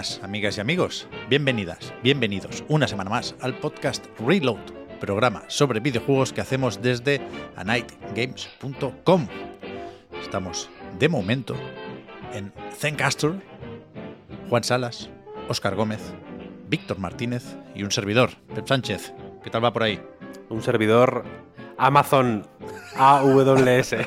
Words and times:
buenas, 0.00 0.24
amigas 0.24 0.56
y 0.56 0.60
amigos. 0.62 1.06
Bienvenidas, 1.28 1.92
bienvenidos 2.02 2.64
una 2.68 2.88
semana 2.88 3.10
más 3.10 3.34
al 3.42 3.58
podcast 3.58 4.06
Reload, 4.18 4.60
programa 4.98 5.42
sobre 5.48 5.80
videojuegos 5.80 6.32
que 6.32 6.40
hacemos 6.40 6.80
desde 6.80 7.20
anightgames.com. 7.56 9.28
Estamos 10.22 10.70
de 10.98 11.08
momento 11.10 11.54
en 12.32 12.50
Zencaster, 12.74 13.34
Juan 14.48 14.64
Salas, 14.64 15.10
Óscar 15.48 15.74
Gómez, 15.74 16.00
Víctor 16.68 16.98
Martínez 16.98 17.44
y 17.74 17.82
un 17.82 17.90
servidor, 17.90 18.30
Pep 18.54 18.66
Sánchez. 18.66 19.12
¿Qué 19.44 19.50
tal 19.50 19.62
va 19.62 19.74
por 19.74 19.82
ahí? 19.82 20.00
Un 20.48 20.62
servidor 20.62 21.24
Amazon 21.76 22.46
AWS. 22.96 23.96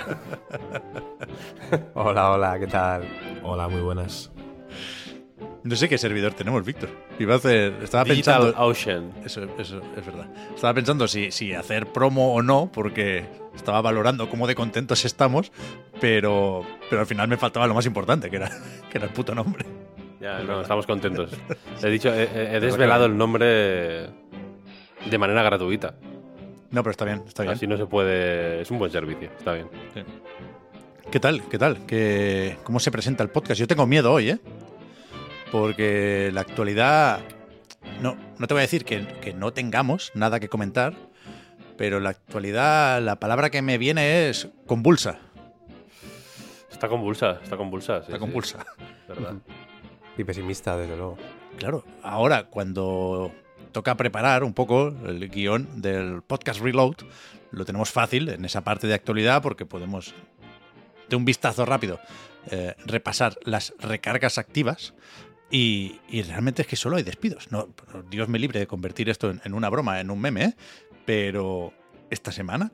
hola, 1.93 2.31
hola, 2.31 2.59
¿qué 2.59 2.67
tal? 2.67 3.07
Hola, 3.43 3.67
muy 3.67 3.81
buenas. 3.81 4.32
No 5.63 5.77
sé 5.77 5.87
qué 5.87 5.97
servidor 5.97 6.33
tenemos, 6.33 6.65
Víctor. 6.65 6.89
Iba 7.19 7.35
a 7.35 7.37
hacer. 7.37 7.77
Estaba 7.81 8.03
Digital 8.03 8.41
pensando. 8.41 8.65
Ocean. 8.65 9.13
Eso, 9.23 9.43
eso 9.57 9.81
es 9.95 10.05
verdad. 10.05 10.27
Estaba 10.53 10.73
pensando 10.73 11.07
si, 11.07 11.31
si 11.31 11.53
hacer 11.53 11.87
promo 11.87 12.33
o 12.33 12.41
no, 12.41 12.69
porque 12.71 13.25
estaba 13.55 13.81
valorando 13.81 14.29
cómo 14.29 14.45
de 14.45 14.55
contentos 14.55 15.05
estamos, 15.05 15.53
pero, 16.01 16.65
pero 16.89 17.01
al 17.01 17.07
final 17.07 17.29
me 17.29 17.37
faltaba 17.37 17.65
lo 17.65 17.73
más 17.73 17.85
importante, 17.85 18.29
que 18.29 18.35
era, 18.35 18.49
que 18.91 18.97
era 18.97 19.07
el 19.07 19.13
puto 19.13 19.33
nombre. 19.33 19.65
Ya, 20.19 20.39
no, 20.39 20.61
estamos 20.61 20.85
contentos. 20.85 21.31
He 21.83 21.89
dicho, 21.89 22.13
he, 22.13 22.59
desvelado 22.59 23.05
el 23.05 23.17
nombre 23.17 24.09
de 25.09 25.17
manera 25.17 25.43
gratuita. 25.43 25.95
No, 26.71 26.81
pero 26.81 26.91
está 26.91 27.05
bien, 27.05 27.23
está 27.27 27.43
bien. 27.43 27.55
Así 27.55 27.67
no 27.67 27.77
se 27.77 27.85
puede. 27.85 28.61
Es 28.61 28.71
un 28.71 28.79
buen 28.79 28.91
servicio, 28.91 29.29
está 29.37 29.53
bien. 29.53 29.67
¿Qué 31.11 31.19
tal? 31.19 31.43
¿Qué 31.47 31.57
tal? 31.57 31.85
¿Qué, 31.85 32.57
¿Cómo 32.63 32.79
se 32.79 32.89
presenta 32.89 33.21
el 33.21 33.29
podcast? 33.29 33.59
Yo 33.59 33.67
tengo 33.67 33.85
miedo 33.85 34.11
hoy, 34.11 34.31
¿eh? 34.31 34.39
Porque 35.53 36.31
la 36.33 36.41
actualidad. 36.41 37.19
No, 38.01 38.17
no 38.39 38.47
te 38.47 38.55
voy 38.55 38.61
a 38.61 38.65
decir 38.65 38.85
que, 38.85 39.05
que 39.21 39.35
no 39.35 39.53
tengamos 39.53 40.11
nada 40.15 40.39
que 40.39 40.49
comentar, 40.49 40.95
pero 41.77 41.99
la 41.99 42.09
actualidad, 42.09 42.99
la 43.03 43.19
palabra 43.19 43.51
que 43.51 43.61
me 43.61 43.77
viene 43.77 44.29
es 44.29 44.47
convulsa. 44.65 45.19
Está 46.71 46.87
convulsa, 46.87 47.39
está 47.43 47.55
convulsa. 47.55 47.99
sí, 47.99 48.05
Está 48.05 48.15
sí, 48.15 48.19
convulsa. 48.19 48.65
¿verdad? 49.07 49.35
Y 50.17 50.23
pesimista, 50.23 50.75
desde 50.75 50.97
luego. 50.97 51.17
Claro, 51.59 51.85
ahora 52.01 52.45
cuando 52.45 53.31
toca 53.71 53.95
preparar 53.95 54.43
un 54.43 54.53
poco 54.55 54.87
el 55.05 55.29
guion 55.29 55.83
del 55.83 56.23
podcast 56.23 56.61
Reload, 56.61 56.95
lo 57.51 57.63
tenemos 57.63 57.91
fácil 57.91 58.27
en 58.29 58.43
esa 58.43 58.61
parte 58.61 58.87
de 58.87 58.95
actualidad 58.95 59.43
porque 59.43 59.67
podemos, 59.67 60.15
de 61.09 61.15
un 61.15 61.25
vistazo 61.25 61.63
rápido, 61.63 61.99
eh, 62.49 62.73
repasar 62.87 63.37
las 63.43 63.75
recargas 63.79 64.39
activas. 64.39 64.95
Y, 65.53 65.99
y 66.09 66.23
realmente 66.23 66.63
es 66.63 66.67
que 66.67 66.75
solo 66.75 66.95
hay 66.95 67.03
despidos. 67.03 67.51
No, 67.51 67.69
Dios 68.09 68.27
me 68.27 68.39
libre 68.39 68.59
de 68.59 68.65
convertir 68.65 69.07
esto 69.07 69.29
en, 69.29 69.39
en 69.45 69.53
una 69.53 69.69
broma, 69.69 69.99
en 69.99 70.09
un 70.09 70.19
meme, 70.19 70.45
¿eh? 70.45 70.55
pero 71.05 71.71
esta 72.09 72.31
semana 72.31 72.71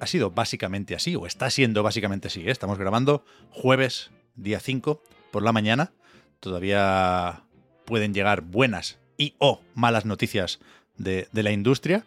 ha 0.00 0.06
sido 0.08 0.32
básicamente 0.32 0.96
así, 0.96 1.14
o 1.14 1.26
está 1.26 1.48
siendo 1.48 1.84
básicamente 1.84 2.26
así. 2.26 2.40
¿eh? 2.40 2.50
Estamos 2.50 2.76
grabando 2.76 3.24
jueves, 3.50 4.10
día 4.34 4.58
5, 4.58 5.00
por 5.30 5.44
la 5.44 5.52
mañana. 5.52 5.92
Todavía 6.40 7.44
pueden 7.84 8.12
llegar 8.12 8.40
buenas 8.40 8.98
y 9.16 9.36
o 9.38 9.60
malas 9.76 10.04
noticias 10.04 10.58
de, 10.96 11.28
de 11.30 11.42
la 11.44 11.52
industria, 11.52 12.04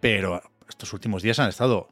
pero 0.00 0.42
estos 0.66 0.94
últimos 0.94 1.22
días 1.22 1.38
han 1.40 1.50
estado 1.50 1.90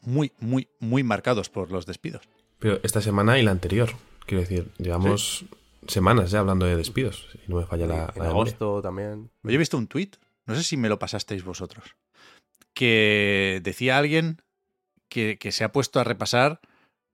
muy, 0.00 0.32
muy, 0.40 0.66
muy 0.80 1.04
marcados 1.04 1.48
por 1.48 1.70
los 1.70 1.86
despidos. 1.86 2.28
Pero 2.58 2.80
esta 2.82 3.00
semana 3.00 3.38
y 3.38 3.44
la 3.44 3.52
anterior, 3.52 3.90
quiero 4.26 4.40
decir, 4.40 4.72
llevamos 4.78 5.44
semanas 5.86 6.30
ya 6.30 6.40
hablando 6.40 6.66
de 6.66 6.76
despidos, 6.76 7.28
si 7.32 7.40
no 7.46 7.56
me 7.56 7.66
falla 7.66 7.86
la, 7.86 7.94
en 7.94 8.00
la 8.00 8.12
memoria. 8.12 8.30
agosto 8.30 8.82
también. 8.82 9.30
Yo 9.42 9.50
he 9.50 9.58
visto 9.58 9.78
un 9.78 9.86
tuit, 9.86 10.16
no 10.46 10.54
sé 10.54 10.62
si 10.62 10.76
me 10.76 10.88
lo 10.88 10.98
pasasteis 10.98 11.44
vosotros, 11.44 11.96
que 12.74 13.60
decía 13.62 13.98
alguien 13.98 14.42
que, 15.08 15.38
que 15.38 15.52
se 15.52 15.64
ha 15.64 15.72
puesto 15.72 16.00
a 16.00 16.04
repasar 16.04 16.60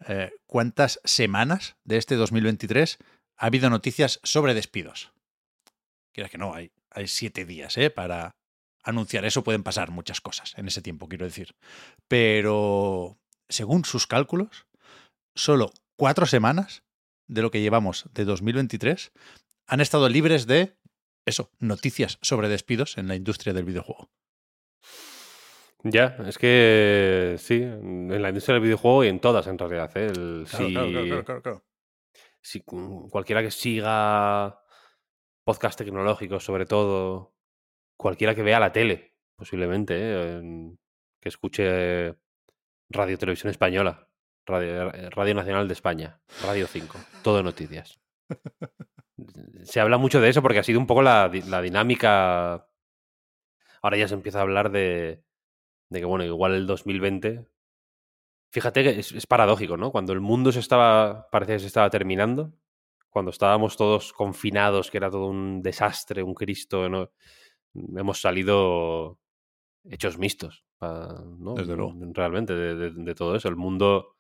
eh, 0.07 0.33
cuántas 0.47 1.01
semanas 1.05 1.77
de 1.85 1.97
este 1.97 2.17
2023 2.17 2.99
ha 3.37 3.47
habido 3.47 3.71
noticias 3.71 4.21
sobre 4.23 4.55
despidos. 4.55 5.13
Quiero 6.13 6.31
que 6.31 6.39
no, 6.39 6.55
hay, 6.55 6.73
hay 6.91 7.09
siete 7.09 7.45
días 7.45 7.77
¿eh? 7.79 7.91
para 7.91 8.37
anunciar 8.83 9.25
eso. 9.25 9.45
Pueden 9.45 9.63
pasar 9.63 9.91
muchas 9.91 10.21
cosas 10.21 10.55
en 10.57 10.69
ese 10.69 10.83
tiempo, 10.83 11.09
quiero 11.09 11.25
decir. 11.25 11.55
Pero, 12.07 13.19
según 13.49 13.85
sus 13.85 14.07
cálculos, 14.07 14.67
solo 15.35 15.73
cuatro 15.97 16.27
semanas 16.27 16.83
de 17.27 17.43
lo 17.43 17.51
que 17.51 17.61
llevamos 17.61 18.09
de 18.13 18.25
2023 18.25 19.13
han 19.67 19.81
estado 19.81 20.09
libres 20.09 20.47
de 20.47 20.77
eso, 21.27 21.51
noticias 21.59 22.19
sobre 22.23 22.49
despidos 22.49 22.99
en 22.99 23.09
la 23.09 23.17
industria 23.17 23.55
del 23.55 23.65
videojuego. 23.65 24.11
Ya, 25.83 26.17
es 26.27 26.39
que 26.39 27.37
sí, 27.39 27.63
en 27.63 28.23
la 28.23 28.29
industria 28.31 28.55
del 28.55 28.63
videojuego 28.63 29.05
y 29.05 29.09
en 29.09 29.21
todas 29.21 29.47
en 29.47 29.59
realidad. 29.59 29.95
¿eh? 29.97 30.07
El- 30.07 30.47
Claro, 30.49 30.67
si, 30.67 30.73
claro, 30.73 31.25
claro, 31.25 31.43
claro, 31.43 31.65
si 32.41 32.61
cualquiera 32.63 33.43
que 33.43 33.51
siga 33.51 34.61
podcast 35.45 35.79
tecnológicos, 35.79 36.43
sobre 36.45 36.65
todo, 36.65 37.35
cualquiera 37.99 38.35
que 38.35 38.43
vea 38.43 38.61
la 38.61 38.73
tele, 38.73 39.15
posiblemente, 39.37 39.95
¿eh? 39.99 40.73
Que 41.21 41.29
escuche 41.29 42.15
Radio 42.91 43.19
Televisión 43.19 43.51
Española, 43.51 44.09
Radio, 44.47 44.91
Radio 45.11 45.35
Nacional 45.35 45.67
de 45.69 45.75
España, 45.75 46.21
Radio 46.43 46.67
5, 46.67 46.99
todo 47.23 47.43
noticias. 47.43 47.99
Se 49.65 49.81
habla 49.81 49.97
mucho 49.99 50.21
de 50.21 50.29
eso 50.29 50.43
porque 50.43 50.59
ha 50.59 50.63
sido 50.65 50.79
un 50.81 50.87
poco 50.87 51.03
la, 51.03 51.29
di- 51.29 51.43
la 51.43 51.63
dinámica. 51.63 52.67
Ahora 53.83 53.97
ya 53.97 54.09
se 54.09 54.15
empieza 54.15 54.39
a 54.39 54.43
hablar 54.43 54.71
de, 54.71 55.23
de 55.91 55.99
que, 55.99 56.05
bueno, 56.05 56.25
igual 56.25 56.55
el 56.55 56.67
2020. 56.67 57.47
Fíjate 58.51 58.83
que 58.83 59.01
es, 59.01 59.13
es 59.13 59.27
paradójico, 59.27 59.77
¿no? 59.77 59.91
Cuando 59.91 60.13
el 60.13 60.21
mundo 60.21 60.53
se 60.53 60.61
estaba, 60.61 61.29
parecía 61.31 61.57
que 61.57 61.61
se 61.61 61.67
estaba 61.67 61.91
terminando, 61.91 62.53
cuando 63.09 63.31
estábamos 63.31 63.77
todos 63.77 64.13
confinados, 64.13 64.91
que 64.91 64.99
era 64.99 65.11
todo 65.11 65.27
un 65.27 65.63
desastre, 65.63 66.23
un 66.23 66.35
Cristo, 66.35 66.89
¿no? 66.89 67.11
hemos 67.97 68.21
salido 68.21 69.19
hechos 69.91 70.17
mixtos, 70.19 70.65
¿no? 70.81 71.55
Desde 71.55 71.75
luego. 71.77 71.95
Realmente, 72.13 72.55
de, 72.55 72.75
de- 72.77 72.91
de 72.93 73.15
todo 73.15 73.35
eso. 73.35 73.49
El 73.49 73.57
mundo, 73.57 74.14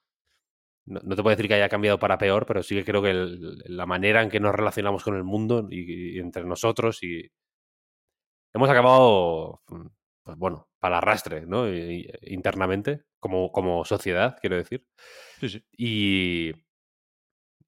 no, 0.86 1.00
no 1.04 1.16
te 1.16 1.22
puedo 1.22 1.36
decir 1.36 1.48
que 1.48 1.54
haya 1.54 1.68
cambiado 1.68 1.98
para 1.98 2.18
peor, 2.18 2.46
pero 2.46 2.62
sí 2.62 2.74
que 2.76 2.84
creo 2.84 3.02
que 3.02 3.10
el- 3.10 3.58
la 3.66 3.86
manera 3.86 4.22
en 4.22 4.30
que 4.30 4.40
nos 4.40 4.54
relacionamos 4.54 5.04
con 5.04 5.16
el 5.16 5.24
mundo 5.24 5.66
y, 5.70 6.16
y 6.16 6.20
entre 6.20 6.44
nosotros 6.44 7.02
y 7.02 7.30
hemos 8.52 8.68
acabado, 8.70 9.62
mm, 9.68 9.86
pues 10.24 10.36
bueno, 10.38 10.68
para 10.78 10.98
arrastre, 10.98 11.46
¿no? 11.46 11.68
Y- 11.72 12.06
y- 12.22 12.34
internamente, 12.34 13.02
como, 13.20 13.52
como 13.52 13.84
sociedad, 13.84 14.36
quiero 14.40 14.56
decir. 14.56 14.86
Sí, 15.40 15.48
sí. 15.48 15.64
Y, 15.76 16.52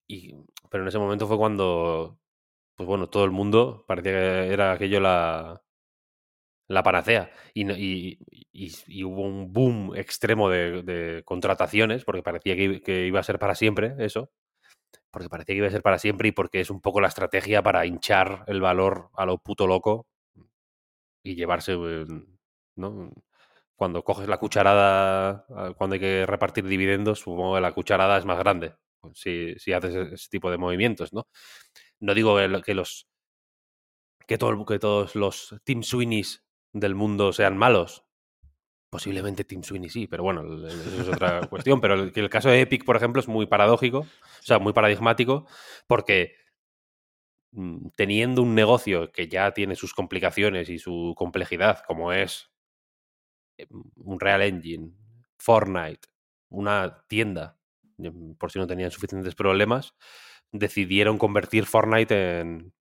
y- 0.08 0.34
Pero 0.70 0.82
en 0.84 0.88
ese 0.88 0.98
momento 0.98 1.26
fue 1.26 1.36
cuando, 1.38 2.18
pues 2.76 2.88
bueno, 2.88 3.08
todo 3.10 3.24
el 3.24 3.32
mundo 3.32 3.84
parecía 3.88 4.12
que 4.12 4.52
era 4.54 4.72
aquello 4.72 5.00
la, 5.00 5.62
la 6.68 6.82
panacea. 6.82 7.30
Y, 7.54 7.70
y, 7.72 8.18
y- 8.52 9.04
hubo 9.04 9.22
un 9.22 9.52
boom 9.52 9.94
extremo 9.96 10.48
de, 10.50 11.22
contrataciones, 11.24 12.04
porque 12.04 12.22
parecía 12.22 12.56
que, 12.56 12.82
que 12.82 13.06
iba 13.06 13.20
a 13.20 13.22
ser 13.22 13.38
para 13.38 13.54
siempre 13.54 13.94
eso. 13.98 14.30
Porque 15.10 15.28
parecía 15.30 15.54
que 15.54 15.58
iba 15.58 15.68
a 15.68 15.70
ser 15.72 15.82
para 15.82 15.98
siempre 15.98 16.28
y 16.28 16.32
porque 16.32 16.60
es 16.60 16.70
un 16.70 16.80
poco 16.82 17.00
la 17.00 17.08
estrategia 17.08 17.62
para 17.62 17.86
hinchar 17.86 18.44
el 18.48 18.60
valor 18.60 19.10
a 19.16 19.26
lo 19.26 19.38
puto 19.38 19.66
loco 19.66 20.06
y 21.22 21.34
llevarse, 21.34 21.72
eh, 21.74 22.04
¿no? 22.76 23.12
Cuando 23.76 24.04
coges 24.04 24.28
la 24.28 24.38
cucharada, 24.38 25.46
ah, 25.50 25.74
cuando 25.76 25.94
hay 25.94 26.00
que 26.00 26.26
repartir 26.26 26.66
dividendos, 26.66 27.20
supongo 27.20 27.56
que 27.56 27.60
la 27.60 27.72
cucharada 27.74 28.18
es 28.18 28.24
más 28.24 28.38
grande 28.38 28.74
pues, 29.00 29.18
si, 29.20 29.54
si 29.58 29.72
haces 29.72 29.94
e- 29.94 30.14
ese 30.14 30.28
tipo 30.30 30.50
de 30.50 30.58
movimientos, 30.58 31.12
¿no? 31.12 31.28
No 32.00 32.14
digo 32.14 32.36
que 32.38 32.48
lo- 32.48 32.62
que 32.62 32.74
los 32.74 33.08
que, 34.26 34.38
todo, 34.38 34.64
que 34.66 34.78
todos 34.78 35.14
los 35.14 35.54
Team 35.64 35.82
Sweeneys 35.82 36.44
del 36.78 36.94
mundo 36.94 37.32
sean 37.32 37.56
malos. 37.56 38.04
Posiblemente 38.90 39.44
Team 39.44 39.62
Sweeney 39.62 39.88
sí, 39.90 40.06
pero 40.06 40.22
bueno, 40.22 40.66
eso 40.66 41.02
es 41.02 41.08
otra 41.08 41.40
cuestión. 41.50 41.80
Pero 41.80 41.94
el, 41.94 42.12
el 42.14 42.30
caso 42.30 42.48
de 42.50 42.60
Epic, 42.60 42.84
por 42.84 42.96
ejemplo, 42.96 43.20
es 43.20 43.28
muy 43.28 43.46
paradójico, 43.46 44.00
o 44.00 44.42
sea, 44.42 44.58
muy 44.58 44.72
paradigmático, 44.72 45.46
porque 45.86 46.34
mm, 47.52 47.88
teniendo 47.96 48.42
un 48.42 48.54
negocio 48.54 49.10
que 49.10 49.28
ya 49.28 49.52
tiene 49.52 49.74
sus 49.74 49.94
complicaciones 49.94 50.68
y 50.68 50.78
su 50.78 51.14
complejidad, 51.16 51.82
como 51.86 52.12
es 52.12 52.50
eh, 53.58 53.66
un 53.96 54.20
Real 54.20 54.42
Engine, 54.42 54.92
Fortnite, 55.38 56.08
una 56.50 57.04
tienda, 57.08 57.58
mm, 57.98 58.34
por 58.34 58.52
si 58.52 58.58
no 58.58 58.66
tenían 58.66 58.90
suficientes 58.90 59.34
problemas, 59.34 59.94
decidieron 60.52 61.18
convertir 61.18 61.66
Fortnite 61.66 62.40
en, 62.40 62.72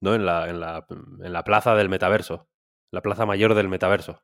¿no? 0.00 0.14
en, 0.14 0.24
la, 0.24 0.48
en, 0.48 0.60
la, 0.60 0.86
en 0.88 1.32
la 1.32 1.44
plaza 1.44 1.74
del 1.74 1.88
metaverso, 1.88 2.48
la 2.90 3.02
plaza 3.02 3.26
mayor 3.26 3.54
del 3.54 3.68
metaverso 3.68 4.22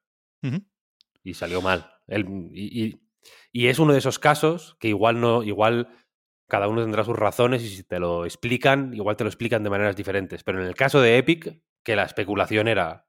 y 1.22 1.34
salió 1.34 1.62
mal. 1.62 1.90
El- 2.06 2.50
y, 2.52 2.84
y- 2.84 3.00
y 3.52 3.68
es 3.68 3.78
uno 3.78 3.92
de 3.92 3.98
esos 3.98 4.18
casos 4.18 4.76
que 4.80 4.88
igual 4.88 5.20
no, 5.20 5.42
igual 5.42 5.88
cada 6.48 6.68
uno 6.68 6.82
tendrá 6.82 7.04
sus 7.04 7.16
razones 7.16 7.62
y 7.62 7.68
si 7.68 7.84
te 7.84 7.98
lo 7.98 8.24
explican, 8.26 8.92
igual 8.92 9.16
te 9.16 9.24
lo 9.24 9.28
explican 9.30 9.62
de 9.62 9.70
maneras 9.70 9.96
diferentes. 9.96 10.44
Pero 10.44 10.60
en 10.60 10.66
el 10.66 10.74
caso 10.74 11.00
de 11.00 11.16
Epic, 11.16 11.62
que 11.82 11.96
la 11.96 12.02
especulación 12.04 12.68
era, 12.68 13.06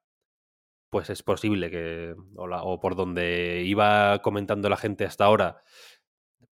pues 0.90 1.10
es 1.10 1.24
posible 1.24 1.70
que, 1.70 2.16
o, 2.38 2.48
la- 2.48 2.64
o 2.64 2.80
por 2.80 2.96
donde 2.96 3.64
iba 3.66 4.22
comentando 4.22 4.70
la 4.70 4.78
gente 4.78 5.04
hasta 5.06 5.26
ahora, 5.26 5.62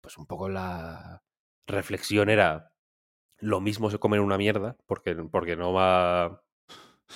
pues 0.01 0.17
un 0.17 0.25
poco 0.27 0.49
la 0.49 1.23
reflexión 1.67 2.29
era, 2.29 2.73
lo 3.39 3.61
mismo 3.61 3.89
se 3.89 3.99
comen 3.99 4.19
una 4.19 4.37
mierda, 4.37 4.75
porque, 4.85 5.15
porque 5.15 5.55
no 5.55 5.71
va, 5.71 6.43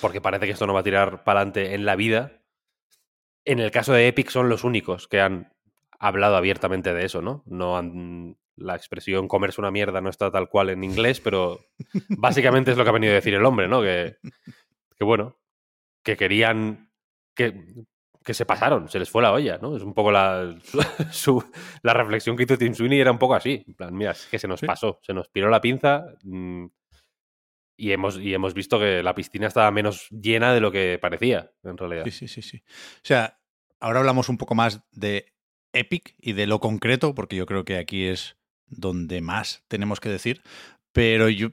porque 0.00 0.20
parece 0.20 0.46
que 0.46 0.52
esto 0.52 0.66
no 0.66 0.74
va 0.74 0.80
a 0.80 0.84
tirar 0.84 1.24
para 1.24 1.40
adelante 1.40 1.74
en 1.74 1.84
la 1.84 1.96
vida. 1.96 2.42
En 3.44 3.58
el 3.60 3.70
caso 3.70 3.92
de 3.92 4.08
Epic 4.08 4.30
son 4.30 4.48
los 4.48 4.64
únicos 4.64 5.08
que 5.08 5.20
han 5.20 5.52
hablado 5.98 6.36
abiertamente 6.36 6.92
de 6.92 7.04
eso, 7.04 7.22
¿no? 7.22 7.42
No 7.46 7.76
han, 7.76 8.36
la 8.56 8.76
expresión 8.76 9.26
comerse 9.28 9.60
una 9.60 9.70
mierda 9.70 10.00
no 10.00 10.10
está 10.10 10.30
tal 10.30 10.48
cual 10.48 10.70
en 10.70 10.84
inglés, 10.84 11.20
pero 11.20 11.60
básicamente 12.08 12.70
es 12.72 12.76
lo 12.76 12.84
que 12.84 12.90
ha 12.90 12.94
venido 12.94 13.12
a 13.12 13.16
decir 13.16 13.34
el 13.34 13.44
hombre, 13.44 13.68
¿no? 13.68 13.80
Que, 13.82 14.16
que 14.96 15.04
bueno, 15.04 15.38
que 16.02 16.16
querían 16.16 16.90
que, 17.34 17.64
que 18.24 18.34
se 18.34 18.44
pasaron, 18.46 18.88
se 18.88 18.98
les 18.98 19.08
fue 19.10 19.22
la 19.22 19.32
olla, 19.32 19.58
¿no? 19.58 19.76
Es 19.76 19.82
un 19.82 19.94
poco 19.94 20.12
la, 20.12 20.56
su, 20.62 20.80
su- 21.10 21.50
la 21.82 21.94
reflexión 21.94 22.36
que 22.36 22.42
hizo 22.44 22.58
Tim 22.58 22.74
Sweeney 22.74 23.00
era 23.00 23.10
un 23.12 23.18
poco 23.18 23.34
así. 23.34 23.64
En 23.66 23.74
plan, 23.74 23.94
mira, 23.94 24.10
es 24.12 24.26
que 24.26 24.38
se 24.38 24.46
nos 24.48 24.60
pasó, 24.60 24.98
se 25.02 25.14
nos 25.14 25.28
piró 25.28 25.48
la 25.48 25.60
pinza 25.60 26.04
mm, 26.24 26.66
y, 27.78 27.92
hemos, 27.92 28.18
y 28.18 28.34
hemos 28.34 28.52
visto 28.52 28.78
que 28.78 29.02
la 29.02 29.14
piscina 29.14 29.46
estaba 29.46 29.70
menos 29.70 30.08
llena 30.10 30.52
de 30.52 30.60
lo 30.60 30.72
que 30.72 30.98
parecía, 31.00 31.52
en 31.62 31.78
realidad. 31.78 32.04
Sí, 32.04 32.10
sí, 32.10 32.28
sí, 32.28 32.42
sí. 32.42 32.62
O 32.66 33.04
sea, 33.04 33.40
ahora 33.78 34.00
hablamos 34.00 34.28
un 34.28 34.36
poco 34.36 34.56
más 34.56 34.82
de 34.90 35.32
Epic 35.72 36.14
y 36.18 36.32
de 36.32 36.48
lo 36.48 36.58
concreto, 36.58 37.14
porque 37.14 37.36
yo 37.36 37.46
creo 37.46 37.64
que 37.64 37.78
aquí 37.78 38.04
es 38.04 38.36
donde 38.66 39.20
más 39.20 39.64
tenemos 39.68 40.00
que 40.00 40.08
decir, 40.08 40.42
pero 40.92 41.28
yo 41.28 41.52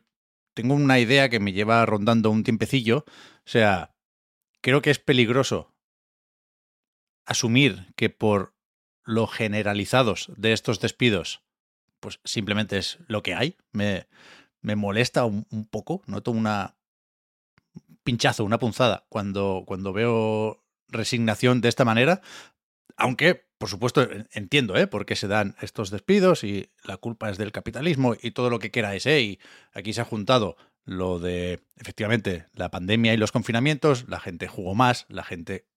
tengo 0.55 0.73
una 0.73 0.99
idea 0.99 1.29
que 1.29 1.39
me 1.39 1.53
lleva 1.53 1.85
rondando 1.85 2.31
un 2.31 2.43
tiempecillo. 2.43 3.05
O 3.07 3.47
sea, 3.47 3.95
creo 4.61 4.81
que 4.81 4.89
es 4.89 4.97
peligroso 4.97 5.75
asumir 7.25 7.93
que 7.95 8.09
por 8.09 8.55
lo 9.03 9.27
generalizados 9.27 10.31
de 10.37 10.53
estos 10.53 10.79
despidos, 10.79 11.43
pues 11.99 12.19
simplemente 12.23 12.79
es 12.79 12.97
lo 13.07 13.21
que 13.21 13.35
hay. 13.35 13.57
Me, 13.71 14.07
me 14.65 14.75
molesta 14.75 15.25
un, 15.25 15.45
poco, 15.69 16.01
noto 16.07 16.31
una 16.31 16.75
pinchazo, 18.03 18.43
una 18.43 18.57
punzada 18.57 19.05
cuando, 19.09 19.63
cuando 19.65 19.93
veo 19.93 20.63
resignación 20.87 21.61
de 21.61 21.69
esta 21.69 21.85
manera, 21.85 22.21
aunque, 22.97 23.47
por 23.57 23.69
supuesto, 23.69 24.01
en- 24.01 24.27
entiendo 24.31 24.75
¿eh? 24.75 24.87
por 24.87 25.05
qué 25.05 25.15
se 25.15 25.27
dan 25.27 25.55
estos 25.61 25.91
despidos 25.91 26.43
y 26.43 26.69
la 26.83 26.97
culpa 26.97 27.29
es 27.29 27.37
del 27.37 27.51
capitalismo 27.51 28.15
y 28.19 28.31
todo 28.31 28.49
lo 28.49 28.57
que 28.59 28.71
queráis. 28.71 29.05
¿eh? 29.05 29.21
Y 29.21 29.39
aquí 29.73 29.93
se 29.93 30.01
ha 30.01 30.05
juntado 30.05 30.57
lo 30.83 31.19
de, 31.19 31.61
efectivamente, 31.77 32.45
la 32.53 32.71
pandemia 32.71 33.13
y 33.13 33.17
los 33.17 33.31
confinamientos, 33.31 34.05
la 34.07 34.19
gente 34.19 34.47
jugó 34.47 34.73
más, 34.73 35.05
la 35.09 35.23
gente 35.23 35.67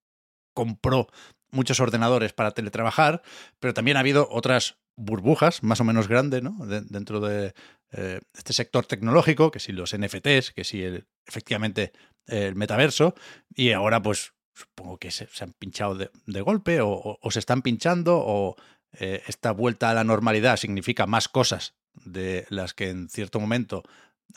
compró 0.55 1.09
muchos 1.51 1.81
ordenadores 1.81 2.33
para 2.33 2.53
teletrabajar, 2.53 3.23
pero 3.59 3.75
también 3.75 3.97
ha 3.97 4.01
habido 4.01 4.29
otras 4.31 4.77
burbujas 4.99 5.63
más 5.63 5.81
o 5.81 5.85
menos 5.85 6.09
grandes 6.09 6.43
¿no? 6.43 6.67
De- 6.67 6.83
dentro 6.83 7.21
de 7.21 7.55
eh, 7.93 8.21
este 8.35 8.53
sector 8.53 8.85
tecnológico, 8.87 9.51
que 9.51 9.61
si 9.61 9.73
los 9.73 9.97
NFTs, 9.97 10.53
que 10.53 10.65
si 10.65 10.83
efectivamente 11.27 11.93
el 12.27 12.55
metaverso, 12.55 13.15
y 13.55 13.73
ahora 13.73 14.03
pues 14.03 14.35
supongo 14.55 14.99
que 14.99 15.11
se, 15.11 15.29
han 15.41 15.53
pinchado 15.53 15.95
de, 15.95 16.41
golpe 16.41 16.81
o 16.83 17.19
se 17.31 17.39
están 17.39 17.63
pinchando 17.63 18.19
o 18.19 18.57
eh, 18.93 19.23
esta 19.27 19.53
vuelta 19.53 19.91
a 19.91 19.95
la 19.95 20.05
normalidad 20.05 20.57
significa 20.57 21.07
más 21.07 21.29
cosas 21.29 21.75
de 21.93 22.47
las 22.49 22.75
que 22.75 22.91
en 22.91 23.09
cierto 23.09 23.41
momento 23.41 23.83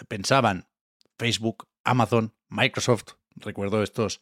pensaban 0.07 0.68
Facebook, 1.18 1.68
Amazon, 1.84 2.34
Microsoft. 2.50 3.14
Recuerdo 3.36 3.84
estos 3.84 4.22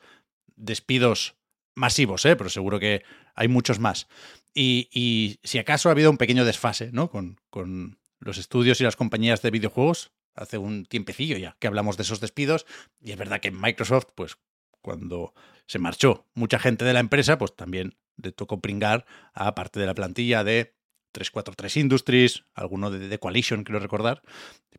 despidos 0.56 1.36
masivos, 1.80 2.26
¿eh? 2.26 2.36
pero 2.36 2.50
seguro 2.50 2.80
que 2.80 3.04
hay 3.34 3.48
muchos 3.48 3.80
más. 3.80 4.08
Y, 4.54 4.90
y 4.92 5.40
si 5.44 5.58
acaso 5.58 5.90
ha 5.90 5.94
habido 5.94 6.12
un 6.12 6.18
pequeño 6.18 6.46
desfase 6.46 6.92
¿no? 6.92 7.10
con, 7.10 7.40
con 7.50 7.98
los 8.20 8.38
estudios 8.38 8.80
y 8.82 8.84
las 8.84 8.96
compañías 8.96 9.42
de 9.42 9.52
videojuegos, 9.52 10.12
hace 10.36 10.58
un 10.58 10.86
tiempecillo 10.86 11.38
ya 11.38 11.56
que 11.60 11.68
hablamos 11.68 11.98
de 11.98 12.04
esos 12.04 12.20
despidos, 12.20 12.66
y 13.02 13.12
es 13.12 13.18
verdad 13.18 13.40
que 13.40 13.52
Microsoft, 13.52 14.08
pues 14.14 14.38
cuando 14.82 15.34
se 15.66 15.80
marchó 15.80 16.28
mucha 16.34 16.60
gente 16.60 16.86
de 16.86 16.94
la 16.94 17.00
empresa, 17.00 17.38
pues 17.38 17.56
también 17.56 17.98
le 18.18 18.32
tocó 18.32 18.60
pringar 18.60 19.06
a 19.34 19.56
parte 19.56 19.80
de 19.80 19.86
la 19.86 19.96
plantilla 19.96 20.44
de 20.44 20.76
343 21.14 21.78
Industries, 21.78 22.44
alguno 22.54 22.92
de 22.92 23.08
The 23.08 23.20
Coalition, 23.20 23.64
quiero 23.64 23.80
recordar. 23.80 24.22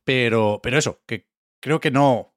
Pero, 0.04 0.60
pero 0.62 0.78
eso, 0.78 1.02
que 1.06 1.28
creo 1.60 1.80
que 1.80 1.90
no, 1.90 2.34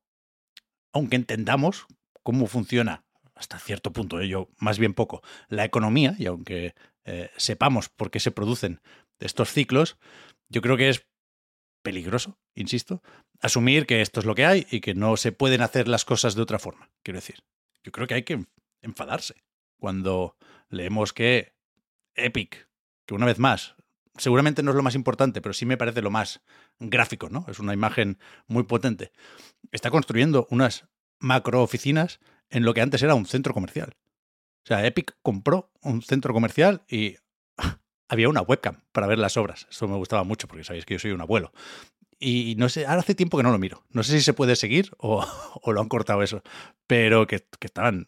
aunque 0.94 1.16
entendamos 1.16 1.86
cómo 2.24 2.48
funciona 2.48 3.03
hasta 3.36 3.60
cierto 3.60 3.92
punto, 3.92 4.20
¿eh? 4.20 4.28
yo 4.28 4.50
más 4.60 4.80
bien 4.80 4.94
poco, 4.94 5.22
la 5.50 5.66
economía, 5.66 6.16
y 6.18 6.26
aunque 6.26 6.76
eh, 7.06 7.32
sepamos 7.38 7.90
por 7.90 8.12
qué 8.12 8.20
se 8.20 8.32
producen 8.32 8.82
estos 9.20 9.52
ciclos, 9.52 9.98
yo 10.50 10.62
creo 10.62 10.78
que 10.78 10.90
es 10.90 11.08
peligroso, 11.82 12.38
insisto, 12.56 13.02
asumir 13.42 13.86
que 13.86 14.02
esto 14.02 14.20
es 14.20 14.26
lo 14.26 14.36
que 14.36 14.46
hay 14.46 14.68
y 14.70 14.82
que 14.82 14.94
no 14.94 15.18
se 15.18 15.32
pueden 15.32 15.62
hacer 15.62 15.88
las 15.88 16.06
cosas 16.06 16.36
de 16.36 16.42
otra 16.42 16.60
forma. 16.60 16.90
Quiero 17.04 17.18
decir, 17.20 17.44
yo 17.84 17.92
creo 17.92 18.08
que 18.08 18.14
hay 18.14 18.24
que 18.24 18.46
enfadarse 18.82 19.44
cuando 19.78 20.38
leemos 20.70 21.14
que 21.14 21.54
Epic, 22.16 22.70
que 23.06 23.16
una 23.16 23.26
vez 23.26 23.40
más, 23.40 23.76
seguramente 24.18 24.64
no 24.64 24.72
es 24.72 24.78
lo 24.78 24.84
más 24.84 24.96
importante, 24.96 25.42
pero 25.42 25.54
sí 25.54 25.66
me 25.66 25.78
parece 25.78 26.02
lo 26.02 26.12
más 26.12 26.42
gráfico, 26.80 27.30
¿no? 27.30 27.46
Es 27.50 27.60
una 27.60 27.74
imagen 27.74 28.20
muy 28.48 28.64
potente. 28.64 29.12
Está 29.72 29.92
construyendo 29.92 30.48
unas 30.50 30.88
macro 31.20 31.62
oficinas 31.62 32.20
en 32.54 32.64
lo 32.64 32.74
que 32.74 32.82
antes 32.82 33.02
era 33.02 33.16
un 33.16 33.26
centro 33.26 33.54
comercial. 33.54 33.98
O 34.64 34.68
sea, 34.68 34.86
Epic 34.86 35.18
compró 35.22 35.72
un 35.82 36.02
centro 36.02 36.34
comercial 36.34 36.84
y 36.88 37.18
había 38.08 38.30
una 38.30 38.42
webcam 38.42 38.84
para 38.92 39.08
ver 39.08 39.20
las 39.20 39.36
obras. 39.36 39.68
Eso 39.70 39.88
me 39.88 39.98
gustaba 39.98 40.24
mucho 40.24 40.48
porque 40.48 40.64
sabéis 40.64 40.86
que 40.86 40.94
yo 40.94 41.00
soy 41.00 41.12
un 41.12 41.22
abuelo. 41.22 41.52
Y 42.20 42.56
no 42.58 42.70
sé, 42.70 42.86
ahora 42.86 43.02
hace 43.02 43.16
tiempo 43.16 43.38
que 43.38 43.44
no 43.44 43.52
lo 43.52 43.58
miro. 43.58 43.84
No 43.90 44.04
sé 44.04 44.14
si 44.14 44.22
se 44.22 44.34
puede 44.34 44.56
seguir 44.56 44.92
o, 44.98 45.26
o 45.62 45.74
lo 45.74 45.82
han 45.82 45.90
cortado 45.90 46.22
eso. 46.22 46.44
Pero 46.88 47.28
que, 47.28 47.46
que 47.60 47.68
estaban 47.68 48.08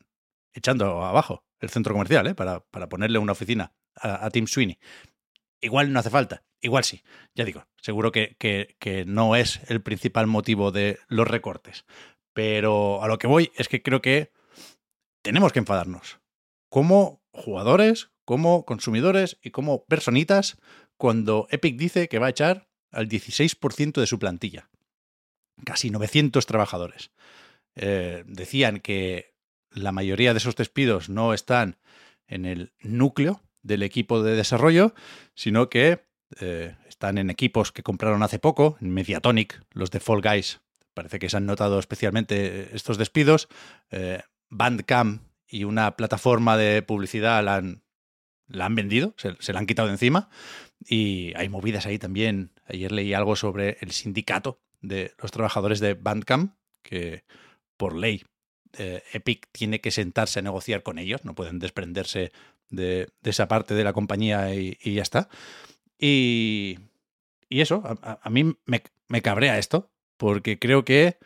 echando 0.54 1.04
abajo 1.04 1.44
el 1.60 1.70
centro 1.70 1.94
comercial 1.94 2.28
¿eh? 2.28 2.36
para, 2.36 2.62
para 2.62 2.88
ponerle 2.88 3.18
una 3.18 3.34
oficina 3.34 3.74
a, 3.96 4.26
a 4.26 4.30
Tim 4.30 4.48
Sweeney. 4.48 4.78
Igual 5.60 5.92
no 5.92 6.00
hace 6.00 6.12
falta, 6.12 6.44
igual 6.62 6.84
sí. 6.84 7.02
Ya 7.34 7.46
digo, 7.46 7.66
seguro 7.78 8.12
que, 8.12 8.36
que, 8.38 8.76
que 8.80 9.06
no 9.06 9.36
es 9.36 9.60
el 9.70 9.82
principal 9.82 10.28
motivo 10.28 10.72
de 10.72 11.00
los 11.08 11.28
recortes. 11.28 11.86
Pero 12.34 13.02
a 13.02 13.08
lo 13.08 13.18
que 13.18 13.28
voy 13.28 13.52
es 13.56 13.68
que 13.68 13.82
creo 13.82 14.02
que 14.02 14.32
tenemos 15.26 15.52
que 15.52 15.60
enfadarnos. 15.60 16.20
Como 16.70 17.24
jugadores, 17.32 18.12
como 18.26 18.64
consumidores 18.64 19.40
y 19.42 19.50
como 19.50 19.84
personitas 19.86 20.58
cuando 20.98 21.48
Epic 21.50 21.78
dice 21.78 22.08
que 22.08 22.20
va 22.20 22.28
a 22.28 22.30
echar 22.30 22.70
al 22.92 23.10
16% 23.10 24.00
de 24.00 24.06
su 24.06 24.20
plantilla. 24.20 24.70
Casi 25.66 25.90
900 25.90 26.46
trabajadores. 26.46 27.10
Eh, 27.76 28.24
decían 28.28 28.80
que 28.80 29.34
la 29.72 29.92
mayoría 29.92 30.34
de 30.34 30.38
esos 30.38 30.56
despidos 30.56 31.10
no 31.10 31.34
están 31.34 31.80
en 32.28 32.46
el 32.46 32.72
núcleo 32.80 33.42
del 33.64 33.82
equipo 33.82 34.22
de 34.22 34.36
desarrollo, 34.36 34.94
sino 35.34 35.70
que 35.70 36.06
eh, 36.40 36.76
están 36.88 37.18
en 37.18 37.32
equipos 37.32 37.72
que 37.72 37.82
compraron 37.82 38.22
hace 38.22 38.38
poco, 38.38 38.78
en 38.80 38.94
Mediatonic, 38.94 39.60
los 39.72 39.90
de 39.90 40.00
Fall 40.00 40.22
Guys. 40.22 40.62
Parece 40.94 41.18
que 41.18 41.30
se 41.30 41.38
han 41.38 41.48
notado 41.48 41.80
especialmente 41.80 42.76
estos 42.76 43.00
despidos. 43.00 43.50
Eh, 43.90 44.22
Bandcamp 44.58 45.22
y 45.48 45.64
una 45.64 45.96
plataforma 45.96 46.58
de 46.58 46.82
publicidad 46.82 47.44
la 47.44 47.56
han, 47.58 47.84
la 48.48 48.66
han 48.66 48.76
vendido, 48.76 49.14
se, 49.18 49.36
se, 49.40 49.54
la 49.54 49.60
han 49.60 49.68
quitado 49.68 49.90
encima. 49.90 50.30
Y 50.88 51.34
hay 51.36 51.50
movidas 51.50 51.86
ahí 51.86 52.00
también. 52.00 52.52
Ayer 52.68 52.92
leí 52.92 53.14
algo 53.14 53.36
sobre 53.36 53.78
el 53.82 53.92
sindicato 53.92 54.60
de 54.82 55.14
los 55.22 55.32
trabajadores 55.32 55.80
de 55.80 55.94
Bandcamp, 55.94 56.54
que 56.82 57.24
por 57.78 57.96
ley 57.96 58.24
eh, 58.78 59.04
Epic 59.14 59.48
tiene 59.52 59.82
que 59.82 59.92
sentarse 59.92 60.40
a 60.40 60.44
negociar 60.44 60.84
con 60.84 61.00
ellos, 61.00 61.26
no 61.26 61.34
pueden 61.36 61.60
desprenderse 61.60 62.32
de, 62.70 63.10
de 63.22 63.30
esa 63.30 63.48
parte 63.48 63.74
de 63.74 63.84
la 63.84 63.94
compañía 63.94 64.54
y, 64.54 64.78
y 64.82 64.96
ya 64.96 65.02
está. 65.02 65.30
Y, 65.98 66.80
y 67.50 67.62
eso, 67.62 67.84
a, 67.86 68.20
a 68.22 68.30
mí 68.30 68.56
me, 68.66 68.84
me 69.08 69.22
cabrea 69.22 69.58
esto, 69.58 69.92
porque 70.18 70.60
creo 70.60 70.86
que 70.86 71.18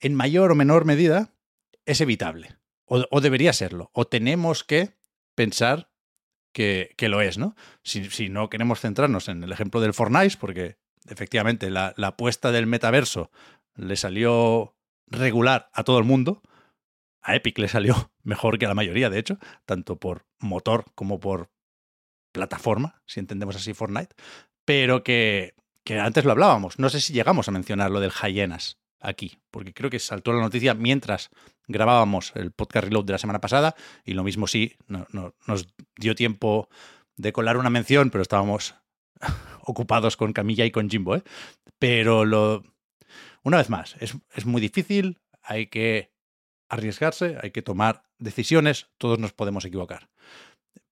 en 0.00 0.14
mayor 0.14 0.50
o 0.50 0.54
menor 0.54 0.84
medida 0.84 1.32
es 1.86 2.00
evitable, 2.00 2.56
o, 2.84 3.04
o 3.10 3.20
debería 3.20 3.52
serlo, 3.52 3.90
o 3.92 4.06
tenemos 4.06 4.64
que 4.64 4.96
pensar 5.34 5.90
que, 6.52 6.94
que, 6.96 7.08
lo 7.08 7.20
es, 7.20 7.38
¿no? 7.38 7.54
Si, 7.82 8.10
si, 8.10 8.28
no 8.28 8.50
queremos 8.50 8.80
centrarnos 8.80 9.28
en 9.28 9.42
el 9.42 9.52
ejemplo 9.52 9.80
del 9.80 9.94
Fortnite, 9.94 10.36
porque 10.38 10.76
efectivamente 11.08 11.70
la, 11.70 11.94
la 11.96 12.08
apuesta 12.08 12.52
del 12.52 12.66
metaverso 12.66 13.30
le 13.74 13.96
salió 13.96 14.76
regular 15.06 15.70
a 15.72 15.84
todo 15.84 15.98
el 15.98 16.04
mundo, 16.04 16.42
a 17.22 17.36
Epic 17.36 17.58
le 17.58 17.68
salió 17.68 18.12
mejor 18.22 18.58
que 18.58 18.66
a 18.66 18.68
la 18.68 18.74
mayoría, 18.74 19.10
de 19.10 19.18
hecho, 19.18 19.38
tanto 19.64 19.98
por 19.98 20.26
motor 20.38 20.86
como 20.94 21.20
por 21.20 21.50
plataforma, 22.32 23.02
si 23.06 23.20
entendemos 23.20 23.56
así 23.56 23.74
Fortnite, 23.74 24.14
pero 24.64 25.02
que, 25.02 25.54
que 25.84 25.98
antes 25.98 26.24
lo 26.24 26.32
hablábamos. 26.32 26.78
No 26.78 26.88
sé 26.88 27.00
si 27.00 27.12
llegamos 27.12 27.48
a 27.48 27.52
mencionar 27.52 27.90
lo 27.90 28.00
del 28.00 28.12
Hyenas 28.12 28.78
aquí, 29.02 29.38
porque 29.50 29.74
creo 29.74 29.90
que 29.90 29.98
saltó 29.98 30.32
la 30.32 30.40
noticia 30.40 30.74
mientras 30.74 31.30
grabábamos 31.66 32.32
el 32.34 32.52
podcast 32.52 32.86
reload 32.86 33.04
de 33.04 33.12
la 33.12 33.18
semana 33.18 33.40
pasada 33.40 33.74
y 34.04 34.14
lo 34.14 34.24
mismo 34.24 34.46
sí, 34.46 34.76
no, 34.86 35.06
no, 35.12 35.34
nos 35.46 35.68
dio 35.96 36.14
tiempo 36.14 36.68
de 37.16 37.32
colar 37.32 37.56
una 37.56 37.70
mención, 37.70 38.10
pero 38.10 38.22
estábamos 38.22 38.74
ocupados 39.62 40.16
con 40.16 40.32
Camilla 40.32 40.64
y 40.64 40.70
con 40.70 40.88
Jimbo. 40.88 41.16
¿eh? 41.16 41.22
Pero 41.78 42.24
lo, 42.24 42.62
una 43.42 43.58
vez 43.58 43.68
más, 43.68 43.96
es, 44.00 44.16
es 44.34 44.46
muy 44.46 44.60
difícil, 44.60 45.20
hay 45.42 45.66
que 45.66 46.12
arriesgarse, 46.68 47.36
hay 47.42 47.50
que 47.50 47.62
tomar 47.62 48.04
decisiones, 48.18 48.88
todos 48.98 49.18
nos 49.18 49.32
podemos 49.32 49.64
equivocar. 49.64 50.08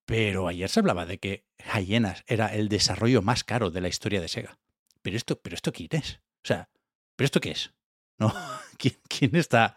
Pero 0.05 0.49
ayer 0.49 0.69
se 0.69 0.81
hablaba 0.81 1.07
de 1.07 1.19
que 1.19 1.47
Hyenas 1.75 2.25
era 2.27 2.49
el 2.55 2.69
desarrollo 2.69 3.23
más 3.23 3.45
caro 3.45 3.71
de 3.71 3.81
la 3.81 3.89
historia 3.89 4.21
de 4.21 4.29
Sega. 4.29 4.59
Pero 5.03 5.17
esto, 5.17 5.41
pero 5.41 5.55
esto 5.55 5.73
quién 5.73 5.89
es? 5.93 6.21
O 6.43 6.49
sea, 6.49 6.69
¿pero 7.17 7.27
esto 7.27 7.41
qué 7.41 7.53
es? 7.53 7.73
¿Quién, 9.09 9.37
está 9.37 9.77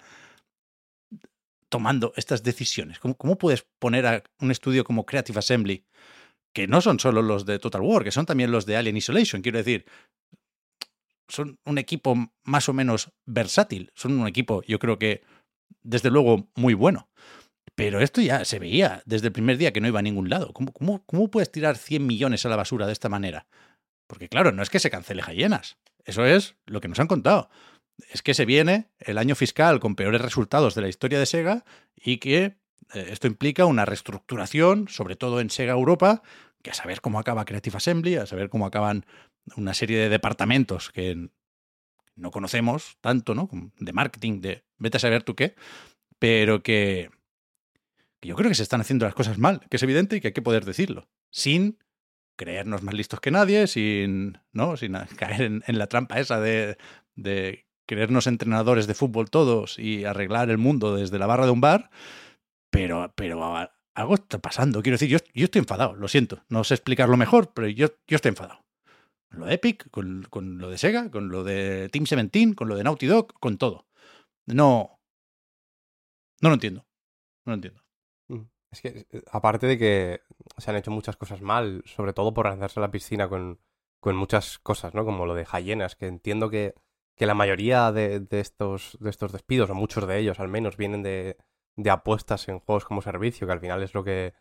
tomando 1.69 2.13
estas 2.15 2.43
decisiones? 2.43 2.99
¿Cómo, 2.99 3.15
¿Cómo, 3.15 3.37
puedes 3.37 3.65
poner 3.79 4.05
a 4.05 4.23
un 4.39 4.51
estudio 4.51 4.83
como 4.83 5.05
Creative 5.05 5.39
Assembly, 5.39 5.85
que 6.53 6.67
no 6.67 6.81
son 6.81 6.99
solo 6.99 7.21
los 7.21 7.45
de 7.45 7.59
Total 7.59 7.81
War, 7.81 8.03
que 8.03 8.11
son 8.11 8.25
también 8.25 8.51
los 8.51 8.65
de 8.65 8.77
Alien 8.77 8.97
Isolation? 8.97 9.41
Quiero 9.41 9.57
decir, 9.57 9.85
son 11.27 11.59
un 11.65 11.77
equipo 11.77 12.15
más 12.43 12.69
o 12.69 12.73
menos 12.73 13.11
versátil, 13.25 13.91
son 13.95 14.19
un 14.19 14.27
equipo, 14.27 14.61
yo 14.63 14.79
creo 14.79 14.99
que, 14.99 15.23
desde 15.81 16.11
luego, 16.11 16.49
muy 16.55 16.73
bueno. 16.73 17.09
Pero 17.75 18.01
esto 18.01 18.21
ya 18.21 18.45
se 18.45 18.59
veía 18.59 19.01
desde 19.05 19.27
el 19.27 19.33
primer 19.33 19.57
día 19.57 19.73
que 19.73 19.81
no 19.81 19.87
iba 19.87 19.99
a 19.99 20.03
ningún 20.03 20.29
lado. 20.29 20.53
¿Cómo, 20.53 20.71
cómo, 20.71 21.03
cómo 21.05 21.31
puedes 21.31 21.51
tirar 21.51 21.75
100 21.75 22.05
millones 22.05 22.45
a 22.45 22.49
la 22.49 22.55
basura 22.55 22.85
de 22.85 22.93
esta 22.93 23.09
manera? 23.09 23.47
Porque 24.05 24.29
claro, 24.29 24.51
no 24.51 24.61
es 24.61 24.69
que 24.69 24.79
se 24.79 24.91
cancele 24.91 25.23
Hyenas. 25.23 25.77
Eso 26.05 26.25
es 26.25 26.55
lo 26.65 26.81
que 26.81 26.87
nos 26.87 26.99
han 26.99 27.07
contado. 27.07 27.49
Es 28.09 28.21
que 28.21 28.33
se 28.33 28.45
viene 28.45 28.89
el 28.99 29.17
año 29.17 29.35
fiscal 29.35 29.79
con 29.79 29.95
peores 29.95 30.21
resultados 30.21 30.75
de 30.75 30.81
la 30.81 30.89
historia 30.89 31.19
de 31.19 31.25
Sega 31.25 31.63
y 31.95 32.17
que 32.17 32.43
eh, 32.93 33.07
esto 33.09 33.27
implica 33.27 33.65
una 33.65 33.85
reestructuración, 33.85 34.87
sobre 34.87 35.15
todo 35.15 35.39
en 35.39 35.49
Sega 35.49 35.73
Europa, 35.73 36.23
que 36.61 36.71
a 36.71 36.73
saber 36.73 37.01
cómo 37.01 37.19
acaba 37.19 37.45
Creative 37.45 37.77
Assembly, 37.77 38.15
a 38.15 38.25
saber 38.25 38.49
cómo 38.49 38.65
acaban 38.65 39.05
una 39.55 39.73
serie 39.73 39.97
de 39.97 40.09
departamentos 40.09 40.89
que 40.91 41.29
no 42.15 42.31
conocemos 42.31 42.97
tanto, 43.01 43.35
¿no? 43.35 43.49
De 43.77 43.93
marketing, 43.93 44.41
de 44.41 44.63
vete 44.77 44.97
a 44.97 44.99
saber 44.99 45.23
tú 45.23 45.35
qué, 45.35 45.55
pero 46.19 46.63
que, 46.63 47.09
que 48.19 48.29
yo 48.29 48.35
creo 48.35 48.49
que 48.49 48.55
se 48.55 48.63
están 48.63 48.81
haciendo 48.81 49.05
las 49.05 49.15
cosas 49.15 49.37
mal, 49.37 49.61
que 49.69 49.77
es 49.77 49.83
evidente 49.83 50.15
y 50.15 50.21
que 50.21 50.27
hay 50.29 50.33
que 50.33 50.41
poder 50.41 50.65
decirlo, 50.65 51.09
sin 51.29 51.79
creernos 52.35 52.81
más 52.81 52.93
listos 52.93 53.19
que 53.19 53.31
nadie, 53.31 53.67
sin, 53.67 54.39
¿no? 54.51 54.77
sin 54.77 54.93
caer 55.17 55.41
en, 55.41 55.63
en 55.67 55.77
la 55.77 55.87
trampa 55.87 56.19
esa 56.19 56.39
de, 56.39 56.77
de, 57.15 57.65
creernos 57.85 58.27
entrenadores 58.27 58.87
de 58.87 58.93
fútbol 58.93 59.29
todos 59.29 59.79
y 59.79 60.05
arreglar 60.05 60.49
el 60.49 60.57
mundo 60.57 60.95
desde 60.95 61.19
la 61.19 61.27
barra 61.27 61.45
de 61.45 61.51
un 61.51 61.61
bar, 61.61 61.89
pero, 62.69 63.13
pero 63.15 63.43
algo 63.93 64.15
está 64.15 64.39
pasando. 64.39 64.81
Quiero 64.81 64.95
decir, 64.95 65.09
yo, 65.09 65.17
yo 65.33 65.45
estoy 65.45 65.59
enfadado, 65.59 65.95
lo 65.95 66.07
siento, 66.07 66.43
no 66.49 66.63
sé 66.63 66.75
explicarlo 66.75 67.17
mejor, 67.17 67.53
pero 67.53 67.67
yo, 67.67 67.87
yo 68.07 68.15
estoy 68.15 68.29
enfadado. 68.29 68.63
Con 69.29 69.41
lo 69.41 69.45
de 69.47 69.53
Epic, 69.55 69.89
con, 69.89 70.27
con 70.29 70.57
lo 70.59 70.69
de 70.69 70.77
Sega, 70.77 71.09
con 71.09 71.29
lo 71.29 71.43
de 71.43 71.89
Team 71.89 72.05
17, 72.05 72.55
con 72.55 72.67
lo 72.67 72.75
de 72.75 72.83
Naughty 72.83 73.07
Dog, 73.07 73.33
con 73.39 73.57
todo. 73.57 73.87
No. 74.45 74.99
No 76.41 76.49
lo 76.49 76.53
entiendo. 76.55 76.85
No 77.45 77.51
lo 77.51 77.55
entiendo. 77.55 77.83
Es 78.73 78.81
que, 78.81 79.05
aparte 79.31 79.67
de 79.67 79.77
que 79.77 80.21
se 80.57 80.71
han 80.71 80.77
hecho 80.77 80.89
muchas 80.89 81.15
cosas 81.15 81.41
mal, 81.41 81.83
sobre 81.85 82.11
todo 82.11 82.33
por 82.33 82.47
lanzarse 82.47 82.79
a 82.79 82.81
la 82.81 82.91
piscina 82.91 83.29
con, 83.29 83.59
con 83.99 84.15
muchas 84.15 84.57
cosas, 84.57 84.95
¿no? 84.95 85.05
Como 85.05 85.27
lo 85.27 85.35
de 85.35 85.45
Hyenas, 85.45 85.95
que 85.95 86.07
entiendo 86.07 86.49
que, 86.49 86.73
que 87.15 87.25
la 87.25 87.33
mayoría 87.33 87.91
de, 87.91 88.19
de, 88.19 88.39
estos, 88.39 88.97
de 88.99 89.09
estos 89.09 89.31
despidos, 89.31 89.69
o 89.69 89.75
muchos 89.75 90.07
de 90.07 90.17
ellos 90.19 90.39
al 90.39 90.47
menos, 90.47 90.77
vienen 90.77 91.03
de, 91.03 91.37
de 91.75 91.89
apuestas 91.89 92.47
en 92.47 92.59
juegos 92.59 92.85
como 92.85 93.01
servicio, 93.01 93.47
que 93.47 93.53
al 93.53 93.59
final 93.59 93.83
es 93.83 93.93
lo 93.93 94.03
que, 94.03 94.33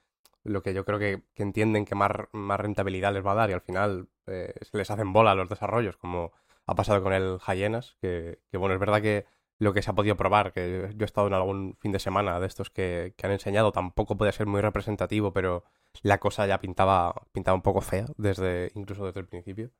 lo 0.45 0.63
que 0.63 0.75
yo 0.75 0.85
creo 0.85 0.99
que, 0.99 1.23
que 1.35 1.43
entienden 1.43 1.85
que 1.85 1.95
más, 1.95 2.13
más, 2.33 2.61
rentabilidad 2.61 3.13
les 3.13 3.25
va 3.25 3.33
a 3.33 3.37
dar 3.37 3.51
y 3.51 3.55
al 3.55 3.61
final 3.61 4.09
eh, 4.27 4.55
se 4.61 4.77
les 4.77 4.91
hacen 4.91 5.13
bola 5.13 5.35
los 5.35 5.49
desarrollos, 5.49 5.97
como 5.97 6.33
ha 6.67 6.75
pasado 6.75 7.03
con 7.03 7.13
el 7.13 7.39
Hyenas, 7.47 7.97
que, 8.01 8.41
que 8.51 8.57
bueno, 8.57 8.75
es 8.75 8.81
verdad 8.81 9.03
que 9.03 9.27
lo 9.59 9.73
que 9.73 9.83
se 9.83 9.91
ha 9.91 9.95
podido 9.95 10.17
probar, 10.17 10.53
que 10.53 10.93
yo 10.97 11.05
he 11.05 11.05
estado 11.05 11.29
en 11.29 11.35
algún 11.35 11.77
fin 11.81 11.93
de 11.93 12.01
semana 12.01 12.41
de 12.41 12.47
estos 12.47 12.71
que, 12.71 13.15
que 13.17 13.27
han 13.27 13.33
enseñado, 13.33 13.71
tampoco 13.71 14.17
puede 14.17 14.33
ser 14.33 14.47
muy 14.47 14.61
representativo, 14.61 15.33
pero 15.33 15.65
la 16.03 16.19
cosa 16.19 16.47
ya 16.47 16.59
pintaba, 16.59 17.15
pintaba 17.33 17.55
un 17.55 17.63
poco 17.63 17.81
fea, 17.81 18.07
desde, 18.17 18.73
incluso 18.75 19.07
desde 19.07 19.21
el 19.21 19.27
principio. 19.27 19.71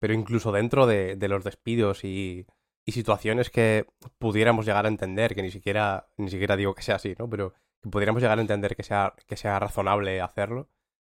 Pero 0.00 0.14
incluso 0.14 0.50
dentro 0.50 0.86
de, 0.86 1.16
los 1.28 1.44
despidos 1.44 2.04
y, 2.04 2.46
situaciones 2.86 3.50
que 3.50 3.86
pudiéramos 4.18 4.66
llegar 4.66 4.84
a 4.84 4.88
entender, 4.88 5.36
que 5.36 5.42
ni 5.42 5.52
siquiera, 5.52 6.08
ni 6.16 6.28
siquiera 6.28 6.56
digo 6.56 6.74
que 6.74 6.82
sea 6.82 6.96
así, 6.96 7.14
¿no? 7.16 7.30
Pero 7.30 7.52
que 7.80 7.88
pudiéramos 7.88 8.20
llegar 8.20 8.38
a 8.38 8.40
entender 8.40 8.74
que 8.74 8.82
sea, 8.82 9.14
que 9.28 9.36
sea 9.36 9.60
razonable 9.60 10.20
hacerlo, 10.20 10.68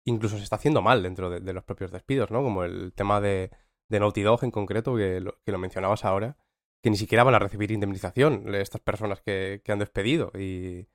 incluso 0.06 0.38
se 0.38 0.44
está 0.44 0.56
haciendo 0.56 0.82
mal 0.82 1.04
dentro 1.04 1.30
de, 1.30 1.54
los 1.54 1.66
propios 1.66 1.92
despidos, 1.92 2.32
¿no? 2.32 2.42
Como 2.44 2.64
el 2.64 2.94
tema 2.94 3.20
de, 3.20 3.52
de 3.90 4.00
Naughty 4.00 4.22
Dog 4.22 4.46
en 4.46 4.52
concreto, 4.52 4.96
que 4.96 5.20
lo, 5.20 5.38
que 5.44 5.52
lo 5.52 5.58
mencionabas 5.58 6.06
ahora, 6.06 6.38
que 6.82 6.90
ni 6.90 6.98
siquiera 6.98 7.26
van 7.26 7.36
a 7.36 7.40
recibir 7.40 7.72
indemnización 7.72 8.56
estas 8.56 8.80
personas 8.80 9.22
que, 9.22 9.62
que 9.66 9.72
han 9.74 9.80
despedido. 9.80 10.32
Y, 10.38 10.88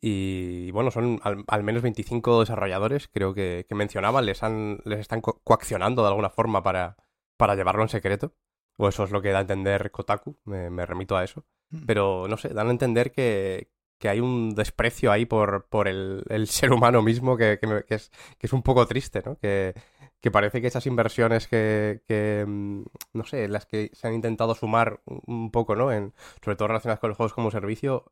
y, 0.00 0.70
bueno, 0.72 0.90
son 0.90 1.20
al, 1.22 1.44
al, 1.46 1.62
menos 1.62 1.82
25 1.82 2.40
desarrolladores, 2.40 3.08
creo 3.08 3.34
que, 3.34 3.66
que 3.68 3.74
mencionaban, 3.74 4.26
les, 4.26 4.42
han, 4.42 4.80
les 4.84 5.00
están 5.00 5.20
co 5.20 5.40
coaccionando 5.44 6.02
de 6.02 6.08
alguna 6.08 6.30
forma 6.30 6.62
para, 6.62 6.96
para 7.38 7.54
llevarlo 7.54 7.82
en 7.82 7.88
secreto. 7.88 8.34
O 8.76 8.88
eso 8.88 9.04
es 9.04 9.10
lo 9.10 9.22
que 9.22 9.30
da 9.30 9.38
a 9.38 9.40
entender 9.40 9.90
Kotaku, 9.90 10.38
me, 10.44 10.70
me 10.70 10.84
remito 10.86 11.16
a 11.16 11.24
eso. 11.24 11.46
Pero 11.86 12.28
no 12.28 12.36
sé, 12.36 12.50
dan 12.50 12.68
a 12.68 12.70
entender 12.70 13.10
que, 13.12 13.70
que 13.98 14.08
hay 14.08 14.20
un 14.20 14.54
desprecio 14.54 15.10
ahí 15.10 15.26
por, 15.26 15.66
por 15.68 15.88
el, 15.88 16.24
el 16.28 16.46
ser 16.48 16.72
humano 16.72 17.02
mismo 17.02 17.36
que, 17.36 17.58
que, 17.60 17.84
que, 17.86 17.94
es, 17.94 18.10
que 18.38 18.46
es 18.46 18.52
un 18.52 18.62
poco 18.62 18.86
triste, 18.86 19.22
¿no? 19.24 19.36
Que, 19.38 19.74
que 20.20 20.30
parece 20.30 20.60
que 20.60 20.66
esas 20.68 20.86
inversiones 20.86 21.46
que, 21.46 22.02
que, 22.06 22.44
no 22.46 23.24
sé, 23.24 23.48
las 23.48 23.66
que 23.66 23.90
se 23.92 24.06
han 24.06 24.14
intentado 24.14 24.54
sumar 24.54 25.00
un 25.04 25.50
poco, 25.50 25.76
¿no? 25.76 25.92
En, 25.92 26.14
sobre 26.44 26.56
todo 26.56 26.68
relacionadas 26.68 27.00
con 27.00 27.08
los 27.08 27.16
juegos 27.16 27.34
como 27.34 27.50
servicio, 27.50 28.10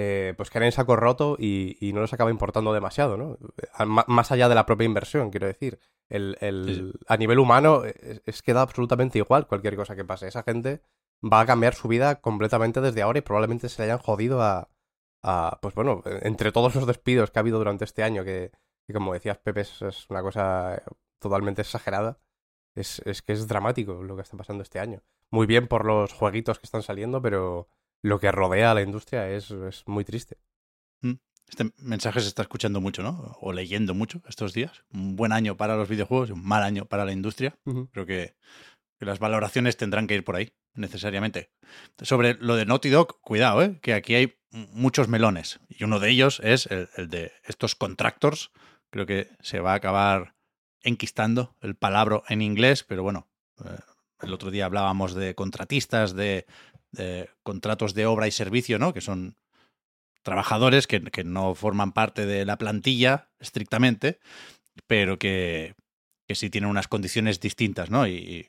eh, 0.00 0.32
pues 0.36 0.48
caen 0.48 0.66
en 0.66 0.70
saco 0.70 0.94
roto 0.94 1.36
y, 1.40 1.76
y, 1.80 1.92
no 1.92 2.02
les 2.02 2.12
acaba 2.12 2.30
importando 2.30 2.72
demasiado, 2.72 3.16
¿no? 3.16 3.36
más 3.84 4.30
allá 4.30 4.48
de 4.48 4.54
la 4.54 4.64
propia 4.64 4.84
inversión, 4.84 5.32
quiero 5.32 5.48
decir. 5.48 5.80
El, 6.08 6.38
el, 6.40 6.92
sí. 6.92 6.98
A 7.08 7.16
nivel 7.16 7.40
humano 7.40 7.82
es, 7.84 8.22
es, 8.24 8.42
que 8.42 8.52
da 8.52 8.62
absolutamente 8.62 9.18
igual 9.18 9.48
cualquier 9.48 9.74
cosa 9.74 9.96
que 9.96 10.04
pase. 10.04 10.28
Esa 10.28 10.44
gente 10.44 10.82
va 11.20 11.40
a 11.40 11.46
cambiar 11.46 11.74
su 11.74 11.88
vida 11.88 12.20
completamente 12.20 12.80
desde 12.80 13.02
ahora 13.02 13.18
y 13.18 13.22
probablemente 13.22 13.68
se 13.68 13.82
le 13.82 13.86
hayan 13.86 13.98
jodido 13.98 14.40
a, 14.40 14.70
a 15.24 15.58
pues 15.60 15.74
bueno, 15.74 16.04
entre 16.22 16.52
todos 16.52 16.76
los 16.76 16.86
despidos 16.86 17.32
que 17.32 17.40
ha 17.40 17.42
habido 17.42 17.58
durante 17.58 17.84
este 17.84 18.04
año, 18.04 18.22
que, 18.22 18.52
que 18.86 18.92
como 18.92 19.14
decías, 19.14 19.38
Pepe, 19.38 19.62
es, 19.62 19.82
es 19.82 20.08
una 20.10 20.22
cosa 20.22 20.80
totalmente 21.18 21.62
exagerada. 21.62 22.20
Es, 22.76 23.02
es, 23.04 23.20
que 23.20 23.32
es 23.32 23.48
dramático 23.48 24.04
lo 24.04 24.14
que 24.14 24.22
está 24.22 24.36
pasando 24.36 24.62
este 24.62 24.78
año. 24.78 25.02
Muy 25.32 25.48
bien 25.48 25.66
por 25.66 25.84
los 25.84 26.12
jueguitos 26.12 26.60
que 26.60 26.66
están 26.66 26.84
saliendo, 26.84 27.20
pero 27.20 27.68
lo 28.02 28.18
que 28.20 28.32
rodea 28.32 28.70
a 28.70 28.74
la 28.74 28.82
industria 28.82 29.28
es, 29.30 29.50
es 29.50 29.82
muy 29.86 30.04
triste. 30.04 30.38
Este 31.48 31.72
mensaje 31.78 32.20
se 32.20 32.28
está 32.28 32.42
escuchando 32.42 32.80
mucho, 32.80 33.02
¿no? 33.02 33.36
O 33.40 33.52
leyendo 33.52 33.94
mucho 33.94 34.20
estos 34.28 34.52
días. 34.52 34.84
Un 34.92 35.16
buen 35.16 35.32
año 35.32 35.56
para 35.56 35.76
los 35.76 35.88
videojuegos 35.88 36.28
y 36.28 36.32
un 36.32 36.44
mal 36.44 36.62
año 36.62 36.84
para 36.84 37.04
la 37.04 37.12
industria. 37.12 37.58
Uh 37.64 37.72
-huh. 37.72 37.90
Creo 37.90 38.06
que, 38.06 38.34
que, 38.98 39.06
las 39.06 39.18
valoraciones 39.18 39.76
tendrán 39.76 40.06
que 40.06 40.14
ir 40.14 40.24
por 40.24 40.36
ahí, 40.36 40.52
necesariamente. 40.74 41.50
Sobre 42.02 42.34
lo 42.34 42.54
de 42.54 42.66
Naughty 42.66 42.90
Dog, 42.90 43.20
cuidado, 43.22 43.62
¿eh? 43.62 43.78
Que 43.80 43.94
aquí 43.94 44.14
hay 44.14 44.38
muchos 44.50 45.08
melones. 45.08 45.58
Y 45.68 45.84
uno 45.84 46.00
de 46.00 46.10
ellos 46.10 46.40
es 46.44 46.66
el, 46.66 46.90
el 46.96 47.08
de 47.08 47.32
estos 47.44 47.74
contractors. 47.74 48.50
Creo 48.90 49.06
que 49.06 49.30
se 49.40 49.60
va 49.60 49.72
a 49.72 49.76
acabar 49.76 50.34
enquistando 50.82 51.56
el 51.60 51.76
palabra 51.76 52.22
en 52.28 52.42
inglés, 52.42 52.84
pero 52.84 53.02
bueno, 53.02 53.26
eh, 53.64 53.78
el 54.20 54.32
otro 54.34 54.50
día 54.50 54.66
hablábamos 54.66 55.14
de 55.14 55.34
contratistas, 55.34 56.14
de 56.14 56.46
contratos 57.42 57.94
de 57.94 58.06
obra 58.06 58.26
y 58.28 58.30
servicio, 58.30 58.78
¿no? 58.78 58.92
Que 58.92 59.00
son 59.00 59.36
trabajadores 60.22 60.86
que, 60.86 61.00
no 61.24 61.54
forman 61.54 61.92
parte 61.92 62.26
de 62.26 62.44
la 62.44 62.58
plantilla 62.58 63.28
estrictamente, 63.38 64.18
pero 64.86 65.18
que, 65.18 65.74
que 66.26 66.34
sí 66.34 66.50
tienen 66.50 66.70
unas 66.70 66.88
condiciones 66.88 67.40
distintas, 67.40 67.90
¿no? 67.90 68.06
Y, 68.06 68.48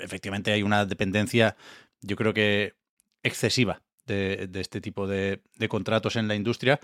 efectivamente 0.00 0.52
hay 0.52 0.62
una 0.62 0.86
dependencia, 0.86 1.56
yo 2.00 2.16
creo 2.16 2.32
que 2.32 2.74
excesiva 3.22 3.82
de, 4.06 4.46
de 4.46 4.60
este 4.60 4.80
tipo 4.80 5.06
de, 5.06 5.42
de 5.56 5.68
contratos 5.68 6.16
en 6.16 6.28
la 6.28 6.34
industria. 6.34 6.80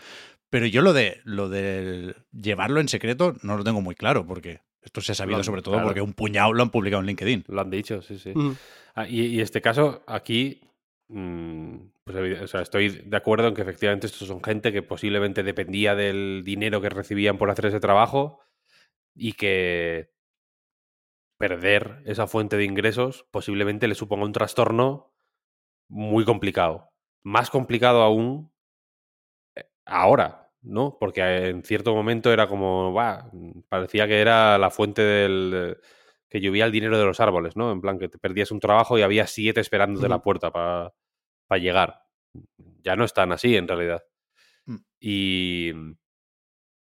Pero 0.50 0.66
yo 0.66 0.82
lo 0.82 0.92
de 0.92 1.20
lo 1.24 1.48
de 1.48 2.14
llevarlo 2.30 2.80
en 2.80 2.88
secreto 2.88 3.34
no 3.42 3.56
lo 3.56 3.64
tengo 3.64 3.80
muy 3.80 3.94
claro, 3.94 4.26
porque 4.26 4.60
esto 4.84 5.00
se 5.00 5.12
ha 5.12 5.14
sabido 5.14 5.42
sobre 5.42 5.62
todo 5.62 5.74
claro. 5.74 5.88
porque 5.88 6.00
un 6.02 6.12
puñado 6.12 6.52
lo 6.52 6.62
han 6.62 6.70
publicado 6.70 7.00
en 7.00 7.06
LinkedIn. 7.06 7.44
Lo 7.48 7.60
han 7.62 7.70
dicho, 7.70 8.02
sí, 8.02 8.18
sí. 8.18 8.32
Mm. 8.34 8.52
Ah, 8.94 9.08
y, 9.08 9.22
y 9.26 9.40
este 9.40 9.60
caso, 9.60 10.02
aquí, 10.06 10.60
mm, 11.08 11.76
pues 12.04 12.16
evi- 12.18 12.40
o 12.42 12.46
sea, 12.46 12.60
estoy 12.60 12.88
de 12.90 13.16
acuerdo 13.16 13.48
en 13.48 13.54
que 13.54 13.62
efectivamente 13.62 14.06
estos 14.06 14.28
son 14.28 14.42
gente 14.42 14.72
que 14.72 14.82
posiblemente 14.82 15.42
dependía 15.42 15.94
del 15.94 16.42
dinero 16.44 16.80
que 16.80 16.90
recibían 16.90 17.38
por 17.38 17.50
hacer 17.50 17.66
ese 17.66 17.80
trabajo 17.80 18.40
y 19.16 19.32
que 19.32 20.12
perder 21.38 22.02
esa 22.06 22.26
fuente 22.26 22.56
de 22.56 22.64
ingresos 22.64 23.26
posiblemente 23.30 23.88
le 23.88 23.94
suponga 23.94 24.24
un 24.24 24.32
trastorno 24.32 25.12
muy 25.88 26.24
complicado. 26.24 26.90
Más 27.24 27.50
complicado 27.50 28.02
aún 28.02 28.52
eh, 29.56 29.64
ahora, 29.84 30.43
¿no? 30.64 30.96
Porque 30.98 31.20
en 31.48 31.62
cierto 31.62 31.94
momento 31.94 32.32
era 32.32 32.48
como, 32.48 32.90
"Buah", 32.92 33.30
parecía 33.68 34.06
que 34.06 34.20
era 34.20 34.58
la 34.58 34.70
fuente 34.70 35.02
del 35.02 35.78
que 36.28 36.40
llovía 36.40 36.64
el 36.64 36.72
dinero 36.72 36.98
de 36.98 37.04
los 37.04 37.20
árboles, 37.20 37.56
¿no? 37.56 37.70
En 37.70 37.80
plan 37.80 37.98
que 37.98 38.08
te 38.08 38.18
perdías 38.18 38.50
un 38.50 38.60
trabajo 38.60 38.98
y 38.98 39.02
había 39.02 39.26
siete 39.26 39.60
esperándote 39.60 40.06
a 40.06 40.08
la 40.08 40.22
puerta 40.22 40.50
para 40.50 40.92
llegar. 41.60 42.00
Ya 42.82 42.96
no 42.96 43.04
están 43.04 43.30
así, 43.32 43.56
en 43.56 43.68
realidad. 43.68 44.02
Mm. 44.66 44.76
Y, 45.00 45.72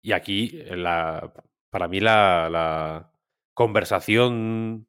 y 0.01 0.11
aquí, 0.13 0.49
la, 0.69 1.33
para 1.69 1.87
mí, 1.87 1.99
la, 1.99 2.49
la 2.49 3.11
conversación 3.53 4.87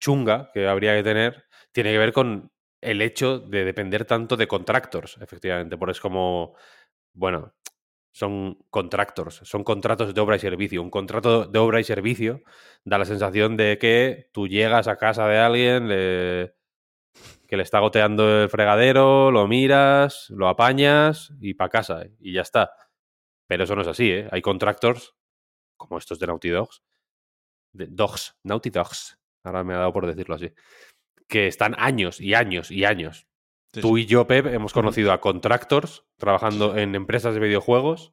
chunga 0.00 0.50
que 0.52 0.66
habría 0.66 0.96
que 0.96 1.02
tener 1.02 1.44
tiene 1.72 1.92
que 1.92 1.98
ver 1.98 2.12
con 2.12 2.50
el 2.80 3.00
hecho 3.00 3.38
de 3.38 3.64
depender 3.64 4.04
tanto 4.04 4.36
de 4.36 4.48
contractors, 4.48 5.18
efectivamente. 5.20 5.76
Porque 5.76 5.92
es 5.92 6.00
como, 6.00 6.56
bueno, 7.14 7.54
son 8.12 8.58
contractors, 8.70 9.36
son 9.44 9.64
contratos 9.64 10.14
de 10.14 10.20
obra 10.20 10.36
y 10.36 10.40
servicio. 10.40 10.82
Un 10.82 10.90
contrato 10.90 11.46
de 11.46 11.58
obra 11.58 11.80
y 11.80 11.84
servicio 11.84 12.42
da 12.84 12.98
la 12.98 13.04
sensación 13.06 13.56
de 13.56 13.78
que 13.78 14.28
tú 14.32 14.48
llegas 14.48 14.88
a 14.88 14.96
casa 14.96 15.26
de 15.28 15.38
alguien, 15.38 15.88
le- 15.88 16.54
que 17.46 17.56
le 17.56 17.62
está 17.64 17.80
goteando 17.80 18.42
el 18.44 18.48
fregadero, 18.50 19.30
lo 19.30 19.46
miras, 19.48 20.30
lo 20.30 20.48
apañas 20.48 21.32
y 21.40 21.54
para 21.54 21.70
casa, 21.70 22.04
y 22.20 22.32
ya 22.34 22.42
está. 22.42 22.72
Pero 23.48 23.64
eso 23.64 23.76
no 23.76 23.82
es 23.82 23.88
así, 23.88 24.10
¿eh? 24.10 24.28
Hay 24.32 24.42
contractors, 24.42 25.14
como 25.76 25.98
estos 25.98 26.18
de 26.18 26.26
Naughty 26.28 26.50
Dogs, 26.50 26.82
de 27.72 27.86
Dogs, 27.88 28.36
Naughty 28.44 28.70
Dogs, 28.70 29.18
ahora 29.44 29.64
me 29.64 29.74
ha 29.74 29.78
dado 29.78 29.92
por 29.92 30.06
decirlo 30.06 30.34
así, 30.36 30.52
que 31.28 31.46
están 31.48 31.74
años 31.78 32.20
y 32.20 32.34
años 32.34 32.70
y 32.70 32.84
años 32.84 33.26
Sí, 33.74 33.80
Tú 33.80 33.96
y 33.98 34.06
yo, 34.06 34.26
Pep, 34.26 34.46
hemos 34.46 34.72
conocido 34.72 35.12
a 35.12 35.20
contractors 35.20 36.04
trabajando 36.18 36.76
en 36.76 36.94
empresas 36.94 37.32
de 37.34 37.40
videojuegos 37.40 38.12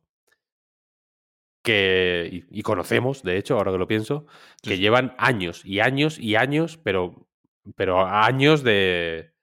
que, 1.63 2.29
y, 2.49 2.59
y 2.59 2.61
conocemos, 2.63 3.23
de 3.23 3.37
hecho, 3.37 3.57
ahora 3.57 3.71
que 3.71 3.77
lo 3.77 3.87
pienso, 3.87 4.25
que 4.63 4.75
sí. 4.75 4.81
llevan 4.81 5.13
años 5.17 5.65
y 5.65 5.79
años 5.81 6.17
y 6.17 6.35
años, 6.35 6.77
pero, 6.83 7.27
pero 7.75 8.05
años 8.05 8.63
de 8.63 9.33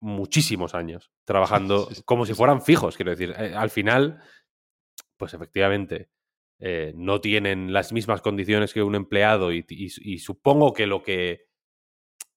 muchísimos 0.00 0.74
años 0.74 1.10
trabajando 1.24 1.88
como 2.04 2.26
si 2.26 2.34
fueran 2.34 2.62
fijos, 2.62 2.96
quiero 2.96 3.10
decir. 3.10 3.34
Eh, 3.38 3.54
al 3.54 3.70
final, 3.70 4.20
pues 5.18 5.34
efectivamente, 5.34 6.08
eh, 6.60 6.92
no 6.96 7.20
tienen 7.20 7.72
las 7.72 7.92
mismas 7.92 8.22
condiciones 8.22 8.72
que 8.72 8.82
un 8.82 8.94
empleado 8.94 9.52
y, 9.52 9.64
y- 9.68 10.14
y 10.14 10.18
supongo 10.18 10.72
que 10.72 10.86
lo 10.86 11.02
que 11.02 11.46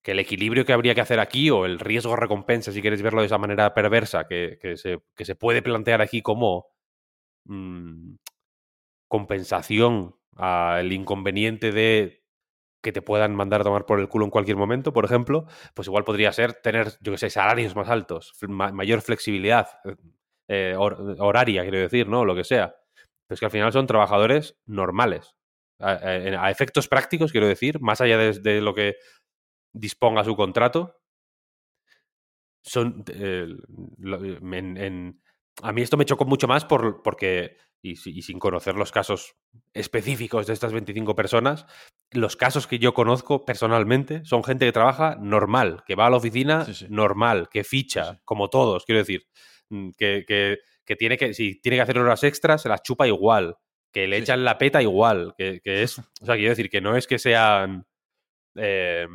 que 0.07 0.13
el 0.13 0.19
equilibrio 0.19 0.63
que 0.63 0.71
habría 0.71 0.95
que 0.95 1.01
hacer 1.01 1.19
aquí 1.19 1.49
o 1.49 1.65
el 1.65 1.79
riesgo-recompensa, 1.79 2.71
si 2.71 2.81
quieres 2.81 3.01
verlo 3.01 3.19
de 3.19 3.25
esa 3.25 3.37
manera 3.37 3.73
perversa, 3.73 4.25
que, 4.25 4.57
que 4.61 4.77
se, 4.77 5.01
que 5.13 5.25
se 5.25 5.35
puede 5.35 5.61
plantear 5.61 6.01
aquí 6.01 6.21
como 6.21 6.67
mm, 7.45 8.15
compensación 9.09 10.15
al 10.37 10.93
inconveniente 10.93 11.73
de 11.73 12.23
que 12.81 12.93
te 12.93 13.01
puedan 13.01 13.35
mandar 13.35 13.59
a 13.59 13.63
tomar 13.65 13.85
por 13.85 13.99
el 13.99 14.07
culo 14.07 14.23
en 14.23 14.31
cualquier 14.31 14.55
momento, 14.55 14.93
por 14.93 15.03
ejemplo, 15.03 15.45
pues 15.73 15.89
igual 15.89 16.05
podría 16.05 16.31
ser 16.31 16.53
tener, 16.53 16.93
yo 17.01 17.11
que 17.11 17.17
sé, 17.17 17.29
salarios 17.29 17.75
más 17.75 17.89
altos, 17.89 18.33
mayor 18.47 19.01
flexibilidad 19.01 19.67
eh, 20.47 20.73
hor- 20.77 21.17
horaria, 21.19 21.63
quiero 21.63 21.79
decir, 21.79 22.07
¿no? 22.07 22.23
Lo 22.23 22.33
que 22.33 22.45
sea. 22.45 22.77
Pero 23.27 23.35
es 23.35 23.39
que 23.41 23.45
al 23.45 23.51
final 23.51 23.73
son 23.73 23.87
trabajadores 23.87 24.57
normales. 24.65 25.35
A, 25.81 26.49
efectos 26.49 26.87
prácticos, 26.87 27.33
quiero 27.33 27.47
decir, 27.47 27.81
más 27.81 27.99
allá 27.99 28.17
de 28.17 28.61
lo 28.61 28.73
que 28.73 28.95
disponga 29.73 30.23
su 30.23 30.35
contrato, 30.35 30.95
son 32.63 33.03
eh, 33.13 33.47
en- 34.53 34.77
en- 34.77 35.21
a 35.63 35.71
mí 35.71 35.81
esto 35.81 35.97
me 35.97 36.05
chocó 36.05 36.25
mucho 36.25 36.47
más 36.47 36.65
por, 36.65 37.01
porque, 37.01 37.57
y, 37.81 37.95
si- 37.95 38.15
y 38.17 38.21
sin 38.21 38.39
conocer 38.39 38.75
los 38.75 38.91
casos 38.91 39.35
específicos 39.73 40.47
de 40.47 40.53
estas 40.53 40.73
25 40.73 41.15
personas, 41.15 41.65
los 42.11 42.35
casos 42.35 42.67
que 42.67 42.79
yo 42.79 42.93
conozco 42.93 43.45
personalmente 43.45 44.23
son 44.25 44.43
gente 44.43 44.65
que 44.65 44.71
trabaja 44.71 45.15
normal, 45.19 45.83
que 45.87 45.95
va 45.95 46.07
a 46.07 46.09
la 46.09 46.17
oficina 46.17 46.65
Sí, 46.65 46.73
sí. 46.73 46.87
normal, 46.89 47.49
que 47.49 47.63
ficha, 47.63 48.13
Sí, 48.15 48.19
como 48.25 48.49
todos, 48.49 48.85
quiero 48.85 48.99
decir, 48.99 49.23
mm, 49.69 49.91
que, 49.97 50.25
que- 50.27 50.57
que 50.85 50.95
tiene 50.95 51.17
que, 51.17 51.33
si 51.33 51.59
tiene 51.59 51.77
que 51.77 51.81
hacer 51.81 51.97
horas 51.99 52.23
extras, 52.23 52.61
se 52.61 52.69
las 52.69 52.81
chupa 52.83 53.07
igual, 53.07 53.55
que 53.91 54.07
le 54.07 54.17
echan 54.17 54.43
la 54.45 54.57
peta 54.57 54.81
igual, 54.81 55.33
que, 55.37 55.59
que 55.63 55.83
es, 55.83 55.97
o 56.21 56.25
sea, 56.25 56.35
quiero 56.35 56.49
decir, 56.51 56.69
que 56.69 56.81
no 56.81 56.95
es 56.95 57.07
que 57.07 57.19
sean... 57.19 57.85
eh, 58.55 59.07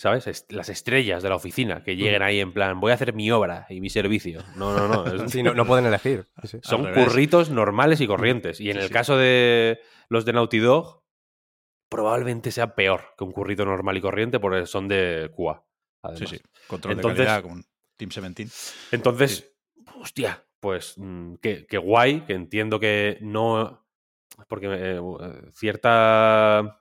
¿Sabes? 0.00 0.26
Est- 0.26 0.50
las 0.50 0.70
estrellas 0.70 1.22
de 1.22 1.28
la 1.28 1.34
oficina 1.34 1.84
que 1.84 1.94
lleguen 1.94 2.22
ahí 2.22 2.40
en 2.40 2.54
plan, 2.54 2.80
voy 2.80 2.90
a 2.90 2.94
hacer 2.94 3.12
mi 3.12 3.30
obra 3.30 3.66
y 3.68 3.82
mi 3.82 3.90
servicio. 3.90 4.42
No, 4.56 4.72
no, 4.74 4.88
no. 4.88 5.28
Sí, 5.28 5.42
no, 5.42 5.52
no 5.52 5.66
pueden 5.66 5.84
elegir. 5.84 6.24
Sí, 6.40 6.48
sí. 6.48 6.58
son 6.62 6.90
curritos 6.94 7.50
normales 7.50 8.00
y 8.00 8.06
corrientes. 8.06 8.60
Y 8.62 8.70
en 8.70 8.76
Sí, 8.76 8.82
el 8.84 8.88
sí. 8.88 8.92
caso 8.94 9.18
de 9.18 9.78
los 10.08 10.24
de 10.24 10.32
Naughty 10.32 10.58
Dog, 10.58 11.02
probablemente 11.90 12.50
sea 12.50 12.74
peor 12.74 13.14
que 13.18 13.24
un 13.24 13.32
currito 13.32 13.66
normal 13.66 13.96
y 13.98 14.00
corriente 14.00 14.40
porque 14.40 14.64
son 14.64 14.88
de. 14.88 15.30
Sí, 15.36 15.44
además. 16.02 16.30
sí. 16.30 16.40
Control 16.66 16.94
Entonces- 16.94 17.18
de 17.18 17.24
calidad 17.26 17.42
con 17.42 17.62
Team 17.98 18.08
17. 18.08 18.46
Entonces, 18.92 19.52
hostia, 20.00 20.42
pues 20.60 20.94
mm, 20.96 21.34
qué, 21.42 21.66
qué 21.66 21.76
guay, 21.76 22.22
que 22.22 22.32
entiendo 22.32 22.80
que 22.80 23.18
no. 23.20 23.86
Porque 24.48 24.68
eh, 24.70 25.00
cierta. 25.52 26.79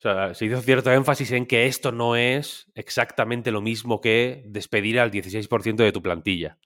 O 0.00 0.02
sea, 0.02 0.32
se 0.34 0.46
hizo 0.46 0.60
cierto 0.62 0.90
énfasis 0.90 1.30
en 1.32 1.44
que 1.44 1.66
esto 1.66 1.92
no 1.92 2.16
es 2.16 2.66
exactamente 2.74 3.50
lo 3.50 3.60
mismo 3.60 4.00
que 4.00 4.42
despedir 4.46 4.98
al 4.98 5.10
16% 5.10 5.76
de 5.84 5.92
tu 5.92 6.00
plantilla. 6.00 6.58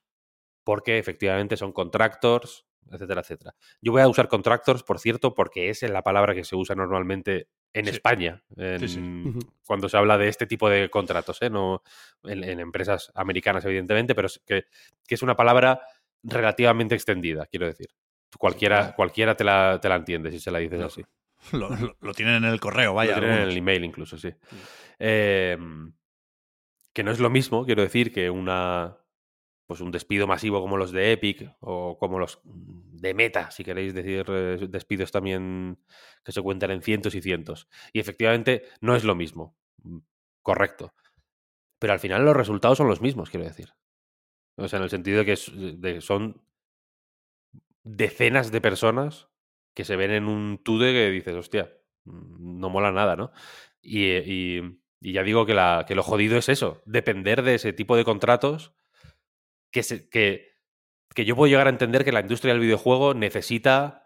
Porque 0.63 0.99
efectivamente 0.99 1.57
son 1.57 1.73
contractors, 1.73 2.65
etcétera, 2.93 3.23
etcétera. 3.23 3.55
Yo 3.83 3.91
voy 3.91 4.03
a 4.03 4.09
usar 4.09 4.29
contractors, 4.29 4.85
por 4.85 5.01
cierto, 5.01 5.35
porque 5.35 5.69
es 5.69 5.83
la 5.83 6.03
palabra 6.03 6.33
que 6.33 6.45
se 6.45 6.55
usa 6.55 6.77
normalmente 6.77 7.49
en 7.73 7.87
Sí. 7.87 7.91
España. 7.91 8.45
en- 8.57 8.79
Sí, 8.79 8.87
sí. 8.89 9.01
Ujú. 9.01 9.41
Cuando 9.67 9.89
se 9.89 9.97
habla 9.97 10.17
de 10.17 10.29
este 10.29 10.47
tipo 10.47 10.69
de 10.71 10.89
contratos, 10.89 11.43
¿eh? 11.43 11.51
No 11.51 11.83
en, 12.23 12.45
en 12.45 12.61
empresas 12.61 13.11
americanas, 13.17 13.65
evidentemente, 13.65 14.15
pero 14.15 14.27
es 14.27 14.41
que, 14.47 14.67
que 15.09 15.15
es 15.17 15.23
una 15.23 15.35
palabra 15.37 15.81
relativamente 16.23 16.95
extendida, 16.95 17.47
quiero 17.47 17.67
decir. 17.67 17.89
Cualquiera, 18.39 18.79
claro. 18.79 18.95
cualquiera 18.97 19.35
te 19.37 19.43
la, 19.45 19.79
te 19.83 19.89
la 19.89 19.97
entiende 19.97 20.31
si 20.31 20.39
se 20.39 20.51
la 20.53 20.61
dices 20.61 20.81
así. 20.81 21.03
Lo, 21.53 21.69
lo- 21.71 21.97
lo 22.01 22.15
tienen 22.15 22.37
en 22.37 22.45
el 22.51 22.61
correo, 22.61 22.95
vaya. 22.95 23.15
Lo 23.17 23.21
tienen 23.21 23.39
en 23.43 23.49
el 23.49 23.57
email 23.57 23.85
incluso, 23.85 24.17
sí. 24.19 24.33
Eh, 24.99 25.57
que 26.93 27.03
no 27.03 27.11
es 27.11 27.19
lo 27.21 27.31
mismo, 27.31 27.65
quiero 27.65 27.83
decir, 27.83 28.13
que 28.13 28.31
una 28.31 28.99
pues 29.67 29.81
un 29.81 29.91
despido 29.91 30.27
masivo 30.27 30.61
como 30.61 30.77
los 30.77 30.93
de 30.93 31.13
Epic 31.13 31.51
o 31.61 31.97
como 31.99 32.19
los 32.19 32.39
de 32.45 33.15
Meta, 33.15 33.51
si 33.51 33.65
queréis 33.65 33.95
decir 33.95 34.27
eh, 34.29 34.67
despidos 34.69 35.11
también 35.11 35.79
que 36.23 36.33
se 36.33 36.43
cuentan 36.43 36.71
en 36.71 36.83
cientos 36.83 37.15
y 37.15 37.23
cientos. 37.23 37.67
Y 37.95 37.99
efectivamente 37.99 38.65
no 38.83 38.95
es 38.95 39.05
lo 39.05 39.15
mismo. 39.15 39.57
Mm, 39.83 40.01
Correcto. 40.43 40.93
Pero 41.79 41.95
al 41.95 41.99
final 42.01 42.25
los 42.27 42.37
resultados 42.37 42.77
son 42.79 42.89
los 42.89 43.01
mismos, 43.01 43.31
quiero 43.31 43.47
decir. 43.47 43.71
O 44.57 44.69
sea, 44.69 44.79
en 44.79 44.83
el 44.85 44.91
sentido 44.91 45.19
de 45.21 45.25
que 45.25 46.01
son 46.03 46.43
decenas 47.83 48.51
de 48.53 48.61
personas 48.61 49.29
que 49.75 49.85
se 49.85 49.97
ven 49.97 50.11
en 50.13 50.27
un 50.27 50.63
tude 50.63 50.93
que 50.93 51.11
dices, 51.11 51.35
hostia, 51.35 51.73
mm, 52.05 52.61
no 52.61 52.71
mola 52.71 52.93
nada, 52.93 53.17
¿no? 53.17 53.33
Y, 53.83 54.05
eh, 54.07 54.25
y- 54.27 54.61
y 55.01 55.13
ya 55.13 55.23
digo 55.23 55.45
que, 55.47 55.55
la, 55.55 55.85
que 55.87 55.95
lo 55.95 56.03
jodido 56.03 56.39
es 56.39 56.49
eso, 56.49 56.83
depender 56.87 57.43
de 57.43 57.57
ese 57.57 57.73
tipo 57.75 57.97
de 57.97 58.05
contratos 58.05 58.75
que, 59.71 59.83
se- 59.83 60.09
que, 60.09 60.49
que 61.15 61.25
yo 61.25 61.37
puedo 61.37 61.51
llegar 61.51 61.67
a 61.67 61.71
entender 61.71 62.05
que 62.05 62.13
la 62.13 62.21
industria 62.21 62.55
del 62.55 62.63
videojuego 62.63 63.13
necesita 63.15 64.01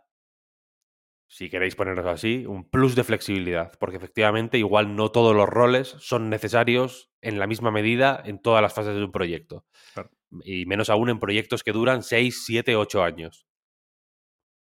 si 1.30 1.50
queréis 1.50 1.74
ponerlos 1.76 2.06
así, 2.06 2.46
un 2.46 2.68
plus 2.70 2.94
de 2.94 3.04
flexibilidad, 3.04 3.72
porque 3.78 3.98
efectivamente 3.98 4.56
igual 4.56 4.96
no 4.96 5.10
todos 5.12 5.36
los 5.36 5.46
roles 5.48 5.88
son 5.98 6.30
necesarios 6.30 7.10
en 7.20 7.38
la 7.38 7.46
misma 7.46 7.70
medida 7.70 8.22
en 8.24 8.40
todas 8.40 8.62
las 8.62 8.72
fases 8.72 8.94
de 8.96 9.04
un 9.04 9.12
proyecto. 9.12 9.66
Claro. 9.92 10.10
Y 10.42 10.64
menos 10.64 10.88
aún 10.88 11.10
en 11.10 11.18
proyectos 11.20 11.62
que 11.62 11.72
duran 11.72 12.02
6, 12.02 12.44
7, 12.46 12.76
8 12.76 13.02
años. 13.02 13.46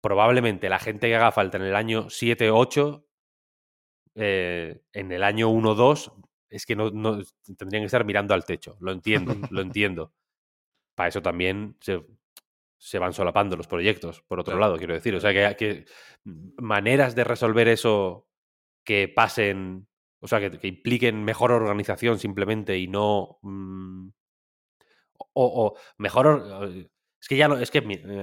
Probablemente 0.04 0.68
la 0.68 0.78
gente 0.78 1.08
que 1.08 1.16
haga 1.16 1.32
falta 1.32 1.56
en 1.56 1.62
el 1.64 1.74
año 1.74 2.10
7, 2.10 2.50
8, 2.50 3.06
eh, 4.14 4.82
en 4.92 5.12
el 5.12 5.22
año 5.22 5.48
1, 5.48 5.74
2, 5.74 6.12
es 6.50 6.66
que 6.66 6.76
no, 6.76 6.90
no- 6.90 7.20
tendrían 7.56 7.82
que 7.82 7.86
estar 7.86 8.04
mirando 8.04 8.34
al 8.34 8.44
techo. 8.44 8.76
Lo 8.80 8.92
entiendo, 8.92 9.32
lo 9.50 9.60
entiendo. 9.62 10.12
Para 10.94 11.08
eso 11.08 11.22
también 11.22 11.76
se, 11.80 12.04
se 12.78 12.98
van 12.98 13.14
solapando 13.14 13.56
los 13.56 13.66
proyectos, 13.66 14.22
por 14.28 14.40
otro 14.40 14.52
Claro. 14.52 14.60
lado, 14.60 14.78
quiero 14.78 14.92
decir. 14.94 15.14
O 15.14 15.20
sea, 15.20 15.32
que, 15.32 15.56
que 15.56 15.84
maneras 16.58 17.14
de 17.14 17.24
resolver 17.24 17.66
eso 17.68 18.28
que 18.84 19.08
pasen, 19.08 19.88
o 20.20 20.28
sea, 20.28 20.38
que, 20.38 20.58
que 20.58 20.68
impliquen 20.68 21.24
mejor 21.24 21.50
organización 21.50 22.18
simplemente 22.18 22.76
y 22.78 22.86
no... 22.88 23.38
mm, 23.40 24.08
o, 25.32 25.66
o 25.66 25.78
mejor... 25.98 26.26
or- 26.26 26.74
Es 27.20 27.26
que 27.28 27.36
ya 27.36 27.48
no... 27.48 27.56
Es 27.56 27.70
que, 27.70 27.80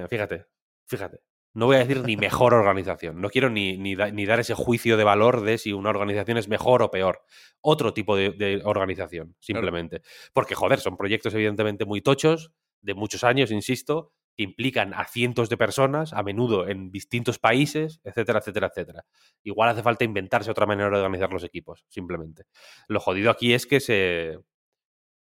fíjate, 0.08 0.46
fíjate. 0.86 1.20
No 1.54 1.66
voy 1.66 1.76
a 1.76 1.80
decir 1.80 2.02
ni 2.04 2.16
mejor 2.16 2.54
organización. 2.54 3.20
No 3.20 3.28
quiero 3.28 3.50
ni, 3.50 3.76
ni, 3.76 3.94
da- 3.94 4.10
ni 4.10 4.24
dar 4.26 4.40
ese 4.40 4.54
juicio 4.54 4.96
de 4.96 5.04
valor 5.04 5.42
de 5.42 5.58
si 5.58 5.72
una 5.72 5.90
organización 5.90 6.38
es 6.38 6.48
mejor 6.48 6.82
o 6.82 6.90
peor. 6.90 7.22
Otro 7.60 7.92
tipo 7.92 8.16
de, 8.16 8.30
de 8.30 8.62
organización, 8.64 9.36
simplemente. 9.38 10.02
Porque, 10.32 10.54
joder, 10.54 10.80
son 10.80 10.96
proyectos 10.96 11.34
evidentemente 11.34 11.84
muy 11.84 12.00
tochos, 12.00 12.52
de 12.80 12.94
muchos 12.94 13.22
años, 13.22 13.50
insisto, 13.50 14.12
que 14.36 14.44
implican 14.44 14.94
a 14.94 15.04
cientos 15.04 15.50
de 15.50 15.58
personas, 15.58 16.14
a 16.14 16.22
menudo 16.22 16.66
en 16.68 16.90
distintos 16.90 17.38
países, 17.38 18.00
etcétera, 18.02 18.38
etcétera, 18.38 18.68
etcétera. 18.68 19.04
Igual 19.44 19.68
hace 19.68 19.82
falta 19.82 20.04
inventarse 20.04 20.50
otra 20.50 20.64
manera 20.66 20.88
de 20.88 20.96
organizar 20.96 21.30
los 21.32 21.44
equipos, 21.44 21.84
simplemente. 21.90 22.44
Lo 22.88 22.98
jodido 22.98 23.30
aquí 23.30 23.52
es 23.52 23.66
que 23.66 23.78
se. 23.80 24.38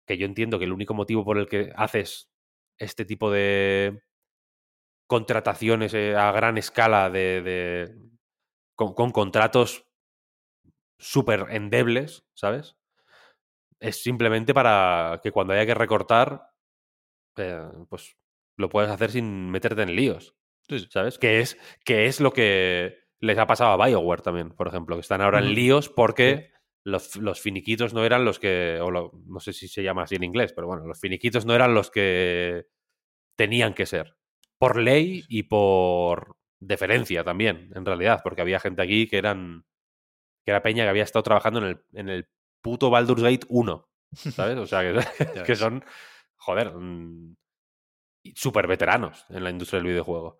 que 0.08 0.18
yo 0.18 0.26
entiendo 0.26 0.60
que 0.60 0.66
el 0.66 0.74
único 0.74 0.94
motivo 0.94 1.24
por 1.26 1.38
el 1.38 1.48
que 1.48 1.72
haces 1.76 2.30
este 2.78 3.06
tipo 3.06 3.32
de 3.32 4.02
contrataciones 5.08 5.94
eh, 5.94 6.16
a 6.16 6.32
gran 6.32 6.58
escala 6.58 7.10
de. 7.10 7.42
de- 7.42 7.96
con, 8.76 8.94
con 8.94 9.12
contratos 9.12 9.88
súper 10.98 11.48
endebles, 11.50 12.26
¿sabes? 12.34 12.76
Es 13.80 14.02
simplemente 14.02 14.54
para 14.54 15.20
que 15.22 15.32
cuando 15.32 15.54
haya 15.54 15.66
que 15.66 15.74
recortar, 15.74 16.50
eh, 17.38 17.62
pues 17.90 18.18
lo 18.58 18.70
puedes 18.70 18.90
hacer 18.90 19.12
sin 19.12 19.50
meterte 19.52 19.82
en 19.84 19.96
líos. 19.96 20.36
¿Sabes? 20.90 21.20
Que 21.20 21.40
es, 21.42 21.58
que 21.84 22.08
es 22.08 22.20
lo 22.22 22.32
que 22.34 22.98
les 23.20 23.38
ha 23.38 23.46
pasado 23.48 23.72
a 23.82 23.86
BioWare 23.88 24.22
también, 24.22 24.52
por 24.52 24.68
ejemplo, 24.68 24.96
que 24.96 25.02
están 25.02 25.22
ahora 25.22 25.40
en 25.40 25.46
líos 25.56 25.90
porque 25.90 26.52
los, 26.84 27.16
los 27.18 27.40
finiquitos 27.42 27.94
no 27.94 28.04
eran 28.06 28.26
los 28.26 28.40
que, 28.40 28.80
o 28.82 28.90
lo- 28.92 29.12
no 29.28 29.40
sé 29.40 29.54
si 29.54 29.68
se 29.68 29.84
llama 29.84 30.04
así 30.04 30.16
en 30.16 30.24
inglés, 30.24 30.54
pero 30.54 30.68
bueno, 30.68 30.86
los 30.88 31.00
finiquitos 31.00 31.46
no 31.46 31.54
eran 31.54 31.74
los 31.74 31.92
que 31.92 32.66
tenían 33.38 33.74
que 33.74 33.86
ser. 33.86 34.18
Por 34.66 34.82
ley 34.82 35.24
y 35.30 35.44
por 35.44 36.38
deferencia 36.60 37.24
también, 37.24 37.72
en 37.76 37.86
realidad, 37.86 38.22
porque 38.24 38.42
había 38.42 38.60
gente 38.60 38.82
aquí 38.82 39.08
que 39.08 39.20
eran, 39.20 39.64
que 40.44 40.50
era 40.50 40.64
Peña 40.64 40.86
que 40.86 40.90
había 40.90 41.04
estado 41.04 41.22
trabajando 41.22 41.60
en 41.60 41.66
el, 41.66 41.82
en 41.94 42.10
el 42.10 42.28
puto 42.64 42.90
Baldur's 42.90 43.22
Gate 43.22 43.46
1, 43.48 43.88
¿sabes? 44.12 44.58
O 44.58 44.66
sea, 44.66 44.82
que, 45.46 45.56
son, 45.56 45.86
joder, 46.36 46.74
mm, 46.74 47.36
súper 48.34 48.66
veteranos 48.66 49.28
en 49.30 49.44
la 49.44 49.52
industria 49.52 49.78
del 49.78 49.90
videojuego. 49.90 50.40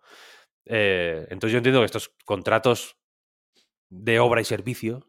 Eh, 0.64 1.28
entonces 1.30 1.52
yo 1.52 1.58
entiendo 1.58 1.80
que 1.82 1.86
estos 1.86 2.08
contratos 2.24 2.98
de 3.90 4.18
obra 4.18 4.40
y 4.40 4.44
servicio 4.44 5.08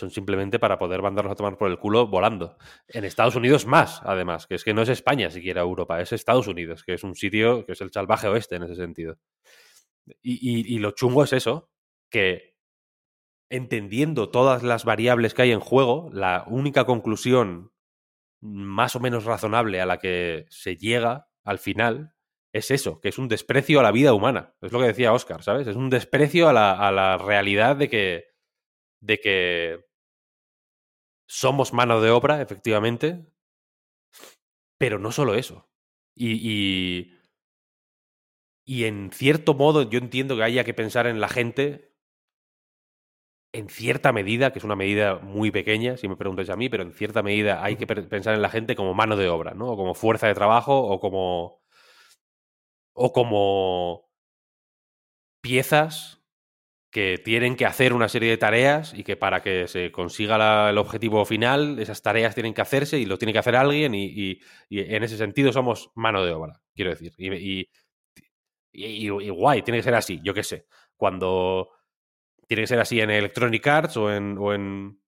son 0.00 0.10
simplemente 0.10 0.58
para 0.58 0.78
poder 0.78 1.02
mandarlos 1.02 1.32
a 1.32 1.36
tomar 1.36 1.56
por 1.58 1.70
el 1.70 1.78
culo 1.78 2.08
volando. 2.08 2.56
En 2.88 3.04
Estados 3.04 3.36
Unidos 3.36 3.66
más, 3.66 4.00
además, 4.04 4.46
que 4.46 4.56
es 4.56 4.64
que 4.64 4.74
no 4.74 4.82
es 4.82 4.88
España 4.88 5.30
siquiera 5.30 5.60
Europa, 5.62 6.00
es 6.00 6.12
Estados 6.12 6.48
Unidos, 6.48 6.82
que 6.84 6.94
es 6.94 7.04
un 7.04 7.14
sitio 7.14 7.64
que 7.66 7.72
es 7.72 7.80
el 7.80 7.92
salvaje 7.92 8.28
oeste 8.28 8.56
en 8.56 8.64
ese 8.64 8.76
sentido. 8.76 9.18
Y, 10.22 10.32
y- 10.40 10.74
y 10.74 10.78
lo 10.78 10.92
chungo 10.92 11.24
es 11.24 11.32
eso, 11.32 11.70
que 12.10 12.54
entendiendo 13.50 14.30
todas 14.30 14.62
las 14.62 14.84
variables 14.84 15.34
que 15.34 15.42
hay 15.42 15.52
en 15.52 15.60
juego, 15.60 16.10
la 16.12 16.44
única 16.46 16.84
conclusión 16.84 17.72
más 18.40 18.96
o 18.96 19.00
menos 19.00 19.24
razonable 19.24 19.80
a 19.80 19.86
la 19.86 19.98
que 19.98 20.46
se 20.50 20.76
llega 20.76 21.28
al 21.44 21.58
final 21.58 22.14
es 22.52 22.70
eso, 22.70 23.00
que 23.00 23.08
es 23.10 23.18
un 23.18 23.28
desprecio 23.28 23.80
a 23.80 23.82
la 23.82 23.92
vida 23.92 24.14
humana. 24.14 24.54
Es 24.62 24.72
lo 24.72 24.80
que 24.80 24.86
decía 24.86 25.12
Oscar, 25.12 25.42
¿sabes? 25.42 25.66
Es 25.68 25.76
un 25.76 25.90
desprecio 25.90 26.48
a 26.48 26.52
la, 26.52 26.72
a 26.72 26.92
la 26.92 27.18
realidad 27.18 27.76
de 27.76 27.88
que, 27.88 28.24
de 29.00 29.20
que 29.20 29.86
somos 31.30 31.72
mano 31.72 32.00
de 32.00 32.10
obra, 32.10 32.42
efectivamente, 32.42 33.24
pero 34.78 34.98
no 34.98 35.12
solo 35.12 35.36
eso. 35.36 35.70
Y, 36.16 36.32
y, 36.42 37.16
y 38.66 38.84
en 38.84 39.12
cierto 39.12 39.54
modo 39.54 39.88
yo 39.88 40.00
entiendo 40.00 40.36
que 40.36 40.42
haya 40.42 40.64
que 40.64 40.74
pensar 40.74 41.06
en 41.06 41.20
la 41.20 41.28
gente 41.28 41.94
en 43.52 43.68
cierta 43.68 44.12
medida, 44.12 44.52
que 44.52 44.58
es 44.58 44.64
una 44.64 44.74
medida 44.74 45.18
muy 45.18 45.52
pequeña, 45.52 45.96
si 45.96 46.08
me 46.08 46.16
preguntáis 46.16 46.50
a 46.50 46.56
mí, 46.56 46.68
pero 46.68 46.82
en 46.82 46.92
cierta 46.92 47.22
medida 47.22 47.62
hay 47.64 47.76
que 47.76 47.86
pensar 47.86 48.34
en 48.34 48.42
la 48.42 48.50
gente 48.50 48.74
como 48.74 48.94
mano 48.94 49.16
de 49.16 49.28
obra, 49.28 49.54
¿no? 49.54 49.68
O 49.72 49.76
como 49.76 49.94
fuerza 49.94 50.26
de 50.26 50.34
trabajo 50.34 50.76
o 50.80 50.98
como. 51.00 51.60
o 52.94 53.12
como 53.12 54.08
piezas 55.42 56.19
que 56.90 57.18
tienen 57.24 57.56
que 57.56 57.66
hacer 57.66 57.92
una 57.92 58.08
serie 58.08 58.30
de 58.30 58.36
tareas 58.38 58.94
y 58.94 59.04
que 59.04 59.16
para 59.16 59.42
que 59.42 59.68
se 59.68 59.92
consiga 59.92 60.70
el 60.70 60.78
objetivo 60.78 61.24
final, 61.24 61.78
esas 61.78 62.02
tareas 62.02 62.34
tienen 62.34 62.54
que 62.54 62.62
hacerse 62.62 62.98
y 62.98 63.06
lo 63.06 63.16
tiene 63.18 63.32
que 63.32 63.38
hacer 63.38 63.56
alguien 63.56 63.94
y, 63.94 64.40
en 64.70 65.02
ese 65.04 65.16
sentido 65.16 65.52
somos 65.52 65.90
mano 65.94 66.24
de 66.24 66.32
obra, 66.32 66.60
quiero 66.74 66.90
decir. 66.90 67.12
Y- 68.72 69.08
y 69.08 69.28
guay, 69.30 69.62
tiene 69.62 69.78
que 69.78 69.82
ser 69.84 69.94
así, 69.94 70.20
yo 70.22 70.34
qué 70.34 70.42
sé. 70.42 70.66
Cuando 70.96 71.70
tiene 72.46 72.62
que 72.64 72.68
ser 72.68 72.80
así 72.80 73.00
en 73.00 73.10
Electronic 73.10 73.66
Arts 73.66 73.96
o 73.96 74.12
en, 74.12 74.36
o 74.38 74.52
en 74.54 75.00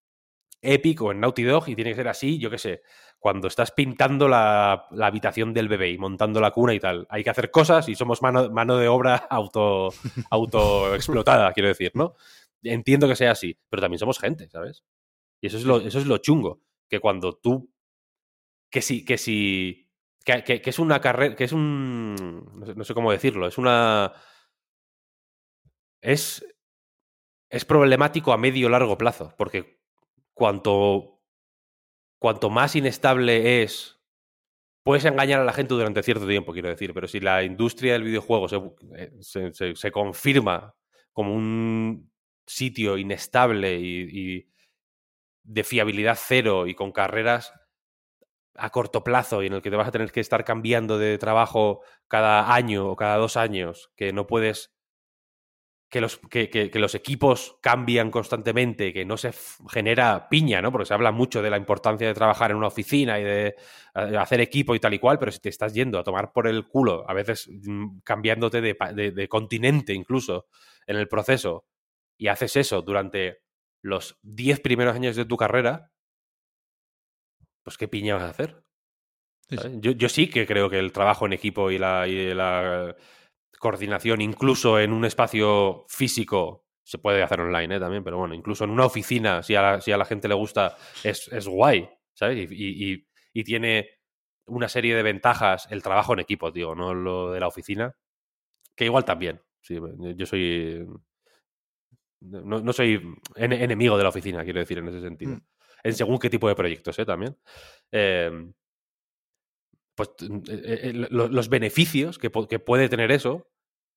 Epic 0.63 1.01
en 1.03 1.21
Naughty 1.21 1.43
Dog 1.43 1.69
y 1.69 1.75
tiene 1.77 1.91
que 1.91 1.97
ser 1.97 2.09
así, 2.09 2.39
yo 2.39 2.49
qué 2.51 2.59
sé, 2.59 2.83
cuando 3.19 3.49
estás 3.49 3.73
pintando 3.73 4.29
la, 4.29 4.87
la 4.93 5.07
habitación 5.09 5.53
del 5.53 5.69
bebé 5.69 5.91
y 5.91 5.99
montando 5.99 6.41
la 6.41 6.53
cuna 6.53 6.73
y 6.75 6.81
tal, 6.81 7.07
hay 7.11 7.25
que 7.25 7.31
hacer 7.31 7.51
cosas 7.51 7.89
y 7.89 7.95
somos 7.95 8.23
mano, 8.23 8.51
mano 8.51 8.77
de 8.77 8.89
obra 8.89 9.17
auto, 9.31 9.91
auto 10.31 10.95
explotada, 10.95 11.53
quiero 11.53 11.69
decir, 11.69 11.93
¿no? 11.95 12.15
Entiendo 12.63 13.09
que 13.09 13.17
sea 13.17 13.33
así, 13.33 13.59
pero 13.69 13.81
también 13.83 13.99
somos 13.99 14.19
gente, 14.19 14.49
¿sabes? 14.49 14.85
Y 15.41 15.49
eso 15.49 15.59
es 15.59 15.65
lo, 15.65 15.79
eso 15.81 15.99
es 15.99 16.07
lo 16.07 16.19
chungo, 16.19 16.61
que 16.89 17.01
cuando 17.01 17.33
tú, 17.35 17.71
que 18.71 18.83
si, 18.83 19.05
que 19.05 19.19
si, 19.19 19.91
que, 20.25 20.45
que- 20.45 20.63
que 20.63 20.71
es 20.71 20.79
una 20.79 21.01
carrera, 21.01 21.35
que 21.37 21.45
es 21.45 21.53
un, 21.53 22.15
no 22.55 22.67
sé, 22.67 22.75
no 22.75 22.85
sé 22.85 22.95
cómo 22.95 23.13
decirlo, 23.13 23.47
es 23.47 23.59
una, 23.59 24.13
es, 26.01 26.45
es 27.51 27.65
problemático 27.65 28.33
a 28.33 28.39
medio 28.39 28.69
largo 28.69 28.99
plazo, 28.99 29.35
porque 29.37 29.82
cuanto, 30.35 31.21
cuanto 32.19 32.51
más 32.51 32.77
inestable 32.77 33.63
es, 33.63 34.01
puedes 34.85 35.05
engañar 35.05 35.41
a 35.41 35.45
la 35.45 35.53
gente 35.53 35.75
durante 35.75 36.03
cierto 36.03 36.27
tiempo, 36.29 36.53
quiero 36.53 36.71
decir, 36.71 36.95
pero 36.95 37.09
si 37.09 37.21
la 37.21 37.43
industria 37.45 37.95
del 37.95 38.05
videojuego 38.05 38.49
se, 38.49 38.57
eh, 38.97 39.13
se- 39.23 39.77
se 39.77 39.93
confirma 39.93 40.75
como 41.13 41.35
un 41.35 42.13
sitio 42.47 42.99
inestable 42.99 43.79
y, 43.81 44.39
y 44.39 44.49
de 45.45 45.65
fiabilidad 45.65 46.19
cero 46.21 46.67
y 46.67 46.75
con 46.75 46.93
carreras 46.93 47.53
a 48.55 48.71
corto 48.71 49.03
plazo 49.03 49.43
y 49.43 49.47
en 49.47 49.55
el 49.55 49.63
que 49.63 49.71
te 49.71 49.77
vas 49.77 49.89
a 49.89 49.93
tener 49.93 50.13
que 50.13 50.21
estar 50.21 50.45
cambiando 50.45 50.99
de 50.99 51.17
trabajo 51.19 51.81
cada 52.09 52.55
año 52.55 52.89
o 52.91 52.97
cada 52.97 53.17
dos 53.17 53.37
años, 53.37 53.91
que 53.97 54.13
no 54.13 54.27
puedes 54.27 54.73
que 55.93 56.01
los, 56.01 56.19
que, 56.19 56.51
que- 56.51 56.71
que 56.71 56.79
los 56.81 56.95
equipos 56.97 57.59
cambian 57.61 58.11
constantemente, 58.11 58.95
que 58.95 59.05
no 59.05 59.19
se 59.19 59.33
genera 59.71 60.29
piña, 60.31 60.63
¿no? 60.63 60.73
Porque 60.73 60.87
se 60.87 60.95
habla 60.95 61.13
mucho 61.13 61.43
de 61.43 61.51
la 61.51 61.59
importancia 61.59 62.09
de 62.09 62.15
trabajar 62.15 62.51
en 62.51 62.57
una 62.57 62.69
oficina 62.69 63.21
y 63.21 63.25
de 63.25 63.47
eh, 63.49 64.17
hacer 64.19 64.41
equipo 64.41 64.75
y 64.75 64.81
tal 64.81 64.95
y 64.95 64.99
cual, 64.99 65.19
pero 65.19 65.31
si 65.33 65.41
te 65.41 65.51
estás 65.51 65.75
yendo 65.75 65.99
a 65.99 66.05
tomar 66.05 66.33
por 66.33 66.49
el 66.49 66.67
culo, 66.67 67.05
a 67.09 67.13
veces 67.15 67.49
mm, 67.51 67.99
cambiándote 68.05 68.63
de, 68.63 68.77
de- 68.95 69.13
de 69.13 69.29
continente 69.29 69.93
incluso 69.93 70.47
en 70.87 70.97
el 70.97 71.09
proceso, 71.09 71.67
y 72.19 72.29
haces 72.29 72.57
eso 72.57 72.83
durante 72.83 73.41
los 73.83 74.19
10 74.23 74.61
primeros 74.61 74.95
años 74.97 75.17
de 75.17 75.27
tu 75.27 75.37
carrera, 75.37 75.91
pues 77.63 77.79
qué 77.79 77.89
piña 77.89 78.15
vas 78.15 78.25
a 78.25 78.31
hacer. 78.31 78.65
Sí, 79.49 79.59
sí. 79.59 79.63
¿sabes? 79.63 79.79
Yo, 79.81 79.93
yo 79.93 80.09
sí 80.09 80.29
que 80.31 80.47
creo 80.47 80.71
que 80.71 80.79
el 80.79 80.93
trabajo 80.93 81.27
en 81.27 81.33
equipo 81.35 81.71
y 81.71 81.79
la, 81.79 82.09
y 82.09 82.35
la 82.35 82.97
coordinación, 83.63 84.21
incluso 84.21 84.81
en 84.81 84.93
un 84.93 85.05
espacio 85.05 85.85
físico, 85.89 86.67
se 86.83 86.99
puede 86.99 87.23
hacer 87.23 87.39
online 87.41 87.77
¿eh? 87.77 87.79
también, 87.81 88.03
pero 88.03 88.19
bueno, 88.19 88.35
incluso 88.35 88.65
en 88.65 88.71
una 88.71 88.85
oficina, 88.85 89.41
si 89.45 89.55
a 89.55 89.63
la, 89.63 89.81
si 89.81 89.93
a 89.93 89.97
la 89.97 90.05
gente 90.05 90.27
le 90.27 90.35
gusta, 90.35 90.77
es, 91.05 91.29
es 91.29 91.47
guay, 91.47 91.89
¿sabes? 92.13 92.51
Y, 92.51 92.55
y- 92.55 92.93
y- 92.93 93.07
y 93.33 93.45
tiene 93.45 93.89
una 94.47 94.69
serie 94.69 94.97
de 94.97 95.05
ventajas 95.05 95.69
el 95.71 95.81
trabajo 95.81 96.13
en 96.13 96.19
equipo, 96.19 96.51
digo, 96.51 96.75
no 96.75 96.93
lo 96.93 97.31
de 97.31 97.39
la 97.39 97.47
oficina, 97.47 97.95
que 98.75 98.85
igual 98.87 99.05
también. 99.05 99.41
Sí, 99.61 99.79
yo 100.17 100.27
soy 100.27 100.85
no, 102.21 102.59
no 102.61 102.73
soy 102.73 103.01
en- 103.37 103.53
enemigo 103.53 103.97
de 103.97 104.03
la 104.03 104.09
oficina, 104.09 104.43
quiero 104.43 104.59
decir, 104.59 104.79
en 104.79 104.89
ese 104.89 105.01
sentido. 105.03 105.37
Mm. 105.37 105.41
En 105.85 105.95
según 105.95 106.19
qué 106.19 106.29
tipo 106.31 106.49
de 106.49 106.57
proyectos, 106.57 106.99
¿eh? 106.99 107.05
También. 107.07 107.37
Eh, 107.93 108.51
pues 109.95 110.11
eh, 110.49 110.81
eh, 110.83 110.93
lo- 111.11 111.29
los 111.29 111.49
beneficios 111.49 112.19
que 112.19 112.31
puede 112.31 112.89
tener 112.89 113.13
eso 113.13 113.52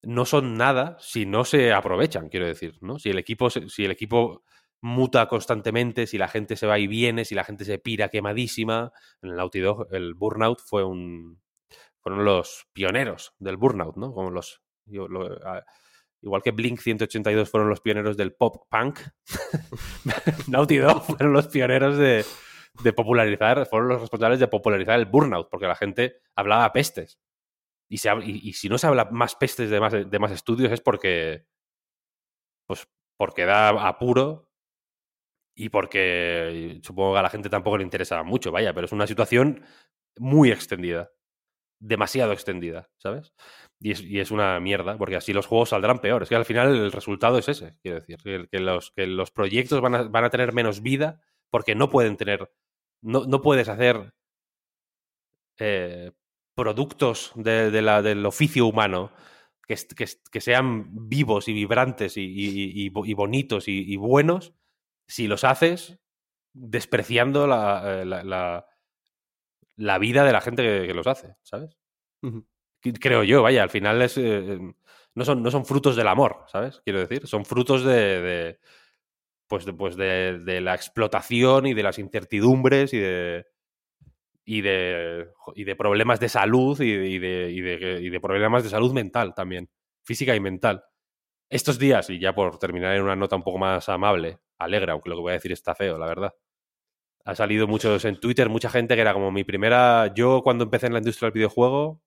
no 0.05 0.25
son 0.25 0.57
nada 0.57 0.97
si 0.99 1.25
no 1.25 1.45
se 1.45 1.73
aprovechan, 1.73 2.29
quiero 2.29 2.45
decir, 2.45 2.77
¿no? 2.81 2.99
Si 2.99 3.09
el 3.09 3.17
equipo, 3.17 3.49
si 3.49 3.85
el 3.85 3.91
equipo 3.91 4.43
muta 4.81 5.27
constantemente, 5.27 6.05
si 6.07 6.17
la 6.17 6.27
gente 6.27 6.55
se 6.55 6.67
va 6.67 6.77
y 6.77 6.87
viene, 6.87 7.25
si 7.25 7.35
la 7.35 7.43
gente 7.43 7.65
se 7.65 7.79
pira 7.79 8.09
quemadísima. 8.09 8.91
En 9.21 9.31
el 9.31 9.35
Naughty 9.35 9.59
Dog, 9.59 9.87
el 9.91 10.13
Burnout 10.13 10.59
fue 10.59 10.83
un. 10.83 11.41
fueron 11.99 12.23
los 12.23 12.67
pioneros 12.71 13.33
del 13.39 13.57
Burnout, 13.57 13.97
¿no? 13.97 14.13
Como 14.13 14.29
los. 14.29 14.61
igual 14.85 16.41
que 16.43 16.51
Blink 16.51 16.79
182 16.79 17.49
fueron 17.49 17.69
los 17.69 17.81
pioneros 17.81 18.15
del 18.15 18.33
pop 18.33 18.67
punk, 18.69 18.99
Naughty 20.47 20.77
Dog 20.77 21.03
fueron 21.03 21.33
los 21.33 21.47
pioneros 21.47 21.97
de, 21.97 22.23
de 22.83 22.93
popularizar, 22.93 23.65
fueron 23.65 23.89
los 23.89 24.01
responsables 24.01 24.39
de 24.39 24.47
popularizar 24.47 24.99
el 24.99 25.05
burnout, 25.05 25.49
porque 25.49 25.67
la 25.67 25.75
gente 25.75 26.17
hablaba 26.35 26.71
pestes. 26.71 27.19
Y, 27.88 27.98
si 28.54 28.69
no 28.69 28.78
se 28.78 28.88
habla 28.88 29.06
más 29.06 29.36
pestes 29.36 29.69
de 29.69 29.80
más, 29.80 29.93
de 29.93 30.19
más 30.19 30.32
estudios 30.32 30.71
es 30.71 30.82
porque. 30.82 31.45
Pues 32.67 32.88
porque 33.17 33.45
da 33.45 33.69
apuro 33.88 34.50
y 35.56 35.69
porque 35.69 36.80
supongo 36.84 37.13
que 37.13 37.19
a 37.19 37.24
la 37.24 37.30
gente 37.30 37.50
tampoco 37.50 37.78
le 37.78 37.84
interesaba 37.84 38.24
mucho, 38.24 38.52
vaya, 38.52 38.74
pero 38.74 38.86
es 38.86 38.91
una 38.91 39.08
situación 39.08 39.63
muy 40.17 40.52
extendida. 40.52 41.12
Demasiado 41.80 42.32
extendida, 42.32 42.89
¿sabes? 42.98 43.34
Y 43.80 43.91
es, 43.91 44.02
es 44.02 44.32
una 44.32 44.60
mierda, 44.60 44.98
porque 44.98 45.17
así 45.17 45.34
los 45.34 45.45
juegos 45.45 45.69
saldrán 45.69 46.00
peores. 46.00 46.30
Que 46.30 46.36
al 46.36 46.45
final 46.45 46.76
el 46.76 46.91
resultado 46.91 47.38
es 47.38 47.50
ese, 47.50 47.78
quiero 47.82 48.00
decir. 48.00 48.17
Que, 48.24 48.48
que 48.50 48.60
los, 48.60 48.91
que 48.91 49.08
los 49.08 49.32
proyectos 49.32 49.82
van 49.82 49.95
a, 49.95 50.04
van 50.04 50.24
a 50.24 50.30
tener 50.30 50.54
menos 50.54 50.82
vida 50.82 51.21
porque 51.50 51.76
no 51.76 51.89
pueden 51.89 52.17
tener. 52.17 52.52
No, 53.02 53.26
no 53.26 53.41
puedes 53.41 53.69
hacer 53.69 54.13
eh, 55.60 56.12
productos 56.55 57.31
de, 57.35 57.71
de 57.71 57.81
la, 57.81 58.01
del 58.01 58.25
oficio 58.25 58.65
humano 58.65 59.11
que, 59.67 59.75
sean 60.41 61.09
vivos 61.09 61.47
y 61.47 61.53
vibrantes 61.53 62.17
y, 62.17 62.21
y- 62.23 62.85
y- 62.87 62.91
y 62.93 63.13
bonitos 63.13 63.67
y, 63.67 63.95
buenos 63.97 64.53
si 65.07 65.27
los 65.27 65.43
haces 65.43 65.99
despreciando 66.53 67.47
la, 67.47 68.01
eh, 68.01 68.05
la, 68.05 68.23
la- 68.23 68.67
la 69.77 69.97
vida 69.99 70.23
de 70.23 70.31
la 70.33 70.41
gente 70.41 70.63
que, 70.63 70.87
que 70.87 70.93
los 70.93 71.07
hace, 71.07 71.35
¿sabes? 71.43 71.77
Creo 73.01 73.23
yo, 73.23 73.41
vaya, 73.41 73.63
al 73.63 73.69
final 73.71 73.99
es, 74.03 74.15
eh, 74.17 74.59
no, 75.15 75.25
son, 75.25 75.41
no 75.41 75.49
son 75.49 75.65
frutos 75.65 75.95
del 75.95 76.07
amor, 76.07 76.43
¿sabes? 76.47 76.81
Quiero 76.83 76.99
decir, 76.99 77.25
son 77.27 77.43
frutos 77.43 77.83
de, 77.83 77.93
de, 78.21 78.59
pues 79.47 79.65
de, 79.65 79.73
pues 79.73 79.95
de, 79.97 80.39
de 80.39 80.61
la 80.61 80.75
explotación 80.75 81.67
y 81.67 81.73
de 81.73 81.83
las 81.83 81.99
incertidumbres 81.99 82.93
y 82.93 82.99
de 82.99 83.47
y 84.45 84.62
de, 84.62 85.27
y 85.55 85.63
de 85.63 85.75
problemas 85.75 86.19
de 86.19 86.29
salud 86.29 86.79
y 86.79 86.91
de, 86.95 87.10
y, 87.10 87.19
de, 87.19 87.51
y 87.51 87.62
de- 87.62 87.99
y 88.01 88.10
de 88.10 88.19
problemas 88.19 88.63
de 88.63 88.69
salud 88.69 88.93
mental 88.93 89.34
también, 89.34 89.69
física 90.03 90.36
y 90.36 90.39
mental. 90.39 90.84
Estos 91.49 91.77
días, 91.79 92.10
y 92.10 92.19
ya 92.19 92.34
por 92.34 92.58
terminar 92.60 92.95
en 92.95 93.03
una 93.03 93.15
nota 93.15 93.36
un 93.36 93.43
poco 93.43 93.58
más 93.58 93.88
amable, 93.89 94.39
alegre, 94.58 94.91
aunque 94.91 95.10
lo 95.10 95.15
que 95.15 95.21
voy 95.21 95.31
a 95.31 95.34
decir 95.34 95.51
está 95.51 95.75
feo, 95.75 95.97
la 95.97 96.05
verdad. 96.08 96.34
Ha 97.25 97.34
salido 97.36 97.67
muchos 97.67 98.05
en 98.05 98.19
Twitter, 98.19 98.49
mucha 98.49 98.69
gente 98.69 98.93
que 98.95 99.01
era 99.01 99.13
como 99.13 99.31
mi 99.31 99.43
primera, 99.43 100.13
yo 100.13 100.41
cuando 100.43 100.63
empecé 100.63 100.88
en 100.88 100.93
la 100.93 100.99
industria 100.99 101.27
del 101.27 101.34
videojuego 101.34 102.01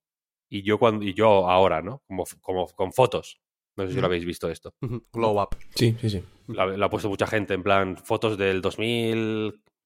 y 0.48 0.62
yo 0.62 0.78
cuando 0.78 1.04
y 1.04 1.12
yo 1.14 1.48
ahora, 1.48 1.82
¿no? 1.82 2.02
Como, 2.06 2.24
como 2.40 2.66
con 2.68 2.92
fotos. 2.92 3.40
No 3.76 3.86
sé 3.86 3.94
si 3.94 4.00
lo 4.00 4.06
habéis 4.06 4.24
visto 4.24 4.48
esto. 4.50 4.74
Glow 5.12 5.40
up. 5.40 5.56
Sí, 5.74 5.96
sí, 6.00 6.10
sí. 6.10 6.24
La 6.48 6.86
ha 6.86 6.90
puesto 6.90 7.08
mucha 7.08 7.26
gente, 7.26 7.54
en 7.54 7.62
plan, 7.62 7.96
fotos 7.96 8.36
del 8.38 8.60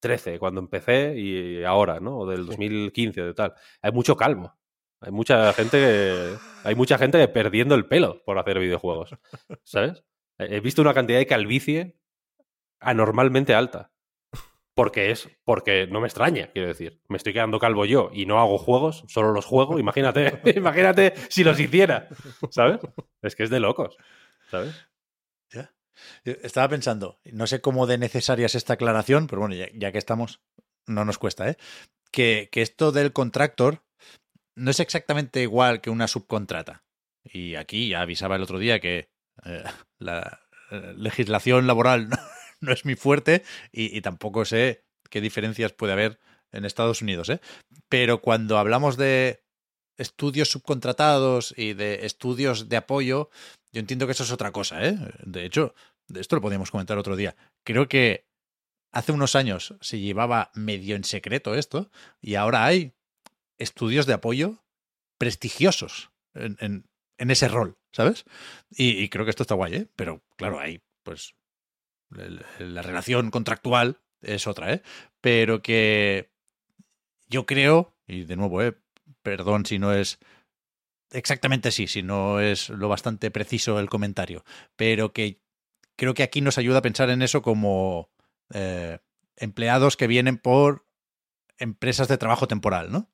2013, 0.03 0.39
cuando 0.39 0.61
empecé, 0.61 1.15
y 1.17 1.63
ahora, 1.65 2.01
¿no? 2.01 2.19
O 2.19 2.27
del 2.27 2.45
2015, 2.47 3.23
de 3.23 3.35
tal. 3.35 3.55
Hay 3.81 3.93
mucho 3.93 4.17
calmo. 4.17 4.59
Hay 5.01 5.13
mucha 5.13 5.53
gente 5.53 5.79
que, 5.79 6.37
hay 6.65 6.75
mucha 6.75 6.99
gente 6.99 7.27
perdiendo 7.29 7.75
el 7.75 7.87
pelo 7.87 8.23
por 8.25 8.39
hacer 8.39 8.59
videojuegos. 8.59 9.17
¿Sabes? 9.65 10.05
He 10.39 10.61
visto 10.61 10.83
una 10.83 10.95
cantidad 10.95 11.19
de 11.19 11.27
calvicie 11.27 11.97
anormalmente 12.81 13.55
alta. 13.55 13.93
Porque 14.75 15.11
es, 15.11 15.29
porque 15.45 15.87
no 15.87 16.01
me 16.01 16.07
extraña, 16.07 16.51
quiero 16.53 16.69
decir. 16.69 17.01
Me 17.09 17.19
estoy 17.19 17.35
quedando 17.35 17.59
calvo 17.59 17.85
yo 17.85 18.11
y 18.13 18.25
no 18.25 18.41
hago 18.41 18.57
juegos, 18.59 19.05
solo 19.07 19.33
los 19.33 19.45
juego. 19.45 19.79
Imagínate, 19.79 20.41
imagínate 20.57 21.15
si 21.29 21.45
los 21.45 21.61
hiciera. 21.61 22.09
¿Sabes? 22.51 22.81
Es 23.21 23.37
que 23.37 23.43
es 23.43 23.51
de 23.51 23.61
locos. 23.61 23.97
¿Sabes? 24.51 24.89
Yo 25.51 25.63
Estaba 26.25 26.69
pensando, 26.69 27.21
no 27.25 27.47
sé 27.47 27.61
cómo 27.61 27.87
de 27.87 27.99
necesaria 27.99 28.47
es 28.47 28.55
esta 28.55 28.75
aclaración, 28.75 29.27
pero 29.27 29.41
bueno, 29.41 29.55
ya, 29.55 29.93
que 29.93 29.99
estamos, 29.99 30.41
no 30.87 31.05
nos 31.05 31.19
cuesta, 31.19 31.49
¿eh? 31.49 31.57
Que, 32.11 32.49
que 32.53 32.63
esto 32.63 32.93
del 32.93 33.13
contractor 33.13 33.83
no 34.57 34.71
es 34.71 34.81
exactamente 34.81 35.43
igual 35.43 35.81
que 35.81 35.91
una 35.91 36.09
subcontrata. 36.09 36.85
Y 37.25 37.55
aquí 37.55 37.89
ya 37.89 38.03
avisaba 38.03 38.37
el 38.37 38.43
otro 38.43 38.59
día 38.59 38.81
que 38.81 39.09
eh, 39.45 39.65
la 39.99 40.41
eh, 40.71 40.95
legislación 40.97 41.67
laboral 41.67 42.09
no, 42.11 42.17
no 42.61 42.73
es 42.73 42.85
mi 42.85 42.95
fuerte 42.95 43.45
y, 43.71 43.97
y 43.97 44.01
tampoco 44.03 44.45
sé 44.45 44.85
qué 45.09 45.21
diferencias 45.21 45.73
puede 45.73 45.93
haber 45.93 46.19
en 46.53 46.65
Estados 46.65 47.03
Unidos, 47.03 47.29
¿eh? 47.31 47.41
Pero 47.89 48.21
cuando 48.21 48.59
hablamos 48.59 48.97
de 48.97 49.43
estudios 49.99 50.51
subcontratados 50.51 51.55
y 51.57 51.75
de 51.75 52.07
estudios 52.07 52.69
de 52.69 52.77
apoyo, 52.77 53.31
yo 53.73 53.81
entiendo 53.81 54.07
que 54.07 54.13
eso 54.13 54.25
es 54.25 54.33
otra 54.33 54.53
cosa, 54.53 54.85
¿eh? 54.87 54.97
De 55.25 55.45
hecho, 55.45 55.75
de 56.09 56.21
esto 56.21 56.37
lo 56.37 56.43
podíamos 56.43 56.71
comentar 56.71 56.99
otro 56.99 57.17
día. 57.17 57.37
Creo 57.65 57.89
que 57.89 58.27
hace 58.93 59.13
unos 59.13 59.37
años 59.37 59.75
se 59.81 59.99
llevaba 60.01 60.51
medio 60.55 60.97
en 60.97 61.05
secreto 61.05 61.55
esto 61.55 61.91
y 62.21 62.35
ahora 62.35 62.65
hay 62.67 62.93
estudios 63.59 64.07
de 64.07 64.15
apoyo 64.15 64.63
prestigiosos 65.19 66.11
en, 66.35 66.57
en- 66.61 66.89
en 67.19 67.31
ese 67.31 67.47
rol, 67.49 67.79
¿sabes? 67.93 68.25
Y, 68.71 69.09
creo 69.09 69.25
que 69.25 69.31
esto 69.31 69.45
está 69.45 69.55
guay, 69.55 69.75
¿eh? 69.75 69.89
Pero 69.97 70.23
claro, 70.37 70.59
hay 70.59 70.83
pues 71.05 71.35
el- 72.17 72.45
la 72.59 72.83
relación 72.83 73.31
contractual 73.31 74.01
es 74.21 74.47
otra, 74.47 74.73
¿eh? 74.73 74.83
Pero 75.21 75.63
que 75.63 76.31
yo 77.29 77.47
creo, 77.47 77.95
y 78.07 78.25
de 78.25 78.37
nuevo, 78.37 78.63
¿eh? 78.63 78.75
Perdón 79.23 79.67
si 79.67 79.79
no 79.79 79.93
es 79.93 80.19
exactamente 81.11 81.69
así, 81.69 81.87
si 81.87 82.03
no 82.03 82.41
es 82.41 82.69
lo 82.71 82.89
bastante 82.89 83.31
preciso 83.31 83.79
el 83.79 83.89
comentario, 83.89 84.45
pero 84.77 85.13
que 85.13 85.41
creo 85.97 86.15
que 86.15 86.23
aquí 86.23 86.41
nos 86.41 86.59
ayuda 86.59 86.79
a 86.79 86.83
pensar 86.83 87.11
en 87.11 87.23
eso 87.23 87.43
como 87.43 88.11
eh, 88.53 88.99
empleados 89.37 89.97
que 89.97 90.07
vienen 90.07 90.39
por 90.39 90.87
empresas 91.59 92.09
de 92.09 92.19
trabajo 92.19 92.49
temporal, 92.49 92.91
¿no? 92.91 93.11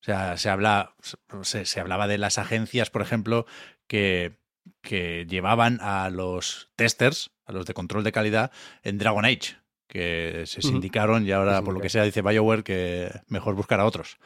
O 0.00 0.04
sea, 0.04 0.36
se 0.36 0.50
habla, 0.50 0.94
se, 1.42 1.64
se 1.64 1.80
hablaba 1.80 2.06
de 2.06 2.18
las 2.18 2.36
agencias, 2.36 2.90
por 2.90 3.00
ejemplo, 3.00 3.46
que, 3.86 4.36
que 4.82 5.26
llevaban 5.26 5.78
a 5.80 6.10
los 6.10 6.70
testers, 6.76 7.30
a 7.46 7.52
los 7.52 7.64
de 7.64 7.72
control 7.72 8.04
de 8.04 8.12
calidad, 8.12 8.52
en 8.82 8.98
Dragon 8.98 9.24
Age, 9.24 9.56
que 9.88 10.44
se 10.46 10.60
sindicaron 10.60 11.26
y 11.26 11.32
ahora, 11.32 11.62
por 11.62 11.72
lo 11.72 11.80
que 11.80 11.88
sea, 11.88 12.02
dice 12.02 12.20
BioWare 12.20 12.64
que 12.64 13.10
mejor 13.28 13.54
buscar 13.54 13.80
a 13.80 13.86
otros. 13.86 14.18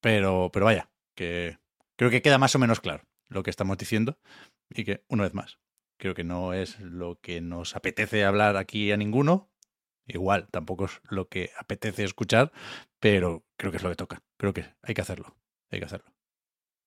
Pero, 0.00 0.50
pero 0.52 0.66
vaya, 0.66 0.90
que 1.14 1.58
creo 1.96 2.10
que 2.10 2.22
queda 2.22 2.38
más 2.38 2.54
o 2.54 2.58
menos 2.58 2.80
claro 2.80 3.04
lo 3.28 3.42
que 3.42 3.50
estamos 3.50 3.78
diciendo 3.78 4.18
y 4.70 4.84
que, 4.84 5.04
una 5.08 5.24
vez 5.24 5.34
más, 5.34 5.58
creo 5.98 6.14
que 6.14 6.24
no 6.24 6.52
es 6.52 6.80
lo 6.80 7.20
que 7.20 7.40
nos 7.40 7.76
apetece 7.76 8.24
hablar 8.24 8.56
aquí 8.56 8.90
a 8.92 8.96
ninguno. 8.96 9.50
Igual, 10.06 10.48
tampoco 10.50 10.86
es 10.86 11.00
lo 11.08 11.28
que 11.28 11.50
apetece 11.58 12.02
escuchar, 12.02 12.52
pero 12.98 13.44
creo 13.56 13.70
que 13.70 13.76
es 13.76 13.82
lo 13.82 13.90
que 13.90 13.96
toca. 13.96 14.22
Creo 14.36 14.52
que 14.52 14.64
hay 14.82 14.94
que 14.94 15.02
hacerlo. 15.02 15.36
Hay 15.70 15.78
que 15.78 15.84
hacerlo. 15.84 16.10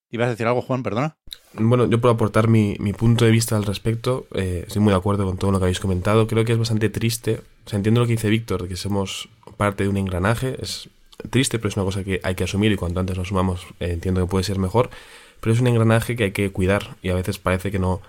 ¿Ibas 0.10 0.28
a 0.28 0.32
decir 0.32 0.46
algo, 0.46 0.62
Juan? 0.62 0.84
Perdona. 0.84 1.18
Bueno, 1.54 1.90
yo 1.90 2.00
puedo 2.02 2.14
aportar 2.14 2.48
mi, 2.48 2.76
mi 2.80 2.94
punto 2.94 3.26
de 3.26 3.32
vista 3.32 3.56
al 3.56 3.66
respecto. 3.66 4.28
Eh, 4.36 4.66
estoy 4.68 4.82
muy 4.82 4.92
de 4.92 4.98
acuerdo 4.98 5.26
con 5.26 5.38
todo 5.38 5.52
lo 5.52 5.58
que 5.58 5.66
habéis 5.66 5.80
comentado. 5.80 6.28
Creo 6.28 6.46
que 6.46 6.52
es 6.52 6.60
bastante 6.60 6.90
triste. 6.90 7.42
O 7.66 7.70
sea, 7.70 7.78
entiendo 7.78 8.02
lo 8.02 8.06
que 8.06 8.14
dice 8.14 8.30
Víctor, 8.30 8.64
de 8.64 8.68
que 8.68 8.76
somos 8.76 9.30
parte 9.58 9.84
de 9.84 9.90
un 9.90 9.98
engranaje. 9.98 10.56
Es 10.62 10.90
triste, 11.30 11.60
pero 11.60 11.70
es 11.70 11.78
una 11.78 11.86
cosa 11.86 12.04
que 12.04 12.20
hay 12.24 12.36
que 12.36 12.44
asumir 12.44 12.72
y 12.72 12.76
cuanto 12.76 13.00
antes 13.00 13.16
lo 13.16 13.24
asumamos, 13.24 13.66
eh, 13.80 13.92
entiendo 13.92 14.22
que 14.22 14.28
puede 14.28 14.44
ser 14.44 14.60
mejor. 14.60 14.90
Pero 15.40 15.54
es 15.54 15.60
un 15.60 15.68
engranaje 15.68 16.16
que 16.16 16.26
hay 16.26 16.32
que 16.32 16.52
cuidar 16.52 16.96
y 17.02 17.10
a 17.10 17.16
veces 17.16 17.38
parece 17.38 17.72
que 17.72 17.80
no, 17.80 18.02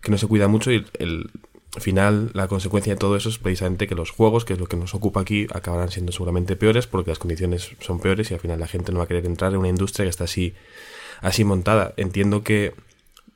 que 0.00 0.10
no 0.10 0.18
se 0.18 0.26
cuida 0.26 0.48
mucho 0.48 0.72
y 0.72 0.84
el 0.98 1.30
final, 1.78 2.30
la 2.34 2.48
consecuencia 2.48 2.92
de 2.92 2.98
todo 2.98 3.16
eso 3.16 3.28
es 3.28 3.38
precisamente 3.38 3.86
que 3.86 3.94
los 3.94 4.10
juegos, 4.10 4.44
que 4.44 4.52
es 4.52 4.58
lo 4.58 4.66
que 4.66 4.76
nos 4.76 4.94
ocupa 4.94 5.20
aquí, 5.20 5.46
acabarán 5.52 5.90
siendo 5.90 6.12
seguramente 6.12 6.56
peores 6.56 6.86
porque 6.86 7.10
las 7.10 7.18
condiciones 7.18 7.70
son 7.80 7.98
peores 7.98 8.30
y 8.30 8.34
al 8.34 8.40
final 8.40 8.60
la 8.60 8.66
gente 8.66 8.92
no 8.92 8.98
va 8.98 9.04
a 9.04 9.08
querer 9.08 9.24
entrar 9.24 9.52
en 9.52 9.58
una 9.58 9.68
industria 9.68 10.04
que 10.04 10.10
está 10.10 10.24
así, 10.24 10.54
así 11.20 11.44
montada. 11.44 11.94
Entiendo 11.96 12.42
que 12.42 12.74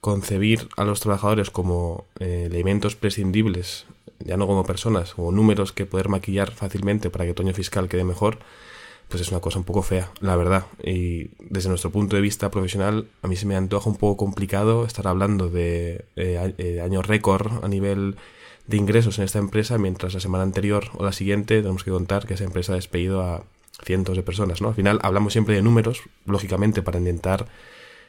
concebir 0.00 0.68
a 0.76 0.84
los 0.84 1.00
trabajadores 1.00 1.50
como 1.50 2.04
eh, 2.20 2.48
elementos 2.50 2.94
prescindibles, 2.94 3.86
ya 4.20 4.36
no 4.36 4.46
como 4.46 4.64
personas, 4.64 5.14
como 5.14 5.32
números 5.32 5.72
que 5.72 5.86
poder 5.86 6.08
maquillar 6.08 6.50
fácilmente 6.50 7.10
para 7.10 7.24
que 7.24 7.34
tu 7.34 7.42
año 7.42 7.54
fiscal 7.54 7.88
quede 7.88 8.04
mejor, 8.04 8.38
pues 9.08 9.22
es 9.22 9.30
una 9.30 9.40
cosa 9.40 9.58
un 9.58 9.64
poco 9.64 9.82
fea, 9.82 10.10
la 10.20 10.36
verdad. 10.36 10.66
Y 10.82 11.30
desde 11.38 11.68
nuestro 11.68 11.90
punto 11.90 12.16
de 12.16 12.22
vista 12.22 12.50
profesional, 12.50 13.06
a 13.22 13.28
mí 13.28 13.36
se 13.36 13.46
me 13.46 13.56
antoja 13.56 13.88
un 13.88 13.96
poco 13.96 14.16
complicado 14.16 14.84
estar 14.84 15.06
hablando 15.06 15.48
de 15.48 16.04
eh, 16.16 16.54
eh, 16.58 16.80
años 16.80 17.06
récord 17.06 17.64
a 17.64 17.68
nivel 17.68 18.16
de 18.66 18.76
ingresos 18.76 19.18
en 19.18 19.24
esta 19.24 19.38
empresa, 19.38 19.78
mientras 19.78 20.14
la 20.14 20.20
semana 20.20 20.42
anterior 20.42 20.90
o 20.94 21.04
la 21.04 21.12
siguiente 21.12 21.60
tenemos 21.60 21.84
que 21.84 21.92
contar 21.92 22.26
que 22.26 22.34
esa 22.34 22.44
empresa 22.44 22.72
ha 22.72 22.76
despedido 22.76 23.22
a 23.22 23.44
cientos 23.84 24.16
de 24.16 24.22
personas, 24.24 24.60
¿no? 24.60 24.68
Al 24.68 24.74
final 24.74 24.98
hablamos 25.02 25.32
siempre 25.32 25.54
de 25.54 25.62
números, 25.62 26.02
lógicamente, 26.24 26.82
para 26.82 26.98
intentar 26.98 27.46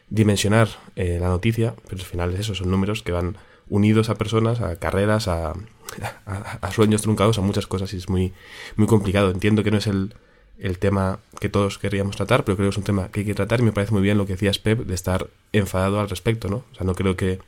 dimensionar 0.09 0.69
eh, 0.95 1.17
la 1.21 1.27
noticia, 1.27 1.75
pero 1.87 1.97
al 1.97 2.05
final 2.05 2.33
es 2.33 2.39
eso, 2.41 2.55
son 2.55 2.71
números 2.71 3.03
que 3.03 3.11
van 3.11 3.37
unidos 3.69 4.09
a 4.09 4.15
personas, 4.15 4.61
a 4.61 4.77
carreras, 4.77 5.27
a, 5.27 5.53
a, 6.25 6.71
sueños 6.71 7.01
truncados, 7.01 7.37
a 7.37 7.41
muchas 7.41 7.67
cosas 7.67 7.93
y 7.93 7.97
es 7.97 8.09
muy, 8.09 8.33
muy 8.77 8.87
complicado. 8.87 9.29
Entiendo 9.29 9.63
que 9.63 9.71
no 9.71 9.77
es 9.77 9.87
el, 9.87 10.13
el 10.59 10.79
tema 10.79 11.19
que 11.39 11.49
todos 11.49 11.77
querríamos 11.77 12.15
tratar, 12.15 12.43
pero 12.43 12.55
creo 12.55 12.69
que 12.69 12.73
es 12.73 12.77
un 12.77 12.83
tema 12.83 13.09
que 13.09 13.21
hay 13.21 13.25
que 13.25 13.35
tratar 13.35 13.59
y 13.59 13.63
me 13.63 13.71
parece 13.71 13.93
muy 13.93 14.01
bien 14.01 14.17
lo 14.17 14.25
que 14.25 14.33
decías 14.33 14.59
Pep 14.59 14.79
de 14.79 14.95
estar 14.95 15.27
enfadado 15.53 15.99
al 15.99 16.09
respecto, 16.09 16.49
¿no? 16.49 16.57
O 16.71 16.75
sea, 16.75 16.85
no 16.85 16.95
creo 16.95 17.15
que... 17.15 17.39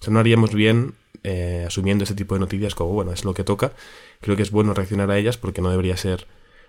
O 0.00 0.04
sea, 0.04 0.12
no 0.12 0.20
haríamos 0.20 0.54
bien 0.54 0.94
eh, 1.22 1.64
asumiendo 1.66 2.04
este 2.04 2.14
tipo 2.14 2.34
de 2.34 2.40
noticias 2.40 2.74
como, 2.74 2.92
bueno, 2.92 3.12
es 3.12 3.24
lo 3.24 3.34
que 3.34 3.44
toca. 3.44 3.72
Creo 4.20 4.36
que 4.36 4.42
es 4.42 4.50
bueno 4.50 4.74
reaccionar 4.74 5.10
a 5.10 5.18
ellas 5.18 5.36
porque 5.36 5.60
no 5.60 5.70
debería 5.70 5.96
ser 5.96 6.26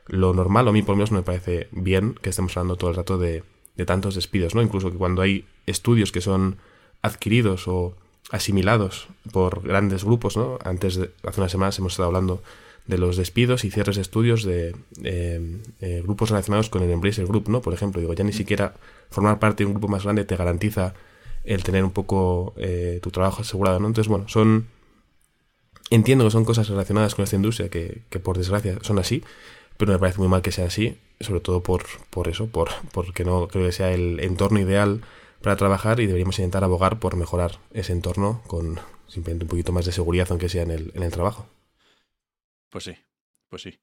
lo 0.08 0.34
normal, 0.34 0.68
a 0.68 0.72
mí 0.72 0.82
por 0.82 0.94
lo 0.94 0.98
menos 0.98 1.12
no 1.12 1.18
me 1.18 1.24
parece 1.24 1.68
bien 1.72 2.16
que 2.22 2.32
estemos 2.32 2.58
hablando 2.58 2.76
todo 2.76 2.90
el 2.90 2.96
rato 2.96 3.18
de, 3.18 3.44
de 3.76 3.86
tantos 3.86 4.16
despidos, 4.16 4.56
¿no? 4.56 4.62
Incluso 4.62 4.92
que 4.92 4.98
cuando 4.98 5.22
hay 5.22 5.46
estudios 5.66 6.12
que 6.12 6.22
son 6.22 6.58
adquiridos 7.02 7.68
o 7.68 7.96
asimilados 8.32 9.08
por 9.32 9.62
grandes 9.62 10.04
grupos, 10.04 10.38
¿no? 10.38 10.58
Antes 10.64 10.96
de, 10.96 11.12
hace 11.24 11.40
unas 11.40 11.52
semanas 11.52 11.78
hemos 11.80 11.94
estado 11.94 12.08
hablando 12.08 12.42
de 12.92 12.98
los 12.98 13.16
despidos 13.16 13.64
y 13.64 13.72
cierres 13.72 13.96
de 13.96 14.02
estudios 14.02 14.44
de 14.44 14.76
eh, 15.02 16.02
grupos 16.04 16.30
relacionados 16.30 16.70
con 16.70 16.84
el 16.84 16.92
Embracer 16.92 17.26
Group, 17.26 17.48
¿no? 17.48 17.62
Por 17.62 17.74
ejemplo, 17.74 18.02
digo, 18.02 18.14
ya 18.14 18.26
ni 18.26 18.34
siquiera 18.34 18.74
formar 19.10 19.40
parte 19.40 19.64
de 19.64 19.68
un 19.68 19.74
grupo 19.74 19.88
más 19.88 20.04
grande 20.04 20.26
te 20.26 20.36
garantiza 20.36 20.94
el 21.46 21.64
tener 21.64 21.86
un 21.86 21.92
poco 21.92 22.54
eh, 22.58 23.00
tu 23.02 23.10
trabajo 23.10 23.44
asegurado, 23.44 23.80
¿no? 23.80 23.88
Entonces, 23.88 24.10
bueno, 24.10 24.28
son... 24.28 24.68
Entiendo 25.90 26.26
que 26.26 26.32
son 26.32 26.44
cosas 26.44 26.68
relacionadas 26.68 27.16
con 27.16 27.24
esta 27.24 27.38
industria 27.38 27.70
que, 27.70 28.02
que 28.10 28.20
por 28.20 28.38
desgracia 28.38 28.78
son 28.82 29.00
así, 29.00 29.24
pero 29.78 29.94
me 29.94 30.00
parece 30.00 30.20
muy 30.20 30.28
mal 30.28 30.42
que 30.42 30.52
sea 30.52 30.66
así, 30.66 30.98
sobre 31.22 31.40
todo 31.40 31.64
por, 31.64 31.84
por 32.10 32.28
eso, 32.28 32.48
por, 32.48 32.70
porque 32.92 33.24
no 33.24 33.48
creo 33.48 33.66
que 33.66 33.72
sea 33.72 33.92
el 33.94 34.20
entorno 34.20 34.60
ideal 34.60 35.02
para 35.42 35.56
trabajar 35.56 36.02
y 36.02 36.08
deberíamos 36.08 36.40
intentar 36.40 36.64
abogar 36.64 37.00
por 37.00 37.16
mejorar 37.16 37.60
ese 37.74 37.94
entorno 37.94 38.42
con 38.48 38.80
simplemente 39.08 39.46
un 39.46 39.50
poquito 39.50 39.72
más 39.72 39.86
de 39.86 39.92
seguridad, 39.92 40.28
aunque 40.30 40.50
sea 40.50 40.64
en 40.64 40.72
el, 40.72 40.92
en 40.94 41.04
el 41.04 41.12
trabajo. 41.12 41.46
Pues 42.72 42.86
sí, 42.86 42.96
pues 43.50 43.62
sí. 43.62 43.80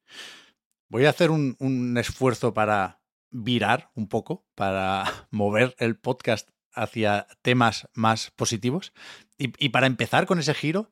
Voy 0.88 1.05
a 1.05 1.11
hacer 1.11 1.31
un, 1.31 1.57
un 1.61 1.96
esfuerzo 1.98 2.55
para 2.55 3.03
virar 3.31 3.90
un 3.94 4.09
poco, 4.09 4.46
para 4.55 5.05
mover 5.31 5.77
el 5.79 5.96
podcast 5.96 6.48
hacia 6.72 7.27
temas 7.42 7.88
más 7.94 8.31
positivos. 8.33 8.92
Y, 9.37 9.53
y 9.64 9.68
para 9.68 9.87
empezar 9.87 10.27
con 10.27 10.38
ese 10.38 10.55
giro, 10.55 10.90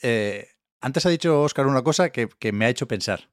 eh, 0.00 0.48
antes 0.80 1.04
ha 1.04 1.10
dicho 1.10 1.42
Oscar 1.42 1.66
una 1.66 1.82
cosa 1.82 2.10
que, 2.10 2.28
que 2.28 2.52
me 2.52 2.64
ha 2.64 2.70
hecho 2.70 2.88
pensar. 2.88 3.30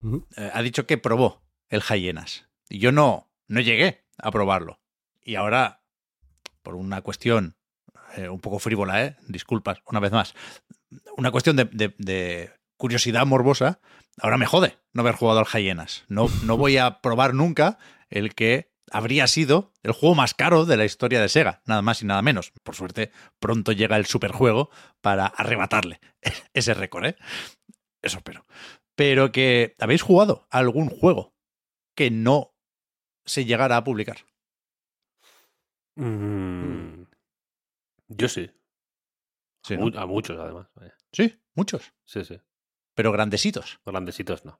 Uh 0.00 0.08
-huh. 0.08 0.26
eh, 0.36 0.50
ha 0.52 0.62
dicho 0.62 0.86
que 0.86 0.98
probó 0.98 1.42
el 1.68 1.82
Hyenas. 1.82 2.48
Y 2.68 2.78
yo 2.78 2.90
no, 2.90 3.30
no 3.48 3.60
llegué 3.60 4.04
a 4.18 4.30
probarlo. 4.30 4.80
Y 5.22 5.34
ahora, 5.34 5.82
por 6.62 6.74
una 6.74 7.02
cuestión 7.02 7.56
eh, 8.16 8.28
un 8.28 8.40
poco 8.40 8.58
frívola, 8.58 9.18
disculpas, 9.28 9.78
una 9.86 10.00
vez 10.00 10.12
más, 10.12 10.34
una 11.16 11.30
cuestión 11.30 11.56
de, 11.56 11.64
de, 11.64 11.94
de, 11.98 12.50
curiosidad 12.76 13.26
morbosa, 13.26 13.80
ahora 14.20 14.38
me 14.38 14.46
jode 14.46 14.78
no 14.92 15.02
haber 15.02 15.14
jugado 15.14 15.40
al 15.40 15.46
Hyenas. 15.46 16.04
No, 16.08 16.28
no 16.44 16.56
voy 16.56 16.78
a 16.78 17.00
probar 17.00 17.34
nunca 17.34 17.78
el 18.08 18.34
que 18.34 18.72
habría 18.90 19.26
sido 19.26 19.72
el 19.82 19.92
juego 19.92 20.14
más 20.14 20.34
caro 20.34 20.64
de 20.64 20.76
la 20.76 20.84
historia 20.84 21.20
de 21.20 21.28
Sega, 21.28 21.62
nada 21.66 21.82
más 21.82 22.02
y 22.02 22.06
nada 22.06 22.22
menos. 22.22 22.52
Por 22.62 22.74
suerte, 22.74 23.10
pronto 23.38 23.72
llega 23.72 23.96
el 23.96 24.06
superjuego 24.06 24.70
para 25.00 25.26
arrebatarle 25.26 26.00
ese 26.54 26.74
récord, 26.74 27.06
¿eh? 27.06 27.16
Eso 28.02 28.18
espero. 28.18 28.46
Pero 28.94 29.32
que 29.32 29.74
habéis 29.78 30.02
jugado 30.02 30.46
a 30.50 30.58
algún 30.58 30.88
juego 30.88 31.34
que 31.94 32.10
no 32.10 32.54
se 33.24 33.44
llegara 33.44 33.76
a 33.76 33.84
publicar. 33.84 34.18
Mm, 35.96 37.04
yo 38.08 38.28
sí. 38.28 38.50
sí 39.62 39.74
a, 39.74 39.76
¿no? 39.78 39.98
a, 39.98 40.06
muchos, 40.06 40.38
además. 40.38 40.68
Sí, 41.12 41.40
muchos. 41.54 41.92
Sí, 42.04 42.24
sí. 42.24 42.38
Pero 42.96 43.12
grandecitos. 43.12 43.78
Grandecitos 43.84 44.44
no. 44.44 44.58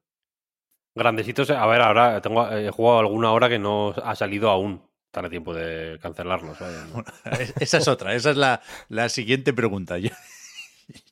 Grandecitos, 0.94 1.50
a 1.50 1.66
ver, 1.66 1.80
ahora 1.80 2.20
tengo, 2.20 2.48
he 2.50 2.70
jugado 2.70 3.00
alguna 3.00 3.32
hora 3.32 3.48
que 3.48 3.58
no 3.58 3.94
ha 4.02 4.14
salido 4.14 4.50
aún. 4.50 4.82
Están 5.06 5.24
a 5.24 5.30
tiempo 5.30 5.54
de 5.54 5.98
cancelarlos. 6.00 6.58
Bueno, 6.58 7.04
esa 7.60 7.78
es 7.78 7.88
otra, 7.88 8.14
esa 8.14 8.30
es 8.30 8.36
la, 8.36 8.62
la 8.88 9.08
siguiente 9.08 9.52
pregunta. 9.52 9.98
Yo, 9.98 10.10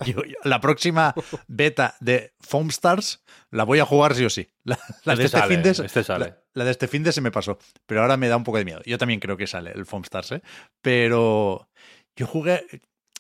yo, 0.07 0.25
yo, 0.25 0.37
la 0.45 0.61
próxima 0.61 1.13
beta 1.49 1.97
de 1.99 2.33
Foam 2.39 2.69
Stars 2.69 3.25
la 3.51 3.65
voy 3.65 3.81
a 3.81 3.85
jugar 3.85 4.15
sí 4.15 4.25
o 4.25 4.31
sí. 4.31 4.49
La, 4.63 4.79
la 5.03 5.15
este 5.15 5.17
de 5.17 5.25
este 5.25 5.39
sale, 5.39 5.55
fin 5.55 5.63
de 5.65 5.71
este 5.71 6.05
sale. 6.05 6.25
La, 6.27 6.37
la, 6.53 6.65
de 6.65 6.71
este 6.71 6.87
fin 6.87 7.03
de 7.03 7.11
se 7.11 7.21
me 7.21 7.33
pasó, 7.33 7.59
pero 7.85 8.03
ahora 8.03 8.17
me 8.17 8.29
da 8.29 8.37
un 8.37 8.45
poco 8.45 8.59
de 8.59 8.65
miedo. 8.65 8.81
Yo 8.87 8.99
también 8.99 9.19
creo 9.19 9.37
que 9.37 9.49
sale 9.49 9.73
el 9.73 9.85
Foam 9.85 10.03
Stars, 10.05 10.31
¿eh? 10.31 10.43
pero 10.81 11.69
yo 12.15 12.29
jugué, 12.29 12.65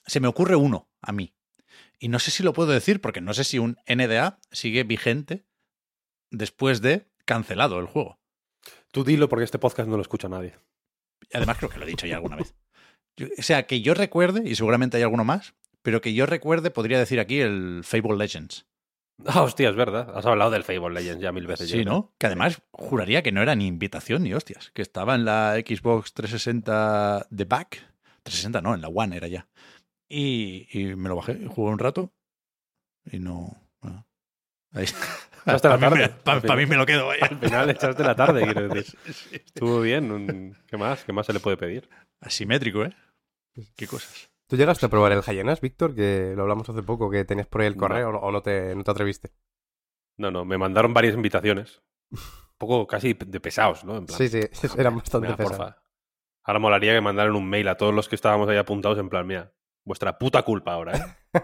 se 0.06 0.20
me 0.20 0.28
ocurre 0.28 0.54
uno 0.54 0.88
a 1.02 1.10
mí. 1.10 1.34
Y 1.98 2.08
no 2.08 2.18
sé 2.18 2.30
si 2.30 2.42
lo 2.42 2.52
puedo 2.52 2.72
decir 2.72 3.00
porque 3.00 3.20
no 3.20 3.34
sé 3.34 3.44
si 3.44 3.58
un 3.58 3.76
NDA 3.88 4.38
sigue 4.50 4.84
vigente 4.84 5.44
después 6.30 6.80
de 6.80 7.08
cancelado 7.24 7.78
el 7.78 7.86
juego. 7.86 8.18
Tú 8.90 9.04
dilo 9.04 9.28
porque 9.28 9.44
este 9.44 9.58
podcast 9.58 9.88
no 9.88 9.96
lo 9.96 10.02
escucha 10.02 10.28
nadie. 10.28 10.58
Además 11.32 11.58
creo 11.58 11.70
que 11.70 11.78
lo 11.78 11.84
he 11.84 11.88
dicho 11.88 12.06
ya 12.06 12.16
alguna 12.16 12.36
vez. 12.36 12.54
Yo, 13.16 13.28
o 13.38 13.42
sea, 13.42 13.66
que 13.66 13.80
yo 13.80 13.94
recuerde, 13.94 14.48
y 14.48 14.54
seguramente 14.56 14.96
hay 14.96 15.02
alguno 15.02 15.24
más, 15.24 15.54
pero 15.82 16.00
que 16.00 16.14
yo 16.14 16.26
recuerde, 16.26 16.70
podría 16.70 16.98
decir 16.98 17.20
aquí 17.20 17.40
el 17.40 17.82
Fable 17.84 18.16
Legends. 18.16 18.66
Ah, 19.26 19.42
hostia, 19.42 19.68
es 19.68 19.76
verdad. 19.76 20.10
Has 20.16 20.26
hablado 20.26 20.50
del 20.50 20.64
Fable 20.64 20.90
Legends 20.90 21.22
ya 21.22 21.30
mil 21.30 21.46
veces. 21.46 21.70
Sí, 21.70 21.78
ya, 21.78 21.84
¿no? 21.84 22.12
Que 22.18 22.26
además 22.26 22.62
juraría 22.72 23.22
que 23.22 23.32
no 23.32 23.42
era 23.42 23.54
ni 23.54 23.66
invitación 23.66 24.24
ni 24.24 24.34
hostias, 24.34 24.70
que 24.74 24.82
estaba 24.82 25.14
en 25.14 25.24
la 25.24 25.54
Xbox 25.54 26.12
360 26.14 27.28
de 27.30 27.44
back. 27.44 27.76
360 28.24 28.60
no, 28.60 28.74
en 28.74 28.80
la 28.80 28.88
One 28.88 29.16
era 29.16 29.28
ya. 29.28 29.46
Y, 30.16 30.68
y 30.70 30.94
me 30.94 31.08
lo 31.08 31.16
bajé, 31.16 31.44
jugué 31.48 31.72
un 31.72 31.78
rato 31.80 32.12
y 33.04 33.18
no... 33.18 33.48
Bueno, 33.80 34.06
ahí 34.72 34.86
Echaste 35.46 35.68
la 35.68 35.78
tarde. 35.78 36.08
Para 36.08 36.40
pa 36.40 36.56
mí 36.56 36.66
me 36.66 36.76
lo 36.76 36.86
quedo. 36.86 37.06
Vaya. 37.06 37.26
Al 37.26 37.38
final 37.38 37.70
echaste 37.70 38.02
la 38.02 38.14
tarde, 38.14 38.44
quiero 38.44 38.68
decir. 38.68 38.98
Estuvo 39.32 39.80
bien. 39.80 40.56
¿Qué 40.68 40.76
más? 40.76 41.04
¿Qué 41.04 41.12
más 41.12 41.26
se 41.26 41.32
le 41.32 41.40
puede 41.40 41.56
pedir? 41.56 41.88
Asimétrico, 42.20 42.84
¿eh? 42.84 42.94
Qué 43.76 43.86
cosas. 43.86 44.30
¿Tú 44.46 44.56
llegaste 44.56 44.86
a 44.86 44.88
probar 44.88 45.12
el 45.12 45.22
Hyenas, 45.22 45.60
Víctor? 45.60 45.94
Que 45.94 46.32
lo 46.36 46.42
hablamos 46.42 46.68
hace 46.68 46.82
poco, 46.82 47.10
que 47.10 47.24
tenías 47.24 47.46
por 47.46 47.60
ahí 47.60 47.66
el 47.66 47.76
correo 47.76 48.12
no. 48.12 48.18
o 48.18 48.30
no 48.32 48.40
te, 48.40 48.74
no 48.74 48.84
te 48.84 48.90
atreviste. 48.90 49.32
No, 50.16 50.30
no, 50.30 50.44
me 50.44 50.56
mandaron 50.56 50.94
varias 50.94 51.14
invitaciones. 51.14 51.82
Un 52.10 52.18
poco 52.56 52.86
casi 52.86 53.14
de 53.14 53.40
pesados, 53.40 53.84
¿no? 53.84 53.96
En 53.96 54.06
plan, 54.06 54.16
sí, 54.16 54.28
sí, 54.28 54.40
eran 54.78 54.96
bastante 54.96 55.34
pesados. 55.34 55.74
Ahora 56.42 56.58
molaría 56.58 56.94
que 56.94 57.00
mandaran 57.00 57.34
un 57.34 57.48
mail 57.48 57.68
a 57.68 57.76
todos 57.76 57.94
los 57.94 58.08
que 58.08 58.14
estábamos 58.14 58.48
ahí 58.48 58.56
apuntados 58.56 58.98
en 58.98 59.08
plan, 59.08 59.26
mira, 59.26 59.52
vuestra 59.84 60.18
puta 60.18 60.42
culpa 60.42 60.72
ahora, 60.72 60.96
¿eh? 60.96 61.40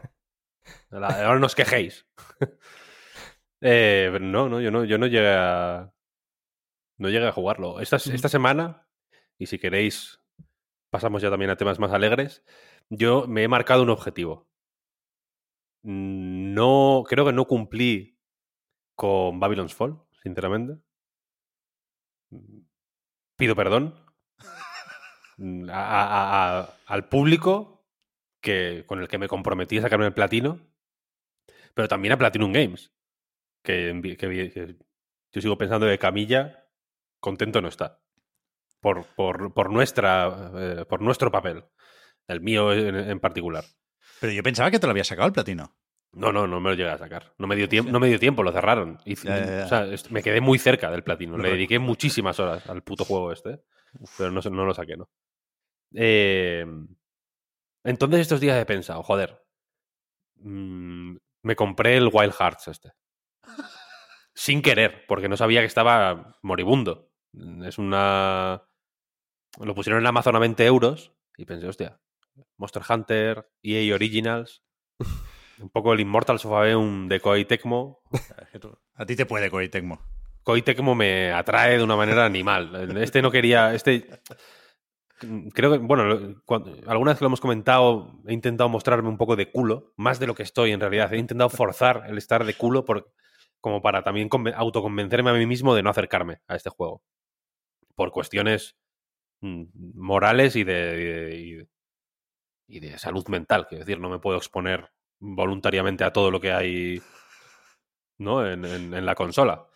ahora 0.90 1.38
no 1.38 1.46
os 1.46 1.55
quejéis. 1.55 2.07
eh, 3.61 4.09
pero 4.12 4.24
no, 4.24 4.48
no, 4.48 4.61
yo 4.61 4.70
no, 4.70 4.85
yo 4.85 4.98
no 4.98 5.07
llegué 5.07 5.35
a. 5.35 5.92
No 6.98 7.09
llegué 7.09 7.26
a 7.26 7.33
jugarlo. 7.33 7.81
Esta, 7.81 7.96
esta 7.96 8.29
semana, 8.29 8.87
y 9.38 9.46
si 9.46 9.59
queréis, 9.59 10.20
pasamos 10.90 11.22
ya 11.22 11.31
también 11.31 11.50
a 11.50 11.57
temas 11.57 11.79
más 11.79 11.92
alegres. 11.92 12.44
Yo 12.90 13.26
me 13.26 13.42
he 13.42 13.48
marcado 13.48 13.83
un 13.83 13.90
objetivo. 13.90 14.48
No. 15.83 17.05
Creo 17.09 17.24
que 17.24 17.33
no 17.33 17.46
cumplí 17.46 18.18
con 18.94 19.40
Babylon's 19.40 19.74
Fall, 19.74 19.98
sinceramente. 20.22 20.79
Pido 23.37 23.57
perdón. 23.57 23.94
A, 25.70 25.72
a, 25.72 26.61
a, 26.61 26.74
al 26.85 27.09
público 27.09 27.80
que, 28.40 28.85
con 28.87 29.00
el 29.00 29.09
que 29.09 29.18
me 29.18 29.29
comprometí 29.29 29.79
a 29.79 29.83
sacarme 29.83 30.07
el 30.07 30.14
platino, 30.14 30.61
pero 31.74 31.88
también 31.88 32.12
a 32.12 32.18
Platinum 32.18 32.53
Games. 32.53 32.92
Que, 33.62 34.17
que, 34.19 34.29
que 34.50 34.77
yo 35.33 35.40
sigo 35.40 35.58
pensando 35.58 35.87
que 35.87 35.98
Camilla 35.98 36.67
contento 37.21 37.60
no 37.60 37.69
está. 37.69 38.00
Por, 38.81 39.04
por, 39.15 39.52
por 39.52 39.71
nuestra, 39.71 40.50
eh, 40.54 40.85
por 40.88 41.02
nuestro 41.02 41.31
papel. 41.31 41.65
El 42.27 42.40
mío 42.40 42.73
en, 42.73 42.96
en, 42.96 43.21
particular. 43.21 43.65
Pero 44.21 44.33
yo 44.33 44.42
pensaba 44.42 44.71
que 44.71 44.79
te 44.79 44.87
lo 44.87 44.92
había 44.92 45.04
sacado 45.04 45.27
el 45.27 45.35
platino. 45.35 45.77
No, 46.12 46.33
no, 46.33 46.46
no 46.46 46.60
me 46.60 46.71
lo 46.71 46.77
llegué 46.77 46.90
a 46.90 46.98
sacar. 46.98 47.35
No 47.38 47.46
me 47.46 47.56
dio 47.56 47.69
tiempo, 47.69 47.92
no 47.92 48.00
me 48.00 48.08
dio 48.08 48.19
tiempo 48.19 48.42
lo 48.42 48.52
cerraron. 48.52 48.98
Y, 49.04 49.15
ya, 49.17 49.38
ya, 49.38 49.58
ya. 49.58 49.65
O 49.65 49.69
sea, 49.69 50.10
me 50.10 50.23
quedé 50.23 50.40
muy 50.40 50.58
cerca 50.58 50.90
del 50.90 51.04
platino. 51.04 51.37
Le 51.37 51.50
dediqué 51.50 51.79
muchísimas 51.79 52.40
horas 52.40 52.69
al 52.69 52.83
puto 52.83 53.04
juego 53.04 53.33
este. 53.33 53.60
Pero 54.17 54.31
no, 54.31 54.40
no 54.40 54.65
lo 54.65 54.75
saqué, 54.75 54.96
¿no? 54.96 55.08
Eh, 55.94 56.65
entonces 57.85 58.20
estos 58.20 58.40
días 58.40 58.60
he 58.60 58.66
pensado, 58.66 59.02
joder, 59.02 59.42
mmm, 60.37 61.16
me 61.42 61.56
compré 61.56 61.96
el 61.96 62.10
Wild 62.12 62.33
Hearts 62.33 62.68
este. 62.68 62.92
sin 64.35 64.62
querer, 64.62 65.04
porque 65.06 65.28
no 65.28 65.37
sabía 65.37 65.60
que 65.60 65.66
estaba 65.66 66.38
moribundo. 66.42 67.10
Es 67.64 67.78
una... 67.78 68.62
Lo 69.60 69.74
pusieron 69.74 70.00
en 70.00 70.06
Amazon 70.06 70.37
a 70.37 70.40
20 70.40 70.64
euros 70.66 71.12
y 71.37 71.44
pensé, 71.44 71.66
hostia, 71.66 72.00
Monster 72.56 72.83
Hunter, 72.88 73.50
EA 73.62 73.94
Originals, 73.94 74.62
un 75.58 75.70
poco 75.70 75.92
el 75.92 76.00
Immortal 76.00 76.38
un 76.76 77.08
de 77.08 77.20
Koei 77.20 77.44
Tecmo. 77.44 78.02
A 78.94 79.06
ti 79.06 79.16
te 79.16 79.26
puede 79.26 79.50
Koei 79.50 79.68
Tecmo. 79.68 80.00
Koei 80.42 80.62
Tecmo 80.62 80.94
me 80.94 81.33
atrae 81.33 81.78
de 81.78 81.85
una 81.85 81.96
manera 81.96 82.24
animal. 82.24 82.96
Este 82.98 83.22
no 83.22 83.31
quería, 83.31 83.74
este 83.74 84.08
creo 85.52 85.73
que, 85.73 85.79
bueno, 85.79 86.37
alguna 86.87 87.12
vez 87.12 87.21
lo 87.21 87.27
hemos 87.27 87.40
comentado, 87.40 88.21
he 88.27 88.33
intentado 88.33 88.68
mostrarme 88.68 89.08
un 89.08 89.18
poco 89.18 89.37
de 89.37 89.50
culo, 89.50 89.92
más 89.96 90.18
de 90.18 90.27
lo 90.27 90.35
que 90.35 90.42
estoy 90.42 90.73
en 90.73 90.81
realidad. 90.81 91.12
He 91.12 91.18
intentado 91.18 91.50
forzar 91.50 92.04
el 92.08 92.18
estar 92.18 92.44
de 92.44 92.54
culo 92.54 92.85
por, 92.85 93.12
como 93.60 93.83
para 93.83 94.02
también 94.02 94.29
autoconvencerme 94.54 95.31
a 95.31 95.35
mí 95.35 95.46
mismo 95.46 95.75
de 95.75 95.83
no 95.83 95.90
acercarme 95.90 96.40
a 96.48 96.56
este 96.56 96.71
juego. 96.71 97.02
Por 97.94 98.10
cuestiones 98.12 98.77
mm, 99.40 99.64
morales 99.94 100.56
y 100.56 100.64
de, 100.64 101.66
y 102.66 102.81
de, 102.81 102.98
salud 102.98 103.27
mental. 103.29 103.66
Quiero 103.68 103.85
decir, 103.85 104.00
no 104.00 104.08
me 104.08 104.18
puedo 104.18 104.38
exponer 104.38 104.90
voluntariamente 105.18 106.04
a 106.04 106.12
todo 106.12 106.31
lo 106.31 106.40
que 106.40 106.52
hay 106.52 107.02
¿no? 108.18 108.46
en, 108.46 108.64
en, 108.64 109.06
la 109.06 109.14
consola. 109.14 109.66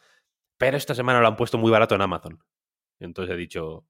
Pero 0.56 0.76
esta 0.76 0.94
semana 0.94 1.20
lo 1.20 1.28
han 1.28 1.36
puesto 1.36 1.58
muy 1.58 1.70
barato 1.70 1.94
en 1.94 2.02
Amazon. 2.02 2.42
Entonces 3.00 3.34
he 3.34 3.36
dicho, 3.36 3.86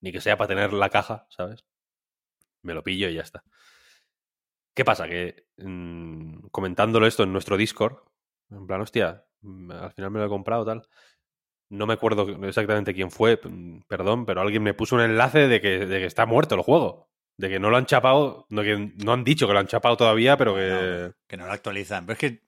ni 0.00 0.12
que 0.12 0.20
sea 0.20 0.36
para 0.36 0.48
tener 0.48 0.72
la 0.72 0.90
caja, 0.90 1.26
¿sabes? 1.30 1.64
Me 2.62 2.74
lo 2.74 2.82
pillo 2.82 3.08
y 3.08 3.14
ya 3.14 3.22
está. 3.22 3.44
¿Qué 4.74 4.84
pasa? 4.84 5.08
Que 5.08 5.46
mm, 5.56 6.48
comentándolo 6.50 7.06
esto 7.06 7.24
en 7.24 7.32
nuestro 7.32 7.56
Discord, 7.56 7.96
en 8.50 8.66
plan, 8.66 8.80
hostia, 8.80 9.24
mm, 9.40 9.70
al 9.72 9.92
final 9.92 10.10
me 10.10 10.20
lo 10.20 10.26
he 10.26 10.28
comprado 10.28 10.64
tal. 10.64 10.88
No 11.70 11.86
me 11.86 11.94
acuerdo 11.94 12.28
exactamente 12.46 12.94
quién 12.94 13.10
fue, 13.10 13.40
mm, 13.42 13.80
perdón, 13.88 14.24
pero 14.24 14.40
alguien 14.40 14.62
me 14.62 14.74
puso 14.74 14.94
un 14.94 15.02
enlace 15.02 15.48
de 15.48 15.60
que, 15.60 15.86
de 15.86 15.98
que 15.98 16.06
está 16.06 16.26
muerto 16.26 16.54
el 16.54 16.62
juego. 16.62 17.10
De 17.36 17.48
que 17.48 17.60
no 17.60 17.70
lo 17.70 17.76
han 17.76 17.86
chapado, 17.86 18.46
no, 18.50 18.62
que 18.62 18.92
no 18.96 19.12
han 19.12 19.24
dicho 19.24 19.46
que 19.46 19.52
lo 19.52 19.58
han 19.60 19.68
chapado 19.68 19.96
todavía, 19.96 20.36
pero 20.36 20.54
que... 20.56 21.12
que 21.28 21.36
no 21.36 21.46
lo 21.46 21.52
actualizan. 21.52 22.04
Pero 22.04 22.14
es 22.14 22.18
que 22.18 22.42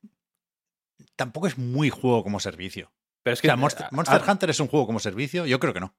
tampoco 1.17 1.47
es 1.47 1.59
muy 1.59 1.91
juego 1.91 2.25
como 2.25 2.41
servicio. 2.41 2.93
Pero 3.23 3.35
es 3.35 3.43
que... 3.43 3.55
Monster, 3.55 3.87
Monster 3.93 4.23
Hunter 4.27 4.51
es 4.51 4.59
un 4.61 4.69
juego 4.69 4.87
como 4.87 4.99
servicio, 4.99 5.47
yo 5.47 5.61
creo 5.61 5.75
que 5.75 5.81
no. 5.81 5.95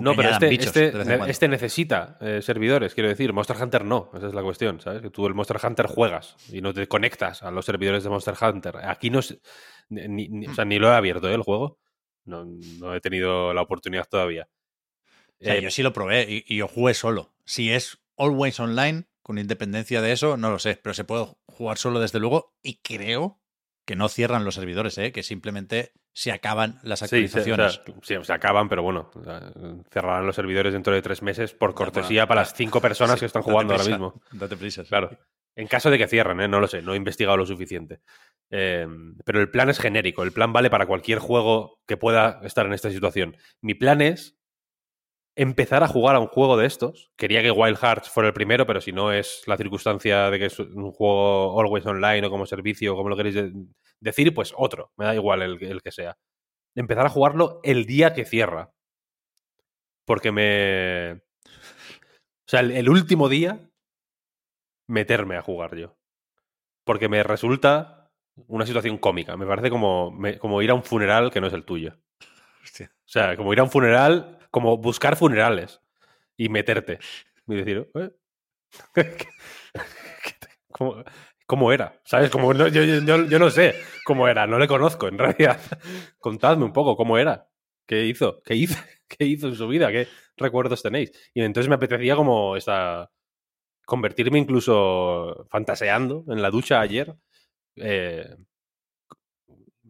No, 0.00 0.14
pero 0.14 0.30
este, 0.30 0.54
este, 0.54 0.92
este, 1.28 1.48
necesita 1.48 2.16
eh, 2.20 2.40
servidores, 2.42 2.94
quiero 2.94 3.08
decir. 3.08 3.32
Monster 3.32 3.56
Hunter 3.60 3.84
no, 3.84 4.10
esa 4.14 4.28
es 4.28 4.34
la 4.34 4.42
cuestión, 4.42 4.80
¿sabes? 4.80 5.02
Que 5.02 5.10
tú 5.10 5.26
el 5.26 5.34
Monster 5.34 5.58
Hunter 5.62 5.86
juegas 5.86 6.36
y 6.52 6.60
no 6.60 6.72
te 6.72 6.86
conectas 6.86 7.42
a 7.42 7.50
los 7.50 7.64
servidores 7.64 8.04
de 8.04 8.10
Monster 8.10 8.34
Hunter. 8.40 8.76
Aquí 8.84 9.10
no, 9.10 9.20
ni, 9.88 10.46
o 10.46 10.54
sea, 10.54 10.64
ni 10.64 10.78
lo 10.78 10.88
he 10.88 10.94
abierto 10.94 11.28
¿eh? 11.28 11.34
el 11.34 11.42
juego. 11.42 11.78
No, 12.24 12.44
no, 12.44 12.94
he 12.94 13.00
tenido 13.00 13.54
la 13.54 13.62
oportunidad 13.62 14.06
todavía. 14.08 14.48
Eh, 15.40 15.60
yo 15.62 15.70
sí 15.70 15.82
lo 15.82 15.92
probé 15.92 16.26
y, 16.28 16.44
y, 16.46 16.56
yo 16.56 16.68
jugué 16.68 16.94
solo. 16.94 17.32
Si 17.44 17.72
es 17.72 17.98
always 18.16 18.58
online, 18.60 19.04
con 19.22 19.38
independencia 19.38 20.02
de 20.02 20.12
eso, 20.12 20.36
no 20.36 20.50
lo 20.50 20.58
sé, 20.58 20.78
pero 20.82 20.94
se 20.94 21.04
puede 21.04 21.26
jugar 21.46 21.78
solo 21.78 22.00
desde 22.00 22.18
luego 22.18 22.54
y 22.62 22.78
creo 22.78 23.40
que 23.88 23.96
no 23.96 24.10
cierran 24.10 24.44
los 24.44 24.56
servidores, 24.56 24.98
¿eh? 24.98 25.12
que 25.12 25.22
simplemente 25.22 25.92
se 26.12 26.30
acaban 26.30 26.78
las 26.82 27.02
actualizaciones. 27.02 27.80
Sí, 28.02 28.16
se, 28.22 28.32
acaban, 28.34 28.68
pero 28.68 28.82
bueno, 28.82 29.10
cerrarán 29.90 30.26
los 30.26 30.36
servidores 30.36 30.74
dentro 30.74 30.92
de 30.92 31.00
tres 31.00 31.22
meses 31.22 31.54
por 31.54 31.74
cortesía 31.74 32.26
para 32.26 32.42
las 32.42 32.52
cinco 32.52 32.80
personas 32.82 33.18
que 33.18 33.24
están 33.24 33.40
jugando 33.40 33.72
ahora 33.72 33.86
mismo. 33.86 34.20
Date 34.30 34.58
prisa. 34.58 34.84
Claro. 34.84 35.18
En 35.56 35.68
caso 35.68 35.90
de 35.90 35.96
que 35.96 36.06
cierren, 36.06 36.38
¿eh? 36.42 36.48
no 36.48 36.60
lo 36.60 36.66
sé, 36.66 36.82
no 36.82 36.92
he 36.92 36.98
investigado 36.98 37.38
lo 37.38 37.46
suficiente. 37.46 38.00
Em, 38.50 39.16
pero 39.24 39.40
el 39.40 39.50
plan 39.50 39.70
es 39.70 39.78
genérico, 39.78 40.22
el 40.22 40.32
plan 40.32 40.52
vale 40.52 40.68
para 40.68 40.84
cualquier 40.84 41.18
juego 41.18 41.80
que 41.86 41.96
pueda 41.96 42.40
estar 42.42 42.66
en 42.66 42.74
esta 42.74 42.90
situación. 42.90 43.38
Mi 43.62 43.72
plan 43.72 44.02
es 44.02 44.37
empezar 45.38 45.84
a 45.84 45.88
jugar 45.88 46.16
a 46.16 46.20
un 46.20 46.26
juego 46.26 46.56
de 46.56 46.66
estos. 46.66 47.12
Quería 47.16 47.42
que 47.42 47.52
Wild 47.52 47.78
Hearts 47.78 48.10
fuera 48.10 48.26
el 48.26 48.34
primero, 48.34 48.66
pero 48.66 48.80
si 48.80 48.90
no 48.90 49.12
es 49.12 49.44
la 49.46 49.56
circunstancia 49.56 50.30
de 50.30 50.38
que 50.38 50.46
es 50.46 50.58
un 50.58 50.90
juego 50.90 51.58
always 51.60 51.86
online 51.86 52.26
o 52.26 52.30
como 52.30 52.44
servicio, 52.44 52.96
como 52.96 53.08
lo 53.08 53.16
queréis 53.16 53.36
decir, 54.00 54.34
pues 54.34 54.52
otro. 54.56 54.92
Me 54.96 55.04
da 55.04 55.14
igual 55.14 55.42
el, 55.42 55.62
el 55.62 55.80
que 55.80 55.92
sea. 55.92 56.18
Empezar 56.74 57.06
a 57.06 57.10
jugarlo 57.10 57.60
el 57.62 57.86
día 57.86 58.14
que 58.14 58.24
cierra. 58.24 58.72
Porque 60.04 60.32
me. 60.32 61.12
O 61.12 62.50
sea, 62.50 62.60
el 62.60 62.88
último 62.88 63.28
día 63.28 63.70
meterme 64.88 65.36
a 65.36 65.42
jugar 65.42 65.76
yo. 65.76 65.96
Porque 66.84 67.08
me 67.08 67.22
resulta 67.22 68.10
una 68.48 68.66
situación 68.66 68.98
cómica. 68.98 69.36
Me 69.36 69.46
parece 69.46 69.70
como, 69.70 70.18
como 70.40 70.62
ir 70.62 70.70
a 70.70 70.74
un 70.74 70.82
funeral 70.82 71.30
que 71.30 71.40
no 71.40 71.46
es 71.46 71.52
el 71.52 71.64
tuyo. 71.64 71.96
O 72.80 73.10
sea, 73.10 73.36
como 73.36 73.52
ir 73.52 73.60
a 73.60 73.64
un 73.64 73.70
funeral, 73.70 74.37
como 74.50 74.76
buscar 74.78 75.16
funerales 75.16 75.80
y 76.36 76.48
meterte. 76.48 76.98
Y 77.46 77.56
decir. 77.56 77.90
¿Cómo, 80.72 81.02
¿Cómo, 81.46 81.72
era? 81.72 82.00
¿Sabes? 82.04 82.30
Como, 82.30 82.52
yo, 82.52 82.68
yo, 82.68 83.24
yo, 83.24 83.38
no 83.38 83.50
sé 83.50 83.74
cómo 84.04 84.28
era, 84.28 84.46
no 84.46 84.58
le 84.58 84.68
conozco 84.68 85.08
en 85.08 85.18
realidad. 85.18 85.58
Contadme 86.18 86.64
un 86.64 86.72
poco 86.72 86.96
cómo 86.96 87.18
era. 87.18 87.48
¿Qué 87.86 88.04
hizo? 88.04 88.42
¿Qué 88.42 88.54
hizo? 88.54 88.76
¿Qué 89.08 89.24
hizo 89.24 89.48
en 89.48 89.56
su 89.56 89.66
vida? 89.66 89.90
¿Qué 89.90 90.08
recuerdos 90.36 90.82
tenéis? 90.82 91.10
Y 91.34 91.42
entonces 91.42 91.68
me 91.68 91.76
apetecía 91.76 92.14
como 92.16 92.56
esta, 92.56 93.10
convertirme 93.86 94.38
incluso 94.38 95.46
fantaseando 95.50 96.24
en 96.28 96.42
la 96.42 96.50
ducha 96.50 96.80
ayer. 96.80 97.16
Eh, 97.76 98.36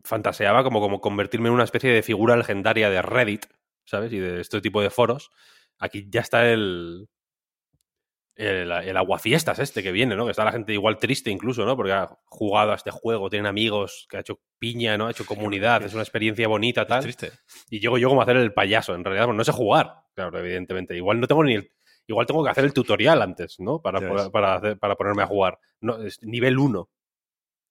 fantaseaba 0.04 0.62
como, 0.62 0.80
como 0.80 1.00
convertirme 1.00 1.48
en 1.48 1.54
una 1.54 1.64
especie 1.64 1.90
de 1.90 2.02
figura 2.04 2.36
legendaria 2.36 2.90
de 2.90 3.02
Reddit, 3.02 3.46
¿sabes? 3.89 4.12
Y 4.12 4.18
de 4.18 4.41
este 4.41 4.61
tipo 4.61 4.82
de 4.82 4.91
foros. 4.91 5.30
Aquí 5.78 6.07
ya 6.11 6.20
está 6.20 6.51
el, 6.51 7.09
el, 8.34 8.70
el, 8.70 8.97
aguafiestas 8.97 9.59
este 9.59 9.82
que 9.82 9.93
viene, 9.93 10.14
¿no? 10.14 10.24
Que 10.24 10.32
está 10.32 10.45
la 10.45 10.53
gente 10.53 10.72
igual 10.72 10.99
triste 10.99 11.30
incluso, 11.30 11.64
¿no? 11.64 11.76
Porque 11.76 11.93
ha 11.93 12.09
jugado 12.26 12.72
a 12.72 12.74
este 12.74 12.91
juego, 12.91 13.30
tienen 13.30 13.47
amigos, 13.47 14.07
que 14.09 14.16
ha 14.16 14.20
hecho 14.20 14.41
piña, 14.59 14.97
¿no? 14.97 15.07
Ha 15.07 15.11
hecho 15.11 15.26
comunidad, 15.26 15.82
es 15.82 15.95
una 15.95 16.03
experiencia 16.03 16.47
bonita, 16.49 16.86
tal. 16.86 17.03
triste. 17.03 17.32
Y 17.70 17.80
llego 17.80 17.99
yo 17.99 18.09
como 18.09 18.20
a 18.20 18.24
hacer 18.24 18.36
el 18.36 18.53
payaso, 18.53 18.95
en 18.95 19.05
realidad, 19.05 19.26
pues 19.26 19.36
no 19.36 19.45
sé 19.45 19.53
jugar, 19.53 19.95
claro, 20.14 20.39
evidentemente. 20.39 20.97
Igual 20.97 21.20
no 21.20 21.26
tengo 21.26 21.43
ni 21.45 21.55
el, 21.55 21.72
igual 22.07 22.26
tengo 22.26 22.45
que 22.45 22.51
hacer 22.51 22.64
el 22.64 22.72
tutorial 22.72 23.22
antes, 23.22 23.59
¿no? 23.59 23.80
Para, 23.80 24.30
para, 24.30 24.76
para, 24.76 24.97
ponerme 24.97 25.22
a 25.22 25.26
jugar. 25.26 25.59
No, 25.80 26.03
es 26.03 26.22
nivel 26.22 26.59
1. 26.59 26.89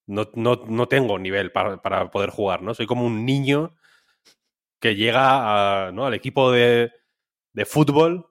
No, 0.06 0.30
no, 0.34 0.62
no, 0.66 0.88
tengo 0.88 1.18
nivel 1.18 1.52
para, 1.52 1.82
para, 1.82 2.10
poder 2.10 2.30
jugar, 2.30 2.62
¿no? 2.62 2.74
Soy 2.74 2.86
como 2.86 3.04
un 3.04 3.26
niño 3.26 3.74
que 4.80 4.94
llega 4.94 5.86
a, 5.86 5.92
¿no? 5.92 6.06
al 6.06 6.14
equipo 6.14 6.50
de, 6.52 6.92
de 7.52 7.64
fútbol. 7.64 8.26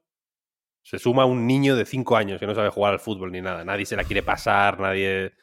Se 0.82 1.00
suma 1.00 1.26
un 1.26 1.46
niño 1.46 1.76
de 1.76 1.86
5 1.86 2.16
años 2.16 2.40
que 2.40 2.48
no 2.48 2.56
sabe 2.56 2.70
jugar 2.70 2.94
al 2.94 3.00
fútbol 3.00 3.32
ni 3.32 3.42
nada. 3.42 3.66
Nadie 3.66 3.86
se 3.86 3.98
la 3.98 4.06
quiere 4.06 4.24
pasar, 4.24 4.80
nadie 4.80 5.34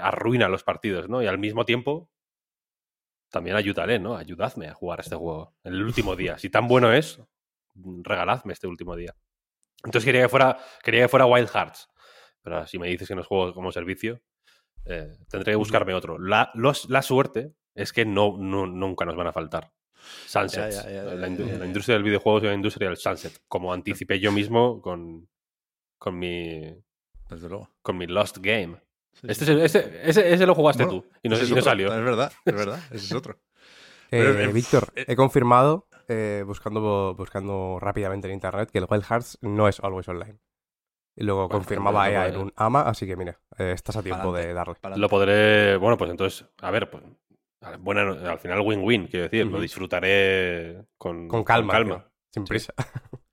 arruina 0.00 0.48
los 0.48 0.62
partidos, 0.62 1.08
¿no? 1.08 1.22
Y 1.22 1.26
al 1.26 1.38
mismo 1.38 1.64
tiempo, 1.64 2.08
también 3.30 3.56
ayudaré, 3.56 3.98
¿no? 3.98 4.16
Ayudadme 4.16 4.68
a 4.68 4.74
jugar 4.74 5.00
este 5.00 5.16
juego 5.16 5.56
en 5.64 5.74
el 5.74 5.82
último 5.82 6.14
día. 6.14 6.38
Si 6.38 6.50
tan 6.50 6.68
bueno 6.68 6.92
es, 6.92 7.20
regaladme 7.74 8.52
este 8.52 8.68
último 8.68 8.94
día. 8.94 9.16
Entonces 9.82 10.04
quería 10.04 10.22
que 10.22 10.28
fuera, 10.28 10.58
quería 10.82 11.02
que 11.02 11.08
fuera 11.08 11.26
Wild 11.26 11.48
Hearts. 11.48 11.88
Pero 12.42 12.66
si 12.66 12.78
me 12.78 12.88
dices 12.88 13.08
que 13.08 13.14
no 13.14 13.22
es 13.22 13.26
juego 13.26 13.52
como 13.52 13.72
servicio, 13.72 14.22
eh, 14.84 15.16
tendré 15.28 15.52
que 15.52 15.56
buscarme 15.56 15.94
otro. 15.94 16.18
La, 16.18 16.52
la 16.54 17.02
suerte 17.02 17.54
es 17.74 17.92
que 17.92 18.04
no, 18.04 18.36
nunca 18.36 19.04
nos 19.04 19.16
van 19.16 19.26
a 19.26 19.32
faltar. 19.32 19.72
Sunsets. 20.26 20.86
la, 20.86 21.28
industria 21.28 21.94
del 21.94 22.02
videojuego 22.02 22.38
es 22.38 22.44
la 22.44 22.54
industria 22.54 22.88
del 22.88 22.96
sunset. 22.96 23.40
Como 23.48 23.72
anticipé 23.72 24.20
yo 24.20 24.32
mismo 24.32 24.80
con, 24.80 25.28
con 25.98 26.18
mi. 26.18 26.74
Con 27.82 27.96
mi 27.96 28.06
Lost 28.06 28.38
Game. 28.38 28.76
este, 29.22 29.64
ese, 29.64 30.08
ese, 30.08 30.46
lo 30.46 30.54
jugaste 30.54 30.86
tú 30.86 31.04
y 31.22 31.28
no, 31.28 31.36
no 31.36 31.62
salió. 31.62 31.92
Es 31.92 32.04
verdad, 32.04 32.32
es 32.44 32.54
verdad. 32.54 32.80
Ese 32.90 33.06
es 33.06 33.12
otro. 33.12 33.38
Eh, 34.10 34.50
Víctor, 34.52 34.92
eh, 34.94 35.06
he 35.08 35.16
confirmado 35.16 35.88
eh, 36.08 36.44
buscando, 36.46 37.14
buscando 37.16 37.78
rápidamente 37.80 38.28
en 38.28 38.34
internet 38.34 38.70
que 38.70 38.78
el 38.78 38.86
Wild 38.88 39.04
Hearts 39.04 39.38
no 39.40 39.68
es 39.68 39.80
always 39.80 40.08
online. 40.08 40.38
Y 41.16 41.22
luego 41.24 41.48
confirmaba 41.48 42.10
EA 42.10 42.28
en 42.28 42.36
un 42.38 42.52
AMA, 42.56 42.82
así 42.82 43.06
que 43.06 43.16
mira, 43.16 43.40
eh, 43.56 43.72
estás 43.72 43.96
a 43.96 44.02
tiempo 44.02 44.32
de 44.32 44.52
darle. 44.52 44.74
Lo 44.96 45.08
podré. 45.08 45.76
Bueno, 45.76 45.96
pues 45.96 46.10
entonces, 46.10 46.44
a 46.60 46.70
ver, 46.72 46.90
pues. 46.90 47.04
Bueno, 47.78 48.12
al 48.12 48.38
final 48.38 48.60
win-win, 48.60 49.06
quiero 49.06 49.24
decir, 49.24 49.46
lo 49.46 49.60
disfrutaré 49.60 50.84
con, 50.98 51.28
con 51.28 51.44
calma. 51.44 51.72
calma. 51.72 52.10
sin 52.30 52.44
prisa. 52.44 52.74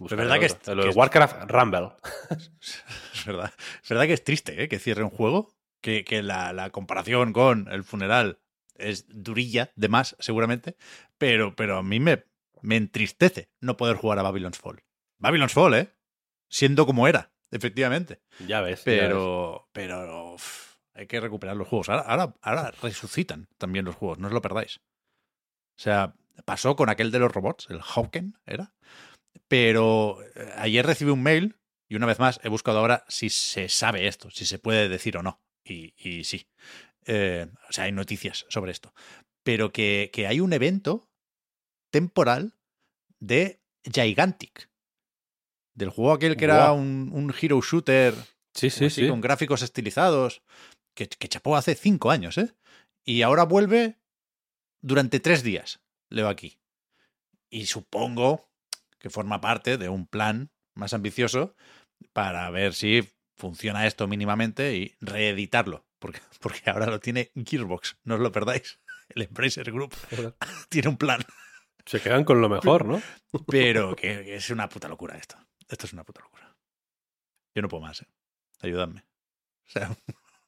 Es 0.00 0.16
verdad 0.16 0.40
que 0.40 0.46
es, 0.46 0.58
el 0.66 0.90
Warcraft 0.94 1.48
Rumble. 1.48 1.92
es, 2.30 3.24
verdad, 3.24 3.52
es 3.82 3.88
verdad 3.88 4.06
que 4.06 4.12
es 4.12 4.24
triste 4.24 4.62
¿eh? 4.62 4.68
que 4.68 4.80
cierre 4.80 5.04
un 5.04 5.10
juego, 5.10 5.54
que, 5.80 6.04
que 6.04 6.20
la, 6.22 6.52
la, 6.52 6.70
comparación 6.70 7.32
con 7.32 7.68
el 7.70 7.84
funeral 7.84 8.40
es 8.76 9.06
durilla 9.08 9.70
de 9.76 9.88
más, 9.88 10.16
seguramente, 10.18 10.76
pero, 11.16 11.54
pero 11.54 11.78
a 11.78 11.82
mí 11.82 12.00
me, 12.00 12.24
me 12.60 12.76
entristece 12.76 13.50
no 13.60 13.76
poder 13.76 13.96
jugar 13.96 14.18
a 14.18 14.22
Babylon's 14.22 14.58
Fall. 14.58 14.82
Babylon's 15.18 15.52
Fall, 15.52 15.74
¿eh? 15.74 15.88
Siendo 16.48 16.86
como 16.86 17.06
era, 17.06 17.32
efectivamente. 17.50 18.20
Ya 18.46 18.60
ves. 18.60 18.82
Pero, 18.84 19.68
pero 19.72 20.36
hay 20.94 21.06
que 21.06 21.20
recuperar 21.20 21.56
los 21.56 21.68
juegos. 21.68 21.88
Ahora, 21.88 22.02
ahora, 22.02 22.34
ahora 22.42 22.70
resucitan 22.82 23.48
también 23.58 23.84
los 23.84 23.94
juegos, 23.96 24.18
no 24.18 24.28
os 24.28 24.32
lo 24.32 24.42
perdáis. 24.42 24.78
O 25.76 25.80
sea, 25.80 26.14
pasó 26.44 26.76
con 26.76 26.88
aquel 26.88 27.10
de 27.10 27.18
los 27.18 27.32
robots, 27.32 27.66
el 27.70 27.80
Hawken, 27.82 28.38
¿era? 28.46 28.74
Pero 29.48 30.22
eh, 30.36 30.52
ayer 30.56 30.86
recibí 30.86 31.10
un 31.10 31.22
mail 31.22 31.56
y 31.88 31.96
una 31.96 32.06
vez 32.06 32.18
más 32.18 32.40
he 32.42 32.48
buscado 32.48 32.78
ahora 32.78 33.04
si 33.08 33.28
se 33.28 33.68
sabe 33.68 34.06
esto, 34.06 34.30
si 34.30 34.46
se 34.46 34.58
puede 34.58 34.88
decir 34.88 35.16
o 35.16 35.22
no. 35.22 35.40
Y, 35.64 35.94
y 35.96 36.24
sí. 36.24 36.46
Eh, 37.06 37.46
o 37.68 37.72
sea, 37.72 37.84
hay 37.84 37.92
noticias 37.92 38.46
sobre 38.48 38.72
esto. 38.72 38.94
Pero 39.42 39.72
que, 39.72 40.10
que 40.12 40.26
hay 40.26 40.40
un 40.40 40.52
evento 40.52 41.10
temporal 41.90 42.54
de 43.18 43.60
Gigantic. 43.84 44.70
Del 45.74 45.90
juego 45.90 46.12
aquel 46.12 46.36
que 46.36 46.44
era 46.44 46.72
un, 46.72 47.10
un 47.12 47.34
hero 47.38 47.60
shooter 47.60 48.14
Sí, 48.54 48.70
sí, 48.70 48.86
así, 48.86 49.02
sí. 49.02 49.08
con 49.08 49.20
gráficos 49.20 49.62
estilizados, 49.62 50.42
que, 50.94 51.08
que 51.08 51.28
chapó 51.28 51.56
hace 51.56 51.74
cinco 51.74 52.10
años, 52.10 52.38
¿eh? 52.38 52.54
Y 53.04 53.22
ahora 53.22 53.44
vuelve 53.44 53.98
durante 54.80 55.20
tres 55.20 55.42
días, 55.42 55.80
leo 56.08 56.28
aquí. 56.28 56.58
Y 57.50 57.66
supongo 57.66 58.50
que 58.98 59.10
forma 59.10 59.40
parte 59.40 59.76
de 59.76 59.88
un 59.88 60.06
plan 60.06 60.50
más 60.74 60.94
ambicioso 60.94 61.54
para 62.12 62.48
ver 62.50 62.74
si 62.74 63.08
funciona 63.36 63.86
esto 63.86 64.08
mínimamente 64.08 64.76
y 64.76 64.96
reeditarlo. 65.00 65.86
Porque, 65.98 66.20
porque 66.40 66.70
ahora 66.70 66.86
lo 66.86 67.00
tiene 67.00 67.30
Gearbox, 67.34 67.98
no 68.04 68.14
os 68.14 68.20
lo 68.20 68.32
perdáis. 68.32 68.80
El 69.10 69.22
Embracer 69.22 69.70
Group 69.70 69.94
tiene 70.70 70.88
un 70.88 70.96
plan, 70.96 71.20
Se 71.84 72.00
quedan 72.00 72.24
con 72.24 72.40
lo 72.40 72.48
mejor, 72.48 72.86
¿no? 72.86 73.02
pero 73.48 73.94
que, 73.94 74.24
que 74.24 74.36
es 74.36 74.50
una 74.50 74.68
puta 74.68 74.88
locura 74.88 75.16
esto. 75.16 75.36
Esto 75.68 75.86
es 75.86 75.92
una 75.92 76.04
puta 76.04 76.22
locura. 76.22 76.56
Yo 77.54 77.62
no 77.62 77.68
puedo 77.68 77.82
más, 77.82 78.02
¿eh? 78.02 78.06
Ayudadme. 78.60 79.04
O 79.66 79.70
sea, 79.70 79.96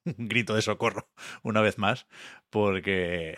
un 0.18 0.28
grito 0.28 0.54
de 0.54 0.62
socorro 0.62 1.10
una 1.42 1.60
vez 1.60 1.78
más, 1.78 2.06
porque 2.50 3.36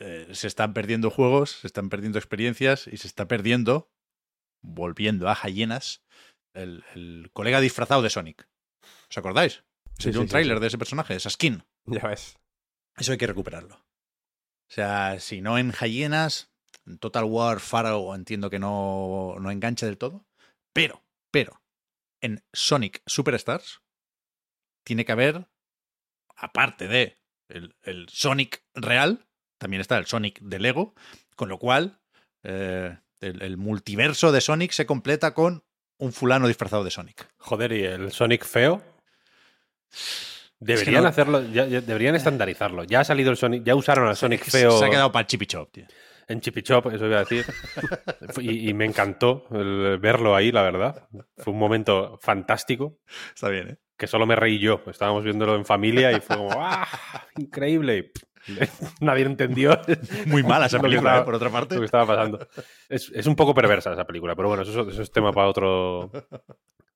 eh, 0.00 0.28
se 0.32 0.46
están 0.46 0.72
perdiendo 0.72 1.10
juegos, 1.10 1.50
se 1.60 1.66
están 1.66 1.88
perdiendo 1.88 2.18
experiencias 2.18 2.86
y 2.86 2.96
se 2.96 3.08
está 3.08 3.28
perdiendo, 3.28 3.90
volviendo 4.62 5.28
a 5.28 5.34
Hyenas, 5.34 6.02
el, 6.54 6.84
el 6.94 7.30
colega 7.32 7.60
disfrazado 7.60 8.02
de 8.02 8.10
Sonic. 8.10 8.48
¿Os 9.10 9.18
acordáis? 9.18 9.64
Sí, 9.98 10.12
sí, 10.12 10.18
un 10.18 10.28
tráiler 10.28 10.56
sí. 10.56 10.60
de 10.60 10.66
ese 10.68 10.78
personaje, 10.78 11.14
de 11.14 11.18
esa 11.18 11.30
skin. 11.30 11.64
Ya 11.86 12.06
ves. 12.06 12.38
Eso 12.96 13.12
hay 13.12 13.18
que 13.18 13.26
recuperarlo. 13.26 13.76
O 13.76 14.74
sea, 14.74 15.20
si 15.20 15.40
no 15.40 15.58
en 15.58 15.72
Hyenas, 15.72 16.50
en 16.86 16.98
Total 16.98 17.24
War 17.24 17.60
Pharaoh 17.60 18.14
entiendo 18.14 18.50
que 18.50 18.58
no, 18.58 19.36
no 19.38 19.50
engancha 19.50 19.86
del 19.86 19.98
todo. 19.98 20.26
Pero, 20.72 21.04
pero, 21.30 21.62
en 22.20 22.42
Sonic 22.52 23.02
Superstars 23.06 23.82
tiene 24.84 25.04
que 25.04 25.12
haber, 25.12 25.48
aparte 26.42 26.88
de 26.88 27.18
el, 27.48 27.74
el 27.82 28.08
Sonic 28.10 28.62
real, 28.74 29.26
también 29.58 29.80
está 29.80 29.96
el 29.96 30.06
Sonic 30.06 30.40
de 30.40 30.58
Lego, 30.58 30.94
con 31.36 31.48
lo 31.48 31.58
cual 31.58 32.00
eh, 32.42 32.98
el, 33.20 33.42
el 33.42 33.56
multiverso 33.56 34.32
de 34.32 34.40
Sonic 34.40 34.72
se 34.72 34.84
completa 34.86 35.32
con 35.34 35.64
un 35.98 36.12
fulano 36.12 36.48
disfrazado 36.48 36.82
de 36.84 36.90
Sonic. 36.90 37.28
Joder, 37.38 37.72
y 37.72 37.84
el 37.84 38.12
Sonic 38.12 38.44
feo. 38.44 38.82
Deberían 40.58 41.02
no- 41.02 41.08
hacerlo, 41.08 41.42
ya- 41.52 41.66
ya- 41.66 41.80
deberían 41.80 42.14
estandarizarlo. 42.14 42.84
Ya 42.84 43.00
ha 43.00 43.04
salido 43.04 43.30
el 43.30 43.36
Sonic, 43.36 43.64
ya 43.64 43.74
usaron 43.74 44.08
al 44.08 44.16
Sonic 44.16 44.44
feo 44.44 44.78
Se 44.78 44.84
ha 44.86 44.90
quedado 44.90 45.10
para 45.10 45.22
el 45.22 45.26
Chippy 45.26 45.46
Chop, 45.46 45.70
tío. 45.72 45.86
en 46.28 46.40
Chippy 46.40 46.62
Chop, 46.62 46.86
eso 46.92 47.06
iba 47.06 47.16
a 47.18 47.24
decir. 47.24 47.44
y, 48.40 48.68
y 48.70 48.74
me 48.74 48.84
encantó 48.84 49.46
el 49.50 49.98
verlo 49.98 50.34
ahí, 50.36 50.52
la 50.52 50.62
verdad. 50.62 51.08
Fue 51.36 51.52
un 51.52 51.58
momento 51.58 52.18
fantástico. 52.22 52.98
Está 53.34 53.48
bien, 53.48 53.68
¿eh? 53.70 53.76
Que 54.02 54.08
solo 54.08 54.26
me 54.26 54.34
reí 54.34 54.58
yo. 54.58 54.82
Estábamos 54.88 55.22
viéndolo 55.22 55.54
en 55.54 55.64
familia 55.64 56.10
y 56.10 56.20
fue 56.20 56.36
como, 56.36 56.50
¡ah! 56.60 56.88
Increíble. 57.38 58.10
Nadie 59.00 59.24
entendió. 59.26 59.80
Muy 60.26 60.42
mala 60.42 60.66
esa 60.66 60.80
película, 60.80 61.10
estaba- 61.10 61.22
¿eh? 61.22 61.24
por 61.24 61.34
otra 61.36 61.50
parte. 61.50 61.76
Lo 61.76 61.82
que 61.82 61.84
estaba 61.84 62.04
pasando. 62.04 62.44
Es, 62.88 63.12
es 63.14 63.26
un 63.28 63.36
poco 63.36 63.54
perversa 63.54 63.92
esa 63.92 64.04
película, 64.04 64.34
pero 64.34 64.48
bueno, 64.48 64.64
eso, 64.64 64.88
eso 64.88 65.02
es 65.02 65.12
tema 65.12 65.32
para 65.32 65.46
otro, 65.46 66.10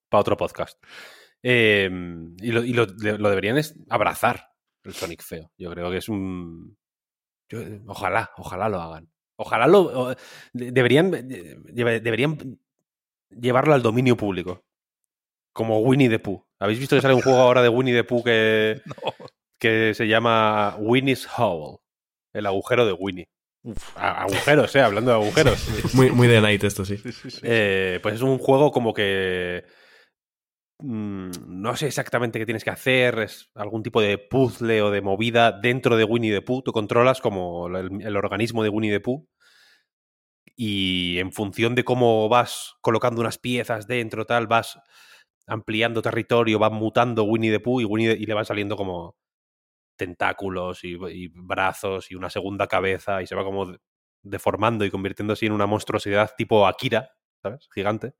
para 0.09 0.19
otro 0.19 0.35
podcast. 0.35 0.83
Eh, 1.41 1.89
y 2.41 2.51
lo, 2.51 2.63
y 2.65 2.73
lo- 2.73 2.85
lo 2.85 3.29
deberían 3.29 3.57
es 3.57 3.73
abrazar 3.87 4.49
el 4.83 4.93
Sonic 4.93 5.23
feo. 5.23 5.49
Yo 5.57 5.71
creo 5.71 5.89
que 5.89 5.97
es 5.97 6.09
un. 6.09 6.77
yo- 7.47 7.61
ojalá, 7.85 8.31
ojalá 8.35 8.67
lo 8.67 8.81
hagan. 8.81 9.09
Ojalá 9.37 9.67
lo. 9.67 9.79
o- 10.09 10.15
deberían, 10.51 11.11
de- 11.11 11.99
deberían 12.01 12.59
llevarlo 13.29 13.73
al 13.73 13.81
dominio 13.81 14.17
público. 14.17 14.65
Como 15.57 15.79
Winnie 15.79 16.07
the 16.07 16.19
Pooh. 16.19 16.45
¿Habéis 16.59 16.77
visto 16.77 16.95
que 16.95 17.01
sale 17.01 17.15
un 17.15 17.21
juego 17.23 17.39
ahora 17.39 17.63
de 17.63 17.69
Winnie 17.69 17.95
the 17.95 18.03
Pooh 18.03 18.23
que, 18.23 18.79
que 19.59 19.95
se 19.95 20.07
llama 20.07 20.75
Winnie's 20.77 21.27
Hole? 21.35 21.79
El 22.31 22.45
agujero 22.45 22.85
de 22.85 22.93
Winnie. 22.93 23.27
Agujeros, 23.95 24.75
eh, 24.75 24.81
hablando 24.81 25.09
de 25.09 25.17
agujeros. 25.17 25.95
Muy, 25.95 26.11
muy 26.11 26.27
de 26.27 26.41
Night 26.41 26.63
esto, 26.63 26.85
sí. 26.85 27.01
Eh, 27.41 27.99
pues 28.03 28.13
es 28.13 28.21
un 28.21 28.37
juego 28.37 28.71
como 28.71 28.93
que. 28.93 29.65
mm, 30.77 31.31
no 31.47 31.75
sé 31.75 31.87
exactamente 31.87 32.37
qué 32.37 32.45
tienes 32.45 32.63
que 32.63 32.69
hacer. 32.69 33.17
Es 33.17 33.49
algún 33.55 33.81
tipo 33.81 33.99
de 33.99 34.19
puzzle 34.19 34.83
o 34.83 34.91
de 34.91 35.01
movida 35.01 35.51
dentro 35.51 35.97
de 35.97 36.03
Winnie 36.03 36.35
the 36.35 36.43
Pooh. 36.43 36.61
Tú 36.61 36.71
controlas 36.71 37.19
como 37.19 37.65
el, 37.75 38.03
el 38.03 38.15
organismo 38.15 38.61
de 38.61 38.69
Winnie 38.69 38.91
the 38.91 38.99
Pooh. 38.99 39.27
Y 40.55 41.17
en 41.17 41.31
función 41.31 41.73
de 41.73 41.83
cómo 41.83 42.29
vas 42.29 42.75
colocando 42.81 43.21
unas 43.21 43.39
piezas 43.39 43.87
dentro, 43.87 44.25
tal, 44.25 44.45
vas 44.45 44.79
ampliando 45.47 46.01
territorio, 46.01 46.59
va 46.59 46.69
mutando 46.69 47.23
Winnie 47.23 47.51
the 47.51 47.59
Pooh 47.59 47.81
y, 47.81 47.85
Winnie 47.85 48.15
the- 48.15 48.21
y 48.21 48.25
le 48.25 48.33
van 48.33 48.45
saliendo 48.45 48.75
como 48.75 49.15
tentáculos 49.97 50.83
y, 50.83 50.95
y 51.09 51.27
brazos 51.29 52.11
y 52.11 52.15
una 52.15 52.29
segunda 52.29 52.67
cabeza 52.67 53.21
y 53.21 53.27
se 53.27 53.33
va 53.35 53.43
como 53.43 53.65
de- 53.65 53.79
deformando 54.21 54.85
y 54.85 54.91
convirtiéndose 54.91 55.45
en 55.45 55.53
una 55.53 55.65
monstruosidad 55.65 56.31
tipo 56.37 56.67
Akira, 56.67 57.11
¿sabes? 57.41 57.67
Gigante. 57.73 58.13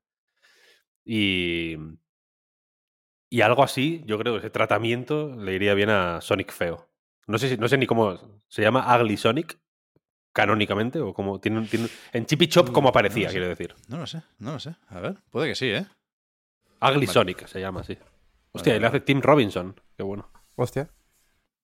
Y, 1.04 1.76
y 3.30 3.40
algo 3.42 3.62
así, 3.62 4.02
yo 4.06 4.18
creo 4.18 4.34
que 4.34 4.38
ese 4.40 4.50
tratamiento 4.50 5.34
le 5.36 5.54
iría 5.54 5.74
bien 5.74 5.90
a 5.90 6.20
Sonic 6.20 6.52
Feo. 6.52 6.88
No 7.26 7.38
sé, 7.38 7.50
si- 7.50 7.56
no 7.58 7.68
sé 7.68 7.76
ni 7.78 7.86
cómo 7.86 8.18
se 8.48 8.62
llama 8.62 8.96
Ugly 8.96 9.16
Sonic 9.16 9.58
canónicamente 10.32 11.00
o 11.00 11.12
como 11.12 11.40
tiene, 11.40 11.66
en 12.12 12.26
Chippy 12.26 12.46
Chop 12.48 12.70
como 12.72 12.86
No 12.86 12.90
aparecía, 12.90 13.28
quiero 13.28 13.48
decir. 13.48 13.74
No 13.88 13.98
lo 13.98 14.06
sé, 14.06 14.22
no 14.38 14.52
lo 14.52 14.60
sé. 14.60 14.76
A 14.88 15.00
ver, 15.00 15.16
puede 15.30 15.48
que 15.48 15.54
sí, 15.54 15.66
¿eh? 15.70 15.86
Ugly 16.80 17.06
Vale. 17.06 17.12
Sonic 17.12 17.46
se 17.46 17.60
llama 17.60 17.80
así. 17.80 17.98
Hostia, 18.52 18.76
y 18.76 18.80
le 18.80 18.86
hace 18.86 19.00
Tim 19.00 19.20
Robinson. 19.20 19.80
Qué 19.96 20.02
bueno. 20.02 20.30
Hostia. 20.56 20.90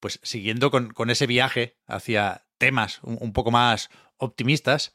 Pues 0.01 0.21
siguiendo 0.23 0.71
con, 0.71 0.93
con 0.93 1.11
ese 1.11 1.27
viaje 1.27 1.79
hacia 1.87 2.47
temas 2.59 3.01
un, 3.03 3.19
un 3.21 3.33
poco 3.33 3.51
más 3.51 3.91
optimistas, 4.17 4.93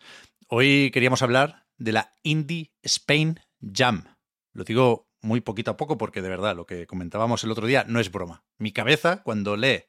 hoy 0.47 0.91
queríamos 0.91 1.21
hablar 1.21 1.65
de 1.77 1.93
la 1.93 2.13
Indie 2.23 2.71
Spain 2.83 3.39
Jam. 3.61 4.15
Lo 4.53 4.63
digo 4.63 5.09
muy 5.21 5.41
poquito 5.41 5.71
a 5.71 5.77
poco 5.77 5.97
porque 5.97 6.21
de 6.21 6.29
verdad 6.29 6.55
lo 6.55 6.65
que 6.65 6.87
comentábamos 6.87 7.43
el 7.43 7.51
otro 7.51 7.67
día 7.67 7.85
no 7.87 7.99
es 7.99 8.11
broma. 8.11 8.43
Mi 8.57 8.71
cabeza, 8.71 9.23
cuando 9.23 9.57
lee 9.57 9.85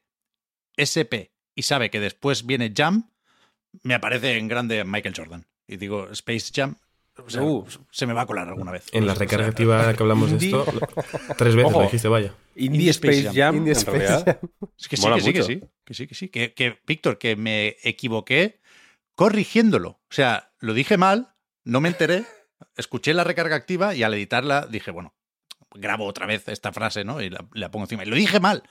SP 0.75 1.31
y 1.55 1.63
sabe 1.63 1.89
que 1.89 1.99
después 1.99 2.45
viene 2.45 2.73
Jam, 2.75 3.11
me 3.83 3.93
aparece 3.93 4.37
en 4.37 4.47
grande 4.47 4.83
Michael 4.83 5.15
Jordan. 5.15 5.47
Y 5.67 5.77
digo, 5.77 6.09
Space 6.09 6.51
Jam, 6.53 6.75
o 7.25 7.29
sea, 7.29 7.41
Uh. 7.43 7.65
se 7.91 8.05
me 8.05 8.13
va 8.13 8.21
a 8.21 8.25
colar 8.25 8.47
alguna 8.47 8.71
vez. 8.71 8.85
En 8.91 9.05
la 9.05 9.13
O 9.13 9.15
sea, 9.15 9.25
recarga 9.25 9.47
activa 9.47 9.93
que 9.93 10.03
hablamos 10.03 10.31
de 10.31 10.37
esto, 10.45 10.65
tres 11.37 11.55
veces 11.55 11.71
Ojo. 11.71 11.79
lo 11.79 11.85
dijiste, 11.85 12.07
vaya. 12.07 12.33
Indie 12.55 12.89
Space 12.91 13.31
Jam, 13.33 13.55
Indie 13.57 13.73
en 13.73 13.77
Space 13.77 13.97
realidad. 13.97 14.39
Jam. 14.41 14.69
Es 14.77 14.87
que 14.87 14.97
sí, 14.97 15.01
Mola 15.03 15.15
que 15.17 15.21
sí, 15.21 15.33
que 15.33 15.43
sí, 15.43 15.61
que 15.85 15.93
sí, 15.93 16.07
que 16.07 16.15
sí. 16.15 16.29
Que, 16.29 16.53
que, 16.53 16.79
Víctor, 16.85 17.17
que 17.17 17.35
me 17.35 17.77
equivoqué 17.83 18.59
corrigiéndolo. 19.15 19.89
O 19.89 19.99
sea, 20.13 20.51
lo 20.59 20.73
dije 20.73 20.97
mal, 20.97 21.33
no 21.63 21.81
me 21.81 21.89
enteré, 21.89 22.25
escuché 22.77 23.13
la 23.13 23.23
recarga 23.23 23.55
activa 23.55 23.95
y 23.95 24.03
al 24.03 24.13
editarla 24.13 24.65
dije, 24.69 24.91
bueno, 24.91 25.13
grabo 25.73 26.05
otra 26.05 26.25
vez 26.25 26.47
esta 26.47 26.71
frase, 26.73 27.03
¿no? 27.03 27.21
Y 27.21 27.29
la, 27.29 27.45
la 27.53 27.71
pongo 27.71 27.85
encima. 27.85 28.03
Y 28.03 28.07
lo 28.07 28.15
dije 28.15 28.39
mal 28.39 28.63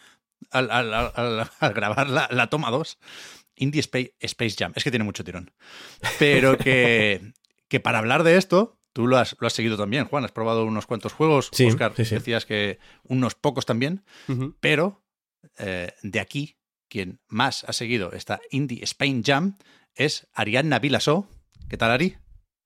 al, 0.51 0.71
al- 0.71 0.93
al- 0.95 1.13
al- 1.15 1.51
al 1.61 1.73
grabar 1.73 2.09
la, 2.09 2.29
la 2.31 2.49
toma 2.49 2.71
2. 2.71 2.99
Indie 3.57 3.81
Space, 3.81 4.15
Space 4.21 4.57
Jam. 4.59 4.73
Es 4.75 4.85
que 4.85 4.91
tiene 4.91 5.05
mucho 5.05 5.23
tirón. 5.23 5.51
Pero 6.19 6.57
que, 6.57 7.33
que 7.71 7.81
para 7.81 8.01
hablar 8.01 8.25
de 8.25 8.37
esto, 8.37 8.77
tú 8.93 9.07
lo 9.07 9.17
has, 9.17 9.37
lo 9.41 9.47
has 9.47 9.53
seguido 9.55 9.79
también, 9.79 10.05
Juan. 10.05 10.25
Has 10.25 10.33
probado 10.33 10.67
unos 10.67 10.87
cuantos 10.87 11.13
juegos. 11.15 11.49
Sí, 11.53 11.67
Oscar, 11.67 11.93
sí, 11.97 12.05
sí. 12.05 12.17
decías 12.17 12.45
que 12.45 12.79
unos 13.05 13.35
pocos 13.37 13.65
también. 13.65 14.03
Pero 14.61 15.03
eh, 15.57 15.93
de 16.03 16.21
aquí, 16.21 16.59
quien 16.89 17.21
más 17.29 17.65
ha 17.65 17.73
seguido 17.73 18.13
esta 18.13 18.41
Indie 18.51 18.83
Spain 18.83 19.23
Jam 19.25 19.57
es 19.95 20.29
Ariadna 20.35 20.81
Vilasó. 20.81 21.29
¿Qué 21.69 21.77
tal, 21.77 21.93
Ari? 21.93 22.17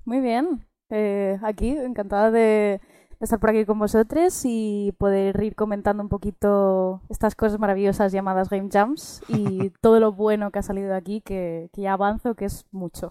Muy 0.06 0.20
bien. 0.20 0.66
Eh, 0.88 1.38
aquí, 1.42 1.68
encantada 1.68 2.30
de, 2.30 2.80
de 2.80 2.80
estar 3.20 3.38
por 3.38 3.50
aquí 3.50 3.66
con 3.66 3.78
vosotros 3.78 4.40
y 4.44 4.94
poder 4.96 5.42
ir 5.42 5.54
comentando 5.54 6.02
un 6.02 6.08
poquito 6.08 7.02
estas 7.10 7.34
cosas 7.34 7.58
maravillosas 7.58 8.10
llamadas 8.10 8.48
Game 8.48 8.70
Jams 8.72 9.22
y 9.28 9.68
todo 9.82 10.00
lo 10.00 10.12
bueno 10.12 10.50
que 10.50 10.60
ha 10.60 10.62
salido 10.62 10.88
de 10.88 10.96
aquí, 10.96 11.20
que, 11.20 11.68
que 11.74 11.82
ya 11.82 11.92
avanzo, 11.92 12.34
que 12.34 12.46
es 12.46 12.64
mucho. 12.70 13.10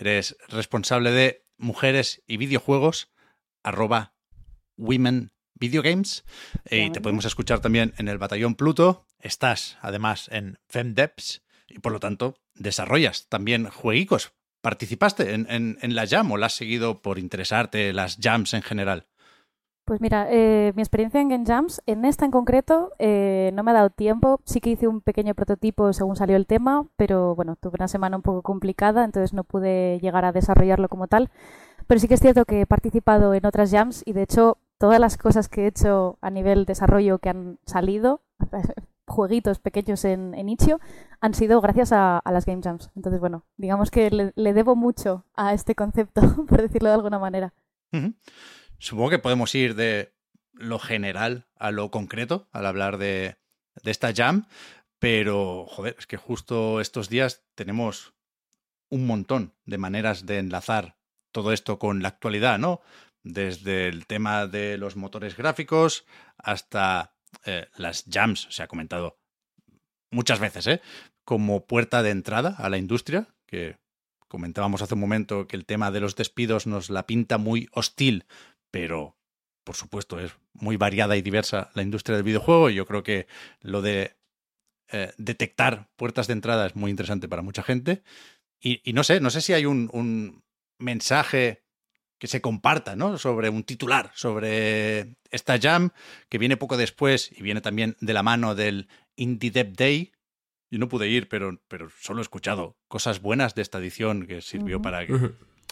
Eres 0.00 0.36
responsable 0.48 1.10
de 1.10 1.44
mujeres 1.58 2.22
y 2.26 2.38
videojuegos, 2.38 3.10
arroba 3.62 4.14
women 4.78 5.30
videogames. 5.54 6.24
Eh, 6.64 6.86
Y 6.86 6.90
te 6.90 7.02
podemos 7.02 7.26
escuchar 7.26 7.60
también 7.60 7.92
en 7.98 8.08
el 8.08 8.16
Batallón 8.16 8.54
Pluto. 8.54 9.06
Estás, 9.18 9.76
además, 9.82 10.28
en 10.32 10.58
FemDeps, 10.70 11.42
y 11.68 11.80
por 11.80 11.92
lo 11.92 12.00
tanto 12.00 12.38
desarrollas 12.54 13.28
también 13.28 13.68
jueguicos. 13.68 14.32
¿Participaste 14.62 15.34
en, 15.34 15.46
en, 15.50 15.78
en 15.82 15.94
la 15.94 16.06
Jam 16.06 16.32
o 16.32 16.38
la 16.38 16.46
has 16.46 16.54
seguido 16.54 17.02
por 17.02 17.18
interesarte 17.18 17.92
las 17.92 18.16
Jams 18.20 18.54
en 18.54 18.62
general? 18.62 19.06
Pues 19.90 20.00
mira, 20.00 20.28
eh, 20.30 20.72
mi 20.76 20.82
experiencia 20.82 21.20
en 21.20 21.28
Game 21.28 21.44
Jams, 21.44 21.82
en 21.84 22.04
esta 22.04 22.24
en 22.24 22.30
concreto, 22.30 22.92
eh, 23.00 23.50
no 23.54 23.64
me 23.64 23.72
ha 23.72 23.74
dado 23.74 23.90
tiempo. 23.90 24.40
Sí 24.44 24.60
que 24.60 24.70
hice 24.70 24.86
un 24.86 25.00
pequeño 25.00 25.34
prototipo 25.34 25.92
según 25.92 26.14
salió 26.14 26.36
el 26.36 26.46
tema, 26.46 26.86
pero 26.94 27.34
bueno, 27.34 27.56
tuve 27.56 27.72
una 27.74 27.88
semana 27.88 28.14
un 28.14 28.22
poco 28.22 28.42
complicada, 28.42 29.04
entonces 29.04 29.32
no 29.32 29.42
pude 29.42 29.98
llegar 29.98 30.24
a 30.24 30.30
desarrollarlo 30.30 30.88
como 30.88 31.08
tal. 31.08 31.28
Pero 31.88 31.98
sí 31.98 32.06
que 32.06 32.14
es 32.14 32.20
cierto 32.20 32.44
que 32.44 32.60
he 32.60 32.66
participado 32.66 33.34
en 33.34 33.44
otras 33.44 33.72
jams 33.72 34.04
y 34.06 34.12
de 34.12 34.22
hecho 34.22 34.58
todas 34.78 35.00
las 35.00 35.18
cosas 35.18 35.48
que 35.48 35.64
he 35.64 35.66
hecho 35.66 36.18
a 36.20 36.30
nivel 36.30 36.66
desarrollo 36.66 37.18
que 37.18 37.30
han 37.30 37.58
salido, 37.66 38.20
jueguitos 39.08 39.58
pequeños 39.58 40.04
en, 40.04 40.34
en 40.34 40.56
han 41.20 41.34
sido 41.34 41.60
gracias 41.60 41.90
a, 41.90 42.18
a, 42.18 42.30
las 42.30 42.46
Game 42.46 42.62
Jams. 42.62 42.92
Entonces, 42.94 43.18
bueno, 43.18 43.42
digamos 43.56 43.90
que 43.90 44.08
le, 44.12 44.32
le 44.36 44.52
debo 44.54 44.76
mucho 44.76 45.24
a 45.34 45.52
este 45.52 45.74
concepto, 45.74 46.20
por 46.48 46.62
decirlo 46.62 46.90
de 46.90 46.94
alguna 46.94 47.18
manera. 47.18 47.52
Uh 47.92 47.96
-huh. 47.96 48.14
Supongo 48.80 49.10
que 49.10 49.18
podemos 49.18 49.54
ir 49.54 49.74
de 49.74 50.14
lo 50.52 50.78
general 50.78 51.46
a 51.54 51.70
lo 51.70 51.90
concreto 51.90 52.48
al 52.50 52.64
hablar 52.64 52.96
de, 52.96 53.36
esta 53.84 54.14
jam, 54.14 54.46
pero 54.98 55.66
joder, 55.66 55.96
es 55.98 56.06
que 56.06 56.16
justo 56.16 56.80
estos 56.80 57.10
días 57.10 57.44
tenemos 57.54 58.14
un 58.88 59.06
montón 59.06 59.54
de 59.66 59.76
maneras 59.76 60.24
de 60.24 60.38
enlazar 60.38 60.96
todo 61.30 61.52
esto 61.52 61.78
con 61.78 62.02
la 62.02 62.08
actualidad, 62.08 62.58
¿no? 62.58 62.80
Desde 63.22 63.86
el 63.86 64.06
tema 64.06 64.46
de 64.46 64.78
los 64.78 64.96
motores 64.96 65.36
gráficos 65.36 66.06
hasta 66.38 67.14
eh, 67.44 67.68
las 67.76 68.06
jams, 68.10 68.48
se 68.50 68.62
ha 68.62 68.66
comentado 68.66 69.20
muchas 70.10 70.40
veces, 70.40 70.66
¿eh? 70.66 70.80
Como 71.24 71.66
puerta 71.66 72.02
de 72.02 72.10
entrada 72.10 72.54
a 72.56 72.70
la 72.70 72.78
industria, 72.78 73.28
que 73.46 73.76
comentábamos 74.26 74.80
hace 74.80 74.94
un 74.94 75.00
momento 75.00 75.46
que 75.46 75.56
el 75.56 75.66
tema 75.66 75.90
de 75.90 76.00
los 76.00 76.16
despidos 76.16 76.66
nos 76.66 76.88
la 76.88 77.06
pinta 77.06 77.36
muy 77.36 77.68
hostil 77.72 78.24
pero 78.70 79.16
por 79.64 79.76
supuesto 79.76 80.18
es 80.18 80.32
muy 80.52 80.76
variada 80.76 81.16
y 81.16 81.22
diversa 81.22 81.70
la 81.74 81.82
industria 81.82 82.16
del 82.16 82.24
videojuego 82.24 82.70
y 82.70 82.74
yo 82.74 82.86
creo 82.86 83.02
que 83.02 83.26
lo 83.60 83.82
de 83.82 84.16
eh, 84.92 85.12
detectar 85.18 85.88
puertas 85.96 86.26
de 86.26 86.32
entrada 86.32 86.66
es 86.66 86.74
muy 86.74 86.90
interesante 86.90 87.28
para 87.28 87.42
mucha 87.42 87.62
gente. 87.62 88.02
Y, 88.60 88.80
y 88.84 88.92
no 88.92 89.04
sé, 89.04 89.20
no 89.20 89.30
sé 89.30 89.40
si 89.40 89.52
hay 89.52 89.66
un, 89.66 89.88
un, 89.92 90.42
mensaje 90.78 91.62
que 92.18 92.26
se 92.26 92.40
comparta, 92.40 92.96
¿no? 92.96 93.18
Sobre 93.18 93.50
un 93.50 93.64
titular, 93.64 94.10
sobre 94.14 95.16
esta 95.30 95.58
jam 95.60 95.90
que 96.28 96.38
viene 96.38 96.56
poco 96.56 96.76
después 96.76 97.30
y 97.30 97.42
viene 97.42 97.60
también 97.60 97.96
de 98.00 98.12
la 98.12 98.22
mano 98.22 98.54
del 98.54 98.88
Indie 99.14 99.50
Dev 99.50 99.74
Day. 99.74 100.12
Yo 100.70 100.78
no 100.78 100.88
pude 100.88 101.08
ir, 101.08 101.28
pero, 101.28 101.60
pero 101.68 101.88
solo 102.00 102.20
he 102.20 102.22
escuchado 102.22 102.76
cosas 102.88 103.20
buenas 103.20 103.54
de 103.54 103.62
esta 103.62 103.78
edición 103.78 104.26
que 104.26 104.40
sirvió 104.40 104.78
uh 104.78 104.80
-huh. 104.80 104.82
para 104.82 105.06
que, 105.06 105.12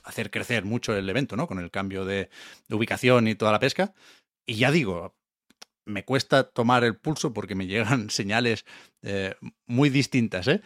hacer 0.05 0.31
crecer 0.31 0.65
mucho 0.65 0.97
el 0.97 1.09
evento, 1.09 1.37
¿no? 1.37 1.47
Con 1.47 1.59
el 1.59 1.71
cambio 1.71 2.05
de, 2.05 2.31
ubicación 2.71 3.29
y 3.29 3.35
toda 3.35 3.53
la 3.53 3.61
pesca. 3.61 3.95
Y 4.47 4.57
ya 4.57 4.71
digo, 4.71 5.15
me 5.85 6.05
cuesta 6.05 6.45
tomar 6.45 6.85
el 6.85 6.97
pulso 6.97 7.33
porque 7.33 7.55
me 7.55 7.67
llegan 7.67 8.11
señales 8.11 8.65
eh, 9.03 9.35
muy 9.67 9.91
distintas, 9.91 10.49
¿eh? 10.49 10.63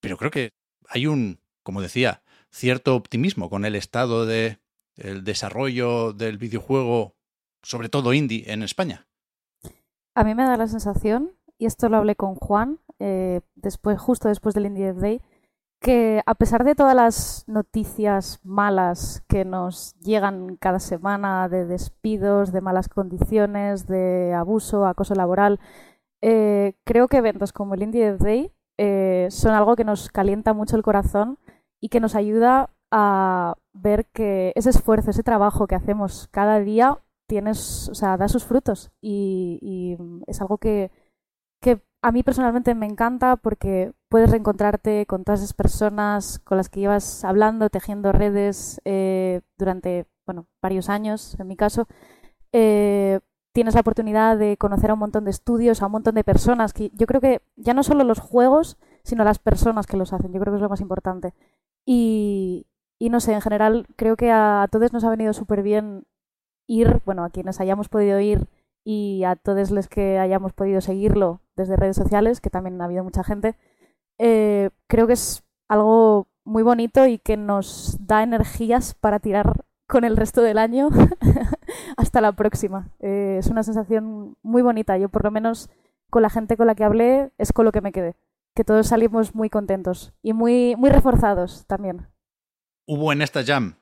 Pero 0.00 0.16
creo 0.16 0.30
que 0.30 0.52
hay 0.88 1.06
un, 1.06 1.40
como 1.62 1.82
decía, 1.82 2.22
cierto 2.50 2.96
optimismo 2.96 3.50
con 3.50 3.64
el 3.64 3.76
estado 3.76 4.26
de 4.26 4.58
el 4.96 5.24
desarrollo 5.24 6.12
del 6.12 6.36
videojuego, 6.36 7.14
sobre 7.62 7.88
todo 7.88 8.12
indie, 8.12 8.44
en 8.52 8.62
España. 8.62 9.06
A 10.14 10.24
mí 10.24 10.34
me 10.34 10.42
da 10.42 10.56
la 10.56 10.68
sensación, 10.68 11.32
y 11.58 11.66
esto 11.66 11.88
lo 11.88 11.96
hablé 11.96 12.16
con 12.16 12.34
Juan, 12.34 12.80
eh, 12.98 13.40
después, 13.54 13.98
justo 13.98 14.28
después 14.28 14.54
del 14.54 14.66
Indie 14.66 14.92
Day, 14.92 15.22
que 15.80 16.22
a 16.26 16.34
pesar 16.34 16.64
de 16.64 16.74
todas 16.74 16.94
las 16.94 17.44
noticias 17.48 18.38
malas 18.44 19.22
que 19.28 19.44
nos 19.44 19.94
llegan 20.00 20.56
cada 20.56 20.78
semana 20.78 21.48
de 21.48 21.64
despidos, 21.64 22.52
de 22.52 22.60
malas 22.60 22.88
condiciones, 22.88 23.86
de 23.86 24.34
abuso, 24.34 24.86
acoso 24.86 25.14
laboral, 25.14 25.58
eh, 26.20 26.74
creo 26.84 27.08
que 27.08 27.16
eventos 27.16 27.52
como 27.52 27.74
el 27.74 27.82
Indie 27.82 28.16
Day 28.18 28.52
eh, 28.76 29.28
son 29.30 29.52
algo 29.52 29.74
que 29.74 29.84
nos 29.84 30.10
calienta 30.10 30.52
mucho 30.52 30.76
el 30.76 30.82
corazón 30.82 31.38
y 31.80 31.88
que 31.88 32.00
nos 32.00 32.14
ayuda 32.14 32.70
a 32.90 33.56
ver 33.72 34.06
que 34.06 34.52
ese 34.56 34.70
esfuerzo, 34.70 35.10
ese 35.10 35.22
trabajo 35.22 35.66
que 35.66 35.74
hacemos 35.74 36.28
cada 36.30 36.60
día, 36.60 36.98
tienes, 37.26 37.88
o 37.88 37.94
sea, 37.94 38.16
da 38.16 38.28
sus 38.28 38.44
frutos 38.44 38.90
y, 39.00 39.96
es 40.26 40.40
algo 40.40 40.58
que 40.58 40.90
a 42.02 42.12
mí 42.12 42.22
personalmente 42.22 42.74
me 42.74 42.86
encanta 42.86 43.36
porque 43.36 43.92
puedes 44.08 44.30
reencontrarte 44.30 45.06
con 45.06 45.24
todas 45.24 45.40
esas 45.40 45.54
personas 45.54 46.38
con 46.40 46.56
las 46.56 46.68
que 46.68 46.80
llevas 46.80 47.24
hablando, 47.24 47.68
tejiendo 47.68 48.12
redes 48.12 48.80
eh, 48.84 49.42
durante 49.58 50.06
bueno, 50.26 50.46
varios 50.62 50.88
años, 50.88 51.38
en 51.38 51.46
mi 51.48 51.56
caso. 51.56 51.86
Eh, 52.52 53.20
tienes 53.52 53.74
la 53.74 53.80
oportunidad 53.80 54.38
de 54.38 54.56
conocer 54.56 54.90
a 54.90 54.94
un 54.94 55.00
montón 55.00 55.24
de 55.24 55.30
estudios, 55.30 55.82
a 55.82 55.86
un 55.86 55.92
montón 55.92 56.14
de 56.14 56.24
personas. 56.24 56.72
que 56.72 56.90
Yo 56.94 57.06
creo 57.06 57.20
que 57.20 57.42
ya 57.56 57.74
no 57.74 57.82
solo 57.82 58.04
los 58.04 58.20
juegos, 58.20 58.78
sino 59.04 59.24
las 59.24 59.38
personas 59.38 59.86
que 59.86 59.96
los 59.96 60.12
hacen. 60.12 60.32
Yo 60.32 60.40
creo 60.40 60.52
que 60.52 60.56
es 60.56 60.62
lo 60.62 60.68
más 60.68 60.80
importante. 60.80 61.34
Y, 61.86 62.66
no 63.00 63.20
sé, 63.20 63.32
en 63.32 63.40
general 63.40 63.86
creo 63.96 64.16
que 64.16 64.30
a, 64.30 64.62
a 64.62 64.68
todos 64.68 64.92
nos 64.92 65.04
ha 65.04 65.10
venido 65.10 65.32
súper 65.32 65.62
bien 65.62 66.06
ir, 66.66 67.02
bueno, 67.04 67.24
a 67.24 67.30
quienes 67.30 67.60
hayamos 67.60 67.88
podido 67.88 68.20
ir 68.20 68.46
y 68.84 69.24
a 69.24 69.36
todos 69.36 69.70
los 69.70 69.88
que 69.88 70.18
hayamos 70.18 70.52
podido 70.52 70.80
seguirlo 70.80 71.40
desde 71.60 71.76
redes 71.76 71.96
sociales, 71.96 72.40
que 72.40 72.50
también 72.50 72.80
ha 72.80 72.86
habido 72.86 73.04
mucha 73.04 73.22
gente, 73.22 73.54
eh, 74.18 74.70
creo 74.86 75.06
que 75.06 75.12
es 75.12 75.44
algo 75.68 76.28
muy 76.44 76.62
bonito 76.62 77.06
y 77.06 77.18
que 77.18 77.36
nos 77.36 77.96
da 78.00 78.22
energías 78.22 78.94
para 78.94 79.20
tirar 79.20 79.64
con 79.86 80.04
el 80.04 80.16
resto 80.16 80.42
del 80.42 80.58
año 80.58 80.88
hasta 81.96 82.20
la 82.20 82.32
próxima. 82.32 82.90
Eh, 83.00 83.36
es 83.38 83.48
una 83.48 83.62
sensación 83.62 84.36
muy 84.42 84.62
bonita. 84.62 84.96
Yo 84.98 85.08
por 85.08 85.24
lo 85.24 85.30
menos 85.30 85.68
con 86.10 86.22
la 86.22 86.30
gente 86.30 86.56
con 86.56 86.66
la 86.66 86.74
que 86.74 86.84
hablé 86.84 87.30
es 87.38 87.52
con 87.52 87.64
lo 87.64 87.72
que 87.72 87.80
me 87.80 87.92
quedé. 87.92 88.16
Que 88.54 88.64
todos 88.64 88.88
salimos 88.88 89.34
muy 89.34 89.48
contentos 89.50 90.12
y 90.22 90.32
muy, 90.32 90.74
muy 90.76 90.90
reforzados 90.90 91.66
también. 91.66 92.08
Hubo 92.86 93.12
en 93.12 93.22
esta 93.22 93.44
jam 93.44 93.76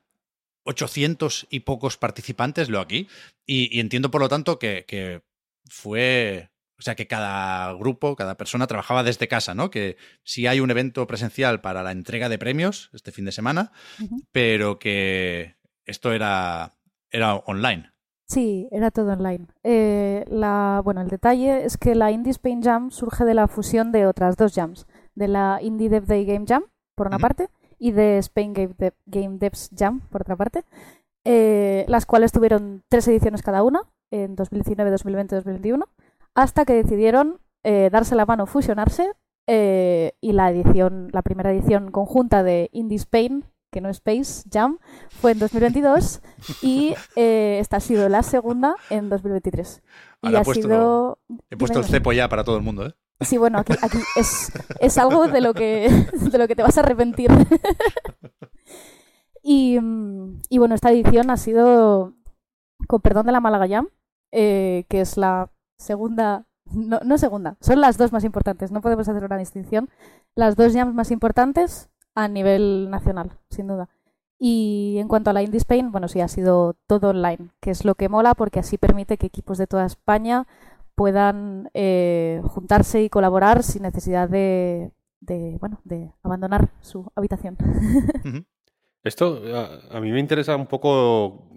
800 0.65 1.47
y 1.51 1.61
pocos 1.61 1.97
participantes, 1.97 2.69
lo 2.69 2.81
aquí, 2.81 3.09
y, 3.47 3.75
y 3.75 3.81
entiendo 3.81 4.11
por 4.11 4.21
lo 4.21 4.29
tanto 4.29 4.59
que, 4.59 4.85
que, 4.87 5.23
fue, 5.69 6.51
o 6.79 6.83
sea, 6.83 6.95
que 6.95 7.07
cada 7.07 7.73
grupo, 7.75 8.15
cada 8.15 8.37
persona 8.37 8.67
trabajaba 8.67 9.03
desde 9.03 9.27
casa, 9.27 9.55
¿no? 9.55 9.71
Que 9.71 9.97
sí 10.23 10.47
hay 10.47 10.61
un 10.61 10.71
evento 10.71 11.07
presencial 11.07 11.61
para 11.61 11.83
la 11.83 11.93
entrega 11.93 12.29
de 12.29 12.39
premios 12.39 12.91
este 12.93 13.11
fin 13.11 13.25
de 13.25 13.33
semana, 13.33 13.73
uh 14.01 14.05
-huh. 14.05 14.25
pero 14.33 14.79
que 14.79 15.57
esto 15.87 16.13
era, 16.13 16.77
era 17.11 17.35
online. 17.35 17.93
Sí, 18.29 18.69
era 18.71 18.91
todo 18.91 19.13
online. 19.13 19.47
Eh, 19.65 20.25
la, 20.29 20.83
bueno, 20.85 21.01
el 21.01 21.09
detalle 21.09 21.65
es 21.65 21.79
que 21.79 21.95
la 21.95 22.11
Indie 22.11 22.31
Spain 22.31 22.63
Jam 22.63 22.91
surge 22.91 23.25
de 23.25 23.35
la 23.35 23.49
fusión 23.49 23.91
de 23.91 24.07
otras 24.07 24.37
dos 24.37 24.55
jams, 24.55 24.87
de 25.15 25.29
la 25.29 25.59
Indie 25.63 25.89
Dev 25.89 26.05
Day 26.07 26.27
Game 26.27 26.45
Jam, 26.47 26.65
por 26.95 27.07
una 27.07 27.17
uh 27.17 27.19
-huh. 27.19 27.23
parte, 27.23 27.49
y 27.79 27.93
de 27.93 28.19
Spain 28.19 28.53
Game, 28.53 28.75
Dev, 28.77 28.93
Game 29.07 29.39
Devs 29.39 29.71
Jam, 29.75 30.01
por 30.11 30.23
otra 30.23 30.37
parte, 30.37 30.65
eh, 31.25 31.85
las 31.89 32.07
cuales 32.07 32.33
tuvieron 32.33 32.83
tres 32.89 33.09
ediciones 33.09 33.43
cada 33.43 33.63
una, 33.63 33.81
en 34.11 34.37
2019, 34.37 34.91
2020 34.91 35.35
y 35.35 35.37
2021, 35.37 35.89
hasta 36.39 36.65
que 36.65 36.75
decidieron 36.75 37.41
eh, 37.65 37.89
darse 37.91 38.15
la 38.15 38.25
mano, 38.25 38.47
fusionarse, 38.47 39.11
eh, 39.49 40.13
y 40.21 40.33
la 40.33 40.51
edición, 40.51 41.09
la 41.13 41.23
primera 41.23 41.53
edición 41.53 41.91
conjunta 41.91 42.45
de 42.45 42.71
Indie 42.73 42.97
Spain, 42.97 43.45
que 43.73 43.81
no 43.81 43.89
es 43.89 43.97
Space 43.97 44.49
Jam, 44.49 44.79
fue 45.09 45.33
en 45.33 45.41
2022, 45.41 46.21
y 46.63 46.95
eh, 47.17 47.59
esta 47.61 47.79
ha 47.79 47.81
sido 47.81 48.09
la 48.09 48.23
segunda 48.23 48.77
en 48.89 49.09
2023. 49.09 49.83
Ahora 50.23 50.39
y 50.39 50.41
ha 50.41 50.45
puesto, 50.45 50.63
sido... 50.63 51.19
He 51.51 51.57
puesto 51.57 51.81
el 51.81 51.87
cepo 51.87 52.13
ya 52.13 52.29
para 52.29 52.45
todo 52.45 52.57
el 52.57 52.63
mundo, 52.63 52.87
¿eh? 52.87 52.95
Sí, 53.21 53.37
bueno, 53.37 53.59
aquí, 53.59 53.73
aquí 53.83 53.99
es, 54.15 54.53
es, 54.79 54.97
algo 54.97 55.27
de 55.27 55.41
lo, 55.41 55.55
que, 55.55 55.89
de 56.31 56.39
lo 56.39 56.47
que 56.47 56.55
te 56.55 56.63
vas 56.63 56.79
a 56.79 56.83
arrepentir. 56.83 57.33
y, 59.43 59.77
y, 60.49 60.59
bueno, 60.59 60.77
esta 60.77 60.93
edición 60.93 61.33
ha 61.33 61.37
sido, 61.37 62.15
con 62.87 63.01
perdón 63.01 63.27
de 63.27 63.33
la 63.33 63.41
Málaga 63.41 63.67
Jam, 63.67 63.89
eh, 64.31 64.85
que 64.89 65.01
es 65.01 65.17
la 65.17 65.51
segunda, 65.79 66.45
no, 66.67 67.01
no, 67.05 67.19
segunda, 67.19 67.57
son 67.61 67.81
las 67.81 67.97
dos 67.97 68.13
más 68.13 68.25
importantes, 68.25 68.71
no 68.73 68.81
podemos 68.81 69.09
hacer 69.09 69.25
una 69.25 69.39
distinción. 69.39 69.89
Las 70.35 70.57
dos 70.57 70.75
jams 70.75 70.95
más 70.95 71.11
importantes 71.11 71.89
a 72.15 72.29
nivel 72.29 72.91
nacional, 72.91 73.39
sin 73.51 73.69
duda. 73.69 73.89
Y 74.39 74.97
en 74.99 75.09
cuanto 75.09 75.31
a 75.31 75.33
la 75.33 75.43
Indie 75.43 75.59
Spain, 75.59 75.91
bueno, 75.91 76.09
sí, 76.09 76.21
ha 76.21 76.29
sido 76.29 76.77
todo 76.87 77.11
online, 77.11 77.51
que 77.61 77.71
es 77.71 77.85
lo 77.85 77.95
que 77.95 78.09
mola 78.09 78.35
porque 78.35 78.61
así 78.61 78.79
permite 78.79 79.17
que 79.17 79.27
equipos 79.27 79.59
de 79.59 79.67
toda 79.67 79.87
España 79.87 80.47
puedan 80.95 81.71
eh, 81.75 82.41
juntarse 82.45 83.03
y 83.03 83.09
colaborar 83.09 83.63
sin 83.63 83.83
necesidad 83.83 84.29
de, 84.29 84.93
de, 85.21 85.57
bueno, 85.61 85.81
de 85.85 86.13
abandonar 86.23 86.71
su 86.81 87.11
habitación. 87.15 87.57
Esto 89.05 89.41
a, 89.55 89.97
a, 89.97 90.01
mí 90.01 90.11
me 90.11 90.21
interesa 90.21 90.57
un 90.57 90.67
poco. 90.67 91.49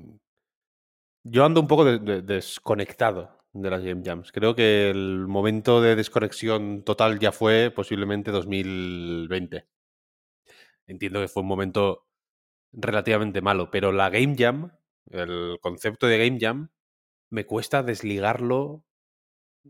Yo 1.24 1.43
ando 1.43 1.59
un 1.59 1.67
poco 1.67 1.86
de, 1.86 1.99
de, 1.99 2.22
desconectado 2.22 3.41
de 3.54 3.70
las 3.70 3.84
Game 3.84 4.02
Jams. 4.06 4.32
Creo 4.32 4.56
que 4.56 4.89
el 4.89 5.28
momento 5.28 5.82
de 5.82 5.95
desconexión 5.95 6.84
total 6.84 7.20
ya 7.20 7.32
fue 7.32 7.72
posiblemente 7.76 8.32
2020. 8.32 9.66
Entiendo 10.88 11.22
que 11.22 11.28
fue 11.28 11.43
un 11.43 11.49
momento 11.49 12.08
relativamente 12.74 13.41
malo, 13.41 13.72
pero 13.72 13.91
la 13.91 14.10
Game 14.10 14.36
Jam, 14.38 14.72
el 15.12 15.58
concepto 15.62 16.08
de 16.08 16.20
Game 16.20 16.39
Jam, 16.39 16.70
me 17.32 17.45
cuesta 17.45 17.84
desligarlo 17.84 18.86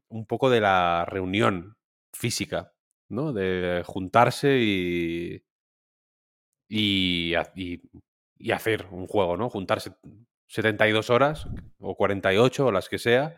un 0.10 0.26
poco 0.26 0.50
de 0.50 0.62
la 0.62 1.06
reunión 1.08 1.78
física, 2.14 2.74
¿no? 3.10 3.34
De 3.34 3.84
juntarse 3.86 4.60
y, 4.62 5.44
y, 6.68 7.34
y- 7.56 7.82
y 8.38 8.52
hacer 8.52 8.88
un 8.92 9.06
juego, 9.08 9.38
¿no? 9.38 9.50
Juntarse 9.50 9.92
72 10.48 11.10
horas 11.10 11.48
o 11.80 11.96
48 11.96 12.66
o 12.68 12.72
las 12.72 12.90
que 12.90 12.98
sea 13.00 13.38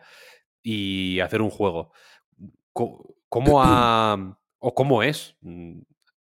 y 0.64 1.20
hacer 1.20 1.42
un 1.42 1.50
juego. 1.50 1.92
¿Cómo 3.28 3.62
ha, 3.62 4.38
o 4.58 4.74
cómo 4.74 5.02
es 5.04 5.36
mm, 5.42 5.80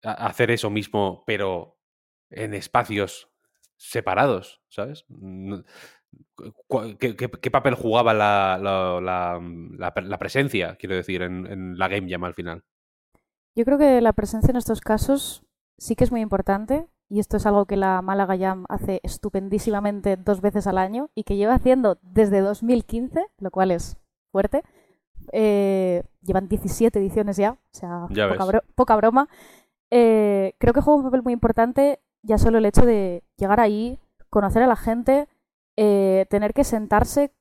hacer 0.03 0.51
eso 0.51 0.69
mismo, 0.69 1.23
pero 1.25 1.79
en 2.29 2.53
espacios 2.53 3.29
separados, 3.77 4.61
¿sabes? 4.69 5.05
¿Qué, 6.99 7.15
qué- 7.15 7.29
qué 7.41 7.51
papel 7.51 7.75
jugaba 7.75 8.13
la, 8.13 8.57
la- 8.61 8.99
la- 9.01 9.39
la 9.77 9.93
pre- 9.93 10.05
la 10.05 10.17
presencia, 10.19 10.75
quiero 10.77 10.95
decir, 10.95 11.21
en, 11.21 11.45
en 11.47 11.77
la 11.77 11.87
Game 11.87 12.09
Jam 12.09 12.23
al 12.23 12.33
final? 12.33 12.63
Yo 13.55 13.63
creo 13.65 13.77
que 13.77 14.01
la 14.01 14.13
presencia 14.13 14.51
en 14.51 14.57
estos 14.57 14.81
casos 14.81 15.43
sí 15.77 15.95
que 15.95 16.03
es 16.03 16.11
muy 16.11 16.21
importante 16.21 16.87
y 17.09 17.19
esto 17.19 17.37
es 17.37 17.45
algo 17.45 17.65
que 17.65 17.77
la 17.77 18.01
Málaga 18.01 18.37
Jam 18.37 18.65
hace 18.69 18.99
estupendísimamente 19.03 20.17
dos 20.17 20.41
veces 20.41 20.67
al 20.67 20.77
año 20.77 21.09
y 21.15 21.23
que 21.23 21.35
lleva 21.37 21.55
haciendo 21.55 21.99
desde 22.01 22.41
2015, 22.41 23.27
lo 23.37 23.51
cual 23.51 23.71
es 23.71 23.97
fuerte. 24.35 24.63
Eh, 25.31 26.03
llevan 26.21 26.49
17 26.49 26.99
ediciones 26.99 27.37
ya, 27.37 27.51
o 27.53 27.57
sea, 27.71 28.07
Ya 28.09 28.27
poca, 28.27 28.43
ves. 28.43 28.47
bro- 28.51 28.63
poca 28.75 28.95
broma. 28.97 29.29
Eh, 29.91 30.55
creo 30.57 30.73
que 30.73 30.81
juega 30.81 30.97
un 30.97 31.05
papel 31.05 31.23
muy 31.23 31.31
importante 31.31 31.99
ya 32.21 32.37
solo 32.37 32.57
el 32.57 32.65
hecho 32.65 32.85
de 32.85 33.23
llegar 33.37 33.61
ahí, 33.61 33.97
conocer 34.29 34.61
a 34.63 34.67
la 34.67 34.75
gente, 34.75 35.27
eh, 35.77 36.25
tener 36.29 36.53
que 36.53 36.65
sentarse 36.65 37.31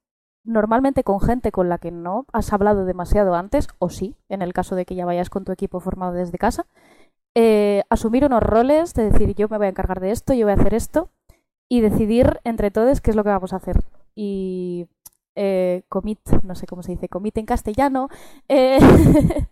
normalmente 0.44 1.02
con 1.02 1.20
gente 1.20 1.50
con 1.50 1.68
la 1.68 1.78
que 1.78 1.90
no 1.90 2.26
has 2.32 2.52
hablado 2.52 2.84
demasiado 2.84 3.34
antes, 3.34 3.66
o 3.80 3.88
sí, 3.88 4.14
en 4.28 4.40
el 4.42 4.52
caso 4.52 4.76
de 4.76 4.84
que 4.84 4.94
ya 4.94 5.04
vayas 5.06 5.30
con 5.30 5.44
tu 5.44 5.50
equipo 5.52 5.80
formado 5.80 6.12
desde 6.12 6.38
casa, 6.38 6.66
asumir 7.90 8.24
unos 8.24 8.42
roles, 8.42 8.94
de 8.94 9.10
decir 9.10 9.34
yo 9.34 9.48
me 9.48 9.56
voy 9.56 9.66
a 9.66 9.70
encargar 9.70 9.98
de 10.00 10.12
esto, 10.12 10.32
yo 10.34 10.46
voy 10.46 10.52
a 10.52 10.60
hacer 10.60 10.74
esto, 10.74 11.08
y 11.68 11.80
decidir 11.80 12.40
entre 12.44 12.70
todos 12.70 13.00
qué 13.00 13.10
es 13.10 13.16
lo 13.16 13.24
que 13.24 13.30
vamos 13.30 13.52
a 13.52 13.56
hacer. 13.56 13.82
Y 14.14 14.86
eh, 15.36 15.82
commit, 15.88 16.20
no 16.42 16.54
sé 16.54 16.66
cómo 16.66 16.82
se 16.82 16.92
dice, 16.92 17.08
commit 17.08 17.36
en 17.38 17.46
castellano, 17.46 18.08
eh, 18.48 18.78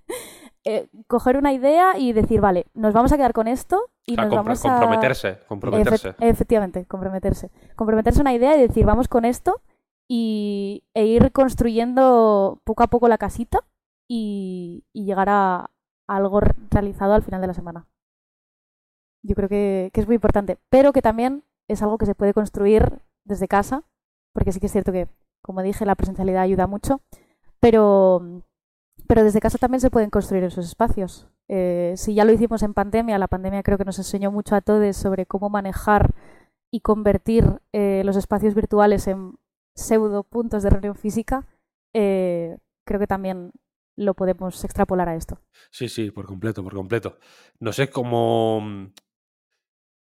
eh, 0.64 0.88
coger 1.06 1.36
una 1.36 1.52
idea 1.52 1.98
y 1.98 2.12
decir, 2.12 2.40
vale, 2.40 2.66
nos 2.74 2.92
vamos 2.94 3.12
a 3.12 3.16
quedar 3.16 3.32
con 3.32 3.48
esto 3.48 3.90
y 4.06 4.14
nos 4.16 4.26
vamos 4.36 4.64
a... 4.64 4.70
comprometerse, 4.80 5.38
comprometerse. 5.48 6.10
Efe- 6.10 6.16
efectivamente, 6.30 6.86
comprometerse. 6.86 7.50
Comprometerse 7.76 8.20
a 8.20 8.22
una 8.22 8.34
idea 8.34 8.56
y 8.56 8.60
decir, 8.62 8.84
vamos 8.86 9.08
con 9.08 9.24
esto 9.24 9.60
y, 10.08 10.84
e 10.94 11.06
ir 11.06 11.32
construyendo 11.32 12.60
poco 12.64 12.82
a 12.82 12.88
poco 12.88 13.08
la 13.08 13.18
casita 13.18 13.64
y, 14.08 14.84
y 14.92 15.04
llegar 15.04 15.28
a, 15.28 15.56
a 16.06 16.16
algo 16.16 16.40
re- 16.40 16.54
realizado 16.70 17.14
al 17.14 17.22
final 17.22 17.40
de 17.40 17.46
la 17.46 17.54
semana. 17.54 17.86
Yo 19.24 19.34
creo 19.36 19.48
que, 19.48 19.90
que 19.92 20.00
es 20.00 20.06
muy 20.06 20.16
importante, 20.16 20.58
pero 20.68 20.92
que 20.92 21.02
también 21.02 21.44
es 21.68 21.80
algo 21.82 21.96
que 21.98 22.06
se 22.06 22.14
puede 22.14 22.34
construir 22.34 23.00
desde 23.24 23.46
casa, 23.48 23.84
porque 24.32 24.50
sí 24.52 24.58
que 24.60 24.66
es 24.66 24.72
cierto 24.72 24.90
que, 24.92 25.06
como 25.42 25.62
dije, 25.62 25.84
la 25.84 25.94
presencialidad 25.94 26.42
ayuda 26.42 26.66
mucho, 26.66 27.00
pero, 27.60 28.42
pero 29.06 29.24
desde 29.24 29.40
casa 29.40 29.58
también 29.58 29.80
se 29.80 29.90
pueden 29.90 30.10
construir 30.10 30.44
esos 30.44 30.66
espacios. 30.66 31.28
Eh, 31.48 31.94
si 31.96 32.14
ya 32.14 32.24
lo 32.24 32.32
hicimos 32.32 32.62
en 32.62 32.74
pandemia, 32.74 33.18
la 33.18 33.28
pandemia 33.28 33.62
creo 33.62 33.78
que 33.78 33.84
nos 33.84 33.98
enseñó 33.98 34.30
mucho 34.30 34.54
a 34.54 34.60
todos 34.60 34.96
sobre 34.96 35.26
cómo 35.26 35.50
manejar 35.50 36.14
y 36.72 36.80
convertir 36.80 37.60
eh, 37.72 38.02
los 38.04 38.16
espacios 38.16 38.54
virtuales 38.54 39.06
en 39.06 39.36
pseudo 39.74 40.22
puntos 40.22 40.62
de 40.62 40.70
reunión 40.70 40.94
física, 40.94 41.46
eh, 41.94 42.56
creo 42.86 43.00
que 43.00 43.06
también 43.06 43.52
lo 43.96 44.14
podemos 44.14 44.64
extrapolar 44.64 45.08
a 45.08 45.16
esto. 45.16 45.38
Sí, 45.70 45.88
sí, 45.88 46.10
por 46.10 46.26
completo, 46.26 46.62
por 46.62 46.74
completo. 46.74 47.18
No 47.60 47.72
sé 47.72 47.90
cómo. 47.90 48.90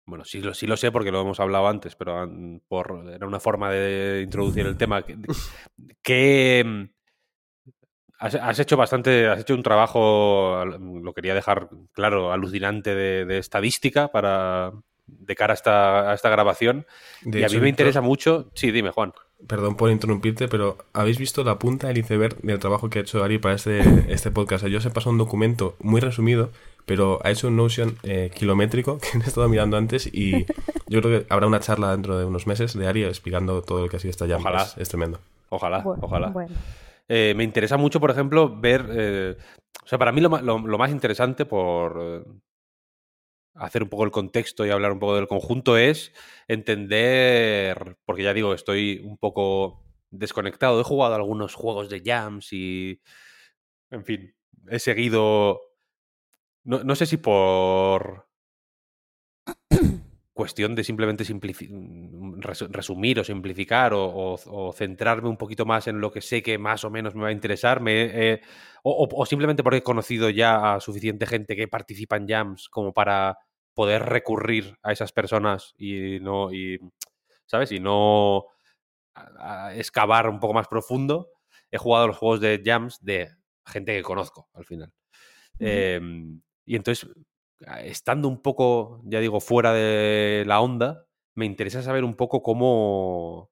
Mm, 0.09 0.11
Bueno, 0.11 0.25
sí 0.25 0.41
lo, 0.41 0.55
sí 0.55 0.67
lo 0.67 0.77
sé 0.77 0.91
porque 0.91 1.13
lo 1.13 1.21
hemos 1.21 1.41
hablado 1.41 1.69
antes, 1.69 1.95
pero 1.97 2.27
mm, 2.27 2.61
por, 2.69 3.05
era 3.13 3.27
una 3.27 3.41
forma 3.41 3.71
de 3.71 4.23
introducir 4.23 4.67
el 4.67 4.77
tema. 4.77 5.03
Que, 5.03 5.17
que, 6.03 6.65
mm, 6.67 6.85
has, 8.19 8.35
has 8.35 8.59
hecho 8.59 8.77
bastante, 8.77 9.29
has 9.29 9.41
hecho 9.41 9.55
un 9.55 9.63
trabajo, 9.63 10.57
al- 10.57 10.79
lo 11.03 11.13
quería 11.15 11.35
dejar 11.35 11.69
claro, 11.93 12.33
alucinante 12.33 12.95
de, 12.95 13.25
de 13.25 13.39
estadística 13.39 14.09
para 14.09 14.73
de 15.07 15.35
cara 15.35 15.53
a 15.53 15.55
esta, 15.55 16.11
a 16.11 16.15
esta 16.15 16.29
grabación. 16.29 16.87
De 17.23 17.41
y 17.41 17.45
a 17.45 17.49
mí 17.49 17.59
me 17.61 17.69
interesa 17.69 18.01
mucho. 18.03 18.51
Sí, 18.55 18.71
dime, 18.71 18.91
Juan. 18.91 19.13
Perdón 19.47 19.77
por 19.77 19.91
interrumpirte, 19.91 20.49
pero 20.49 20.77
¿habéis 20.93 21.17
visto 21.19 21.45
la 21.45 21.59
punta 21.61 21.87
del 21.87 21.99
iceberg 21.99 22.37
del 22.43 22.59
trabajo 22.59 22.91
que 22.91 22.99
ha 22.99 23.03
hecho 23.03 23.23
Ari 23.23 23.39
para 23.39 23.55
este, 23.55 23.81
este 24.13 24.31
podcast? 24.33 24.67
Yo 24.67 24.81
se 24.81 24.91
pasó 24.91 25.11
un 25.11 25.19
documento 25.19 25.77
muy 25.79 26.01
resumido, 26.01 26.51
pero 26.87 27.21
ha 27.25 27.31
hecho 27.31 27.47
un 27.49 27.57
Notion 27.57 27.97
eh, 28.03 28.31
kilométrico 28.35 28.99
que 29.01 29.17
he 29.17 29.21
estado 29.21 29.49
mirando 29.49 29.77
antes 29.77 30.09
y 30.13 30.45
yo 30.89 31.01
creo 31.01 31.21
que 31.21 31.27
habrá 31.33 31.47
una 31.47 31.61
charla 31.61 31.93
dentro 31.93 32.19
de 32.19 32.25
unos 32.25 32.47
meses 32.49 32.75
de 32.77 32.87
Ari 32.89 33.05
explicando 33.05 33.63
todo 33.63 33.83
lo 33.83 33.89
que 33.89 33.97
ha 33.97 34.01
sido 34.01 34.11
esta 34.11 34.27
llama. 34.27 34.51
Ojalá. 34.51 34.63
Es, 34.65 34.77
es 34.79 34.89
tremendo. 34.89 35.21
Ojalá, 35.51 35.85
ojalá. 36.01 36.29
Bueno, 36.29 36.55
Eh, 37.09 37.33
me 37.37 37.45
interesa 37.45 37.77
mucho, 37.79 38.01
por 38.01 38.11
ejemplo, 38.11 38.55
ver. 38.61 38.85
eh, 38.91 39.37
o 39.85 39.87
sea, 39.87 39.99
para 39.99 40.13
mí 40.13 40.21
lo, 40.21 40.29
lo- 40.43 40.59
lo 40.59 40.79
más 40.79 40.91
interesante 40.91 41.47
por 41.47 41.97
eh, 42.03 42.23
hacer 43.55 43.83
un 43.83 43.89
poco 43.89 44.05
el 44.05 44.11
contexto 44.11 44.65
y 44.67 44.71
hablar 44.71 44.93
un 44.93 44.99
poco 44.99 45.17
del 45.17 45.29
conjunto 45.29 45.77
es 45.77 46.13
entender. 46.49 47.97
Porque 48.05 48.23
ya 48.23 48.35
digo, 48.35 48.55
estoy 48.55 49.01
un 49.05 49.19
poco 49.19 49.85
desconectado. 50.11 50.81
He 50.81 50.85
jugado 50.85 51.15
algunos 51.15 51.55
juegos 51.55 51.89
de 51.91 52.03
jams 52.05 52.53
y. 52.53 53.01
En 53.91 54.05
fin, 54.05 54.35
he 54.71 54.79
seguido. 54.79 55.61
No, 56.65 56.85
no 56.85 56.95
sé 56.95 57.07
si 57.07 57.17
por 57.17 58.28
cuestión 60.39 60.75
de 60.77 60.85
simplemente 60.85 61.25
mm, 61.35 62.41
res- 62.41 62.71
resumir 62.71 63.19
o 63.21 63.25
simplificar 63.25 63.93
o, 63.95 64.05
o- 64.07 64.69
o 64.69 64.73
centrarme 64.73 65.29
un 65.29 65.37
poquito 65.37 65.67
más 65.67 65.87
en 65.89 66.01
lo 66.01 66.13
que 66.13 66.21
sé 66.23 66.43
que 66.43 66.59
más 66.59 66.85
o 66.85 66.91
menos 66.91 67.15
me 67.15 67.23
va 67.23 67.29
a 67.29 67.33
interesar, 67.33 67.81
me, 67.81 67.95
eh, 68.35 68.41
o, 68.85 69.27
simplemente 69.27 69.63
porque 69.65 69.79
he 69.79 69.83
conocido 69.83 70.31
ya 70.31 70.75
a 70.77 70.81
suficiente 70.81 71.27
gente 71.27 71.57
que 71.57 71.69
participa 71.69 72.17
en 72.17 72.29
jams 72.29 72.69
como 72.71 72.93
para 72.93 73.37
poder 73.75 74.03
recurrir 74.05 74.77
a 74.83 74.93
esas 74.93 75.13
personas 75.13 75.75
y 75.79 76.19
no, 76.21 76.53
y, 76.53 76.79
¿sabes? 77.47 77.73
Y 77.73 77.81
no 77.81 78.47
a- 79.15 79.69
a 79.69 79.77
excavar 79.77 80.29
un 80.29 80.41
poco 80.41 80.55
más 80.55 80.69
profundo. 80.69 81.31
He 81.71 81.79
jugado 81.79 82.09
los 82.09 82.17
juegos 82.19 82.41
de 82.41 82.63
jams 82.65 82.99
de 83.05 83.31
gente 83.67 83.95
que 83.97 84.03
conozco 84.03 84.49
al 84.55 84.65
final. 84.65 84.93
Em, 85.61 86.41
y 86.67 86.77
entonces, 86.77 87.09
estando 87.83 88.29
un 88.29 88.41
poco, 88.43 89.01
ya 89.05 89.21
digo, 89.21 89.41
fuera 89.41 89.73
de 89.73 90.45
la 90.47 90.61
onda, 90.61 91.07
me 91.35 91.47
interesa 91.47 91.83
saber 91.83 92.05
un 92.05 92.15
poco 92.15 92.43
cómo, 92.43 93.51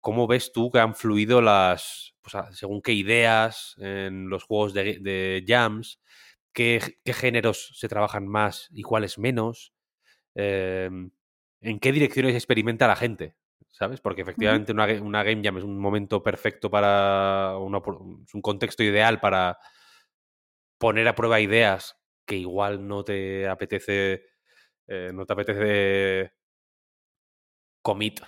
cómo 0.00 0.26
ves 0.26 0.52
tú 0.52 0.70
que 0.70 0.80
han 0.80 0.94
fluido 0.94 1.42
las, 1.42 2.14
pues, 2.22 2.36
según 2.56 2.82
qué 2.82 2.92
ideas 2.92 3.74
en 3.78 4.30
los 4.30 4.44
juegos 4.44 4.74
de, 4.74 4.98
de 5.00 5.44
jams, 5.46 6.00
qué, 6.54 6.80
géneros 7.06 7.72
se 7.78 7.88
trabajan 7.88 8.28
más 8.28 8.68
y 8.72 8.82
cuáles 8.82 9.18
menos, 9.18 9.74
em, 10.34 11.10
en 11.60 11.80
qué 11.80 11.92
direcciones 11.92 12.34
experimenta 12.34 12.88
la 12.88 12.96
gente, 12.96 13.36
¿sabes? 13.70 14.00
Porque 14.00 14.22
efectivamente 14.22 14.72
una, 14.72 14.86
ga- 14.88 15.00
una 15.02 15.22
game 15.24 15.42
jam 15.44 15.58
es 15.58 15.64
un 15.64 15.78
momento 15.78 16.22
perfecto 16.22 16.70
para, 16.70 17.56
una 17.58 17.78
es 17.78 18.34
un 18.34 18.42
contexto 18.42 18.82
ideal 18.84 19.20
para 19.20 19.58
poner 20.78 21.06
a 21.08 21.14
prueba 21.14 21.40
ideas 21.40 21.99
que 22.30 22.36
igual 22.36 22.86
no 22.86 23.02
te 23.02 23.48
apetece, 23.48 24.22
eh, 24.86 25.10
no 25.12 25.26
te 25.26 25.32
apetece 25.32 26.32
commit 27.82 28.20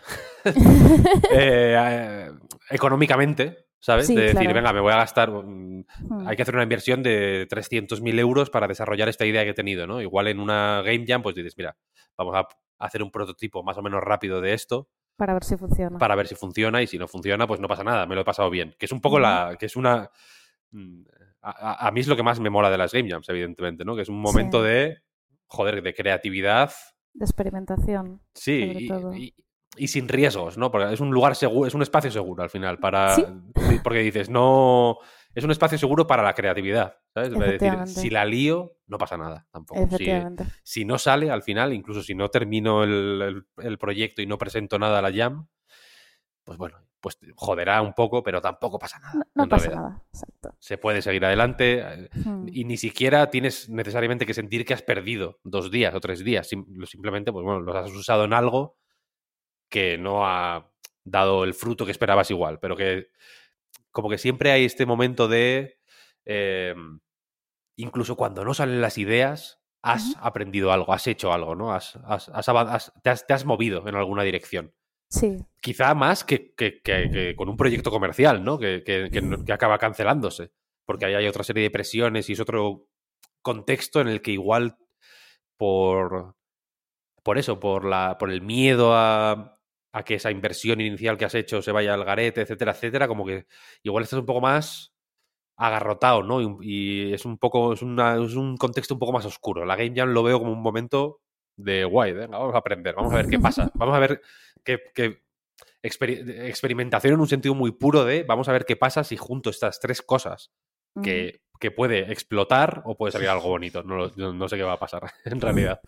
eh, 1.33 2.29
económicamente, 2.71 3.67
¿sabes? 3.79 4.09
Sí, 4.09 4.17
de 4.17 4.23
decir, 4.23 4.41
claro. 4.41 4.55
venga, 4.55 4.73
me 4.73 4.81
voy 4.81 4.93
a 4.93 4.97
gastar, 4.97 5.31
mm, 5.31 5.85
Hmm. 6.01 6.27
hay 6.27 6.35
que 6.37 6.43
hacer 6.43 6.55
una 6.55 6.65
inversión 6.65 7.03
de 7.05 7.47
300.000 7.49 8.19
euros 8.19 8.51
para 8.51 8.67
desarrollar 8.67 9.09
esta 9.09 9.25
idea 9.25 9.45
que 9.45 9.51
he 9.51 9.55
tenido, 9.55 9.87
¿no? 9.87 10.01
Igual 10.01 10.27
en 10.29 10.41
una 10.41 10.83
game 10.83 11.05
jam, 11.07 11.23
pues 11.23 11.37
dices, 11.37 11.55
mira, 11.57 11.77
vamos 12.17 12.35
a 12.35 12.49
hacer 12.79 13.05
un 13.05 13.13
prototipo 13.13 13.63
más 13.63 13.79
o 13.79 13.83
menos 13.83 14.03
rápido 14.03 14.41
de 14.41 14.53
esto 14.55 14.89
para 15.17 15.35
ver 15.35 15.45
si 15.45 15.57
funciona. 15.57 15.99
para 15.99 16.17
ver 16.17 16.27
si 16.27 16.35
funciona 16.35 16.83
y 16.83 16.89
si 16.89 16.99
no 16.99 17.07
funciona, 17.07 17.47
pues 17.47 17.61
no 17.61 17.69
pasa 17.69 17.85
nada, 17.85 18.07
me 18.07 18.17
lo 18.17 18.23
he 18.23 18.25
pasado 18.25 18.51
bien. 18.51 18.75
Que 18.79 18.87
es 18.87 18.93
un 18.93 19.01
poco 19.01 19.21
la. 19.21 19.57
que 19.59 19.67
es 19.67 19.77
una. 19.77 20.11
A, 21.43 21.87
a- 21.89 21.91
mí 21.91 22.01
es 22.01 22.07
lo 22.09 22.17
que 22.17 22.23
más 22.23 22.39
me 22.41 22.51
mola 22.51 22.71
de 22.71 22.79
las 22.79 22.93
Game 22.93 23.09
Jams, 23.11 23.29
evidentemente, 23.29 23.85
¿no? 23.85 23.97
Que 23.97 24.03
es 24.03 24.09
un 24.09 24.21
momento 24.21 24.63
Sí. 24.63 24.69
de. 24.69 24.99
joder, 25.47 25.83
de 25.83 25.93
creatividad. 25.95 26.73
De 27.13 27.25
experimentación. 27.27 28.23
Sí, 28.35 28.67
Sobre 28.69 28.81
y, 28.83 28.89
todo. 28.89 29.15
y- 29.15 29.35
y 29.77 29.89
sin 29.89 30.09
riesgos, 30.09 30.57
¿no? 30.57 30.71
Porque 30.71 30.93
es 30.93 31.01
un 31.01 31.11
lugar 31.11 31.35
seguro, 31.37 31.67
es 31.69 31.75
un 31.75 31.83
espacio 31.83 32.11
seguro 32.11 32.43
al 32.43 32.49
final 32.51 32.79
para 32.79 33.15
Sí. 33.17 33.25
porque 33.85 33.99
dices, 34.01 34.31
no 34.31 34.97
es 35.35 35.45
un 35.45 35.51
espacio 35.51 35.77
seguro 35.79 36.07
para 36.07 36.23
la 36.23 36.35
creatividad, 36.35 36.97
¿sabes? 37.13 37.33
Es 37.33 37.39
decir, 37.39 37.87
si 37.87 38.09
la 38.11 38.25
lío, 38.25 38.77
no 38.87 38.97
pasa 38.99 39.17
nada 39.19 39.47
tampoco. 39.51 39.89
Si, 40.63 40.85
no 40.85 40.99
sale 40.99 41.31
al 41.31 41.43
final, 41.43 41.73
incluso 41.75 42.03
si 42.03 42.15
no 42.15 42.29
termino 42.29 42.83
el, 42.85 43.21
el- 43.23 43.47
el 43.67 43.79
proyecto 43.79 44.23
y 44.23 44.27
no 44.27 44.39
presento 44.39 44.79
nada 44.79 44.99
a 44.99 45.03
la 45.03 45.13
Jam, 45.13 45.49
pues 46.45 46.57
bueno, 46.59 46.79
pues 47.03 47.19
joderá 47.35 47.83
un 47.83 47.93
poco, 47.93 48.23
pero 48.23 48.41
tampoco 48.41 48.79
pasa 48.79 48.99
nada. 49.01 49.13
No, 49.15 49.25
no 49.35 49.43
en 49.45 49.49
pasa 49.51 49.67
realidad. 49.69 49.83
nada. 49.91 50.03
Exacto. 50.15 50.55
Se 50.59 50.79
puede 50.79 51.03
seguir 51.03 51.25
adelante 51.27 51.81
eh, 51.81 52.09
Hmm. 52.25 52.47
y 52.51 52.65
ni 52.65 52.77
siquiera 52.79 53.29
tienes 53.29 53.69
necesariamente 53.69 54.25
que 54.25 54.33
sentir 54.33 54.65
que 54.65 54.73
has 54.73 54.83
perdido 54.83 55.39
dos 55.43 55.71
días 55.71 55.95
o 55.95 56.01
tres 56.01 56.25
días. 56.25 56.49
Sim- 56.49 56.65
simplemente, 56.87 57.33
pues 57.33 57.45
bueno, 57.45 57.61
los 57.61 57.77
has 57.77 57.91
usado 57.91 58.25
en 58.25 58.33
algo 58.33 58.79
que 59.69 59.99
no 59.99 60.27
ha 60.27 60.71
dado 61.05 61.45
el 61.45 61.53
fruto 61.55 61.85
que 61.85 61.91
esperabas 61.91 62.31
igual, 62.31 62.59
pero 62.61 62.77
que 62.77 63.09
como 63.91 64.09
que 64.09 64.17
siempre 64.19 64.53
hay 64.53 64.65
este 64.65 64.87
momento 64.87 65.29
de 65.29 65.79
eh, 66.25 66.75
incluso 67.77 68.17
cuando 68.17 68.45
no 68.45 68.55
salen 68.55 68.81
las 68.81 68.97
ideas, 68.99 69.59
has 69.83 70.15
aprendido 70.21 70.71
algo, 70.73 70.93
has 70.93 71.07
hecho 71.09 71.33
algo, 71.33 71.57
¿no? 71.57 71.73
Has, 71.75 71.97
has- 72.05 72.31
te, 73.03 73.11
has, 73.11 73.27
te 73.27 73.33
has 73.35 73.45
movido 73.45 73.89
en 73.89 73.97
alguna 73.97 74.23
dirección. 74.23 74.73
Sí, 75.13 75.45
Quizá 75.61 75.95
más 75.95 76.25
que, 76.25 76.55
que- 76.55 77.35
con 77.37 77.49
un 77.49 77.57
proyecto 77.57 77.91
comercial, 77.91 78.43
¿no? 78.43 78.59
Que, 78.59 78.83
acaba 79.53 79.79
cancelándose. 79.79 80.51
Porque 80.87 81.05
ahí 81.05 81.15
hay 81.15 81.29
otra 81.29 81.45
serie 81.45 81.63
de 81.65 81.71
presiones 81.71 82.29
y 82.29 82.33
es 82.33 82.41
otro 82.41 82.87
contexto 83.43 84.01
en 84.01 84.09
el 84.09 84.23
que 84.23 84.33
igual 84.33 84.77
por, 85.57 86.35
por 87.23 87.39
eso, 87.39 87.61
por, 87.61 87.85
la, 87.85 88.17
por 88.19 88.31
el 88.31 88.43
miedo 88.43 88.95
a, 88.95 89.59
a 89.93 90.03
que 90.05 90.15
esa 90.15 90.31
inversión 90.31 90.81
inicial 90.81 91.17
que 91.19 91.27
has 91.27 91.35
hecho 91.35 91.63
se 91.63 91.73
vaya 91.73 91.95
al 91.95 92.05
garete, 92.05 92.41
etcétera, 92.43 92.73
etcétera, 92.73 93.07
como 93.09 93.25
que 93.27 93.47
igual 93.85 94.05
estás 94.05 94.19
un 94.21 94.27
poco 94.27 94.41
más 94.41 94.95
agarrotado, 95.57 96.23
¿no? 96.23 96.41
Y, 96.63 97.13
es 97.13 97.25
un 97.25 97.39
poco, 97.39 97.73
es, 97.75 97.83
una- 97.83 98.17
es 98.17 98.35
un 98.35 98.57
contexto 98.57 98.95
un 98.95 99.01
poco 99.01 99.13
más 99.13 99.27
oscuro. 99.27 99.65
La 99.65 99.77
Game 99.77 99.93
Jam 99.95 100.11
lo 100.11 100.23
veo 100.23 100.39
como 100.41 100.53
un 100.53 100.63
momento 100.63 101.21
de 101.57 101.85
guay, 101.85 102.13
venga, 102.13 102.39
vamos 102.39 102.55
a 102.55 102.59
aprender, 102.59 102.95
vamos 102.95 103.13
a 103.13 103.17
ver 103.17 103.29
qué 103.29 103.39
pasa, 103.39 103.71
vamos 103.79 103.95
a 103.95 103.99
ver 104.01 104.23
experi- 104.65 106.29
experimentación 106.47 107.15
en 107.15 107.21
un 107.21 107.29
sentido 107.29 107.55
muy 107.55 107.73
puro 107.73 108.05
de 108.05 108.23
vamos 108.25 108.49
a 108.49 108.53
ver 108.53 108.65
qué 108.65 108.77
pasa 108.77 109.05
si 109.05 109.17
junto 109.17 109.51
estas 109.51 109.81
tres 109.81 110.03
cosas 110.03 110.53
que, 111.03 111.41
que 111.59 111.71
puede 111.71 112.13
explotar 112.13 112.83
o 112.85 112.97
puede 112.97 113.13
salir 113.13 113.29
algo 113.29 113.49
bonito. 113.49 113.83
No, 113.83 114.09
no- 114.17 114.33
no 114.33 114.49
sé 114.49 114.57
qué 114.57 114.63
va 114.63 114.75
a 114.75 114.79
pasar, 114.79 115.03
en 115.25 115.41
realidad. 115.41 115.81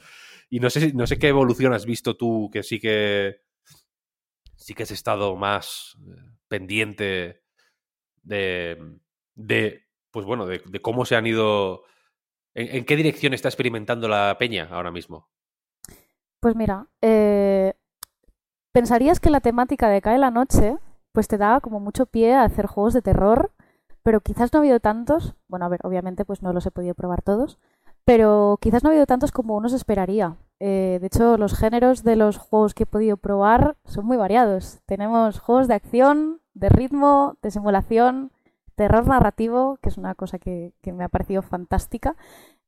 Y 0.51 0.61
no 0.61 0.71
sé, 0.71 0.93
no 0.93 1.07
sé 1.07 1.19
qué 1.19 1.29
evolución 1.29 1.73
has 1.73 1.87
visto 1.87 2.17
tú 2.17 2.51
que 2.53 2.63
sí 2.63 2.79
que 2.81 3.43
sí 4.57 4.75
que 4.75 4.85
has 4.85 4.91
estado 4.91 5.37
más 5.37 5.97
eh, 6.07 6.15
pendiente 6.49 7.43
de, 8.23 8.79
de 9.35 9.87
pues 10.11 10.25
bueno, 10.25 10.47
de, 10.47 10.61
de 10.65 10.81
cómo 10.81 11.05
se 11.05 11.17
han 11.17 11.27
ido. 11.27 11.83
En, 12.55 12.77
en 12.77 12.85
qué 12.85 12.95
dirección 12.97 13.35
está 13.35 13.49
experimentando 13.49 14.07
la 14.09 14.37
peña 14.39 14.69
ahora 14.71 14.91
mismo? 14.93 15.29
Pues 16.41 16.55
mira, 16.55 16.87
eh, 17.03 17.73
pensarías 18.75 19.21
que 19.21 19.31
la 19.31 19.41
temática 19.41 19.89
de 19.89 20.03
Cae 20.03 20.19
la 20.19 20.33
Noche 20.33 20.77
pues 21.13 21.29
te 21.29 21.39
da 21.39 21.61
como 21.61 21.79
mucho 21.79 22.07
pie 22.07 22.35
a 22.35 22.43
hacer 22.43 22.67
juegos 22.67 22.93
de 22.93 23.03
terror, 23.03 23.53
pero 24.03 24.21
quizás 24.21 24.53
no 24.53 24.59
ha 24.59 24.63
habido 24.63 24.81
tantos, 24.81 25.37
bueno, 25.47 25.65
a 25.65 25.69
ver, 25.69 25.79
obviamente 25.85 26.25
pues 26.25 26.43
no 26.43 26.53
los 26.53 26.67
he 26.67 26.73
podido 26.73 26.95
probar 26.97 27.23
todos, 27.23 27.61
pero 28.05 28.59
quizás 28.61 28.83
no 28.83 28.89
ha 28.89 28.93
habido 28.93 29.07
tantos 29.07 29.31
como 29.31 29.57
uno 29.57 29.69
se 29.69 29.77
esperaría. 29.77 30.37
Eh, 30.59 30.99
de 31.01 31.07
hecho, 31.07 31.39
los 31.39 31.57
géneros 31.57 32.03
de 32.03 32.17
los 32.17 32.37
juegos 32.37 32.75
que 32.75 32.83
he 32.83 32.87
podido 32.87 33.17
probar 33.17 33.77
son 33.85 34.07
muy 34.07 34.17
variados. 34.17 34.81
Tenemos 34.87 35.39
juegos 35.39 35.69
de 35.69 35.75
acción, 35.75 36.41
de 36.55 36.69
ritmo, 36.69 37.37
de 37.43 37.53
simulación, 37.53 38.33
terror 38.75 39.07
narrativo, 39.07 39.79
que 39.83 39.89
es 39.89 39.99
una 39.99 40.17
cosa 40.17 40.41
que, 40.41 40.73
que 40.83 40.93
me 40.93 41.05
ha 41.05 41.09
parecido 41.09 41.43
fantástica. 41.43 42.17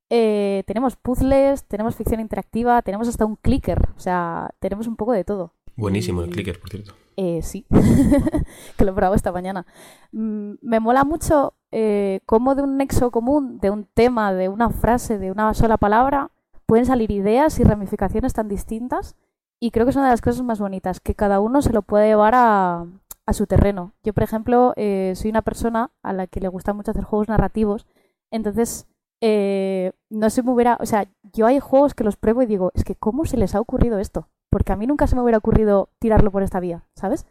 Eh, 0.08 0.62
tenemos 0.66 0.94
puzzles, 0.94 1.64
tenemos 1.64 1.96
ficción 1.96 2.20
interactiva, 2.20 2.80
tenemos 2.82 3.08
hasta 3.08 3.26
un 3.26 3.34
clicker, 3.34 3.88
o 3.96 4.00
sea, 4.00 4.50
tenemos 4.60 4.86
un 4.86 4.94
poco 4.94 5.12
de 5.12 5.24
todo. 5.24 5.55
Buenísimo 5.76 6.22
el 6.22 6.30
clicker, 6.30 6.58
por 6.58 6.70
cierto. 6.70 6.94
Eh, 7.16 7.40
sí, 7.42 7.66
que 8.76 8.84
lo 8.84 8.90
he 8.90 8.94
probado 8.94 9.14
esta 9.14 9.32
mañana. 9.32 9.66
Mm, 10.12 10.54
me 10.60 10.80
mola 10.80 11.04
mucho 11.04 11.54
eh, 11.70 12.20
cómo 12.26 12.54
de 12.54 12.62
un 12.62 12.76
nexo 12.76 13.10
común, 13.10 13.58
de 13.60 13.70
un 13.70 13.84
tema, 13.84 14.32
de 14.32 14.48
una 14.48 14.70
frase, 14.70 15.18
de 15.18 15.30
una 15.30 15.52
sola 15.54 15.76
palabra, 15.76 16.30
pueden 16.66 16.86
salir 16.86 17.10
ideas 17.10 17.58
y 17.60 17.64
ramificaciones 17.64 18.32
tan 18.32 18.48
distintas. 18.48 19.16
Y 19.60 19.70
creo 19.70 19.86
que 19.86 19.90
es 19.90 19.96
una 19.96 20.06
de 20.06 20.12
las 20.12 20.20
cosas 20.20 20.42
más 20.42 20.58
bonitas, 20.58 21.00
que 21.00 21.14
cada 21.14 21.40
uno 21.40 21.62
se 21.62 21.72
lo 21.72 21.82
puede 21.82 22.08
llevar 22.08 22.34
a, 22.34 22.86
a 23.26 23.32
su 23.32 23.46
terreno. 23.46 23.92
Yo, 24.02 24.14
por 24.14 24.22
ejemplo, 24.22 24.72
eh, 24.76 25.12
soy 25.16 25.30
una 25.30 25.42
persona 25.42 25.90
a 26.02 26.12
la 26.12 26.26
que 26.26 26.40
le 26.40 26.48
gusta 26.48 26.72
mucho 26.72 26.92
hacer 26.92 27.04
juegos 27.04 27.28
narrativos, 27.28 27.86
entonces 28.30 28.86
eh, 29.20 29.92
no 30.10 30.30
se 30.30 30.42
me 30.42 30.52
hubiera, 30.52 30.78
o 30.80 30.86
sea, 30.86 31.08
yo 31.32 31.46
hay 31.46 31.58
juegos 31.58 31.94
que 31.94 32.04
los 32.04 32.16
pruebo 32.16 32.42
y 32.42 32.46
digo, 32.46 32.70
es 32.74 32.84
que 32.84 32.94
¿cómo 32.94 33.24
se 33.24 33.36
les 33.36 33.54
ha 33.54 33.60
ocurrido 33.60 33.98
esto? 33.98 34.28
Porque 34.50 34.72
a 34.72 34.76
mí 34.76 34.86
nunca 34.86 35.06
se 35.06 35.16
me 35.16 35.22
hubiera 35.22 35.38
ocurrido 35.38 35.90
tirarlo 35.98 36.30
por 36.30 36.42
esta 36.42 36.60
vía, 36.60 36.84
¿sabes? 36.94 37.26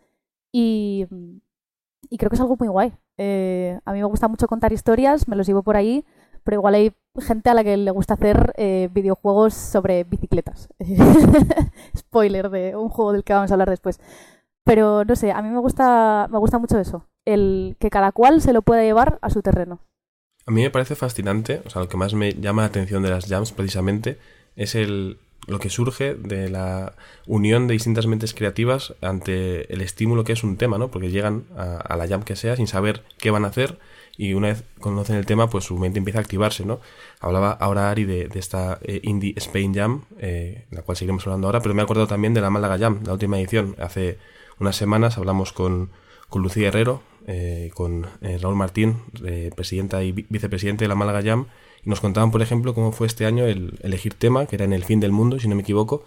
Y, 0.51 1.05
creo 2.17 2.29
que 2.29 2.35
es 2.35 2.41
algo 2.41 2.55
muy 2.57 2.67
guay. 2.67 2.93
Eh, 3.17 3.79
a 3.83 3.93
mí 3.93 3.99
me 3.99 4.05
gusta 4.05 4.27
mucho 4.27 4.47
contar 4.47 4.73
historias, 4.73 5.27
me 5.27 5.35
los 5.35 5.47
llevo 5.47 5.63
por 5.63 5.75
ahí, 5.75 6.05
pero 6.43 6.55
igual 6.55 6.75
hay 6.75 6.93
gente 7.19 7.49
a 7.49 7.53
la 7.53 7.63
que 7.63 7.75
le 7.75 7.91
gusta 7.91 8.13
hacer 8.13 8.53
eh, 8.57 8.89
videojuegos 8.93 9.53
sobre 9.53 10.03
bicicletas. 10.03 10.69
Spoiler 11.97 12.49
de 12.49 12.75
un 12.75 12.89
juego 12.89 13.11
del 13.13 13.23
que 13.23 13.33
vamos 13.33 13.51
a 13.51 13.55
hablar 13.55 13.69
después. 13.69 13.99
Pero 14.63 15.05
no 15.05 15.15
sé, 15.15 15.31
a 15.31 15.41
mí 15.41 15.49
me 15.49 15.59
gusta, 15.59 16.27
me 16.31 16.39
gusta 16.39 16.57
mucho 16.57 16.79
eso, 16.79 17.07
el 17.25 17.75
que 17.79 17.89
cada 17.89 18.11
cual 18.11 18.41
se 18.41 18.53
lo 18.53 18.61
pueda 18.61 18.83
llevar 18.83 19.19
a 19.21 19.29
su 19.29 19.41
terreno. 19.41 19.79
A 20.45 20.51
mí 20.51 20.61
me 20.61 20.71
parece 20.71 20.95
fascinante, 20.95 21.61
o 21.65 21.69
sea, 21.69 21.81
lo 21.81 21.89
que 21.89 21.97
más 21.97 22.13
me 22.13 22.33
llama 22.33 22.63
la 22.63 22.67
atención 22.67 23.03
de 23.03 23.09
las 23.09 23.27
jams 23.27 23.51
precisamente 23.51 24.19
es 24.55 24.75
el, 24.75 25.19
lo 25.47 25.59
que 25.59 25.69
surge 25.69 26.15
de 26.15 26.49
la 26.49 26.95
unión 27.27 27.67
de 27.67 27.73
distintas 27.73 28.07
mentes 28.07 28.33
creativas 28.33 28.95
ante 29.01 29.71
el 29.71 29.81
estímulo 29.81 30.23
que 30.23 30.33
es 30.33 30.43
un 30.43 30.57
tema, 30.57 30.77
¿no? 30.77 30.89
Porque 30.89 31.11
llegan 31.11 31.43
a, 31.55 31.95
la 31.95 32.07
jam 32.07 32.23
que 32.23 32.35
sea 32.35 32.55
sin 32.55 32.67
saber 32.67 33.03
qué 33.19 33.29
van 33.31 33.45
a 33.45 33.49
hacer 33.49 33.77
y 34.17 34.33
una 34.33 34.47
vez 34.47 34.63
conocen 34.79 35.17
el 35.17 35.25
tema, 35.25 35.49
pues 35.49 35.65
su 35.65 35.77
mente 35.77 35.99
empieza 35.99 36.19
a 36.19 36.21
activarse, 36.21 36.65
¿no? 36.65 36.79
Hablaba 37.19 37.51
ahora 37.51 37.91
Ari 37.91 38.05
de, 38.05 38.27
de 38.27 38.39
esta 38.39 38.79
eh, 38.81 39.01
Indie 39.03 39.33
Spain 39.37 39.75
Jam, 39.75 40.05
eh, 40.19 40.65
la 40.71 40.81
cual 40.81 40.97
seguiremos 40.97 41.27
hablando 41.27 41.47
ahora, 41.47 41.59
pero 41.61 41.75
me 41.75 41.81
he 41.81 41.83
acordado 41.83 42.07
también 42.07 42.33
de 42.33 42.41
la 42.41 42.49
Málaga 42.49 42.79
Jam, 42.79 43.01
la 43.05 43.13
última 43.13 43.37
edición. 43.39 43.75
Hace 43.79 44.17
unas 44.59 44.75
semanas 44.77 45.17
hablamos 45.17 45.51
con, 45.51 45.89
con 46.29 46.41
Lucía 46.41 46.69
Herrero, 46.69 47.03
eh, 47.27 47.71
con 47.73 48.07
eh, 48.21 48.37
Raúl 48.41 48.55
Martín, 48.55 48.97
eh, 49.25 49.51
presidenta 49.55 50.01
y 50.03 50.11
vi- 50.11 50.25
vicepresidente 50.29 50.85
de 50.85 50.89
la 50.89 50.95
Málaga 50.95 51.21
Jam, 51.21 51.47
nos 51.85 52.01
contaban, 52.01 52.31
por 52.31 52.41
ejemplo, 52.41 52.73
cómo 52.73 52.91
fue 52.91 53.07
este 53.07 53.25
año 53.25 53.45
el 53.45 53.79
elegir 53.81 54.13
tema, 54.13 54.45
que 54.47 54.55
era 54.55 54.65
en 54.65 54.73
el 54.73 54.83
fin 54.83 54.99
del 54.99 55.11
mundo, 55.11 55.39
si 55.39 55.47
no 55.47 55.55
me 55.55 55.61
equivoco, 55.61 56.03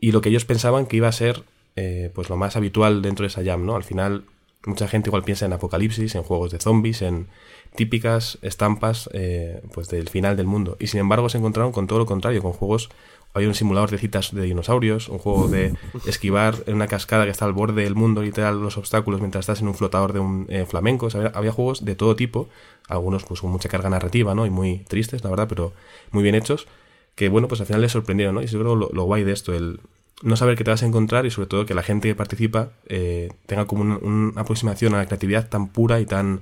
y 0.00 0.12
lo 0.12 0.20
que 0.20 0.30
ellos 0.30 0.46
pensaban 0.46 0.86
que 0.86 0.96
iba 0.96 1.08
a 1.08 1.12
ser 1.12 1.42
eh, 1.76 2.10
pues 2.14 2.30
lo 2.30 2.36
más 2.36 2.56
habitual 2.56 3.02
dentro 3.02 3.24
de 3.24 3.28
esa 3.28 3.44
jam, 3.44 3.66
¿no? 3.66 3.76
Al 3.76 3.84
final, 3.84 4.24
mucha 4.64 4.88
gente 4.88 5.10
igual 5.10 5.24
piensa 5.24 5.44
en 5.44 5.52
apocalipsis, 5.52 6.14
en 6.14 6.22
juegos 6.22 6.50
de 6.52 6.58
zombies, 6.58 7.02
en 7.02 7.26
típicas 7.74 8.38
estampas 8.40 9.10
eh, 9.12 9.60
pues 9.74 9.88
del 9.88 10.08
final 10.08 10.36
del 10.36 10.46
mundo. 10.46 10.76
Y 10.80 10.86
sin 10.86 11.00
embargo 11.00 11.28
se 11.28 11.36
encontraron 11.38 11.72
con 11.72 11.86
todo 11.86 11.98
lo 11.98 12.06
contrario, 12.06 12.40
con 12.40 12.52
juegos 12.52 12.88
había 13.36 13.48
un 13.48 13.54
simulador 13.54 13.90
de 13.90 13.98
citas 13.98 14.34
de 14.34 14.42
dinosaurios, 14.42 15.08
un 15.08 15.18
juego 15.18 15.48
de 15.48 15.72
esquivar 16.06 16.56
en 16.66 16.74
una 16.74 16.88
cascada 16.88 17.24
que 17.24 17.30
está 17.30 17.44
al 17.44 17.52
borde 17.52 17.82
del 17.84 17.94
mundo, 17.94 18.22
literal, 18.22 18.60
los 18.60 18.76
obstáculos 18.78 19.20
mientras 19.20 19.42
estás 19.44 19.60
en 19.60 19.68
un 19.68 19.74
flotador 19.74 20.12
de 20.12 20.18
un 20.20 20.46
eh, 20.48 20.66
flamenco. 20.66 21.08
Había, 21.34 21.52
juegos 21.52 21.84
de 21.84 21.94
todo 21.94 22.16
tipo, 22.16 22.48
algunos 22.88 23.24
pues 23.24 23.40
con 23.40 23.50
mucha 23.50 23.68
carga 23.68 23.90
narrativa, 23.90 24.34
¿no? 24.34 24.46
Y 24.46 24.50
muy 24.50 24.78
tristes, 24.88 25.22
la 25.22 25.30
verdad, 25.30 25.46
pero 25.48 25.72
muy 26.10 26.22
bien 26.22 26.34
hechos, 26.34 26.66
que 27.14 27.28
bueno, 27.28 27.46
pues 27.48 27.60
al 27.60 27.66
final 27.66 27.82
les 27.82 27.92
sorprendieron, 27.92 28.34
¿no? 28.34 28.42
Y 28.42 28.48
seguro 28.48 28.74
lo, 28.74 28.90
lo 28.92 29.04
guay 29.04 29.22
de 29.24 29.32
esto, 29.32 29.54
el 29.54 29.80
no 30.22 30.36
saber 30.36 30.56
qué 30.56 30.64
te 30.64 30.70
vas 30.70 30.82
a 30.82 30.86
encontrar 30.86 31.26
y 31.26 31.30
sobre 31.30 31.46
todo 31.48 31.66
que 31.66 31.74
la 31.74 31.82
gente 31.82 32.08
que 32.08 32.14
participa 32.14 32.70
eh, 32.88 33.28
tenga 33.46 33.66
como 33.66 33.82
un- 33.82 34.00
una 34.32 34.40
aproximación 34.40 34.94
a 34.94 34.98
la 34.98 35.06
creatividad 35.06 35.48
tan 35.48 35.68
pura 35.68 36.00
y 36.00 36.06
tan 36.06 36.40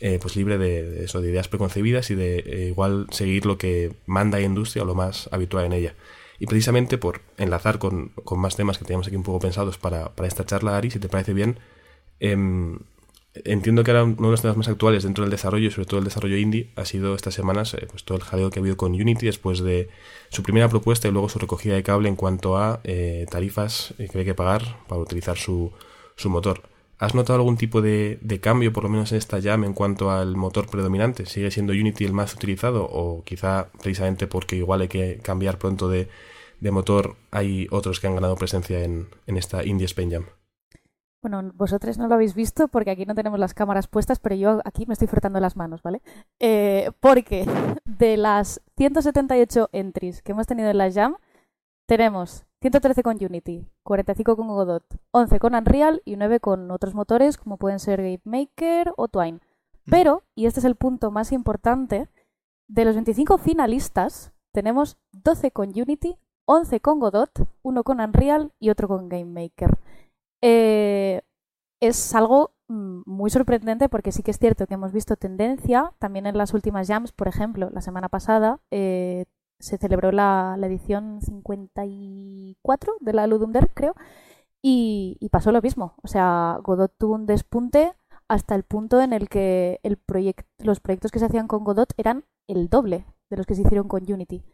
eh, 0.00 0.18
pues 0.20 0.36
libre 0.36 0.58
de, 0.58 0.82
de 0.90 1.04
eso, 1.06 1.22
de 1.22 1.30
ideas 1.30 1.48
preconcebidas 1.48 2.10
y 2.10 2.14
de 2.14 2.40
eh, 2.40 2.66
igual 2.68 3.06
seguir 3.10 3.46
lo 3.46 3.56
que 3.56 3.92
manda 4.04 4.38
la 4.38 4.44
industria 4.44 4.82
o 4.82 4.86
lo 4.86 4.94
más 4.94 5.30
habitual 5.32 5.64
en 5.64 5.72
ella. 5.72 5.94
Y 6.38 6.46
precisamente 6.46 6.98
por 6.98 7.22
enlazar 7.38 7.78
con, 7.78 8.08
con 8.24 8.38
más 8.38 8.56
temas 8.56 8.78
que 8.78 8.84
teníamos 8.84 9.06
aquí 9.06 9.16
un 9.16 9.22
poco 9.22 9.40
pensados 9.40 9.78
para, 9.78 10.14
para 10.14 10.28
esta 10.28 10.44
charla, 10.44 10.76
Ari, 10.76 10.90
si 10.90 10.98
te 10.98 11.08
parece 11.08 11.32
bien, 11.32 11.58
em, 12.20 12.78
entiendo 13.44 13.84
que 13.84 13.90
ahora 13.90 14.04
uno 14.04 14.28
de 14.28 14.30
los 14.30 14.42
temas 14.42 14.56
más 14.56 14.68
actuales 14.68 15.02
dentro 15.02 15.24
del 15.24 15.30
desarrollo 15.30 15.70
sobre 15.70 15.86
todo 15.86 15.98
el 15.98 16.04
desarrollo 16.04 16.36
indie 16.36 16.70
ha 16.76 16.84
sido 16.84 17.14
estas 17.14 17.34
semanas 17.34 17.74
eh, 17.74 17.86
pues 17.90 18.04
todo 18.04 18.18
el 18.18 18.24
jaleo 18.24 18.50
que 18.50 18.58
ha 18.58 18.62
habido 18.62 18.76
con 18.76 18.92
Unity 18.92 19.26
después 19.26 19.60
de 19.60 19.88
su 20.30 20.42
primera 20.42 20.68
propuesta 20.68 21.08
y 21.08 21.10
luego 21.10 21.28
su 21.28 21.38
recogida 21.38 21.74
de 21.74 21.82
cable 21.82 22.08
en 22.08 22.16
cuanto 22.16 22.56
a 22.56 22.80
eh, 22.84 23.26
tarifas 23.30 23.94
eh, 23.98 24.08
que 24.10 24.18
hay 24.20 24.24
que 24.24 24.34
pagar 24.34 24.78
para 24.88 25.00
utilizar 25.00 25.36
su, 25.36 25.72
su 26.16 26.30
motor. 26.30 26.62
¿Has 26.98 27.14
notado 27.14 27.38
algún 27.38 27.56
tipo 27.56 27.82
de, 27.82 28.18
de 28.22 28.40
cambio, 28.40 28.72
por 28.72 28.84
lo 28.84 28.88
menos 28.88 29.12
en 29.12 29.18
esta 29.18 29.40
jam, 29.40 29.64
en 29.64 29.74
cuanto 29.74 30.10
al 30.10 30.36
motor 30.36 30.68
predominante? 30.70 31.26
¿Sigue 31.26 31.50
siendo 31.50 31.72
Unity 31.72 32.04
el 32.04 32.12
más 32.12 32.34
utilizado 32.34 32.88
o 32.90 33.22
quizá 33.24 33.68
precisamente 33.82 34.26
porque 34.26 34.56
igual 34.56 34.80
hay 34.80 34.88
que 34.88 35.18
cambiar 35.22 35.58
pronto 35.58 35.88
de, 35.88 36.08
de 36.60 36.70
motor 36.70 37.16
hay 37.30 37.66
otros 37.70 38.00
que 38.00 38.06
han 38.06 38.14
ganado 38.14 38.36
presencia 38.36 38.82
en, 38.82 39.08
en 39.26 39.36
esta 39.36 39.64
Indie 39.64 39.84
Spain 39.84 40.10
Jam. 40.10 40.26
Bueno, 41.22 41.50
vosotros 41.54 41.98
no 41.98 42.06
lo 42.06 42.14
habéis 42.14 42.34
visto 42.34 42.68
porque 42.68 42.90
aquí 42.92 43.04
no 43.04 43.14
tenemos 43.14 43.38
las 43.38 43.52
cámaras 43.52 43.88
puestas, 43.88 44.20
pero 44.20 44.36
yo 44.36 44.60
aquí 44.64 44.86
me 44.86 44.92
estoy 44.92 45.08
frotando 45.08 45.40
las 45.40 45.56
manos, 45.56 45.82
¿vale? 45.82 46.00
Eh, 46.38 46.92
porque 47.00 47.44
de 47.84 48.16
las 48.16 48.62
178 48.76 49.70
entries 49.72 50.22
que 50.22 50.32
hemos 50.32 50.46
tenido 50.46 50.70
en 50.70 50.78
la 50.78 50.92
Jam, 50.92 51.16
tenemos 51.86 52.45
113 52.60 53.02
con 53.02 53.16
Unity, 53.22 53.66
45 53.82 54.36
con 54.36 54.48
Godot, 54.48 54.84
11 55.10 55.38
con 55.38 55.54
Unreal 55.54 56.02
y 56.04 56.16
9 56.16 56.40
con 56.40 56.70
otros 56.70 56.94
motores 56.94 57.36
como 57.36 57.58
pueden 57.58 57.78
ser 57.78 58.00
GameMaker 58.00 58.92
o 58.96 59.08
Twine. 59.08 59.40
Pero, 59.84 60.24
y 60.34 60.46
este 60.46 60.60
es 60.60 60.64
el 60.64 60.74
punto 60.74 61.10
más 61.10 61.32
importante, 61.32 62.08
de 62.68 62.84
los 62.84 62.94
25 62.94 63.38
finalistas 63.38 64.32
tenemos 64.52 64.96
12 65.12 65.50
con 65.50 65.68
Unity, 65.68 66.16
11 66.46 66.80
con 66.80 66.98
Godot, 66.98 67.30
1 67.62 67.84
con 67.84 68.00
Unreal 68.00 68.52
y 68.58 68.70
otro 68.70 68.88
con 68.88 69.08
GameMaker. 69.08 69.78
Eh, 70.42 71.22
es 71.80 72.14
algo 72.14 72.52
mm, 72.68 73.02
muy 73.04 73.30
sorprendente 73.30 73.88
porque 73.88 74.12
sí 74.12 74.22
que 74.22 74.30
es 74.30 74.38
cierto 74.38 74.66
que 74.66 74.74
hemos 74.74 74.92
visto 74.92 75.16
tendencia 75.16 75.92
también 75.98 76.26
en 76.26 76.38
las 76.38 76.54
últimas 76.54 76.88
jams, 76.88 77.12
por 77.12 77.28
ejemplo, 77.28 77.70
la 77.70 77.80
semana 77.80 78.08
pasada 78.08 78.60
eh, 78.70 79.26
se 79.58 79.78
celebró 79.78 80.12
la, 80.12 80.56
la, 80.58 80.66
edición 80.66 81.20
54 81.22 82.94
de 83.00 83.12
la 83.12 83.26
Ludum 83.26 83.52
Dare, 83.52 83.70
creo, 83.74 83.94
y, 84.62 85.28
pasó 85.30 85.52
lo 85.52 85.62
mismo. 85.62 85.94
O 86.02 86.08
sea, 86.08 86.58
Godot 86.62 86.92
tuvo 86.98 87.14
un 87.14 87.26
despunte 87.26 87.94
hasta 88.28 88.54
el 88.56 88.64
punto 88.64 89.00
en 89.00 89.12
el 89.12 89.28
que 89.28 89.80
los 90.58 90.80
proyectos 90.80 91.12
que 91.12 91.18
se 91.20 91.26
hacían 91.26 91.46
con 91.46 91.62
Godot 91.62 91.92
eran 91.96 92.24
el 92.48 92.68
doble 92.68 93.06
de 93.30 93.36
los 93.36 93.46
que 93.46 93.54
se 93.54 93.62
hicieron 93.62 93.86
con 93.86 94.10
Unity. 94.10 94.44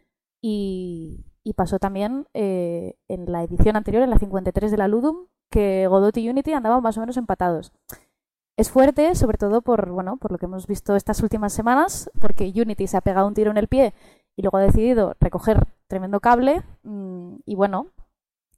Y, 0.41 1.25
y 1.43 1.53
pasó 1.53 1.79
también 1.79 2.27
eh, 2.33 2.95
en 3.07 3.31
la 3.31 3.43
edición 3.43 3.75
anterior, 3.75 4.03
en 4.03 4.11
la 4.11 4.19
53 4.19 4.69
de 4.69 4.77
la 4.77 4.87
Ludum, 4.87 5.27
que 5.49 5.87
Godot 5.87 6.15
y 6.17 6.29
Unity 6.29 6.53
andaban 6.53 6.83
más 6.83 6.97
o 6.97 6.99
menos 6.99 7.17
empatados. 7.17 7.71
Es 8.55 8.69
fuerte, 8.69 9.15
sobre 9.15 9.39
todo 9.39 9.63
por, 9.63 9.89
bueno, 9.89 10.17
por 10.17 10.31
lo 10.31 10.37
que 10.37 10.45
hemos 10.45 10.67
visto 10.67 10.95
estas 10.95 11.23
últimas 11.23 11.53
semanas, 11.53 12.11
porque 12.21 12.53
Unity 12.55 12.85
se 12.85 12.97
ha 12.97 13.01
pegado 13.01 13.27
un 13.27 13.33
tiro 13.33 13.49
en 13.49 13.57
el 13.57 13.67
pie 13.67 13.95
y 14.35 14.41
luego 14.41 14.57
ha 14.57 14.61
decidido 14.61 15.15
recoger 15.19 15.67
tremendo 15.87 16.19
cable. 16.19 16.63
Mm, 16.83 17.35
y 17.45 17.55
bueno, 17.55 17.87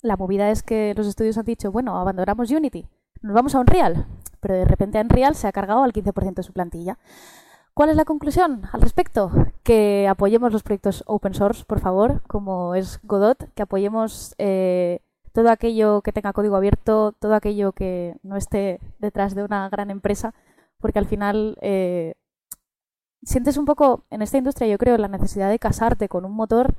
la 0.02 0.18
movida 0.18 0.52
es 0.52 0.64
que 0.64 0.94
los 0.96 1.08
estudios 1.08 1.38
han 1.38 1.46
dicho, 1.46 1.72
bueno, 1.72 1.98
abandonamos 1.98 2.52
Unity, 2.52 2.88
nos 3.22 3.34
vamos 3.34 3.56
a 3.56 3.60
Unreal. 3.60 4.06
Pero 4.40 4.56
de 4.56 4.66
repente 4.66 5.02
Unreal 5.02 5.36
se 5.36 5.48
ha 5.48 5.52
cargado 5.52 5.84
al 5.84 5.94
15% 5.94 6.36
de 6.36 6.44
su 6.44 6.54
plantilla. 6.54 6.98
¿Cuál 7.74 7.90
es 7.90 7.98
la 7.98 8.06
conclusión 8.06 8.62
al 8.72 8.82
respecto? 8.82 9.32
Que 9.64 10.08
apoyemos 10.08 10.54
los 10.54 10.64
proyectos 10.64 11.04
open 11.08 11.34
source, 11.34 11.66
por 11.66 11.80
favor, 11.80 12.22
como 12.28 12.74
es 12.74 13.00
Godot, 13.04 13.52
que 13.54 13.64
apoyemos 13.64 14.34
eh, 14.38 15.02
todo 15.34 15.50
aquello 15.50 16.02
que 16.02 16.14
tenga 16.14 16.32
código 16.32 16.56
abierto, 16.56 17.12
todo 17.20 17.36
aquello 17.36 17.74
que 17.74 18.16
no 18.24 18.38
esté 18.38 18.80
detrás 19.00 19.36
de 19.36 19.44
una 19.44 19.68
gran 19.68 19.92
empresa, 19.92 20.34
porque 20.80 21.00
al 21.00 21.06
final 21.06 21.58
eh, 21.62 22.14
sientes 23.26 23.58
un 23.58 23.66
poco 23.66 24.06
en 24.10 24.22
esta 24.22 24.38
industria, 24.38 24.70
yo 24.70 24.78
creo, 24.78 24.98
la 24.98 25.10
necesidad 25.10 25.50
de 25.50 25.60
casarte 25.60 26.08
con 26.08 26.24
un 26.24 26.34
motor 26.34 26.76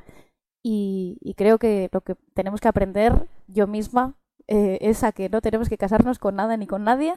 y, 0.63 1.35
creo 1.37 1.59
que 1.59 1.89
lo 1.93 2.01
que 2.01 2.17
tenemos 2.35 2.61
que 2.61 2.69
aprender 2.69 3.29
yo 3.47 3.67
misma 3.69 4.15
eh, 4.49 4.79
es 4.81 5.05
a 5.05 5.13
que 5.13 5.29
no 5.29 5.41
tenemos 5.41 5.69
que 5.69 5.79
casarnos 5.79 6.19
con 6.19 6.35
nada 6.37 6.57
ni 6.57 6.67
con 6.67 6.83
nadie, 6.83 7.15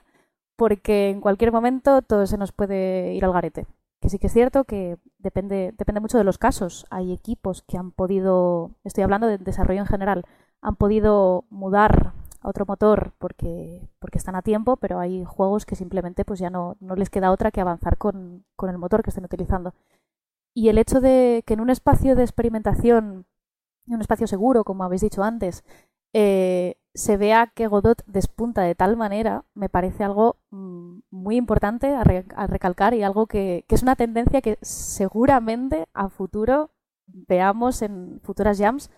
porque 0.55 1.09
en 1.09 1.21
cualquier 1.21 1.51
momento 1.51 2.01
todo 2.01 2.27
se 2.27 2.37
nos 2.37 2.51
puede 2.51 3.13
ir 3.15 3.25
al 3.25 3.33
garete. 3.33 3.65
Que 4.01 4.09
sí 4.09 4.19
que 4.19 4.27
es 4.27 4.33
cierto 4.33 4.65
que 4.65 4.97
depende, 5.17 5.73
depende 5.77 5.99
mucho 5.99 6.17
de 6.17 6.23
los 6.23 6.37
casos. 6.37 6.85
Hay 6.91 7.11
equipos 7.11 7.63
que 7.63 7.77
han 7.77 7.91
podido, 7.91 8.71
estoy 8.83 9.03
hablando 9.03 9.27
de 9.27 9.37
desarrollo 9.37 9.79
en 9.81 9.87
general, 9.87 10.25
han 10.61 10.75
podido 10.75 11.45
mudar 11.49 12.13
a 12.41 12.49
otro 12.49 12.65
motor 12.65 13.13
porque, 13.17 13.89
porque 13.99 14.17
están 14.17 14.35
a 14.35 14.41
tiempo, 14.41 14.77
pero 14.77 14.99
hay 14.99 15.23
juegos 15.25 15.65
que 15.65 15.75
simplemente 15.75 16.25
pues 16.25 16.39
ya 16.39 16.49
no, 16.49 16.77
no 16.79 16.95
les 16.95 17.09
queda 17.09 17.31
otra 17.31 17.51
que 17.51 17.61
avanzar 17.61 17.97
con, 17.97 18.45
con 18.55 18.69
el 18.69 18.77
motor 18.77 19.03
que 19.03 19.09
estén 19.09 19.25
utilizando. 19.25 19.73
Y 20.53 20.69
el 20.69 20.77
hecho 20.77 21.01
de 21.01 21.43
que 21.45 21.53
en 21.53 21.61
un 21.61 21.69
espacio 21.69 22.15
de 22.15 22.23
experimentación, 22.23 23.25
en 23.87 23.95
un 23.95 24.01
espacio 24.01 24.27
seguro, 24.27 24.63
como 24.63 24.83
habéis 24.83 25.01
dicho 25.01 25.23
antes, 25.23 25.63
eh, 26.13 26.75
se 26.93 27.17
vea 27.17 27.51
que 27.53 27.67
Godot 27.67 28.03
despunta 28.07 28.63
de 28.63 28.75
tal 28.75 28.97
manera, 28.97 29.45
me 29.53 29.69
parece 29.69 30.03
algo 30.03 30.37
mm, 30.49 30.99
muy 31.11 31.35
importante 31.37 31.93
a, 31.95 32.03
recalcar 32.03 32.93
y 32.93 33.03
algo 33.03 33.27
que, 33.27 33.63
que, 33.67 33.75
es 33.75 33.83
una 33.83 33.95
tendencia 33.95 34.41
que 34.41 34.57
seguramente 34.61 35.87
a 35.93 36.09
futuro 36.09 36.71
veamos 37.05 37.81
en 37.81 38.19
futuras 38.23 38.57
jams 38.59 38.89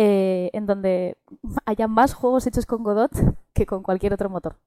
eh, 0.00 0.50
en 0.52 0.64
donde 0.64 1.18
haya 1.66 1.88
más 1.88 2.14
juegos 2.14 2.46
hechos 2.46 2.66
con 2.66 2.84
Godot 2.84 3.10
que 3.52 3.66
con 3.66 3.82
cualquier 3.82 4.12
otro 4.12 4.30
motor. 4.30 4.60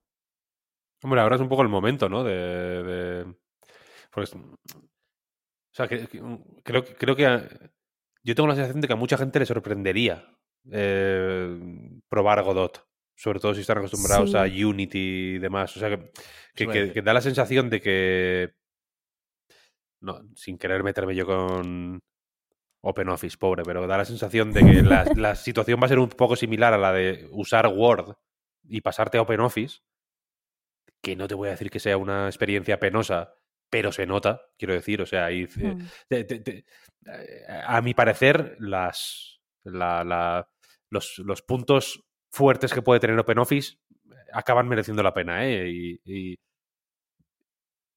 Hombre, 1.02 1.22
ahora 1.22 1.36
es 1.36 1.40
un 1.40 1.48
poco 1.48 1.62
el 1.62 1.70
momento, 1.70 2.10
¿no? 2.10 2.22
De. 2.22 3.34
Pues, 4.10 4.34
o 4.34 4.38
sea, 5.72 5.88
que, 5.88 6.06
creo, 6.62 6.84
creo 6.84 7.16
que. 7.16 7.70
yo 8.22 8.34
tengo 8.34 8.46
la 8.46 8.54
sensación 8.54 8.82
de 8.82 8.86
que 8.86 8.92
a 8.92 8.96
mucha 8.96 9.16
gente 9.16 9.38
le 9.38 9.46
sorprendería 9.46 10.22
eh, 10.70 11.58
probar 12.10 12.42
Godot. 12.42 12.86
Sobre 13.16 13.40
todo 13.40 13.54
si 13.54 13.62
están 13.62 13.78
acostumbrados 13.78 14.34
a 14.34 14.42
Unity 14.42 15.36
y 15.36 15.38
demás. 15.38 15.74
O 15.76 15.80
sea, 15.80 15.98
que, 16.54 16.92
que, 16.92 17.02
da 17.02 17.14
la 17.14 17.22
sensación 17.22 17.70
de 17.70 17.80
que. 17.80 18.54
No, 20.02 20.20
sin 20.36 20.58
querer 20.58 20.82
meterme 20.82 21.14
yo 21.14 21.24
con, 21.24 22.02
OpenOffice, 22.82 23.38
pobre, 23.38 23.62
pero 23.64 23.86
da 23.86 23.96
la 23.96 24.04
sensación 24.04 24.52
de 24.52 24.60
que 24.60 24.82
la, 25.16 25.34
situación 25.34 25.80
va 25.80 25.86
a 25.86 25.88
ser 25.88 25.98
un 25.98 26.08
poco 26.08 26.36
similar 26.36 26.74
a 26.74 26.78
la 26.78 26.92
de 26.92 27.28
usar 27.30 27.68
Word 27.68 28.16
y 28.64 28.80
pasarte 28.80 29.18
a 29.18 29.22
OpenOffice, 29.22 29.80
que 31.00 31.16
no 31.16 31.26
te 31.26 31.34
voy 31.34 31.48
a 31.48 31.52
decir 31.52 31.70
que 31.70 31.80
sea 31.80 31.96
una 31.96 32.26
experiencia 32.26 32.78
penosa, 32.78 33.34
pero 33.70 33.92
se 33.92 34.06
nota, 34.06 34.42
quiero 34.58 34.74
decir, 34.74 35.00
o 35.00 35.06
sea, 35.06 35.28
hmm. 35.30 35.88
a 37.66 37.80
mi 37.80 37.94
parecer, 37.94 38.56
las, 38.58 39.40
los, 39.64 41.18
los, 41.18 41.42
puntos 41.42 42.04
fuertes 42.30 42.74
que 42.74 42.82
puede 42.82 43.00
tener 43.00 43.18
OpenOffice 43.18 43.78
acaban 44.32 44.68
mereciendo 44.68 45.02
la 45.02 45.14
pena, 45.14 45.46
¿eh? 45.46 45.70
y 45.70 46.00
y, 46.04 46.38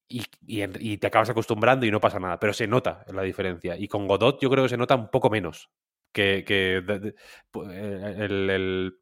te 0.08 1.08
acabas 1.08 1.30
acostumbrando 1.30 1.86
y 1.86 1.92
no 1.92 2.00
pasa 2.00 2.20
nada, 2.20 2.40
pero 2.40 2.54
se 2.54 2.68
nota 2.68 3.06
la 3.14 3.24
diferencia. 3.24 3.78
Y 3.78 3.88
con 3.88 4.08
Godot 4.08 4.40
yo 4.42 4.50
creo 4.50 4.64
que 4.64 4.70
se 4.70 4.78
nota 4.78 4.96
un 4.96 5.10
poco 5.10 5.30
menos 5.30 5.70
que, 6.16 6.44
que 6.46 6.78
eh, 6.78 8.16
el, 8.20 8.98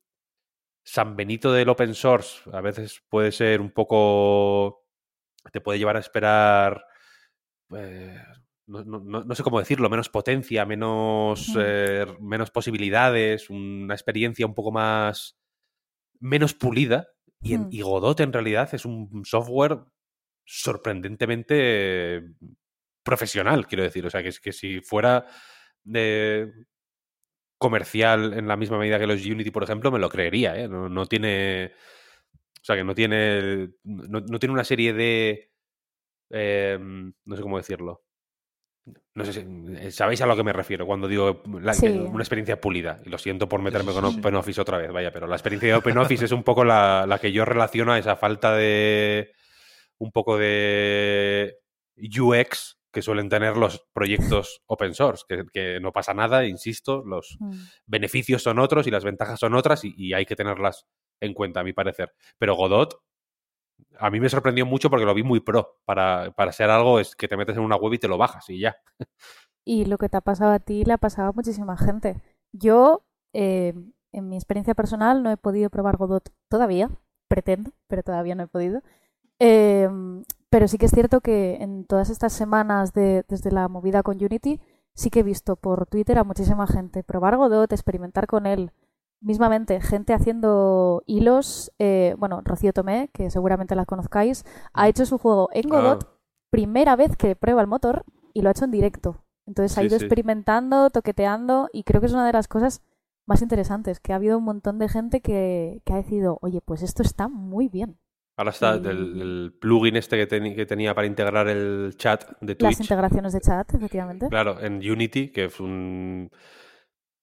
San 0.84 1.16
Benito 1.16 1.54
del 1.54 1.70
open 1.70 1.93
source 1.93 2.41
a 2.51 2.60
veces 2.60 3.04
puede 3.08 3.32
ser 3.32 3.62
un 3.62 3.72
poco... 3.72 4.86
te 5.51 5.62
puede 5.62 5.80
llevar 5.80 5.97
a 5.97 6.01
esperar... 6.01 6.86
Eh, 7.76 8.18
no, 8.66 9.36
sé 9.36 9.43
cómo 9.43 9.60
decirlo, 9.60 9.89
menos 9.89 10.10
potencia, 10.10 10.66
menos, 10.66 11.54
eh, 11.60 12.06
menos 12.20 12.49
posibilidades, 12.49 13.49
una 13.49 13.93
experiencia 13.93 14.45
un 14.45 14.56
poco 14.56 14.72
más... 14.72 15.38
menos 16.20 16.54
pulida. 16.54 17.08
Y, 17.41 17.56
y 17.78 17.82
Godot 17.82 18.22
en 18.22 18.32
realidad 18.32 18.74
es 18.74 18.86
un 18.86 19.24
software 19.26 19.82
sorprendentemente 20.46 22.24
profesional, 23.04 23.68
quiero 23.68 23.84
decir. 23.84 24.06
O 24.06 24.10
sea, 24.10 24.24
que, 24.24 24.30
es 24.30 24.39
que 24.39 24.52
si 24.52 24.80
fuera 24.82 25.26
de 25.84 26.52
comercial 27.58 28.34
en 28.34 28.48
la 28.48 28.58
misma 28.58 28.78
medida 28.78 29.00
que 29.00 29.08
los 29.08 29.26
Unity, 29.26 29.52
por 29.52 29.64
ejemplo, 29.64 29.91
me 29.91 30.00
lo 30.00 30.10
creería, 30.10 30.58
¿eh? 30.58 30.68
No, 30.68 31.06
tiene... 31.06 31.74
O 32.62 32.66
sea, 32.66 32.76
que 32.76 32.84
no 32.84 32.96
tiene... 32.96 33.70
No, 33.84 34.39
tiene 34.39 34.54
una 34.54 34.64
serie 34.64 34.94
de... 34.94 35.52
Em, 36.30 37.14
no 37.26 37.36
sé 37.36 37.41
cómo 37.41 37.58
decirlo. 37.58 38.04
No 39.16 39.24
sé 39.24 39.32
si 39.32 39.46
eh, 39.78 39.91
sabéis 39.91 40.22
a 40.22 40.26
lo 40.26 40.36
que 40.36 40.44
me 40.44 40.52
refiero 40.52 40.86
cuando 40.86 41.08
digo 41.08 41.41
una 41.46 41.72
experiencia 41.72 42.60
pulida. 42.60 43.02
Y 43.06 43.10
lo 43.10 43.18
siento 43.18 43.48
por 43.48 43.62
meterme 43.62 43.94
con 43.94 44.04
OpenOffice 44.04 44.60
otra 44.60 44.78
vez, 44.78 44.91
vaya, 44.91 45.12
pero 45.12 45.28
la 45.28 45.36
experiencia 45.36 45.70
de 45.70 45.76
OpenOffice 45.76 46.26
es 46.26 46.32
un 46.32 46.44
poco 46.44 46.66
la, 46.66 47.06
la, 47.08 47.20
que 47.20 47.32
yo 47.32 47.46
relaciono 47.46 47.94
a 47.94 48.00
esa 48.00 48.18
falta 48.18 48.54
de 48.56 49.32
un 50.00 50.12
poco 50.12 50.38
de 50.38 51.58
UX 51.98 52.78
que 52.91 53.02
suelen 53.02 53.28
tener 53.28 53.58
los 53.58 53.86
proyectos 53.91 54.62
open 54.68 54.94
source, 54.94 55.24
que, 55.52 55.80
no 55.80 55.91
pasa 55.91 56.14
nada, 56.14 56.46
insisto, 56.46 57.04
los 57.04 57.38
mm. 57.39 57.52
beneficios 57.88 58.44
son 58.44 58.60
otros 58.60 58.86
y 58.86 58.91
las 58.91 59.04
ventajas 59.04 59.39
son 59.39 59.56
otras 59.56 59.84
y, 59.84 60.14
hay 60.14 60.26
que 60.26 60.36
tenerlas 60.36 60.86
en 61.20 61.34
cuenta, 61.34 61.62
a 61.62 61.64
mi 61.64 61.74
parecer. 61.74 62.14
Pero 62.38 62.56
Godot, 62.56 63.02
a 63.98 64.12
mí 64.12 64.20
me 64.20 64.30
sorprendió 64.30 64.66
mucho 64.66 64.89
porque 64.89 65.06
lo 65.06 65.14
vi 65.16 65.24
muy 65.24 65.39
pro. 65.39 65.80
Para, 65.86 66.32
para 66.32 66.52
ser 66.52 66.70
algo 66.70 67.00
es 67.00 67.16
que 67.16 67.28
te 67.28 67.36
metes 67.36 67.58
en 67.58 67.64
una 67.64 67.78
web 67.78 67.94
y 67.94 68.00
te 68.00 68.08
lo 68.08 68.18
bajas 68.18 68.48
y 68.50 68.60
ya. 68.60 68.78
Y 69.66 69.86
lo 69.86 69.98
que 69.98 70.10
te 70.10 70.18
ha 70.18 70.22
pasado 70.22 70.52
a 70.52 70.60
ti 70.60 70.84
le 70.84 70.94
ha 70.94 70.98
pasado 70.98 71.30
a 71.30 71.32
muchísima 71.32 71.78
gente. 71.78 72.22
Yo, 72.52 73.06
eh, 73.34 73.74
en 74.12 74.30
mi 74.30 74.36
experiencia 74.36 74.76
personal, 74.76 75.24
no 75.24 75.32
he 75.32 75.38
podido 75.38 75.70
probar 75.70 75.98
Godot 75.98 76.30
todavía, 76.50 76.89
pretendo, 77.28 77.72
pero 77.88 78.04
todavía 78.04 78.36
no 78.36 78.44
he 78.44 78.48
podido. 78.48 78.82
Em, 79.40 80.24
pero 80.50 80.68
sí 80.68 80.78
que 80.78 80.86
es 80.86 80.92
cierto 80.92 81.22
que 81.22 81.56
en 81.62 81.86
todas 81.86 82.10
estas 82.10 82.34
semanas 82.34 82.94
de, 82.94 83.26
desde 83.28 83.52
la 83.52 83.68
movida 83.68 84.04
con 84.04 84.18
Unity 84.24 84.62
sí 84.94 85.10
que 85.10 85.22
he 85.22 85.24
visto 85.24 85.56
por 85.56 85.88
Twitter 85.88 86.18
a 86.20 86.24
muchísima 86.24 86.68
gente 86.68 87.04
probar 87.04 87.38
Godot, 87.38 87.72
experimentar 87.72 88.28
con 88.28 88.46
él. 88.46 88.72
Mismamente, 89.22 89.80
gente 89.82 90.14
haciendo 90.14 91.02
hilos. 91.06 91.72
eh, 91.80 92.16
bueno, 92.20 92.42
Rocío 92.44 92.74
Tomé, 92.74 93.10
que 93.14 93.30
seguramente 93.32 93.76
la 93.76 93.86
conozcáis, 93.86 94.46
ha 94.74 94.88
hecho 94.90 95.06
su 95.06 95.18
juego 95.18 95.50
en 95.54 95.70
Godot, 95.70 96.04
Ah. 96.04 96.10
primera 96.52 96.96
vez 96.96 97.16
que 97.18 97.36
prueba 97.36 97.62
el 97.62 97.68
motor 97.68 98.04
y 98.34 98.42
lo 98.42 98.50
ha 98.50 98.52
hecho 98.52 98.66
en 98.66 98.72
directo. 98.72 99.24
Entonces 99.48 99.78
ha 99.78 99.84
ido 99.84 99.98
sí. 99.98 100.06
experimentando, 100.06 100.90
toqueteando 100.90 101.70
y 101.74 101.84
creo 101.84 102.00
que 102.02 102.08
es 102.08 102.14
una 102.14 102.26
de 102.28 102.34
las 102.34 102.48
cosas 102.48 102.82
más 103.26 103.42
interesantes, 103.42 104.00
que 104.00 104.14
ha 104.14 104.18
habido 104.18 104.38
un 104.38 104.44
montón 104.44 104.78
de 104.80 104.90
gente 104.90 105.22
que, 105.22 105.82
que 105.86 105.94
ha 105.94 105.98
decidido, 105.98 106.38
oye, 106.42 106.62
pues 106.62 106.82
esto 106.84 107.02
está 107.02 107.28
muy 107.30 107.70
bien. 107.70 107.98
Ahora 108.36 108.50
está 108.52 108.76
Y- 108.78 108.88
el, 108.88 109.22
el 109.22 109.58
plugin 109.60 109.96
este 109.96 110.28
que, 110.28 110.66
tenía 110.66 110.96
para 110.96 111.06
integrar 111.08 111.48
el 111.48 111.94
chat 111.98 112.24
de 112.42 112.56
Las 112.60 112.76
Twitch. 112.76 112.82
integraciones 112.82 113.34
de 113.34 113.42
chat, 113.42 113.74
efectivamente. 113.74 114.28
Claro, 114.30 114.60
en 114.60 114.76
Unity, 114.78 115.30
que 115.32 115.46
es 115.46 115.60
un. 115.60 116.30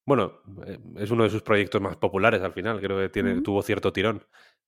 Bueno, 0.06 0.32
eh, 0.66 0.78
es 0.96 1.10
uno 1.10 1.24
de 1.24 1.30
sus 1.30 1.42
proyectos 1.42 1.80
más 1.80 1.96
populares 1.96 2.42
al 2.42 2.52
final. 2.52 2.80
Creo 2.80 2.98
que 2.98 3.08
tiene, 3.08 3.40
tuvo 3.42 3.62
cierto 3.62 3.92
tirón. 3.92 4.22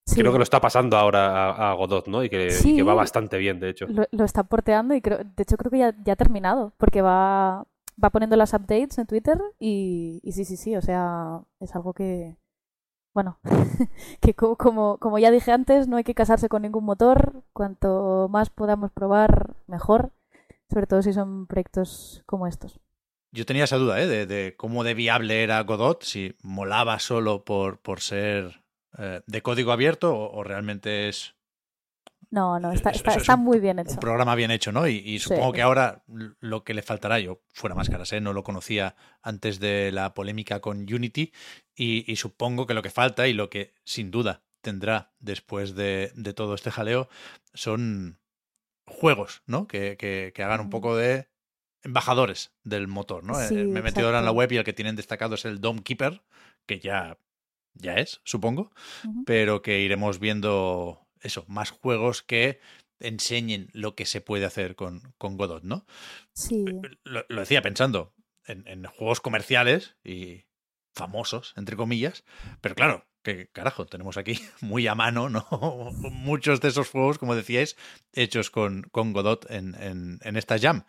Sí, 0.05 0.19
Creo 0.19 0.33
que 0.33 0.37
lo 0.37 0.43
está 0.43 0.59
pasando 0.59 0.97
ahora 0.97 1.49
a, 1.51 1.71
a 1.71 1.73
Godot, 1.75 2.07
¿no? 2.07 2.23
Y 2.23 2.29
que, 2.29 2.47
y 2.47 2.51
Sí. 2.51 2.75
que 2.75 2.83
va 2.83 2.93
bastante 2.93 3.37
bien, 3.37 3.59
de 3.61 3.69
hecho. 3.69 3.85
lo, 3.87 4.03
lo 4.11 4.25
está 4.25 4.43
porteando 4.43 4.93
y 4.95 5.01
creo, 5.01 5.19
de 5.19 5.43
hecho 5.43 5.55
creo 5.55 5.71
que 5.71 5.77
ya, 5.77 5.95
ya 6.03 6.13
ha 6.13 6.15
terminado, 6.17 6.73
porque 6.77 7.01
va, 7.01 7.65
va 8.03 8.09
poniendo 8.09 8.35
las 8.35 8.53
updates 8.53 8.97
en 8.97 9.07
Twitter 9.07 9.37
y, 9.59 10.19
y 10.21 10.33
sí, 10.33 10.43
sí, 10.43 10.57
sí, 10.57 10.75
o 10.75 10.81
sea, 10.81 11.39
es 11.61 11.73
algo 11.73 11.93
que, 11.93 12.35
bueno, 13.13 13.39
que 14.21 14.33
co- 14.33 14.55
como, 14.57 14.97
como 14.97 15.19
ya 15.19 15.31
dije 15.31 15.51
antes, 15.51 15.87
no 15.87 15.97
hay 15.97 16.03
que 16.03 16.15
casarse 16.15 16.49
con 16.49 16.61
ningún 16.63 16.83
motor, 16.85 17.43
cuanto 17.53 18.27
más 18.29 18.49
podamos 18.49 18.91
probar, 18.91 19.55
mejor, 19.67 20.11
sobre 20.71 20.87
todo 20.87 21.01
si 21.01 21.13
son 21.13 21.45
proyectos 21.47 22.23
como 22.25 22.47
estos. 22.47 22.79
Yo 23.31 23.45
tenía 23.45 23.63
esa 23.63 23.77
duda, 23.77 23.99
¿eh? 24.01 24.25
De, 24.27 24.55
cómo 24.57 24.83
de 24.83 24.93
viable 24.93 25.43
era 25.43 25.61
Godot, 25.61 26.03
si 26.03 26.35
molaba 26.43 26.99
solo 26.99 27.43
por, 27.43 27.79
por 27.79 27.99
ser 28.01 28.61
eh, 28.97 29.21
de 29.25 29.41
código 29.41 29.71
abierto 29.71 30.15
o 30.15 30.43
realmente 30.43 31.09
es 31.09 31.35
No, 32.33 32.59
no, 32.59 32.71
está, 32.71 32.89
está, 32.89 33.11
eso 33.11 33.17
es 33.19 33.23
está 33.23 33.35
un- 33.35 33.43
muy 33.43 33.59
bien 33.59 33.77
hecho. 33.79 33.91
un 33.91 33.97
programa 33.99 34.33
bien 34.35 34.49
hecho, 34.51 34.71
¿no? 34.71 34.87
Y, 34.87 34.95
y 34.97 35.19
Sí. 35.19 35.25
supongo 35.29 35.53
que 35.53 35.61
ahora 35.61 36.03
lo 36.39 36.63
que 36.63 36.73
le 36.73 36.81
faltará, 36.81 37.19
yo 37.19 37.41
fuera 37.53 37.75
máscaras, 37.75 38.11
¿eh? 38.13 38.21
no 38.21 38.33
lo 38.33 38.43
conocía 38.43 38.95
antes 39.21 39.59
de 39.59 39.91
la 39.91 40.13
polémica 40.15 40.59
con 40.59 40.79
Unity 40.79 41.31
y, 41.75 42.11
y 42.11 42.15
supongo 42.15 42.65
que 42.65 42.73
lo 42.73 42.81
que 42.81 42.89
falta 42.89 43.27
y 43.27 43.33
lo 43.33 43.49
que 43.51 43.73
sin 43.83 44.09
duda 44.09 44.41
tendrá 44.61 45.13
después 45.19 45.75
de, 45.75 46.11
de 46.15 46.33
todo 46.33 46.55
este 46.55 46.71
jaleo 46.71 47.07
son 47.53 48.19
juegos, 48.87 49.43
¿no? 49.45 49.67
Que, 49.67 49.95
que- 49.97 50.31
que 50.33 50.43
hagan 50.43 50.61
un 50.61 50.67
Mm. 50.67 50.71
poco 50.71 50.95
de 50.97 51.29
embajadores 51.83 52.53
del 52.63 52.87
motor, 52.87 53.23
¿no? 53.23 53.39
Eh, 53.39 53.47
Sí, 53.47 53.55
Me 53.55 53.79
he 53.79 53.83
metido 53.83 54.07
ahora 54.07 54.19
en 54.19 54.25
la 54.25 54.31
web 54.31 54.51
y 54.51 54.57
el 54.57 54.63
que 54.63 54.73
tienen 54.73 54.95
destacado 54.95 55.35
es 55.35 55.45
el 55.45 55.59
Dome 55.61 55.83
Keeper, 55.83 56.23
que 56.65 56.79
ya, 56.79 57.17
ya 57.75 57.95
es, 57.95 58.21
supongo 58.23 58.71
pero 59.25 59.61
que 59.61 59.81
iremos 59.81 60.19
viendo 60.19 61.02
eso, 61.23 61.45
más 61.47 61.71
juegos 61.71 62.21
que 62.21 62.59
enseñen 62.99 63.69
lo 63.73 63.95
que 63.95 64.05
se 64.05 64.21
puede 64.21 64.45
hacer 64.45 64.75
con, 64.75 65.13
con 65.17 65.37
Godot, 65.37 65.63
¿no? 65.63 65.85
Sí, 66.33 66.63
Lo, 67.03 67.25
lo 67.27 67.39
decía 67.39 67.61
pensando 67.61 68.13
en, 68.45 68.67
en 68.67 68.85
juegos 68.85 69.19
comerciales 69.19 69.95
y 70.03 70.45
famosos, 70.93 71.53
entre 71.57 71.75
comillas, 71.75 72.23
pero 72.61 72.75
claro, 72.75 73.05
que 73.23 73.47
carajo, 73.47 73.85
tenemos 73.85 74.17
aquí 74.17 74.39
muy 74.61 74.87
a 74.87 74.95
mano, 74.95 75.29
¿no? 75.29 75.45
Muchos 76.11 76.61
de 76.61 76.69
esos 76.69 76.89
juegos, 76.89 77.17
como 77.17 77.35
decíais, 77.35 77.75
hechos 78.11 78.51
con, 78.51 78.83
con 78.83 79.13
Godot 79.13 79.49
en, 79.49 79.75
en, 79.81 80.19
en 80.21 80.37
esta 80.37 80.59
jam. 80.59 80.85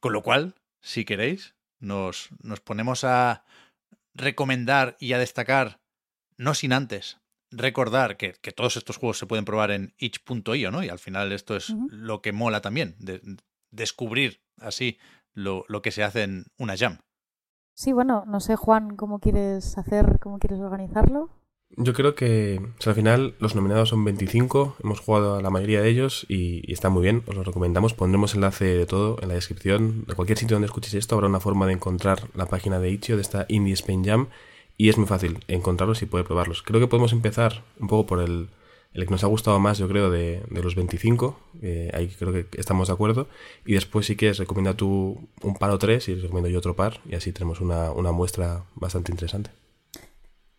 Con 0.00 0.12
lo 0.12 0.22
cual, 0.22 0.54
si 0.80 1.04
queréis, 1.04 1.54
nos, 1.78 2.28
nos 2.42 2.60
ponemos 2.60 3.04
a 3.04 3.44
recomendar 4.14 4.96
y 5.00 5.12
a 5.12 5.18
destacar, 5.18 5.80
no 6.36 6.54
sin 6.54 6.72
antes 6.72 7.18
recordar 7.50 8.16
que, 8.16 8.34
que 8.34 8.52
todos 8.52 8.76
estos 8.76 8.96
juegos 8.96 9.18
se 9.18 9.26
pueden 9.26 9.44
probar 9.44 9.70
en 9.70 9.94
itch.io, 9.98 10.70
¿no? 10.70 10.82
Y 10.82 10.88
al 10.88 10.98
final 10.98 11.32
esto 11.32 11.56
es 11.56 11.74
lo 11.88 12.20
que 12.20 12.32
mola 12.32 12.60
también, 12.60 12.94
de, 12.98 13.20
descubrir 13.70 14.42
así 14.58 14.98
lo, 15.32 15.64
lo 15.68 15.82
que 15.82 15.90
se 15.90 16.02
hace 16.02 16.22
en 16.22 16.46
una 16.58 16.76
jam. 16.76 16.98
sí, 17.74 17.92
bueno, 17.92 18.24
no 18.26 18.40
sé, 18.40 18.56
Juan, 18.56 18.96
¿cómo 18.96 19.20
quieres 19.20 19.78
hacer, 19.78 20.18
cómo 20.20 20.38
quieres 20.38 20.60
organizarlo? 20.60 21.30
Yo 21.76 21.92
creo 21.92 22.14
que 22.14 22.60
o 22.78 22.82
sea, 22.82 22.92
al 22.92 22.96
final 22.96 23.34
los 23.40 23.54
nominados 23.54 23.90
son 23.90 24.02
25, 24.02 24.76
hemos 24.82 25.00
jugado 25.00 25.36
a 25.36 25.42
la 25.42 25.50
mayoría 25.50 25.82
de 25.82 25.90
ellos 25.90 26.24
y, 26.26 26.62
y 26.68 26.72
está 26.72 26.88
muy 26.88 27.02
bien, 27.02 27.22
os 27.26 27.36
lo 27.36 27.44
recomendamos. 27.44 27.92
Pondremos 27.92 28.34
enlace 28.34 28.64
de 28.64 28.86
todo 28.86 29.18
en 29.20 29.28
la 29.28 29.34
descripción. 29.34 30.04
De 30.06 30.14
cualquier 30.14 30.38
sitio 30.38 30.54
donde 30.54 30.66
escuchéis 30.66 30.94
esto 30.94 31.14
habrá 31.14 31.28
una 31.28 31.40
forma 31.40 31.66
de 31.66 31.74
encontrar 31.74 32.30
la 32.34 32.46
página 32.46 32.80
de 32.80 32.90
Itch.io 32.90 33.16
de 33.16 33.22
esta 33.22 33.44
Indie 33.48 33.74
Spain 33.74 34.02
Jam 34.02 34.28
y 34.78 34.88
es 34.88 34.96
muy 34.96 35.06
fácil 35.06 35.44
encontrarlos 35.48 36.00
y 36.02 36.06
poder 36.06 36.24
probarlos. 36.24 36.62
Creo 36.62 36.80
que 36.80 36.86
podemos 36.86 37.12
empezar 37.12 37.64
un 37.80 37.88
poco 37.88 38.06
por 38.06 38.20
el, 38.20 38.48
el 38.92 39.04
que 39.04 39.10
nos 39.10 39.24
ha 39.24 39.26
gustado 39.26 39.58
más, 39.58 39.76
yo 39.76 39.88
creo, 39.88 40.08
de, 40.08 40.42
de 40.48 40.62
los 40.62 40.76
25. 40.76 41.36
eh, 41.60 41.90
ahí 41.92 42.08
creo 42.08 42.32
que 42.32 42.46
estamos 42.56 42.86
de 42.86 42.94
acuerdo. 42.94 43.26
Y 43.66 43.74
después, 43.74 44.06
si 44.06 44.16
quieres, 44.16 44.38
recomienda 44.38 44.74
tú 44.74 45.28
un 45.42 45.54
par 45.56 45.70
o 45.70 45.78
tres 45.78 46.08
y 46.08 46.14
recomiendo 46.14 46.48
yo 46.48 46.58
otro 46.60 46.76
par 46.76 47.00
y 47.04 47.16
así 47.16 47.32
tenemos 47.32 47.60
una, 47.60 47.90
una 47.90 48.12
muestra 48.12 48.64
bastante 48.76 49.10
interesante. 49.10 49.50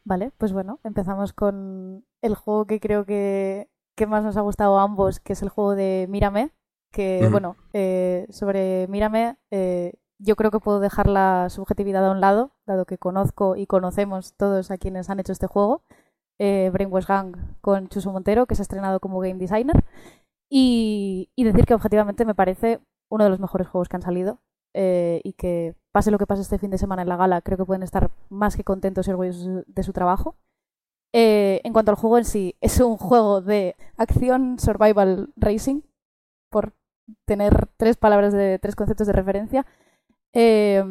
Vale, 0.04 0.32
pues 0.38 0.52
bueno, 0.52 0.80
empezamos 0.84 1.32
con 1.32 2.06
el 2.22 2.36
juego 2.36 2.66
que 2.66 2.82
creo 2.82 3.06
que, 3.06 3.70
que 3.96 4.06
más 4.06 4.24
nos 4.24 4.36
ha 4.36 4.42
gustado 4.42 4.78
a 4.80 4.84
ambos, 4.84 5.22
que 5.22 5.34
es 5.34 5.42
el 5.42 5.50
juego 5.50 5.76
de 5.76 6.08
Mírame, 6.10 6.52
que 6.92 7.28
bueno, 7.30 7.56
eh, 7.74 8.26
sobre 8.32 8.88
Mírame 8.88 9.38
eh, 9.52 9.94
yo 10.20 10.36
creo 10.36 10.52
que 10.52 10.60
puedo 10.60 10.80
dejar 10.80 11.08
la 11.08 11.50
subjetividad 11.50 12.06
a 12.06 12.12
un 12.12 12.20
lado, 12.22 12.52
dado 12.70 12.86
que 12.86 12.98
conozco 12.98 13.56
y 13.56 13.66
conocemos 13.68 14.34
todos 14.36 14.72
a 14.72 14.78
quienes 14.78 15.10
han 15.10 15.20
hecho 15.20 15.34
este 15.34 15.48
juego, 15.48 15.84
eh, 16.40 16.70
Brainwash 16.72 17.06
Gang 17.08 17.36
con 17.62 17.90
Chuso 17.90 18.12
Montero, 18.12 18.46
que 18.46 18.56
se 18.56 18.62
ha 18.62 18.64
estrenado 18.64 19.00
como 19.00 19.20
game 19.20 19.36
designer, 19.40 19.84
y, 20.50 21.30
decir 21.38 21.66
que 21.66 21.74
objetivamente 21.76 22.26
me 22.26 22.36
parece 22.36 22.80
uno 23.12 23.24
de 23.26 23.30
los 23.30 23.40
mejores 23.40 23.68
juegos 23.68 23.90
que 23.90 23.96
han 23.98 24.02
salido 24.02 24.40
eh, 24.74 25.22
y 25.24 25.34
que 25.34 25.76
pase 25.92 26.12
lo 26.12 26.18
que 26.18 26.28
pase 26.28 26.42
este 26.44 26.60
fin 26.60 26.72
de 26.72 26.78
semana 26.78 27.02
en 27.04 27.10
la 27.10 27.18
gala, 27.18 27.42
creo 27.42 27.58
que 27.58 27.66
pueden 27.66 27.84
estar 27.84 28.12
más 28.30 28.56
que 28.56 28.64
contentos 28.64 29.08
y 29.08 29.12
orgullosos 29.12 29.46
de 29.46 29.64
su- 29.64 29.74
de 29.74 29.84
su 29.84 29.94
trabajo. 29.94 30.36
Eh, 31.14 31.62
en 31.64 31.74
cuanto 31.74 31.92
al 31.92 31.98
juego 31.98 32.18
en 32.20 32.26
sí, 32.26 32.56
es 32.62 32.80
un 32.80 32.98
juego 32.98 33.42
de 33.42 33.76
acción 33.98 34.60
survival 34.60 35.34
racing, 35.38 35.82
por 36.52 36.74
tener 37.26 37.68
tres 37.78 37.98
palabras 37.98 38.34
de 38.34 38.60
tres 38.60 38.76
conceptos 38.76 39.08
de 39.08 39.14
referencia. 39.14 39.66
Eh, 40.34 40.84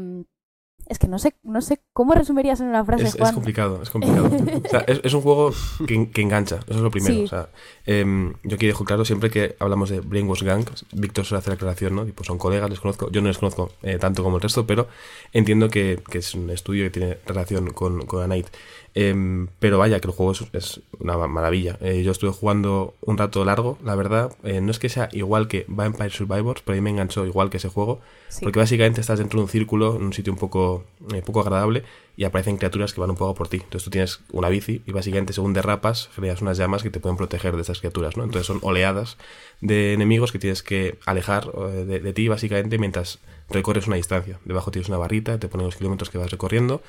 es 0.88 0.98
que 0.98 1.06
no 1.06 1.18
sé, 1.18 1.34
no 1.42 1.60
sé 1.60 1.80
cómo 1.92 2.14
resumirías 2.14 2.60
en 2.60 2.68
una 2.68 2.84
frase, 2.84 3.04
Es, 3.04 3.32
complicado, 3.32 3.82
es 3.82 3.90
complicado. 3.90 4.28
O 4.64 4.68
sea, 4.68 4.80
es, 4.80 5.00
es 5.04 5.14
un 5.14 5.20
juego 5.20 5.52
que, 5.86 6.10
que 6.10 6.22
engancha, 6.22 6.60
eso 6.66 6.78
es 6.78 6.80
lo 6.80 6.90
primero. 6.90 7.14
Sí. 7.14 7.24
O 7.24 7.28
sea, 7.28 7.48
em, 7.86 8.34
yo 8.42 8.56
aquí 8.56 8.66
dejo 8.66 8.84
claro, 8.84 9.04
siempre 9.04 9.30
que 9.30 9.56
hablamos 9.58 9.90
de 9.90 10.00
Brainwash 10.00 10.42
Gang, 10.42 10.64
Víctor 10.92 11.24
suele 11.24 11.40
hacer 11.40 11.52
la 11.52 11.54
aclaración, 11.54 11.94
¿no? 11.94 12.04
Tipo, 12.04 12.24
son 12.24 12.38
colegas, 12.38 12.70
les 12.70 12.80
conozco, 12.80 13.10
yo 13.10 13.20
no 13.20 13.28
les 13.28 13.38
conozco 13.38 13.70
eh, 13.82 13.98
tanto 13.98 14.22
como 14.22 14.36
el 14.36 14.42
resto, 14.42 14.66
pero 14.66 14.88
entiendo 15.32 15.68
que, 15.68 16.00
que 16.10 16.18
es 16.18 16.34
un 16.34 16.50
estudio 16.50 16.84
que 16.84 16.90
tiene 16.90 17.18
relación 17.26 17.70
con, 17.72 18.06
con 18.06 18.22
A 18.22 18.26
Night. 18.26 18.46
Em, 18.94 19.48
pero 19.60 19.78
vaya, 19.78 20.00
que 20.00 20.08
el 20.08 20.14
juego 20.14 20.32
es, 20.32 20.44
es 20.52 20.80
una 20.98 21.16
ma- 21.16 21.28
maravilla. 21.28 21.78
Eh, 21.80 22.02
yo 22.02 22.10
estuve 22.12 22.30
jugando 22.32 22.94
un 23.02 23.16
rato 23.18 23.44
largo, 23.44 23.78
la 23.84 23.94
verdad. 23.94 24.32
Eh, 24.42 24.60
no 24.60 24.70
es 24.70 24.78
que 24.78 24.88
sea 24.88 25.08
igual 25.12 25.46
que 25.46 25.64
Vampire 25.68 26.10
Survivors, 26.10 26.62
pero 26.64 26.74
a 26.74 26.76
mí 26.76 26.82
me 26.82 26.90
enganchó 26.90 27.24
igual 27.26 27.50
que 27.50 27.58
ese 27.58 27.68
juego. 27.68 28.00
Sí. 28.28 28.40
Porque 28.44 28.58
básicamente 28.58 29.00
estás 29.00 29.18
dentro 29.18 29.38
de 29.38 29.44
un 29.44 29.48
círculo, 29.50 29.96
en 29.96 30.02
un 30.02 30.12
sitio 30.12 30.32
un 30.32 30.38
poco, 30.38 30.84
eh, 31.14 31.22
poco 31.22 31.40
agradable, 31.40 31.84
y 32.16 32.24
aparecen 32.24 32.56
criaturas 32.56 32.92
que 32.92 33.00
van 33.00 33.10
un 33.10 33.16
poco 33.16 33.34
por 33.34 33.48
ti. 33.48 33.58
Entonces 33.58 33.84
tú 33.84 33.90
tienes 33.90 34.20
una 34.32 34.48
bici 34.48 34.82
y 34.86 34.90
básicamente 34.92 35.32
según 35.32 35.52
derrapas 35.52 36.10
creas 36.16 36.42
unas 36.42 36.58
llamas 36.58 36.82
que 36.82 36.90
te 36.90 36.98
pueden 36.98 37.16
proteger 37.16 37.54
de 37.54 37.62
esas 37.62 37.78
criaturas, 37.78 38.16
¿no? 38.16 38.24
Entonces 38.24 38.46
son 38.46 38.58
oleadas 38.62 39.16
de 39.60 39.92
enemigos 39.92 40.32
que 40.32 40.38
tienes 40.40 40.62
que 40.64 40.98
alejar 41.06 41.50
eh, 41.56 41.84
de, 41.84 42.00
de 42.00 42.12
ti 42.12 42.26
básicamente 42.26 42.78
mientras 42.78 43.20
recorres 43.50 43.86
una 43.86 43.96
distancia. 43.96 44.38
Debajo 44.44 44.70
tienes 44.70 44.88
una 44.88 44.98
barrita, 44.98 45.38
te 45.38 45.48
pone 45.48 45.64
los 45.64 45.76
kilómetros 45.76 46.10
que 46.10 46.18
vas 46.18 46.30
recorriendo 46.30 46.82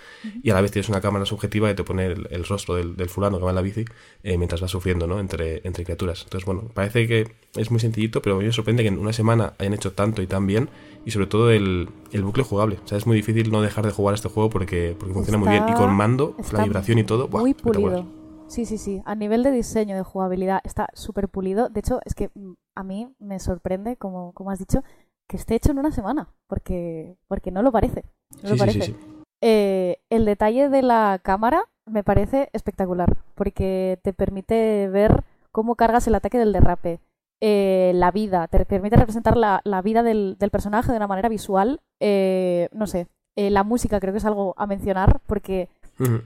y 0.44 0.50
a 0.50 0.54
la 0.54 0.62
vez 0.62 0.72
tienes 0.72 0.90
una 0.90 1.02
cámara 1.02 1.26
subjetiva 1.26 1.68
que 1.70 1.76
te 1.76 1.84
pone 1.84 2.06
el, 2.06 2.28
el 2.32 2.46
rostro 2.46 2.76
del, 2.76 2.96
del 2.96 3.10
fulano 3.10 3.38
que 3.38 3.44
va 3.44 3.52
en 3.52 3.56
la 3.56 3.62
bici 3.62 3.86
eh, 4.24 4.38
mientras 4.38 4.62
vas 4.62 4.72
sufriendo, 4.72 5.08
¿no? 5.08 5.20
Entre, 5.20 5.62
entre 5.66 5.84
criaturas. 5.84 6.24
Entonces, 6.24 6.46
bueno, 6.46 6.64
parece 6.74 7.08
que 7.08 7.32
es 7.56 7.72
muy 7.72 7.80
sencillito, 7.80 8.22
pero 8.22 8.36
a 8.36 8.40
mí 8.40 8.46
me 8.46 8.52
sorprende 8.52 8.84
que 8.84 8.90
en 8.90 9.00
una 9.00 9.14
semana 9.14 9.54
hayan 9.58 9.74
hecho 9.74 9.94
tanto 9.94 10.22
y 10.22 10.28
tan 10.28 10.46
bien 10.48 10.70
y 11.06 11.12
sobre 11.12 11.28
todo 11.28 11.52
el, 11.52 11.90
el 12.12 12.24
bucle 12.24 12.44
jugable. 12.44 12.78
O 12.84 12.88
sea, 12.88 12.98
es 12.98 13.08
muy 13.08 13.16
difícil 13.16 13.52
no 13.52 13.62
dejar 13.62 13.86
de 13.86 13.92
jugar 13.92 14.16
este 14.16 14.30
juego 14.30 14.50
porque, 14.50 14.96
porque 14.98 15.14
funciona 15.14 15.38
muy 15.38 15.50
bien 15.50 15.64
y 15.70 15.74
con 15.74 15.94
mando, 15.94 16.36
la 16.52 16.64
vibración 16.64 17.00
y 17.00 17.04
todo, 17.04 17.28
¡buah! 17.28 17.42
Muy 17.42 17.54
pulido. 17.54 18.20
Sí, 18.48 18.66
sí, 18.66 18.80
sí. 18.80 19.02
A 19.06 19.14
nivel 19.14 19.44
de 19.44 19.52
diseño, 19.52 19.96
de 19.96 20.02
jugabilidad, 20.02 20.60
está 20.64 20.88
súper 20.96 21.30
pulido. 21.30 21.70
De 21.70 21.82
hecho, 21.82 22.00
es 22.04 22.16
que 22.16 22.32
mm, 22.34 22.54
a 22.76 22.84
mí 22.84 23.08
me 23.20 23.40
sorprende, 23.40 23.96
como, 23.96 24.34
como 24.34 24.50
has 24.50 24.58
dicho, 24.58 24.84
que 25.30 25.38
esté 25.38 25.56
hecho 25.56 25.72
en 25.72 25.80
una 25.80 25.92
semana. 25.92 26.28
Porque, 26.48 27.16
porque 27.30 27.52
no 27.52 27.62
lo 27.62 27.72
parece. 27.72 28.04
No 28.44 28.50
lo 28.50 28.56
Sí, 28.56 28.60
sí, 28.60 28.72
sí, 28.72 28.80
parece. 28.80 28.82
sí. 28.82 28.96
Eh, 29.42 29.98
el 30.10 30.26
detalle 30.26 30.68
de 30.68 30.82
la 30.82 31.20
cámara 31.24 31.64
me 31.86 32.04
parece 32.04 32.50
espectacular, 32.52 33.16
porque 33.36 34.00
te 34.04 34.12
permite 34.12 34.90
ver 34.90 35.24
cómo 35.52 35.76
cargas 35.76 36.08
el 36.08 36.16
ataque 36.16 36.38
del 36.38 36.52
derrape, 36.52 37.00
eh, 37.42 37.94
la 37.96 38.12
vida, 38.12 38.48
te 38.50 38.66
permite 38.66 38.98
representar 38.98 39.38
la, 39.38 39.62
la 39.64 39.82
vida 39.82 40.04
del, 40.04 40.36
del 40.38 40.50
personaje 40.52 40.92
de 40.92 40.98
una 40.98 41.08
manera 41.08 41.30
visual, 41.30 41.80
eh, 42.02 42.68
no 42.74 42.86
sé, 42.86 43.08
la 43.38 43.64
música 43.64 44.02
creo 44.02 44.12
que 44.12 44.18
es 44.18 44.26
algo 44.26 44.54
a 44.58 44.68
mencionar 44.68 45.22
porque, 45.26 45.70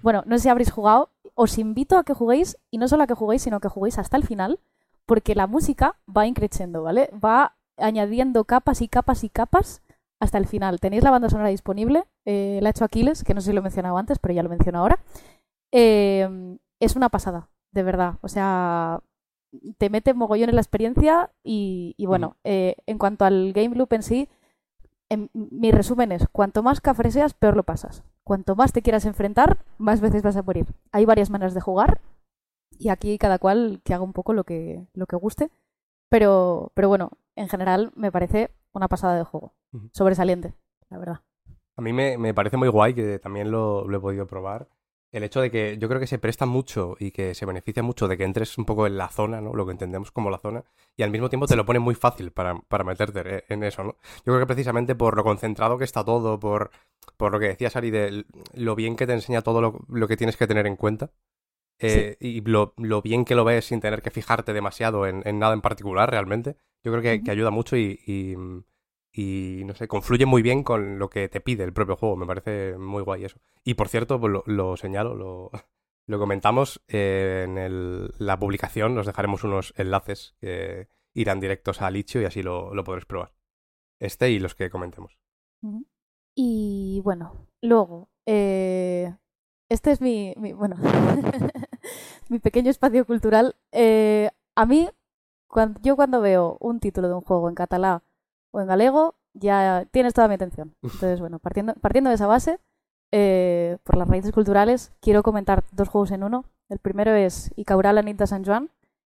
bueno, 0.02 0.24
no 0.26 0.36
sé 0.38 0.44
si 0.44 0.50
habréis 0.50 0.72
jugado, 0.72 1.12
os 1.36 1.60
invito 1.60 1.98
a 1.98 2.04
que 2.04 2.16
juguéis, 2.16 2.58
y 2.72 2.80
no 2.80 2.88
solo 2.88 3.04
a 3.04 3.08
que 3.08 3.14
juguéis, 3.14 3.44
sino 3.44 3.60
que 3.60 3.70
juguéis 3.70 4.00
hasta 4.00 4.18
el 4.18 4.24
final, 4.26 4.60
porque 5.06 5.36
la 5.36 5.46
música 5.46 5.96
va 6.10 6.26
increciendo, 6.26 6.82
¿vale? 6.82 7.12
Va 7.24 7.56
añadiendo 7.78 8.46
capas 8.46 8.82
y 8.82 8.88
capas 8.88 9.24
y 9.24 9.30
capas 9.30 9.82
hasta 10.20 10.38
el 10.38 10.48
final. 10.48 10.80
Tenéis 10.80 11.04
la 11.04 11.12
banda 11.12 11.30
sonora 11.30 11.50
disponible, 11.50 12.06
eh, 12.26 12.60
la 12.62 12.70
ha 12.70 12.72
hecho 12.72 12.86
Aquiles, 12.86 13.24
que 13.24 13.34
no 13.34 13.42
sé 13.42 13.48
si 13.48 13.54
lo 13.54 13.60
he 13.60 13.64
mencionado 13.64 13.98
antes, 13.98 14.20
pero 14.20 14.34
ya 14.34 14.44
lo 14.44 14.50
menciono 14.50 14.80
ahora. 14.80 15.00
Eh, 15.72 16.58
es 16.80 16.96
una 16.96 17.10
pasada, 17.10 17.50
de 17.72 17.84
verdad. 17.84 18.16
O 18.22 18.28
sea, 18.28 19.02
te 19.78 19.90
mete 19.90 20.14
mogollón 20.14 20.50
en 20.50 20.56
la 20.56 20.62
experiencia 20.62 21.32
y, 21.44 21.96
y 21.98 22.06
bueno, 22.06 22.38
eh, 22.44 22.76
en 22.88 22.98
cuanto 22.98 23.26
al 23.26 23.54
game 23.54 23.76
loop 23.76 23.94
en 23.94 24.04
sí, 24.04 24.30
en- 25.10 25.30
mi 25.34 25.72
resumen 25.72 26.12
es, 26.12 26.28
cuanto 26.32 26.64
más 26.64 26.82
cafre 26.82 27.12
seas, 27.12 27.34
peor 27.34 27.56
lo 27.56 27.64
pasas. 27.64 28.04
Cuanto 28.24 28.56
más 28.56 28.74
te 28.74 28.82
quieras 28.82 29.06
enfrentar, 29.06 29.60
más 29.78 30.02
veces 30.02 30.24
vas 30.24 30.38
a 30.38 30.44
morir. 30.44 30.68
Hay 30.92 31.06
varias 31.06 31.30
maneras 31.30 31.54
de 31.54 31.62
jugar 31.62 32.00
y 32.80 32.90
aquí 32.90 33.18
cada 33.18 33.40
cual 33.40 33.82
que 33.84 33.94
haga 33.94 34.04
un 34.04 34.14
poco 34.14 34.34
lo 34.34 34.44
que, 34.44 34.88
lo 34.94 35.06
que 35.08 35.16
guste. 35.18 35.50
Pero, 36.10 36.72
pero 36.76 36.90
bueno, 36.90 37.12
en 37.36 37.50
general 37.50 37.92
me 37.96 38.12
parece 38.12 38.52
una 38.74 38.88
pasada 38.88 39.18
de 39.18 39.24
juego. 39.24 39.54
Sobresaliente, 39.92 40.54
la 40.90 40.98
verdad. 40.98 41.22
A 41.76 41.82
mí 41.82 41.94
me, 41.94 42.18
me 42.18 42.34
parece 42.34 42.58
muy 42.58 42.68
guay, 42.70 42.94
que 42.94 43.20
también 43.20 43.52
lo, 43.52 43.88
lo 43.88 43.98
he 43.98 44.02
podido 44.02 44.28
probar, 44.28 44.68
el 45.12 45.24
hecho 45.24 45.42
de 45.42 45.52
que 45.52 45.78
yo 45.78 45.88
creo 45.88 46.00
que 46.00 46.08
se 46.08 46.18
presta 46.20 46.46
mucho 46.46 46.96
y 47.00 47.12
que 47.12 47.34
se 47.36 47.46
beneficia 47.46 47.84
mucho 47.84 48.08
de 48.08 48.18
que 48.18 48.24
entres 48.24 48.58
un 48.58 48.66
poco 48.66 48.88
en 48.88 48.98
la 48.98 49.10
zona, 49.10 49.42
¿no? 49.42 49.54
Lo 49.54 49.66
que 49.66 49.72
entendemos 49.72 50.12
como 50.12 50.30
la 50.30 50.40
zona, 50.40 50.64
y 50.96 51.04
al 51.04 51.12
mismo 51.12 51.30
tiempo 51.30 51.48
te 51.48 51.56
lo 51.56 51.66
pone 51.66 51.80
muy 51.80 51.96
fácil 51.96 52.32
para, 52.32 52.56
para 52.68 52.84
meterte 52.84 53.38
e- 53.38 53.44
en 53.50 53.64
eso, 53.64 53.84
¿no? 53.84 53.96
Yo 54.18 54.34
creo 54.34 54.40
que 54.40 54.46
precisamente 54.48 54.96
por 54.96 55.16
lo 55.16 55.24
concentrado 55.24 55.78
que 55.78 55.84
está 55.84 56.04
todo, 56.04 56.40
por, 56.40 56.72
por 57.18 57.32
lo 57.32 57.40
que 57.40 57.48
decías, 57.48 57.76
Ari, 57.76 57.92
de 57.92 58.26
lo 58.54 58.76
bien 58.76 58.96
que 58.96 59.06
te 59.08 59.14
enseña 59.14 59.42
todo 59.42 59.62
lo, 59.62 59.80
lo 59.88 60.08
que 60.08 60.18
tienes 60.18 60.38
que 60.38 60.48
tener 60.48 60.66
en 60.68 60.76
cuenta. 60.76 61.12
Eh, 61.80 62.18
Y 62.20 62.42
lo, 62.42 62.74
lo 62.78 63.02
bien 63.02 63.26
que 63.26 63.36
lo 63.36 63.44
ves 63.46 63.66
sin 63.66 63.80
tener 63.82 64.02
que 64.02 64.12
fijarte 64.12 64.54
demasiado 64.54 65.06
en, 65.08 65.22
en 65.28 65.40
nada 65.40 65.54
en 65.54 65.62
particular, 65.62 66.10
realmente. 66.10 66.56
Yo 66.84 66.92
creo 66.92 67.02
que, 67.02 67.24
que 67.24 67.32
ayuda 67.32 67.52
mucho 67.52 67.78
y, 67.78 68.00
y, 68.06 68.36
y, 69.14 69.64
no 69.66 69.76
sé, 69.76 69.88
confluye 69.88 70.26
muy 70.26 70.42
bien 70.42 70.64
con 70.64 71.00
lo 71.00 71.10
que 71.10 71.30
te 71.30 71.42
pide 71.42 71.64
el 71.64 71.74
propio 71.74 71.96
juego. 71.96 72.16
Me 72.16 72.26
parece 72.26 72.78
muy 72.78 73.04
guay 73.04 73.26
eso. 73.26 73.40
Y 73.64 73.76
por 73.76 73.88
cierto, 73.90 74.20
pues 74.20 74.32
lo, 74.34 74.44
lo 74.48 74.76
señalo, 74.78 75.16
lo, 75.16 75.52
lo 76.08 76.20
comentamos 76.20 76.82
eh, 76.88 77.44
en 77.46 77.58
el- 77.58 78.14
la 78.18 78.38
publicación. 78.40 78.98
Os 78.98 79.06
dejaremos 79.06 79.44
unos 79.44 79.74
enlaces 79.78 80.36
que 80.42 80.88
irán 81.14 81.40
directos 81.40 81.82
a 81.82 81.92
Lichio 81.92 82.22
y 82.22 82.26
así 82.26 82.42
lo, 82.44 82.74
lo 82.74 82.84
podréis 82.84 83.06
probar. 83.06 83.34
Este 84.00 84.32
y 84.32 84.40
los 84.40 84.56
que 84.56 84.70
comentemos. 84.70 85.18
Y 86.36 87.02
bueno, 87.04 87.48
luego, 87.62 88.10
eh, 88.26 89.14
este 89.70 89.92
es 89.92 90.02
mi, 90.02 90.34
mi- 90.38 90.54
bueno, 90.54 90.76
mi 92.30 92.40
pequeño 92.40 92.70
espacio 92.70 93.06
cultural. 93.06 93.56
Eh, 93.72 94.30
a 94.56 94.66
mí, 94.66 94.90
cuando, 95.48 95.80
yo 95.82 95.96
cuando 95.96 96.22
veo 96.22 96.58
un 96.60 96.80
título 96.80 97.08
de 97.08 97.14
un 97.16 97.22
juego 97.22 97.50
en 97.50 97.56
catalán 97.56 98.02
o 98.52 98.62
en 98.62 98.68
galego, 98.68 99.16
ya 99.34 99.86
tienes 99.92 100.14
toda 100.14 100.28
mi 100.28 100.36
atención. 100.36 100.76
Entonces, 100.84 101.20
bueno, 101.20 101.40
partiendo, 101.40 101.74
partiendo 101.76 102.10
de 102.10 102.16
esa 102.16 102.28
base, 102.28 102.60
eh, 103.12 103.78
por 103.84 103.98
las 103.98 104.08
raíces 104.08 104.32
culturales, 104.32 104.92
quiero 105.02 105.24
comentar 105.24 105.64
dos 105.72 105.90
juegos 105.90 106.12
en 106.12 106.24
uno. 106.24 106.46
El 106.70 106.80
primero 106.80 107.12
es 107.14 107.52
Icaurala 107.56 108.02
Nita 108.02 108.28
San 108.28 108.44
Juan, 108.46 108.70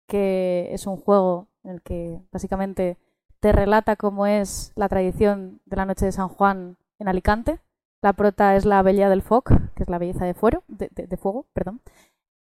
que 0.07 0.69
es 0.71 0.87
un 0.87 0.97
juego 0.97 1.47
en 1.63 1.71
el 1.71 1.81
que 1.81 2.21
básicamente 2.31 2.97
te 3.39 3.51
relata 3.51 3.95
cómo 3.95 4.25
es 4.25 4.71
la 4.75 4.89
tradición 4.89 5.59
de 5.65 5.75
la 5.77 5.85
noche 5.85 6.05
de 6.05 6.11
San 6.11 6.29
Juan 6.29 6.77
en 6.99 7.07
Alicante. 7.07 7.59
La 8.05 8.13
prota 8.13 8.55
es 8.55 8.65
la 8.65 8.83
Bella 8.83 9.09
del 9.09 9.23
Foc, 9.23 9.49
que 9.73 9.81
es 9.81 9.89
la 9.89 9.97
belleza 9.97 10.25
de, 10.25 10.35
de 10.37 11.17
fuego. 11.17 11.47
Perdón. 11.53 11.81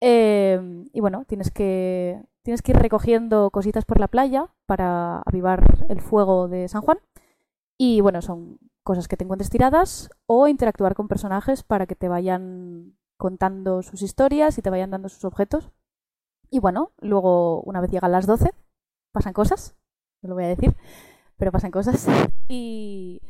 Eh, 0.02 0.60
y 0.92 1.00
bueno, 1.00 1.24
tienes 1.26 1.50
que, 1.50 2.22
tienes 2.42 2.60
que 2.60 2.72
ir 2.72 2.76
recogiendo 2.76 3.48
cositas 3.48 3.86
por 3.86 3.98
la 3.98 4.08
playa 4.08 4.50
para 4.66 5.22
avivar 5.24 5.64
el 5.88 6.02
fuego 6.02 6.48
de 6.48 6.68
San 6.68 6.82
Juan. 6.82 6.98
Y 7.78 8.02
bueno, 8.02 8.20
son 8.20 8.58
cosas 8.82 9.08
que 9.08 9.16
te 9.16 9.24
encuentres 9.24 9.48
tiradas 9.48 10.10
o 10.26 10.48
interactuar 10.48 10.94
con 10.94 11.08
personajes 11.08 11.62
para 11.62 11.86
que 11.86 11.96
te 11.96 12.08
vayan 12.08 12.98
contando 13.16 13.82
sus 13.82 14.02
historias 14.02 14.58
y 14.58 14.60
te 14.60 14.68
vayan 14.68 14.90
dando 14.90 15.08
sus 15.08 15.24
objetos. 15.24 15.70
Y 16.50 16.58
bueno, 16.58 16.92
luego, 16.98 17.62
una 17.62 17.80
vez 17.80 17.90
llegan 17.90 18.12
las 18.12 18.26
12, 18.26 18.52
pasan 19.12 19.32
cosas, 19.32 19.76
no 20.20 20.28
lo 20.28 20.34
voy 20.34 20.44
a 20.44 20.48
decir, 20.48 20.76
pero 21.38 21.52
pasan 21.52 21.70
cosas. 21.70 22.06
Y, 22.48 23.22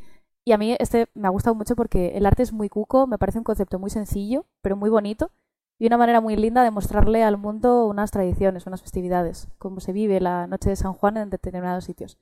y 0.44 0.52
a 0.52 0.58
mí 0.58 0.76
este 0.78 1.08
me 1.14 1.26
ha 1.26 1.30
gustado 1.30 1.54
mucho 1.54 1.74
porque 1.76 2.16
el 2.16 2.26
arte 2.26 2.42
es 2.42 2.52
muy 2.52 2.68
cuco, 2.68 3.06
me 3.06 3.18
parece 3.18 3.38
un 3.38 3.44
concepto 3.44 3.78
muy 3.78 3.90
sencillo, 3.90 4.46
pero 4.62 4.76
muy 4.76 4.90
bonito. 4.90 5.30
Y 5.78 5.86
una 5.86 5.96
manera 5.98 6.20
muy 6.20 6.36
linda 6.36 6.62
de 6.62 6.70
mostrarle 6.70 7.24
al 7.24 7.36
mundo 7.36 7.86
unas 7.86 8.10
tradiciones, 8.10 8.66
unas 8.66 8.82
festividades, 8.82 9.48
cómo 9.58 9.80
se 9.80 9.92
vive 9.92 10.20
la 10.20 10.46
noche 10.46 10.70
de 10.70 10.76
San 10.76 10.92
Juan 10.92 11.16
en 11.16 11.30
determinados 11.30 11.84
sitios. 11.84 12.18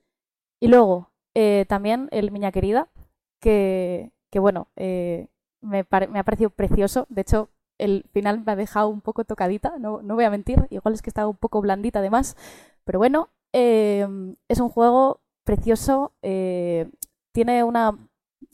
Y 0.59 0.69
luego, 0.69 1.11
eh, 1.35 1.65
también 1.67 2.07
el 2.11 2.31
Miña 2.31 2.51
Querida, 2.51 2.89
que, 3.39 4.11
que 4.31 4.39
bueno, 4.39 4.69
eh, 4.75 5.27
me, 5.61 5.85
me 6.09 6.19
ha 6.19 6.23
parecido 6.23 6.49
precioso. 6.49 7.05
De 7.09 7.21
hecho, 7.21 7.49
el 7.77 8.05
final 8.11 8.43
me 8.43 8.53
ha 8.53 8.55
dejado 8.55 8.87
un 8.89 9.01
poco 9.01 9.23
tocadita, 9.25 9.77
no, 9.79 10.01
no 10.01 10.15
voy 10.15 10.23
a 10.23 10.31
mentir. 10.31 10.65
Igual 10.71 10.95
es 10.95 11.01
que 11.01 11.09
estaba 11.09 11.27
un 11.27 11.37
poco 11.37 11.61
blandita 11.61 11.99
además. 11.99 12.35
Pero 12.85 12.99
bueno, 12.99 13.29
eh, 13.53 14.07
es 14.47 14.59
un 14.59 14.69
juego 14.69 15.21
precioso. 15.43 16.13
tiene 17.33 17.63
una. 17.63 17.97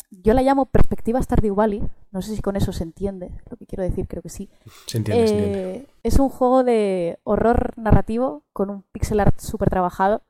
Yo 0.10 0.34
la 0.34 0.42
llamo 0.42 0.66
perspectiva 0.66 1.22
Stardew 1.22 1.56
Valley. 1.56 1.84
No 2.12 2.22
sé 2.22 2.36
si 2.36 2.42
con 2.42 2.56
eso 2.56 2.72
se 2.72 2.84
entiende 2.84 3.32
lo 3.50 3.58
que 3.58 3.66
quiero 3.66 3.84
decir, 3.84 4.08
creo 4.08 4.22
que 4.22 4.30
sí. 4.30 4.50
Se 4.86 4.98
entiende, 4.98 5.28
se 5.28 5.34
entiende. 5.36 5.76
Eh, 5.76 5.88
es 6.04 6.20
un 6.20 6.30
juego 6.30 6.64
de 6.64 7.20
horror 7.24 7.74
narrativo 7.78 8.44
con 8.54 8.70
un 8.70 8.84
pixel 8.92 9.20
art 9.20 9.40
súper 9.40 9.70
trabajado. 9.70 10.24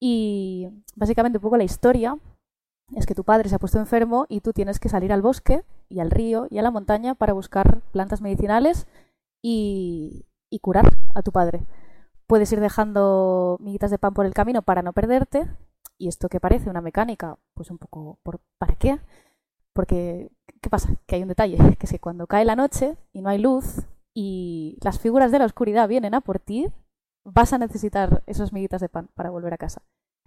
Y 0.00 0.68
básicamente 0.94 1.38
un 1.38 1.42
poco 1.42 1.56
la 1.56 1.64
historia 1.64 2.16
es 2.94 3.06
que 3.06 3.14
tu 3.14 3.24
padre 3.24 3.48
se 3.48 3.54
ha 3.54 3.58
puesto 3.58 3.78
enfermo 3.78 4.26
y 4.28 4.40
tú 4.40 4.52
tienes 4.52 4.78
que 4.78 4.88
salir 4.88 5.12
al 5.12 5.22
bosque 5.22 5.64
y 5.88 6.00
al 6.00 6.10
río 6.10 6.46
y 6.50 6.58
a 6.58 6.62
la 6.62 6.70
montaña 6.70 7.14
para 7.14 7.32
buscar 7.32 7.82
plantas 7.92 8.20
medicinales 8.20 8.86
y, 9.42 10.26
y 10.50 10.60
curar 10.60 10.96
a 11.14 11.22
tu 11.22 11.32
padre. 11.32 11.66
Puedes 12.26 12.52
ir 12.52 12.60
dejando 12.60 13.56
miguitas 13.60 13.90
de 13.90 13.98
pan 13.98 14.14
por 14.14 14.26
el 14.26 14.34
camino 14.34 14.62
para 14.62 14.82
no 14.82 14.92
perderte. 14.92 15.48
Y 15.98 16.08
esto 16.08 16.28
que 16.28 16.40
parece 16.40 16.70
una 16.70 16.80
mecánica, 16.80 17.38
pues 17.54 17.70
un 17.70 17.78
poco 17.78 18.18
por 18.22 18.40
¿para 18.58 18.76
qué? 18.76 19.00
Porque, 19.72 20.30
¿qué 20.60 20.70
pasa? 20.70 20.94
Que 21.06 21.16
hay 21.16 21.22
un 21.22 21.28
detalle, 21.28 21.58
que 21.78 21.86
es 21.86 21.92
que 21.92 21.98
cuando 21.98 22.26
cae 22.26 22.44
la 22.44 22.56
noche 22.56 22.96
y 23.12 23.20
no 23.20 23.28
hay 23.28 23.38
luz 23.38 23.86
y 24.14 24.78
las 24.80 24.98
figuras 24.98 25.32
de 25.32 25.38
la 25.38 25.44
oscuridad 25.44 25.88
vienen 25.88 26.14
a 26.14 26.20
por 26.20 26.38
ti, 26.38 26.68
vas 27.24 27.52
a 27.52 27.58
necesitar 27.58 28.22
esas 28.26 28.52
miguitas 28.52 28.80
de 28.80 28.88
pan 28.88 29.08
para 29.14 29.30
volver 29.30 29.52
a 29.52 29.58
casa. 29.58 29.82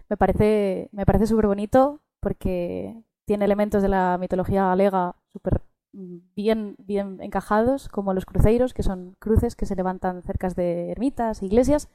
Me 0.08 0.16
parece, 0.16 0.88
me 0.92 1.06
parece 1.06 1.26
súper 1.26 1.46
bonito 1.46 2.00
porque 2.20 3.02
tiene 3.24 3.44
elementos 3.44 3.82
de 3.82 3.88
la 3.88 4.18
mitología 4.20 4.66
galega 4.66 5.16
súper 5.32 5.62
bien, 5.92 6.76
bien 6.78 7.18
encajados, 7.20 7.88
como 7.88 8.14
los 8.14 8.24
cruceiros, 8.24 8.74
que 8.74 8.82
son 8.82 9.16
cruces 9.18 9.56
que 9.56 9.66
se 9.66 9.76
levantan 9.76 10.22
cerca 10.22 10.48
de 10.48 10.90
ermitas, 10.90 11.42
iglesias, 11.42 11.88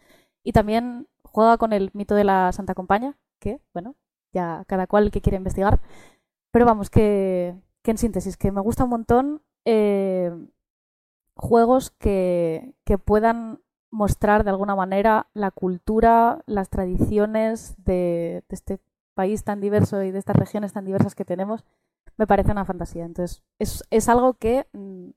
y 0.43 0.51
también 0.51 1.07
juega 1.23 1.57
con 1.57 1.73
el 1.73 1.91
mito 1.93 2.15
de 2.15 2.23
la 2.23 2.51
Santa 2.51 2.75
Compaña, 2.75 3.17
que, 3.39 3.59
bueno, 3.73 3.95
ya 4.33 4.63
cada 4.67 4.87
cual 4.87 5.11
que 5.11 5.21
quiere 5.21 5.37
investigar. 5.37 5.79
Pero 6.51 6.65
vamos, 6.65 6.89
que, 6.89 7.55
en 7.83 7.97
síntesis, 7.97 8.35
que 8.37 8.51
me 8.51 8.61
gusta 8.61 8.83
un 8.83 8.89
montón 8.89 9.41
eh, 9.65 10.31
juegos 11.35 11.91
que, 11.91 12.73
que 12.83 12.97
puedan 12.97 13.61
mostrar 13.91 14.43
de 14.43 14.49
alguna 14.49 14.75
manera 14.75 15.27
la 15.33 15.51
cultura, 15.51 16.43
las 16.45 16.69
tradiciones 16.69 17.75
de, 17.83 18.43
de 18.49 18.53
este 18.55 18.79
país 19.13 19.43
tan 19.43 19.61
diverso 19.61 20.03
y 20.03 20.11
de 20.11 20.19
estas 20.19 20.35
regiones 20.35 20.73
tan 20.73 20.85
diversas 20.85 21.15
que 21.15 21.25
tenemos, 21.25 21.63
me 22.17 22.27
parece 22.27 22.51
una 22.51 22.65
fantasía. 22.65 23.05
Entonces, 23.05 23.43
es, 23.59 23.83
es 23.89 24.09
algo 24.09 24.33
que 24.33 24.67
mm, 24.73 25.09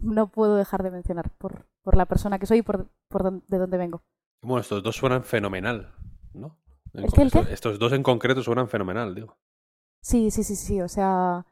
no 0.00 0.28
puedo 0.28 0.56
dejar 0.56 0.82
de 0.82 0.90
mencionar 0.90 1.30
por, 1.36 1.66
por 1.82 1.96
la 1.96 2.06
persona 2.06 2.38
que 2.38 2.46
soy 2.46 2.58
y 2.58 2.62
por, 2.62 2.88
por 3.08 3.22
don- 3.22 3.44
de 3.48 3.58
dónde 3.58 3.76
vengo. 3.78 4.02
Bueno, 4.42 4.60
estos 4.60 4.82
dos 4.82 4.96
suenan 4.96 5.24
fenomenal, 5.24 5.92
¿no? 6.32 6.56
En 6.94 7.04
¿El 7.04 7.10
co- 7.10 7.16
qué, 7.16 7.22
el 7.22 7.30
qué? 7.32 7.38
estos, 7.52 7.78
dos 7.78 7.92
en 7.92 8.02
concreto 8.02 8.42
suenan 8.42 8.68
fenomenal, 8.68 9.14
digo. 9.14 9.36
Sí, 10.02 10.30
sí, 10.30 10.44
sí, 10.44 10.56
sí. 10.56 10.80
O 10.80 10.88
sea, 10.88 11.46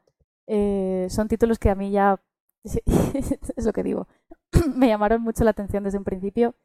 eh, 0.47 1.07
son 1.09 1.27
títulos 1.27 1.59
que 1.59 1.69
a 1.69 1.75
mí 1.75 1.91
ya. 1.91 2.21
es 3.55 3.65
lo 3.65 3.73
que 3.73 3.83
digo. 3.83 4.07
me 4.75 4.87
llamaron 4.87 5.21
mucho 5.21 5.43
la 5.43 5.51
atención 5.51 5.83
desde 5.83 5.97
un 5.97 6.03
principio 6.03 6.55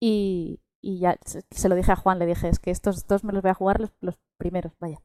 y, 0.00 0.60
y 0.80 1.00
ya 1.00 1.18
se, 1.24 1.42
se 1.50 1.68
lo 1.68 1.74
dije 1.74 1.92
a 1.92 1.96
Juan, 1.96 2.18
le 2.18 2.26
dije, 2.26 2.48
es 2.48 2.58
que 2.58 2.70
estos 2.70 3.06
dos 3.06 3.24
me 3.24 3.32
los 3.32 3.42
voy 3.42 3.50
a 3.50 3.54
jugar 3.54 3.80
los, 3.80 3.90
los 4.00 4.16
primeros, 4.36 4.72
vaya. 4.78 5.00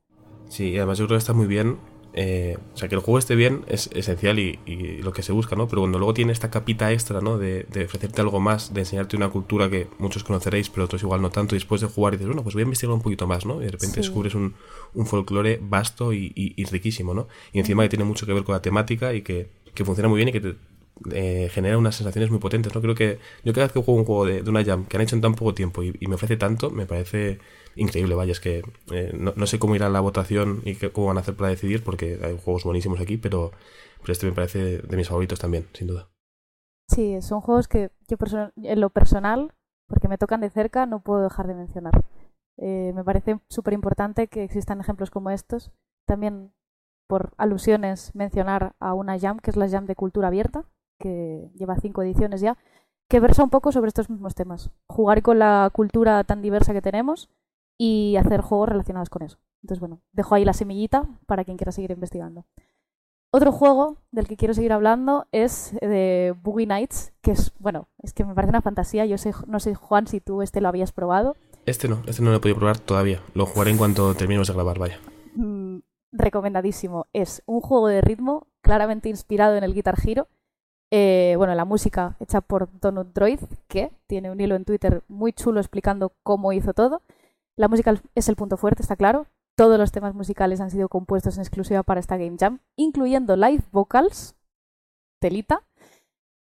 Sí, 0.49 0.77
además 0.77 0.97
yo 0.99 1.05
creo 1.07 1.17
que 1.17 1.21
está 1.21 1.33
muy 1.33 1.47
bien 1.47 1.79
eh, 2.15 2.57
o 2.73 2.77
sea, 2.77 2.87
que 2.89 2.95
el 2.95 3.01
juego 3.01 3.17
esté 3.17 3.35
bien 3.35 3.65
es 3.67 3.89
esencial 3.93 4.37
y, 4.37 4.59
y 4.67 5.01
lo 5.01 5.11
que 5.13 5.23
se 5.23 5.31
busca, 5.31 5.55
¿no? 5.55 5.67
Pero 5.67 5.81
cuando 5.81 5.97
luego 5.97 6.13
tiene 6.13 6.31
esta 6.31 6.51
capita 6.51 6.91
extra, 6.91 7.21
¿no? 7.21 7.37
De, 7.39 7.63
de 7.63 7.85
ofrecerte 7.85 8.21
algo 8.21 8.39
más, 8.39 8.73
de 8.73 8.81
enseñarte 8.81 9.17
una 9.17 9.29
cultura 9.29 9.69
que 9.69 9.87
muchos 9.97 10.23
conoceréis, 10.23 10.69
pero 10.69 10.85
otros 10.85 11.01
igual 11.01 11.21
no 11.21 11.31
tanto, 11.31 11.55
y 11.55 11.57
después 11.57 11.81
de 11.81 11.87
jugar 11.87 12.13
dices, 12.13 12.27
bueno, 12.27 12.43
pues 12.43 12.53
voy 12.53 12.61
a 12.61 12.65
investigar 12.65 12.93
un 12.93 13.01
poquito 13.01 13.25
más, 13.27 13.45
¿no? 13.45 13.61
Y 13.61 13.65
de 13.65 13.71
repente 13.71 13.95
Sí. 13.95 14.01
descubres 14.01 14.35
un, 14.35 14.53
un 14.93 15.05
folclore 15.07 15.59
vasto 15.61 16.13
y, 16.13 16.31
y- 16.35 16.53
y 16.55 16.65
riquísimo, 16.65 17.13
¿no? 17.15 17.27
Y 17.51 17.59
encima 17.59 17.81
que 17.83 17.89
tiene 17.89 18.05
mucho 18.05 18.25
que 18.27 18.33
ver 18.33 18.43
con 18.43 18.53
la 18.53 18.61
temática 18.61 19.13
y 19.13 19.21
que, 19.23 19.49
que 19.73 19.83
funciona 19.85 20.07
muy 20.07 20.17
bien 20.17 20.29
y 20.29 20.31
que 20.33 20.41
te 20.41 20.55
eh, 21.11 21.49
genera 21.51 21.77
unas 21.79 21.95
sensaciones 21.95 22.29
muy 22.29 22.39
potentes, 22.39 22.73
¿no? 22.75 22.79
Creo 22.81 22.93
que 22.95 23.17
yo 23.43 23.53
cada 23.53 23.65
vez 23.65 23.73
que 23.73 23.81
juego 23.81 23.99
un 23.99 24.05
juego 24.05 24.25
de, 24.25 24.43
de 24.43 24.49
una 24.51 24.63
jam 24.63 24.85
que 24.85 24.97
han 24.97 25.01
hecho 25.01 25.15
en 25.15 25.21
tan 25.23 25.33
poco 25.33 25.53
tiempo 25.55 25.81
y, 25.83 25.95
y 25.99 26.05
me 26.07 26.15
ofrece 26.15 26.37
tanto, 26.37 26.69
me 26.69 26.85
parece 26.85 27.39
increíble, 27.75 28.15
vaya, 28.15 28.31
es 28.31 28.39
que 28.39 28.63
eh, 28.91 29.11
no, 29.17 29.33
no 29.35 29.47
sé 29.47 29.59
cómo 29.59 29.75
irá 29.75 29.89
la 29.89 29.99
votación 29.99 30.61
y 30.65 30.75
qué- 30.75 30.91
cómo 30.91 31.07
van 31.07 31.17
a 31.17 31.21
hacer 31.21 31.35
para 31.35 31.49
decidir, 31.49 31.83
porque 31.83 32.19
hay 32.23 32.37
juegos 32.43 32.63
buenísimos 32.63 32.99
aquí, 32.99 33.17
pero, 33.17 33.51
pero 34.01 34.13
este 34.13 34.25
me 34.25 34.33
parece 34.33 34.79
de 34.79 34.97
mis 34.97 35.07
favoritos 35.07 35.39
también, 35.39 35.67
sin 35.73 35.87
duda. 35.87 36.07
Sí, 36.89 37.21
son 37.21 37.41
juegos 37.41 37.67
que 37.67 37.91
yo 38.07 38.17
en 38.57 38.81
lo 38.81 38.89
personal, 38.89 39.53
porque 39.87 40.07
me 40.07 40.17
tocan 40.17 40.41
de 40.41 40.49
cerca, 40.49 40.85
no 40.85 41.01
puedo 41.01 41.21
dejar 41.23 41.47
de 41.47 41.55
mencionar. 41.55 42.03
Eh, 42.57 42.91
me 42.93 43.03
parece 43.03 43.39
súper 43.49 43.73
importante 43.73 44.27
que 44.27 44.43
existan 44.43 44.79
ejemplos 44.79 45.09
como 45.09 45.29
estos. 45.29 45.71
También, 46.05 46.53
por 47.07 47.33
alusiones, 47.37 48.13
mencionar 48.13 48.75
a 48.79 48.93
una 48.93 49.19
jam, 49.19 49.39
que 49.39 49.49
es 49.49 49.57
la 49.57 49.69
jam 49.69 49.85
de 49.85 49.95
cultura 49.95 50.27
abierta, 50.27 50.65
que 50.99 51.49
lleva 51.55 51.77
cinco 51.77 52.03
ediciones 52.03 52.41
ya, 52.41 52.57
que 53.09 53.19
versa 53.19 53.43
un 53.43 53.49
poco 53.49 53.71
sobre 53.71 53.87
estos 53.89 54.09
mismos 54.09 54.35
temas. 54.35 54.71
Jugar 54.87 55.21
con 55.21 55.39
la 55.39 55.69
cultura 55.73 56.23
tan 56.23 56.41
diversa 56.41 56.73
que 56.73 56.81
tenemos 56.81 57.29
y 57.77 58.15
hacer 58.17 58.41
juegos 58.41 58.69
relacionados 58.69 59.09
con 59.09 59.23
eso. 59.23 59.39
Entonces, 59.63 59.79
bueno, 59.79 60.01
dejo 60.11 60.35
ahí 60.35 60.45
la 60.45 60.53
semillita 60.53 61.07
para 61.25 61.43
quien 61.43 61.57
quiera 61.57 61.71
seguir 61.71 61.91
investigando. 61.91 62.45
Otro 63.35 63.51
juego 63.51 63.97
del 64.11 64.27
que 64.27 64.37
quiero 64.37 64.53
seguir 64.53 64.73
hablando 64.73 65.25
es 65.31 65.75
de 65.81 66.35
Boogie 66.43 66.67
Nights, 66.67 67.13
que 67.21 67.31
es, 67.31 67.51
bueno, 67.57 67.87
es 68.03 68.13
que 68.13 68.23
me 68.23 68.35
parece 68.35 68.51
una 68.51 68.61
fantasía. 68.61 69.07
Yo 69.07 69.17
sé, 69.17 69.31
no 69.47 69.59
sé, 69.59 69.73
Juan, 69.73 70.05
si 70.05 70.21
tú 70.21 70.43
este 70.43 70.61
lo 70.61 70.67
habías 70.67 70.91
probado. 70.91 71.35
Este 71.65 71.87
no, 71.87 72.03
este 72.05 72.21
no 72.21 72.29
lo 72.29 72.37
he 72.37 72.39
podido 72.39 72.57
probar 72.57 72.77
todavía. 72.77 73.21
Lo 73.33 73.47
jugaré 73.47 73.71
en 73.71 73.77
cuanto 73.77 74.13
terminemos 74.13 74.49
de 74.49 74.53
grabar, 74.53 74.77
vaya. 74.77 74.99
Mm, 75.35 75.79
recomendadísimo. 76.11 77.07
Es 77.11 77.41
un 77.47 77.61
juego 77.61 77.87
de 77.87 78.01
ritmo 78.01 78.45
claramente 78.61 79.09
inspirado 79.09 79.55
en 79.55 79.63
el 79.63 79.73
Guitar 79.73 79.95
Hero. 80.05 80.27
Eh, 80.91 81.33
bueno, 81.37 81.55
la 81.55 81.65
música 81.65 82.15
hecha 82.19 82.41
por 82.41 82.69
Donut 82.79 83.13
Droid, 83.15 83.39
que 83.67 83.91
tiene 84.05 84.29
un 84.29 84.39
hilo 84.39 84.55
en 84.55 84.63
Twitter 84.63 85.01
muy 85.07 85.33
chulo 85.33 85.59
explicando 85.59 86.13
cómo 86.21 86.53
hizo 86.53 86.73
todo. 86.73 87.01
La 87.55 87.67
música 87.67 87.93
es 88.15 88.29
el 88.29 88.35
punto 88.35 88.57
fuerte, 88.57 88.81
está 88.81 88.95
claro. 88.95 89.27
Todos 89.55 89.77
los 89.77 89.91
temas 89.91 90.15
musicales 90.15 90.59
han 90.59 90.71
sido 90.71 90.89
compuestos 90.89 91.37
en 91.37 91.41
exclusiva 91.41 91.83
para 91.83 91.99
esta 91.99 92.17
Game 92.17 92.37
Jam, 92.39 92.59
incluyendo 92.75 93.35
live 93.35 93.63
vocals, 93.71 94.35
telita. 95.19 95.63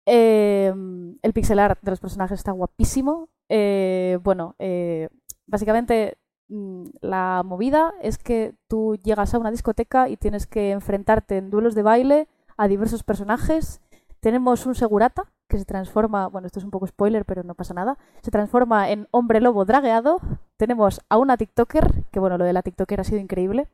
Eh, 0.05 0.73
el 1.21 1.33
pixel 1.33 1.59
art 1.59 1.79
de 1.81 1.91
los 1.91 1.99
personajes 1.99 2.39
está 2.39 2.53
guapísimo. 2.53 3.27
Eh, 3.49 4.17
bueno, 4.23 4.55
eh, 4.59 5.09
básicamente 5.45 6.17
mm, 6.47 6.85
la 7.01 7.43
movida 7.45 7.93
es 8.01 8.17
que 8.17 8.55
tú 8.69 8.95
llegas 9.03 9.33
a 9.33 9.39
una 9.39 9.51
discoteca 9.51 10.07
y 10.07 10.15
tienes 10.15 10.47
que 10.47 10.71
enfrentarte 10.71 11.37
en 11.37 11.49
duelos 11.49 11.75
de 11.75 11.83
baile 11.83 12.27
a 12.55 12.69
diversos 12.69 13.03
personajes. 13.03 13.81
Tenemos 14.21 14.65
un 14.65 14.75
segurata 14.75 15.29
que 15.49 15.57
se 15.57 15.65
transforma, 15.65 16.27
bueno, 16.27 16.47
esto 16.47 16.59
es 16.59 16.65
un 16.65 16.71
poco 16.71 16.87
spoiler, 16.87 17.25
pero 17.25 17.43
no 17.43 17.55
pasa 17.55 17.73
nada, 17.73 17.97
se 18.21 18.31
transforma 18.31 18.89
en 18.89 19.09
hombre 19.11 19.41
lobo 19.41 19.65
dragueado. 19.65 20.21
Tenemos 20.61 21.01
a 21.09 21.17
una 21.17 21.37
TikToker, 21.37 21.91
que 22.11 22.19
bueno, 22.19 22.37
lo 22.37 22.45
de 22.45 22.53
la 22.53 22.61
TikToker 22.61 23.01
ha 23.01 23.03
sido 23.03 23.19
increíble. 23.19 23.65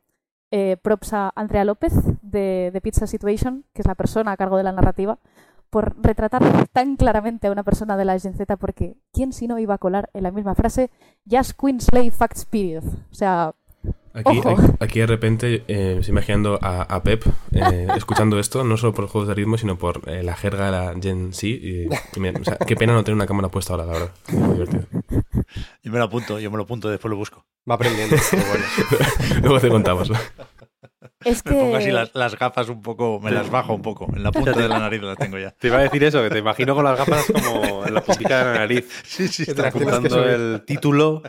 Eh, 0.52 0.78
props 0.82 1.12
a 1.12 1.34
Andrea 1.36 1.66
López 1.66 1.92
de, 2.22 2.70
de 2.72 2.80
Pizza 2.82 3.08
Situation, 3.08 3.66
que 3.74 3.82
es 3.82 3.88
la 3.88 3.96
persona 3.96 4.32
a 4.32 4.38
cargo 4.38 4.56
de 4.56 4.64
la 4.64 4.72
narrativa, 4.72 5.18
por 5.70 6.02
retratar 6.02 6.66
tan 6.72 6.96
claramente 6.96 7.48
a 7.48 7.52
una 7.52 7.64
persona 7.64 7.98
de 7.98 8.06
la 8.06 8.18
Gen 8.18 8.36
Z, 8.36 8.56
porque 8.56 8.96
¿quién 9.12 9.34
si 9.34 9.48
no 9.50 9.60
iba 9.60 9.74
a 9.74 9.78
colar 9.80 10.10
en 10.14 10.24
la 10.24 10.32
misma 10.32 10.56
frase 10.56 10.90
Just 11.30 11.60
Queen 11.60 11.82
Slay 11.82 12.10
Facts 12.10 12.46
Period? 12.46 12.86
O 13.12 13.14
sea, 13.16 13.54
Aquí, 14.14 14.40
Ojo. 14.40 14.50
aquí, 14.50 14.62
aquí 14.80 15.00
de 15.02 15.06
repente 15.06 15.64
eh, 15.68 15.92
me 15.94 16.00
estoy 16.00 16.12
imaginando 16.14 16.58
a, 16.62 16.82
a 16.82 17.04
Pep 17.04 17.24
eh, 17.52 17.88
escuchando 17.98 18.40
esto, 18.40 18.64
no 18.64 18.76
solo 18.76 18.94
por 18.94 19.08
juegos 19.08 19.28
de 19.28 19.36
ritmo, 19.36 19.58
sino 19.58 19.78
por 19.78 20.10
eh, 20.10 20.24
la 20.24 20.36
jerga 20.36 20.66
de 20.66 20.72
la 20.72 20.94
Gen 21.00 21.34
Z. 21.34 21.46
Y, 21.48 21.88
y 22.16 22.20
me- 22.20 22.32
o 22.32 22.44
sea, 22.44 22.58
qué 22.58 22.76
pena 22.76 22.94
no 22.94 23.04
tener 23.04 23.16
una 23.16 23.28
cámara 23.28 23.50
puesta 23.50 23.74
ahora, 23.74 23.86
la 23.86 23.92
verdad. 23.94 24.10
Muy 24.32 24.54
divertido. 24.54 24.86
Yo 25.84 25.92
me 25.92 25.98
lo 25.98 26.06
apunto, 26.06 26.40
yo 26.40 26.52
me 26.52 26.58
lo 26.58 26.64
apunto, 26.64 26.90
después 26.90 27.10
lo 27.10 27.18
busco. 27.18 27.46
Va 27.70 27.76
aprendiendo. 27.76 28.16
bueno. 28.32 28.66
Luego 29.42 29.60
te 29.60 29.70
contamos. 29.70 30.12
es 31.24 31.46
Me 31.46 31.52
pongo 31.52 31.76
así 31.76 31.88
que 31.88 31.92
las, 31.92 32.16
las 32.16 32.38
gafas 32.38 32.70
un 32.70 32.82
poco, 32.82 33.20
me 33.20 33.32
las 33.32 33.50
bajo 33.50 33.74
un 33.74 33.82
poco. 33.82 34.08
En 34.16 34.24
la 34.24 34.32
punta 34.32 34.54
de 34.54 34.68
la 34.68 34.80
nariz 34.80 35.02
las 35.02 35.18
tengo 35.18 35.38
ya. 35.38 35.52
Te 35.52 35.68
iba 35.68 35.78
a 35.78 35.82
decir 35.82 36.04
eso, 36.04 36.22
que 36.24 36.30
te 36.30 36.40
imagino 36.40 36.76
con 36.76 36.86
las 36.86 36.98
gafas 36.98 37.26
como 37.26 37.86
en 37.86 37.94
la 37.94 38.02
puntita 38.02 38.40
de 38.40 38.46
la 38.46 38.60
nariz. 38.60 39.04
Sí, 39.04 39.28
sí, 39.28 39.44
está 39.44 39.64
que 39.64 39.80
Apuntando 39.80 40.24
el 40.24 40.64
título. 40.66 41.24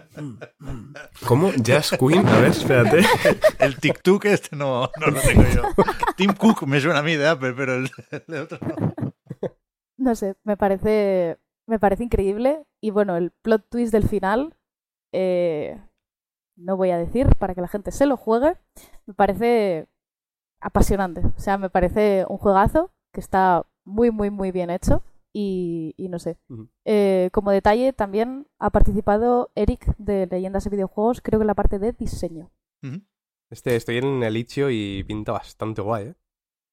¿Cómo? 1.24 1.53
Jazz 1.57 1.97
Queen. 1.99 2.27
A 2.27 2.40
ver, 2.40 2.51
espérate. 2.51 3.05
El 3.59 3.77
TikTok 3.77 4.24
este 4.27 4.57
no, 4.57 4.90
no 5.01 5.07
lo 5.07 5.20
tengo 5.20 5.45
yo. 5.55 5.62
Tim 6.16 6.32
Cook 6.35 6.66
me 6.66 6.81
suena 6.81 7.01
a 7.01 7.03
mí 7.03 7.16
de 7.16 7.28
Apple, 7.28 7.55
pero 7.55 7.74
el, 7.77 7.90
el 8.11 8.24
de 8.27 8.40
otro 8.40 8.59
no. 8.61 8.95
no 9.97 10.15
sé, 10.15 10.35
me 10.45 10.57
parece, 10.57 11.39
me 11.69 11.78
parece 11.78 12.05
increíble. 12.05 12.65
Y 12.81 12.90
bueno, 12.90 13.16
el 13.16 13.31
plot 13.31 13.69
twist 13.69 13.93
del 13.93 14.09
final, 14.09 14.57
eh, 15.12 15.81
no 16.57 16.77
voy 16.77 16.90
a 16.90 16.99
decir 16.99 17.28
para 17.39 17.55
que 17.55 17.61
la 17.61 17.69
gente 17.69 17.93
se 17.93 18.07
lo 18.07 18.16
juegue, 18.16 18.57
me 19.07 19.15
parece 19.15 19.86
apasionante. 20.61 21.23
O 21.36 21.39
sea, 21.40 21.59
me 21.59 21.70
parece 21.70 22.24
un 22.28 22.39
juegazo 22.39 22.90
que 23.12 23.20
está 23.20 23.66
muy, 23.85 24.11
muy, 24.11 24.31
muy 24.31 24.51
bien 24.51 24.70
hecho. 24.70 25.03
Y, 25.32 25.95
y 25.99 26.09
no 26.09 26.19
sé. 26.19 26.39
Eh, 26.85 27.28
como 27.32 27.51
detalle, 27.53 27.93
también 27.93 28.49
ha 28.59 28.70
participado 28.70 29.51
Eric 29.55 29.95
de 29.99 30.27
Leyendas 30.27 30.65
de 30.65 30.70
Videojuegos, 30.70 31.20
creo 31.20 31.39
que 31.39 31.43
en 31.45 31.49
la 31.49 31.55
parte 31.55 31.78
de 31.78 31.93
diseño. 31.93 32.51
Este, 33.51 33.77
estoy 33.77 33.99
en 33.99 34.23
el 34.23 34.36
Itch.io 34.36 34.70
y 34.70 35.05
pinta 35.05 35.32
bastante 35.32 35.82
guay, 35.82 36.07
¿eh? 36.09 36.15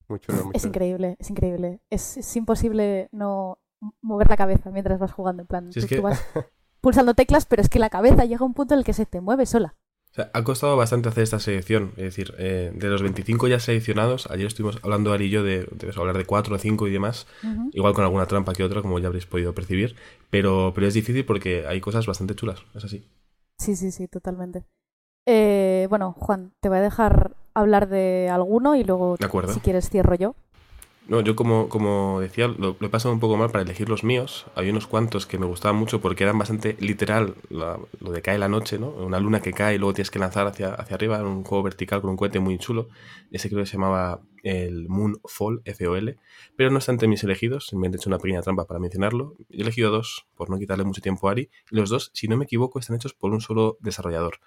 Muy 0.08 0.20
chulo, 0.20 0.46
muy 0.46 0.52
Es 0.56 0.62
chulo. 0.64 0.70
increíble, 0.70 1.16
es 1.20 1.30
increíble. 1.30 1.82
Es, 1.90 2.18
es 2.18 2.36
imposible 2.36 3.10
no 3.12 3.60
mover 4.02 4.30
la 4.30 4.38
cabeza 4.38 4.72
mientras 4.72 5.00
vas 5.00 5.12
jugando. 5.12 5.42
En 5.42 5.48
plan, 5.48 5.70
es 5.74 5.88
tú- 5.88 6.02
vas 6.02 6.24
pulsando 6.82 7.14
teclas, 7.14 7.46
pero 7.46 7.62
es 7.62 7.70
que 7.70 7.80
la 7.80 7.90
cabeza 7.90 8.26
llega 8.26 8.42
a 8.42 8.46
un 8.46 8.54
punto 8.54 8.74
en 8.74 8.80
el 8.80 8.86
que 8.86 8.94
se 8.94 9.06
te 9.06 9.22
mueve 9.22 9.46
sola. 9.46 9.76
O 10.12 10.16
sea, 10.16 10.32
ha 10.34 10.44
costado 10.46 10.78
bastante 10.78 11.10
hacer 11.10 11.24
esta 11.24 11.40
selección. 11.40 11.92
Es 11.98 12.04
decir, 12.04 12.34
eh, 12.38 12.72
de 12.74 12.88
los 12.88 13.02
25 13.02 13.50
ya 13.50 13.60
seleccionados, 13.60 14.32
ayer 14.32 14.48
estuvimos 14.48 14.80
hablando 14.82 15.12
Ari 15.12 15.26
y 15.26 15.30
yo 15.30 15.44
de, 15.44 15.68
hablar 15.98 16.18
de 16.18 16.26
4 16.26 16.56
o 16.56 16.58
5 16.58 16.88
y 16.88 16.92
demás. 16.92 17.28
Igual 17.74 17.94
con 17.94 18.06
alguna 18.06 18.26
trampa 18.26 18.54
que 18.54 18.64
otra, 18.64 18.82
como 18.82 18.98
ya 19.00 19.08
habréis 19.08 19.26
podido 19.26 19.54
percibir. 19.54 19.96
Pero, 20.30 20.72
pero 20.74 20.88
es 20.88 20.94
difícil 20.94 21.26
porque 21.26 21.68
hay 21.68 21.82
cosas 21.82 22.06
bastante 22.08 22.34
chulas. 22.34 22.64
Es 22.74 22.86
así. 22.86 23.06
Sí, 23.58 23.76
sí, 23.76 23.92
sí, 23.92 24.08
totalmente. 24.08 24.64
Eh, 25.26 25.88
bueno, 25.90 26.14
Juan, 26.18 26.54
te 26.62 26.70
voy 26.70 26.78
a 26.78 26.82
dejar 26.82 27.36
hablar 27.54 27.90
de 27.90 28.30
alguno 28.32 28.76
y 28.76 28.84
luego, 28.86 29.18
De 29.18 29.54
si 29.54 29.60
quieres, 29.60 29.90
cierro 29.90 30.16
yo. 30.16 30.36
No, 31.08 31.22
yo 31.22 31.36
como, 31.36 31.70
como 31.70 32.20
decía, 32.20 32.48
lo, 32.48 32.76
he 32.82 32.90
pasado 32.90 33.14
un 33.14 33.20
poco 33.20 33.38
mal 33.38 33.52
para 33.52 33.64
elegir 33.64 33.90
los 33.90 34.04
míos. 34.04 34.48
Había 34.56 34.72
unos 34.72 34.88
cuantos 34.88 35.28
que 35.28 35.38
me 35.38 35.46
gustaban 35.46 35.76
mucho 35.76 36.02
porque 36.02 36.24
eran 36.24 36.40
bastante 36.40 36.76
literal 36.80 37.36
lo 37.50 38.12
de 38.12 38.22
cae 38.24 38.40
la 38.40 38.50
noche, 38.50 38.80
¿no? 38.80 38.90
Una 38.90 39.20
luna 39.20 39.40
que 39.40 39.54
cae 39.54 39.76
y 39.76 39.78
luego 39.78 39.94
tienes 39.94 40.10
que 40.10 40.18
lanzar 40.18 40.48
hacia, 40.48 40.74
hacia 40.74 40.96
arriba, 40.96 41.22
un 41.22 41.44
juego 41.44 41.64
vertical 41.64 42.02
con 42.02 42.10
un 42.10 42.18
cohete 42.18 42.40
muy 42.40 42.58
chulo. 42.58 42.90
Ese 43.30 43.50
creo 43.50 43.62
que 43.62 43.68
se 43.68 43.74
llamaba 43.74 44.22
el 44.42 44.90
Moonfall, 44.90 45.62
F-O-L. 45.66 46.18
Pero 46.56 46.72
no 46.72 46.80
entre 46.88 47.08
mis 47.08 47.24
elegidos, 47.24 47.72
me 47.74 47.86
han 47.86 47.94
hecho 47.94 48.10
una 48.10 48.18
pequeña 48.18 48.42
trampa 48.42 48.66
para 48.66 48.80
mencionarlo. 48.80 49.36
He 49.52 49.62
elegido 49.62 49.92
dos, 49.92 50.26
por 50.36 50.50
no 50.50 50.58
quitarle 50.58 50.86
mucho 50.86 51.02
tiempo 51.02 51.30
a 51.30 51.34
Ari. 51.34 51.52
Y 51.70 51.76
los 51.76 51.92
dos, 51.92 52.10
si 52.16 52.28
no 52.28 52.36
me 52.36 52.46
equivoco, 52.46 52.80
están 52.80 52.96
hechos 52.96 53.14
por 53.14 53.32
un 53.32 53.42
solo 53.42 53.78
desarrollador. 53.80 54.40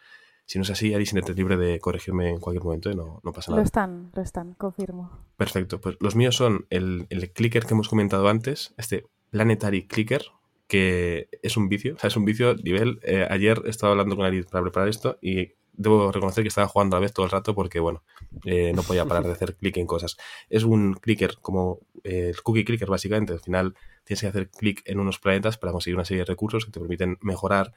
Si 0.49 0.59
no 0.59 0.63
es 0.63 0.71
así, 0.71 0.95
Ari, 0.95 1.05
siéntete 1.05 1.35
libre 1.35 1.59
de 1.59 1.79
corregirme 1.79 2.31
en 2.31 2.41
cualquier 2.41 2.65
momento 2.65 2.91
y 2.91 2.95
no, 2.95 3.21
no 3.23 3.33
pasa 3.33 3.51
Lo 3.51 3.57
nada. 3.59 3.67
están, 3.67 4.11
lo 4.15 4.23
están, 4.23 4.55
confirmo. 4.55 5.27
Perfecto, 5.37 5.79
pues 5.79 5.99
los 6.01 6.17
míos 6.17 6.37
son 6.37 6.65
el, 6.71 7.07
el 7.11 7.31
clicker 7.33 7.67
que 7.67 7.75
hemos 7.75 7.91
comentado 7.91 8.27
antes, 8.31 8.73
este 8.79 9.05
Planetary 9.29 9.87
Clicker, 9.87 10.23
que 10.67 11.29
es 11.43 11.59
un 11.59 11.69
vicio, 11.69 11.97
o 11.97 11.99
sea, 11.99 12.09
es 12.09 12.17
un 12.17 12.25
vicio 12.25 12.55
nivel. 12.55 12.99
eh, 13.03 13.27
ayer 13.29 13.61
estaba 13.67 13.93
hablando 13.93 14.17
con 14.17 14.25
Ari 14.25 14.43
para 14.45 14.63
preparar 14.63 14.89
esto 14.89 15.19
y 15.21 15.53
debo 15.75 16.11
reconocer 16.13 16.43
que 16.43 16.49
estaba 16.49 16.67
jugando 16.67 16.97
a 16.97 16.99
la 16.99 17.03
vez 17.03 17.13
todo 17.13 17.27
el 17.27 17.31
rato 17.31 17.55
porque, 17.55 17.79
bueno, 17.79 18.03
eh, 18.47 18.73
no 18.75 18.83
podía 18.83 19.05
parar 19.05 19.25
de 19.25 19.33
hacer 19.33 19.55
clic 19.55 19.77
en 19.77 19.87
cosas. 19.87 20.17
Es 20.49 20.65
un 20.65 20.95
clicker 20.95 21.37
como 21.43 21.79
eh, 22.05 22.31
el 22.35 22.43
cookie 22.43 22.65
clicker, 22.65 22.89
básicamente. 22.89 23.35
Al 23.35 23.41
final 23.41 23.75
tienes 24.05 24.23
que 24.23 24.27
hacer 24.27 24.49
clic 24.49 24.81
en 24.87 24.99
unos 24.99 25.19
planetas 25.19 25.59
para 25.59 25.73
conseguir 25.73 25.95
una 25.97 26.07
serie 26.07 26.23
de 26.23 26.27
recursos 26.27 26.65
que 26.65 26.73
te 26.73 26.81
permiten 26.81 27.19
mejorar 27.21 27.75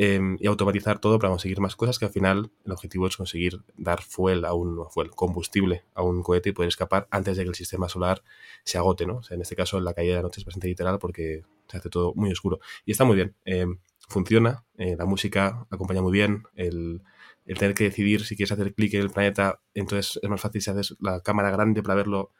eh, 0.00 0.20
y 0.38 0.46
automatizar 0.46 1.00
todo 1.00 1.18
para 1.18 1.30
conseguir 1.30 1.60
más 1.60 1.74
cosas 1.74 1.98
que 1.98 2.04
al 2.04 2.12
final 2.12 2.52
el 2.64 2.72
objetivo 2.72 3.08
es 3.08 3.16
conseguir 3.16 3.62
dar 3.76 4.00
fuel 4.00 4.44
a 4.44 4.54
un 4.54 4.88
fuel, 4.90 5.10
combustible 5.10 5.84
a 5.92 6.02
un 6.02 6.22
cohete 6.22 6.50
y 6.50 6.52
poder 6.52 6.68
escapar 6.68 7.08
antes 7.10 7.36
de 7.36 7.42
que 7.42 7.48
el 7.48 7.56
sistema 7.56 7.88
solar 7.88 8.22
se 8.62 8.78
agote, 8.78 9.06
¿no? 9.06 9.16
O 9.16 9.22
sea, 9.24 9.34
en 9.34 9.42
este 9.42 9.56
caso 9.56 9.80
la 9.80 9.94
caída 9.94 10.12
de 10.12 10.18
la 10.18 10.22
noche 10.22 10.40
es 10.40 10.44
bastante 10.44 10.68
literal 10.68 11.00
porque 11.00 11.42
se 11.66 11.76
hace 11.76 11.90
todo 11.90 12.14
muy 12.14 12.30
oscuro. 12.30 12.60
Y 12.86 12.92
está 12.92 13.04
muy 13.04 13.16
bien. 13.16 13.34
eh, 13.44 13.66
funciona, 14.08 14.64
eh, 14.78 14.96
la 14.96 15.04
música 15.04 15.66
acompaña 15.68 16.00
muy 16.00 16.12
bien, 16.12 16.44
el, 16.54 17.02
el 17.44 17.58
tener 17.58 17.74
que 17.74 17.84
decidir 17.84 18.24
si 18.24 18.36
quieres 18.36 18.52
hacer 18.52 18.72
clic 18.74 18.94
en 18.94 19.02
el 19.02 19.10
planeta, 19.10 19.60
entonces 19.74 20.18
es 20.22 20.30
más 20.30 20.40
fácil 20.40 20.62
si 20.62 20.70
haces 20.70 20.96
la 21.00 21.20
cámara 21.20 21.50
grande 21.50 21.82
para 21.82 21.96
verlo 21.96 22.30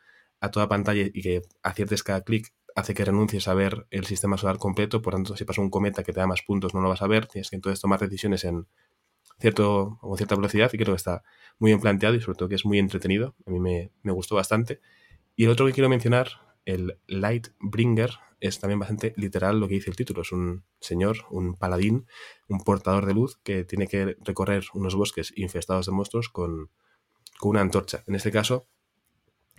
a 0.41 0.51
toda 0.51 0.69
pantalla 0.69 1.03
y 1.13 1.21
que 1.23 1.43
aciertes 1.63 2.03
cada 2.03 2.23
clic 2.23 2.55
hace 2.75 2.95
que 2.95 3.05
renuncies 3.05 3.49
a 3.49 3.55
ver 3.55 3.87
el 3.91 4.07
sistema 4.07 4.37
solar 4.37 4.59
completo, 4.59 5.03
por 5.03 5.15
tanto, 5.15 5.37
si 5.37 5.45
pasa 5.45 5.61
un 5.61 5.71
cometa 5.71 6.03
que 6.03 6.13
te 6.13 6.21
da 6.21 6.27
más 6.27 6.43
puntos 6.43 6.75
no 6.75 6.81
lo 6.81 6.89
vas 6.89 7.03
a 7.03 7.07
ver, 7.07 7.27
tienes 7.27 7.51
que 7.51 7.57
entonces 7.57 7.81
tomar 7.81 8.01
decisiones 8.01 8.45
en 8.45 8.67
cierto, 9.41 9.99
con 10.01 10.17
cierta 10.17 10.37
velocidad 10.37 10.71
y 10.73 10.77
creo 10.77 10.95
que 10.95 10.97
está 10.97 11.23
muy 11.59 11.71
bien 11.71 11.81
planteado 11.81 12.15
y 12.15 12.21
sobre 12.21 12.37
todo 12.37 12.49
que 12.49 12.55
es 12.55 12.65
muy 12.65 12.79
entretenido, 12.79 13.35
a 13.47 13.51
mí 13.51 13.61
me, 13.61 13.93
me 14.03 14.13
gustó 14.13 14.35
bastante. 14.35 14.81
Y 15.37 15.45
el 15.45 15.51
otro 15.51 15.67
que 15.67 15.73
quiero 15.73 15.89
mencionar, 15.89 16.29
el 16.65 16.99
Lightbringer, 17.07 18.11
es 18.41 18.61
también 18.61 18.79
bastante 18.79 19.15
literal 19.17 19.59
lo 19.59 19.69
que 19.69 19.75
dice 19.75 19.91
el 19.91 19.97
título, 19.97 20.23
es 20.23 20.33
un 20.33 20.65
señor, 20.81 21.19
un 21.31 21.55
paladín, 21.55 22.07
un 22.49 22.61
portador 22.61 23.07
de 23.07 23.15
luz 23.15 23.39
que 23.43 23.65
tiene 23.65 23.89
que 23.89 24.17
recorrer 24.25 24.65
unos 24.75 24.95
bosques 24.95 25.33
infestados 25.37 25.87
de 25.87 25.93
monstruos 25.93 26.29
con, 26.29 26.71
con 27.39 27.51
una 27.51 27.61
antorcha. 27.61 28.05
En 28.07 28.15
este 28.15 28.31
caso, 28.31 28.69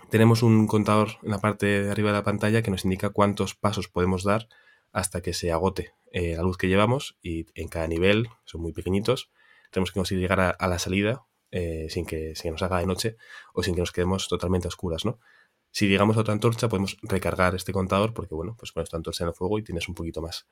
tenemos 0.09 0.43
un 0.43 0.67
contador 0.67 1.17
en 1.23 1.31
la 1.31 1.39
parte 1.39 1.65
de 1.65 1.91
arriba 1.91 2.09
de 2.09 2.17
la 2.17 2.23
pantalla 2.23 2.61
que 2.61 2.71
nos 2.71 2.83
indica 2.83 3.09
cuántos 3.09 3.55
pasos 3.55 3.87
podemos 3.87 4.23
dar 4.23 4.47
hasta 4.91 5.21
que 5.21 5.33
se 5.33 5.51
agote 5.51 5.93
eh, 6.11 6.35
la 6.35 6.43
luz 6.43 6.57
que 6.57 6.67
llevamos 6.67 7.17
y 7.21 7.45
en 7.53 7.67
cada 7.67 7.87
nivel, 7.87 8.27
son 8.45 8.61
muy 8.61 8.73
pequeñitos, 8.73 9.31
tenemos 9.71 9.91
que 9.91 9.99
conseguir 9.99 10.21
llegar 10.21 10.55
a, 10.57 10.67
la 10.67 10.79
salida 10.79 11.25
eh, 11.51 11.87
sin, 11.89 12.05
que, 12.05 12.35
sin, 12.35 12.51
nos 12.51 12.63
haga 12.63 12.79
de 12.79 12.87
noche 12.87 13.17
o 13.53 13.61
sin 13.61 13.75
que 13.75 13.81
nos 13.81 13.91
quedemos 13.91 14.27
totalmente 14.27 14.67
a 14.67 14.69
oscuras, 14.69 15.05
¿no? 15.05 15.19
Si 15.71 15.87
llegamos 15.87 16.17
a 16.17 16.21
otra 16.21 16.33
antorcha 16.33 16.67
podemos 16.67 16.97
recargar 17.03 17.53
este 17.53 17.71
contador 17.71 18.15
porque, 18.15 18.33
bueno, 18.33 18.55
pues 18.57 18.71
pones 18.71 18.89
tu 18.89 18.97
antorcha 18.97 19.23
en 19.23 19.29
el 19.29 19.35
fuego 19.35 19.59
y 19.59 19.63
tienes 19.63 19.87
un 19.87 19.93
poquito 19.93 20.19
más. 20.19 20.47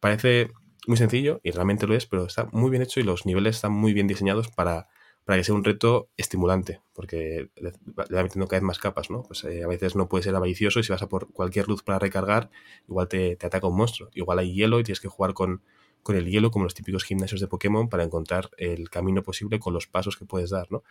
Parece 0.00 0.50
muy 0.88 0.96
sencillo 0.96 1.40
y 1.44 1.52
realmente 1.52 1.86
lo 1.86 1.94
es, 1.94 2.06
pero 2.06 2.26
está 2.26 2.48
muy 2.50 2.70
bien 2.70 2.82
hecho 2.82 2.98
y 2.98 3.04
los 3.04 3.26
niveles 3.26 3.56
están 3.56 3.72
muy 3.72 3.92
bien 3.92 4.08
diseñados 4.08 4.50
para 4.50 4.88
para 5.26 5.38
que 5.38 5.44
sea 5.44 5.56
un 5.56 5.64
reto 5.64 6.08
estimulante, 6.16 6.80
porque 6.94 7.50
le 7.56 7.72
va 7.96 8.22
metiendo 8.22 8.46
cada 8.46 8.60
vez 8.60 8.62
más 8.62 8.78
capas, 8.78 9.10
¿no? 9.10 9.24
Pues 9.24 9.42
eh, 9.42 9.64
a 9.64 9.66
veces 9.66 9.96
no 9.96 10.08
puedes 10.08 10.24
ser 10.24 10.36
avaricioso 10.36 10.78
y 10.78 10.84
si 10.84 10.92
vas 10.92 11.02
a 11.02 11.08
por 11.08 11.32
cualquier 11.32 11.66
luz 11.66 11.82
para 11.82 11.98
recargar, 11.98 12.48
igual 12.88 13.08
te, 13.08 13.34
te 13.34 13.44
ataca 13.44 13.66
un 13.66 13.76
monstruo. 13.76 14.08
Igual 14.14 14.38
hay 14.38 14.54
hielo 14.54 14.78
y 14.78 14.84
tienes 14.84 15.00
que 15.00 15.08
jugar 15.08 15.34
con, 15.34 15.62
con, 16.04 16.14
el 16.14 16.30
hielo, 16.30 16.52
como 16.52 16.62
los 16.62 16.74
típicos 16.74 17.02
gimnasios 17.02 17.40
de 17.40 17.48
Pokémon, 17.48 17.88
para 17.88 18.04
encontrar 18.04 18.50
el 18.56 18.88
camino 18.88 19.24
posible 19.24 19.58
con 19.58 19.74
los 19.74 19.88
pasos 19.88 20.16
que 20.16 20.26
puedes 20.26 20.50
dar, 20.50 20.70
¿no? 20.70 20.84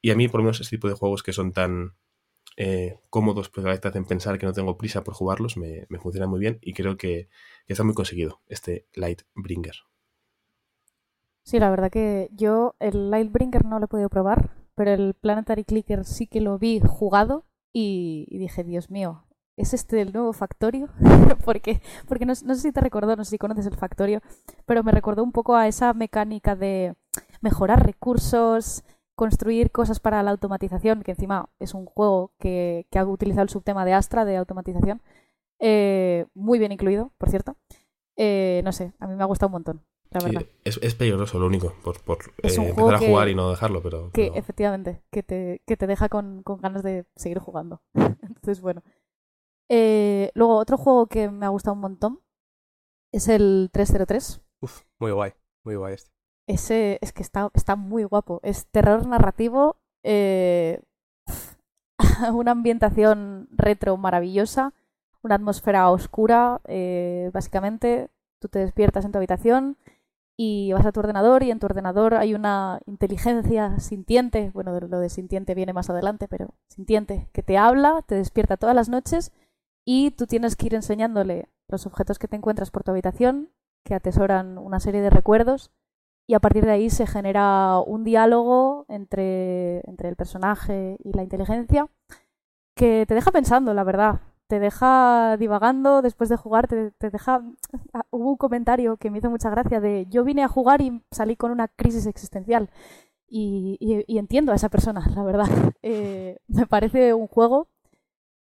Y 0.00 0.10
a 0.12 0.16
mí, 0.16 0.28
por 0.28 0.40
lo 0.40 0.44
menos, 0.44 0.62
este 0.62 0.76
tipo 0.76 0.88
de 0.88 0.94
juegos 0.94 1.22
que 1.22 1.34
son 1.34 1.52
tan 1.52 1.94
eh, 2.56 3.00
cómodos, 3.10 3.50
pero 3.50 3.70
a 3.70 3.76
te 3.76 3.88
hacen 3.88 4.06
pensar 4.06 4.38
que 4.38 4.46
no 4.46 4.54
tengo 4.54 4.78
prisa 4.78 5.04
por 5.04 5.12
jugarlos, 5.12 5.58
me, 5.58 5.86
funcionan 6.00 6.30
muy 6.30 6.40
bien 6.40 6.58
y 6.62 6.72
creo 6.72 6.96
que, 6.96 7.28
que 7.66 7.74
está 7.74 7.84
muy 7.84 7.94
conseguido 7.94 8.40
este 8.48 8.86
Lightbringer. 8.94 9.74
Sí, 11.44 11.58
la 11.58 11.68
verdad 11.70 11.90
que 11.90 12.30
yo 12.32 12.74
el 12.80 13.10
Lightbringer 13.10 13.66
no 13.66 13.78
lo 13.78 13.84
he 13.84 13.88
podido 13.88 14.08
probar, 14.08 14.50
pero 14.74 14.92
el 14.92 15.12
Planetary 15.12 15.64
Clicker 15.64 16.04
sí 16.06 16.26
que 16.26 16.40
lo 16.40 16.58
vi 16.58 16.80
jugado 16.80 17.44
y, 17.72 18.26
dije, 18.30 18.64
Dios 18.64 18.90
mío, 18.90 19.26
¿es 19.56 19.74
este 19.74 20.00
el 20.00 20.14
nuevo 20.14 20.32
Factorio? 20.32 20.88
porque 21.44 21.82
porque 22.08 22.24
no, 22.24 22.34
sé 22.34 22.54
si 22.56 22.72
te 22.72 22.80
recordó, 22.80 23.14
no 23.16 23.24
sé 23.24 23.32
si 23.32 23.38
conoces 23.38 23.66
el 23.66 23.76
Factorio, 23.76 24.22
pero 24.64 24.82
me 24.82 24.92
recordó 24.92 25.22
un 25.22 25.32
poco 25.32 25.54
a 25.54 25.68
esa 25.68 25.92
mecánica 25.92 26.56
de 26.56 26.94
mejorar 27.42 27.84
recursos, 27.84 28.82
construir 29.14 29.70
cosas 29.70 30.00
para 30.00 30.22
la 30.22 30.30
automatización, 30.30 31.02
que 31.02 31.12
encima 31.12 31.50
es 31.58 31.74
un 31.74 31.84
juego 31.84 32.32
que, 32.38 32.86
ha 32.94 33.04
utilizado 33.04 33.42
el 33.42 33.50
subtema 33.50 33.84
de 33.84 33.92
Astra 33.92 34.24
de 34.24 34.38
automatización, 34.38 35.02
eh, 35.60 36.26
muy 36.34 36.58
bien 36.58 36.72
incluido, 36.72 37.12
por 37.18 37.28
cierto. 37.28 37.56
Eh, 38.16 38.62
no 38.64 38.72
sé, 38.72 38.94
a 38.98 39.06
mí 39.06 39.14
me 39.16 39.22
ha 39.24 39.26
gustado 39.26 39.48
un 39.48 39.52
montón 39.52 39.82
es, 40.64 40.94
peligroso 40.94 41.38
lo 41.38 41.46
único, 41.46 41.74
por, 41.82 42.00
por 42.02 42.18
eh, 42.42 42.54
empezar 42.54 42.94
a 42.94 42.98
jugar 42.98 43.28
y 43.28 43.34
no 43.34 43.50
dejarlo, 43.50 43.82
pero... 43.82 44.10
Que 44.12 44.26
efectivamente, 44.34 45.02
que 45.10 45.22
te, 45.22 45.62
que 45.66 45.76
te 45.76 45.86
deja 45.86 46.08
con, 46.08 46.42
ganas 46.44 46.82
de 46.82 47.06
seguir 47.16 47.38
jugando. 47.38 47.82
Entonces, 47.94 48.60
bueno. 48.60 48.82
Eh, 49.68 50.30
luego, 50.34 50.56
otro 50.56 50.76
juego 50.76 51.06
que 51.06 51.30
me 51.30 51.46
ha 51.46 51.48
gustado 51.48 51.74
un 51.74 51.80
montón 51.80 52.20
es 53.12 53.28
el 53.28 53.70
303. 53.72 54.40
Uf, 54.60 54.82
muy 54.98 55.12
guay, 55.12 55.32
muy 55.64 55.76
guay 55.76 55.94
este. 55.94 56.10
Ese 56.46 56.98
es 57.00 57.12
que 57.12 57.22
está, 57.22 57.50
está 57.54 57.74
muy 57.74 58.04
guapo. 58.04 58.40
Es 58.42 58.66
terror 58.66 59.06
narrativo, 59.06 59.76
eh, 60.02 60.80
una 62.32 62.50
ambientación 62.50 63.48
retro 63.50 63.96
maravillosa, 63.96 64.74
una 65.22 65.36
atmósfera 65.36 65.90
oscura, 65.90 66.60
básicamente. 67.32 68.10
Tú 68.40 68.48
te 68.48 68.58
despiertas 68.58 69.06
en 69.06 69.12
tu 69.12 69.16
habitación 69.16 69.78
y 70.36 70.72
vas 70.72 70.84
a 70.84 70.92
tu 70.92 71.00
ordenador 71.00 71.42
y 71.42 71.50
en 71.50 71.58
tu 71.60 71.66
ordenador 71.66 72.14
hay 72.14 72.34
una 72.34 72.80
inteligencia 72.86 73.78
sintiente, 73.78 74.50
bueno, 74.52 74.78
lo 74.80 74.98
de 74.98 75.08
sintiente 75.08 75.54
viene 75.54 75.72
más 75.72 75.90
adelante, 75.90 76.26
pero 76.28 76.54
sintiente, 76.68 77.28
que 77.32 77.42
te 77.42 77.56
habla, 77.56 78.02
te 78.06 78.16
despierta 78.16 78.56
todas 78.56 78.74
las 78.74 78.88
noches 78.88 79.32
y 79.84 80.10
tú 80.12 80.26
tienes 80.26 80.56
que 80.56 80.66
ir 80.66 80.74
enseñándole 80.74 81.48
los 81.68 81.86
objetos 81.86 82.18
que 82.18 82.28
te 82.28 82.36
encuentras 82.36 82.70
por 82.70 82.82
tu 82.82 82.90
habitación, 82.90 83.50
que 83.84 83.94
atesoran 83.94 84.58
una 84.58 84.80
serie 84.80 85.02
de 85.02 85.10
recuerdos, 85.10 85.70
y 86.26 86.34
a 86.34 86.40
partir 86.40 86.64
de 86.64 86.72
ahí 86.72 86.90
se 86.90 87.06
genera 87.06 87.78
un 87.80 88.02
diálogo 88.02 88.86
entre, 88.88 89.88
entre 89.88 90.08
el 90.08 90.16
personaje 90.16 90.96
y 91.04 91.12
la 91.12 91.22
inteligencia 91.22 91.88
que 92.74 93.04
te 93.06 93.14
deja 93.14 93.30
pensando, 93.30 93.74
la 93.74 93.84
verdad 93.84 94.20
te 94.54 94.60
deja 94.60 95.36
divagando 95.36 96.00
después 96.00 96.30
de 96.30 96.36
jugar, 96.36 96.68
te, 96.68 96.92
deja... 97.10 97.42
Ah, 97.92 98.06
hubo 98.10 98.30
un 98.30 98.36
comentario 98.36 98.96
que 98.98 99.10
me 99.10 99.18
hizo 99.18 99.28
mucha 99.28 99.50
gracia 99.50 99.80
de 99.80 100.06
yo 100.08 100.22
vine 100.22 100.44
a 100.44 100.48
jugar 100.48 100.80
y 100.80 101.02
salí 101.10 101.34
con 101.34 101.50
una 101.50 101.66
crisis 101.66 102.06
existencial. 102.06 102.70
Y, 103.26 104.04
entiendo 104.06 104.52
a 104.52 104.54
esa 104.54 104.68
persona, 104.68 105.04
la 105.16 105.24
verdad. 105.24 105.46
Eh, 105.82 106.38
me 106.46 106.66
parece 106.66 107.12
un 107.12 107.26
juego 107.26 107.68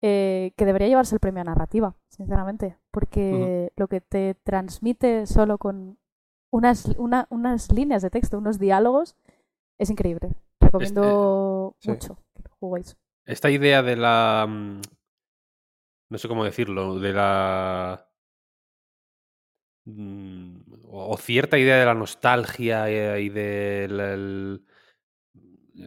eh, 0.02 0.54
que 0.56 0.66
debería 0.66 0.88
llevarse 0.88 1.16
el 1.16 1.20
premio 1.20 1.42
a 1.42 1.46
narrativa, 1.46 1.96
sinceramente, 2.10 2.78
porque 2.92 3.72
lo 3.76 3.88
que 3.88 4.00
te 4.00 4.36
transmite 4.44 5.26
solo 5.26 5.58
con 5.58 5.98
unas, 6.52 6.96
unas 6.98 7.72
líneas 7.74 8.02
de 8.02 8.12
texto, 8.12 8.38
unos 8.38 8.60
diálogos, 8.60 9.18
es 9.78 9.90
increíble. 9.90 10.32
Recomiendo 10.62 11.76
este, 11.80 11.92
mucho 11.92 12.16
que 12.36 12.44
lo 12.44 12.56
juguéis. 12.60 12.96
Esta 13.26 13.50
idea 13.50 13.82
de 13.82 13.98
la 13.98 14.46
mm, 14.48 14.82
no 16.14 16.20
sé 16.20 16.28
cómo 16.28 16.46
decirlo, 16.46 17.00
de 17.00 17.12
la... 17.12 18.08
Mm, 19.86 20.58
o 20.84 21.18
cierta 21.18 21.58
idea 21.58 21.80
de 21.80 21.86
la 21.86 21.96
nostalgia 21.96 22.88
eh, 22.88 23.20
y 23.20 23.30
de 23.30 23.88
la 23.90 24.60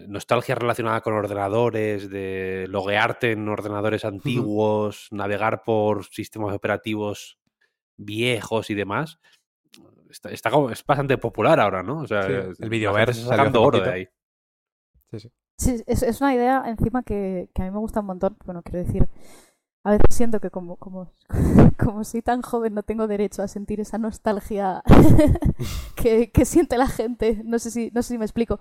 nostalgia 0.08 0.56
relacionada 0.56 1.00
con 1.00 1.14
ordenadores, 1.14 2.10
de 2.10 2.66
loguearte 2.68 3.30
en 3.30 3.48
ordenadores 3.48 4.04
antiguos, 4.04 5.06
navegar 5.12 5.62
por 5.62 6.04
sistemas 6.06 6.52
operativos 6.52 7.38
viejos 7.96 8.68
y 8.70 8.74
demás. 8.74 9.20
Está, 10.10 10.30
es 10.72 10.84
bastante 10.84 11.18
popular 11.18 11.60
ahora, 11.60 11.84
¿no? 11.84 12.00
O 12.00 12.06
sea, 12.08 12.26
el 12.26 12.68
videoverse 12.68 13.22
sacando 13.22 13.62
oro 13.62 13.78
de 13.78 13.90
ahí. 13.90 14.08
Sí, 15.12 15.20
sí. 15.20 15.32
sí 15.56 15.84
es, 15.86 16.02
es, 16.02 16.20
una 16.20 16.34
idea 16.34 16.64
encima 16.66 17.04
que, 17.04 17.48
que, 17.54 17.62
a 17.62 17.66
mí 17.66 17.70
me 17.70 17.78
gusta 17.78 18.00
un 18.00 18.06
montón. 18.06 18.36
Bueno, 18.44 18.62
quiero 18.64 18.84
decir, 18.84 19.08
a 19.86 19.92
veces 19.92 20.16
siento 20.16 20.40
que 20.40 20.50
como, 20.50 20.74
como, 20.76 21.12
como 21.78 22.02
soy 22.02 22.20
tan 22.20 22.42
joven 22.42 22.74
no 22.74 22.82
tengo 22.82 23.06
derecho 23.06 23.44
a 23.44 23.48
sentir 23.48 23.80
esa 23.80 23.98
nostalgia 23.98 24.82
que, 25.94 26.32
que, 26.32 26.44
siente 26.44 26.76
la 26.76 26.88
gente. 26.88 27.40
No 27.44 27.60
sé 27.60 27.70
si, 27.70 27.92
no 27.94 28.02
sé 28.02 28.14
si 28.14 28.18
me 28.18 28.24
explico. 28.24 28.58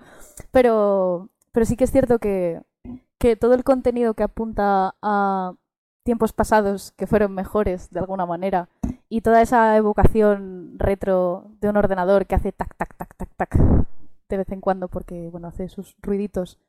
Pero, 0.52 1.30
pero 1.52 1.66
sí 1.66 1.78
que 1.78 1.86
es 1.86 1.92
cierto 1.92 2.20
que, 2.20 2.62
que 3.18 3.36
todo 3.36 3.56
el 3.56 3.64
contenido 3.64 4.14
que 4.14 4.22
apunta 4.22 4.94
a 5.02 5.56
tiempos 6.04 6.32
pasados 6.32 6.92
que 6.92 7.08
fueron 7.08 7.34
mejores 7.34 7.90
de 7.90 8.02
alguna 8.02 8.28
manera 8.28 8.70
y 9.10 9.22
toda 9.22 9.42
esa 9.42 9.76
evocación 9.76 10.76
retro 10.78 11.48
de 11.60 11.70
un 11.70 11.78
ordenador 11.78 12.28
que 12.28 12.36
hace 12.36 12.52
tac, 12.52 12.76
tac, 12.78 12.96
tac, 12.96 13.16
tac, 13.16 13.30
tac 13.36 13.58
de 14.30 14.38
vez 14.38 14.52
en 14.52 14.62
cuando 14.62 14.90
porque, 14.90 15.30
bueno, 15.32 15.48
hace 15.48 15.70
sus 15.70 15.96
ruiditos 16.04 16.60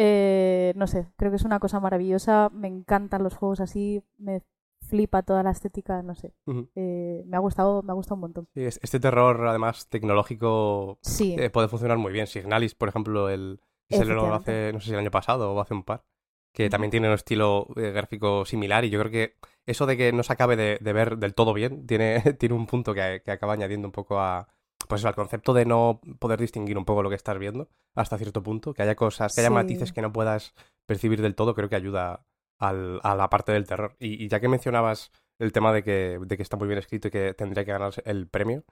eh, 0.00 0.72
no 0.76 0.86
sé, 0.86 1.08
creo 1.16 1.32
que 1.32 1.38
es 1.38 1.44
una 1.44 1.58
cosa 1.58 1.80
maravillosa. 1.80 2.50
Me 2.52 2.68
encantan 2.68 3.24
los 3.24 3.34
juegos 3.34 3.58
así, 3.58 4.00
me 4.16 4.42
flipa 4.80 5.24
toda 5.24 5.42
la 5.42 5.50
estética, 5.50 6.02
no 6.02 6.14
sé. 6.14 6.32
Eh, 6.76 7.24
me 7.26 7.36
ha 7.36 7.40
gustado, 7.40 7.82
me 7.82 7.90
ha 7.90 7.94
gustado 7.94 8.14
un 8.14 8.20
montón. 8.20 8.48
este 8.54 9.00
terror, 9.00 9.44
además, 9.48 9.88
tecnológico 9.88 11.00
eh, 11.20 11.50
puede 11.50 11.66
funcionar 11.66 11.98
muy 11.98 12.12
bien. 12.12 12.28
Signalis, 12.28 12.76
por 12.76 12.88
ejemplo, 12.88 13.28
el 13.28 13.60
se 13.90 14.04
lo 14.04 14.32
hace, 14.32 14.72
no 14.72 14.78
sé 14.78 14.86
si 14.86 14.92
el 14.92 15.00
año 15.00 15.10
pasado 15.10 15.52
o 15.52 15.60
hace 15.60 15.74
un 15.74 15.82
par, 15.82 16.04
que 16.52 16.70
también 16.70 16.92
tiene 16.92 17.08
un 17.08 17.14
estilo 17.14 17.66
gráfico 17.74 18.44
similar 18.44 18.84
y 18.84 18.90
yo 18.90 19.00
creo 19.00 19.10
que 19.10 19.36
eso 19.66 19.84
de 19.84 19.96
que 19.96 20.12
no 20.12 20.22
se 20.22 20.32
acabe 20.32 20.54
de, 20.56 20.92
ver 20.92 21.18
del 21.18 21.34
todo 21.34 21.54
bien 21.54 21.88
tiene, 21.88 22.20
tiene 22.38 22.54
un 22.54 22.66
punto 22.66 22.94
que 22.94 23.22
acaba 23.26 23.54
añadiendo 23.54 23.88
un 23.88 23.92
poco 23.92 24.20
a, 24.20 24.46
pues 24.86 25.04
al 25.04 25.14
concepto 25.14 25.52
de 25.52 25.64
no 25.66 26.00
poder 26.18 26.40
distinguir 26.40 26.78
un 26.78 26.84
poco 26.84 27.02
lo 27.02 27.10
que 27.10 27.16
estás 27.16 27.38
viendo 27.38 27.68
hasta 27.94 28.18
cierto 28.18 28.42
punto, 28.42 28.74
que 28.74 28.82
haya 28.82 28.94
cosas, 28.94 29.34
que 29.34 29.40
haya 29.40 29.50
matices 29.50 29.92
que 29.92 30.02
no 30.02 30.12
puedas 30.12 30.54
percibir 30.86 31.20
del 31.20 31.34
todo, 31.34 31.54
creo 31.54 31.68
que 31.68 31.76
ayuda 31.76 32.24
al, 32.58 33.00
a 33.02 33.14
la 33.14 33.28
parte 33.28 33.52
del 33.52 33.66
terror. 33.66 33.96
Y, 33.98 34.28
ya 34.28 34.40
que 34.40 34.48
mencionabas 34.48 35.10
el 35.38 35.52
tema 35.52 35.72
de 35.72 35.82
que, 35.82 36.18
de 36.20 36.36
que 36.36 36.42
está 36.42 36.56
muy 36.56 36.68
bien 36.68 36.78
escrito 36.78 37.08
y 37.08 37.10
que 37.10 37.34
tendría 37.34 37.64
que 37.64 37.72
ganar 37.72 37.92
el 38.04 38.28
premio, 38.28 38.64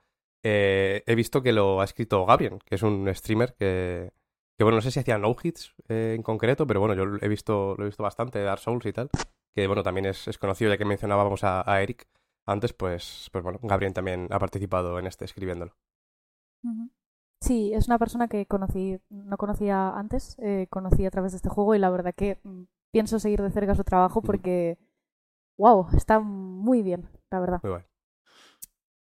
eh, 0.42 1.02
he 1.06 1.14
visto 1.14 1.42
que 1.42 1.52
lo 1.52 1.80
ha 1.80 1.84
escrito 1.84 2.24
Gabriel, 2.24 2.58
que 2.64 2.76
es 2.76 2.82
un 2.82 3.12
streamer 3.14 3.54
que, 3.54 4.12
que 4.56 4.64
bueno, 4.64 4.76
no 4.76 4.82
sé 4.82 4.90
si 4.90 5.00
hacía 5.00 5.18
no 5.18 5.34
hits 5.40 5.74
eh, 5.88 6.14
en 6.16 6.22
concreto, 6.22 6.66
pero 6.66 6.80
bueno, 6.80 6.94
yo 6.94 7.18
he 7.20 7.28
visto, 7.28 7.74
lo 7.76 7.84
he 7.84 7.88
visto 7.88 8.02
bastante, 8.02 8.42
Dark 8.42 8.60
Souls 8.60 8.86
y 8.86 8.92
tal, 8.92 9.10
que 9.54 9.66
bueno, 9.66 9.82
también 9.82 10.06
es, 10.06 10.28
es 10.28 10.38
conocido, 10.38 10.70
ya 10.70 10.78
que 10.78 10.84
mencionábamos 10.84 11.44
a, 11.44 11.68
a, 11.70 11.82
Eric 11.82 12.06
antes, 12.46 12.72
pues, 12.72 13.28
pues 13.32 13.42
bueno, 13.42 13.58
Gabriel 13.62 13.92
también 13.92 14.28
ha 14.30 14.38
participado 14.38 14.98
en 14.98 15.06
este 15.06 15.24
escribiéndolo. 15.24 15.74
Sí, 17.40 17.72
es 17.74 17.86
una 17.86 17.98
persona 17.98 18.28
que 18.28 18.46
conocí, 18.46 18.98
no 19.10 19.36
conocía 19.36 19.90
antes, 19.90 20.36
eh, 20.38 20.66
conocí 20.70 21.04
a 21.06 21.10
través 21.10 21.32
de 21.32 21.36
este 21.36 21.48
juego 21.48 21.74
y 21.74 21.78
la 21.78 21.90
verdad 21.90 22.14
que 22.14 22.38
mm, 22.42 22.62
pienso 22.90 23.18
seguir 23.18 23.42
de 23.42 23.50
cerca 23.50 23.74
su 23.74 23.84
trabajo 23.84 24.22
porque, 24.22 24.78
wow, 25.58 25.88
está 25.94 26.18
muy 26.18 26.82
bien, 26.82 27.08
la 27.30 27.40
verdad. 27.40 27.60
Muy 27.62 27.70
bueno. 27.70 27.86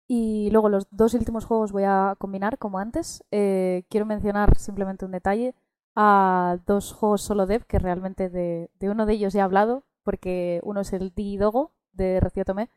Y 0.06 0.50
luego 0.50 0.68
los 0.68 0.86
dos 0.90 1.14
últimos 1.14 1.46
juegos 1.46 1.72
voy 1.72 1.84
a 1.84 2.16
combinar 2.18 2.58
como 2.58 2.78
antes. 2.78 3.24
Eh, 3.30 3.84
quiero 3.88 4.04
mencionar 4.04 4.58
simplemente 4.58 5.06
un 5.06 5.12
detalle 5.12 5.54
a 5.94 6.58
dos 6.66 6.92
juegos 6.92 7.22
solo 7.22 7.46
dev 7.46 7.64
que 7.64 7.78
realmente 7.78 8.28
de, 8.28 8.70
de 8.78 8.90
uno 8.90 9.06
de 9.06 9.14
ellos 9.14 9.34
he 9.34 9.40
hablado 9.40 9.84
porque 10.02 10.60
uno 10.64 10.80
es 10.80 10.92
el 10.92 11.14
Digidogo 11.14 11.72
de 11.92 12.20
Recio 12.20 12.44
Tomé 12.44 12.68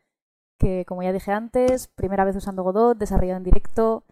que 0.58 0.84
como 0.86 1.02
ya 1.02 1.12
dije 1.12 1.32
antes, 1.32 1.88
primera 1.88 2.24
vez 2.24 2.36
usando 2.36 2.62
Godot, 2.62 2.98
desarrollado 2.98 3.38
en 3.38 3.44
directo, 3.44 4.04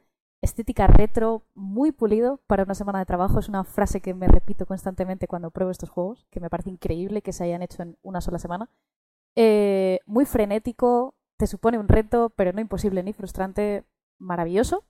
estética 0.42 0.86
retro, 0.86 1.44
muy 1.54 1.92
pulido 1.92 2.40
para 2.46 2.62
una 2.62 2.74
semana 2.74 2.98
de 2.98 3.06
trabajo. 3.06 3.38
Es 3.38 3.48
una 3.48 3.64
frase 3.64 4.00
que 4.00 4.14
me 4.14 4.28
repito 4.28 4.66
constantemente 4.66 5.28
cuando 5.28 5.50
pruebo 5.50 5.70
estos 5.70 5.90
juegos, 5.90 6.26
que 6.30 6.40
me 6.40 6.50
parece 6.50 6.70
increíble 6.70 7.22
que 7.22 7.32
se 7.32 7.44
hayan 7.44 7.62
hecho 7.62 7.82
en 7.82 7.96
una 8.02 8.20
sola 8.20 8.38
semana. 8.38 8.70
Eh, 9.36 10.00
muy 10.06 10.24
frenético, 10.24 11.14
te 11.36 11.46
supone 11.46 11.78
un 11.78 11.88
reto, 11.88 12.30
pero 12.30 12.52
no 12.52 12.60
imposible 12.60 13.02
ni 13.02 13.12
frustrante, 13.12 13.84
maravilloso. 14.18 14.84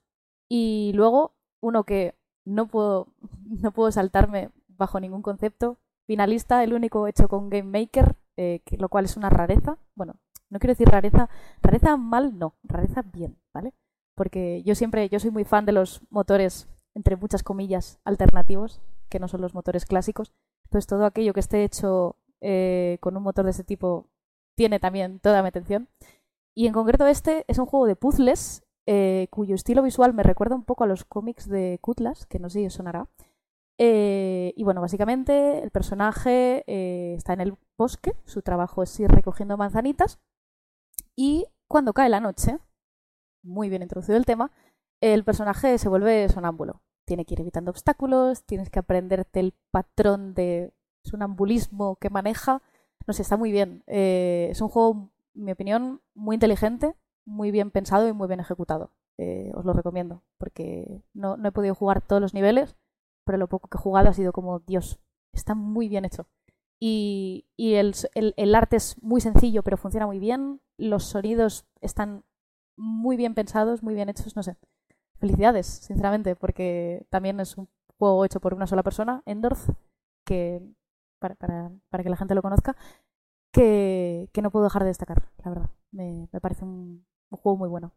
Y 0.49 0.91
luego, 0.95 1.35
uno 1.61 1.83
que 1.83 2.15
no 2.45 2.67
puedo, 2.67 3.07
no 3.45 3.71
puedo 3.71 3.91
saltarme 3.91 4.51
bajo 4.67 4.99
ningún 4.99 5.21
concepto, 5.21 5.79
finalista, 6.05 6.63
el 6.63 6.73
único 6.73 7.07
hecho 7.07 7.27
con 7.27 7.49
Game 7.49 7.79
Maker, 7.79 8.15
eh, 8.37 8.61
que, 8.65 8.77
lo 8.77 8.89
cual 8.89 9.05
es 9.05 9.17
una 9.17 9.29
rareza. 9.29 9.77
Bueno, 9.95 10.15
no 10.49 10.59
quiero 10.59 10.71
decir 10.71 10.87
rareza, 10.87 11.29
rareza 11.61 11.97
mal, 11.97 12.37
no, 12.37 12.55
rareza 12.63 13.01
bien, 13.01 13.37
¿vale? 13.53 13.73
Porque 14.17 14.63
yo 14.63 14.73
siempre, 14.73 15.07
yo 15.09 15.19
soy 15.19 15.29
muy 15.29 15.43
fan 15.43 15.65
de 15.65 15.73
los 15.73 16.01
motores, 16.09 16.67
entre 16.95 17.15
muchas 17.15 17.43
comillas, 17.43 17.99
alternativos, 18.03 18.81
que 19.09 19.19
no 19.19 19.27
son 19.27 19.41
los 19.41 19.53
motores 19.53 19.85
clásicos. 19.85 20.33
Entonces 20.65 20.87
todo 20.87 21.05
aquello 21.05 21.33
que 21.33 21.39
esté 21.39 21.63
hecho 21.63 22.15
eh, 22.41 22.97
con 22.99 23.15
un 23.15 23.21
motor 23.21 23.45
de 23.45 23.51
ese 23.51 23.63
tipo 23.63 24.07
tiene 24.55 24.79
también 24.79 25.19
toda 25.19 25.43
mi 25.43 25.49
atención. 25.49 25.87
Y 26.55 26.65
en 26.65 26.73
concreto 26.73 27.05
este 27.05 27.45
es 27.47 27.59
un 27.59 27.67
juego 27.67 27.85
de 27.85 27.95
puzzles 27.95 28.63
eh, 28.87 29.27
cuyo 29.29 29.53
estilo 29.53 29.83
visual 29.83 30.13
me 30.13 30.23
recuerda 30.23 30.55
un 30.55 30.63
poco 30.63 30.85
a 30.85 30.87
los 30.87 31.03
cómics 31.03 31.47
de 31.47 31.77
Kutlas, 31.81 32.25
que 32.25 32.39
no 32.39 32.49
sé 32.49 32.59
si 32.59 32.65
os 32.65 32.73
sonará. 32.73 33.07
Eh, 33.77 34.53
y 34.55 34.63
bueno, 34.63 34.81
básicamente 34.81 35.61
el 35.61 35.69
personaje 35.69 36.63
eh, 36.65 37.13
está 37.15 37.33
en 37.33 37.41
el 37.41 37.57
bosque, 37.77 38.15
su 38.25 38.41
trabajo 38.41 38.81
es 38.81 38.99
ir 38.99 39.11
recogiendo 39.11 39.55
manzanitas 39.55 40.19
y 41.15 41.45
cuando 41.67 41.93
cae 41.93 42.09
la 42.09 42.19
noche, 42.19 42.57
muy 43.47 43.69
bien 43.69 43.81
introducido 43.81 44.17
el 44.17 44.25
tema, 44.25 44.51
el 45.01 45.23
personaje 45.23 45.77
se 45.77 45.89
vuelve 45.89 46.29
sonámbulo. 46.29 46.81
Tiene 47.05 47.25
que 47.25 47.35
ir 47.35 47.41
evitando 47.41 47.71
obstáculos, 47.71 48.43
tienes 48.43 48.69
que 48.69 48.79
aprenderte 48.79 49.39
el 49.39 49.53
patrón 49.71 50.33
de 50.33 50.73
sonambulismo 51.03 51.95
que 51.95 52.09
maneja. 52.09 52.61
No 53.05 53.13
sé, 53.13 53.21
está 53.21 53.37
muy 53.37 53.51
bien. 53.51 53.83
es 53.87 54.59
un 54.61 54.67
juego 54.67 55.09
mi 55.33 55.51
opinión, 55.51 56.01
muy 56.13 56.35
inteligente, 56.35 56.95
muy 57.25 57.51
bien 57.51 57.71
pensado 57.71 58.07
y 58.07 58.13
muy 58.13 58.27
bien 58.27 58.39
ejecutado. 58.39 58.91
Eh, 59.17 59.51
os 59.55 59.65
lo 59.65 59.73
recomiendo, 59.73 60.23
porque 60.37 61.01
no, 61.13 61.37
no, 61.37 61.49
he 61.49 61.51
podido 61.51 61.73
jugar 61.73 62.01
todos 62.01 62.21
los 62.21 62.33
niveles, 62.33 62.75
pero 63.25 63.37
lo 63.37 63.47
poco 63.47 63.67
que 63.67 63.77
he 63.77 63.81
jugado 63.81 64.09
ha 64.09 64.13
sido 64.13 64.31
como, 64.31 64.59
Dios, 64.59 64.99
está 65.33 65.55
muy 65.55 65.89
bien 65.89 66.05
hecho. 66.05 66.27
Y, 66.79 67.47
y 67.55 67.75
el, 67.75 67.95
el, 68.13 68.55
arte 68.55 68.75
es 68.75 69.01
muy 69.01 69.19
sencillo, 69.19 69.63
pero 69.63 69.77
funciona 69.77 70.05
muy 70.05 70.19
bien. 70.19 70.61
Los 70.77 71.05
sonidos 71.05 71.65
están 71.81 72.23
muy 72.77 73.17
bien 73.17 73.33
pensados, 73.33 73.83
muy 73.83 73.93
bien 73.93 74.09
hechos, 74.09 74.35
no 74.35 74.43
sé. 74.43 74.55
Felicidades, 75.19 75.65
sinceramente, 75.65 76.35
porque 76.35 77.05
también 77.09 77.39
es 77.39 77.57
un 77.57 77.67
juego 77.97 78.23
hecho 78.23 78.39
por 78.39 78.53
una 78.53 78.67
sola 78.67 78.83
persona, 78.83 79.23
Endorf, 79.25 79.69
que 80.25 80.61
para, 81.19 81.35
para, 81.35 81.71
para 81.89 82.03
que 82.03 82.09
la 82.09 82.17
gente 82.17 82.35
lo 82.35 82.41
conozca, 82.41 82.77
que, 83.51 84.29
que, 84.31 84.41
no 84.41 84.51
puedo 84.51 84.65
dejar 84.65 84.83
de 84.83 84.89
destacar, 84.89 85.29
la 85.43 85.49
verdad. 85.49 85.69
Me, 85.91 86.27
me 86.31 86.39
parece 86.39 86.63
un, 86.63 87.05
un, 87.29 87.37
juego 87.37 87.57
muy 87.57 87.69
bueno. 87.69 87.95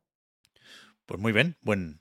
Pues 1.05 1.21
muy 1.21 1.33
bien, 1.33 1.59
buen, 1.61 2.01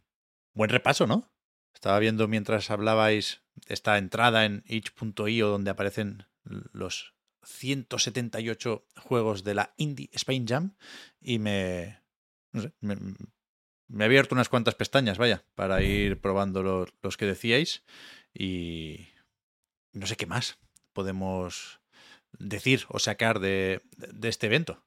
buen 0.53 0.69
repaso, 0.69 1.07
¿no? 1.07 1.29
Estaba 1.73 1.99
viendo 1.99 2.27
mientras 2.27 2.71
hablabais 2.71 3.41
esta 3.67 3.97
entrada 3.97 4.45
en 4.45 4.63
itch.io 4.67 5.49
donde 5.49 5.71
aparecen 5.71 6.25
los 6.43 7.15
178 7.43 8.85
juegos 8.97 9.43
de 9.43 9.53
la 9.53 9.73
Indie 9.77 10.09
Spain 10.13 10.47
Jam 10.47 10.75
y 11.19 11.39
me, 11.39 11.98
no 12.51 12.61
sé, 12.61 12.73
me, 12.79 12.95
me, 13.87 14.03
he 14.03 14.05
abierto 14.05 14.35
unas 14.35 14.49
cuantas 14.49 14.75
pestañas, 14.75 15.17
vaya, 15.17 15.43
para 15.55 15.81
ir 15.81 16.19
probando 16.19 16.63
los, 16.63 16.89
los 17.01 17.17
que 17.17 17.25
decíais 17.25 17.83
y 18.33 19.07
no 19.93 20.05
sé 20.05 20.15
qué 20.15 20.25
más 20.25 20.59
podemos 20.93 21.81
decir 22.37 22.85
o 22.89 22.99
sacar 22.99 23.39
de, 23.39 23.81
de, 23.97 24.29
este 24.29 24.47
evento. 24.47 24.83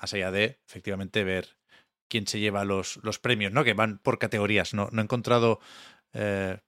Más 0.00 0.14
allá 0.14 0.30
de, 0.30 0.60
efectivamente, 0.66 1.24
ver 1.24 1.58
quién 2.08 2.26
se 2.26 2.40
lleva 2.40 2.64
los, 2.64 2.98
los 3.02 3.18
premios, 3.18 3.52
¿no? 3.52 3.64
Que 3.64 3.74
van 3.74 3.98
por 3.98 4.18
categorías. 4.18 4.74
No, 4.74 4.88
no 4.92 5.00
he 5.00 5.04
encontrado 5.04 5.60
eh, 6.12 6.60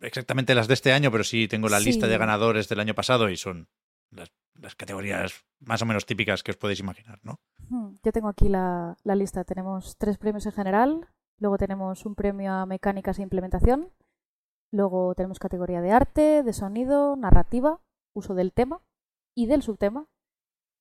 exactamente 0.00 0.54
las 0.54 0.68
de 0.68 0.74
este 0.74 0.92
año, 0.92 1.10
pero 1.10 1.24
sí 1.24 1.48
tengo 1.48 1.68
la 1.68 1.78
sí. 1.78 1.86
lista 1.86 2.06
de 2.06 2.18
ganadores 2.18 2.68
del 2.68 2.80
año 2.80 2.94
pasado 2.94 3.30
y 3.30 3.36
son 3.36 3.68
las, 4.10 4.30
las, 4.54 4.74
categorías 4.74 5.44
más 5.60 5.82
o 5.82 5.86
menos 5.86 6.06
típicas 6.06 6.42
que 6.42 6.50
os 6.50 6.56
podéis 6.56 6.80
imaginar, 6.80 7.18
¿no? 7.22 7.38
Yo 8.02 8.12
tengo 8.12 8.28
aquí 8.28 8.48
la, 8.48 8.96
la 9.04 9.14
lista. 9.14 9.44
Tenemos 9.44 9.96
tres 9.96 10.18
premios 10.18 10.46
en 10.46 10.52
general. 10.52 11.08
Luego 11.38 11.58
tenemos 11.58 12.04
un 12.06 12.14
premio 12.14 12.52
a 12.52 12.66
mecánicas 12.66 13.18
e 13.18 13.22
implementación. 13.22 13.92
Luego 14.72 15.14
tenemos 15.14 15.38
categoría 15.38 15.80
de 15.80 15.92
arte, 15.92 16.42
de 16.42 16.52
sonido, 16.52 17.16
narrativa, 17.16 17.80
uso 18.14 18.34
del 18.34 18.52
tema 18.52 18.82
y 19.34 19.46
del 19.46 19.62
subtema, 19.62 20.06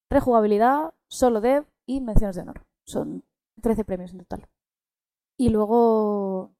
rejugabilidad, 0.09 0.93
solo 1.07 1.41
dev 1.41 1.65
y 1.85 2.01
menciones 2.01 2.35
de 2.35 2.43
honor. 2.43 2.65
Son 2.85 3.23
13 3.61 3.85
premios 3.85 4.11
en 4.11 4.19
total. 4.19 4.47
Y 5.37 5.49
luego, 5.49 6.51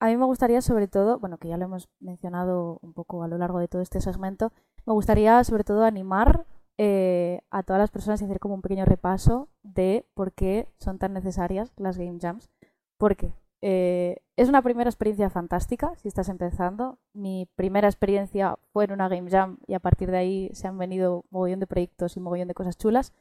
a 0.00 0.06
mí 0.06 0.16
me 0.16 0.26
gustaría 0.26 0.60
sobre 0.60 0.88
todo, 0.88 1.18
bueno, 1.18 1.38
que 1.38 1.48
ya 1.48 1.56
lo 1.56 1.64
hemos 1.64 1.88
mencionado 2.00 2.78
un 2.82 2.92
poco 2.92 3.22
a 3.22 3.28
lo 3.28 3.38
largo 3.38 3.58
de 3.58 3.68
todo 3.68 3.82
este 3.82 4.00
segmento, 4.00 4.52
me 4.86 4.92
gustaría 4.92 5.42
sobre 5.44 5.64
todo 5.64 5.84
animar 5.84 6.46
eh, 6.78 7.40
a 7.50 7.62
todas 7.62 7.80
las 7.80 7.90
personas 7.90 8.20
y 8.20 8.24
hacer 8.24 8.38
como 8.38 8.54
un 8.54 8.62
pequeño 8.62 8.84
repaso 8.84 9.48
de 9.62 10.06
por 10.14 10.32
qué 10.32 10.68
son 10.78 10.98
tan 10.98 11.12
necesarias 11.12 11.72
las 11.76 11.98
Game 11.98 12.18
Jams. 12.20 12.50
Porque 12.98 13.32
eh, 13.62 14.22
es 14.36 14.48
una 14.48 14.62
primera 14.62 14.88
experiencia 14.88 15.28
fantástica 15.28 15.94
si 15.96 16.08
estás 16.08 16.28
empezando. 16.28 16.98
Mi 17.12 17.48
primera 17.56 17.88
experiencia 17.88 18.58
fue 18.72 18.84
en 18.84 18.92
una 18.92 19.08
Game 19.08 19.30
Jam 19.30 19.58
y 19.66 19.74
a 19.74 19.80
partir 19.80 20.10
de 20.10 20.18
ahí 20.18 20.50
se 20.52 20.68
han 20.68 20.78
venido 20.78 21.24
mogollón 21.30 21.60
de 21.60 21.66
proyectos 21.66 22.16
y 22.16 22.20
mogollón 22.20 22.48
de 22.48 22.54
cosas 22.54 22.78
chulas. 22.78 23.12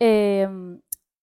Eh, 0.00 0.46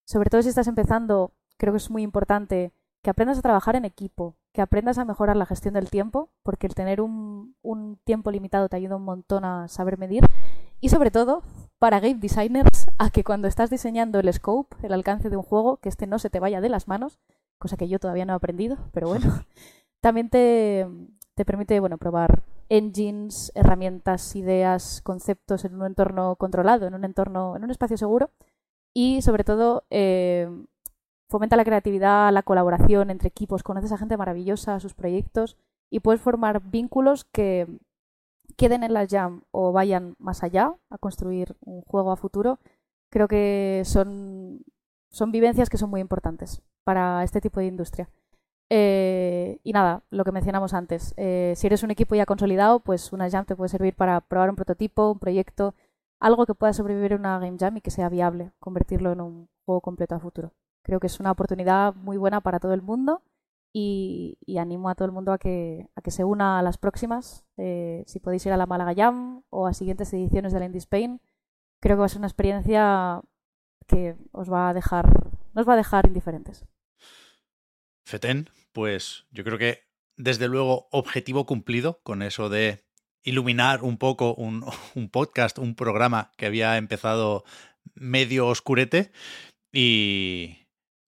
sobre 0.05 0.29
todo 0.29 0.41
si 0.41 0.49
estás 0.49 0.67
empezando, 0.67 1.33
creo 1.57 1.73
que 1.73 1.77
es 1.77 1.91
muy 1.91 2.03
importante 2.03 2.71
que 3.05 3.11
aprendas 3.11 3.37
a 3.37 3.43
trabajar 3.43 3.75
en 3.75 3.85
equipo, 3.85 4.35
que 4.51 4.63
aprendas 4.63 4.97
a 4.97 5.05
mejorar 5.05 5.37
la 5.37 5.45
gestión 5.45 5.75
del 5.75 5.91
tiempo, 5.91 6.31
porque 6.41 6.65
el 6.65 6.73
tener 6.73 7.01
un, 7.01 7.55
un 7.61 7.99
tiempo 8.03 8.31
limitado 8.31 8.67
te 8.67 8.77
ayuda 8.77 8.95
un 8.95 9.03
montón 9.03 9.45
a 9.45 9.67
saber 9.67 9.99
medir. 9.99 10.25
Y 10.81 10.89
sobre 10.89 11.11
todo, 11.11 11.43
para 11.77 11.99
game 11.99 12.15
designers, 12.15 12.87
a 12.97 13.11
que 13.11 13.23
cuando 13.23 13.47
estás 13.47 13.69
diseñando 13.69 14.19
el 14.19 14.33
scope, 14.33 14.75
el 14.81 14.91
alcance 14.91 15.29
de 15.29 15.37
un 15.37 15.43
juego, 15.43 15.77
que 15.77 15.89
este 15.89 16.07
no 16.07 16.17
se 16.17 16.31
te 16.31 16.39
vaya 16.39 16.61
de 16.61 16.69
las 16.69 16.87
manos, 16.87 17.19
cosa 17.59 17.77
que 17.77 17.87
yo 17.87 17.99
todavía 17.99 18.25
no 18.25 18.33
he 18.33 18.37
aprendido, 18.37 18.75
pero 18.91 19.07
bueno, 19.07 19.45
también 20.01 20.31
te, 20.31 20.87
te 21.35 21.45
permite 21.45 21.79
bueno, 21.79 21.99
probar 21.99 22.41
engines, 22.69 23.51
herramientas, 23.53 24.35
ideas, 24.35 25.01
conceptos 25.03 25.63
en 25.63 25.75
un 25.75 25.85
entorno 25.85 26.37
controlado, 26.37 26.87
en 26.87 26.95
un 26.95 27.05
entorno, 27.05 27.55
en 27.55 27.65
un 27.65 27.69
espacio 27.69 27.97
seguro 27.97 28.31
y 28.95 29.21
sobre 29.21 29.43
todo 29.43 29.83
eh, 29.91 30.49
fomenta 31.29 31.55
la 31.55 31.65
creatividad, 31.65 32.31
la 32.31 32.43
colaboración 32.43 33.09
entre 33.09 33.29
equipos, 33.29 33.63
conoces 33.63 33.91
a 33.91 33.97
gente 33.97 34.17
maravillosa, 34.17 34.79
sus 34.79 34.93
proyectos 34.93 35.57
y 35.89 35.99
puedes 35.99 36.21
formar 36.21 36.61
vínculos 36.61 37.25
que 37.25 37.67
queden 38.57 38.83
en 38.83 38.93
la 38.93 39.07
jam 39.07 39.43
o 39.51 39.71
vayan 39.71 40.15
más 40.19 40.43
allá 40.43 40.73
a 40.89 40.97
construir 40.97 41.55
un 41.61 41.81
juego 41.81 42.11
a 42.11 42.17
futuro. 42.17 42.59
Creo 43.09 43.27
que 43.27 43.83
son, 43.85 44.63
son 45.09 45.31
vivencias 45.31 45.69
que 45.69 45.77
son 45.77 45.89
muy 45.89 46.01
importantes 46.01 46.61
para 46.83 47.23
este 47.23 47.41
tipo 47.41 47.59
de 47.59 47.67
industria. 47.67 48.09
Eh, 48.69 49.59
y 49.63 49.73
nada, 49.73 50.03
lo 50.09 50.23
que 50.23 50.31
mencionamos 50.31 50.73
antes, 50.73 51.13
eh, 51.17 51.53
si 51.55 51.67
eres 51.67 51.83
un 51.83 51.91
equipo 51.91 52.15
ya 52.15 52.25
consolidado, 52.25 52.79
pues 52.79 53.13
una 53.13 53.29
jam 53.29 53.45
te 53.45 53.55
puede 53.55 53.69
servir 53.69 53.95
para 53.95 54.21
probar 54.21 54.49
un 54.49 54.55
prototipo, 54.55 55.11
un 55.11 55.19
proyecto, 55.19 55.75
algo 56.19 56.45
que 56.45 56.55
pueda 56.55 56.73
sobrevivir 56.73 57.13
en 57.13 57.19
una 57.19 57.39
game 57.39 57.57
jam 57.59 57.77
y 57.77 57.81
que 57.81 57.91
sea 57.91 58.09
viable, 58.09 58.51
convertirlo 58.59 59.11
en 59.11 59.21
un 59.21 59.49
juego 59.65 59.81
completo 59.81 60.15
a 60.15 60.19
futuro. 60.19 60.51
Creo 60.85 60.99
que 60.99 61.07
es 61.07 61.19
una 61.19 61.31
oportunidad 61.31 61.95
muy 61.95 62.15
buena 62.17 62.41
para 62.41 62.59
todo 62.59 62.75
el 62.75 62.83
mundo 62.83 63.23
y, 63.73 64.37
animo 64.59 64.87
a 64.87 64.93
todo 64.93 65.07
el 65.07 65.11
mundo 65.11 65.33
a 65.33 65.39
que, 65.39 65.87
a 65.95 66.01
que 66.01 66.11
se 66.11 66.23
una 66.23 66.59
a 66.59 66.61
las 66.61 66.77
próximas. 66.77 67.43
Eh, 67.57 68.03
si 68.05 68.19
podéis 68.19 68.45
ir 68.45 68.51
a 68.51 68.57
la 68.57 68.67
Málaga 68.67 68.93
Jam 68.95 69.41
o 69.49 69.65
a 69.65 69.73
siguientes 69.73 70.13
ediciones 70.13 70.53
del 70.53 70.61
Indie 70.61 70.77
Spain, 70.77 71.19
creo 71.81 71.95
que 71.95 72.01
va 72.01 72.05
a 72.05 72.09
ser 72.09 72.19
una 72.19 72.27
experiencia 72.27 73.19
que 73.87 74.15
os 74.31 74.51
va 74.51 74.69
a 74.69 74.73
dejar, 74.75 75.11
no 75.55 75.61
os 75.61 75.67
va 75.67 75.73
a 75.73 75.77
dejar 75.77 76.05
indiferentes. 76.05 76.63
Feten, 78.05 78.47
pues 78.71 79.25
yo 79.31 79.43
creo 79.43 79.57
que 79.57 79.79
desde 80.17 80.47
luego 80.47 80.87
objetivo 80.91 81.47
cumplido 81.47 81.99
con 82.03 82.21
eso 82.21 82.47
de 82.47 82.85
iluminar 83.23 83.83
un 83.83 83.97
poco 83.97 84.35
un, 84.35 84.63
un 84.93 85.09
podcast, 85.09 85.57
un 85.57 85.73
programa 85.73 86.31
que 86.37 86.45
había 86.45 86.77
empezado 86.77 87.43
medio 87.95 88.47
oscurete 88.47 89.11
y, 89.73 90.64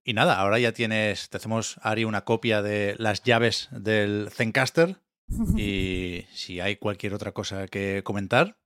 y 0.07 0.13
nada, 0.13 0.39
ahora 0.39 0.57
ya 0.57 0.71
tienes, 0.71 1.29
te 1.29 1.35
hacemos, 1.35 1.81
Ari, 1.84 2.05
una 2.05 2.23
copia 2.23 2.61
de 2.61 2.95
las 2.97 3.23
llaves 3.23 3.67
del 3.71 4.29
Zencaster 4.31 5.01
y 5.57 6.25
si 6.31 6.61
hay 6.61 6.77
cualquier 6.77 7.13
otra 7.13 7.34
cosa 7.34 7.67
que 7.67 8.03
comentar, 8.05 8.57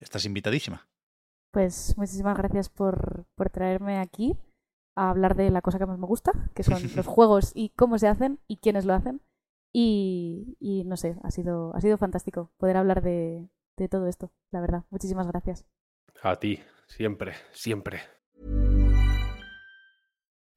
estás 0.00 0.24
invitadísima. 0.24 0.88
Pues 1.52 1.94
muchísimas 1.96 2.38
gracias 2.38 2.68
por, 2.68 3.26
por 3.34 3.50
traerme 3.50 3.98
aquí 3.98 4.36
a 4.96 5.10
hablar 5.10 5.34
de 5.34 5.50
la 5.50 5.62
cosa 5.62 5.80
que 5.80 5.86
más 5.86 5.98
me 5.98 6.06
gusta, 6.06 6.30
que 6.54 6.62
son 6.62 6.80
los 6.94 7.08
juegos 7.08 7.50
y 7.56 7.70
cómo 7.70 7.98
se 7.98 8.06
hacen 8.06 8.38
y 8.46 8.58
quiénes 8.58 8.84
lo 8.84 8.94
hacen. 8.94 9.20
Y, 9.74 10.56
y 10.60 10.84
no 10.84 10.96
sé, 10.96 11.16
ha 11.24 11.32
sido, 11.32 11.74
ha 11.74 11.80
sido 11.80 11.98
fantástico 11.98 12.52
poder 12.56 12.76
hablar 12.76 13.02
de, 13.02 13.48
de 13.76 13.88
todo 13.88 14.06
esto, 14.06 14.30
la 14.52 14.60
verdad. 14.60 14.84
Muchísimas 14.90 15.26
gracias. 15.26 15.66
A 16.22 16.36
ti, 16.36 16.60
siempre, 16.86 17.34
siempre. 17.50 18.02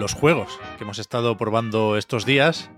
los 0.00 0.14
juegos 0.14 0.58
que 0.78 0.84
hemos 0.84 0.98
estado 0.98 1.36
probando 1.36 1.96
estos 1.96 2.24
días. 2.24 2.70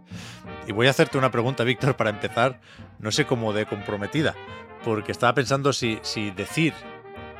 Y 0.66 0.72
voy 0.72 0.88
a 0.88 0.90
hacerte 0.90 1.16
una 1.16 1.30
pregunta, 1.30 1.64
Víctor, 1.64 1.96
para 1.96 2.10
empezar, 2.10 2.60
no 2.98 3.10
sé 3.10 3.24
cómo 3.24 3.52
de 3.52 3.64
comprometida, 3.64 4.34
porque 4.84 5.12
estaba 5.12 5.32
pensando 5.32 5.72
si, 5.72 5.98
si 6.02 6.30
decir, 6.32 6.74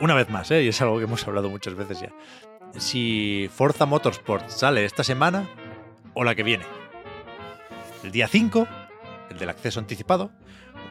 una 0.01 0.15
vez 0.15 0.31
más, 0.31 0.51
¿eh? 0.51 0.63
y 0.63 0.69
es 0.69 0.81
algo 0.81 0.99
que 0.99 1.05
hemos 1.05 1.27
hablado 1.27 1.51
muchas 1.51 1.75
veces 1.75 2.01
ya, 2.01 2.13
si 2.79 3.51
Forza 3.55 3.85
Motorsport 3.85 4.49
sale 4.49 4.85
esta 4.85 5.05
semana 5.05 5.49
o 6.15 6.25
la 6.25 6.35
que 6.35 6.43
viene. 6.43 6.65
El 8.03 8.11
día 8.11 8.27
5, 8.27 8.67
el 9.31 9.39
del 9.39 9.51
acceso 9.51 9.79
anticipado, 9.79 10.31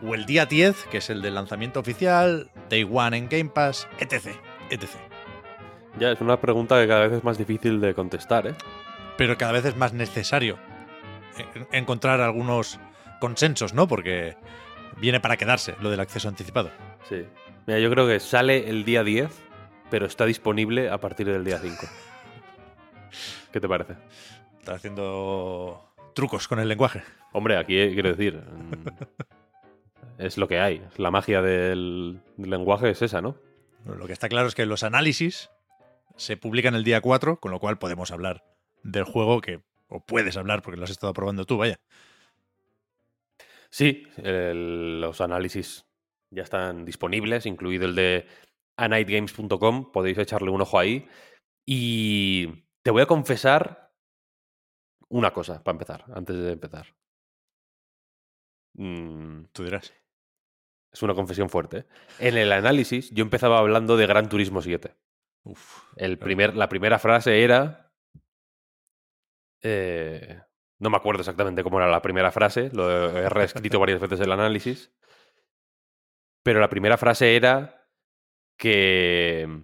o 0.06 0.16
el 0.16 0.26
día 0.26 0.46
10, 0.46 0.86
que 0.92 0.98
es 0.98 1.10
el 1.10 1.22
del 1.22 1.36
lanzamiento 1.36 1.80
oficial, 1.80 2.52
Day 2.70 2.88
One 2.90 3.18
en 3.18 3.30
Game 3.30 3.50
Pass, 3.50 3.88
etc. 4.00 4.36
etc. 4.70 4.90
Ya, 6.00 6.12
es 6.12 6.22
una 6.22 6.40
pregunta 6.40 6.80
que 6.82 6.88
cada 6.88 7.08
vez 7.08 7.18
es 7.18 7.24
más 7.24 7.38
difícil 7.38 7.82
de 7.82 7.94
contestar, 7.94 8.48
¿eh? 8.48 8.56
Pero 9.22 9.38
cada 9.38 9.52
vez 9.52 9.66
es 9.66 9.76
más 9.76 9.94
necesario 9.94 10.58
en- 11.54 11.68
encontrar 11.74 12.22
algunos 12.22 12.80
consensos, 13.20 13.72
¿no? 13.76 13.88
Porque 13.88 14.36
viene 14.98 15.20
para 15.20 15.38
quedarse 15.38 15.76
lo 15.80 15.92
del 15.92 16.00
acceso 16.00 16.28
anticipado. 16.28 16.72
Sí. 17.08 17.24
Mira, 17.68 17.78
yo 17.80 17.92
creo 17.92 18.08
que 18.08 18.20
sale 18.20 18.68
el 18.68 18.84
día 18.84 19.04
10, 19.04 19.30
pero 19.92 20.08
está 20.08 20.26
disponible 20.26 20.90
a 20.90 20.98
partir 21.00 21.28
del 21.28 21.44
día 21.46 21.60
5. 21.60 21.76
¿Qué 23.54 23.60
te 23.60 23.68
parece? 23.68 23.94
Está 24.60 24.74
haciendo 24.74 25.94
trucos 26.16 26.48
con 26.48 26.60
el 26.60 26.68
lenguaje. 26.68 27.04
Hombre, 27.32 27.58
aquí 27.58 27.78
eh, 27.78 27.92
quiero 27.94 28.10
decir. 28.10 28.38
mm, 28.42 28.88
es 30.18 30.40
lo 30.40 30.48
que 30.48 30.60
hay. 30.60 30.82
La 30.98 31.12
magia 31.12 31.44
del, 31.44 32.22
del 32.38 32.50
lenguaje 32.50 32.90
es 32.90 33.04
esa, 33.04 33.22
¿no? 33.22 33.36
Lo 33.86 34.08
que 34.08 34.14
está 34.14 34.30
claro 34.30 34.48
es 34.48 34.56
que 34.56 34.66
los 34.66 34.82
análisis 34.82 35.52
se 36.16 36.38
publican 36.38 36.74
el 36.74 36.84
día 36.84 37.02
4, 37.02 37.40
con 37.40 37.52
lo 37.52 37.60
cual 37.60 37.78
podemos 37.78 38.10
hablar 38.10 38.44
del 38.84 39.04
juego 39.04 39.42
que, 39.42 39.62
o 39.88 40.06
puedes 40.06 40.38
hablar 40.38 40.62
porque 40.62 40.78
lo 40.78 40.84
has 40.86 40.90
estado 40.92 41.14
probando 41.14 41.46
tú, 41.46 41.58
vaya. 41.58 41.80
Sí, 43.70 44.04
el- 44.18 45.00
los 45.02 45.22
análisis 45.22 45.86
ya 46.30 46.44
están 46.44 46.86
disponibles, 46.86 47.46
incluido 47.46 47.86
el 47.86 47.96
de 47.96 48.28
anightgames.com. 48.78 49.92
Podéis 49.92 50.18
echarle 50.18 50.50
un 50.52 50.62
ojo 50.62 50.78
ahí. 50.80 51.08
Y 51.66 52.66
te 52.84 52.92
voy 52.92 53.02
a 53.02 53.06
confesar 53.06 53.92
una 55.10 55.32
cosa 55.32 55.64
para 55.64 55.74
empezar, 55.76 56.06
antes 56.14 56.36
de 56.38 56.52
empezar. 56.54 56.88
Mm, 58.74 59.46
Tú 59.52 59.64
dirás. 59.64 59.94
es 60.92 61.02
una 61.04 61.14
confesión 61.14 61.50
fuerte. 61.50 61.80
¿eh? 61.80 61.86
En 62.20 62.38
el 62.38 62.52
análisis, 62.52 63.12
yo 63.12 63.24
empezaba 63.24 63.60
hablando 63.60 63.96
de 63.98 64.08
Gran 64.08 64.28
Turismo 64.30 64.62
7. 64.62 64.96
Uf, 65.44 65.84
El 65.96 66.18
claro. 66.18 66.26
primer, 66.26 66.56
la 66.56 66.68
primera 66.70 67.00
frase 67.00 67.44
era. 67.44 67.81
Eh, 69.62 70.40
no 70.80 70.90
me 70.90 70.98
acuerdo 70.98 71.22
exactamente 71.22 71.64
cómo 71.64 71.80
era 71.80 71.90
la 71.90 72.02
primera 72.02 72.32
frase, 72.32 72.70
lo 72.74 72.90
he 73.18 73.30
reescrito 73.30 73.80
varias 73.80 74.00
veces 74.02 74.20
el 74.20 74.32
análisis. 74.32 74.92
Pero 76.44 76.60
la 76.60 76.70
primera 76.70 76.98
frase 76.98 77.36
era 77.36 77.88
que. 78.58 79.64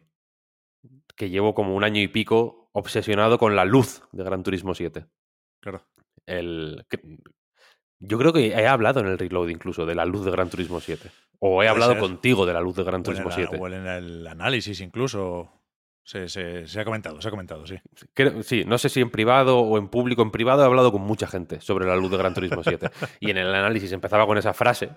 que 1.15 1.29
llevo 1.29 1.53
como 1.55 1.75
un 1.75 1.83
año 1.83 2.01
y 2.01 2.07
pico 2.07 2.69
obsesionado 2.73 3.39
con 3.39 3.55
la 3.55 3.65
luz 3.65 4.03
de 4.11 4.23
Gran 4.23 4.43
Turismo 4.43 4.75
7. 4.75 5.07
Claro. 5.61 5.81
El, 6.27 6.85
que- 6.89 7.17
yo 7.99 8.19
creo 8.19 8.31
que 8.31 8.47
he 8.49 8.67
hablado 8.67 8.99
en 8.99 9.07
el 9.07 9.17
reload 9.17 9.49
incluso 9.49 9.87
de 9.87 9.95
la 9.95 10.05
luz 10.05 10.23
de 10.23 10.29
Gran 10.31 10.51
Turismo 10.51 10.79
7. 10.79 11.09
O 11.39 11.63
he 11.63 11.67
hablado 11.67 11.93
ser. 11.93 12.01
contigo 12.01 12.45
de 12.45 12.53
la 12.53 12.61
luz 12.61 12.75
de 12.75 12.83
Gran 12.83 12.95
O 12.95 12.97
en, 12.99 13.03
Turismo 13.03 13.29
el, 13.29 13.33
7. 13.33 13.57
o 13.59 13.67
en 13.67 13.87
el 13.87 14.27
análisis 14.27 14.79
incluso. 14.81 15.56
Se, 16.07 16.29
se- 16.29 16.65
se 16.67 16.79
ha 16.79 16.85
comentado, 16.85 17.21
se 17.21 17.27
ha 17.27 17.31
comentado, 17.31 17.67
sí. 17.67 17.75
Creo- 18.13 18.41
sí, 18.41 18.63
no 18.65 18.77
sé 18.77 18.87
si 18.87 19.01
en 19.01 19.09
privado 19.11 19.59
o 19.59 19.77
en 19.77 19.89
público. 19.89 20.21
En 20.21 20.31
privado 20.31 20.61
he 20.63 20.65
hablado 20.65 20.89
con 20.93 21.01
mucha 21.01 21.27
gente 21.27 21.59
sobre 21.59 21.85
la 21.85 21.97
luz 21.97 22.09
de 22.11 22.17
Gran 22.17 22.33
Turismo 22.33 22.63
7. 22.63 22.89
y 23.19 23.29
en 23.31 23.37
el 23.37 23.53
análisis 23.53 23.91
empezaba 23.91 24.25
con 24.25 24.37
esa 24.37 24.53
frase 24.53 24.89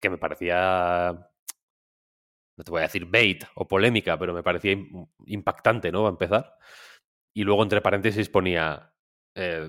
que 0.00 0.08
me 0.08 0.16
parecía. 0.16 1.28
No 2.58 2.64
te 2.64 2.70
voy 2.70 2.78
a 2.80 2.84
decir 2.84 3.04
bait 3.04 3.44
o 3.56 3.68
polémica, 3.68 4.18
pero 4.18 4.32
me 4.32 4.42
parecía 4.42 4.72
im- 4.72 5.06
impactante, 5.26 5.92
¿no? 5.92 6.06
A 6.06 6.10
empezar. 6.10 6.56
Y 7.34 7.44
luego 7.44 7.62
entre 7.62 7.82
paréntesis 7.82 8.30
ponía. 8.30 8.94
eh, 9.34 9.68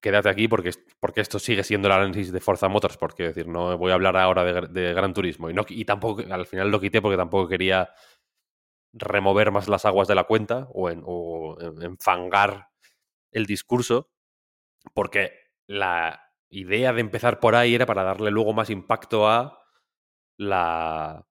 quédate 0.00 0.28
aquí 0.28 0.48
porque, 0.48 0.72
porque 0.98 1.20
esto 1.20 1.38
sigue 1.38 1.62
siendo 1.62 1.86
el 1.86 1.94
análisis 1.94 2.32
de 2.32 2.40
Forza 2.40 2.66
Motorsport. 2.66 3.14
Quiero 3.14 3.30
decir, 3.30 3.46
no 3.46 3.78
voy 3.78 3.92
a 3.92 3.94
hablar 3.94 4.16
ahora 4.16 4.42
de, 4.42 4.66
de 4.68 4.92
Gran 4.92 5.14
Turismo. 5.14 5.48
Y, 5.50 5.54
no, 5.54 5.64
y 5.68 5.84
tampoco, 5.84 6.22
al 6.28 6.46
final 6.46 6.68
lo 6.72 6.80
quité 6.80 7.00
porque 7.00 7.16
tampoco 7.16 7.46
quería 7.48 7.88
remover 8.92 9.50
más 9.50 9.68
las 9.68 9.84
aguas 9.84 10.08
de 10.08 10.14
la 10.14 10.24
cuenta 10.24 10.68
o, 10.72 10.90
en, 10.90 11.02
o 11.04 11.56
enfangar 11.80 12.68
el 13.30 13.46
discurso, 13.46 14.10
porque 14.94 15.32
la 15.66 16.32
idea 16.50 16.92
de 16.92 17.00
empezar 17.00 17.40
por 17.40 17.54
ahí 17.54 17.74
era 17.74 17.86
para 17.86 18.04
darle 18.04 18.30
luego 18.30 18.52
más 18.52 18.70
impacto 18.70 19.28
a 19.28 19.58
la. 20.36 21.26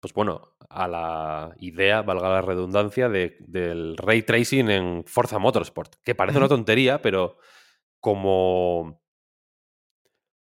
Pues 0.00 0.12
bueno, 0.14 0.56
a 0.68 0.88
la 0.88 1.54
idea, 1.58 2.02
valga 2.02 2.28
la 2.28 2.42
redundancia, 2.42 3.08
de, 3.08 3.36
del 3.38 3.96
ray 3.96 4.22
tracing 4.22 4.68
en 4.68 5.04
Forza 5.06 5.38
Motorsport. 5.38 5.94
Que 6.02 6.16
parece 6.16 6.38
una 6.38 6.48
tontería, 6.48 7.00
pero 7.00 7.38
como 8.00 9.01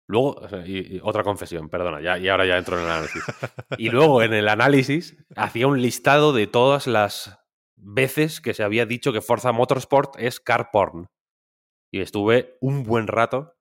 Luego, 0.08 0.40
y, 0.64 1.00
otra 1.02 1.24
confesión, 1.24 1.68
perdona, 1.68 2.00
ya, 2.00 2.18
y 2.18 2.28
ahora 2.28 2.46
ya 2.46 2.58
entro 2.58 2.78
en 2.78 2.84
el 2.84 2.90
análisis. 2.90 3.24
Y 3.78 3.90
luego 3.90 4.22
en 4.22 4.34
el 4.34 4.48
análisis 4.48 5.16
hacía 5.34 5.66
un 5.66 5.82
listado 5.82 6.32
de 6.32 6.46
todas 6.46 6.86
las 6.86 7.38
veces 7.76 8.40
que 8.40 8.54
se 8.54 8.62
había 8.62 8.86
dicho 8.86 9.12
que 9.12 9.20
Forza 9.20 9.52
Motorsport 9.52 10.14
es 10.18 10.40
car 10.40 10.70
porn. 10.70 11.08
Y 11.92 12.00
estuve 12.00 12.56
un 12.60 12.84
buen 12.84 13.06
rato 13.06 13.54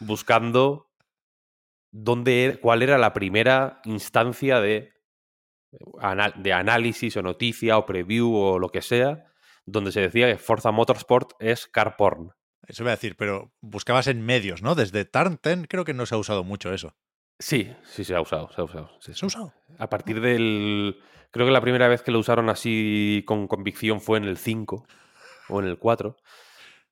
buscando 0.00 0.90
dónde, 1.92 2.58
cuál 2.62 2.82
era 2.82 2.98
la 2.98 3.12
primera 3.12 3.80
instancia 3.84 4.60
de, 4.60 4.92
de 6.36 6.52
análisis 6.52 7.16
o 7.16 7.22
noticia 7.22 7.78
o 7.78 7.86
preview 7.86 8.34
o 8.34 8.58
lo 8.58 8.68
que 8.70 8.82
sea, 8.82 9.24
donde 9.66 9.92
se 9.92 10.00
decía 10.00 10.26
que 10.26 10.38
Forza 10.38 10.70
Motorsport 10.70 11.32
es 11.40 11.66
car 11.66 11.96
porn. 11.96 12.32
Eso 12.70 12.84
iba 12.84 12.92
a 12.92 12.94
decir, 12.94 13.16
pero 13.16 13.52
buscabas 13.60 14.06
en 14.06 14.24
medios, 14.24 14.62
¿no? 14.62 14.76
Desde 14.76 15.04
10 15.04 15.66
creo 15.68 15.84
que 15.84 15.92
no 15.92 16.06
se 16.06 16.14
ha 16.14 16.18
usado 16.18 16.44
mucho 16.44 16.72
eso. 16.72 16.94
Sí, 17.40 17.74
sí, 17.82 18.04
se 18.04 18.14
ha 18.14 18.20
usado, 18.20 18.48
se 18.54 18.60
ha 18.60 18.64
usado. 18.64 18.90
sí, 19.00 19.12
¿Se 19.12 19.24
ha 19.24 19.26
usado? 19.26 19.52
A 19.78 19.88
partir 19.88 20.20
del. 20.20 21.02
Creo 21.32 21.46
que 21.46 21.52
la 21.52 21.60
primera 21.60 21.88
vez 21.88 22.02
que 22.02 22.12
lo 22.12 22.20
usaron 22.20 22.48
así 22.48 23.24
con 23.26 23.48
convicción 23.48 24.00
fue 24.00 24.18
en 24.18 24.24
el 24.24 24.38
5 24.38 24.86
o 25.48 25.60
en 25.60 25.66
el 25.66 25.78
4. 25.78 26.16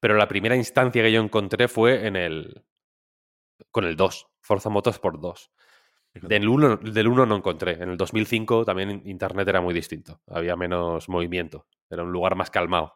Pero 0.00 0.16
la 0.16 0.26
primera 0.26 0.56
instancia 0.56 1.00
que 1.00 1.12
yo 1.12 1.20
encontré 1.20 1.68
fue 1.68 2.09
en 2.09 2.16
el. 2.16 2.64
con 3.70 3.84
el 3.84 3.94
2, 3.94 4.26
Forza 4.40 4.70
Motorsport 4.70 5.20
2. 5.20 5.50
Del 6.14 6.48
1, 6.48 6.78
del 6.78 7.06
1 7.06 7.26
no 7.26 7.36
encontré. 7.36 7.80
En 7.80 7.90
el 7.90 7.96
2005 7.96 8.64
también 8.64 9.02
Internet 9.05 9.46
era 9.46 9.60
muy 9.60 9.74
distinto. 9.74 10.22
Había 10.26 10.56
menos 10.56 11.09
movimiento. 11.09 11.66
Era 11.88 12.02
un 12.02 12.10
lugar 12.10 12.34
más 12.34 12.50
calmado. 12.50 12.94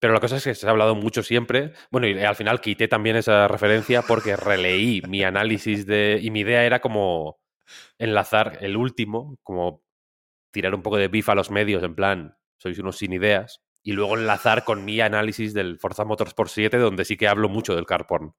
Pero 0.00 0.14
la 0.14 0.20
cosa 0.20 0.36
es 0.38 0.44
que 0.44 0.54
se 0.54 0.66
ha 0.66 0.70
hablado 0.70 0.94
mucho 0.94 1.22
siempre. 1.22 1.74
Bueno, 1.90 2.08
y 2.08 2.18
al 2.18 2.34
final 2.34 2.60
quité 2.60 2.88
también 2.88 3.16
esa 3.16 3.46
referencia 3.48 4.02
porque 4.02 4.34
releí 4.34 5.02
mi 5.06 5.22
análisis 5.22 5.86
de. 5.86 6.18
Y 6.22 6.30
mi 6.30 6.40
idea 6.40 6.64
era 6.64 6.80
como 6.80 7.38
enlazar 7.98 8.58
el 8.62 8.76
último, 8.76 9.38
como 9.42 9.84
tirar 10.50 10.74
un 10.74 10.82
poco 10.82 10.96
de 10.96 11.08
bif 11.08 11.28
a 11.28 11.34
los 11.34 11.50
medios, 11.50 11.82
en 11.82 11.94
plan, 11.94 12.36
sois 12.58 12.78
unos 12.78 12.96
sin 12.98 13.12
ideas, 13.12 13.62
y 13.82 13.92
luego 13.92 14.16
enlazar 14.16 14.64
con 14.64 14.84
mi 14.84 15.00
análisis 15.00 15.54
del 15.54 15.78
Forza 15.78 16.04
Motorsport 16.04 16.50
7, 16.50 16.78
donde 16.78 17.04
sí 17.04 17.16
que 17.16 17.28
hablo 17.28 17.48
mucho 17.48 17.76
del 17.76 17.86
car 17.86 18.06
porn. 18.06 18.34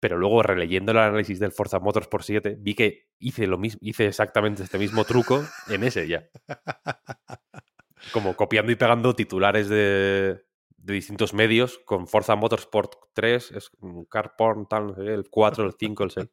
Pero 0.00 0.18
luego, 0.18 0.42
releyendo 0.42 0.92
el 0.92 0.98
análisis 0.98 1.38
del 1.38 1.52
Forza 1.52 1.78
Motorsport 1.78 2.24
7, 2.24 2.56
vi 2.58 2.74
que 2.74 3.08
hice 3.18 3.46
lo 3.46 3.58
mismo, 3.58 3.78
hice 3.82 4.06
exactamente 4.06 4.62
este 4.62 4.78
mismo 4.78 5.04
truco 5.04 5.44
en 5.68 5.84
ese 5.84 6.08
ya. 6.08 6.24
Como 8.10 8.34
copiando 8.36 8.72
y 8.72 8.76
pegando 8.76 9.14
titulares 9.14 9.68
de, 9.68 10.44
de 10.76 10.92
distintos 10.92 11.32
medios 11.34 11.78
con 11.84 12.06
Forza 12.08 12.34
Motorsport 12.34 12.94
3, 13.14 13.52
es 13.52 13.70
un 13.80 14.04
car 14.06 14.34
porn, 14.36 14.66
tal, 14.66 14.88
no 14.88 14.94
sé 14.94 15.02
qué, 15.04 15.14
el 15.14 15.28
4, 15.30 15.64
el 15.64 15.72
5, 15.78 16.04
el 16.04 16.10
6. 16.10 16.28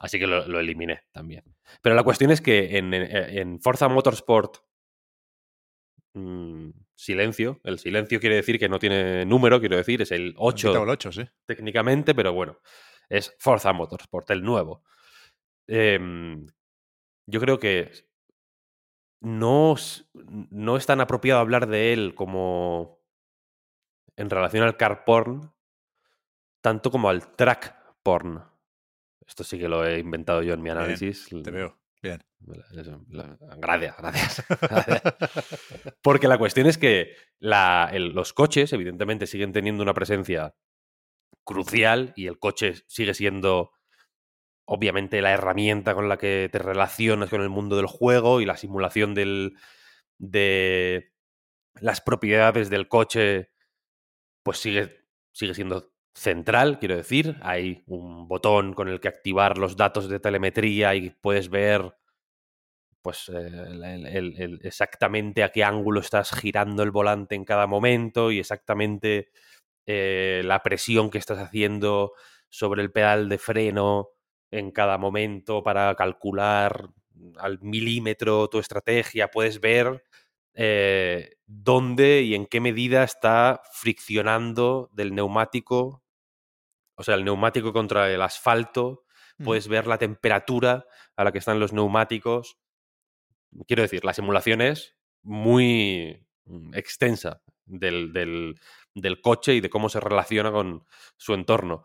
Así 0.00 0.18
que 0.18 0.26
lo, 0.26 0.46
lo 0.48 0.58
eliminé 0.60 1.02
también. 1.12 1.44
Pero 1.82 1.94
la 1.94 2.02
cuestión 2.02 2.30
es 2.30 2.40
que 2.40 2.76
en, 2.78 2.92
en- 2.94 3.10
en 3.38 3.60
Forza 3.60 3.88
Motorsport 3.88 4.58
mm, 6.14 6.70
silencio, 6.94 7.60
el 7.64 7.78
silencio 7.78 8.20
quiere 8.20 8.36
decir 8.36 8.58
que 8.58 8.68
no 8.68 8.78
tiene 8.78 9.24
número, 9.24 9.60
quiero 9.60 9.76
decir, 9.76 10.02
es 10.02 10.12
el 10.12 10.28
Han 10.28 10.34
8 10.36 10.68
quitado 10.68 10.84
el 10.84 10.90
8, 10.90 11.12
sí. 11.12 11.24
técnicamente, 11.46 12.14
pero 12.14 12.32
bueno, 12.32 12.58
es 13.08 13.34
Forza 13.38 13.72
Motorsport, 13.72 14.30
el 14.30 14.42
nuevo. 14.42 14.82
Em, 15.68 16.46
yo 17.26 17.40
creo 17.40 17.58
que 17.58 17.90
no, 19.20 19.74
es- 19.74 20.08
no 20.14 20.76
es 20.76 20.86
tan 20.86 21.00
apropiado 21.00 21.40
hablar 21.40 21.66
de 21.66 21.92
él 21.92 22.14
como 22.14 23.00
en 24.16 24.30
relación 24.30 24.62
al 24.64 24.76
car 24.76 25.04
porn, 25.04 25.52
tanto 26.62 26.90
como 26.90 27.08
al 27.08 27.34
track 27.36 27.74
porn. 28.02 28.42
Esto 29.26 29.44
sí 29.44 29.58
que 29.58 29.68
lo 29.68 29.84
he 29.84 29.98
inventado 29.98 30.42
yo 30.42 30.54
en 30.54 30.62
mi 30.62 30.70
análisis. 30.70 31.26
Te 31.42 31.50
veo. 31.50 31.78
Bien. 32.02 32.22
Gracias, 33.58 33.96
gracias. 33.98 34.46
gracias. 34.60 35.14
Porque 36.02 36.28
la 36.28 36.38
cuestión 36.38 36.66
es 36.68 36.78
que 36.78 37.14
la- 37.38 37.88
el- 37.92 38.10
los 38.12 38.32
coches, 38.32 38.72
evidentemente, 38.72 39.26
siguen 39.26 39.52
teniendo 39.52 39.82
una 39.82 39.94
presencia 39.94 40.54
crucial 41.44 42.12
y 42.16 42.26
el 42.26 42.38
coche 42.38 42.74
sigue 42.86 43.14
siendo, 43.14 43.72
obviamente, 44.66 45.22
la 45.22 45.32
herramienta 45.32 45.94
con 45.94 46.08
la 46.08 46.18
que 46.18 46.48
te 46.52 46.58
relacionas 46.58 47.30
con 47.30 47.40
el 47.40 47.48
mundo 47.48 47.76
del 47.76 47.86
juego 47.86 48.40
y 48.40 48.44
la 48.44 48.56
simulación 48.56 49.14
del, 49.14 49.56
de 50.18 51.12
las 51.80 52.00
propiedades 52.00 52.70
del 52.70 52.88
coche, 52.88 53.50
pues 54.42 54.58
sigue, 54.58 55.04
sigue 55.32 55.54
siendo 55.54 55.92
central, 56.14 56.78
quiero 56.78 56.96
decir. 56.96 57.36
Hay 57.42 57.84
un 57.86 58.28
botón 58.28 58.74
con 58.74 58.88
el 58.88 59.00
que 59.00 59.08
activar 59.08 59.58
los 59.58 59.76
datos 59.76 60.08
de 60.08 60.20
telemetría 60.20 60.94
y 60.94 61.10
puedes 61.10 61.48
ver 61.48 61.94
pues 63.02 63.30
eh, 63.32 64.58
exactamente 64.64 65.44
a 65.44 65.52
qué 65.52 65.62
ángulo 65.62 66.00
estás 66.00 66.32
girando 66.32 66.82
el 66.82 66.90
volante 66.90 67.36
en 67.36 67.44
cada 67.44 67.68
momento 67.68 68.32
y 68.32 68.40
exactamente 68.40 69.30
eh, 69.86 70.42
la 70.44 70.60
presión 70.64 71.08
que 71.08 71.18
estás 71.18 71.38
haciendo 71.38 72.14
sobre 72.48 72.82
el 72.82 72.90
pedal 72.90 73.28
de 73.28 73.38
freno 73.38 74.15
en 74.50 74.70
cada 74.70 74.98
momento 74.98 75.62
para 75.62 75.94
calcular 75.94 76.88
al 77.38 77.58
milímetro 77.60 78.48
tu 78.48 78.58
estrategia. 78.58 79.30
Puedes 79.30 79.60
ver 79.60 80.04
eh, 80.54 81.36
dónde 81.46 82.22
y 82.22 82.34
en 82.34 82.46
qué 82.46 82.60
medida 82.60 83.02
está 83.04 83.60
friccionando 83.72 84.90
del 84.92 85.14
neumático, 85.14 86.02
o 86.96 87.02
sea, 87.04 87.14
el 87.14 87.24
neumático 87.24 87.72
contra 87.72 88.10
el 88.12 88.22
asfalto. 88.22 89.04
Puedes 89.42 89.68
ver 89.68 89.86
la 89.86 89.98
temperatura 89.98 90.86
a 91.16 91.24
la 91.24 91.32
que 91.32 91.38
están 91.38 91.60
los 91.60 91.72
neumáticos. 91.72 92.58
Quiero 93.66 93.82
decir, 93.82 94.04
la 94.04 94.12
simulación 94.14 94.60
es 94.60 94.96
muy 95.22 96.26
mm, 96.44 96.74
extensa 96.74 97.42
del, 97.64 98.12
del- 98.12 98.54
del 98.94 99.20
coche 99.20 99.54
y 99.54 99.60
de 99.60 99.70
cómo 99.70 99.88
se 99.88 100.00
relaciona 100.00 100.50
con 100.52 100.84
su 101.16 101.34
entorno. 101.34 101.84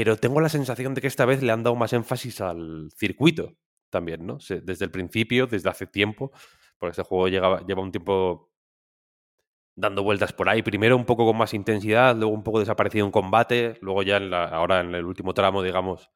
Pero 0.00 0.16
tengo 0.16 0.40
la 0.40 0.48
sensación 0.48 0.94
de 0.94 1.02
que 1.02 1.08
esta 1.08 1.26
vez 1.26 1.42
le 1.42 1.52
han 1.52 1.62
dado 1.62 1.76
más 1.76 1.92
énfasis 1.92 2.40
al 2.40 2.88
circuito 2.96 3.52
también, 3.90 4.24
¿no? 4.26 4.38
Desde 4.62 4.86
el 4.86 4.90
principio, 4.90 5.46
desde 5.46 5.68
hace 5.68 5.86
tiempo, 5.86 6.32
porque 6.78 6.92
este 6.92 7.02
juego 7.02 7.28
llegaba- 7.28 7.60
lleva 7.66 7.82
un 7.82 7.92
tiempo 7.92 8.50
dando 9.76 10.02
vueltas 10.02 10.32
por 10.32 10.48
ahí. 10.48 10.62
Primero 10.62 10.96
un 10.96 11.04
poco 11.04 11.26
con 11.26 11.36
más 11.36 11.52
intensidad, 11.52 12.16
luego 12.16 12.32
un 12.32 12.42
poco 12.42 12.60
desaparecido 12.60 13.04
en 13.04 13.12
combate, 13.12 13.76
luego 13.82 14.02
ya 14.02 14.16
en 14.16 14.30
la- 14.30 14.46
ahora 14.46 14.80
en 14.80 14.94
el 14.94 15.04
último 15.04 15.34
tramo, 15.34 15.62
digamos, 15.62 16.10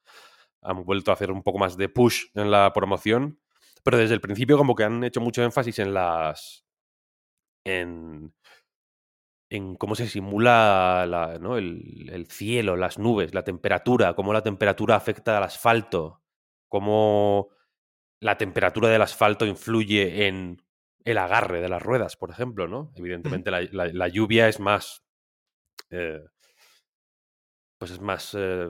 han 0.62 0.82
vuelto 0.82 1.10
a 1.10 1.14
hacer 1.14 1.30
un 1.30 1.42
poco 1.42 1.58
más 1.58 1.76
de 1.76 1.90
push 1.90 2.28
en 2.32 2.50
la 2.50 2.72
promoción. 2.72 3.38
Pero 3.82 3.98
desde 3.98 4.14
el 4.14 4.22
principio 4.22 4.56
como 4.56 4.74
que 4.74 4.84
han 4.84 5.04
hecho 5.04 5.20
mucho 5.20 5.42
énfasis 5.42 5.78
en 5.80 5.92
las... 5.92 6.64
en, 7.64 8.32
en 9.50 9.76
cómo 9.76 9.94
se 9.94 10.08
simula 10.08 11.06
la- 11.08 11.38
¿no? 11.38 11.56
el, 11.58 12.10
el 12.12 12.26
cielo, 12.26 12.76
las 12.76 12.98
nubes, 12.98 13.34
la 13.34 13.44
temperatura, 13.44 14.14
cómo 14.14 14.32
la 14.32 14.42
temperatura 14.42 14.96
afecta 14.96 15.36
al 15.38 15.44
asfalto, 15.44 16.22
cómo 16.68 17.48
la 18.20 18.36
temperatura 18.38 18.88
del 18.88 19.02
asfalto 19.02 19.46
influye 19.46 20.26
en 20.26 20.62
el 21.04 21.18
agarre 21.18 21.60
de 21.60 21.68
las 21.68 21.82
ruedas, 21.82 22.16
por 22.16 22.30
ejemplo, 22.30 22.66
¿no? 22.68 22.92
Evidentemente 22.96 23.50
la, 23.50 23.62
la- 23.72 23.92
la 23.92 24.08
lluvia 24.08 24.48
es 24.48 24.60
más... 24.60 25.04
eh, 25.90 26.20
pues 27.78 27.90
es 27.92 28.00
más 28.00 28.34
eh, 28.38 28.68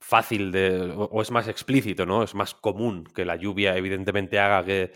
fácil 0.00 0.52
de... 0.52 0.92
O, 0.96 1.04
o 1.04 1.22
es 1.22 1.30
más 1.30 1.48
explícito, 1.48 2.06
¿no? 2.06 2.22
Es 2.22 2.34
más 2.34 2.54
común 2.54 3.04
que 3.04 3.24
la 3.24 3.36
lluvia 3.36 3.76
evidentemente 3.76 4.38
haga 4.38 4.64
que 4.64 4.92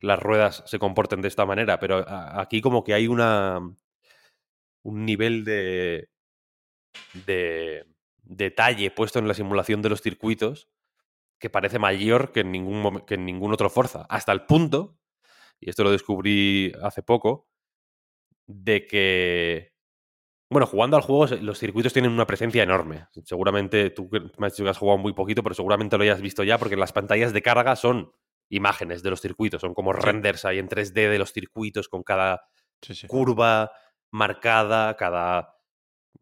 las 0.00 0.18
ruedas 0.20 0.62
se 0.66 0.78
comporten 0.78 1.20
de 1.22 1.28
esta 1.28 1.46
manera, 1.46 1.78
pero 1.78 1.98
a- 2.08 2.40
aquí 2.40 2.60
como 2.60 2.84
que 2.84 2.94
hay 2.94 3.06
una... 3.08 3.60
un 4.82 5.04
nivel 5.04 5.44
de... 5.44 6.08
de 7.26 7.86
detalle 8.24 8.90
puesto 8.90 9.18
en 9.18 9.28
la 9.28 9.34
simulación 9.34 9.82
de 9.82 9.88
los 9.88 10.00
circuitos 10.00 10.68
que 11.40 11.50
parece 11.50 11.80
mayor 11.80 12.30
que 12.30 12.40
en 12.40 12.52
ningún, 12.52 13.00
que 13.00 13.14
en 13.14 13.26
ningún 13.26 13.52
otro 13.52 13.68
Forza. 13.68 14.06
Hasta 14.08 14.30
el 14.30 14.46
punto, 14.46 14.96
y 15.60 15.70
esto 15.70 15.82
lo 15.82 15.90
descubrí 15.90 16.72
hace 16.82 17.02
poco, 17.02 17.48
de 18.46 18.86
que, 18.86 19.72
bueno, 20.48 20.66
jugando 20.66 20.96
al 20.96 21.02
juego, 21.02 21.26
los 21.40 21.58
circuitos 21.58 21.92
tienen 21.92 22.12
una 22.12 22.26
presencia 22.26 22.62
enorme. 22.62 23.06
Seguramente 23.24 23.90
tú 23.90 24.08
que 24.08 24.20
me 24.38 24.46
has 24.46 24.52
dicho 24.52 24.62
que 24.62 24.70
has 24.70 24.78
jugado 24.78 24.98
muy 24.98 25.14
poquito, 25.14 25.42
pero 25.42 25.56
seguramente 25.56 25.96
lo 25.96 26.04
hayas 26.04 26.20
visto 26.20 26.44
ya, 26.44 26.58
porque 26.58 26.76
las 26.76 26.92
pantallas 26.92 27.32
de 27.32 27.42
carga 27.42 27.74
son 27.74 28.12
imágenes 28.48 29.02
de 29.02 29.10
los 29.10 29.20
circuitos, 29.20 29.62
son 29.62 29.74
como 29.74 29.92
renders 29.92 30.44
ahí 30.44 30.58
en 30.60 30.68
3D 30.68 31.10
de 31.10 31.18
los 31.18 31.32
circuitos 31.32 31.88
con 31.88 32.04
cada 32.04 32.42
Sí, 32.82 32.94
sí. 32.94 33.06
curva 33.08 33.70
marcada, 34.12 34.96
cada... 34.96 35.56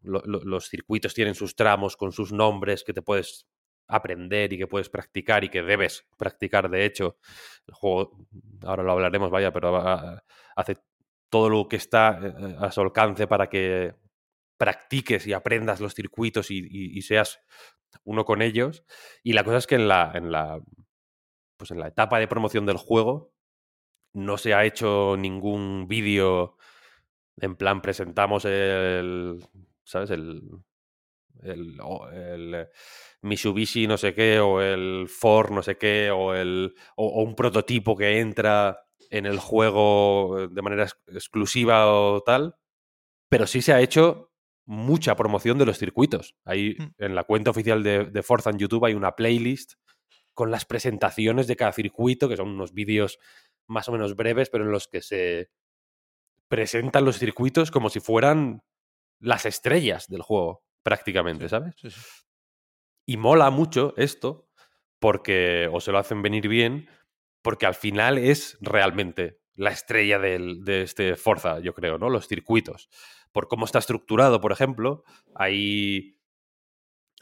lo- 0.03 0.23
lo- 0.27 0.45
los 0.45 0.69
circuitos 0.69 1.15
tienen 1.15 1.35
sus 1.35 1.57
tramos 1.57 1.97
con 1.97 2.13
sus 2.13 2.33
nombres 2.33 2.85
que 2.85 2.95
te 2.95 3.03
puedes 3.03 3.47
aprender 3.89 4.53
y 4.53 4.59
que 4.59 4.67
puedes 4.69 4.89
practicar 4.91 5.45
y 5.45 5.51
que 5.51 5.63
debes 5.63 6.07
practicar, 6.19 6.71
de 6.71 6.85
hecho. 6.87 7.19
El 7.67 7.75
juego, 7.75 8.27
ahora 8.65 8.83
lo 8.85 8.93
hablaremos, 8.93 9.31
vaya, 9.31 9.53
pero 9.53 9.77
hace 10.57 10.79
todo 11.31 11.51
lo 11.51 11.69
que 11.69 11.77
está 11.77 12.21
eh, 12.23 12.57
a 12.61 12.71
su 12.73 12.81
alcance 12.83 13.27
para 13.27 13.49
que 13.49 13.95
practiques 14.59 15.27
y 15.27 15.33
aprendas 15.33 15.81
los 15.81 15.95
circuitos 15.95 16.51
y 16.51 17.03
seas 17.03 17.41
uno 18.05 18.25
con 18.25 18.43
ellos. 18.43 18.85
Y 19.23 19.33
la 19.35 19.45
cosa 19.45 19.59
es 19.59 19.67
que 19.67 19.77
en 19.77 19.89
la, 19.89 20.13
en 20.15 20.31
la, 20.33 20.61
pues 21.57 21.71
en 21.71 21.81
la 21.81 21.89
etapa 21.89 22.19
de 22.19 22.29
promoción 22.29 22.67
del 22.67 22.77
juego 22.77 23.33
no 24.15 24.39
se 24.39 24.55
ha 24.55 24.65
hecho 24.65 25.17
ningún 25.19 25.87
vídeo 25.89 26.57
en 27.41 27.57
plan 27.57 27.81
presentamos 27.83 28.45
el, 28.45 29.45
¿sabes? 29.85 30.11
El, 30.11 30.43
el, 31.43 31.79
el 32.13 32.69
Mitsubishi 33.23 33.87
no 33.87 33.97
sé 33.97 34.15
qué, 34.15 34.41
o 34.41 34.61
el 34.61 35.07
Ford 35.09 35.51
no 35.51 35.63
sé 35.63 35.77
qué, 35.77 36.11
o, 36.11 36.35
el, 36.35 36.75
o, 36.97 37.07
o 37.07 37.23
un 37.23 37.35
prototipo 37.35 37.97
que 37.97 38.21
entra 38.21 38.79
en 39.11 39.27
el 39.27 39.39
juego 39.39 40.49
de 40.51 40.63
manera 40.63 40.85
ex- 40.85 40.99
exclusiva 41.09 41.93
o 41.93 42.21
tal, 42.23 42.55
pero 43.29 43.47
sí 43.47 43.63
se 43.63 43.73
ha 43.73 43.81
hecho 43.81 44.31
mucha 44.67 45.17
promoción 45.17 45.59
de 45.59 45.67
los 45.67 45.79
circuitos. 45.79 46.37
Ahí 46.45 46.77
Mm. 46.79 46.95
en 46.99 47.15
la 47.15 47.25
cuenta 47.25 47.51
oficial 47.51 47.83
de, 47.83 48.05
de 48.05 48.23
Forza 48.23 48.51
en 48.51 48.59
YouTube 48.59 48.85
hay 48.85 48.95
una 48.95 49.17
playlist 49.17 49.75
con 50.35 50.51
las 50.51 50.65
presentaciones 50.65 51.47
de 51.49 51.57
cada 51.57 51.73
circuito, 51.73 52.29
que 52.29 52.37
son 52.37 52.49
unos 52.51 52.73
vídeos 52.73 53.19
más 53.67 53.89
o 53.89 53.93
menos 53.93 54.15
breves, 54.15 54.49
pero 54.51 54.65
en 54.65 54.71
los 54.71 54.87
que 54.89 55.03
se 55.03 55.51
presentan 56.51 57.07
los 57.07 57.19
circuitos 57.19 57.71
como 57.71 57.89
si 57.91 58.01
fueran 58.01 58.63
las 59.21 59.47
estrellas 59.47 60.09
del 60.09 60.23
juego, 60.23 60.65
prácticamente, 60.83 61.49
¿sabes? 61.49 61.75
Sí, 61.81 61.91
sí. 61.91 62.01
Y 63.07 63.17
mola 63.17 63.51
mucho 63.51 63.95
esto, 63.97 64.49
porque, 64.99 65.69
o 65.73 65.81
se 65.81 65.93
lo 65.93 65.99
hacen 65.99 66.23
venir 66.23 66.49
bien, 66.49 66.89
porque 67.43 67.67
al 67.67 67.75
final 67.75 68.19
es 68.19 68.59
realmente 68.61 69.41
la 69.55 69.71
estrella 69.71 70.19
del- 70.19 70.65
de 70.65 70.83
este 70.83 71.17
Forza, 71.17 71.61
yo 71.61 71.75
creo, 71.75 71.99
¿no? 71.99 72.11
Los 72.11 72.29
circuitos. 72.29 72.89
Por 73.33 73.49
cómo 73.49 73.65
está 73.65 73.79
estructurado, 73.79 74.41
por 74.41 74.53
ejemplo, 74.53 75.05
ahí. 75.35 76.17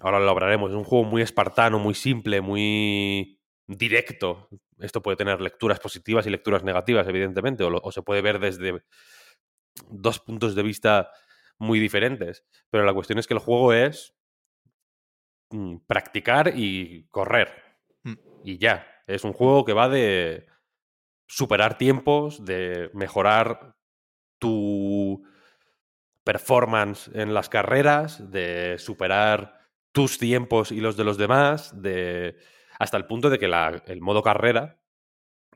Ahora 0.00 0.20
lo 0.20 0.30
hablaremos, 0.30 0.70
es 0.70 0.76
un 0.76 0.84
juego 0.84 1.04
muy 1.04 1.22
espartano, 1.22 1.78
muy 1.78 1.94
simple, 1.94 2.40
muy 2.40 3.40
directo. 3.66 4.48
Esto 4.78 5.02
puede 5.02 5.16
tener 5.16 5.40
lecturas 5.40 5.80
positivas 5.80 6.26
y 6.26 6.30
lecturas 6.30 6.62
negativas, 6.62 7.08
evidentemente, 7.08 7.64
o, 7.64 7.70
lo- 7.70 7.80
o 7.82 7.90
se 7.92 8.02
puede 8.02 8.22
ver 8.22 8.38
desde 8.38 8.82
dos 9.90 10.20
puntos 10.20 10.54
de 10.54 10.62
vista 10.62 11.10
muy 11.58 11.80
diferentes. 11.80 12.44
Pero 12.70 12.84
la 12.84 12.94
cuestión 12.94 13.18
es 13.18 13.26
que 13.26 13.34
el 13.34 13.40
juego 13.40 13.72
es 13.72 14.14
mm, 15.50 15.76
practicar 15.86 16.52
y 16.56 17.06
correr. 17.10 17.48
Mm. 18.04 18.14
Y 18.44 18.58
ya. 18.58 18.86
Es 19.06 19.24
un 19.24 19.32
juego 19.32 19.64
que 19.64 19.72
va 19.72 19.88
de 19.88 20.46
superar 21.26 21.78
tiempos, 21.78 22.44
de 22.44 22.90
mejorar 22.94 23.76
tu 24.38 25.22
performance 26.24 27.10
en 27.14 27.32
las 27.32 27.48
carreras, 27.48 28.30
de 28.30 28.76
superar 28.78 29.58
tus 29.92 30.18
tiempos 30.18 30.72
y 30.72 30.80
los 30.80 30.96
de 30.96 31.04
los 31.04 31.16
demás, 31.16 31.80
de 31.80 32.36
hasta 32.78 32.96
el 32.96 33.06
punto 33.06 33.30
de 33.30 33.38
que 33.38 33.48
la- 33.48 33.82
el 33.86 34.00
modo 34.00 34.22
carrera, 34.22 34.80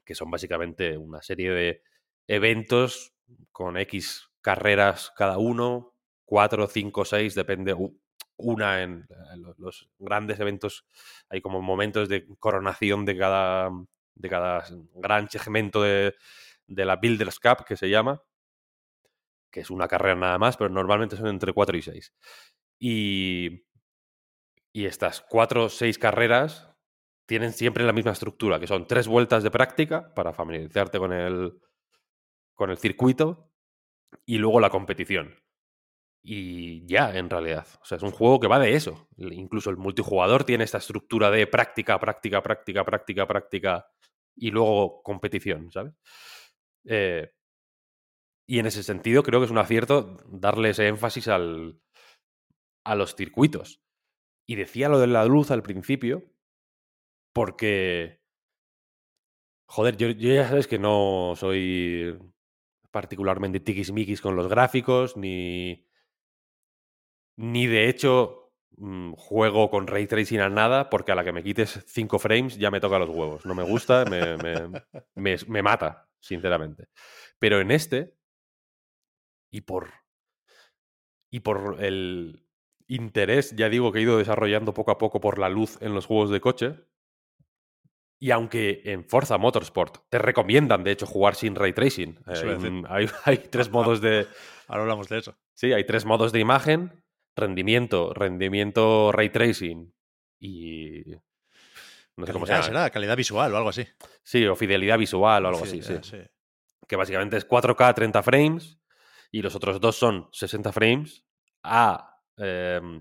que 0.04 0.14
son 0.14 0.30
básicamente 0.30 0.96
una 0.96 1.22
serie 1.22 1.50
de 1.50 1.82
eventos 2.26 3.12
con 3.52 3.76
X 3.78 4.28
carreras 4.40 5.12
cada 5.16 5.38
uno, 5.38 5.94
cuatro, 6.24 6.66
cinco, 6.68 7.04
seis, 7.04 7.34
depende, 7.34 7.74
una 8.36 8.82
en 8.82 9.06
eh, 9.10 9.36
lo- 9.36 9.54
los 9.58 9.88
grandes 9.98 10.40
eventos, 10.40 10.86
hay 11.28 11.40
como 11.40 11.60
momentos 11.62 12.08
de 12.08 12.26
coronación 12.38 13.04
de 13.04 13.16
cada, 13.18 13.70
de 14.14 14.28
cada 14.28 14.64
gran 14.94 15.28
segmento 15.30 15.82
de, 15.82 16.14
de 16.66 16.84
la 16.84 16.96
Builders 16.96 17.38
Cup, 17.40 17.64
que 17.66 17.76
se 17.76 17.88
llama, 17.90 18.22
que 19.50 19.60
es 19.60 19.70
una 19.70 19.88
carrera 19.88 20.14
nada 20.14 20.38
más, 20.38 20.56
pero 20.56 20.70
normalmente 20.70 21.16
son 21.16 21.26
entre 21.28 21.52
4 21.52 21.76
y 21.76 21.82
6. 21.82 22.12
Y, 22.78 23.64
y 24.72 24.86
estas 24.86 25.20
4 25.20 25.64
o 25.64 25.68
6 25.68 25.98
carreras 25.98 26.68
tienen 27.26 27.52
siempre 27.52 27.84
la 27.84 27.92
misma 27.92 28.12
estructura, 28.12 28.58
que 28.58 28.66
son 28.66 28.86
tres 28.86 29.06
vueltas 29.06 29.42
de 29.42 29.50
práctica 29.50 30.12
para 30.14 30.32
familiarizarte 30.32 30.98
con 30.98 31.12
el, 31.12 31.52
con 32.54 32.70
el 32.70 32.78
circuito 32.78 33.50
y 34.26 34.38
luego 34.38 34.60
la 34.60 34.70
competición. 34.70 35.34
Y 36.24 36.86
ya, 36.86 37.16
en 37.16 37.28
realidad. 37.28 37.66
O 37.80 37.84
sea, 37.84 37.96
es 37.96 38.02
un 38.02 38.12
juego 38.12 38.38
que 38.38 38.46
va 38.46 38.58
de 38.58 38.74
eso. 38.74 39.08
Incluso 39.16 39.70
el 39.70 39.76
multijugador 39.76 40.44
tiene 40.44 40.64
esta 40.64 40.78
estructura 40.78 41.30
de 41.30 41.46
práctica, 41.46 41.98
práctica, 41.98 42.42
práctica, 42.42 42.84
práctica, 42.84 43.26
práctica 43.26 43.86
y 44.36 44.50
luego 44.50 45.02
competición, 45.02 45.70
¿sabes? 45.72 45.94
Eh, 46.84 47.32
y 48.46 48.58
en 48.58 48.66
ese 48.66 48.82
sentido 48.82 49.22
creo 49.22 49.40
que 49.40 49.46
es 49.46 49.50
un 49.50 49.58
acierto 49.58 50.18
darle 50.26 50.70
ese 50.70 50.86
énfasis 50.86 51.28
al, 51.28 51.80
a 52.84 52.94
los 52.94 53.14
circuitos. 53.14 53.82
Y 54.46 54.56
decía 54.56 54.88
lo 54.88 54.98
de 54.98 55.06
la 55.06 55.24
luz 55.24 55.50
al 55.50 55.62
principio, 55.62 56.24
porque, 57.32 58.20
joder, 59.66 59.96
yo, 59.96 60.08
yo 60.10 60.34
ya 60.34 60.48
sabes 60.48 60.66
que 60.66 60.78
no 60.78 61.34
soy 61.36 62.18
particularmente 62.92 63.58
tiquismiquis 63.58 64.20
con 64.20 64.36
los 64.36 64.48
gráficos, 64.48 65.16
ni, 65.16 65.88
ni 67.36 67.66
de 67.66 67.88
hecho 67.88 68.52
mm, 68.76 69.14
juego 69.14 69.70
con 69.70 69.88
ray 69.88 70.06
tracing 70.06 70.40
a 70.40 70.48
nada, 70.48 70.90
porque 70.90 71.10
a 71.10 71.14
la 71.16 71.24
que 71.24 71.32
me 71.32 71.42
quites 71.42 71.84
5 71.88 72.18
frames 72.20 72.58
ya 72.58 72.70
me 72.70 72.80
toca 72.80 73.00
los 73.00 73.08
huevos. 73.08 73.44
No 73.46 73.54
me 73.54 73.64
gusta, 73.64 74.04
me, 74.04 74.36
me, 74.36 74.54
me, 75.16 75.36
me 75.48 75.62
mata, 75.62 76.08
sinceramente. 76.20 76.88
Pero 77.40 77.60
en 77.60 77.72
este, 77.72 78.14
y 79.50 79.62
por, 79.62 79.90
y 81.30 81.40
por 81.40 81.82
el 81.82 82.46
interés, 82.88 83.56
ya 83.56 83.68
digo, 83.68 83.90
que 83.90 84.00
he 84.00 84.02
ido 84.02 84.18
desarrollando 84.18 84.74
poco 84.74 84.90
a 84.90 84.98
poco 84.98 85.20
por 85.20 85.38
la 85.38 85.48
luz 85.48 85.78
en 85.80 85.94
los 85.94 86.06
juegos 86.06 86.30
de 86.30 86.40
coche, 86.40 86.76
y 88.22 88.30
aunque 88.30 88.82
en 88.84 89.04
Forza 89.04 89.36
Motorsport 89.36 90.08
te 90.08 90.16
recomiendan, 90.16 90.84
de 90.84 90.92
hecho, 90.92 91.06
jugar 91.06 91.34
sin 91.34 91.56
ray 91.56 91.72
tracing, 91.72 92.20
Eso 92.28 92.46
hay, 93.24 93.38
tres 93.50 93.68
modos 93.68 94.00
de, 94.00 94.28
Ahora 94.68 94.82
hablamos 94.82 95.08
de 95.08 95.18
eso. 95.18 95.36
Sí, 95.54 95.72
hay 95.72 95.84
tres 95.84 96.04
modos 96.04 96.30
de 96.30 96.38
imagen: 96.38 97.02
rendimiento, 97.34 98.14
rendimiento 98.14 99.10
ray 99.10 99.30
tracing 99.30 99.92
y. 100.38 101.02
No 102.16 102.24
sé 102.24 102.32
cómo 102.32 102.46
se 102.46 102.52
llama. 102.52 102.64
será, 102.64 102.90
calidad 102.90 103.16
visual 103.16 103.52
o 103.54 103.56
algo 103.56 103.70
así. 103.70 103.88
Sí, 104.22 104.46
o 104.46 104.54
fidelidad 104.54 104.98
visual 104.98 105.44
o 105.44 105.48
algo 105.48 105.64
así, 105.64 105.82
sí. 105.82 105.98
Fidelidad, 105.98 106.30
Que 106.86 106.94
básicamente 106.94 107.38
es 107.38 107.48
4K 107.48 107.92
30 107.92 108.22
frames 108.22 108.78
y 109.32 109.42
los 109.42 109.56
otros 109.56 109.80
dos 109.80 109.96
son 109.96 110.28
60 110.30 110.70
frames 110.70 111.24
a 111.64 112.20
em, 112.36 113.00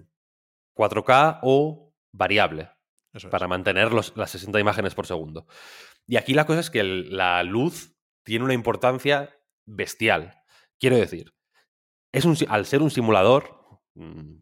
4K 0.75 1.41
o 1.43 1.93
variable 2.11 2.71
Eso 3.13 3.27
es. 3.27 3.31
para 3.31 3.47
mantener 3.47 3.91
los- 3.91 4.15
las 4.15 4.31
60 4.31 4.59
imágenes 4.59 4.95
por 4.95 5.05
segundo. 5.05 5.45
Y 6.07 6.15
aquí 6.17 6.33
la 6.33 6.45
cosa 6.45 6.61
es 6.61 6.69
que 6.69 6.79
el- 6.79 7.15
la 7.15 7.43
luz 7.43 7.93
tiene 8.23 8.45
una 8.45 8.53
importancia 8.53 9.29
bestial. 9.65 10.33
Quiero 10.79 10.95
decir, 10.97 11.33
es 12.13 12.25
un, 12.25 12.35
al 12.49 12.65
ser 12.65 12.81
un 12.81 12.89
simulador, 12.91 13.59
mm, 13.95 14.35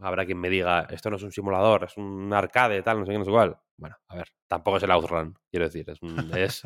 habrá 0.00 0.24
quien 0.26 0.38
me 0.38 0.48
diga, 0.50 0.86
esto 0.90 1.10
no 1.10 1.16
es 1.16 1.22
un 1.22 1.32
simulador, 1.32 1.84
es 1.84 1.96
un 1.96 2.32
arcade, 2.32 2.82
tal, 2.82 3.00
no 3.00 3.06
sé 3.06 3.12
qué, 3.12 3.18
no 3.18 3.24
sé 3.24 3.30
cuál. 3.30 3.58
Bueno, 3.76 3.96
a 4.08 4.16
ver, 4.16 4.28
tampoco 4.48 4.76
es 4.78 4.82
el 4.82 4.90
Outrun, 4.90 5.38
quiero 5.50 5.66
decir, 5.66 5.88
es, 5.90 6.00
un- 6.02 6.16
es 6.38 6.62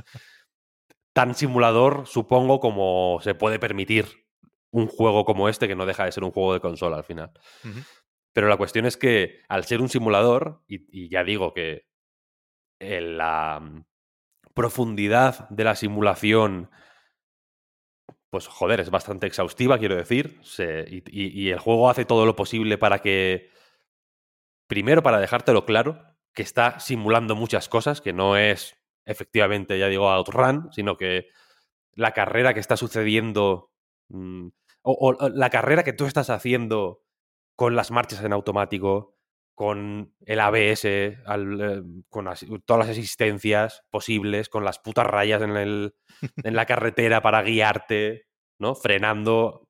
tan 1.13 1.35
simulador, 1.35 2.07
supongo, 2.07 2.61
como 2.61 3.19
se 3.23 3.35
puede 3.35 3.59
permitir 3.59 4.07
un 4.71 4.87
juego 4.87 5.25
como 5.25 5.49
este, 5.49 5.67
que 5.67 5.75
no 5.75 5.87
deja 5.87 6.05
de 6.05 6.13
ser 6.13 6.23
un 6.25 6.31
juego 6.31 6.53
de 6.55 6.61
consola 6.61 6.97
al 6.99 7.05
final. 7.05 7.33
Pero 8.33 8.49
la 8.49 8.57
cuestión 8.57 8.87
es 8.87 8.97
que 8.97 9.41
al 9.49 9.65
ser 9.65 9.81
un 9.81 9.89
simulador, 9.89 10.63
y, 10.67 11.09
ya 11.09 11.25
digo 11.25 11.55
que 11.55 11.87
eh, 12.81 13.01
la 13.01 13.61
mm, 13.61 13.85
profundidad 14.55 15.49
de 15.51 15.65
la 15.65 15.75
simulación, 15.75 16.71
pues 18.31 18.47
joder, 18.47 18.81
es 18.81 18.91
bastante 18.91 19.27
exhaustiva, 19.27 19.79
quiero 19.79 19.97
decir. 19.97 20.41
y, 20.89 21.51
el 21.51 21.59
juego 21.59 21.91
hace 21.91 22.05
todo 22.05 22.27
lo 22.27 22.37
posible 22.37 22.79
para 22.79 23.01
que, 23.01 23.51
primero, 24.67 25.03
para 25.03 25.21
dejártelo 25.21 25.65
claro, 25.65 26.17
que 26.35 26.43
está 26.43 26.79
simulando 26.81 27.35
muchas 27.35 27.69
cosas, 27.69 28.01
que 28.01 28.13
no 28.13 28.37
es 28.37 28.77
efectivamente, 29.07 29.79
ya 29.79 29.89
digo, 29.89 30.11
Outrun, 30.11 30.71
sino 30.73 30.97
que 30.99 31.29
la 31.95 32.13
carrera 32.13 32.53
que 32.53 32.61
está 32.61 32.77
sucediendo, 32.77 33.73
mm, 34.09 34.49
o 34.83 35.17
la 35.35 35.51
carrera 35.51 35.83
que 35.83 35.93
tú 35.93 36.07
estás 36.07 36.31
haciendo 36.31 37.03
con 37.59 37.75
las 37.75 37.91
marchas 37.91 38.23
en 38.23 38.33
automático, 38.33 39.17
con 39.57 40.15
el 40.25 40.39
ABS, 40.39 41.19
al, 41.27 41.61
eh, 41.61 41.83
con 42.09 42.29
as- 42.29 42.47
todas 42.65 42.87
las 42.87 42.97
asistencias 42.97 43.83
posibles, 43.91 44.49
con 44.49 44.65
las 44.65 44.79
putas 44.79 45.05
rayas 45.09 45.43
en, 45.43 45.57
el, 45.57 45.95
en 46.45 46.55
la 46.55 46.67
carretera 46.71 47.21
para 47.21 47.43
guiarte, 47.43 48.27
¿no? 48.61 48.77
Frenando 48.77 49.65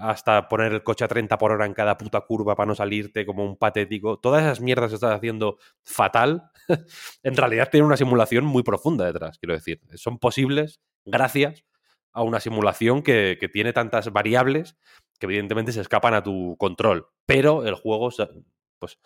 hasta 0.00 0.48
poner 0.48 0.72
el 0.72 0.82
coche 0.82 1.04
a 1.04 1.08
30 1.08 1.38
por 1.38 1.52
hora 1.52 1.66
en 1.66 1.74
cada 1.74 1.96
puta 1.98 2.20
curva 2.22 2.54
para 2.56 2.66
no 2.68 2.74
salirte 2.74 3.26
como 3.26 3.44
un 3.44 3.56
patético. 3.56 4.18
Todas 4.18 4.42
esas 4.44 4.60
mierdas 4.60 4.90
que 4.90 4.94
estás 4.96 5.14
haciendo 5.16 5.58
fatal, 5.84 6.50
en 7.22 7.36
realidad 7.36 7.68
tiene 7.70 7.86
una 7.86 7.96
simulación 7.96 8.44
muy 8.44 8.62
profunda 8.64 9.04
detrás, 9.04 9.38
quiero 9.38 9.54
decir. 9.54 9.80
Son 9.94 10.18
posibles 10.18 10.80
gracias 11.04 11.64
a 12.12 12.22
una 12.22 12.40
simulación 12.40 13.02
que, 13.02 13.36
que 13.40 13.48
tiene 13.48 13.72
tantas 13.72 14.10
variables 14.12 14.76
que 15.18 15.26
evidentemente 15.26 15.72
se 15.72 15.80
escapan 15.80 16.14
a 16.14 16.22
tu 16.22 16.56
control. 16.58 17.08
Pero 17.26 17.66
el 17.66 17.74
juego 17.74 18.10
pues, 18.78 18.98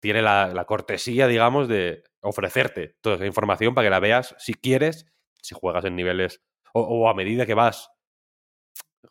tiene 0.00 0.22
la, 0.22 0.48
la 0.48 0.64
cortesía, 0.64 1.26
digamos, 1.26 1.68
de 1.68 2.04
ofrecerte 2.20 2.96
toda 3.00 3.16
esa 3.16 3.26
información 3.26 3.74
para 3.74 3.86
que 3.86 3.90
la 3.90 4.00
veas 4.00 4.34
si 4.38 4.54
quieres, 4.54 5.06
si 5.42 5.54
juegas 5.54 5.84
en 5.84 5.96
niveles 5.96 6.42
o, 6.72 6.80
o, 6.80 7.08
a 7.08 7.14
medida 7.14 7.46
que 7.46 7.54
vas 7.54 7.90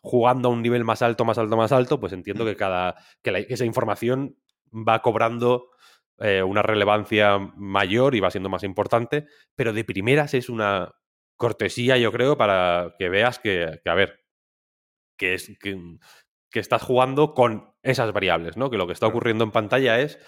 jugando 0.02 0.48
a 0.48 0.52
un 0.52 0.62
nivel 0.62 0.84
más 0.84 1.02
alto, 1.02 1.24
más 1.24 1.38
alto, 1.38 1.56
más 1.56 1.72
alto, 1.72 1.98
pues 1.98 2.12
entiendo 2.12 2.44
que 2.44 2.56
cada 2.56 2.96
que, 3.22 3.32
la, 3.32 3.38
esa 3.40 3.64
información 3.64 4.36
va 4.72 5.02
cobrando 5.02 5.70
eh, 6.18 6.42
una 6.42 6.62
relevancia 6.62 7.38
mayor 7.56 8.14
y 8.14 8.20
va 8.20 8.30
siendo 8.30 8.48
más 8.48 8.62
importante, 8.62 9.26
pero 9.54 9.72
de 9.72 9.84
primeras 9.84 10.34
es 10.34 10.48
una 10.48 10.94
cortesía, 11.36 11.98
yo 11.98 12.12
creo, 12.12 12.36
para 12.36 12.94
que 12.98 13.08
veas 13.08 13.38
que, 13.38 13.80
que 13.82 13.90
a 13.90 13.94
ver, 13.94 14.24
que 15.18 15.34
es 15.34 15.58
que, 15.58 15.78
que, 16.50 16.60
estás 16.60 16.82
jugando 16.82 17.34
con 17.34 17.74
esas 17.82 18.12
variables, 18.12 18.56
¿no? 18.56 18.70
Que 18.70 18.78
lo 18.78 18.86
que 18.86 18.92
está 18.92 19.06
ocurriendo 19.06 19.44
en 19.44 19.50
pantalla 19.50 20.00
es 20.00 20.18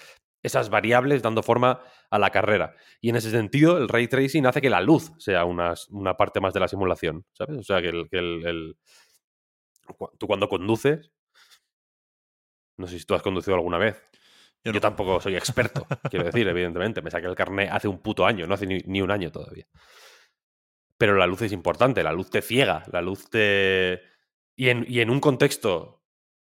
esas 0.43 0.71
variables 0.71 1.23
dando 1.23 1.43
forma 1.43 1.81
a 2.11 2.19
la 2.19 2.31
carrera. 2.31 2.77
Y 3.01 3.11
en 3.11 3.17
ese 3.17 3.31
sentido, 3.31 3.77
el 3.79 3.89
ray 3.89 4.09
tracing 4.09 4.47
hace 4.47 4.61
que 4.61 4.71
la 4.71 4.81
luz 4.81 5.13
sea 5.19 5.45
una, 5.45 5.75
una 5.91 6.17
parte 6.17 6.41
más 6.41 6.55
de 6.55 6.61
la 6.61 6.69
simulación, 6.69 7.25
¿sabes? 7.33 7.59
O 7.59 7.63
sea, 7.63 7.81
que 7.81 7.89
el, 7.89 8.09
que 8.09 8.19
el, 8.19 8.47
el 8.47 8.77
tú 10.19 10.27
cuando 10.27 10.49
conduces, 10.49 11.11
no 12.77 12.87
sé 12.87 12.99
si 12.99 13.05
tú 13.05 13.15
has 13.15 13.23
conducido 13.23 13.57
alguna 13.57 13.79
vez. 13.79 14.03
Yo, 14.65 14.73
no. 14.73 14.75
Yo 14.75 14.81
tampoco 14.81 15.21
soy 15.21 15.37
experto, 15.37 15.87
quiero 16.11 16.27
decir, 16.27 16.47
evidentemente. 16.49 17.03
Me 17.03 17.11
saqué 17.11 17.27
el 17.27 17.35
carnet 17.35 17.71
hace 17.71 17.89
un 17.89 17.99
puto 17.99 18.27
año, 18.27 18.47
no 18.47 18.55
hace 18.55 18.67
ni, 18.67 18.79
ni, 18.87 19.01
un 19.01 19.11
año 19.11 19.31
todavía. 19.31 19.67
Pero 20.97 21.17
la 21.17 21.27
luz 21.27 21.43
es 21.43 21.53
importante, 21.53 22.03
la 22.03 22.13
luz 22.13 22.31
te 22.31 22.43
ciega, 22.43 22.83
la 22.93 23.01
luz 23.01 23.31
te... 23.31 24.03
Y 24.57 24.71
en, 24.71 24.85
y 24.89 25.01
en 25.01 25.11
un 25.11 25.21
contexto 25.21 25.98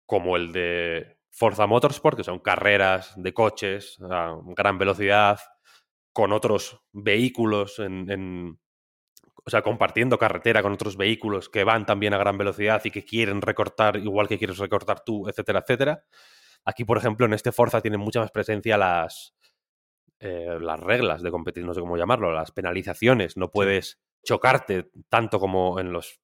como 0.06 0.38
el 0.38 0.52
de 0.52 1.18
Forza 1.30 1.68
Motorsport, 1.68 2.18
que 2.18 2.23
son 2.23 2.40
carreras 2.40 3.14
de 3.18 3.34
coches 3.34 3.98
a 4.10 4.38
gran 4.56 4.77
velocidad, 4.77 5.40
con 6.14 6.32
otros 6.32 6.80
vehículos 6.94 7.80
en, 7.80 8.10
en, 8.10 8.60
o 9.45 9.49
sea, 9.49 9.61
compartiendo 9.61 10.18
carretera 10.18 10.64
con 10.64 10.73
otros 10.73 10.98
vehículos 10.98 11.49
que 11.49 11.64
van 11.64 11.86
también 11.86 12.14
a 12.14 12.18
gran 12.18 12.38
velocidad 12.38 12.82
y 12.86 12.91
que 12.91 13.06
quieren 13.06 13.41
recortar 13.41 13.98
igual 13.98 14.27
que 14.27 14.38
quieres 14.38 14.57
recortar 14.57 15.03
tú, 15.03 15.27
etcétera, 15.27 15.60
etcétera. 15.60 16.03
Aquí, 16.65 16.84
por 16.84 16.98
ejemplo, 16.98 17.27
en 17.27 17.34
este 17.34 17.52
Forza 17.52 17.82
tienen 17.82 17.99
mucha 17.99 18.22
más 18.22 18.32
presencia 18.32 18.76
las, 18.77 19.36
eh, 20.19 20.57
las 20.60 20.80
reglas 20.80 21.22
de 21.22 21.30
competir, 21.30 21.64
no 21.64 21.73
sé 21.76 21.80
cómo 21.82 21.98
llamarlo, 21.98 22.34
las 22.34 22.52
penalizaciones. 22.52 23.38
No 23.38 23.52
puedes. 23.52 23.99
Chocarte 24.26 24.89
tanto 25.07 25.39
como 25.39 25.80
en 25.80 25.93
los, 25.93 26.19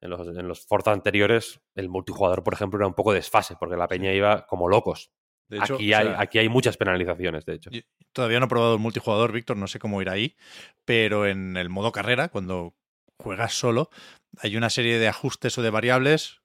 en 0.00 0.10
los, 0.10 0.28
en 0.28 0.48
los 0.48 0.66
Forza 0.66 0.92
anteriores. 0.92 1.60
El 1.74 1.88
multijugador, 1.88 2.44
por 2.44 2.52
ejemplo, 2.52 2.78
era 2.78 2.86
un 2.86 2.94
poco 2.94 3.14
desfase 3.14 3.56
porque 3.58 3.76
la 3.76 3.88
peña 3.88 4.12
iba 4.12 4.46
como 4.46 4.68
locos. 4.68 5.10
De 5.48 5.58
hecho, 5.58 5.74
aquí, 5.74 5.92
hay, 5.92 6.06
o 6.06 6.10
sea, 6.10 6.20
aquí 6.20 6.38
hay 6.38 6.48
muchas 6.48 6.76
penalizaciones, 6.76 7.44
de 7.44 7.54
hecho. 7.54 7.70
Todavía 8.12 8.40
no 8.40 8.46
he 8.46 8.48
probado 8.48 8.74
el 8.74 8.80
multijugador, 8.80 9.32
Víctor, 9.32 9.56
no 9.56 9.66
sé 9.66 9.78
cómo 9.78 10.00
ir 10.02 10.08
ahí, 10.08 10.36
pero 10.84 11.26
en 11.26 11.56
el 11.56 11.68
modo 11.68 11.92
carrera, 11.92 12.28
cuando 12.28 12.74
juegas 13.18 13.54
solo, 13.54 13.90
hay 14.38 14.56
una 14.56 14.70
serie 14.70 14.98
de 14.98 15.08
ajustes 15.08 15.56
o 15.58 15.62
de 15.62 15.70
variables 15.70 16.42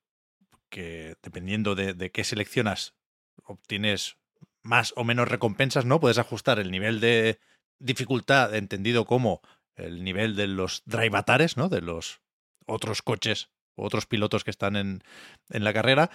que, 0.69 1.15
dependiendo 1.23 1.75
de, 1.75 1.93
de 1.93 2.11
qué 2.11 2.23
seleccionas, 2.23 2.95
obtienes 3.43 4.17
más 4.61 4.93
o 4.97 5.03
menos 5.05 5.29
recompensas, 5.29 5.85
¿no? 5.85 5.99
Puedes 5.99 6.17
ajustar 6.17 6.59
el 6.59 6.71
nivel 6.71 6.99
de 6.99 7.39
dificultad, 7.79 8.53
entendido 8.55 9.05
como 9.05 9.41
el 9.77 10.03
nivel 10.03 10.35
de 10.35 10.47
los 10.47 10.83
drivatares, 10.85 11.57
¿no? 11.57 11.69
De 11.69 11.81
los 11.81 12.21
otros 12.65 13.01
coches, 13.01 13.49
otros 13.75 14.05
pilotos 14.05 14.43
que 14.43 14.51
están 14.51 14.75
en, 14.75 15.03
en 15.49 15.63
la 15.63 15.73
carrera, 15.73 16.09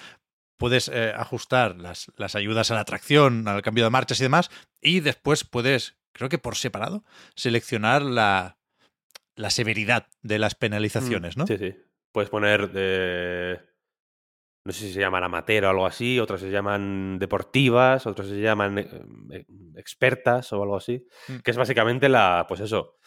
puedes 0.59 0.89
eh, 0.89 1.13
ajustar 1.17 1.77
las, 1.77 2.13
las, 2.17 2.37
ayudas 2.37 2.71
a 2.71 2.75
la 2.75 2.85
tracción, 2.85 3.49
al 3.49 3.63
cambio 3.63 3.85
de 3.85 3.91
marchas 3.91 4.21
y 4.21 4.25
demás, 4.25 4.51
y 4.81 5.01
después 5.01 5.45
puedes, 5.45 5.97
creo 6.13 6.29
que 6.29 6.39
por 6.39 6.57
separado, 6.57 7.05
seleccionar 7.35 8.03
la, 8.03 8.59
la 9.37 9.51
severidad 9.51 10.07
de 10.23 10.39
las 10.39 10.55
penalizaciones, 10.55 11.37
¿no? 11.37 11.47
Sí, 11.47 11.57
sí. 11.59 11.75
Puedes 12.13 12.31
poner, 12.31 12.71
eh, 12.75 13.59
no 14.65 14.73
sé 14.73 14.87
si 14.87 14.93
se 14.93 15.01
llaman 15.01 15.25
amateur 15.25 15.65
o 15.65 15.71
algo 15.71 15.87
así, 15.87 16.21
otras 16.21 16.41
se 16.41 16.51
llaman 16.51 17.19
deportivas, 17.19 18.07
otras 18.07 18.29
se 18.29 18.41
llaman 18.41 18.79
eh, 18.79 19.47
expertas 19.77 20.53
o 20.53 20.63
algo 20.63 20.77
así, 20.77 21.07
mm. 21.29 21.37
que 21.39 21.51
es 21.51 21.57
básicamente 21.57 22.09
la, 22.09 22.45
pues 22.47 22.61
eso, 22.61 22.99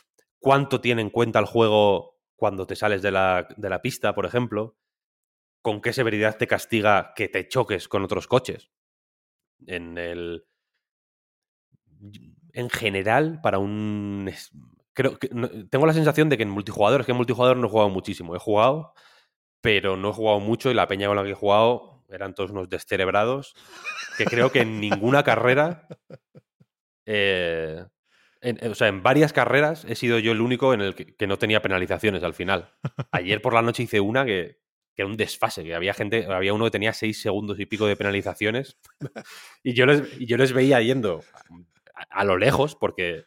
cuánto 0.45 0.79
tiene 0.79 1.01
en 1.01 1.09
cuenta 1.09 1.39
el 1.39 1.45
juego 1.45 2.19
cuando 2.35 2.67
te 2.67 2.75
sales 2.75 3.01
de 3.01 3.09
la, 3.09 3.47
de 3.57 3.67
la 3.67 3.81
pista, 3.81 4.13
por 4.13 4.27
ejemplo, 4.27 4.77
con 5.63 5.81
qué 5.81 5.91
severidad 5.91 6.37
te 6.37 6.45
castiga 6.45 7.13
que 7.15 7.29
te 7.29 7.47
choques 7.47 7.87
con 7.87 8.03
otros 8.03 8.27
coches. 8.27 8.69
En 9.65 9.97
el. 9.97 10.45
En 12.53 12.69
general, 12.69 13.39
para 13.41 13.57
un. 13.57 14.31
Creo 14.93 15.17
que. 15.17 15.29
Tengo 15.71 15.87
la 15.87 15.93
sensación 15.93 16.29
de 16.29 16.37
que 16.37 16.43
en 16.43 16.51
multijugador, 16.51 17.01
es 17.01 17.07
que 17.07 17.13
en 17.13 17.17
multijugador 17.17 17.57
no 17.57 17.65
he 17.65 17.71
jugado 17.71 17.89
muchísimo. 17.89 18.35
He 18.35 18.39
jugado, 18.39 18.93
pero 19.61 19.97
no 19.97 20.11
he 20.11 20.13
jugado 20.13 20.39
mucho 20.41 20.69
y 20.69 20.75
la 20.75 20.87
peña 20.87 21.07
con 21.07 21.15
la 21.15 21.23
que 21.23 21.31
he 21.31 21.33
jugado 21.33 22.05
eran 22.09 22.35
todos 22.35 22.51
unos 22.51 22.69
descerebrados. 22.69 23.55
Que 24.19 24.25
creo 24.25 24.51
que 24.51 24.59
en 24.59 24.79
ninguna 24.79 25.23
carrera. 25.23 25.87
Eh, 27.07 27.85
en, 28.45 28.71
o 28.71 28.75
sea, 28.75 28.87
en 28.87 29.03
varias 29.03 29.33
carreras 29.33 29.85
he 29.87 29.95
sido 29.95 30.19
yo 30.19 30.31
el 30.31 30.41
único 30.41 30.73
en 30.73 30.81
el 30.81 30.95
que, 30.95 31.27
no 31.27 31.37
tenía 31.37 31.61
penalizaciones 31.61 32.23
al 32.23 32.33
final. 32.33 32.73
Ayer 33.11 33.41
por 33.41 33.53
la 33.53 33.61
noche 33.61 33.83
hice 33.83 33.99
una 33.99 34.25
que 34.25 34.63
que 34.95 35.01
era 35.01 35.11
un 35.11 35.17
desfase, 35.17 35.65
que 35.65 35.75
había 35.75 35.93
gente, 35.93 36.25
había 36.25 36.53
uno 36.53 36.63
que 36.63 36.71
tenía 36.71 36.93
seis 36.93 37.21
segundos 37.21 37.59
y 37.59 37.65
pico 37.65 37.85
de 37.85 37.97
penalizaciones 37.97 38.77
y 39.63 39.73
yo 39.73 39.85
les, 39.85 40.17
yo 40.19 40.37
les 40.37 40.53
veía 40.53 40.81
yendo 40.81 41.21
a, 41.93 42.21
a, 42.21 42.23
lo 42.23 42.37
lejos 42.37 42.77
porque 42.77 43.25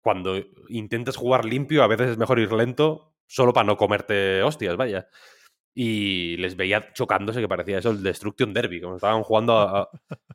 cuando 0.00 0.42
intentas 0.68 1.16
jugar 1.16 1.44
limpio 1.44 1.84
a 1.84 1.86
veces 1.86 2.10
es 2.10 2.18
mejor 2.18 2.40
ir 2.40 2.52
lento 2.52 3.14
solo 3.32 3.52
para 3.52 3.64
no 3.64 3.76
comerte 3.76 4.42
hostias, 4.42 4.76
vaya. 4.76 5.08
Y 5.74 6.36
les 6.36 6.54
veía 6.54 6.92
chocándose 6.92 7.40
que 7.40 7.48
parecía 7.48 7.78
eso 7.78 7.90
el 7.90 8.02
Destruction 8.02 8.52
Derby, 8.52 8.80
como 8.80 8.96
estaban 8.96 9.22
jugando 9.22 9.58
a, 9.58 9.88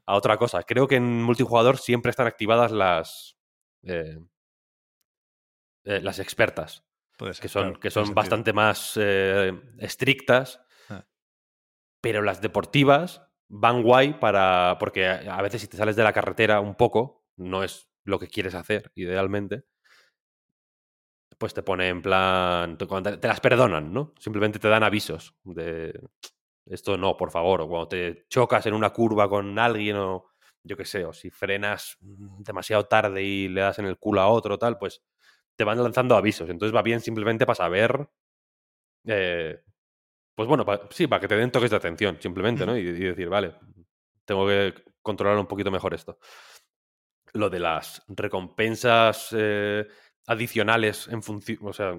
a 0.06 0.15
otra 0.15 0.38
cosa. 0.38 0.64
Creo 0.64 0.88
que 0.88 0.95
en 0.95 1.22
multijugador 1.22 1.78
siempre 1.78 2.10
están 2.10 2.26
activadas 2.26 2.72
las... 2.72 3.36
Eh, 3.83 4.17
eh, 5.85 6.01
las 6.01 6.19
expertas. 6.19 6.83
Ser, 7.17 7.35
que 7.39 7.47
son, 7.47 7.63
claro, 7.63 7.79
que 7.79 7.89
son 7.89 8.13
bastante 8.13 8.53
más 8.53 8.93
eh, 8.95 9.51
estrictas, 9.79 10.61
ah. 10.89 11.05
pero 12.01 12.21
las 12.21 12.41
deportivas 12.41 13.23
van 13.47 13.81
guay 13.81 14.13
para. 14.19 14.77
Porque 14.79 15.07
a 15.07 15.41
veces, 15.41 15.61
si 15.61 15.67
te 15.67 15.77
sales 15.77 15.95
de 15.95 16.03
la 16.03 16.13
carretera 16.13 16.59
un 16.59 16.75
poco, 16.75 17.25
no 17.37 17.63
es 17.63 17.89
lo 18.03 18.19
que 18.19 18.27
quieres 18.27 18.53
hacer, 18.53 18.91
idealmente. 18.95 19.63
Pues 21.37 21.53
te 21.53 21.63
pone 21.63 21.87
en 21.87 22.01
plan. 22.01 22.77
Te, 22.77 22.85
te 22.85 23.27
las 23.27 23.39
perdonan, 23.39 23.93
¿no? 23.93 24.13
Simplemente 24.19 24.59
te 24.59 24.67
dan 24.67 24.83
avisos 24.83 25.35
de. 25.43 25.99
Esto 26.65 26.97
no, 26.97 27.15
por 27.15 27.31
favor. 27.31 27.61
O 27.61 27.67
cuando 27.67 27.87
te 27.87 28.25
chocas 28.27 28.65
en 28.65 28.73
una 28.73 28.91
curva 28.91 29.29
con 29.29 29.57
alguien 29.57 29.95
o. 29.97 30.25
Yo 30.68 30.77
qué 30.77 30.85
sé, 30.85 31.06
o 31.06 31.14
si 31.14 31.30
frenas 31.30 31.98
demasiado 32.02 32.85
tarde 32.85 33.23
y 33.23 33.48
le 33.48 33.61
das 33.61 33.80
en 33.80 33.85
el 33.85 33.98
culo 33.98 34.22
a 34.22 34.27
otro, 34.27 34.57
tal, 34.57 34.77
pues 34.77 35.02
te 35.56 35.64
van 35.64 35.81
lanzando 35.81 36.15
avisos. 36.15 36.49
Entonces 36.49 36.76
va 36.76 36.81
bien 36.81 37.02
simplemente 37.02 37.45
para 37.45 37.56
saber. 37.56 38.07
Eh, 39.06 39.60
pues 40.35 40.48
bueno, 40.48 40.65
pa, 40.65 40.81
sí, 40.91 41.07
para 41.07 41.19
que 41.22 41.27
te 41.27 41.35
den 41.35 41.52
toques 41.52 41.72
de 41.72 41.77
atención, 41.77 42.18
simplemente, 42.22 42.65
¿no? 42.65 42.77
Y, 42.77 42.81
y, 42.81 42.91
decir, 42.91 43.30
vale, 43.30 43.56
tengo 44.26 44.45
que 44.48 44.73
controlar 45.02 45.39
un 45.39 45.48
poquito 45.48 45.72
mejor 45.72 45.94
esto. 45.94 46.19
Lo 47.34 47.49
de 47.49 47.60
las 47.60 48.03
recompensas 48.07 49.30
eh, 49.31 49.88
adicionales 50.27 51.07
en 51.07 51.23
función. 51.23 51.60
O 51.61 51.73
sea, 51.73 51.98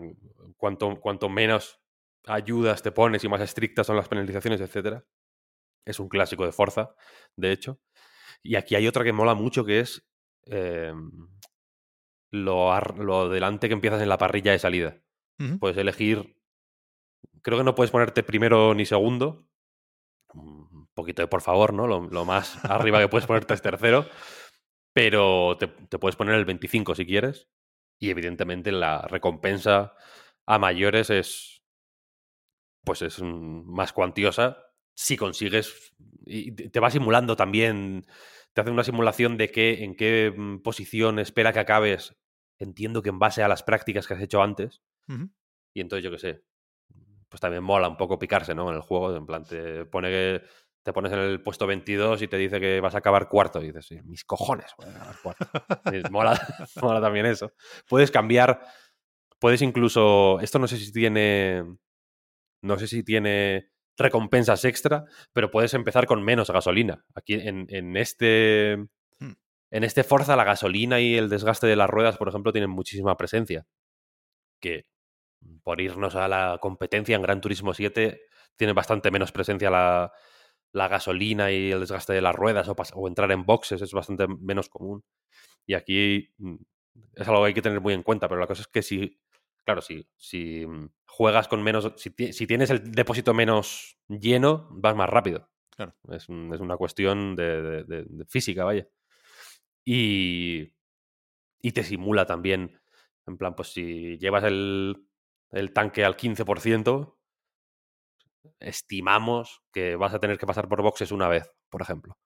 cuanto, 0.57 1.01
cuanto 1.01 1.29
menos 1.29 1.81
ayudas 2.27 2.83
te 2.83 2.93
pones 2.93 3.25
y 3.25 3.29
más 3.29 3.41
estrictas 3.41 3.87
son 3.87 3.97
las 3.97 4.09
penalizaciones, 4.09 4.61
etcétera. 4.61 5.05
Es 5.85 5.99
un 5.99 6.09
clásico 6.09 6.45
de 6.45 6.53
Forza, 6.53 6.95
de 7.37 7.53
hecho. 7.53 7.81
Y 8.43 8.57
aquí 8.57 8.75
hay 8.75 8.87
otra 8.87 9.05
que 9.05 9.13
mola 9.13 9.35
mucho 9.35 9.65
que 9.65 9.81
es. 9.81 10.07
Eh, 10.47 10.93
lo, 12.31 12.79
lo 12.81 13.29
delante 13.29 13.69
que 13.69 13.75
empiezas 13.75 14.03
en 14.03 14.09
la 14.09 14.19
parrilla 14.19 14.53
de 14.53 14.59
salida. 14.59 15.01
Uh 15.39 15.45
-huh. 15.45 15.59
Puedes 15.59 15.77
elegir. 15.77 16.37
Creo 17.43 17.59
que 17.59 17.65
no 17.65 17.75
puedes 17.75 17.91
ponerte 17.91 18.23
primero 18.23 18.75
ni 18.75 18.85
segundo. 18.85 19.47
Un 20.35 20.89
poquito 20.95 21.23
de 21.23 21.29
por 21.29 21.41
favor, 21.41 21.73
¿no? 21.73 21.87
Lo, 21.87 22.01
lo 22.09 22.25
más 22.25 22.63
arriba 22.65 23.01
que 23.01 23.09
puedes 23.09 23.27
ponerte 23.27 23.55
es 23.55 23.63
tercero. 23.63 24.07
Pero 24.93 25.57
te, 25.59 25.69
te, 25.69 25.99
puedes 25.99 26.17
poner 26.17 26.35
el 26.35 26.45
25 26.45 26.95
si 26.95 27.07
quieres. 27.07 27.49
Y 28.01 28.11
evidentemente 28.11 28.73
la 28.73 29.03
recompensa 29.03 29.95
a 30.47 30.59
mayores 30.59 31.11
es. 31.11 31.63
Pues 32.85 33.03
es 33.03 33.21
más 33.23 33.93
cuantiosa 33.93 34.68
si 34.99 35.17
consigues. 35.17 35.95
Y 36.27 36.51
te 36.51 36.81
va 36.81 36.91
simulando 36.91 37.37
también 37.37 38.05
te 38.53 38.63
hace 38.63 38.71
una 38.71 38.83
simulación 38.83 39.37
de 39.37 39.53
qué, 39.53 39.85
en 39.85 39.95
qué 39.95 40.35
mm, 40.37 40.59
posición 40.59 41.21
espera 41.21 41.53
que 41.53 41.61
acabes. 41.61 42.17
Entiendo 42.59 43.01
que 43.01 43.11
en 43.11 43.21
base 43.21 43.45
a 43.45 43.49
las 43.49 43.63
prácticas 43.63 44.09
que 44.09 44.15
has 44.15 44.21
hecho 44.23 44.43
antes. 44.43 44.83
Uh 45.07 45.13
-huh. 45.13 45.31
Y 45.73 45.81
entonces, 45.81 46.03
yo 46.03 46.11
qué 46.11 46.19
sé, 46.19 46.43
pues 47.29 47.41
también 47.41 47.63
mola 47.63 47.89
un 47.89 47.97
poco 47.97 48.19
picarse, 48.19 48.57
¿no? 48.57 48.69
En 48.71 48.75
el 48.75 48.81
juego, 48.83 49.15
en 49.15 49.25
plan, 49.25 49.45
te 49.45 49.85
pone 49.85 50.11
que 50.11 50.43
te 50.83 50.93
pones 50.93 51.13
en 51.13 51.21
el 51.21 51.43
puesto 51.43 51.67
22 51.67 52.23
y 52.23 52.29
te 52.29 52.37
dice 52.37 52.59
que 52.59 52.81
vas 52.81 52.97
a 52.97 52.99
acabar 52.99 53.29
cuarto. 53.29 53.63
Y 53.63 53.69
dices, 53.69 53.87
sí, 53.87 54.01
mis 54.03 54.25
cojones, 54.25 54.73
voy 54.79 54.89
a 54.89 54.97
acabar 54.97 55.17
cuarto. 55.23 55.47
Y 55.93 56.11
mola, 56.11 56.33
mola 56.83 57.01
también 57.01 57.27
eso. 57.27 57.53
Puedes 57.89 58.11
cambiar, 58.11 58.61
puedes 59.39 59.63
incluso, 59.63 60.41
esto 60.41 60.59
no 60.59 60.67
sé 60.67 60.77
si 60.79 60.91
tiene, 60.93 61.63
no 62.63 62.79
sé 62.79 62.89
si 62.89 63.05
tiene 63.05 63.71
recompensas 63.99 64.65
extra, 64.65 65.05
pero 65.33 65.51
puedes 65.51 65.75
empezar 65.75 66.07
con 66.07 66.23
menos 66.23 66.51
gasolina. 66.51 67.05
Aquí 67.15 67.35
en, 67.35 67.67
en 67.71 67.97
este, 67.97 68.79
Hmm. 69.21 69.33
en 69.71 69.85
este 69.85 70.05
Forza 70.05 70.37
la 70.37 70.45
gasolina 70.45 71.01
y 71.01 71.17
el 71.17 71.29
desgaste 71.29 71.67
de 71.67 71.77
las 71.77 71.91
ruedas, 71.91 72.17
por 72.17 72.29
ejemplo, 72.29 72.53
tienen 72.53 72.71
muchísima 72.71 73.17
presencia. 73.17 73.67
Que 74.61 74.87
por 75.63 75.81
irnos 75.81 76.17
a 76.17 76.29
la 76.29 76.59
competencia 76.61 77.17
en 77.17 77.23
Gran 77.23 77.41
Turismo 77.41 77.75
7 77.75 78.23
tiene 78.57 78.73
bastante 78.73 79.11
menos 79.11 79.33
presencia 79.33 79.71
la, 79.71 80.13
la 80.73 80.89
gasolina 80.89 81.53
y 81.53 81.71
el 81.73 81.81
desgaste 81.81 82.13
de 82.13 82.23
las 82.23 82.35
ruedas 82.35 82.69
o, 82.69 82.77
o 82.95 83.09
entrar 83.09 83.31
en 83.33 83.47
boxes 83.47 83.83
es 83.83 83.93
bastante 83.93 84.27
menos 84.29 84.69
común. 84.69 85.05
Y 85.67 85.75
aquí 85.75 86.31
mm, 86.39 86.57
es 87.15 87.29
algo 87.29 87.43
que 87.43 87.49
hay 87.49 87.55
que 87.55 87.63
tener 87.63 87.81
muy 87.81 87.95
en 87.95 88.03
cuenta, 88.03 88.29
pero 88.29 88.41
la 88.41 88.47
cosa 88.47 88.63
es 88.63 88.69
que 88.69 88.83
si, 88.83 89.21
claro, 89.69 89.83
si, 89.83 90.09
si 90.17 90.67
mm, 90.67 90.89
juegas 91.07 91.47
con 91.49 91.63
menos, 91.63 91.93
si, 91.97 92.09
ti- 92.11 92.33
si 92.33 92.47
tienes 92.47 92.71
el 92.71 92.91
depósito 92.91 93.35
menos 93.35 93.99
lleno, 94.09 94.67
vas 94.71 94.97
más 94.97 95.11
rápido. 95.11 95.51
Claro. 95.77 95.95
Es, 96.11 96.29
un- 96.31 96.53
es 96.55 96.61
una 96.61 96.79
cuestión 96.79 97.37
de, 97.37 97.63
de- 97.63 97.85
de- 97.85 98.05
de 98.09 98.25
física, 98.25 98.65
vaya. 98.65 98.87
Y, 99.85 100.73
y 101.63 101.73
te 101.73 101.85
simula 101.85 102.27
también, 102.27 102.81
en 103.27 103.39
plan, 103.39 103.55
pues 103.55 103.73
si 103.73 104.19
llevas 104.19 104.45
el, 104.45 104.97
el 105.53 105.73
tanque 105.73 106.05
al 106.05 106.17
15%, 106.17 107.19
estimamos 108.61 109.63
que 109.73 109.97
vas 109.97 110.15
a 110.15 110.21
tener 110.21 110.39
que 110.39 110.47
pasar 110.47 110.69
por 110.69 110.83
boxes 110.83 111.13
una 111.13 111.29
vez, 111.29 111.51
por 111.71 111.83
ejemplo. 111.83 112.17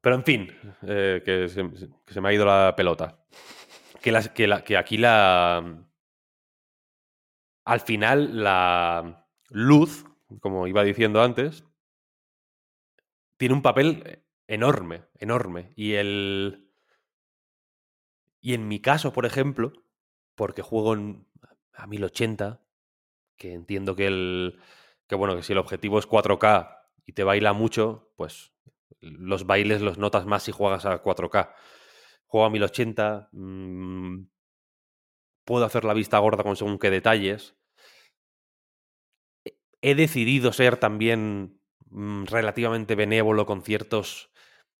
Pero 0.00 0.16
en 0.16 0.24
fin, 0.24 0.52
eh, 0.82 1.22
que, 1.24 1.48
se, 1.48 1.62
que 2.06 2.12
se 2.14 2.20
me 2.20 2.28
ha 2.28 2.32
ido 2.32 2.44
la 2.44 2.74
pelota. 2.76 3.24
Que, 4.04 4.12
las- 4.12 4.28
que, 4.28 4.46
la- 4.46 4.62
que 4.64 4.76
aquí 4.76 4.98
la... 4.98 5.88
Al 7.64 7.80
final, 7.80 8.42
la 8.44 9.26
luz, 9.48 10.04
como 10.42 10.66
iba 10.66 10.84
diciendo 10.84 11.22
antes, 11.22 11.64
tiene 13.38 13.54
un 13.54 13.62
papel 13.62 14.22
enorme, 14.46 15.04
enorme. 15.18 15.72
Y 15.74 15.94
el... 15.94 16.70
Y 18.42 18.52
en 18.52 18.68
mi 18.68 18.80
caso, 18.80 19.14
por 19.14 19.24
ejemplo, 19.24 19.72
porque 20.34 20.60
juego 20.60 20.92
en- 20.92 21.26
a 21.72 21.86
1080, 21.86 22.60
que 23.38 23.54
entiendo 23.54 23.96
que 23.96 24.06
el... 24.08 24.60
Que 25.06 25.14
bueno, 25.14 25.34
que 25.34 25.42
si 25.42 25.52
el 25.54 25.58
objetivo 25.58 25.98
es 25.98 26.06
4K 26.06 26.90
y 27.06 27.14
te 27.14 27.24
baila 27.24 27.54
mucho, 27.54 28.12
pues 28.16 28.52
los 29.00 29.46
bailes 29.46 29.80
los 29.80 29.96
notas 29.96 30.26
más 30.26 30.42
si 30.42 30.52
juegas 30.52 30.84
a 30.84 31.02
4K. 31.02 31.54
Juego 32.34 32.46
a 32.46 32.50
1080, 32.50 33.28
mm, 33.30 34.26
puedo 35.44 35.64
hacer 35.64 35.84
la 35.84 35.94
vista 35.94 36.18
gorda 36.18 36.42
con 36.42 36.56
según 36.56 36.80
qué 36.80 36.90
detalles. 36.90 37.54
He- 39.82 39.94
decidido 39.94 40.52
ser 40.52 40.76
también 40.78 41.60
mm, 41.90 42.24
relativamente 42.24 42.96
benévolo 42.96 43.46
con 43.46 43.62
ciertos 43.62 44.32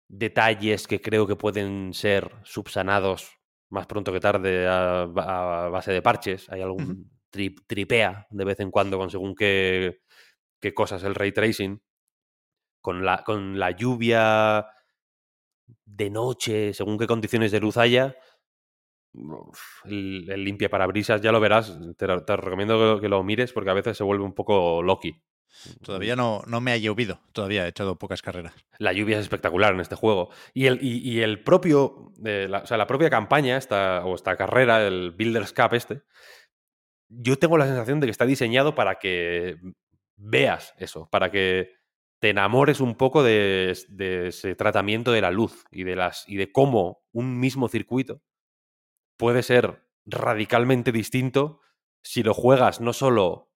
detalles 0.09 0.89
que 0.89 1.01
creo 1.01 1.29
que 1.29 1.37
pueden 1.37 1.95
ser 1.95 2.31
subsanados 2.45 3.31
más 3.71 3.87
pronto 3.87 4.13
que 4.13 4.21
tarde 4.21 4.67
a, 4.67 5.03
a 5.03 5.69
base 5.69 5.93
de 5.93 6.03
parches. 6.03 6.51
Hay 6.51 6.61
algún 6.63 7.09
tri- 7.31 7.55
tripea 7.69 8.27
de 8.31 8.45
vez 8.45 8.59
en 8.59 8.73
cuando 8.73 8.99
con 8.99 9.11
según 9.11 9.37
qué, 9.37 10.01
qué 10.61 10.75
cosas 10.75 11.05
el 11.05 11.15
ray 11.15 11.31
tracing 11.31 11.81
con 12.81 13.05
la, 13.05 13.23
con 13.25 13.59
la 13.59 13.71
lluvia 13.71 14.67
de 15.85 16.11
noche, 16.11 16.73
según 16.75 16.99
qué 16.99 17.07
condiciones 17.07 17.53
de 17.53 17.61
luz 17.61 17.77
haya, 17.77 18.17
uf, 19.13 19.61
el, 19.85 20.29
el 20.31 20.45
limpia 20.45 20.69
parabrisas, 20.69 21.21
ya 21.21 21.33
lo 21.33 21.41
verás, 21.41 21.79
te, 21.97 22.07
recomiendo 22.07 22.79
que, 22.79 22.85
lo- 22.85 23.01
que 23.01 23.09
lo 23.09 23.23
mires 23.23 23.53
porque 23.53 23.71
a 23.71 23.75
veces 23.75 23.97
se 23.97 24.05
vuelve 24.05 24.25
un 24.25 24.35
poco 24.35 24.83
Loki. 24.83 25.23
Todavía 25.85 26.17
no, 26.17 26.43
no 26.49 26.61
me 26.61 26.73
ha 26.73 26.77
llovido, 26.77 27.21
todavía 27.33 27.65
he 27.65 27.69
echado 27.69 27.97
pocas 27.97 28.23
carreras. 28.23 28.53
La 28.79 28.93
lluvia 28.93 29.19
es 29.19 29.23
espectacular 29.23 29.73
en 29.73 29.81
este 29.81 29.95
juego. 29.95 30.31
Y 30.53 30.67
el, 30.67 30.81
y, 30.83 30.99
y 31.09 31.21
el 31.21 31.45
propio, 31.45 32.13
eh, 32.25 32.49
la, 32.51 32.59
o 32.59 32.67
sea, 32.67 32.77
la 32.77 32.89
propia 32.89 33.09
campaña, 33.09 33.57
esta, 33.57 34.05
o 34.05 34.17
esta 34.17 34.37
carrera, 34.37 34.85
el 34.85 35.13
Builders 35.13 35.53
Cup 35.53 35.75
este, 35.75 36.03
yo 37.09 37.37
tengo 37.39 37.57
la 37.57 37.67
sensación 37.67 38.01
de 38.01 38.07
que 38.09 38.11
está 38.11 38.27
diseñado 38.27 38.75
para 38.75 38.99
que 38.99 39.57
veas 40.17 40.75
eso, 40.79 41.09
para 41.11 41.31
que 41.31 41.71
te 42.25 42.31
enamores 42.31 42.81
un 42.81 42.95
poco 42.95 43.23
de, 43.23 43.77
de 43.91 44.29
ese 44.29 44.55
tratamiento 44.55 45.13
de 45.13 45.21
la 45.21 45.31
luz 45.31 45.67
y 45.71 45.85
de, 45.85 45.95
las, 45.95 46.25
y 46.27 46.37
de 46.39 46.51
cómo 46.51 47.03
un 47.13 47.39
mismo 47.39 47.69
circuito 47.69 48.23
puede 49.19 49.43
ser 49.43 49.85
radicalmente 50.07 50.93
distinto 50.93 51.61
si 52.03 52.23
lo 52.23 52.35
juegas 52.35 52.81
no 52.81 52.95
solo 52.95 53.51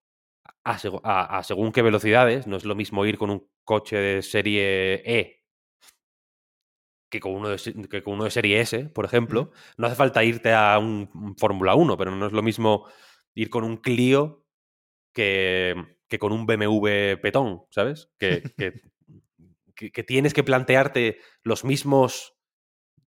a, 0.65 0.79
segu- 0.79 1.01
a- 1.05 1.39
a 1.39 1.45
según 1.45 1.73
qué 1.73 1.83
velocidades, 1.83 2.47
no 2.47 2.57
es 2.57 2.65
lo 2.65 2.75
mismo 2.77 3.07
ir 3.07 3.19
con 3.19 3.31
un 3.31 3.49
coche 3.65 3.97
de 3.97 4.23
serie 4.23 5.03
E 5.07 5.45
que 7.11 7.21
con 7.21 7.33
uno 7.33 7.49
de, 7.49 7.89
que 7.91 8.03
con 8.03 8.15
uno 8.15 8.25
de 8.25 8.31
serie 8.31 8.61
S, 8.61 8.85
por 8.91 9.05
ejemplo. 9.05 9.51
No 9.77 9.87
hace 9.87 9.97
falta 9.97 10.25
irte 10.25 10.53
a 10.53 10.79
un, 10.79 11.11
un 11.15 11.37
Fórmula 11.37 11.75
1, 11.75 11.97
pero 11.97 12.11
no 12.11 12.27
es 12.27 12.33
lo 12.33 12.43
mismo 12.43 12.87
ir 13.35 13.51
con 13.51 13.65
un 13.65 13.79
Clio 13.79 14.45
que, 15.15 15.75
que 16.09 16.19
con 16.19 16.33
un 16.33 16.47
BMW 16.47 17.17
petón, 17.21 17.65
¿sabes? 17.71 18.11
Que, 18.19 18.43
que, 19.77 20.03
tienes 20.03 20.35
que 20.35 20.43
plantearte 20.43 21.21
los 21.43 21.65
mismos, 21.65 22.35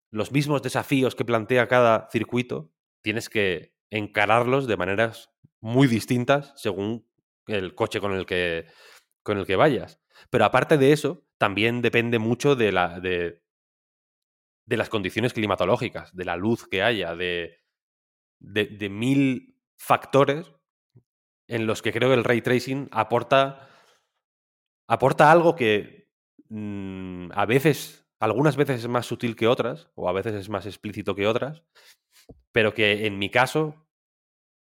los 0.10 0.32
mismos 0.32 0.62
desafíos 0.62 1.16
que 1.16 1.26
plantea 1.26 1.68
cada 1.68 2.10
circuito, 2.12 2.72
tienes 3.02 3.30
que 3.30 3.76
encararlos 3.90 4.68
de 4.68 4.78
maneras 4.78 5.32
muy 5.60 5.88
distintas 5.88 6.54
según 6.56 7.08
el 7.48 7.76
coche 7.76 8.00
con 8.00 8.14
el 8.14 8.26
que, 8.26 8.68
con 9.24 9.38
el 9.38 9.46
que 9.46 9.58
vayas. 9.58 10.00
Pero 10.30 10.46
aparte 10.46 10.78
de 10.78 10.94
eso, 10.94 11.26
también 11.38 11.82
depende 11.82 12.20
mucho 12.20 12.56
de, 12.56 12.72
la, 12.72 13.00
de, 13.00 13.44
de 14.66 14.78
las 14.78 14.90
condiciones 14.90 15.34
climatológicas, 15.34 16.16
de 16.16 16.26
la 16.26 16.38
luz 16.38 16.68
que 16.68 16.84
haya, 16.84 17.16
de, 17.16 17.58
de 18.40 18.90
mil 18.90 19.58
factores 19.76 20.52
en 21.52 21.68
los 21.68 21.82
que 21.82 21.92
creo 21.92 22.10
que 22.10 22.16
el 22.16 22.24
ray 22.24 22.42
tracing 22.42 22.88
aporta, 22.92 23.70
aporta 24.88 25.32
algo 25.32 25.56
que 25.56 26.10
mm, 26.48 27.32
a 27.34 27.46
veces, 27.46 28.06
algunas 28.20 28.56
veces 28.56 28.80
es 28.80 28.88
más 28.88 29.06
sutil 29.06 29.36
que 29.36 29.48
otras, 29.48 29.90
o 29.96 30.08
a 30.08 30.14
veces 30.14 30.34
es 30.34 30.50
más 30.50 30.66
explícito 30.66 31.14
que 31.14 31.28
otras, 31.28 31.64
pero 32.54 32.74
que 32.74 33.06
en 33.06 33.20
mi 33.20 33.30
caso 33.30 33.86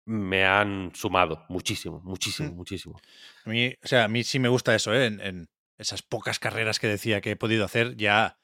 me 0.06 0.46
han 0.46 0.92
sumado 0.94 1.44
muchísimo, 1.48 2.00
muchísimo, 2.04 2.52
muchísimo. 2.52 3.00
A 3.44 3.50
mí, 3.50 3.74
o 3.82 3.86
sea, 3.88 4.04
a 4.04 4.08
mí 4.08 4.22
sí 4.22 4.38
me 4.38 4.48
gusta 4.48 4.72
eso, 4.76 4.94
¿eh? 4.94 5.06
En, 5.06 5.20
en 5.20 5.48
esas 5.78 6.02
pocas 6.02 6.38
carreras 6.38 6.78
que 6.78 6.86
decía 6.86 7.20
que 7.20 7.32
he 7.32 7.36
podido 7.36 7.64
hacer, 7.64 7.96
ya 7.96 8.38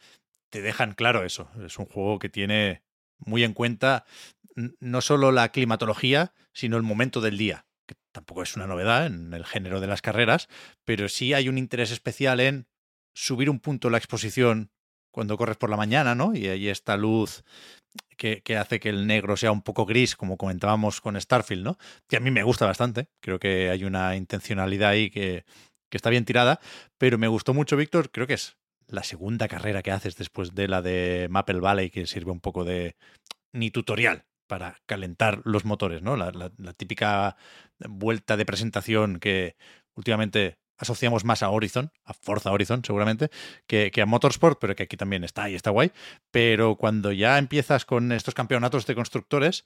te 0.51 0.63
dejan 0.63 0.95
claro 0.95 1.25
eso. 1.25 1.49
Es 1.65 1.79
un 1.79 1.87
juego 1.87 2.19
que 2.19 2.29
tiene 2.29 2.83
muy 3.19 3.45
en 3.45 3.55
cuenta 3.55 4.05
no 4.81 5.01
solo 5.01 5.31
la 5.31 5.51
climatología, 5.51 6.35
sino 6.53 6.77
el 6.77 6.83
momento 6.83 7.21
del 7.21 7.39
día, 7.39 7.67
tampoco 8.13 8.43
es 8.43 8.57
una 8.57 8.67
novedad 8.67 9.07
en 9.07 9.33
el 9.35 9.45
género 9.45 9.81
de 9.81 9.87
las 9.87 10.03
carreras, 10.03 10.49
pero 10.85 11.09
sí 11.09 11.35
hay 11.35 11.49
un 11.49 11.59
interés 11.59 11.91
especial 11.91 12.41
en 12.41 12.67
subir 13.15 13.51
un 13.51 13.59
punto 13.59 13.91
la 13.91 13.99
exposición 13.99 14.71
cuando 15.13 15.37
corres 15.37 15.57
por 15.57 15.71
la 15.71 15.77
mañana, 15.77 16.15
¿no? 16.15 16.35
Y 16.35 16.47
hay 16.47 16.69
esta 16.69 16.97
luz 16.97 17.45
que, 18.17 18.43
que 18.43 18.57
hace 18.57 18.81
que 18.81 18.89
el 18.89 19.07
negro 19.07 19.37
sea 19.37 19.53
un 19.53 19.63
poco 19.63 19.85
gris, 19.85 20.17
como 20.17 20.37
comentábamos 20.37 21.01
con 21.01 21.21
Starfield, 21.21 21.65
¿no? 21.65 21.79
Que 22.09 22.17
a 22.17 22.21
mí 22.21 22.31
me 22.31 22.43
gusta 22.43 22.67
bastante. 22.67 23.09
Creo 23.21 23.39
que 23.39 23.69
hay 23.71 23.85
una 23.85 24.17
intencionalidad 24.17 24.91
ahí 24.91 25.11
que, 25.11 25.45
que 25.91 25.97
está 25.97 26.09
bien 26.09 26.25
tirada, 26.25 26.61
pero 26.99 27.19
me 27.19 27.29
gustó 27.29 27.53
mucho, 27.53 27.77
Víctor. 27.77 28.11
Creo 28.11 28.27
que 28.27 28.35
es 28.35 28.57
la 28.87 29.03
segunda 29.03 29.49
carrera 29.49 29.83
que 29.83 29.91
haces 29.91 30.17
después 30.17 30.55
de 30.55 30.69
la 30.69 30.81
de 30.81 31.27
Maple 31.31 31.61
Valley, 31.61 31.91
que 31.91 32.07
sirve 32.07 32.31
un 32.31 32.41
poco 32.41 32.65
de 32.65 32.97
ni 33.53 33.71
tutorial 33.71 34.25
para 34.53 34.77
calentar 34.85 35.41
los 35.47 35.65
motores, 35.65 36.03
¿no? 36.03 36.15
La, 36.15 36.51
típica 36.77 37.39
vuelta 37.79 38.37
de 38.37 38.45
presentación 38.45 39.19
que 39.19 39.57
últimamente 39.95 40.59
asociamos 40.77 41.25
más 41.25 41.43
a 41.43 41.49
Horizon, 41.49 41.91
a 42.05 42.13
Forza 42.13 42.53
Horizon 42.53 42.85
seguramente, 42.85 43.31
que, 43.67 43.91
que 43.91 44.03
a 44.03 44.07
Motorsport, 44.07 44.59
pero 44.61 44.77
que 44.77 44.83
aquí 44.83 44.99
también 44.99 45.25
está 45.25 45.49
y 45.49 45.55
está 45.55 45.71
guay. 45.71 45.91
Pero 46.31 46.77
cuando 46.77 47.13
ya 47.13 47.39
empiezas 47.39 47.87
con 47.87 48.13
estos 48.13 48.35
campeonatos 48.35 48.85
de 48.85 48.95
constructores, 48.95 49.65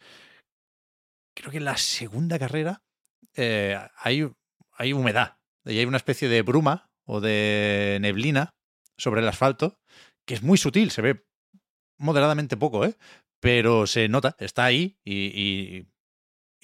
creo 1.34 1.50
que 1.50 1.58
en 1.58 1.64
la 1.64 1.78
segunda 1.78 2.38
carrera 2.38 2.84
eh, 3.34 3.76
hay, 3.96 4.30
hay 4.70 4.92
humedad 4.92 5.38
y 5.64 5.80
hay 5.80 5.84
una 5.84 5.96
especie 5.96 6.28
de 6.28 6.42
bruma 6.42 6.92
o 7.06 7.20
de 7.20 7.98
neblina 8.00 8.54
sobre 8.96 9.20
el 9.20 9.26
asfalto 9.26 9.80
que 10.24 10.34
es 10.34 10.44
muy 10.44 10.58
sutil, 10.58 10.92
se 10.92 11.02
ve 11.02 11.26
moderadamente 11.98 12.56
poco, 12.56 12.84
¿eh? 12.84 12.94
Pero 13.40 13.86
se 13.86 14.08
nota, 14.08 14.36
está 14.38 14.64
ahí 14.64 14.98
y, 15.04 15.26
y 15.26 15.86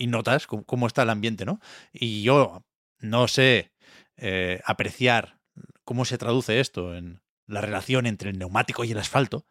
y 0.02 0.08
notas 0.08 0.48
cómo, 0.48 0.86
está 0.88 1.04
el 1.04 1.10
ambiente, 1.10 1.44
¿no? 1.44 1.60
Y 1.92 2.22
yo 2.22 2.64
no 2.98 3.28
sé 3.28 3.72
eh, 4.16 4.60
apreciar 4.64 5.38
cómo 5.84 6.04
se 6.04 6.18
traduce 6.18 6.58
esto 6.58 6.96
en 6.96 7.22
la 7.46 7.60
relación 7.60 8.06
entre 8.06 8.30
el 8.30 8.38
neumático 8.38 8.82
y 8.82 8.90
el 8.90 8.98
asfalto, 8.98 9.46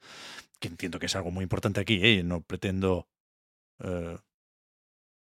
que 0.60 0.68
entiendo 0.68 1.00
que 1.00 1.06
es 1.06 1.16
algo 1.16 1.32
muy 1.32 1.44
importante 1.44 1.80
aquí, 1.80 2.00
¿eh? 2.02 2.24
no 2.24 2.42
pretendo 2.42 3.08
eh, 3.80 4.18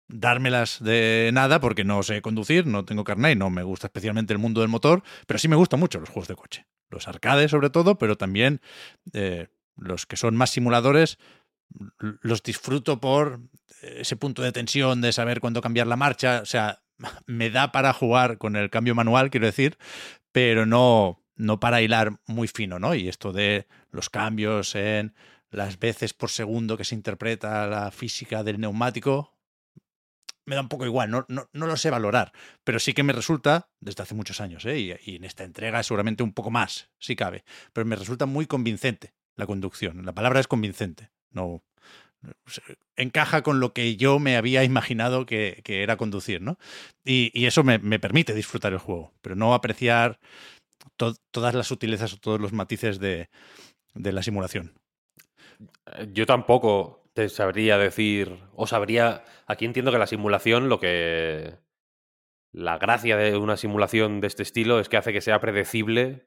dármelas 0.08 0.82
de 0.84 1.30
nada 1.32 1.60
porque 1.60 1.84
no 1.84 2.02
sé 2.02 2.24
conducir, 2.24 2.66
no 2.66 2.86
tengo 2.86 3.04
carnet, 3.04 3.38
no 3.38 3.52
me 3.52 3.62
gusta 3.62 3.86
especialmente 3.88 4.34
el 4.34 4.40
mundo 4.40 4.62
del 4.62 4.70
motor, 4.70 5.04
pero 5.28 5.38
sí 5.38 5.48
me 5.48 5.56
gustan 5.56 5.80
mucho 5.80 6.00
los 6.00 6.10
juegos 6.10 6.28
de 6.28 6.36
coche. 6.36 6.66
Los 6.90 7.08
arcades 7.08 7.52
sobre 7.52 7.70
todo, 7.70 8.00
pero 8.00 8.18
también 8.18 8.62
eh, 9.14 9.50
los 9.76 10.08
que 10.08 10.18
son 10.18 10.36
más 10.36 10.50
simuladores 10.50 11.20
los 12.00 12.44
disfruto 12.44 13.00
por 13.00 13.40
ese 13.82 14.16
punto 14.16 14.42
de 14.42 14.52
tensión 14.52 15.02
de 15.02 15.14
saber 15.14 15.40
cuándo 15.40 15.62
cambiar 15.62 15.88
la 15.88 15.96
marcha, 15.96 16.42
o 16.42 16.46
sea, 16.46 16.82
me 17.26 17.50
da 17.50 17.72
para 17.72 17.94
jugar 17.94 18.38
con 18.38 18.56
el 18.56 18.70
cambio 18.70 18.96
manual, 18.96 19.30
quiero 19.30 19.46
decir, 19.46 19.78
pero 20.32 20.66
no, 20.66 21.24
no 21.36 21.60
para 21.60 21.82
hilar 21.82 22.20
muy 22.28 22.48
fino, 22.48 22.80
¿no? 22.80 22.96
Y 22.96 23.08
esto 23.08 23.32
de 23.32 23.68
los 23.92 24.10
cambios 24.10 24.76
en 24.76 25.14
las 25.52 25.80
veces 25.80 26.14
por 26.14 26.30
segundo 26.30 26.78
que 26.78 26.84
se 26.84 26.96
interpreta 26.96 27.66
la 27.68 27.92
física 27.92 28.44
del 28.44 28.60
neumático, 28.60 29.36
me 30.46 30.56
da 30.56 30.62
un 30.62 30.70
poco 30.70 30.86
igual, 30.86 31.12
no, 31.12 31.26
no, 31.28 31.48
no 31.54 31.68
lo 31.68 31.78
sé 31.78 31.92
valorar, 31.92 32.32
pero 32.64 32.80
sí 32.80 32.94
que 32.94 33.04
me 33.04 33.14
resulta, 33.14 33.70
desde 33.80 34.04
hace 34.04 34.16
muchos 34.16 34.42
años, 34.42 34.66
¿eh? 34.66 34.80
y, 34.80 35.12
y 35.12 35.16
en 35.18 35.24
esta 35.24 35.44
entrega 35.44 35.84
seguramente 35.84 36.24
un 36.24 36.34
poco 36.34 36.50
más, 36.50 36.90
si 36.98 37.16
cabe, 37.16 37.44
pero 37.72 37.86
me 37.86 37.96
resulta 37.96 38.26
muy 38.26 38.48
convincente 38.48 39.14
la 39.36 39.46
conducción. 39.46 40.06
La 40.06 40.14
palabra 40.14 40.40
es 40.40 40.48
convincente, 40.48 41.12
no 41.32 41.62
encaja 42.96 43.44
con 43.44 43.60
lo 43.60 43.74
que 43.74 43.96
yo 43.96 44.20
me 44.20 44.36
había 44.36 44.64
imaginado 44.64 45.26
que, 45.26 45.62
que 45.64 45.84
era 45.84 45.98
conducir, 45.98 46.42
¿no? 46.42 46.58
Y, 47.06 47.32
y 47.34 47.46
eso 47.46 47.64
me, 47.64 47.80
me, 47.80 48.00
permite 48.00 48.34
disfrutar 48.34 48.74
el 48.74 48.80
juego, 48.80 49.14
pero 49.22 49.36
no 49.36 49.54
apreciar 49.54 50.20
to 50.98 51.16
todas 51.32 51.56
las 51.56 51.68
sutilezas 51.68 52.14
o 52.14 52.18
todos 52.18 52.42
los 52.42 52.52
matices 52.52 53.00
de, 53.00 53.30
de 53.94 54.12
la 54.12 54.24
simulación. 54.24 54.74
Yo 56.14 56.26
tampoco 56.26 57.10
te 57.14 57.30
sabría 57.30 57.78
decir, 57.78 58.38
o 58.54 58.68
sabría, 58.68 59.24
aquí 59.46 59.66
entiendo 59.66 59.92
que 59.92 59.98
la 59.98 60.08
simulación, 60.08 60.70
lo 60.70 60.80
que... 60.80 61.58
La 62.52 62.80
gracia 62.80 63.16
de 63.16 63.38
una 63.38 63.58
simulación 63.58 64.22
de 64.22 64.28
este 64.28 64.42
estilo 64.42 64.80
es 64.80 64.90
que 64.90 64.98
hace 64.98 65.14
que 65.14 65.22
sea 65.22 65.40
predecible, 65.40 66.26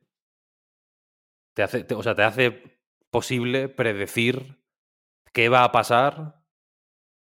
te 1.53 1.65
hace, 1.65 1.85
o 1.97 2.03
sea, 2.05 2.15
te 2.15 2.23
hace 2.23 2.79
posible 3.11 3.69
predecir 3.69 4.62
qué 5.33 5.49
va 5.49 5.65
a 5.65 5.73
pasar 5.73 6.43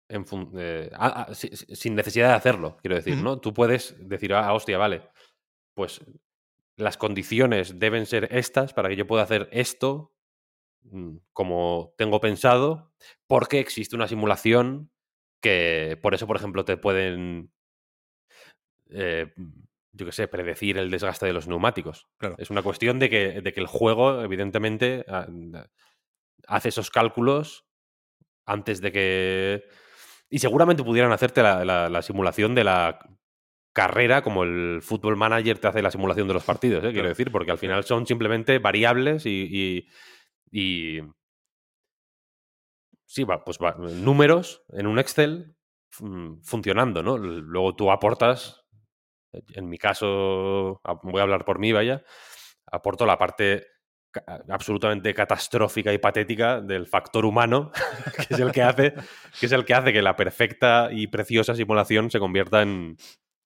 en 0.10 0.26
eh, 0.58 0.90
a, 0.94 1.24
a, 1.24 1.36
sin 1.36 1.96
necesidad 1.96 2.30
de 2.30 2.36
hacerlo, 2.36 2.78
quiero 2.82 2.96
decir, 2.96 3.18
¿no? 3.18 3.40
Tú 3.40 3.54
puedes 3.54 3.96
decir, 4.08 4.34
ah, 4.34 4.54
hostia, 4.54 4.78
vale, 4.78 5.10
pues 5.74 6.02
las 6.78 6.98
condiciones 6.98 7.80
deben 7.80 8.06
ser 8.06 8.28
estas 8.32 8.74
para 8.74 8.90
que 8.90 8.96
yo 8.96 9.08
pueda 9.08 9.24
hacer 9.24 9.48
esto 9.52 10.14
mm, 10.84 11.18
como 11.32 11.94
tengo 11.98 12.20
pensado, 12.20 12.94
porque 13.28 13.60
existe 13.60 13.96
una 13.96 14.08
simulación 14.08 14.92
que 15.42 16.00
por 16.02 16.14
eso, 16.14 16.28
por 16.28 16.38
ejemplo, 16.38 16.64
te 16.64 16.78
pueden, 16.78 17.52
eh, 18.90 19.34
yo 19.92 20.06
qué 20.06 20.12
sé, 20.12 20.28
predecir 20.28 20.78
el 20.78 20.90
desgaste 20.90 21.26
de 21.26 21.34
los 21.34 21.48
neumáticos. 21.48 22.08
Claro. 22.18 22.36
Es 22.38 22.50
una 22.50 22.64
cuestión 22.64 22.98
de 23.00 23.10
que, 23.10 23.42
de 23.42 23.54
que 23.54 23.60
el 23.60 23.68
juego, 23.68 24.22
evidentemente, 24.22 25.06
hace 26.48 26.70
esos 26.70 26.90
cálculos 26.92 27.66
antes 28.46 28.82
de 28.82 28.92
que... 28.92 29.64
Y 30.30 30.40
seguramente 30.40 30.84
pudieran 30.84 31.12
hacerte 31.12 31.44
la, 31.44 31.64
la, 31.64 31.90
la, 31.90 32.02
simulación 32.02 32.56
de 32.56 32.64
la 32.64 33.00
carrera 33.74 34.24
como 34.24 34.44
el 34.44 34.82
Football 34.82 35.16
Manager 35.16 35.60
te 35.60 35.68
hace 35.68 35.82
la 35.82 35.92
simulación 35.92 36.28
de 36.28 36.34
los 36.34 36.44
partidos, 36.44 36.80
¿eh? 36.80 36.88
quiero 36.88 36.94
claro. 36.94 37.10
decir, 37.10 37.32
porque 37.32 37.52
al 37.52 37.58
final 37.58 37.84
son 37.84 38.06
simplemente 38.06 38.60
variables 38.60 39.26
y... 39.26 39.48
y, 39.52 39.88
y... 40.52 41.02
Sí, 43.06 43.26
va, 43.26 43.44
pues 43.44 43.60
va, 43.60 43.76
números 43.78 44.64
en 44.70 44.88
un 44.88 44.98
Excel 44.98 45.56
funcionando, 46.42 47.04
¿no? 47.04 47.20
Luego 47.20 47.76
tú 47.76 47.92
aportas, 47.92 48.66
en 49.32 49.70
mi 49.70 49.78
caso, 49.78 50.82
voy 51.04 51.20
a 51.20 51.24
hablar 51.24 51.46
por 51.46 51.60
mí, 51.60 51.72
vaya, 51.72 52.04
aporto 52.66 53.06
la 53.06 53.20
parte 53.20 53.68
absolutamente 54.50 55.14
catastrófica 55.14 55.94
y 55.94 55.98
patética 55.98 56.62
del 56.62 56.88
factor 56.88 57.26
humano, 57.26 57.72
que 58.28 58.34
es 58.34 58.40
el 58.40 58.52
que 58.52 58.62
hace 58.62 58.94
que 59.40 59.46
es 59.46 59.52
el 59.52 59.66
que 59.66 59.74
hace 59.74 59.94
que 59.94 60.02
la 60.02 60.16
perfecta 60.16 60.90
y 60.92 61.08
preciosa 61.08 61.56
simulación 61.56 62.12
se 62.12 62.20
convierta 62.20 62.62
en, 62.62 62.98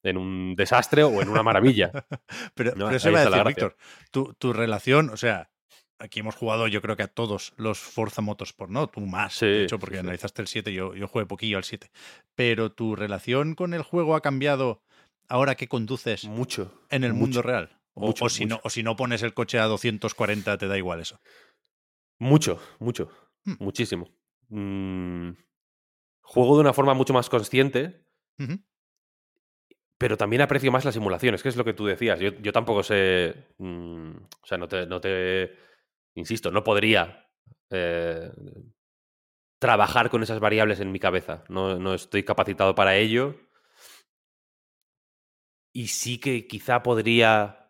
en 0.04 0.18
un 0.18 0.56
desastre 0.56 1.04
o 1.04 1.22
en 1.22 1.30
una 1.30 1.44
maravilla. 1.44 1.92
pero, 2.56 2.76
¿no? 2.76 2.86
pero 2.86 2.98
eso 2.98 3.10
iba 3.10 3.22
a 3.22 3.26
decir, 3.26 3.44
Víctor, 3.46 3.78
tu, 4.12 4.34
tu, 4.34 4.54
relación, 4.54 5.10
o 5.10 5.18
sea, 5.18 5.50
aquí 6.00 6.20
hemos 6.20 6.36
jugado 6.36 6.68
yo 6.68 6.82
creo 6.82 6.96
que 6.96 7.04
a 7.04 7.08
todos 7.08 7.54
los 7.58 7.80
Forza 7.80 8.22
Motorsport, 8.22 8.72
¿no? 8.72 8.88
Tú 8.88 9.02
más, 9.02 9.34
sí, 9.34 9.46
de 9.46 9.64
hecho, 9.64 9.80
porque 9.80 9.96
sí. 9.96 10.00
analizaste 10.00 10.42
el 10.42 10.48
7, 10.48 10.74
yo, 10.74 10.96
yo 10.96 11.08
jugué 11.08 11.26
poquillo 11.26 11.58
al 11.58 11.64
7. 11.64 11.90
Pero 12.36 12.72
tu 12.72 12.96
relación 12.96 13.56
con 13.56 13.74
el 13.74 13.82
juego 13.82 14.16
ha 14.16 14.22
cambiado 14.22 14.84
ahora 15.28 15.56
que 15.56 15.68
conduces 15.68 16.26
mucho 16.26 16.82
en 16.90 17.04
el 17.04 17.14
mucho. 17.14 17.22
mundo 17.22 17.42
real. 17.42 17.77
O, 18.00 18.08
Mucho, 18.08 18.26
o, 18.26 18.30
si 18.30 18.44
mucho. 18.46 18.56
No, 18.56 18.62
o 18.64 18.70
si 18.70 18.84
no 18.84 18.96
pones 18.96 19.24
el 19.24 19.34
coche 19.34 19.58
a 19.60 19.66
240, 19.66 20.58
te 20.58 20.68
da 20.68 20.78
igual 20.78 21.00
eso. 21.02 21.20
Mucho, 22.20 22.60
mucho, 22.80 23.10
Hmm. 23.44 23.54
muchísimo. 23.60 24.10
Mm, 24.50 25.32
juego 26.22 26.56
de 26.56 26.62
una 26.62 26.74
forma 26.74 26.94
mucho 26.94 27.14
más 27.14 27.30
consciente, 27.30 28.06
Uh 28.40 28.44
-huh. 28.44 28.64
pero 29.98 30.16
también 30.16 30.42
aprecio 30.44 30.72
más 30.72 30.86
las 30.86 30.94
simulaciones, 30.94 31.42
que 31.42 31.50
es 31.50 31.56
lo 31.56 31.66
que 31.66 31.74
tú 31.74 31.86
decías. 31.88 32.20
Yo, 32.20 32.30
yo 32.40 32.52
tampoco 32.54 32.84
sé. 32.84 33.48
mm, 33.58 34.12
o 34.44 34.46
sea, 34.46 34.58
no 34.60 34.68
te, 34.68 34.86
no 34.86 35.02
te. 35.02 35.56
Insisto, 36.16 36.52
no 36.52 36.64
podría 36.64 37.28
eh, 37.72 38.30
trabajar 39.60 40.10
con 40.12 40.22
esas 40.24 40.40
variables 40.40 40.80
en 40.80 40.92
mi 40.92 41.00
cabeza. 41.00 41.44
No, 41.50 41.80
no 41.80 41.94
estoy 41.96 42.24
capacitado 42.24 42.76
para 42.76 42.96
ello. 42.96 43.36
Y 45.74 45.88
sí 45.88 46.20
que 46.20 46.48
quizá 46.48 46.82
podría 46.84 47.67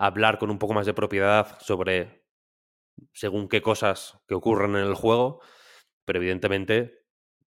hablar 0.00 0.38
con 0.38 0.50
un 0.50 0.58
poco 0.58 0.72
más 0.72 0.86
de 0.86 0.94
propiedad 0.94 1.58
sobre 1.60 2.24
según 3.12 3.48
qué 3.48 3.60
cosas 3.60 4.18
que 4.26 4.34
ocurren 4.34 4.70
en 4.70 4.86
el 4.86 4.94
juego, 4.94 5.40
pero 6.06 6.18
evidentemente 6.18 7.04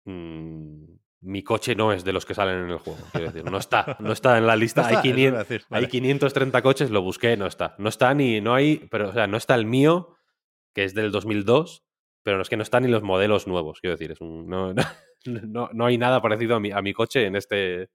mmm, 0.05 0.85
mi 1.23 1.43
coche 1.43 1.75
no 1.75 1.93
es 1.93 2.05
de 2.05 2.13
los 2.13 2.25
que 2.25 2.35
salen 2.35 2.65
en 2.65 2.71
el 2.71 2.79
juego. 2.79 3.01
Quiero 3.11 3.33
decir, 3.33 3.51
no 3.51 3.59
está, 3.59 3.97
no 3.99 4.13
está 4.13 4.39
en 4.39 4.47
la 4.47 4.55
lista. 4.57 4.83
No 4.83 4.89
está, 4.89 5.01
hay, 5.01 5.03
500, 5.03 5.49
decir, 5.49 5.67
vale. 5.69 5.87
hay 5.87 5.91
530 5.91 6.63
coches, 6.63 6.91
lo 6.91 7.03
busqué, 7.03 7.37
no 7.37 7.47
está. 7.47 7.75
No 7.79 7.89
está 7.89 8.15
ni, 8.15 8.41
no 8.41 8.55
hay, 8.55 8.87
pero 8.91 9.09
o 9.09 9.13
sea, 9.13 9.27
no 9.27 9.37
está 9.37 9.57
el 9.57 9.67
mío, 9.67 10.17
que 10.73 10.85
es 10.85 10.95
del 10.95 11.11
2002, 11.11 11.85
pero 12.23 12.41
es 12.41 12.49
que 12.49 12.57
no 12.57 12.63
están 12.63 12.85
ni 12.85 12.89
los 12.89 13.03
modelos 13.03 13.49
nuevos. 13.49 13.81
Quiero 13.81 13.97
decir, 13.97 14.13
es 14.13 14.21
un, 14.21 14.47
no, 14.47 14.73
no, 14.73 14.83
no, 15.25 15.69
no, 15.73 15.87
hay 15.87 15.99
nada 15.99 16.23
parecido 16.23 16.55
a 16.55 16.61
mi, 16.61 16.71
a 16.71 16.81
mi 16.81 16.93
coche 16.93 17.27
en 17.27 17.35
este, 17.35 17.91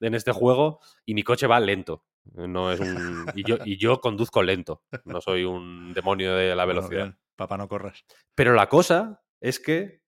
en 0.00 0.14
este 0.14 0.32
juego 0.32 0.80
y 1.06 1.14
mi 1.14 1.22
coche 1.22 1.46
va 1.46 1.60
lento. 1.60 2.04
No 2.32 2.72
es 2.72 2.80
un, 2.80 3.26
y, 3.34 3.44
yo, 3.44 3.58
y 3.64 3.76
yo 3.78 4.00
conduzco 4.00 4.42
lento. 4.42 4.82
No 5.04 5.20
soy 5.20 5.44
un 5.44 5.92
demonio 5.92 6.34
de 6.34 6.54
la 6.54 6.64
velocidad. 6.64 7.00
Bueno, 7.00 7.18
papá, 7.36 7.56
no 7.56 7.68
corras. 7.68 8.04
Pero 8.34 8.54
la 8.54 8.68
cosa 8.68 9.22
es 9.40 9.60
que 9.60 10.02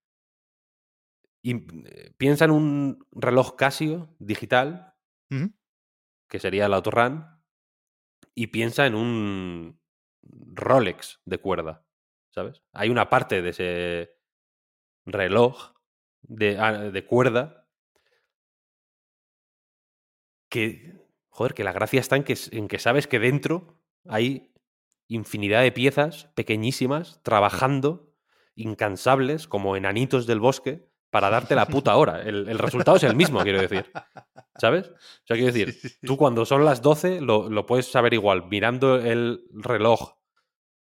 eh, 1.45 2.13
piensa 2.17 2.47
en 2.47 2.51
un 2.51 3.07
reloj 3.13 3.55
Casio 3.57 4.15
digital, 4.19 4.95
uh 5.31 5.35
-huh. 5.35 5.55
que 6.29 6.39
sería 6.41 6.67
el 6.67 6.75
Autorun, 6.75 7.25
y 8.35 8.49
piensa 8.49 8.87
en 8.87 8.95
un 8.95 9.81
Rolex 10.23 11.21
de 11.25 11.39
cuerda, 11.39 11.87
¿sabes? 12.31 12.63
Hay 12.73 12.91
una 12.91 13.09
parte 13.09 13.43
de 13.43 13.51
ese 13.51 14.17
reloj 15.07 15.73
de, 16.23 16.59
ah, 16.59 16.73
de 16.73 17.07
cuerda 17.07 17.69
que, 20.51 21.06
joder, 21.37 21.53
que 21.53 21.65
la 21.65 21.73
gracia 21.73 22.01
está 22.01 22.17
en 22.17 22.25
que, 22.25 22.37
en 22.53 22.67
que 22.67 22.79
sabes 22.79 23.07
que 23.07 23.19
dentro 23.19 23.79
hay 24.09 24.55
infinidad 25.07 25.61
de 25.61 25.71
piezas 25.71 26.31
pequeñísimas 26.35 27.21
trabajando, 27.23 28.15
incansables, 28.55 29.47
como 29.47 29.77
enanitos 29.77 30.27
del 30.27 30.41
bosque, 30.41 30.89
para 31.11 31.29
darte 31.29 31.55
la 31.55 31.67
puta 31.67 31.95
hora. 31.97 32.23
El, 32.23 32.49
el, 32.49 32.59
resultado 32.59 32.97
es 32.97 33.03
el 33.03 33.15
mismo, 33.15 33.43
quiero 33.43 33.61
decir. 33.61 33.91
¿Sabes? 34.59 34.89
O 34.89 35.27
sea, 35.27 35.37
quiero 35.37 35.47
decir, 35.53 35.73
sí, 35.73 35.81
sí, 35.81 35.89
sí. 35.91 36.07
tú 36.07 36.17
cuando 36.17 36.47
son 36.47 36.65
las 36.65 36.81
12 36.81 37.21
lo, 37.21 37.51
lo, 37.51 37.67
puedes 37.67 37.87
saber 37.87 38.15
igual, 38.15 38.49
mirando 38.49 38.97
el 38.97 39.45
reloj 39.53 40.15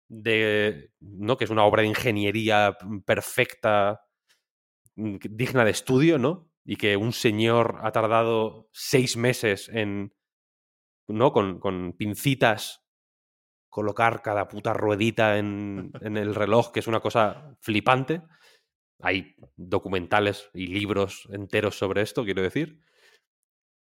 de. 0.08 0.94
¿no? 1.02 1.36
que 1.36 1.44
es 1.44 1.50
una 1.50 1.66
obra 1.66 1.82
de 1.82 1.90
ingeniería 1.90 2.78
perfecta, 3.06 4.02
digna 4.96 5.66
de 5.66 5.72
estudio, 5.72 6.18
¿no? 6.18 6.50
Y 6.64 6.78
que 6.78 6.96
un 6.96 7.12
señor 7.12 7.80
ha 7.84 7.92
tardado 7.92 8.70
seis 8.72 9.18
meses 9.18 9.70
en. 9.70 10.14
¿No? 11.08 11.32
Con, 11.32 11.60
con 11.60 11.94
pincitas 11.98 12.84
colocar 13.70 14.22
cada 14.22 14.48
puta 14.48 14.74
ruedita 14.74 15.38
en, 15.38 15.92
en 16.02 16.18
el 16.18 16.36
reloj, 16.36 16.72
que 16.72 16.80
es 16.82 16.88
una 16.88 17.00
cosa 17.02 17.56
flipante 17.62 18.22
hay 19.02 19.36
documentales 19.58 20.50
y 20.54 20.68
libros 20.68 21.28
enteros 21.32 21.78
sobre 21.78 22.02
esto, 22.02 22.24
quiero 22.24 22.42
decir. 22.42 22.80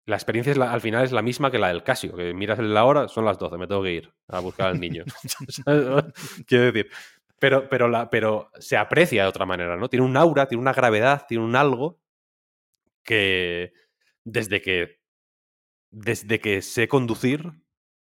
La 0.06 0.16
experiencia 0.16 0.50
es 0.52 0.56
la- 0.58 0.72
al 0.72 0.80
final 0.80 1.04
es 1.04 1.12
la 1.12 1.22
misma 1.22 1.50
que 1.50 1.58
la 1.58 1.68
del 1.68 1.82
Casio, 1.82 2.14
que 2.16 2.32
miras 2.34 2.58
la 2.58 2.84
hora, 2.84 3.08
son 3.08 3.24
las 3.24 3.38
12, 3.38 3.58
me 3.58 3.66
tengo 3.66 3.82
que 3.82 3.92
ir 3.92 4.12
a 4.28 4.40
buscar 4.40 4.68
al 4.68 4.80
niño. 4.80 5.04
quiero 6.46 6.64
decir. 6.72 6.90
Pero, 7.38 7.68
pero, 7.68 7.88
la, 7.88 8.10
pero 8.10 8.50
se 8.58 8.76
aprecia 8.76 9.22
de 9.22 9.28
otra 9.28 9.46
manera, 9.46 9.76
¿no? 9.76 9.88
Tiene 9.88 10.04
un 10.04 10.16
aura, 10.16 10.46
tiene 10.46 10.60
una 10.62 10.74
gravedad, 10.74 11.24
tiene 11.26 11.44
un 11.44 11.56
algo 11.56 11.98
que 13.04 13.72
desde 14.24 14.60
que 14.60 14.99
desde 15.90 16.40
que 16.40 16.62
sé 16.62 16.88
conducir 16.88 17.52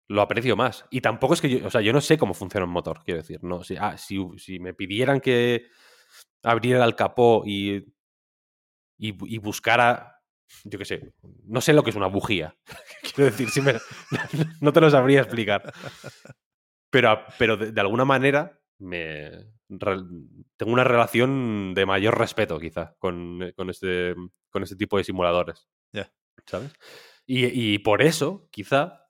lo 0.08 0.22
aprecio 0.22 0.56
más. 0.56 0.86
Y 0.90 1.00
tampoco 1.02 1.34
es 1.34 1.40
que 1.42 1.50
yo, 1.50 1.66
o 1.66 1.70
sea, 1.70 1.80
yo 1.82 1.92
no 1.92 2.00
sé 2.00 2.18
cómo 2.18 2.34
funciona 2.34 2.66
un 2.66 2.72
motor, 2.72 3.02
quiero 3.04 3.20
decir. 3.20 3.42
No, 3.44 3.64
si, 3.64 3.76
ah, 3.78 3.96
si, 3.98 4.18
si 4.38 4.58
me 4.60 4.74
pidieran 4.74 5.20
que 5.20 5.66
abriera 6.42 6.84
el 6.84 6.96
capó 6.96 7.44
y, 7.46 7.84
y, 8.98 9.14
y 9.34 9.38
buscara, 9.38 10.20
yo 10.64 10.78
qué 10.78 10.84
sé, 10.84 11.12
no 11.44 11.60
sé 11.60 11.72
lo 11.72 11.82
que 11.82 11.90
es 11.90 11.96
una 11.96 12.06
bujía. 12.08 12.56
quiero 13.14 13.30
decir, 13.30 13.48
si 13.50 13.60
me- 13.60 13.74
no 14.60 14.72
te 14.72 14.80
lo 14.80 14.90
sabría 14.90 15.20
explicar. 15.20 15.72
Pero, 16.90 17.24
pero 17.38 17.56
de, 17.56 17.72
de 17.72 17.80
alguna 17.80 18.04
manera 18.04 18.60
me 18.78 19.30
re- 19.68 20.02
tengo 20.56 20.72
una 20.72 20.84
relación 20.84 21.74
de 21.74 21.86
mayor 21.86 22.18
respeto, 22.18 22.58
quizá, 22.58 22.94
con, 22.98 23.42
eh, 23.42 23.52
con 23.54 23.70
este, 23.70 24.14
con 24.50 24.62
este 24.62 24.76
tipo 24.76 24.96
de 24.96 25.04
simuladores. 25.04 25.68
Ya. 25.92 26.10
¿Sabes? 26.46 26.72
Y, 27.28 27.74
y 27.74 27.78
por 27.78 28.00
eso, 28.02 28.48
quizá, 28.50 29.04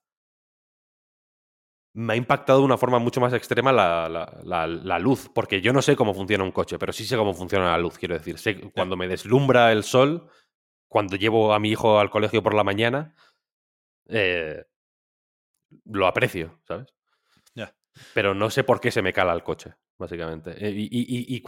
me 1.95 2.13
ha 2.13 2.17
impactado 2.17 2.61
de 2.61 2.65
una 2.65 2.77
forma 2.79 2.99
mucho 2.99 3.21
más 3.21 3.33
extrema 3.33 3.73
la, 3.73 4.09
la- 4.09 4.41
la- 4.45 4.67
la 4.67 4.99
luz. 4.99 5.31
Porque 5.35 5.61
yo 5.61 5.73
no 5.73 5.83
sé 5.83 5.97
cómo 5.97 6.15
funciona 6.15 6.45
un 6.45 6.53
coche, 6.53 6.79
pero 6.79 6.93
sí 6.93 7.05
sé 7.05 7.17
cómo 7.17 7.35
funciona 7.35 7.71
la 7.73 7.79
luz, 7.79 7.99
quiero 7.99 8.15
decir. 8.15 8.39
Sé 8.39 8.57
que 8.57 8.71
cuando 8.71 8.97
me 8.97 9.09
deslumbra 9.09 9.73
el 9.73 9.83
sol, 9.83 10.29
cuando 10.89 11.17
llevo 11.17 11.53
a 11.55 11.59
mi 11.61 11.71
hijo 11.71 11.99
al 11.99 12.11
colegio 12.11 12.43
por 12.43 12.55
la 12.55 12.65
mañana, 12.65 13.15
eh, 14.09 14.65
lo 15.85 16.07
aprecio, 16.07 16.61
¿sabes? 16.67 16.95
Pero 18.15 18.35
no 18.35 18.51
sé 18.51 18.65
por 18.65 18.81
qué 18.81 18.91
se 18.91 19.03
me 19.03 19.13
cala 19.13 19.33
el 19.33 19.43
coche, 19.43 19.75
básicamente. 19.99 20.53
Eh, 20.65 20.71
Y, 20.71 20.85
y- 20.91 21.37
y- 21.37 21.43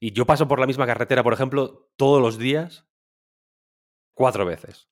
y 0.00 0.12
yo 0.12 0.24
paso 0.26 0.46
por 0.46 0.60
la 0.60 0.66
misma 0.66 0.86
carretera, 0.86 1.22
por 1.22 1.32
ejemplo, 1.32 1.90
todos 1.96 2.20
los 2.22 2.38
días, 2.38 2.86
cuatro 4.14 4.44
veces. 4.44 4.89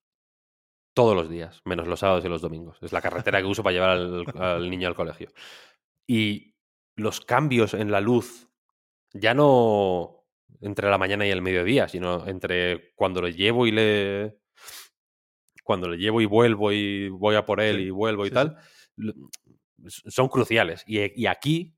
Todos 0.98 1.14
los 1.14 1.28
días, 1.30 1.60
menos 1.64 1.86
los 1.86 2.00
sábados 2.00 2.24
y 2.24 2.28
los 2.28 2.42
domingos. 2.42 2.76
Es 2.82 2.92
la 2.92 3.00
carretera 3.00 3.38
que 3.40 3.46
uso 3.46 3.62
para 3.62 3.72
llevar 3.72 3.90
al, 3.90 4.24
al 4.36 4.68
niño 4.68 4.88
al 4.88 4.96
colegio. 4.96 5.28
Y 6.08 6.56
los 6.96 7.20
cambios 7.20 7.72
en 7.74 7.92
la 7.92 8.00
luz, 8.00 8.48
ya 9.12 9.32
no 9.32 10.24
entre 10.60 10.90
la 10.90 10.98
mañana 10.98 11.24
y 11.24 11.30
el 11.30 11.40
mediodía, 11.40 11.86
sino 11.86 12.26
entre 12.26 12.92
cuando 12.96 13.22
le 13.22 13.32
llevo 13.32 13.68
y 13.68 13.70
le. 13.70 14.38
Cuando 15.62 15.88
le 15.88 15.98
llevo 15.98 16.20
y 16.20 16.24
vuelvo 16.26 16.72
y 16.72 17.08
voy 17.10 17.36
a 17.36 17.44
por 17.46 17.60
él 17.60 17.76
Sí, 17.76 17.82
y 17.84 17.90
vuelvo 17.90 18.24
y 18.26 18.30
sí, 18.30 18.34
tal, 18.34 18.56
son 19.86 20.28
cruciales. 20.28 20.82
Y, 20.86 20.98
y 21.22 21.26
aquí 21.26 21.76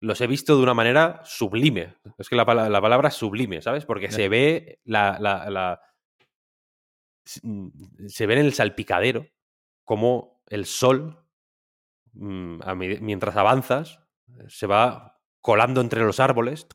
los 0.00 0.20
he 0.20 0.26
visto 0.26 0.56
de 0.56 0.62
una 0.64 0.74
manera 0.74 1.20
sublime. 1.24 1.94
Es 2.18 2.28
que 2.28 2.36
la, 2.36 2.44
pala- 2.46 2.68
la 2.68 2.80
palabra 2.80 3.10
sublime, 3.12 3.62
¿sabes? 3.62 3.84
Porque 3.84 4.10
se 4.10 4.28
ve 4.28 4.80
la, 4.84 5.18
la- 5.20 5.48
la- 5.50 5.74
s- 5.74 5.82
se 8.06 8.26
ve 8.26 8.34
en 8.34 8.40
el 8.46 8.54
salpicadero 8.54 9.26
como 9.84 10.42
el 10.48 10.66
sol, 10.66 11.24
mm, 12.12 12.60
mientras 13.00 13.36
avanzas, 13.36 14.00
se 14.48 14.66
va 14.66 15.20
colando 15.40 15.80
entre 15.80 16.02
los 16.02 16.20
árboles 16.20 16.66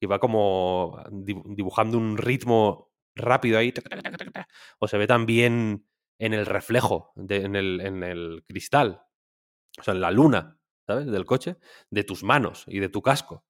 y 0.00 0.06
va 0.06 0.18
como 0.18 0.98
dibu- 1.10 1.54
dibujando 1.54 1.98
un 1.98 2.16
ritmo 2.18 2.92
rápido 3.14 3.58
ahí. 3.58 3.72
O 4.78 4.88
se 4.88 4.98
ve 4.98 5.06
también 5.06 5.86
en 6.18 6.34
el 6.34 6.46
reflejo, 6.46 7.12
en, 7.16 7.56
el, 7.56 7.80
en 7.80 8.02
el 8.02 8.44
cristal, 8.48 9.02
o 9.78 9.82
sea, 9.82 9.94
en 9.94 10.00
la 10.00 10.10
luna, 10.10 10.58
¿sabes? 10.86 11.06
Del 11.06 11.26
coche, 11.26 11.56
de 11.90 12.04
tus 12.04 12.22
manos 12.24 12.64
y 12.68 12.80
de 12.80 12.88
tu 12.88 13.02
casco, 13.02 13.44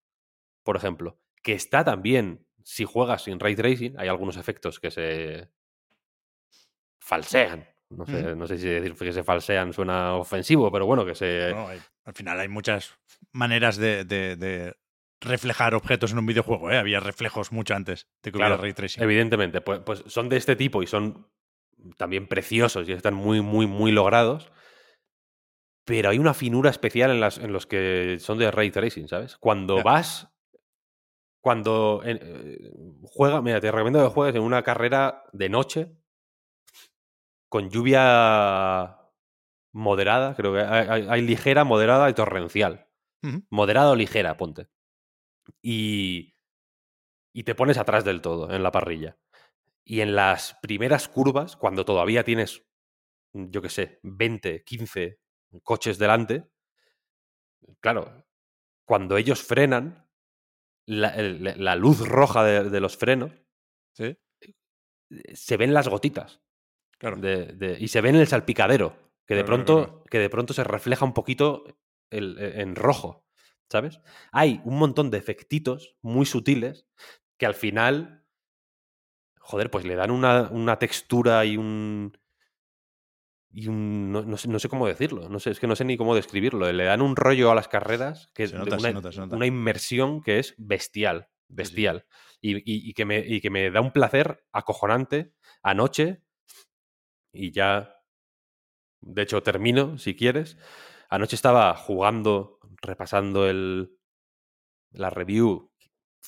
por 0.65 0.77
ejemplo. 0.77 1.19
Que 1.43 1.55
está 1.55 1.85
también, 1.85 2.47
si 2.65 2.85
juegas 2.85 3.25
sin 3.25 3.41
ray 3.41 3.57
tracing, 3.57 3.99
hay 3.99 4.09
algunos 4.09 4.37
efectos 4.37 4.81
que 4.81 4.91
se 4.91 5.51
falsean. 7.07 7.69
No 7.91 8.05
sé, 8.05 8.35
no 8.35 8.47
sé 8.49 8.59
si 8.59 8.67
decir 8.69 8.95
que 8.95 9.13
se 9.13 9.23
falsean 9.23 9.73
suena 9.73 10.15
ofensivo, 10.15 10.73
pero 10.73 10.87
bueno, 10.87 11.05
que 11.07 11.15
se. 11.15 11.53
No, 11.55 11.69
hay- 11.69 11.81
al 12.05 12.15
final 12.15 12.41
hay 12.41 12.49
muchas 12.49 12.99
maneras 13.33 13.77
de, 13.77 14.05
de- 14.05 14.35
de 14.37 14.75
reflejar 15.21 15.75
objetos 15.75 16.11
en 16.13 16.19
un 16.19 16.27
videojuego. 16.27 16.71
¿eh? 16.71 16.79
Había 16.79 16.99
reflejos 17.01 17.53
mucho 17.53 17.75
antes 17.75 18.09
de 18.23 18.33
que 18.33 18.39
Claro, 18.39 18.55
hubiera 18.55 18.63
ray 18.63 18.73
tracing. 18.73 19.03
Evidentemente, 19.03 19.61
pues, 19.61 19.81
pues 19.81 20.03
son 20.09 20.29
de 20.29 20.37
este 20.37 20.57
tipo 20.57 20.83
y 20.83 20.87
son 20.89 21.29
también 21.97 22.27
preciosos 22.27 22.89
y 22.89 22.93
están 22.93 23.15
muy, 23.15 23.41
muy, 23.41 23.67
muy 23.69 23.93
logrados. 23.93 24.51
Pero 25.85 26.11
hay 26.11 26.19
una 26.19 26.35
finura 26.35 26.71
especial 26.71 27.13
en, 27.13 27.21
las, 27.21 27.39
en 27.39 27.53
los 27.53 27.67
que 27.67 28.17
son 28.19 28.39
de 28.39 28.51
ray 28.51 28.71
tracing, 28.73 29.07
¿sabes? 29.07 29.37
Cuando 29.37 29.83
vas. 29.85 30.29
Cuando 31.41 32.03
en- 32.05 32.19
eh, 32.21 32.71
juega, 33.05 33.41
mira, 33.43 33.61
te 33.61 33.71
recomiendo 33.71 34.03
que 34.03 34.13
juegues 34.13 34.35
en 34.35 34.43
una 34.43 34.63
carrera 34.65 35.23
de 35.33 35.49
noche 35.49 35.93
con 37.49 37.71
lluvia 37.71 38.99
moderada, 39.73 40.35
creo 40.37 40.55
que 40.55 40.61
hay, 40.61 40.87
hay- 40.89 41.07
hay 41.09 41.23
ligera, 41.23 41.65
moderada 41.65 42.11
y 42.11 42.15
torrencial. 42.15 42.89
Ujú. 43.23 43.45
Moderada 43.51 43.91
o 43.93 43.97
ligera, 43.97 44.37
ponte. 44.37 44.69
Y, 45.63 46.35
y 47.33 47.45
te 47.45 47.55
pones 47.55 47.79
atrás 47.79 48.05
del 48.05 48.21
todo 48.23 48.53
en 48.53 48.63
la 48.63 48.73
parrilla. 48.73 49.19
Y 49.85 50.01
en 50.03 50.17
las 50.17 50.59
primeras 50.63 51.09
curvas, 51.09 51.57
cuando 51.57 51.85
todavía 51.85 52.25
tienes, 52.25 52.65
yo 53.33 53.63
qué 53.63 53.71
sé, 53.71 54.01
20, 54.03 54.65
15 54.65 55.21
coches 55.65 55.99
delante, 55.99 56.49
claro, 57.81 58.27
cuando 58.87 59.17
ellos 59.17 59.43
frenan, 59.43 60.09
la, 60.87 61.15
la 61.19 61.77
luz 61.77 62.07
roja 62.09 62.45
de, 62.45 62.71
de 62.71 62.81
los 62.81 62.97
frenos, 62.99 63.33
Sí, 63.95 64.17
se 65.35 65.57
ven 65.57 65.75
las 65.75 65.89
gotitas. 65.89 66.41
Claro. 66.99 67.17
de- 67.17 67.47
de- 67.53 67.77
y 67.81 67.89
se 67.89 68.01
ve 68.01 68.09
en 68.11 68.17
el 68.17 68.27
salpicadero, 68.27 68.97
que 69.27 69.35
de, 69.35 69.45
Claro, 69.45 69.47
pronto, 69.65 69.85
claro. 69.87 70.05
que 70.11 70.19
de 70.19 70.31
pronto 70.31 70.55
se 70.55 70.65
refleja 70.65 71.05
un 71.05 71.13
poquito 71.15 71.65
el- 72.11 72.39
e- 72.39 72.61
en 72.63 72.77
rojo, 72.77 73.25
¿sabes? 73.71 74.01
Hay 74.33 74.61
un 74.65 74.79
montón 74.79 75.11
de 75.11 75.19
efectitos 75.19 75.97
muy 76.03 76.27
sutiles 76.27 76.87
que 77.39 77.47
al 77.47 77.55
final, 77.55 78.25
joder, 79.41 79.71
pues 79.71 79.85
le 79.85 79.95
dan 79.97 80.11
una, 80.11 80.49
una 80.51 80.79
textura 80.79 81.45
y 81.45 81.57
un... 81.57 82.17
Y 83.53 83.69
un 83.69 84.13
no, 84.13 84.23
no 84.23 84.37
sé, 84.37 84.49
no 84.49 84.59
sé 84.59 84.69
cómo 84.69 84.87
decirlo, 84.87 85.31
no 85.31 85.39
sé, 85.41 85.51
es 85.51 85.61
que 85.61 85.67
no 85.67 85.77
sé 85.77 85.85
ni 85.85 85.97
cómo 85.97 86.15
describirlo. 86.15 86.71
Le 86.71 86.85
dan 86.85 87.01
un 87.01 87.17
rollo 87.17 87.51
a 87.51 87.55
las 87.55 87.69
carreras 87.69 88.31
que 88.35 88.43
es 88.43 88.51
se 88.51 88.57
una, 88.57 88.65
nota, 88.93 89.13
se 89.13 89.21
nota. 89.21 89.35
una 89.37 89.47
inmersión 89.47 90.21
que 90.21 90.39
es 90.41 90.55
bestial, 90.59 91.29
sí. 91.49 91.55
bestial. 91.55 92.07
Y, 92.43 92.57
y- 92.59 92.91
y 92.91 92.93
que 92.93 93.07
me, 93.07 93.21
y 93.21 93.41
que 93.41 93.49
me 93.49 93.71
da 93.71 93.81
un 93.81 93.93
placer 93.93 94.45
acojonante 94.53 95.33
anoche 95.63 96.23
y 97.37 97.51
ya, 97.53 97.95
de 99.01 99.23
hecho, 99.23 99.43
termino, 99.43 99.99
si 99.99 100.15
quieres. 100.17 100.57
Anoche 101.09 101.37
estaba 101.37 101.75
jugando, 101.77 102.59
repasando 102.83 103.47
el, 103.49 103.97
la 104.93 105.11
review. 105.11 105.71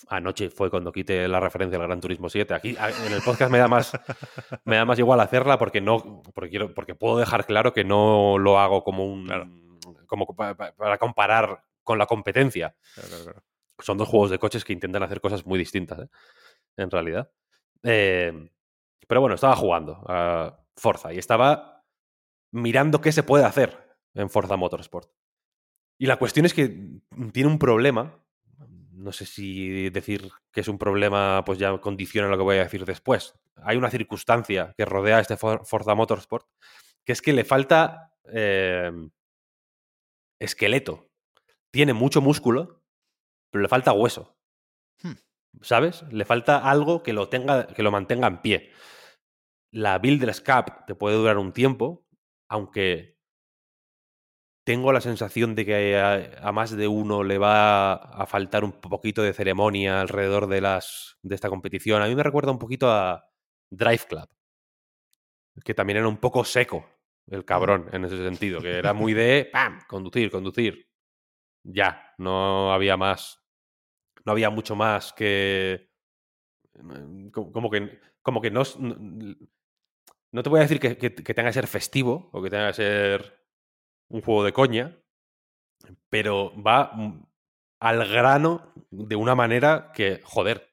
Anoche 0.08 0.48
fue 0.50 0.70
cuando 0.70 0.92
quité 0.92 1.26
la 1.26 1.40
referencia 1.40 1.76
al 1.78 1.86
Gran 1.86 2.00
Turismo 2.00 2.28
7. 2.28 2.54
Aquí 2.54 2.76
en 2.78 3.12
el 3.12 3.20
podcast 3.22 3.50
me 3.50 3.58
da 3.58 3.66
más, 3.66 3.92
me 4.64 4.76
da 4.76 4.84
más 4.84 4.98
igual 5.00 5.18
hacerla 5.18 5.58
porque 5.58 5.80
no, 5.80 6.22
porque 6.34 6.50
quiero, 6.50 6.72
porque 6.72 6.94
puedo 6.94 7.18
dejar 7.18 7.46
claro 7.46 7.72
que 7.72 7.82
no 7.82 8.38
lo 8.38 8.60
hago 8.60 8.84
como 8.84 9.04
un, 9.06 9.26
Claro. 9.26 9.48
como 10.06 10.26
pa- 10.36 10.54
pa- 10.54 10.72
para 10.76 10.98
comparar 10.98 11.64
con 11.82 11.98
la 11.98 12.06
competencia 12.06 12.76
Claro, 12.94 13.08
claro, 13.08 13.24
claro. 13.24 13.42
son 13.80 13.98
dos 13.98 14.06
juegos 14.08 14.30
de 14.30 14.38
coches 14.38 14.64
que 14.64 14.72
intentan 14.72 15.02
hacer 15.02 15.20
cosas 15.20 15.44
muy 15.44 15.58
distintas, 15.58 15.98
¿eh? 15.98 16.08
en 16.76 16.90
realidad. 16.92 17.28
Eh, 17.82 18.50
pero 19.08 19.20
bueno, 19.20 19.34
estaba 19.34 19.56
jugando 19.56 20.00
a 20.06 20.60
Forza 20.78 21.12
y 21.12 21.18
estaba 21.18 21.84
mirando 22.52 23.00
qué 23.00 23.12
se 23.12 23.22
puede 23.22 23.44
hacer 23.44 23.96
en 24.14 24.30
Forza 24.30 24.56
Motorsport. 24.56 25.10
Y 26.00 26.06
la 26.06 26.16
cuestión 26.16 26.46
es 26.46 26.54
que 26.54 27.00
tiene 27.32 27.48
un 27.50 27.58
problema. 27.58 28.24
No 28.92 29.12
sé 29.12 29.26
si 29.26 29.90
decir 29.90 30.30
que 30.52 30.60
es 30.60 30.68
un 30.68 30.78
problema, 30.78 31.44
pues 31.44 31.58
ya 31.58 31.76
condiciona 31.78 32.28
lo 32.28 32.36
que 32.36 32.42
voy 32.42 32.56
a 32.56 32.64
decir 32.64 32.84
después. 32.84 33.34
Hay 33.56 33.76
una 33.76 33.90
circunstancia 33.90 34.74
que 34.76 34.84
rodea 34.84 35.18
a 35.18 35.20
este 35.20 35.36
For- 35.36 35.64
Forza 35.66 35.94
Motorsport, 35.94 36.48
que 37.04 37.12
es 37.12 37.22
que 37.22 37.32
le 37.32 37.44
falta 37.44 38.12
eh, 38.24 38.90
esqueleto. 40.40 41.10
Tiene 41.70 41.92
mucho 41.92 42.20
músculo, 42.20 42.82
pero 43.50 43.62
le 43.62 43.68
falta 43.68 43.92
hueso. 43.92 44.36
Hmm. 45.02 45.12
¿Sabes? 45.62 46.02
Le 46.10 46.24
falta 46.24 46.58
algo 46.58 47.02
que 47.02 47.12
lo, 47.12 47.28
tenga, 47.28 47.66
que 47.68 47.82
lo 47.82 47.90
mantenga 47.90 48.26
en 48.28 48.40
pie. 48.40 48.72
La 49.72 49.98
Builder's 49.98 50.40
Cap 50.40 50.86
te 50.86 50.94
puede 50.94 51.16
durar 51.16 51.38
un 51.38 51.52
tiempo, 51.52 52.06
aunque 52.48 53.18
tengo 54.64 54.92
la 54.92 55.00
sensación 55.00 55.54
de 55.54 55.64
que 55.64 55.96
a, 55.98 56.46
a 56.46 56.52
más 56.52 56.76
de 56.76 56.88
uno 56.88 57.24
le 57.24 57.38
va 57.38 57.94
a 57.94 58.26
faltar 58.26 58.64
un 58.64 58.72
poquito 58.72 59.22
de 59.22 59.32
ceremonia 59.32 60.00
alrededor 60.00 60.46
de, 60.46 60.60
las, 60.60 61.16
de 61.22 61.34
esta 61.34 61.48
competición. 61.48 62.02
A 62.02 62.06
mí 62.06 62.14
me 62.14 62.22
recuerda 62.22 62.52
un 62.52 62.58
poquito 62.58 62.90
a 62.90 63.24
Drive 63.70 64.04
Club, 64.08 64.28
que 65.64 65.74
también 65.74 65.98
era 65.98 66.08
un 66.08 66.18
poco 66.18 66.44
seco 66.44 66.86
el 67.26 67.44
cabrón 67.44 67.88
en 67.92 68.04
ese 68.04 68.16
sentido, 68.18 68.60
que 68.60 68.78
era 68.78 68.94
muy 68.94 69.12
de 69.12 69.48
¡pam! 69.52 69.80
conducir, 69.88 70.30
conducir. 70.30 70.88
Ya, 71.64 72.14
no 72.18 72.72
había 72.72 72.96
más. 72.96 73.42
No 74.24 74.32
había 74.32 74.50
mucho 74.50 74.76
más 74.76 75.12
que. 75.12 75.90
mm, 76.74 77.28
co- 77.30 77.52
Como 77.52 77.70
que, 77.70 78.00
como 78.22 78.40
que 78.40 78.50
no, 78.50 78.62
no. 80.32 80.42
te 80.42 80.48
voy 80.50 80.60
a 80.60 80.62
decir 80.62 80.80
que, 80.80 80.96
que- 80.98 81.14
que 81.14 81.34
tenga 81.34 81.50
que 81.50 81.54
ser 81.54 81.66
festivo 81.66 82.30
o 82.32 82.42
que 82.42 82.50
tenga 82.50 82.68
que 82.68 82.74
ser 82.74 83.40
un 84.10 84.22
juego 84.22 84.44
de 84.44 84.52
coña, 84.52 84.98
pero 86.08 86.52
va 86.62 86.90
mm, 86.94 87.22
al 87.80 88.08
grano 88.08 88.72
de 88.90 89.16
una 89.16 89.34
manera 89.34 89.92
que, 89.94 90.20
joder, 90.24 90.68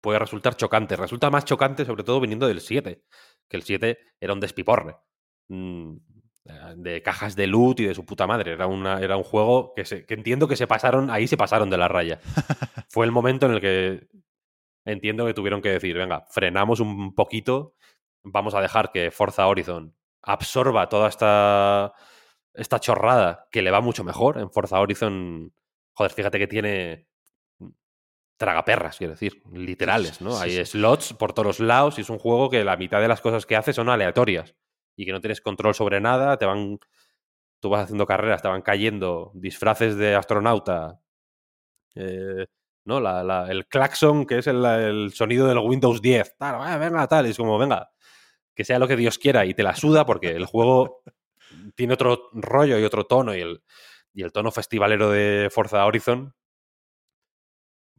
puede 0.00 0.18
resultar 0.18 0.56
chocante. 0.56 0.96
Resulta 0.96 1.30
más 1.30 1.44
chocante, 1.44 1.84
sobre 1.84 2.04
todo 2.04 2.20
viniendo 2.20 2.48
del 2.48 2.60
7, 2.60 3.04
que 3.48 3.56
el 3.56 3.62
7 3.62 3.98
era 4.20 4.32
un 4.32 4.40
despiporre. 4.40 4.96
Mm, 5.48 5.96
eh, 6.46 6.74
De 6.76 7.02
cajas 7.02 7.36
de 7.36 7.46
loot 7.46 7.80
y 7.80 7.86
de 7.86 7.94
su 7.94 8.04
puta 8.06 8.26
madre. 8.26 8.52
Era, 8.52 8.66
una, 8.66 9.00
era 9.00 9.16
un 9.16 9.24
juego 9.24 9.74
que, 9.74 9.84
se, 9.84 10.06
que 10.06 10.14
entiendo 10.14 10.48
que 10.48 10.56
se 10.56 10.66
pasaron, 10.66 11.10
ahí 11.10 11.26
se 11.28 11.36
pasaron 11.36 11.70
de 11.70 11.78
la 11.78 11.88
raya. 11.88 12.20
Fue 12.90 13.06
el 13.06 13.12
momento 13.12 13.46
en 13.46 13.52
el 13.52 13.60
que 13.60 14.08
entiendo 14.84 15.26
que 15.26 15.34
tuvieron 15.34 15.60
que 15.62 15.70
decir, 15.70 15.96
venga, 15.96 16.24
frenamos 16.30 16.80
un 16.80 17.14
poquito, 17.14 17.74
vamos 18.22 18.54
a 18.54 18.60
dejar 18.60 18.90
que 18.92 19.10
Forza 19.10 19.46
Horizon 19.46 19.94
absorba 20.22 20.88
toda 20.88 21.08
esta, 21.08 21.92
esta 22.54 22.80
chorrada 22.80 23.46
que 23.50 23.62
le 23.62 23.70
va 23.70 23.80
mucho 23.80 24.04
mejor. 24.04 24.38
En 24.38 24.50
Forza 24.50 24.80
Horizon, 24.80 25.52
joder, 25.92 26.12
fíjate 26.12 26.38
que 26.38 26.46
tiene 26.46 27.06
tragaperras, 28.36 28.96
quiero 28.98 29.14
decir, 29.14 29.42
literales, 29.52 30.20
¿no? 30.20 30.30
Sí, 30.36 30.42
Hay 30.44 30.50
sí. 30.64 30.64
slots 30.78 31.12
por 31.14 31.32
todos 31.32 31.46
los 31.46 31.60
lados 31.60 31.98
y 31.98 32.02
es 32.02 32.10
un 32.10 32.18
juego 32.18 32.48
que 32.50 32.62
la 32.64 32.76
mitad 32.76 33.00
de 33.00 33.08
las 33.08 33.20
cosas 33.20 33.46
que 33.46 33.56
hace 33.56 33.72
son 33.72 33.88
aleatorias 33.88 34.54
y 34.94 35.04
que 35.06 35.12
no 35.12 35.20
tienes 35.20 35.40
control 35.40 35.74
sobre 35.74 36.00
nada, 36.00 36.36
te 36.38 36.46
van 36.46 36.78
tú 37.60 37.68
vas 37.70 37.84
haciendo 37.84 38.06
carreras, 38.06 38.40
te 38.40 38.46
van 38.46 38.62
cayendo 38.62 39.32
disfraces 39.34 39.96
de 39.96 40.14
astronauta, 40.14 41.00
eh, 41.96 42.46
¿no? 42.84 43.00
La- 43.00 43.24
la- 43.24 43.50
el 43.50 43.66
claxon, 43.66 44.24
que 44.26 44.38
es 44.38 44.46
el, 44.46 44.64
el 44.64 45.12
sonido 45.12 45.48
del 45.48 45.58
Windows 45.58 46.00
10, 46.00 46.36
tal, 46.38 46.54
"Ah, 46.60 46.76
venga, 46.78 47.08
tal, 47.08 47.26
y 47.26 47.30
es 47.30 47.36
como, 47.36 47.58
venga, 47.58 47.90
que 48.58 48.64
sea 48.64 48.80
lo 48.80 48.88
que 48.88 48.96
Dios 48.96 49.18
quiera, 49.18 49.46
y 49.46 49.54
te 49.54 49.62
la 49.62 49.76
suda 49.76 50.04
porque 50.04 50.32
el 50.32 50.44
juego 50.44 51.02
tiene 51.76 51.94
otro 51.94 52.28
rollo 52.32 52.76
y 52.76 52.82
otro 52.84 53.04
tono, 53.06 53.36
y 53.36 53.40
el, 53.40 53.62
y 54.12 54.22
el 54.24 54.32
tono 54.32 54.50
festivalero 54.50 55.10
de 55.10 55.48
Forza 55.50 55.86
Horizon, 55.86 56.34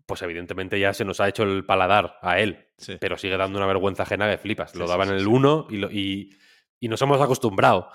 pues 0.06 0.22
evidentemente 0.22 0.77
ya 0.80 0.94
se 0.94 1.06
nos 1.06 1.22
ha 1.22 1.30
hecho 1.30 1.44
el 1.44 1.65
paladar 1.65 2.18
a 2.22 2.40
él, 2.40 2.68
Sí. 2.77 2.98
pero 2.99 3.18
sigue 3.18 3.38
dando 3.38 3.57
una 3.57 3.68
vergüenza 3.68 4.03
ajena 4.03 4.30
que 4.30 4.38
flipas. 4.38 4.72
Sí, 4.72 4.80
Lo 4.80 4.88
daban 4.88 5.07
sí, 5.07 5.14
en 5.14 5.19
el 5.19 5.23
sí. 5.26 5.30
1 5.31 5.68
y, 5.69 5.86
y, 5.98 6.30
y 6.81 6.88
nos 6.90 7.02
hemos 7.02 7.22
acostumbrado. 7.22 7.90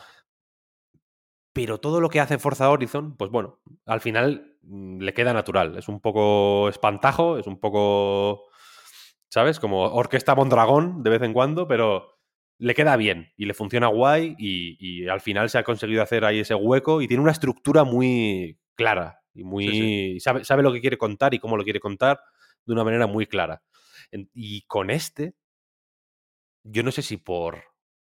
Pero 1.52 1.78
todo 1.78 2.00
lo 2.00 2.08
que 2.08 2.20
hace 2.20 2.38
Forza 2.38 2.70
Horizon, 2.70 3.16
pues 3.16 3.30
bueno, 3.30 3.60
al 3.86 4.00
final 4.00 4.56
mm, 4.62 5.00
le 5.00 5.12
queda 5.14 5.32
natural. 5.34 5.76
Es 5.76 5.88
un 5.88 6.00
poco 6.00 6.68
espantajo, 6.68 7.36
es 7.38 7.46
un 7.46 7.60
poco, 7.60 8.48
¿sabes? 9.28 9.60
Como 9.60 9.82
orquesta 9.82 10.34
Mondragón 10.34 11.02
de 11.02 11.10
vez 11.10 11.22
en 11.22 11.32
cuando, 11.32 11.68
pero 11.68 12.13
le 12.58 12.74
queda 12.74 12.96
bien 12.96 13.32
y 13.36 13.46
le 13.46 13.54
funciona 13.54 13.88
guay 13.88 14.34
y, 14.38 14.76
y 14.78 15.08
al 15.08 15.20
final 15.20 15.50
se 15.50 15.58
ha 15.58 15.64
conseguido 15.64 16.02
hacer 16.02 16.24
ahí 16.24 16.40
ese 16.40 16.54
hueco 16.54 17.02
y 17.02 17.08
tiene 17.08 17.22
una 17.22 17.32
estructura 17.32 17.84
muy 17.84 18.58
clara 18.76 19.20
y 19.34 19.44
muy... 19.44 19.68
Sí, 19.68 20.20
Sabe, 20.20 20.44
sabe 20.44 20.62
lo 20.62 20.72
que 20.72 20.80
quiere 20.80 20.96
contar 20.98 21.34
y 21.34 21.38
cómo 21.38 21.56
lo 21.56 21.64
quiere 21.64 21.80
contar 21.80 22.20
de 22.64 22.72
una 22.72 22.84
manera 22.84 23.06
muy 23.06 23.26
clara. 23.26 23.62
En- 24.10 24.30
y 24.32 24.62
con 24.62 24.90
este, 24.90 25.34
yo 26.64 26.82
no 26.82 26.90
sé 26.92 27.02
si 27.02 27.16
por 27.16 27.64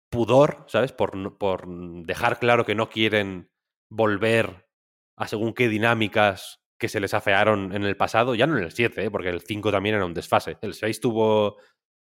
pudor, 0.09 0.65
¿sabes? 0.67 0.91
Por, 0.91 1.37
por 1.37 1.67
dejar 2.05 2.39
claro 2.39 2.65
que 2.65 2.75
no 2.75 2.89
quieren 2.89 3.49
volver 3.89 4.67
a 5.15 5.27
según 5.27 5.53
qué 5.53 5.69
dinámicas 5.69 6.59
que 6.77 6.89
se 6.89 6.99
les 6.99 7.13
afearon 7.13 7.73
en 7.75 7.83
el 7.83 7.95
pasado, 7.95 8.33
ya 8.35 8.47
no 8.47 8.57
en 8.57 8.63
el 8.63 8.71
7, 8.71 9.05
¿eh? 9.05 9.11
porque 9.11 9.29
el 9.29 9.41
5 9.41 9.71
también 9.71 9.95
era 9.95 10.05
un 10.05 10.13
desfase. 10.13 10.57
El 10.61 10.73
6 10.73 10.99
tuvo. 10.99 11.57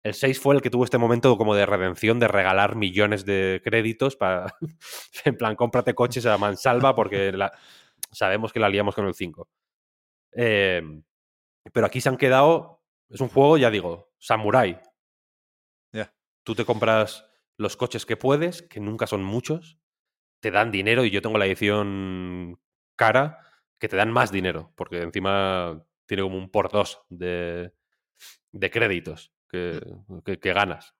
El 0.03 0.13
6 0.13 0.39
fue 0.39 0.55
el 0.55 0.61
que 0.61 0.69
tuvo 0.69 0.83
este 0.83 0.97
momento 0.97 1.37
como 1.37 1.55
de 1.55 1.65
redención, 1.65 2.19
de 2.19 2.27
regalar 2.27 2.75
millones 2.75 3.25
de 3.25 3.61
créditos 3.63 4.15
para. 4.15 4.53
en 5.25 5.37
plan, 5.37 5.55
cómprate 5.55 5.95
coches 5.95 6.25
a 6.25 6.37
mansalva 6.37 6.93
porque 6.95 7.31
la- 7.31 7.51
sabemos 8.11 8.51
que 8.51 8.59
la 8.59 8.69
liamos 8.69 8.95
con 8.95 9.05
el 9.07 9.13
5. 9.13 9.47
Eh, 10.33 10.83
pero 11.73 11.87
aquí 11.87 12.01
se 12.01 12.09
han 12.09 12.17
quedado. 12.17 12.81
Es 13.09 13.21
un 13.21 13.29
juego, 13.29 13.57
ya 13.57 13.71
digo, 13.71 14.11
samurai. 14.19 14.81
Tú 16.43 16.55
te 16.55 16.65
compras 16.65 17.25
los 17.57 17.77
coches 17.77 18.05
que 18.05 18.17
puedes, 18.17 18.63
que 18.63 18.79
nunca 18.79 19.07
son 19.07 19.23
muchos, 19.23 19.77
te 20.41 20.51
dan 20.51 20.71
dinero 20.71 21.05
y 21.05 21.11
yo 21.11 21.21
tengo 21.21 21.37
la 21.37 21.45
edición 21.45 22.59
cara 22.97 23.39
que 23.79 23.87
te 23.87 23.95
dan 23.95 24.11
más 24.11 24.31
dinero, 24.31 24.73
porque 24.75 25.01
encima 25.01 25.85
tiene 26.05 26.23
como 26.23 26.37
un 26.37 26.49
por 26.49 26.69
dos 26.71 27.01
de, 27.09 27.73
de 28.51 28.71
créditos 28.71 29.31
que, 29.53 29.79
que- 30.25 30.39
que 30.39 30.53
ganas. 30.53 30.95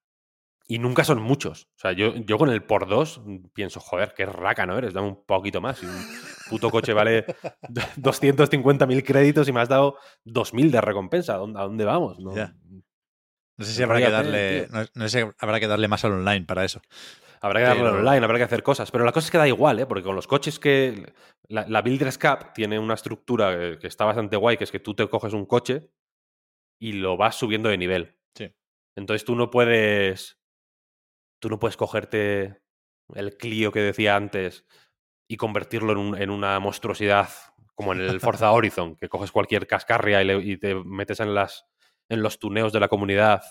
Y 0.66 0.78
nunca 0.78 1.04
son 1.04 1.20
muchos. 1.20 1.64
O 1.76 1.78
sea, 1.78 1.92
yo, 1.92 2.14
yo 2.14 2.38
con 2.38 2.48
el 2.48 2.62
por 2.62 2.88
dos 2.88 3.20
pienso, 3.52 3.80
joder, 3.80 4.14
qué 4.16 4.24
raca 4.24 4.64
no 4.64 4.78
eres, 4.78 4.94
dame 4.94 5.08
un 5.08 5.24
poquito 5.26 5.60
más. 5.60 5.82
Y 5.82 5.86
un 5.86 6.06
puto 6.48 6.70
coche 6.70 6.94
vale 6.94 7.26
250.000 7.98 9.04
créditos 9.04 9.46
y 9.48 9.52
me 9.52 9.60
has 9.60 9.68
dado 9.68 9.98
2.000 10.24 10.70
de 10.70 10.80
recompensa. 10.80 11.34
¿A 11.34 11.38
dónde, 11.38 11.84
vamos? 11.84 12.18
No, 12.18 12.34
Ya. 12.34 12.54
No 13.56 13.64
sé 13.64 13.72
si 13.72 13.82
habrá 13.82 13.98
que 14.00 14.10
darle. 14.10 14.66
No, 14.70 14.80
no 14.94 15.08
sé 15.08 15.20
si 15.22 15.26
habrá 15.38 15.60
que 15.60 15.68
darle 15.68 15.86
más 15.86 16.04
al 16.04 16.12
online 16.12 16.44
para 16.44 16.64
eso. 16.64 16.80
Habrá 17.40 17.60
que 17.60 17.66
darle 17.66 17.82
Pero- 17.84 17.98
online, 17.98 18.24
habrá 18.24 18.38
que 18.38 18.44
hacer 18.44 18.62
cosas. 18.62 18.90
Pero 18.90 19.04
la 19.04 19.12
cosa 19.12 19.26
es 19.26 19.30
que 19.30 19.38
da 19.38 19.46
igual, 19.46 19.78
¿eh? 19.78 19.86
Porque 19.86 20.02
con 20.02 20.16
los 20.16 20.26
coches 20.26 20.58
que. 20.58 21.12
La, 21.46 21.64
la 21.68 21.82
Builders 21.82 22.18
Cup 22.18 22.52
tiene 22.54 22.78
una 22.78 22.94
estructura 22.94 23.56
que, 23.56 23.78
que 23.78 23.86
está 23.86 24.06
bastante 24.06 24.36
guay, 24.36 24.56
que 24.56 24.64
es 24.64 24.72
que 24.72 24.80
tú 24.80 24.94
te 24.94 25.06
coges 25.08 25.34
un 25.34 25.44
coche 25.46 25.90
y 26.80 26.94
lo 26.94 27.16
vas 27.16 27.36
subiendo 27.36 27.68
de 27.68 27.76
nivel. 27.78 28.16
Entonces 28.96 29.24
tú 29.24 29.34
no 29.36 29.50
puedes. 29.50 30.38
Tú 31.40 31.48
no 31.50 31.58
puedes 31.58 31.76
cogerte 31.76 32.62
el 33.14 33.36
Clio 33.36 33.70
que 33.72 33.80
decía 33.80 34.16
antes 34.16 34.64
y 35.28 35.36
convertirlo 35.36 35.92
en, 35.92 35.98
un- 35.98 36.16
en 36.20 36.30
una 36.30 36.58
monstruosidad 36.60 37.28
como 37.74 37.92
en 37.92 38.00
el 38.00 38.20
Forza 38.20 38.52
Horizon, 38.52 38.96
que 38.96 39.08
coges 39.08 39.32
cualquier 39.32 39.66
cascarria 39.66 40.22
y, 40.22 40.26
le- 40.26 40.42
y 40.42 40.56
te 40.58 40.74
metes 40.74 41.20
en, 41.20 41.34
las, 41.34 41.66
en 42.08 42.22
los 42.22 42.38
tuneos 42.38 42.72
de 42.72 42.80
la 42.80 42.88
comunidad 42.88 43.42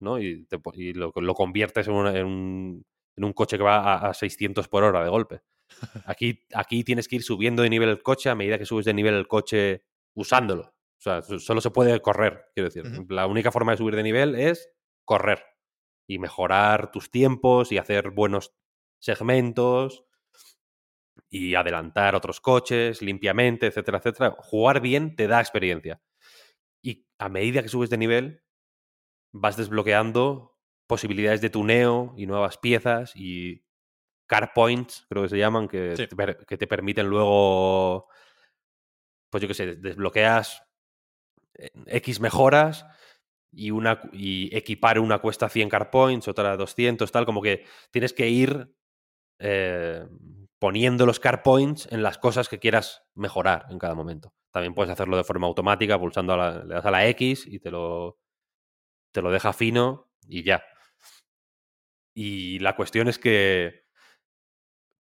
¿no? 0.00 0.18
y, 0.20 0.46
te 0.46 0.58
y 0.74 0.94
lo, 0.94 1.12
lo 1.14 1.34
conviertes 1.34 1.88
en, 1.88 1.94
una- 1.94 2.16
en 2.18 2.26
un, 2.26 2.86
en 3.16 3.24
un 3.24 3.32
coche 3.32 3.56
que 3.58 3.64
va 3.64 3.78
a, 3.94 4.10
a 4.10 4.14
600 4.14 4.68
por 4.68 4.84
hora 4.84 5.02
de 5.04 5.10
golpe. 5.10 5.40
Aquí, 6.06 6.44
aquí 6.54 6.84
tienes 6.84 7.08
que 7.08 7.16
ir 7.16 7.24
subiendo 7.24 7.62
de 7.64 7.70
nivel 7.70 7.88
el 7.88 8.02
coche 8.02 8.30
a 8.30 8.36
medida 8.36 8.58
que 8.58 8.66
subes 8.66 8.86
de 8.86 8.94
nivel 8.94 9.14
el 9.14 9.26
coche 9.28 9.82
usándolo. 10.14 10.75
O 10.98 11.00
sea, 11.00 11.22
so- 11.22 11.38
solo 11.38 11.60
se 11.60 11.70
puede 11.70 12.00
correr, 12.00 12.46
quiero 12.54 12.68
decir. 12.70 12.84
La 13.08 13.26
única 13.26 13.52
forma 13.52 13.72
de 13.72 13.78
subir 13.78 13.96
de 13.96 14.02
nivel 14.02 14.34
es 14.34 14.70
correr 15.04 15.42
y 16.08 16.18
mejorar 16.18 16.90
tus 16.90 17.10
tiempos 17.10 17.70
y 17.72 17.78
hacer 17.78 18.10
buenos 18.10 18.54
segmentos 19.00 20.04
y 21.28 21.54
adelantar 21.54 22.14
otros 22.14 22.40
coches 22.40 23.02
limpiamente, 23.02 23.66
etcétera, 23.66 23.98
etcétera. 23.98 24.36
Jugar 24.38 24.80
bien 24.80 25.16
te 25.16 25.26
da 25.26 25.40
experiencia. 25.40 26.00
Y 26.82 27.06
a 27.18 27.28
medida 27.28 27.62
que 27.62 27.68
subes 27.68 27.90
de 27.90 27.98
nivel, 27.98 28.42
vas 29.32 29.56
desbloqueando 29.56 30.56
posibilidades 30.88 31.40
de 31.40 31.50
tuneo 31.50 32.14
y 32.16 32.26
nuevas 32.26 32.58
piezas 32.58 33.12
y 33.16 33.64
car 34.28 34.52
points, 34.54 35.04
creo 35.08 35.24
que 35.24 35.28
se 35.28 35.38
llaman, 35.38 35.68
que, 35.68 35.96
Sí. 35.96 36.06
te, 36.06 36.36
que 36.46 36.56
te 36.56 36.66
permiten 36.66 37.06
luego, 37.08 38.08
pues 39.30 39.42
yo 39.42 39.48
qué 39.48 39.54
sé, 39.54 39.76
desbloqueas 39.76 40.62
X 41.86 42.20
mejoras 42.20 42.86
y, 43.52 43.70
una, 43.70 44.00
y 44.12 44.54
equipar 44.56 44.98
una 44.98 45.18
cuesta 45.18 45.48
100 45.48 45.68
car 45.68 45.90
points, 45.90 46.28
otra 46.28 46.56
200, 46.56 47.10
tal, 47.10 47.26
como 47.26 47.42
que 47.42 47.64
tienes 47.90 48.12
que 48.12 48.28
ir 48.28 48.74
eh, 49.38 50.06
poniendo 50.58 51.06
los 51.06 51.20
car 51.20 51.42
points 51.42 51.88
en 51.90 52.02
las 52.02 52.18
cosas 52.18 52.48
que 52.48 52.58
quieras 52.58 53.04
mejorar 53.14 53.66
en 53.70 53.78
cada 53.78 53.94
momento. 53.94 54.34
También 54.52 54.74
puedes 54.74 54.90
hacerlo 54.90 55.16
de 55.16 55.24
forma 55.24 55.46
automática, 55.46 55.98
pulsando 55.98 56.32
a 56.32 56.36
la, 56.36 56.64
le 56.64 56.74
das 56.74 56.86
a 56.86 56.90
la 56.90 57.06
X 57.08 57.46
y 57.46 57.58
te 57.58 57.70
lo, 57.70 58.18
te 59.12 59.22
lo 59.22 59.30
deja 59.30 59.52
fino 59.52 60.10
y 60.26 60.42
ya. 60.42 60.64
Y 62.14 62.58
la 62.60 62.74
cuestión 62.76 63.08
es 63.08 63.18
que 63.18 63.84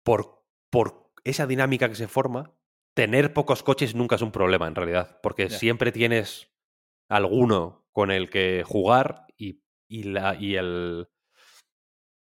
por, 0.03 0.45
por 0.69 1.11
esa 1.23 1.45
dinámica 1.47 1.89
que 1.89 1.95
se 1.95 2.07
forma, 2.07 2.53
tener 2.93 3.33
pocos 3.33 3.63
coches 3.63 3.95
nunca 3.95 4.15
es 4.15 4.21
un 4.21 4.31
problema 4.31 4.67
en 4.67 4.75
realidad, 4.75 5.19
porque 5.21 5.49
siempre 5.49 5.91
tienes 5.91 6.51
alguno 7.09 7.87
con 7.91 8.11
el 8.11 8.29
que 8.29 8.63
jugar 8.65 9.27
y, 9.37 9.61
y, 9.87 10.03
la, 10.03 10.35
y 10.35 10.55
el... 10.55 11.09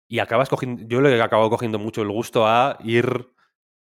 Y 0.09 0.19
acabas 0.19 0.49
cogiendo, 0.49 0.83
yo 0.87 0.99
le 0.99 1.15
he 1.15 1.21
acabado 1.21 1.49
cogiendo 1.49 1.79
mucho 1.79 2.01
el 2.01 2.09
gusto 2.09 2.45
a 2.45 2.77
ir 2.83 3.33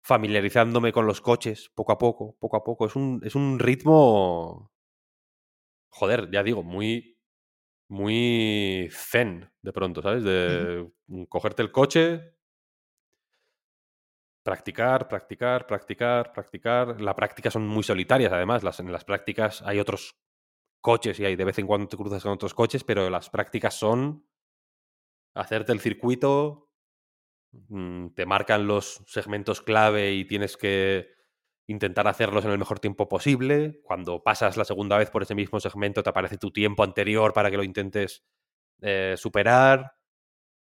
familiarizándome 0.03 0.93
con 0.93 1.07
los 1.07 1.21
coches 1.21 1.71
poco 1.75 1.93
a 1.93 1.99
poco, 1.99 2.37
poco 2.39 2.57
a 2.57 2.65
poco. 2.65 2.87
Es 2.87 2.97
un, 2.97 3.21
es 3.25 3.35
un 3.35 3.59
ritmo, 3.59 4.73
joder, 5.91 6.31
ya 6.31 6.43
digo, 6.43 6.63
muy, 6.63 7.19
muy 7.89 8.89
zen 8.93 9.51
de 9.61 9.73
pronto, 9.73 10.01
¿sabes? 10.01 10.25
De 10.25 10.91
cogerte 11.29 11.63
el 11.63 11.73
coche, 11.73 12.36
practicar, 14.47 15.09
practicar, 15.09 15.67
practicar, 15.67 16.33
practicar. 16.33 17.01
La 17.01 17.17
práctica 17.17 17.51
son 17.51 17.67
muy 17.67 17.83
solitarias, 17.83 18.33
además. 18.33 18.63
Las, 18.63 18.79
en 18.79 18.93
las 18.93 19.05
prácticas 19.05 19.61
hay 19.63 19.81
otros 19.81 20.17
coches 20.81 21.19
y 21.19 21.25
hay 21.25 21.35
de 21.35 21.45
vez 21.45 21.59
en 21.59 21.67
cuando 21.67 21.89
te 21.89 21.97
cruzas 21.97 22.23
con 22.23 22.31
otros 22.31 22.55
coches, 22.55 22.85
pero 22.85 23.11
las 23.11 23.29
prácticas 23.29 23.75
son 23.75 24.25
hacerte 25.35 25.73
el 25.73 25.81
circuito, 25.81 26.71
mm, 27.69 28.11
te 28.11 28.25
marcan 28.25 28.69
los 28.69 29.03
segmentos 29.09 29.63
clave 29.63 30.13
y 30.13 30.25
tienes 30.25 30.57
que 30.57 31.09
intentar 31.67 32.07
hacerlos 32.07 32.45
en 32.45 32.53
el 32.53 32.59
mejor 32.59 32.79
tiempo 32.79 33.09
posible. 33.09 33.81
Cuando 33.83 34.23
pasas 34.23 34.57
la 34.57 34.65
segunda 34.65 34.97
vez 34.97 35.11
por 35.11 35.23
ese 35.23 35.35
mismo 35.35 35.59
segmento, 35.59 36.05
te 36.05 36.11
aparece 36.11 36.39
tu 36.39 36.53
tiempo 36.53 36.85
anterior 36.85 37.33
para 37.33 37.51
que 37.51 37.57
lo 37.57 37.65
intentes 37.65 38.25
eh, 38.81 39.15
superar. 39.17 39.95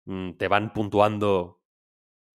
Mm, 0.03 0.33
te 0.33 0.49
van 0.49 0.73
puntuando, 0.73 1.60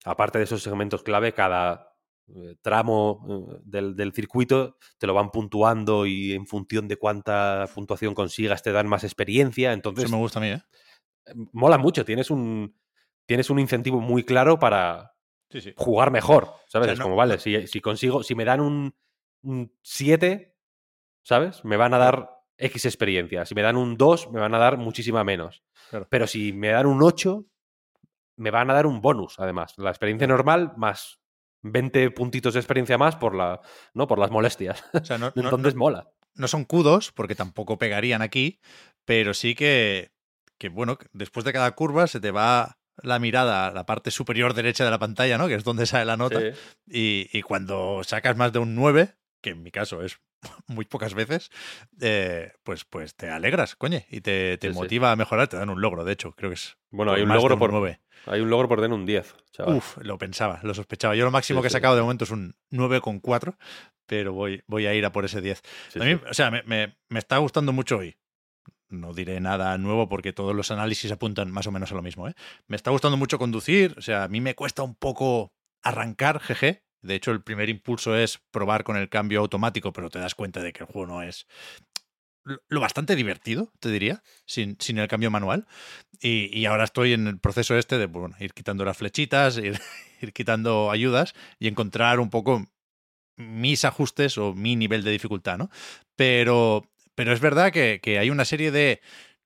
aparte 0.04 0.38
de 0.38 0.44
esos 0.44 0.62
segmentos 0.62 1.02
clave, 1.02 1.32
cada 1.32 1.96
eh, 2.28 2.56
tramo 2.62 3.50
eh, 3.52 3.60
del, 3.64 3.96
del, 3.96 4.12
circuito 4.12 4.78
te 4.98 5.06
lo 5.06 5.14
van 5.14 5.30
puntuando 5.30 6.06
y 6.06 6.32
en 6.32 6.46
función 6.46 6.88
de 6.88 6.96
cuánta 6.96 7.68
puntuación 7.74 8.14
consigas 8.14 8.62
te 8.62 8.72
dan 8.72 8.86
más 8.86 9.04
experiencia. 9.04 9.72
Entonces, 9.72 10.04
Eso 10.04 10.12
me 10.14 10.18
gusta 10.22 10.38
a 10.38 10.42
mí, 10.42 10.48
¿eh? 10.48 10.62
Mola 11.52 11.78
mucho, 11.78 12.04
tienes 12.04 12.30
un, 12.30 12.78
tienes 13.26 13.48
un 13.50 13.58
incentivo 13.58 14.00
muy 14.00 14.24
claro 14.24 14.58
para 14.58 15.14
Sí, 15.50 15.60
sí. 15.60 15.72
jugar 15.76 16.10
mejor, 16.10 16.52
¿sabes? 16.66 16.86
O 16.86 16.88
sea, 16.88 16.92
es 16.92 16.98
no- 16.98 17.04
como, 17.04 17.16
vale, 17.16 17.38
si, 17.38 17.66
si 17.66 17.80
consigo, 17.80 18.22
si 18.22 18.34
me 18.34 18.44
dan 18.44 18.60
un, 18.60 18.94
un 19.42 19.72
7, 19.82 20.56
¿sabes? 21.22 21.64
Me 21.64 21.76
van 21.76 21.94
a 21.94 21.98
dar 21.98 22.30
X 22.58 22.84
experiencia. 22.84 23.44
Si 23.46 23.54
me 23.54 23.62
dan 23.62 23.76
un 23.76 23.96
2, 23.96 24.30
me 24.30 24.40
van 24.40 24.54
a 24.54 24.58
dar 24.58 24.76
muchísima 24.76 25.24
menos. 25.24 25.64
Claro. 25.90 26.06
Pero 26.10 26.26
si 26.26 26.52
me 26.52 26.68
dan 26.68 26.86
un 26.86 27.02
8, 27.02 27.46
me 28.36 28.50
van 28.50 28.70
a 28.70 28.74
dar 28.74 28.86
un 28.86 29.00
bonus, 29.00 29.38
además. 29.38 29.74
La 29.76 29.90
experiencia 29.90 30.26
normal 30.26 30.72
más 30.76 31.20
20 31.62 32.10
puntitos 32.10 32.54
de 32.54 32.60
experiencia 32.60 32.98
más 32.98 33.16
por, 33.16 33.34
la, 33.34 33.60
¿no? 33.94 34.06
por 34.06 34.18
las 34.18 34.30
molestias. 34.30 34.84
O 34.92 35.04
sea, 35.04 35.18
no, 35.18 35.32
Entonces 35.34 35.74
no- 35.74 35.78
mola. 35.80 36.10
no 36.34 36.48
son 36.48 36.64
kudos, 36.64 37.12
porque 37.12 37.34
tampoco 37.34 37.78
pegarían 37.78 38.22
aquí, 38.22 38.60
pero 39.04 39.34
sí 39.34 39.54
que, 39.54 40.12
que, 40.58 40.68
bueno, 40.68 40.98
después 41.12 41.44
de 41.44 41.52
cada 41.52 41.70
curva 41.72 42.06
se 42.06 42.20
te 42.20 42.30
va 42.30 42.78
la 43.02 43.18
mirada 43.18 43.66
a 43.66 43.70
la 43.72 43.86
parte 43.86 44.10
superior 44.10 44.54
derecha 44.54 44.84
de 44.84 44.90
la 44.90 44.98
pantalla, 45.00 45.36
¿no? 45.38 45.48
Que 45.48 45.54
es 45.54 45.64
donde 45.64 45.84
sale 45.86 46.04
la 46.04 46.16
nota. 46.16 46.38
Sí. 46.40 46.50
Y, 46.86 47.38
y 47.38 47.42
cuando 47.42 48.02
sacas 48.04 48.36
más 48.36 48.52
de 48.52 48.60
un 48.60 48.74
9, 48.76 49.14
que 49.44 49.50
en 49.50 49.62
mi 49.62 49.70
caso 49.70 50.02
es 50.02 50.18
muy 50.66 50.84
pocas 50.86 51.14
veces, 51.14 51.50
eh, 52.00 52.52
pues, 52.62 52.84
pues 52.84 53.14
te 53.14 53.28
alegras, 53.30 53.76
coño, 53.76 54.00
y 54.10 54.20
te, 54.22 54.56
te 54.58 54.68
Sí, 54.68 54.72
sí. 54.72 54.78
motiva 54.80 55.12
a 55.12 55.16
mejorar, 55.16 55.48
te 55.48 55.56
dan 55.56 55.68
un 55.70 55.80
logro, 55.80 56.04
de 56.04 56.12
hecho, 56.14 56.32
creo 56.32 56.50
que 56.50 56.54
es. 56.54 56.76
Bueno, 56.90 57.12
hay 57.12 57.22
un 57.22 57.28
logro 57.32 57.58
por 57.58 57.72
9. 57.72 58.00
Hay 58.26 58.40
un 58.40 58.48
logro 58.48 58.68
por 58.68 58.80
tener 58.80 58.92
un 58.94 59.04
10, 59.04 59.34
chaval. 59.52 59.76
Uf, 59.76 59.98
lo 59.98 60.16
pensaba, 60.16 60.60
lo 60.62 60.72
sospechaba. 60.72 61.14
Yo 61.14 61.24
lo 61.24 61.30
máximo 61.30 61.60
Sí, 61.60 61.62
que 61.62 61.66
he 61.68 61.70
sacado 61.70 61.94
de 61.94 62.00
momento 62.02 62.24
es 62.24 62.30
un 62.30 62.56
9,4, 62.70 63.56
pero 64.06 64.32
voy, 64.32 64.62
voy 64.66 64.86
a 64.86 64.94
ir 64.94 65.04
a 65.04 65.12
por 65.12 65.24
ese 65.26 65.40
10. 65.42 65.60
Sí, 65.92 66.00
a 66.00 66.04
mí, 66.04 66.14
o 66.14 66.32
sea, 66.34 66.50
me, 66.50 66.62
me- 66.62 66.96
me 67.10 67.18
está 67.18 67.36
gustando 67.38 67.72
mucho 67.72 67.98
hoy. 67.98 68.16
No 68.88 69.12
diré 69.12 69.40
nada 69.40 69.76
nuevo 69.78 70.08
porque 70.08 70.32
todos 70.32 70.54
los 70.54 70.70
análisis 70.70 71.10
apuntan 71.12 71.50
más 71.50 71.66
o 71.66 71.72
menos 71.72 71.90
a 71.92 71.94
lo 71.94 72.02
mismo. 72.02 72.28
¿eh? 72.28 72.34
Me 72.66 72.76
está 72.76 72.90
gustando 72.90 73.16
mucho 73.16 73.38
conducir. 73.38 73.94
O 73.98 74.02
sea, 74.02 74.24
a 74.24 74.28
mí 74.28 74.40
me 74.40 74.54
cuesta 74.54 74.82
un 74.82 74.94
poco 74.94 75.52
arrancar, 75.82 76.40
GG. 76.40 76.82
De 77.04 77.14
hecho, 77.14 77.30
el 77.32 77.42
primer 77.42 77.68
impulso 77.68 78.16
es 78.16 78.40
probar 78.50 78.82
con 78.82 78.96
el 78.96 79.08
cambio 79.08 79.40
automático, 79.40 79.92
pero 79.92 80.08
te 80.08 80.18
das 80.18 80.34
cuenta 80.34 80.62
de 80.62 80.72
que 80.72 80.84
el 80.84 80.86
juego 80.86 81.06
no 81.06 81.22
es 81.22 81.46
lo 82.68 82.80
bastante 82.80 83.16
divertido, 83.16 83.72
te 83.80 83.90
diría, 83.90 84.22
sin, 84.46 84.76
sin 84.78 84.98
el 84.98 85.08
cambio 85.08 85.30
manual. 85.30 85.66
Y, 86.20 86.50
y 86.58 86.66
ahora 86.66 86.84
estoy 86.84 87.12
en 87.12 87.26
el 87.26 87.38
proceso 87.38 87.76
este 87.76 87.98
de 87.98 88.06
bueno, 88.06 88.36
ir 88.40 88.52
quitando 88.52 88.84
las 88.84 88.96
flechitas, 88.96 89.56
ir, 89.58 89.78
ir 90.20 90.32
quitando 90.32 90.90
ayudas 90.90 91.34
y 91.58 91.68
encontrar 91.68 92.20
un 92.20 92.30
poco 92.30 92.66
mis 93.36 93.84
ajustes 93.84 94.38
o 94.38 94.54
mi 94.54 94.76
nivel 94.76 95.02
de 95.04 95.10
dificultad, 95.10 95.58
¿no? 95.58 95.70
Pero, 96.16 96.90
pero 97.14 97.32
es 97.32 97.40
verdad 97.40 97.72
que, 97.72 98.00
que 98.02 98.18
hay 98.18 98.30
una 98.30 98.44
serie 98.44 98.70
de, 98.70 99.00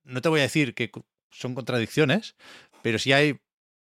no 0.05 0.21
te 0.21 0.29
voy 0.29 0.41
a 0.41 0.45
decir 0.45 0.75
que 0.75 0.91
son 1.31 1.55
contradicciones, 1.55 2.37
pero 2.83 2.99
sí 2.99 3.13
hay 3.13 3.41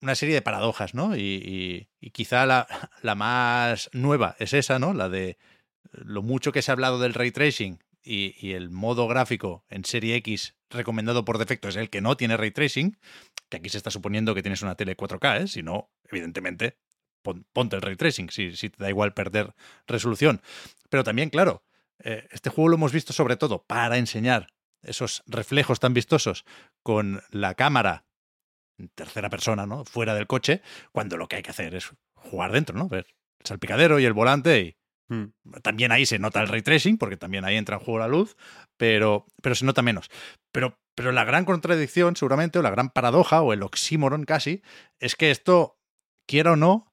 una 0.05 0.15
serie 0.15 0.35
de 0.35 0.41
paradojas, 0.41 0.93
¿no? 0.93 1.15
Y, 1.17 1.87
y- 1.99 2.09
quizá 2.11 2.45
la, 2.45 2.67
la 3.01 3.15
más 3.15 3.89
nueva 3.91 4.35
es 4.39 4.53
esa, 4.53 4.79
¿no? 4.79 4.93
La 4.93 5.09
de 5.09 5.37
lo 5.91 6.21
mucho 6.21 6.51
que 6.51 6.61
se 6.61 6.71
ha 6.71 6.73
hablado 6.73 6.99
del 6.99 7.13
ray 7.13 7.31
tracing 7.31 7.83
y, 8.03 8.35
y 8.39 8.53
el 8.53 8.69
modo 8.69 9.07
gráfico 9.07 9.65
en 9.69 9.83
serie 9.83 10.15
X 10.17 10.55
recomendado 10.69 11.25
por 11.25 11.37
defecto 11.39 11.67
es 11.69 11.75
el 11.75 11.89
que 11.89 12.01
no 12.01 12.15
tiene 12.15 12.37
ray 12.37 12.51
tracing, 12.51 12.97
que 13.49 13.57
aquí 13.57 13.69
se 13.69 13.77
está 13.77 13.91
suponiendo 13.91 14.33
que 14.35 14.43
tienes 14.43 14.61
una 14.61 14.75
tele 14.75 14.95
4K, 14.95 15.41
¿eh? 15.41 15.47
si 15.47 15.63
no, 15.63 15.89
evidentemente, 16.09 16.77
pon- 17.23 17.45
ponte 17.51 17.75
el 17.75 17.81
ray 17.81 17.95
tracing, 17.95 18.29
si, 18.29 18.55
si 18.55 18.69
te 18.69 18.83
da 18.83 18.89
igual 18.89 19.13
perder 19.13 19.53
resolución. 19.87 20.41
Pero 20.89 21.03
también, 21.03 21.29
claro, 21.29 21.63
eh, 22.03 22.27
este 22.31 22.49
juego 22.49 22.69
lo 22.69 22.75
hemos 22.75 22.91
visto 22.93 23.11
sobre 23.11 23.37
todo 23.37 23.63
para 23.65 23.97
enseñar 23.97 24.47
esos 24.83 25.23
reflejos 25.25 25.79
tan 25.79 25.93
vistosos 25.93 26.45
con 26.83 27.21
la 27.31 27.55
cámara 27.55 28.04
en 28.77 28.89
tercera 28.89 29.29
persona, 29.29 29.65
¿no? 29.65 29.85
Fuera 29.85 30.13
del 30.13 30.27
coche, 30.27 30.61
cuando 30.91 31.17
lo 31.17 31.27
que 31.27 31.37
hay 31.37 31.43
que 31.43 31.51
hacer 31.51 31.75
es 31.75 31.91
jugar 32.13 32.51
dentro, 32.51 32.77
¿no? 32.77 32.87
Ver 32.87 33.07
el 33.39 33.45
salpicadero 33.45 33.99
y 33.99 34.05
el 34.05 34.13
volante 34.13 34.59
y 34.59 34.77
Mm. 35.07 35.25
también 35.61 35.91
ahí 35.91 36.05
se 36.05 36.17
nota 36.19 36.41
el 36.41 36.47
ray 36.47 36.61
tracing, 36.61 36.97
porque 36.97 37.17
también 37.17 37.45
ahí 37.45 37.55
entra 37.57 37.77
en 37.77 37.83
juego 37.83 37.99
la 37.99 38.07
luz, 38.07 38.35
pero, 38.77 39.25
pero 39.41 39.55
se 39.55 39.65
nota 39.65 39.81
menos. 39.81 40.09
Pero, 40.51 40.79
pero 40.95 41.11
la 41.11 41.23
gran 41.25 41.45
contradicción, 41.45 42.15
seguramente, 42.15 42.59
o 42.59 42.61
la 42.61 42.71
gran 42.71 42.89
paradoja, 42.89 43.41
o 43.41 43.53
el 43.53 43.63
oxímoron 43.63 44.25
casi, 44.25 44.61
es 44.99 45.15
que 45.15 45.31
esto, 45.31 45.77
quiera 46.27 46.53
o 46.53 46.55
no, 46.55 46.91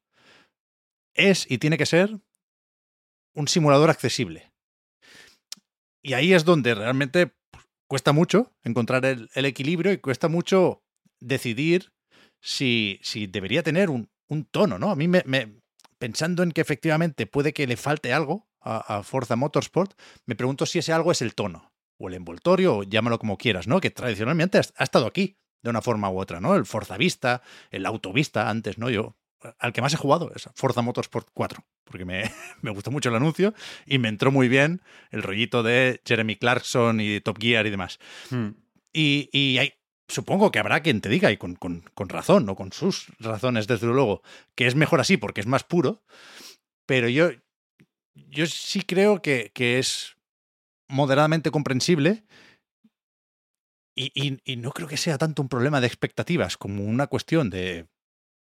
es 1.14 1.50
y 1.50 1.58
tiene 1.58 1.78
que 1.78 1.86
ser 1.86 2.20
un 3.34 3.48
simulador 3.48 3.90
accesible. 3.90 4.52
Y 6.02 6.14
ahí 6.14 6.34
es 6.34 6.44
donde 6.44 6.74
realmente 6.74 7.28
pues, 7.50 7.64
cuesta 7.86 8.12
mucho 8.12 8.52
encontrar 8.62 9.06
el, 9.06 9.30
el 9.34 9.44
equilibrio 9.46 9.92
y 9.92 9.98
cuesta 9.98 10.28
mucho 10.28 10.81
decidir 11.22 11.92
si, 12.40 12.98
si 13.02 13.26
debería 13.26 13.62
tener 13.62 13.90
un, 13.90 14.08
un 14.28 14.44
tono, 14.44 14.78
¿no? 14.78 14.90
A 14.90 14.96
mí 14.96 15.08
me, 15.08 15.22
me- 15.26 15.60
pensando 15.98 16.42
en 16.42 16.52
que 16.52 16.60
efectivamente 16.60 17.26
puede 17.26 17.52
que 17.52 17.66
le 17.66 17.76
falte 17.76 18.12
algo 18.12 18.48
a, 18.60 18.98
a 18.98 19.02
Forza 19.02 19.36
Motorsport, 19.36 19.92
me 20.26 20.34
pregunto 20.36 20.66
si 20.66 20.78
ese 20.78 20.92
algo 20.92 21.12
es 21.12 21.22
el 21.22 21.34
tono, 21.34 21.72
o 21.98 22.08
el 22.08 22.14
envoltorio, 22.14 22.76
o 22.78 22.82
llámalo 22.82 23.18
como 23.18 23.38
quieras, 23.38 23.66
¿no? 23.68 23.80
Que 23.80 23.90
tradicionalmente 23.90 24.58
ha, 24.58 24.62
ha 24.76 24.84
estado 24.84 25.06
aquí, 25.06 25.36
de 25.62 25.70
una 25.70 25.82
forma 25.82 26.10
u 26.10 26.18
otra, 26.18 26.40
¿no? 26.40 26.56
El 26.56 26.66
Forza 26.66 26.96
Vista, 26.96 27.42
el 27.70 27.86
Autovista 27.86 28.50
antes, 28.50 28.78
¿no? 28.78 28.90
Yo, 28.90 29.16
al 29.58 29.72
que 29.72 29.82
más 29.82 29.94
he 29.94 29.96
jugado 29.96 30.32
es 30.34 30.48
Forza 30.54 30.82
Motorsport 30.82 31.28
4, 31.32 31.64
porque 31.84 32.04
me, 32.04 32.24
me 32.62 32.70
gustó 32.72 32.90
mucho 32.90 33.08
el 33.08 33.14
anuncio 33.16 33.54
y 33.86 33.98
me 33.98 34.08
entró 34.08 34.32
muy 34.32 34.48
bien 34.48 34.82
el 35.12 35.22
rollito 35.22 35.62
de 35.62 36.00
Jeremy 36.04 36.34
Clarkson 36.36 37.00
y 37.00 37.20
Top 37.20 37.38
Gear 37.40 37.66
y 37.66 37.70
demás. 37.70 37.98
Mm. 38.30 38.48
Y, 38.92 39.28
y 39.32 39.58
hay- 39.58 39.72
supongo 40.12 40.50
que 40.52 40.58
habrá 40.58 40.80
quien 40.80 41.00
te 41.00 41.08
diga, 41.08 41.30
y 41.32 41.36
con, 41.36 41.54
con- 41.56 41.82
con 41.94 42.08
razón, 42.08 42.48
o 42.48 42.54
con 42.56 42.72
sus 42.72 43.06
razones, 43.18 43.66
desde 43.66 43.86
luego, 43.86 44.22
que 44.54 44.66
es 44.66 44.74
mejor 44.74 45.00
así 45.00 45.16
porque 45.16 45.40
es 45.40 45.46
más 45.46 45.64
puro. 45.64 46.02
Pero 46.86 47.08
yo, 47.08 47.30
yo 48.14 48.46
sí 48.46 48.82
creo 48.82 49.22
que, 49.22 49.50
que 49.54 49.78
es 49.78 50.16
moderadamente 50.88 51.50
comprensible. 51.50 52.24
Y, 53.94 54.40
y- 54.44 54.56
no 54.56 54.70
creo 54.72 54.88
que 54.88 54.96
sea 54.96 55.18
tanto 55.18 55.42
un 55.42 55.48
problema 55.48 55.80
de 55.80 55.86
expectativas 55.86 56.56
como 56.56 56.84
una 56.84 57.08
cuestión 57.08 57.50
de, 57.50 57.88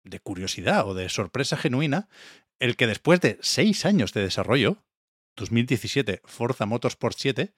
de 0.03 0.21
curiosidad 0.21 0.87
o 0.89 0.95
de 0.95 1.09
sorpresa 1.11 1.57
genuina 1.59 2.09
el 2.59 2.77
que 2.77 2.87
después 2.87 3.21
de 3.21 3.39
seis 3.43 3.85
años 3.85 4.15
de 4.15 4.23
desarrollo, 4.23 4.79
2017, 5.37 6.23
Forza 6.25 6.65
Motorsport 6.65 7.17
7, 7.19 7.53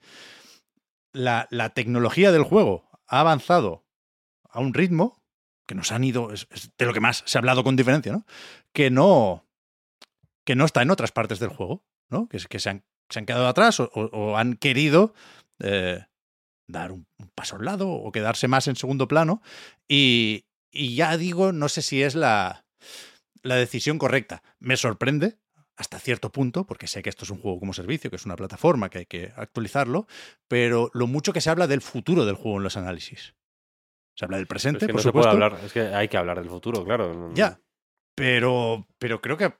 la, 1.13 1.47
la 1.51 1.69
tecnología 1.73 2.33
del 2.33 2.43
juego 2.43 2.89
ha 3.07 3.21
avanzado 3.21 3.85
a 4.49 4.59
un 4.59 4.73
ritmo 4.73 5.21
que 5.67 5.75
nos 5.75 5.91
han 5.91 6.03
ido, 6.03 6.29
de 6.29 6.85
lo 6.85 6.93
que 6.93 6.99
más 6.99 7.23
se 7.25 7.37
ha 7.37 7.39
hablado 7.39 7.63
con 7.63 7.75
diferencia, 7.75 8.11
¿no? 8.11 8.25
Que 8.73 8.89
no, 8.89 9.45
que 10.45 10.55
no 10.55 10.65
está 10.65 10.81
en 10.81 10.91
otras 10.91 11.11
partes 11.11 11.39
del 11.39 11.49
juego, 11.49 11.83
¿no? 12.09 12.27
Que, 12.27 12.39
que 12.39 12.59
se, 12.59 12.69
han, 12.71 12.83
se 13.09 13.19
han 13.19 13.25
quedado 13.25 13.47
atrás 13.47 13.79
o 13.79 14.37
han 14.37 14.55
querido 14.55 15.13
eh, 15.59 16.05
dar 16.67 16.91
un, 16.91 17.07
un 17.17 17.29
paso 17.29 17.55
al 17.55 17.65
lado 17.65 17.89
o 17.89 18.11
quedarse 18.11 18.47
más 18.47 18.67
en 18.67 18.75
segundo 18.75 19.07
plano. 19.07 19.41
Y, 19.87 20.45
y 20.71 20.95
ya 20.95 21.17
digo, 21.17 21.51
no 21.51 21.69
sé 21.69 21.81
si 21.81 22.01
es 22.01 22.15
la, 22.15 22.65
la 23.43 23.55
decisión 23.55 23.99
correcta. 23.99 24.41
Me 24.59 24.75
sorprende 24.77 25.37
hasta 25.75 25.99
cierto 25.99 26.31
punto, 26.31 26.65
porque 26.65 26.87
sé 26.87 27.01
que 27.01 27.09
esto 27.09 27.23
es 27.23 27.31
un 27.31 27.39
juego 27.39 27.59
como 27.59 27.73
servicio, 27.73 28.09
que 28.09 28.17
es 28.17 28.25
una 28.25 28.35
plataforma, 28.35 28.89
que 28.89 28.97
hay 28.97 29.05
que 29.05 29.31
actualizarlo, 29.35 30.07
pero 30.47 30.91
lo 30.93 31.07
mucho 31.07 31.31
que 31.31 31.41
se 31.41 31.49
habla 31.49 31.67
del 31.67 31.81
futuro 31.81 32.25
del 32.25 32.35
juego 32.35 32.57
en 32.57 32.63
los 32.63 32.75
análisis. 32.75 33.33
Se 34.15 34.25
habla 34.25 34.37
del 34.37 34.47
presente, 34.47 34.85
Es 34.85 34.87
que 34.87 34.93
por 34.93 34.99
no 34.99 35.03
se 35.03 35.11
puede 35.11 35.23
supuesto. 35.31 35.45
hablar, 35.45 35.65
es 35.65 35.71
que 35.73 35.81
hay 35.81 36.07
que 36.07 36.17
hablar 36.17 36.39
del 36.39 36.49
futuro, 36.49 36.83
claro. 36.83 37.31
Ya. 37.33 37.59
Pero, 38.15 38.85
pero 38.97 39.21
creo 39.21 39.37
que 39.37 39.53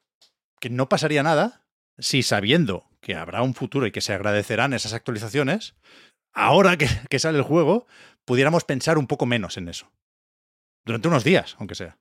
que 0.60 0.70
no 0.70 0.90
pasaría 0.90 1.24
nada 1.24 1.66
si 1.98 2.22
sabiendo 2.22 2.90
que 3.00 3.16
habrá 3.16 3.42
un 3.42 3.54
futuro 3.54 3.86
y 3.88 3.92
que 3.92 4.02
se 4.02 4.14
agradecerán 4.14 4.74
esas 4.74 4.94
actualizaciones, 4.94 5.76
ahora 6.34 6.76
que, 6.76 6.88
que 7.10 7.20
sale 7.20 7.38
el 7.38 7.46
juego, 7.46 7.88
pudiéramos 8.26 8.66
pensar 8.66 8.98
un 8.98 9.08
poco 9.08 9.26
menos 9.26 9.56
en 9.58 9.70
eso. 9.70 9.90
Durante 10.86 11.08
unos 11.08 11.24
días, 11.24 11.56
aunque 11.60 11.76
sea. 11.76 11.98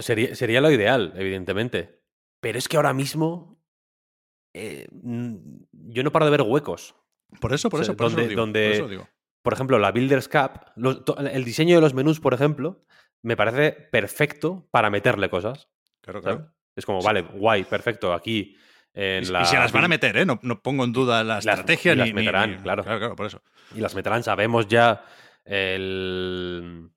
Sería, 0.00 0.34
sería 0.34 0.60
lo 0.60 0.70
ideal, 0.70 1.14
evidentemente. 1.16 2.02
Pero 2.42 2.58
es 2.58 2.68
que 2.68 2.76
ahora 2.76 2.92
mismo 2.92 3.58
eh, 4.54 4.86
yo 4.92 6.02
no 6.02 6.12
paro 6.12 6.26
de 6.26 6.30
ver 6.32 6.42
huecos. 6.42 6.94
Por 7.40 7.54
eso, 7.54 7.70
por 7.70 7.80
eso, 7.80 7.96
por 7.96 8.08
eso 8.08 8.16
donde- 8.16 8.34
lo 8.34 8.44
digo, 8.46 8.52
por 8.52 8.56
eso 8.74 8.88
digo. 8.88 9.08
Por 9.42 9.52
ejemplo, 9.52 9.78
la 9.78 9.90
Builders 9.92 10.28
Cup, 10.28 10.60
los- 10.76 11.02
el 11.18 11.44
diseño 11.44 11.74
de 11.76 11.80
los 11.80 11.94
menús, 11.94 12.20
por 12.20 12.32
ejemplo, 12.34 12.84
me 13.22 13.36
parece 13.36 13.72
perfecto 13.72 14.68
para 14.70 14.88
meterle 14.90 15.28
cosas. 15.30 15.68
Claro, 16.00 16.22
¿sabes? 16.22 16.36
claro. 16.38 16.52
Es 16.76 16.86
como, 16.86 17.02
vale, 17.02 17.22
guay, 17.22 17.64
perfecto, 17.64 18.12
aquí 18.12 18.56
en 18.94 19.24
Y, 19.24 19.26
la... 19.26 19.42
y 19.42 19.44
se 19.46 19.56
las 19.56 19.72
van 19.72 19.84
a 19.84 19.88
meter, 19.88 20.16
¿eh? 20.16 20.24
No, 20.26 20.38
no 20.42 20.60
pongo 20.62 20.84
en 20.84 20.92
duda 20.92 21.22
la 21.24 21.34
Las- 21.36 21.46
estrategia 21.46 21.92
y 21.92 21.96
las 21.96 22.06
ni, 22.08 22.12
meterán, 22.14 22.50
ni- 22.50 22.56
claro. 22.58 22.82
Claro, 22.82 22.98
claro, 22.98 23.16
por 23.16 23.26
eso. 23.26 23.42
Y 23.74 23.80
las 23.80 23.94
meterán, 23.94 24.22
sabemos 24.22 24.68
ya 24.68 25.04
el... 25.44 26.90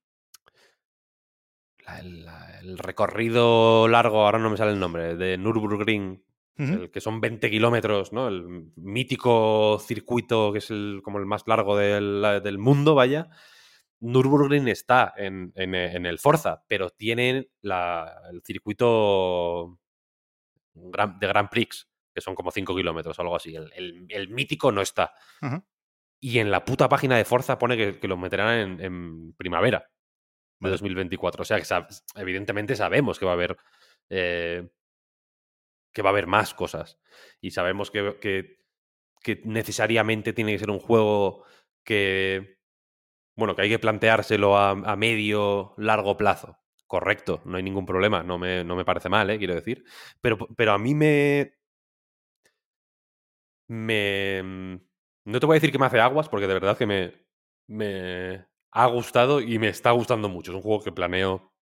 el, 2.00 2.28
el 2.62 2.78
recorrido 2.78 3.88
largo, 3.88 4.26
ahora 4.26 4.40
no 4.40 4.50
me 4.50 4.58
sale 4.58 4.72
el 4.72 4.80
nombre, 4.80 5.16
de 5.16 5.38
Nürburgring, 5.38 6.22
El 6.58 6.90
que 6.92 7.02
son 7.02 7.20
20 7.20 7.50
kilómetros, 7.50 8.14
¿no? 8.14 8.28
El 8.30 8.72
mítico 8.78 9.78
circuito 9.80 10.52
que 10.54 10.60
es 10.60 10.70
el, 10.72 11.02
como 11.04 11.20
el 11.20 11.26
más 11.26 11.44
largo 11.48 11.76
del, 11.76 12.22
del 12.44 12.58
mundo, 12.58 12.96
vaya. 12.96 13.30
Nürburgring 14.00 14.68
está 14.68 15.14
en, 15.18 15.52
en- 15.56 15.76
en 15.76 16.06
el 16.06 16.20
Forza, 16.20 16.64
pero 16.68 16.90
tienen 16.92 17.50
la- 17.62 18.22
el 18.32 18.42
circuito 18.44 19.80
de 20.74 21.28
Grand 21.28 21.50
Prix, 21.50 21.88
que 22.14 22.22
son 22.22 22.36
como 22.36 22.52
5 22.52 22.76
kilómetros 22.76 23.18
o 23.18 23.22
algo 23.22 23.36
así. 23.36 23.56
El, 23.56 23.72
el- 23.76 24.06
el 24.10 24.30
mítico 24.30 24.72
no 24.72 24.82
está. 24.82 25.14
Y 26.22 26.40
en 26.40 26.52
la 26.52 26.64
puta 26.66 26.88
página 26.90 27.18
de 27.18 27.26
Forza 27.26 27.58
pone 27.58 27.78
que, 27.78 28.00
que 28.00 28.08
lo 28.08 28.18
meterán 28.18 28.58
en, 28.60 28.82
en 28.82 29.34
primavera 29.34 29.80
de 29.80 30.70
Vale. 30.70 30.72
2024. 30.72 31.42
O 31.42 31.46
sea 31.46 31.58
que 31.58 31.64
sab- 31.66 32.04
evidentemente 32.16 32.76
sabemos 32.76 33.20
que 33.20 33.26
va 33.26 33.32
a 33.32 33.36
haber. 33.36 33.58
eh, 34.10 34.68
que 35.96 36.02
va 36.02 36.10
a 36.10 36.12
haber 36.12 36.28
más 36.28 36.54
cosas. 36.54 37.00
Y 37.42 37.52
sabemos 37.52 37.90
que, 37.90 38.20
que, 38.20 39.42
necesariamente 39.46 40.34
tiene 40.34 40.52
que 40.52 40.60
ser 40.60 40.70
un 40.70 40.80
juego 40.80 41.46
que. 41.84 42.60
Bueno, 43.36 43.56
que 43.56 43.64
hay 43.64 43.70
que 43.70 43.80
planteárselo 43.80 44.58
a, 44.58 44.72
a 44.72 44.96
medio, 44.98 45.74
largo 45.78 46.18
plazo. 46.18 46.60
Correcto, 46.88 47.42
no 47.46 47.58
hay 47.58 47.64
ningún 47.64 47.86
problema. 47.86 48.24
No 48.24 48.38
me, 48.38 48.64
no 48.64 48.76
me 48.76 48.86
parece 48.86 49.10
mal, 49.10 49.30
¿eh? 49.30 49.38
quiero 49.40 49.56
decir. 49.56 49.86
Pero, 50.22 50.38
pero 50.56 50.74
a 50.74 50.78
mí 50.78 50.94
me. 50.94 51.56
Me. 53.68 54.80
No 55.26 55.40
te 55.40 55.46
voy 55.46 55.56
a 55.56 55.60
decir 55.60 55.72
que 55.72 55.80
me 55.80 55.86
hace 55.88 56.00
aguas, 56.00 56.30
porque 56.30 56.48
de 56.48 56.54
verdad 56.54 56.78
que 56.78 56.86
me. 56.86 57.26
Me 57.68 58.46
ha 58.72 58.86
gustado 58.88 59.42
y 59.42 59.58
me 59.60 59.70
está 59.70 59.92
gustando 59.92 60.30
mucho. 60.30 60.52
Es 60.52 60.56
un 60.58 60.62
juego 60.62 60.84
que 60.84 60.92
planeo 60.92 61.55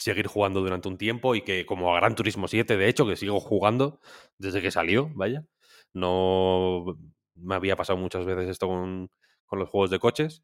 seguir 0.00 0.26
jugando 0.26 0.60
durante 0.60 0.88
un 0.88 0.98
tiempo 0.98 1.34
y 1.34 1.42
que, 1.42 1.66
como 1.66 1.94
a 1.94 1.96
Gran 2.00 2.14
Turismo 2.14 2.48
7, 2.48 2.76
de 2.76 2.88
hecho, 2.88 3.06
que 3.06 3.16
sigo 3.16 3.40
jugando 3.40 4.00
desde 4.38 4.62
que 4.62 4.70
salió, 4.70 5.10
vaya. 5.14 5.44
No 5.92 6.98
me 7.34 7.54
había 7.54 7.76
pasado 7.76 7.98
muchas 7.98 8.24
veces 8.26 8.48
esto 8.48 8.68
con, 8.68 9.10
con 9.46 9.58
los 9.58 9.68
juegos 9.68 9.90
de 9.90 9.98
coches. 9.98 10.42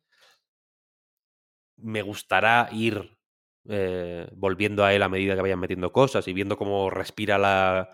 Me 1.78 2.02
gustará 2.02 2.68
ir 2.72 3.16
eh, 3.68 4.28
volviendo 4.34 4.84
a 4.84 4.94
él 4.94 5.02
a 5.02 5.08
medida 5.08 5.34
que 5.34 5.42
vayan 5.42 5.58
metiendo 5.60 5.92
cosas 5.92 6.26
y 6.28 6.32
viendo 6.32 6.56
cómo 6.56 6.90
respira 6.90 7.38
la 7.38 7.90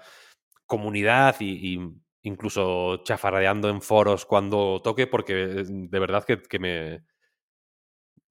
comunidad 0.66 1.36
y, 1.40 1.78
incluso 2.22 3.02
chafardeando 3.04 3.68
en 3.68 3.82
foros 3.82 4.26
cuando 4.26 4.80
toque, 4.82 5.06
porque 5.06 5.42
eh, 5.42 5.64
de 5.66 5.98
verdad 5.98 6.24
que, 6.24 6.42
que 6.42 6.58
me, 6.58 7.04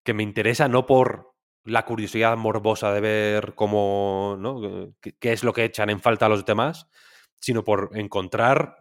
que 0.04 0.14
me 0.14 0.24
interesa 0.24 0.68
no 0.68 0.86
por 0.86 1.31
la 1.64 1.86
curiosidad 1.86 2.36
morbosa 2.38 2.92
de 2.94 3.02
ver 3.02 3.54
cómo, 3.56 4.36
¿no? 4.40 4.94
qué, 5.02 5.14
qué 5.20 5.32
es 5.34 5.44
lo 5.44 5.54
que 5.54 5.64
echan 5.66 5.90
en 5.90 6.00
falta 6.02 6.26
a 6.26 6.30
los 6.30 6.46
demás, 6.46 6.88
sino 7.40 7.64
por 7.64 7.90
encontrar 7.94 8.78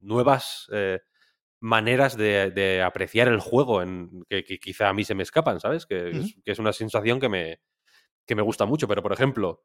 nuevas 0.00 0.68
eh, 0.72 1.00
maneras 1.60 2.16
de, 2.16 2.50
de 2.50 2.82
apreciar 2.82 3.28
el 3.28 3.40
juego 3.40 3.82
en, 3.82 4.24
que, 4.28 4.44
que 4.44 4.58
quizá 4.58 4.88
a 4.88 4.92
mí 4.92 5.04
se 5.04 5.14
me 5.14 5.22
escapan, 5.22 5.58
¿sabes? 5.60 5.86
Que, 5.86 6.10
es, 6.10 6.36
que 6.44 6.52
es 6.52 6.58
una 6.58 6.72
sensación 6.72 7.18
que 7.18 7.28
me, 7.28 7.60
que 8.26 8.34
me 8.34 8.42
gusta 8.42 8.66
mucho. 8.66 8.86
Pero, 8.86 9.02
por 9.02 9.12
ejemplo, 9.12 9.64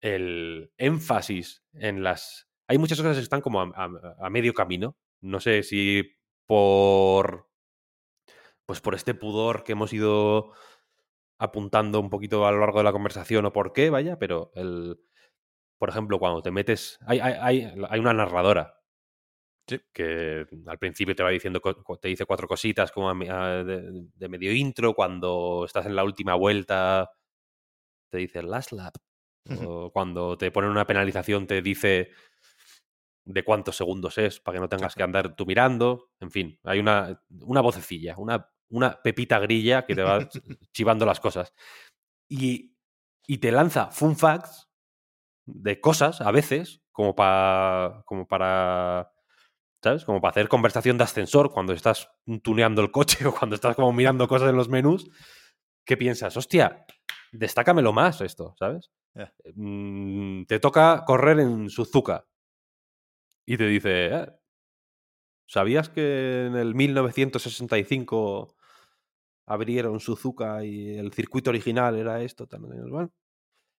el 0.00 0.72
énfasis 0.76 1.64
en 1.72 2.02
las... 2.02 2.48
Hay 2.68 2.78
muchas 2.78 2.98
cosas 2.98 3.16
que 3.16 3.22
están 3.22 3.40
como 3.40 3.60
a, 3.60 3.70
a- 3.74 4.16
a 4.26 4.30
medio 4.30 4.54
camino. 4.54 4.96
No 5.20 5.40
sé 5.40 5.62
si 5.62 6.16
por... 6.46 7.48
Pues 8.66 8.80
por 8.80 8.94
este 8.94 9.14
pudor 9.14 9.64
que 9.64 9.72
hemos 9.72 9.92
ido 9.92 10.52
apuntando 11.40 11.98
un 12.00 12.10
poquito 12.10 12.46
a 12.46 12.52
lo 12.52 12.60
largo 12.60 12.78
de 12.78 12.84
la 12.84 12.92
conversación 12.92 13.46
o 13.46 13.52
por 13.52 13.72
qué, 13.72 13.90
vaya, 13.90 14.18
pero 14.18 14.52
el... 14.54 15.00
Por 15.78 15.88
ejemplo, 15.90 16.18
cuando 16.18 16.42
te 16.42 16.50
metes... 16.50 16.98
Hay, 17.06 17.20
hay, 17.20 17.34
hay, 17.40 17.74
hay 17.88 18.00
una 18.00 18.14
narradora 18.14 18.74
que 19.92 20.46
al 20.66 20.78
principio 20.78 21.14
te 21.14 21.22
va 21.22 21.30
diciendo, 21.30 21.60
te 22.00 22.08
dice 22.08 22.26
cuatro 22.26 22.48
cositas 22.48 22.90
como 22.90 23.08
a 23.08 23.14
me- 23.14 23.30
a- 23.30 23.62
de, 23.62 24.04
de 24.14 24.28
medio 24.28 24.52
intro, 24.52 24.94
cuando 24.94 25.62
estás 25.64 25.86
en 25.86 25.94
la 25.94 26.02
última 26.04 26.34
vuelta 26.34 27.10
te 28.10 28.18
dice 28.18 28.42
last 28.42 28.72
lap, 28.72 28.94
o 29.64 29.90
cuando 29.92 30.36
te 30.36 30.50
ponen 30.50 30.70
una 30.70 30.86
penalización 30.86 31.46
te 31.46 31.62
dice 31.62 32.10
de 33.24 33.44
cuántos 33.44 33.76
segundos 33.76 34.18
es 34.18 34.40
para 34.40 34.56
que 34.56 34.60
no 34.60 34.68
tengas 34.68 34.94
que 34.94 35.02
andar 35.02 35.36
tú 35.36 35.46
mirando, 35.46 36.10
en 36.20 36.30
fin, 36.30 36.58
hay 36.64 36.78
una, 36.80 37.22
una 37.42 37.60
vocecilla, 37.60 38.14
una, 38.16 38.50
una 38.70 39.00
pepita 39.02 39.38
grilla 39.38 39.84
que 39.86 39.94
te 39.94 40.02
va 40.02 40.28
chivando 40.72 41.06
las 41.06 41.20
cosas. 41.20 41.52
Y, 42.28 42.76
y 43.26 43.38
te 43.38 43.52
lanza 43.52 43.90
fun 43.90 44.16
facts 44.16 44.68
de 45.46 45.80
cosas 45.80 46.20
a 46.20 46.30
veces, 46.30 46.82
como, 46.92 47.14
pa- 47.14 48.02
como 48.06 48.26
para 48.28 49.12
¿sabes? 49.82 50.04
Como 50.04 50.20
para 50.20 50.30
hacer 50.32 50.48
conversación 50.48 50.98
de 50.98 51.04
ascensor 51.04 51.52
cuando 51.52 51.72
estás 51.72 52.10
tuneando 52.42 52.82
el 52.82 52.90
coche 52.90 53.26
o 53.26 53.34
cuando 53.34 53.56
estás 53.56 53.76
como 53.76 53.92
mirando 53.92 54.28
cosas 54.28 54.50
en 54.50 54.56
los 54.56 54.68
menús. 54.68 55.10
¿Qué 55.86 55.96
piensas? 55.96 56.36
Hostia, 56.36 56.86
destácamelo 57.32 57.92
más 57.92 58.20
esto, 58.20 58.54
¿sabes? 58.58 58.90
Mm, 59.54 60.44
te 60.44 60.60
toca 60.60 61.04
correr 61.06 61.40
en 61.40 61.70
Suzuka. 61.70 62.26
Y 63.46 63.56
te 63.58 63.66
dice, 63.66 64.06
"Eh, 64.06 64.26
¿sabías 65.46 65.88
que 65.88 66.46
en 66.46 66.56
el 66.56 66.74
1965 66.74 68.56
abrieron 69.52 70.00
Suzuka 70.00 70.64
y 70.64 70.96
el 70.98 71.12
circuito 71.12 71.50
original 71.50 71.96
era 71.96 72.22
esto? 72.22 72.46
Tal, 72.46 72.62
tal, 72.62 72.70
tal, 72.70 72.90
tal"? 72.90 73.10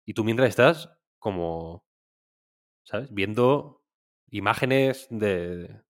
Y 0.06 0.14
tú 0.14 0.24
mientras 0.24 0.50
estás 0.50 0.90
como, 1.19 1.85
¿sabes? 2.83 3.11
Viendo 3.14 3.83
imágenes 4.32 5.08
de, 5.09 5.82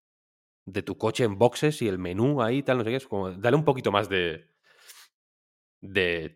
de 0.66 0.84
tu 0.84 0.98
coche 0.98 1.24
en 1.24 1.38
boxes 1.38 1.82
y 1.82 1.88
el 1.88 1.98
menú 2.00 2.42
ahí, 2.42 2.64
tal, 2.64 2.78
no 2.78 2.84
sé 2.84 2.90
qué. 2.92 2.96
Es 2.98 3.08
como, 3.08 3.32
dale 3.32 3.56
un 3.58 3.66
poquito 3.66 3.92
más 3.92 4.10
de. 4.10 4.48
de. 5.82 6.36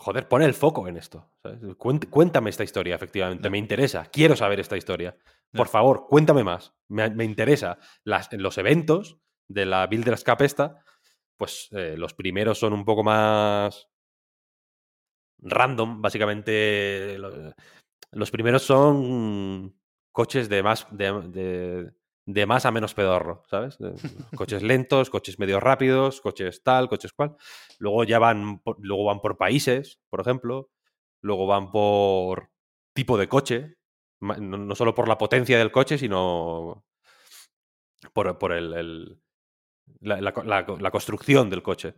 Joder, 0.00 0.28
pon 0.28 0.42
el 0.42 0.54
foco 0.54 0.86
en 0.86 0.96
esto. 0.96 1.30
¿sabes? 1.42 1.60
Cuént- 1.76 2.08
Cuéntame 2.08 2.50
esta 2.50 2.64
historia, 2.64 2.94
efectivamente. 2.94 3.50
Me 3.50 3.58
interesa. 3.58 4.06
Quiero 4.06 4.36
saber 4.36 4.60
esta 4.60 4.76
historia. 4.76 5.16
Por 5.52 5.66
favor, 5.68 6.06
cuéntame 6.08 6.44
más. 6.44 6.72
Me, 6.88 7.10
me 7.10 7.24
interesa. 7.24 7.78
Las, 8.04 8.32
los 8.32 8.58
eventos 8.58 9.18
de 9.48 9.66
la 9.66 9.86
Builders 9.86 10.22
Cup 10.22 10.42
esta, 10.42 10.84
pues 11.38 11.68
eh, 11.72 11.94
los 11.96 12.12
primeros 12.12 12.58
son 12.58 12.74
un 12.74 12.84
poco 12.84 13.02
más 13.02 13.88
random. 15.38 16.02
Básicamente, 16.02 17.16
lo- 17.18 17.52
los 18.12 18.30
primeros 18.30 18.62
son 18.62 19.74
coches 20.12 20.48
de 20.48 20.62
más 20.62 20.86
de, 20.90 21.12
de- 21.28 21.92
de 22.26 22.44
más 22.46 22.66
a 22.66 22.70
menos 22.70 22.92
pedorro, 22.92 23.42
¿sabes? 23.48 23.78
De- 23.78 23.94
coches 24.36 24.62
lentos, 24.62 25.08
coches 25.10 25.38
medio 25.38 25.60
rápidos, 25.60 26.20
coches 26.20 26.62
tal, 26.62 26.88
coches 26.88 27.12
cual. 27.12 27.36
Luego 27.78 28.04
ya 28.04 28.18
van, 28.18 28.58
por- 28.60 28.76
luego 28.80 29.04
van 29.04 29.20
por 29.20 29.36
países, 29.38 30.00
por 30.10 30.20
ejemplo. 30.20 30.70
Luego 31.22 31.46
van 31.46 31.70
por 31.70 32.50
tipo 32.94 33.16
de 33.18 33.28
coche. 33.28 33.76
No, 34.20 34.34
no 34.36 34.74
solo 34.74 34.94
por 34.94 35.06
la 35.08 35.16
potencia 35.18 35.56
del 35.58 35.70
coche, 35.72 35.96
sino 35.98 36.84
por, 38.12 38.38
por 38.38 38.52
el, 38.52 38.74
el- 38.74 39.20
la, 40.00 40.20
la 40.20 40.32
co- 40.32 40.42
la 40.44 40.64
co- 40.66 40.78
la 40.78 40.90
construcción 40.90 41.48
del 41.50 41.62
coche. 41.62 41.94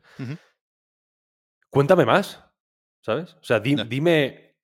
Cuéntame 1.71 2.05
más, 2.05 2.45
¿sabes? 3.01 3.35
O 3.35 3.45
sea, 3.45 3.61
di- 3.61 3.77
dime 3.89 4.57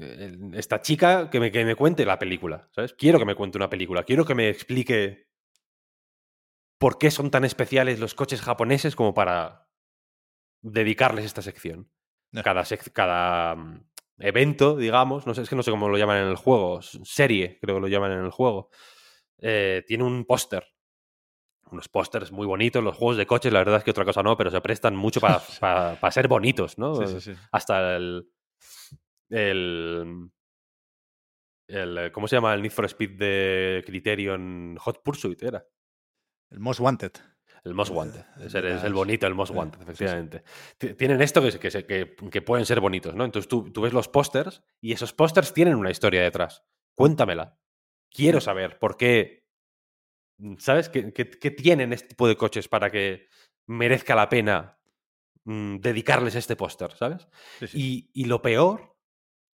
eh, 0.00 0.38
esta 0.54 0.80
chica 0.82 1.30
que 1.30 1.40
me, 1.40 1.50
que 1.50 1.64
me 1.64 1.74
cuente 1.74 2.04
la 2.04 2.18
película, 2.18 2.68
¿sabes? 2.72 2.92
Quiero 2.94 3.18
que 3.18 3.24
me 3.24 3.34
cuente 3.34 3.58
una 3.58 3.70
película, 3.70 4.04
quiero 4.04 4.24
que 4.24 4.34
me 4.34 4.48
explique 4.48 5.26
por 6.78 6.98
qué 6.98 7.10
son 7.10 7.30
tan 7.30 7.44
especiales 7.44 7.98
los 7.98 8.14
coches 8.14 8.42
japoneses 8.42 8.94
como 8.96 9.14
para 9.14 9.68
dedicarles 10.62 11.24
esta 11.24 11.42
sección. 11.42 11.90
Cada, 12.42 12.62
sec- 12.64 12.92
cada, 12.92 13.54
mm, 13.56 13.86
evento, 14.18 14.76
digamos, 14.76 15.26
no 15.26 15.34
sé, 15.34 15.42
es 15.42 15.48
que 15.48 15.56
no 15.56 15.62
sé 15.62 15.70
cómo 15.70 15.88
lo 15.88 15.96
llaman 15.96 16.18
en 16.22 16.28
el 16.28 16.36
juego, 16.36 16.82
serie, 16.82 17.58
creo 17.62 17.76
que 17.76 17.80
lo 17.80 17.88
llaman 17.88 18.12
en 18.12 18.24
el 18.24 18.30
juego, 18.30 18.68
eh, 19.38 19.84
tiene 19.86 20.04
un 20.04 20.24
póster. 20.26 20.66
Unos 21.70 21.88
pósters 21.88 22.30
muy 22.32 22.46
bonitos, 22.46 22.82
los 22.84 22.96
juegos 22.96 23.16
de 23.16 23.26
coches, 23.26 23.52
la 23.52 23.58
verdad 23.60 23.78
es 23.78 23.84
que 23.84 23.90
otra 23.90 24.04
cosa 24.04 24.22
no, 24.22 24.36
pero 24.36 24.50
se 24.50 24.60
prestan 24.60 24.94
mucho 24.96 25.20
para 25.60 26.10
ser 26.12 26.28
bonitos, 26.28 26.78
¿no? 26.78 26.94
Sí, 27.06 27.20
sí, 27.20 27.32
sí. 27.34 27.40
Hasta 27.52 27.96
el, 27.96 28.28
el, 29.30 30.30
el- 31.68 32.12
¿Cómo 32.12 32.28
se 32.28 32.36
llama 32.36 32.54
el 32.54 32.62
Need 32.62 32.70
for 32.72 32.84
Speed 32.84 33.18
de 33.18 33.82
Criterion 33.86 34.76
Hot 34.78 35.02
Pursuit? 35.02 35.42
Era. 35.42 35.66
El 36.50 36.60
Most 36.60 36.80
Wanted. 36.80 37.12
El 37.64 37.74
Most 37.74 37.90
Wanted. 37.92 38.24
Ese 38.38 38.58
es 38.58 38.64
las- 38.64 38.84
el 38.84 38.92
bonito, 38.94 39.26
el 39.26 39.34
Most 39.34 39.52
eh, 39.52 39.56
Wanted, 39.56 39.82
efectivamente. 39.82 40.44
Ti- 40.78 40.94
Tienen 40.94 41.20
esto 41.20 41.42
que, 41.42 41.58
que, 41.84 42.16
que 42.30 42.42
pueden 42.42 42.64
ser 42.64 42.78
bonitos, 42.80 43.14
¿no? 43.16 43.24
Entonces 43.24 43.48
tú, 43.48 43.72
tú 43.72 43.80
ves 43.82 43.92
los 43.92 44.08
pósters 44.08 44.62
y 44.80 44.92
esos 44.92 45.12
pósters 45.12 45.52
tienen 45.52 45.74
una 45.74 45.90
historia 45.90 46.22
detrás. 46.22 46.62
Cuéntamela. 46.94 47.58
Quiero 48.08 48.40
saber 48.40 48.78
por 48.78 48.96
qué. 48.96 49.44
¿Sabes? 50.58 50.88
¿Qué, 50.88 51.12
qué- 51.12 51.30
qué 51.30 51.50
tienen 51.50 51.92
este 51.92 52.08
tipo 52.08 52.28
de 52.28 52.36
coches 52.36 52.68
para 52.68 52.90
que 52.90 53.28
merezca 53.66 54.14
la 54.14 54.28
pena 54.28 54.78
mm, 55.44 55.76
dedicarles 55.78 56.34
este 56.34 56.56
póster, 56.56 56.92
¿sabes? 56.96 57.28
Sí, 57.60 57.66
sí. 57.68 58.10
Y, 58.14 58.22
y 58.22 58.24
lo 58.26 58.42
peor, 58.42 58.96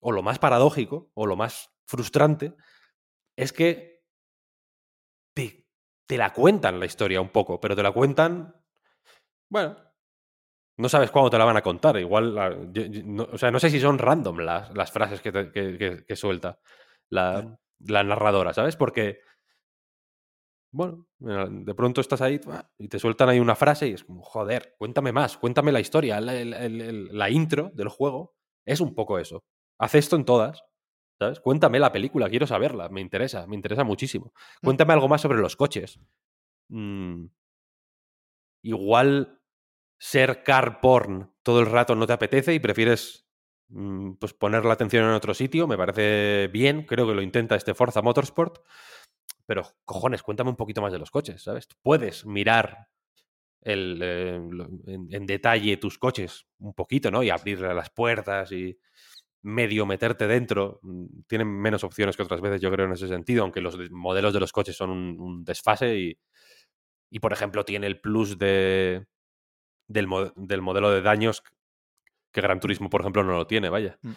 o 0.01 0.13
lo 0.13 0.23
más 0.23 0.39
paradójico, 0.39 1.11
o 1.15 1.27
lo 1.27 1.37
más 1.37 1.71
frustrante, 1.87 2.55
es 3.37 3.53
que 3.53 4.03
te, 5.35 5.67
te 6.07 6.17
la 6.19 6.33
cuentan 6.33 6.79
la 6.79 6.87
historia 6.87 7.21
un 7.21 7.31
poco, 7.31 7.61
pero 7.61 7.77
te 7.77 7.83
la 7.83 7.93
cuentan, 7.93 8.55
bueno, 9.51 9.77
no 10.79 10.89
sabes 10.89 11.11
cuándo 11.11 11.31
te 11.31 11.39
la 11.39 11.45
van 11.45 11.57
a 11.57 11.63
contar. 11.63 11.97
Igual, 11.99 12.35
la- 12.35 12.51
yo- 12.73 12.85
yo- 12.87 13.03
no, 13.05 13.25
o 13.33 13.39
sea, 13.39 13.51
no 13.51 13.61
sé 13.61 13.71
si 13.71 13.81
son 13.81 13.99
random 13.99 14.39
las, 14.39 14.75
las 14.77 14.91
frases 14.91 15.21
que, 15.21 15.33
te- 15.33 15.51
que- 15.53 15.79
que- 15.79 16.05
que 16.07 16.17
suelta 16.17 16.59
la, 17.11 17.59
la 17.81 18.03
narradora, 18.05 18.53
¿sabes? 18.55 18.77
Porque, 18.77 19.21
bueno, 20.73 21.07
de 21.19 21.75
pronto 21.75 22.01
estás 22.01 22.21
ahí 22.23 22.41
¡ah! 22.49 22.69
y 22.79 22.89
te 22.89 22.99
sueltan 22.99 23.29
ahí 23.29 23.39
una 23.39 23.55
frase 23.55 23.89
y 23.89 23.93
es 23.93 24.05
como, 24.05 24.23
joder, 24.23 24.75
cuéntame 24.79 25.13
más, 25.13 25.37
cuéntame 25.37 25.71
la 25.71 25.81
historia. 25.81 26.21
La, 26.21 26.33
la 26.33 27.31
intro 27.31 27.71
del 27.75 27.89
juego 27.89 28.35
es 28.67 28.81
un 28.81 28.95
poco 28.95 29.19
eso. 29.19 29.45
Haz 29.79 29.95
esto 29.95 30.17
en 30.17 30.25
todas, 30.25 30.65
¿sabes? 31.19 31.41
Cuéntame 31.41 31.79
la 31.79 31.93
película, 31.93 32.31
quiero 32.31 32.47
saberla, 32.47 32.89
me 32.89 33.01
interesa, 33.01 33.47
me 33.47 33.55
interesa 33.55 33.85
muchísimo. 33.85 34.33
Cuéntame 34.63 34.95
algo 34.95 35.09
más 35.09 35.21
sobre 35.21 35.41
los 35.41 35.57
coches. 35.57 36.01
Mm, 36.69 37.27
igual 38.63 39.41
ser 39.99 40.43
car 40.43 40.81
porn 40.81 41.33
todo 41.43 41.61
el 41.61 41.67
rato 41.67 41.95
no 41.95 42.07
te 42.07 42.13
apetece 42.13 42.55
y 42.55 42.61
prefieres 42.61 43.27
mm, 43.69 44.13
pues 44.15 44.33
poner 44.33 44.65
la 44.65 44.73
atención 44.75 45.05
en 45.05 45.13
otro 45.13 45.35
sitio, 45.35 45.67
me 45.67 45.77
parece 45.77 46.49
bien, 46.49 46.85
creo 46.85 47.07
que 47.07 47.15
lo 47.15 47.23
intenta 47.23 47.57
este 47.57 47.75
Forza 47.75 48.03
Motorsport, 48.03 48.65
pero 49.47 49.63
cojones, 49.85 50.23
cuéntame 50.23 50.51
un 50.51 50.57
poquito 50.57 50.81
más 50.83 50.93
de 50.93 50.99
los 50.99 51.11
coches, 51.11 51.43
¿sabes? 51.43 51.69
Tú 51.69 51.77
puedes 51.83 52.25
mirar 52.27 52.89
el, 53.61 54.01
eh, 54.03 54.35
en, 54.87 55.09
en 55.11 55.27
detalle 55.27 55.77
tus 55.77 55.99
coches 55.99 56.47
un 56.59 56.75
poquito, 56.75 57.11
¿no? 57.11 57.23
Y 57.23 57.31
abrirle 57.31 57.73
las 57.75 57.91
puertas 57.91 58.51
y 58.53 58.79
medio 59.43 59.87
meterte 59.87 60.27
dentro. 60.27 60.79
Mm, 60.83 61.07
Tienen 61.27 61.49
menos 61.49 61.85
opciones 61.85 62.17
que 62.17 62.23
otras 62.23 62.41
veces, 62.41 62.61
yo 62.61 62.71
creo, 62.71 62.87
en 62.87 62.93
ese 62.93 63.09
sentido, 63.09 63.43
aunque 63.43 63.61
los 63.61 63.77
de- 63.79 63.91
modelos 63.91 64.33
de 64.35 64.41
los 64.41 64.53
coches 64.53 64.77
son 64.77 64.91
un, 64.91 65.21
un 65.21 65.45
desfase 65.45 65.97
y, 65.99 66.19
y, 67.11 67.19
por 67.21 67.33
ejemplo, 67.33 67.65
tiene 67.65 67.87
el 67.87 68.01
plus 68.01 68.39
de, 68.39 69.07
del 69.89 70.07
modelo 70.63 70.91
de 70.91 71.03
daños 71.03 71.43
que 72.33 72.41
Gran 72.41 72.61
Turismo, 72.61 72.89
por 72.89 73.03
ejemplo, 73.03 73.23
no 73.25 73.33
lo 73.33 73.47
tiene, 73.47 73.69
vaya. 73.69 73.99
Mm. 74.03 74.13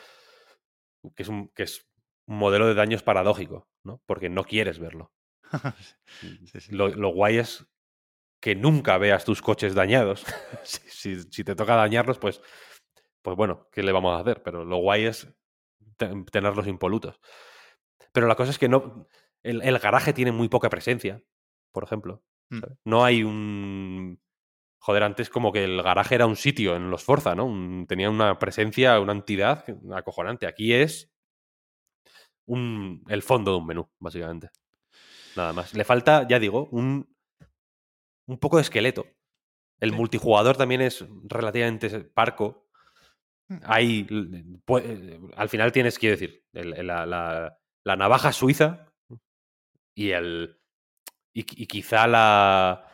Que 1.16 1.24
es 1.24 1.30
un, 1.30 1.50
que 1.50 1.64
es 1.64 1.88
un 2.27 2.38
modelo 2.38 2.67
de 2.67 2.74
daños 2.74 3.03
paradójico, 3.03 3.67
¿no? 3.85 4.01
Porque 4.05 4.30
no 4.30 4.43
quieres 4.43 4.80
verlo. 4.80 5.11
Sí, 6.22 6.59
sí. 6.59 6.72
Lo, 6.75 6.89
lo 6.89 7.09
guay 7.09 7.38
es 7.38 7.67
que 8.41 8.55
nunca 8.55 8.97
veas 8.97 9.25
tus 9.25 9.41
coches 9.41 9.75
dañados. 9.75 10.25
si, 10.64 10.81
si- 10.89 11.23
si 11.31 11.43
te 11.43 11.55
toca 11.55 11.75
dañarlos, 11.75 12.19
pues, 12.19 12.41
pues 13.22 13.38
bueno, 13.38 13.67
¿qué 13.72 13.83
le 13.83 13.91
vamos 13.91 14.15
a 14.17 14.22
hacer? 14.22 14.43
Pero 14.43 14.65
lo 14.65 14.77
guay 14.77 15.05
es 15.05 15.27
te- 15.97 16.11
tenerlos 16.31 16.67
impolutos. 16.67 17.19
Pero 18.11 18.27
la 18.27 18.35
cosa 18.35 18.51
es 18.51 18.59
que 18.59 18.69
no. 18.69 19.07
El, 19.43 19.61
el 19.61 19.80
garaje 19.80 20.14
tiene 20.14 20.31
muy 20.31 20.49
poca 20.49 20.69
presencia, 20.69 21.22
por 21.72 21.83
ejemplo. 21.83 22.23
Mm. 22.49 22.61
No 22.85 23.05
hay 23.05 23.23
un. 23.23 24.19
Joder, 24.80 25.03
antes 25.03 25.30
como 25.30 25.51
que 25.51 25.64
el 25.64 25.81
garaje 25.81 26.15
era 26.15 26.27
un 26.27 26.35
sitio 26.35 26.75
en 26.75 26.91
los 26.91 27.03
Forza, 27.03 27.35
¿no? 27.35 27.45
Un- 27.45 27.85
tenía 27.88 28.09
una 28.09 28.39
presencia, 28.39 28.99
una 28.99 29.14
entidad 29.14 29.65
acojonante. 29.95 30.47
Aquí 30.47 30.73
es 30.73 31.11
un, 32.48 33.03
el 33.07 33.22
fondo 33.24 33.51
de 33.51 33.57
un 33.57 33.65
menú, 33.67 33.90
básicamente. 33.99 34.49
Nada 35.35 35.53
más. 35.53 35.74
Le 35.74 35.83
falta, 35.83 36.27
ya 36.27 36.40
digo, 36.40 36.67
un, 36.72 37.07
un 38.27 38.38
poco 38.38 38.57
de 38.57 38.64
esqueleto. 38.64 39.06
El 39.80 39.91
Sí. 39.91 39.95
multijugador 39.98 40.56
también 40.57 40.82
es 40.82 41.06
relativamente 41.24 41.90
parco. 42.06 42.67
Mm. 43.49 43.57
Hay, 43.64 44.07
l- 44.09 44.43
pu- 44.65 44.82
eh, 44.83 45.19
al 45.35 45.49
final 45.49 45.72
tienes, 45.72 45.99
quiero 45.99 46.15
decir, 46.17 46.45
el- 46.53 46.88
la, 46.88 47.06
la- 47.06 47.59
la 47.83 47.95
navaja 47.95 48.32
suiza 48.32 48.91
y 49.95 50.11
el 50.11 50.59
y, 51.33 51.41
y 51.41 51.67
quizá 51.67 52.07
la 52.07 52.88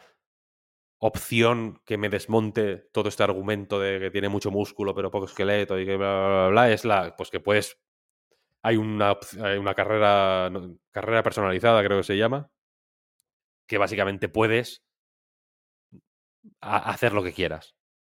opción 0.99 1.81
que 1.85 1.97
me 1.97 2.09
desmonte 2.09 2.77
todo 2.91 3.09
este 3.09 3.23
argumento 3.23 3.79
de 3.79 3.99
que 3.99 4.11
tiene 4.11 4.29
mucho 4.29 4.51
músculo 4.51 4.93
pero 4.93 5.09
poco 5.11 5.25
esqueleto 5.25 5.79
y 5.79 5.85
que 5.85 5.95
bla, 5.97 6.13
bla, 6.13 6.27
bla, 6.27 6.47
bla, 6.49 6.71
es 6.71 6.85
la 6.85 7.15
pues 7.15 7.29
que 7.31 7.39
puedes 7.39 7.79
hay 8.63 8.77
una, 8.77 9.17
carrera 9.75 10.51
carrera 10.91 11.23
personalizada 11.23 11.83
creo 11.83 11.97
que 11.97 12.03
se 12.03 12.17
llama 12.17 12.51
que 13.67 13.77
básicamente 13.77 14.29
puedes 14.29 14.83
hacer 16.59 17.13
lo 17.13 17.23
que 17.23 17.33
quieras 17.33 17.75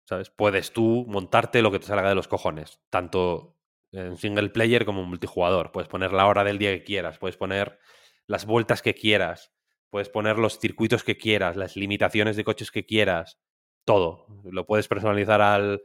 sabes 0.08 0.30
puedes 0.30 0.72
tú 0.72 1.06
montarte 1.08 1.62
lo 1.62 1.70
que 1.70 1.78
te 1.78 1.86
salga 1.86 2.08
de 2.08 2.14
los 2.14 2.28
cojones 2.28 2.80
tanto 2.90 3.54
en 3.94 4.16
single 4.16 4.50
player 4.50 4.84
como 4.84 5.02
en 5.02 5.08
multijugador. 5.08 5.70
Puedes 5.70 5.88
poner 5.88 6.12
la 6.12 6.26
hora 6.26 6.44
del 6.44 6.58
día 6.58 6.72
que 6.72 6.84
quieras 6.84 7.18
puedes 7.18 7.36
poner 7.36 7.78
las 8.26 8.46
vueltas 8.46 8.82
que 8.82 8.94
quieras 8.94 9.52
puedes 9.90 10.08
poner 10.08 10.38
los 10.38 10.58
circuitos 10.58 11.04
que 11.04 11.16
quieras 11.16 11.56
las 11.56 11.76
limitaciones 11.76 12.36
de 12.36 12.44
coches 12.44 12.70
que 12.72 12.84
quieras 12.84 13.38
todo. 13.84 14.26
Lo 14.44 14.66
puedes 14.66 14.88
personalizar 14.88 15.40
al 15.40 15.84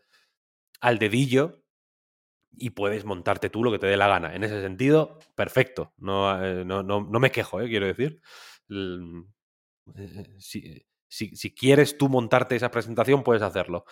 al 0.81 0.97
dedillo 0.97 1.58
y 2.51 2.71
puedes 2.71 3.05
montarte 3.05 3.49
tú 3.49 3.63
lo 3.63 3.71
que 3.71 3.79
te 3.79 3.87
dé 3.87 3.97
la 3.97 4.07
gana. 4.07 4.35
En 4.35 4.43
ese 4.43 4.61
sentido, 4.61 5.19
perfecto. 5.35 5.93
No, 5.97 6.43
eh, 6.43 6.65
no, 6.65 6.83
no, 6.83 7.01
no 7.01 7.19
me 7.19 7.31
quejo, 7.31 7.61
¿eh? 7.61 7.67
quiero 7.69 7.87
decir. 7.87 8.21
Eh, 8.69 10.25
Si, 10.37 10.85
si, 11.07 11.35
si 11.35 11.55
quieres 11.55 11.97
tú 11.97 12.09
montarte 12.09 12.55
esa 12.55 12.71
presentación, 12.71 13.23
puedes 13.23 13.41
hacerlo. 13.41 13.85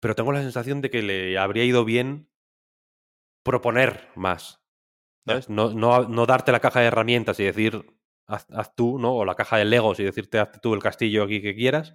Pero 0.00 0.14
tengo 0.14 0.32
la 0.32 0.40
sensación 0.42 0.80
de 0.80 0.90
que 0.90 1.02
le 1.02 1.38
habría 1.38 1.64
ido 1.64 1.84
bien 1.84 2.28
proponer 3.42 4.08
más. 4.14 4.60
¿sabes? 5.26 5.48
No, 5.48 5.72
no, 5.72 6.08
no 6.08 6.26
darte 6.26 6.52
la 6.52 6.60
caja 6.60 6.80
de 6.80 6.86
herramientas 6.86 7.38
y 7.38 7.44
decir, 7.44 7.84
haz, 8.26 8.46
haz 8.50 8.74
tú, 8.74 8.98
¿no? 8.98 9.14
O 9.14 9.24
la 9.24 9.34
caja 9.34 9.56
de 9.56 9.64
Legos 9.64 10.00
y 10.00 10.04
decirte, 10.04 10.38
haz 10.38 10.60
tú 10.60 10.74
el 10.74 10.82
castillo 10.82 11.24
aquí 11.24 11.40
que 11.40 11.54
quieras, 11.54 11.94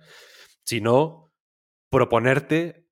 sino 0.64 1.34
proponerte 1.90 2.87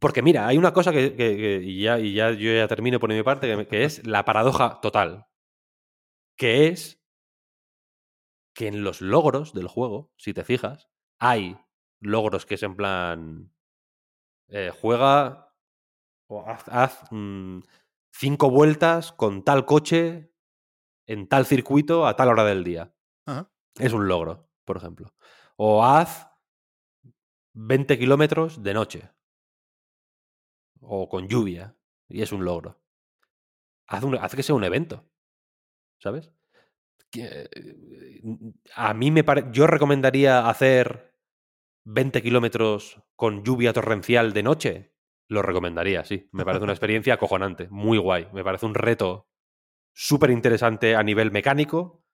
porque 0.00 0.22
mira, 0.22 0.46
hay 0.46 0.58
una 0.58 0.72
cosa 0.72 0.92
que, 0.92 1.14
que- 1.16 1.36
que- 1.36 1.60
y, 1.64 1.82
ya, 1.82 1.98
y 1.98 2.14
ya 2.14 2.30
yo 2.32 2.52
ya 2.54 2.68
termino 2.68 3.00
por 3.00 3.10
mi 3.12 3.22
parte, 3.22 3.54
que, 3.56 3.66
que 3.66 3.84
es 3.84 4.06
la 4.06 4.24
paradoja 4.24 4.80
total. 4.80 5.26
Que 6.38 6.68
es 6.68 6.98
que 8.54 8.68
en 8.68 8.84
los 8.84 9.00
logros 9.00 9.52
del 9.52 9.68
juego, 9.68 10.12
si 10.16 10.32
te 10.32 10.44
fijas, 10.44 10.88
hay 11.18 11.56
logros 12.00 12.46
que 12.46 12.54
es 12.54 12.62
en 12.62 12.76
plan. 12.76 13.52
eh, 14.48 14.70
juega 14.80 15.52
o 16.28 16.42
haz, 16.48 16.64
haz, 16.68 17.02
mm, 17.12 17.60
cinco 18.12 18.50
vueltas 18.50 19.12
con 19.12 19.44
tal 19.44 19.66
coche 19.66 20.32
en 21.06 21.28
tal 21.28 21.46
circuito 21.46 22.06
a 22.06 22.16
tal 22.16 22.28
hora 22.30 22.44
del 22.44 22.64
día. 22.64 22.94
Ajá. 23.26 23.50
Es 23.78 23.92
un 23.92 24.08
logro, 24.08 24.50
por 24.64 24.76
ejemplo. 24.78 25.14
O 25.56 25.84
haz 25.84 26.28
20 27.54 27.98
kilómetros 27.98 28.62
de 28.62 28.74
noche. 28.74 29.10
O 30.88 31.08
con 31.08 31.28
lluvia. 31.28 31.76
Y 32.08 32.22
es 32.22 32.32
un 32.32 32.44
logro. 32.44 32.80
Haz, 33.88 34.02
un- 34.04 34.16
haz 34.16 34.34
que 34.34 34.42
sea 34.42 34.54
un 34.54 34.64
evento. 34.64 35.04
¿Sabes? 35.98 36.32
Que, 37.10 37.48
eh, 37.54 38.20
A 38.74 38.94
mí 38.94 39.10
me 39.10 39.24
parece. 39.24 39.48
Yo 39.52 39.66
recomendaría 39.66 40.48
hacer 40.48 41.14
20 41.84 42.22
kilómetros 42.22 43.02
con 43.16 43.44
lluvia 43.44 43.72
torrencial 43.72 44.32
de 44.32 44.42
noche. 44.42 44.92
Lo 45.28 45.42
recomendaría, 45.42 46.04
sí. 46.04 46.28
Me 46.32 46.44
parece 46.44 46.64
una 46.64 46.72
experiencia 46.78 47.14
acojonante. 47.14 47.68
Muy 47.70 47.98
guay. 47.98 48.28
Me 48.32 48.44
parece 48.44 48.66
un 48.66 48.74
reto 48.74 49.28
súper 49.92 50.30
interesante 50.30 50.94
a 50.96 51.02
nivel 51.02 51.30
mecánico. 51.32 52.04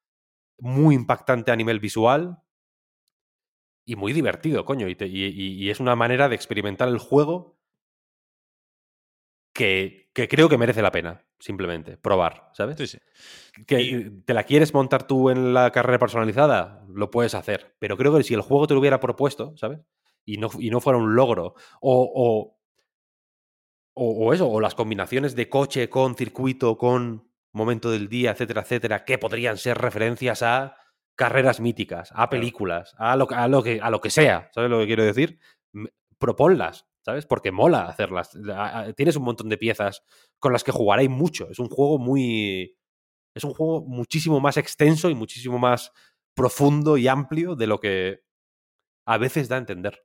Muy 0.58 0.94
impactante 0.94 1.50
a 1.50 1.56
nivel 1.56 1.80
visual. 1.80 2.38
Y 3.84 3.96
muy 3.96 4.12
divertido, 4.12 4.64
coño. 4.64 4.88
Y, 4.88 4.94
te- 4.94 5.06
y- 5.08 5.24
y- 5.24 5.64
y 5.64 5.70
es 5.70 5.80
una 5.80 5.96
manera 5.96 6.28
de 6.28 6.36
experimentar 6.36 6.88
el 6.88 6.98
juego 6.98 7.51
que, 9.52 10.10
que 10.12 10.28
creo 10.28 10.48
que 10.48 10.58
merece 10.58 10.82
la 10.82 10.92
pena, 10.92 11.24
simplemente, 11.38 11.96
probar, 11.96 12.50
¿sabes? 12.54 12.76
Sí, 12.78 12.86
sí. 12.86 12.98
Que 13.66 14.10
te 14.24 14.34
la 14.34 14.44
quieres 14.44 14.72
montar 14.72 15.06
tú 15.06 15.30
en 15.30 15.52
la 15.54 15.70
carrera 15.70 15.98
personalizada, 15.98 16.84
lo 16.88 17.10
puedes 17.10 17.34
hacer. 17.34 17.74
Pero 17.78 17.96
creo 17.96 18.16
que 18.16 18.22
si 18.22 18.34
el 18.34 18.40
juego 18.40 18.66
te 18.66 18.74
lo 18.74 18.80
hubiera 18.80 19.00
propuesto, 19.00 19.54
¿sabes? 19.56 19.80
Y 20.24 20.38
no, 20.38 20.50
y 20.58 20.70
no 20.70 20.80
fuera 20.80 20.98
un 20.98 21.14
logro, 21.14 21.54
o, 21.80 22.56
o, 23.94 24.32
eso, 24.32 24.48
o 24.48 24.60
las 24.60 24.74
combinaciones 24.74 25.34
de 25.34 25.48
coche 25.48 25.88
con 25.88 26.14
circuito, 26.14 26.78
con 26.78 27.28
momento 27.52 27.90
del 27.90 28.08
día, 28.08 28.30
etcétera, 28.30 28.62
etcétera, 28.62 29.04
que 29.04 29.18
podrían 29.18 29.58
ser 29.58 29.78
referencias 29.78 30.42
a 30.42 30.76
carreras 31.14 31.60
míticas, 31.60 32.10
a 32.14 32.30
películas, 32.30 32.94
a 32.96 33.16
lo, 33.16 33.30
a 33.30 33.48
lo, 33.48 33.62
que, 33.62 33.80
a 33.80 33.90
lo 33.90 34.00
que 34.00 34.10
sea, 34.10 34.50
¿sabes 34.54 34.70
lo 34.70 34.78
que 34.78 34.86
quiero 34.86 35.04
decir? 35.04 35.38
Proponlas, 36.18 36.86
¿sabes? 37.04 37.26
Porque 37.26 37.52
mola 37.52 37.86
hacerlas. 37.86 38.36
A- 38.54 38.80
a- 38.80 38.92
Tienes 38.92 39.16
un 39.16 39.24
montón 39.24 39.48
de 39.48 39.58
piezas 39.58 40.02
con 40.38 40.52
las 40.52 40.64
que 40.64 40.72
jugaréis 40.72 41.10
mucho. 41.10 41.48
Es 41.50 41.58
un 41.58 41.68
juego 41.68 41.98
muy... 41.98 42.76
Es 43.34 43.44
un 43.44 43.54
juego 43.54 43.82
muchísimo 43.86 44.40
más 44.40 44.56
extenso 44.58 45.10
y 45.10 45.14
muchísimo 45.14 45.58
más 45.58 45.92
profundo 46.34 46.98
y 46.98 47.08
amplio 47.08 47.56
de 47.56 47.66
lo 47.66 47.80
que 47.80 48.20
a 49.06 49.18
veces 49.18 49.48
da 49.48 49.56
a 49.56 49.60
entender. 49.60 50.04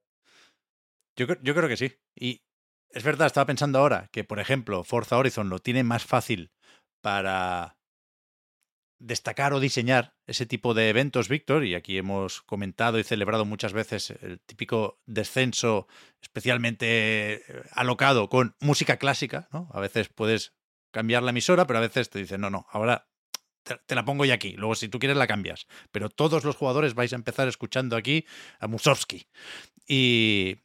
Yo, 1.17 1.25
yo 1.41 1.55
creo 1.55 1.67
que 1.67 1.77
sí. 1.77 1.93
Y 2.15 2.43
es 2.91 3.03
verdad, 3.03 3.27
estaba 3.27 3.45
pensando 3.45 3.79
ahora 3.79 4.09
que, 4.11 4.23
por 4.23 4.39
ejemplo, 4.39 4.83
Forza 4.83 5.17
Horizon 5.17 5.49
lo 5.49 5.59
tiene 5.59 5.83
más 5.83 6.05
fácil 6.05 6.51
para 7.01 7.76
destacar 8.99 9.53
o 9.53 9.59
diseñar 9.59 10.15
ese 10.25 10.45
tipo 10.45 10.73
de 10.73 10.89
eventos, 10.89 11.29
Víctor, 11.29 11.65
y 11.65 11.75
aquí 11.75 11.97
hemos 11.97 12.41
comentado 12.41 12.99
y 12.99 13.03
celebrado 13.03 13.45
muchas 13.45 13.73
veces 13.73 14.11
el 14.21 14.39
típico 14.39 14.99
descenso 15.05 15.87
especialmente 16.21 17.33
eh, 17.33 17.41
alocado 17.71 18.29
con 18.29 18.55
música 18.59 18.97
clásica, 18.97 19.47
¿no? 19.51 19.69
A 19.71 19.79
veces 19.79 20.09
puedes 20.09 20.53
cambiar 20.91 21.23
la 21.23 21.31
emisora, 21.31 21.67
pero 21.67 21.79
a 21.79 21.83
veces 21.83 22.09
te 22.09 22.19
dicen, 22.19 22.41
no, 22.41 22.49
no, 22.49 22.65
ahora 22.71 23.07
te, 23.63 23.95
la 23.95 24.05
pongo 24.05 24.25
ya 24.25 24.33
aquí, 24.33 24.53
luego 24.53 24.75
si 24.75 24.89
tú 24.89 24.99
quieres 24.99 25.17
la 25.17 25.27
cambias, 25.27 25.67
pero 25.91 26.09
todos 26.09 26.43
los 26.43 26.55
jugadores 26.55 26.95
vais 26.95 27.13
a 27.13 27.17
empezar 27.17 27.47
escuchando 27.47 27.95
aquí 27.95 28.25
a 28.59 28.67
Mussorgsky. 28.67 29.27
Y, 29.87 30.57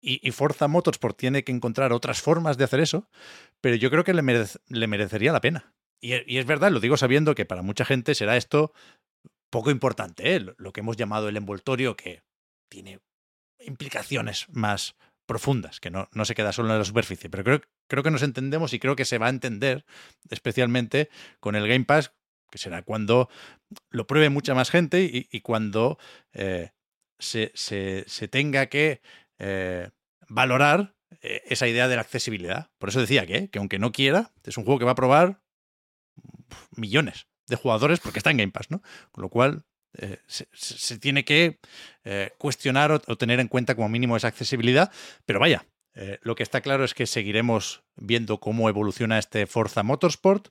y, 0.00 0.30
Forza 0.30 0.68
Motorsport 0.68 1.16
tiene 1.16 1.44
que 1.44 1.52
encontrar 1.52 1.92
otras 1.92 2.20
formas 2.20 2.56
de 2.56 2.64
hacer 2.64 2.80
eso, 2.80 3.08
pero 3.60 3.76
yo 3.76 3.90
creo 3.90 4.04
que 4.04 4.14
le, 4.14 4.22
le 4.68 4.86
merecería 4.86 5.32
la 5.32 5.40
pena. 5.40 5.74
Y, 6.00 6.14
y 6.32 6.38
es 6.38 6.46
verdad, 6.46 6.70
lo 6.70 6.80
digo 6.80 6.96
sabiendo 6.96 7.34
que 7.34 7.44
para 7.44 7.62
mucha 7.62 7.84
gente 7.84 8.14
será 8.14 8.36
esto 8.36 8.72
poco 9.50 9.70
importante, 9.70 10.34
¿eh? 10.36 10.46
lo 10.58 10.72
que 10.72 10.80
hemos 10.80 10.96
llamado 10.96 11.28
el 11.28 11.36
envoltorio, 11.36 11.96
que 11.96 12.22
tiene 12.70 13.00
implicaciones 13.58 14.46
más 14.50 14.96
profundas, 15.26 15.80
que 15.80 15.90
no, 15.90 16.08
no 16.12 16.24
se 16.24 16.34
queda 16.34 16.52
solo 16.52 16.72
en 16.72 16.78
la 16.78 16.84
superficie. 16.84 17.28
Pero 17.30 17.44
creo, 17.44 17.60
creo 17.88 18.02
que 18.02 18.10
nos 18.10 18.22
entendemos 18.22 18.72
y 18.72 18.78
creo 18.78 18.96
que 18.96 19.04
se 19.04 19.18
va 19.18 19.26
a 19.26 19.30
entender, 19.30 19.84
especialmente 20.30 21.10
con 21.40 21.54
el 21.56 21.68
Game 21.68 21.84
Pass, 21.84 22.12
que 22.50 22.58
será 22.58 22.82
cuando 22.82 23.28
lo 23.90 24.06
pruebe 24.06 24.28
mucha 24.28 24.54
más 24.54 24.70
gente 24.70 25.02
y, 25.02 25.40
cuando 25.40 25.98
eh, 26.32 26.70
se, 27.18 27.52
se- 27.54 28.04
tenga 28.28 28.66
que 28.66 29.02
eh, 29.38 29.90
valorar 30.28 30.96
eh, 31.20 31.42
esa 31.46 31.68
idea 31.68 31.86
de 31.86 31.94
la 31.94 32.02
accesibilidad. 32.02 32.70
Por 32.78 32.88
eso 32.88 33.00
decía 33.00 33.24
que, 33.26 33.50
que 33.50 33.58
aunque 33.60 33.78
no 33.78 33.92
quiera, 33.92 34.32
es 34.42 34.56
un 34.56 34.64
juego 34.64 34.80
que 34.80 34.84
va 34.84 34.92
a 34.92 34.96
probar 34.96 35.42
millones 36.76 37.26
de 37.46 37.56
jugadores 37.56 38.00
porque 38.00 38.18
está 38.18 38.30
en 38.30 38.38
Game 38.38 38.52
Pass, 38.52 38.70
¿no? 38.70 38.82
Con 39.10 39.22
lo 39.22 39.28
cual 39.28 39.64
eh, 39.98 40.18
se, 40.26 40.98
tiene 40.98 41.24
que 41.24 41.58
eh, 42.04 42.30
cuestionar 42.38 42.92
o, 42.92 43.00
tener 43.16 43.40
en 43.40 43.48
cuenta 43.48 43.74
como 43.74 43.88
mínimo 43.88 44.16
esa 44.16 44.28
accesibilidad. 44.28 44.92
Pero 45.26 45.40
vaya, 45.40 45.66
eh, 45.94 46.18
lo 46.22 46.34
que 46.34 46.44
está 46.44 46.60
claro 46.60 46.84
es 46.84 46.94
que 46.94 47.06
seguiremos 47.06 47.82
viendo 47.96 48.38
cómo 48.38 48.68
evoluciona 48.68 49.18
este 49.18 49.46
Forza 49.46 49.82
Motorsport. 49.82 50.48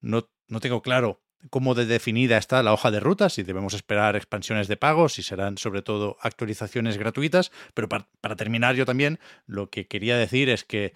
No, 0.00 0.28
no 0.48 0.60
tengo 0.60 0.82
claro 0.82 1.22
cómo 1.48 1.74
de 1.74 1.86
definida 1.86 2.36
está 2.36 2.62
la 2.62 2.74
hoja 2.74 2.90
de 2.90 3.00
ruta, 3.00 3.30
si 3.30 3.42
debemos 3.42 3.72
esperar 3.72 4.14
expansiones 4.14 4.68
de 4.68 4.76
pago, 4.76 5.08
si 5.08 5.22
serán 5.22 5.56
sobre 5.56 5.80
todo 5.80 6.18
actualizaciones 6.20 6.98
gratuitas, 6.98 7.50
pero 7.72 7.88
para, 7.88 8.36
terminar 8.36 8.74
yo 8.74 8.84
también 8.84 9.18
lo 9.46 9.70
que 9.70 9.86
quería 9.86 10.18
decir 10.18 10.50
es 10.50 10.64
que 10.64 10.92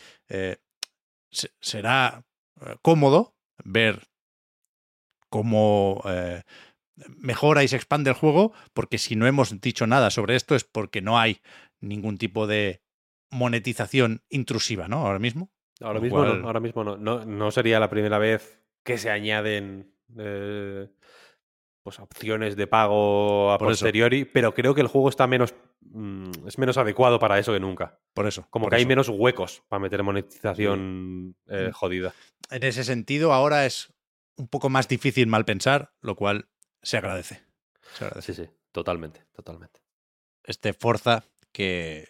se- 1.31 1.51
será 1.61 2.27
cómodo 2.83 3.35
ver 3.65 4.03
cómo 5.35 6.01
eh, 6.07 6.43
mejora 7.19 7.65
y 7.65 7.69
se 7.69 7.75
expande 7.75 8.11
el 8.11 8.17
juego, 8.17 8.53
porque 8.73 8.99
si 8.99 9.17
no 9.17 9.27
hemos 9.27 9.61
dicho 9.61 9.85
nada 9.89 10.11
sobre 10.11 10.37
esto 10.37 10.55
es 10.55 10.63
porque 10.63 11.03
no 11.03 11.19
hay 11.19 11.41
ningún 11.81 12.19
tipo 12.19 12.47
de 12.47 12.83
monetización 13.33 14.23
intrusiva, 14.29 14.87
¿no? 14.87 14.99
Ahora 15.07 15.19
mismo. 15.19 15.51
Ahora 15.81 15.99
mismo 15.99 16.19
cual- 16.19 16.41
no, 16.41 16.47
ahora 16.47 16.61
mismo 16.61 16.85
no. 16.85 16.97
no. 16.97 17.25
no 17.25 17.51
sería 17.51 17.81
la 17.81 17.91
primera 17.91 18.19
vez 18.19 18.63
que 18.85 18.97
se 18.97 19.11
añaden 19.11 19.93
eh, 20.17 20.87
pues 21.83 21.99
opciones 21.99 22.55
de 22.55 22.69
pago 22.69 23.51
a 23.51 23.59
Por 23.59 23.73
eso. 23.73 23.81
posteriori, 23.85 24.25
pero 24.25 24.55
creo 24.55 24.73
que 24.75 24.81
el 24.83 24.87
juego 24.87 25.09
está 25.09 25.27
menos 25.27 25.53
mm, 25.81 26.47
es 26.47 26.59
menos 26.59 26.79
adecuado 26.79 27.19
para 27.19 27.41
eso 27.41 27.53
que 27.53 27.59
nunca. 27.61 27.99
Por 28.15 28.29
eso. 28.29 28.47
Como 28.51 28.67
por 28.67 28.71
que 28.71 28.77
hay 28.77 28.87
menos 28.87 29.09
huecos 29.09 29.65
para 29.69 29.81
meter 29.81 30.03
monetización 30.05 31.35
eh, 31.49 31.71
jodida. 31.73 32.15
En 32.51 32.63
ese 32.63 32.85
sentido, 32.85 33.33
ahora 33.33 33.67
es 33.67 33.93
un 34.37 34.49
poco 34.49 34.69
más 34.69 34.89
difícil 34.89 35.27
mal 35.27 35.45
pensar, 35.45 35.93
lo 36.01 36.17
cual 36.17 36.49
se 36.83 36.97
agradece. 36.97 37.43
Se 37.97 38.05
agradece. 38.05 38.35
Sí, 38.35 38.45
sí, 38.45 38.51
totalmente, 38.73 39.25
totalmente. 39.33 39.81
Este 40.43 40.73
Forza 40.73 41.25
que 41.53 42.09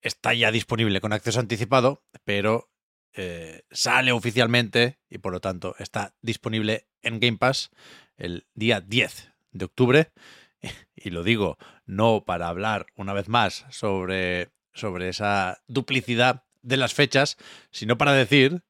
está 0.00 0.34
ya 0.34 0.50
disponible 0.50 1.00
con 1.00 1.12
acceso 1.12 1.40
anticipado, 1.40 2.04
pero 2.24 2.70
eh, 3.14 3.62
sale 3.70 4.12
oficialmente 4.12 4.98
y 5.08 5.18
por 5.18 5.32
lo 5.32 5.40
tanto 5.40 5.74
está 5.78 6.14
disponible 6.22 6.88
en 7.02 7.20
Game 7.20 7.38
Pass 7.38 7.70
el 8.16 8.46
día 8.54 8.80
10 8.80 9.32
de 9.52 9.64
octubre. 9.64 10.12
Y 10.94 11.10
lo 11.10 11.24
digo 11.24 11.58
no 11.84 12.24
para 12.24 12.46
hablar 12.46 12.86
una 12.94 13.12
vez 13.12 13.28
más 13.28 13.66
sobre, 13.70 14.52
sobre 14.72 15.08
esa 15.08 15.60
duplicidad 15.66 16.44
de 16.62 16.76
las 16.76 16.94
fechas, 16.94 17.36
sino 17.72 17.98
para 17.98 18.12
decir 18.12 18.62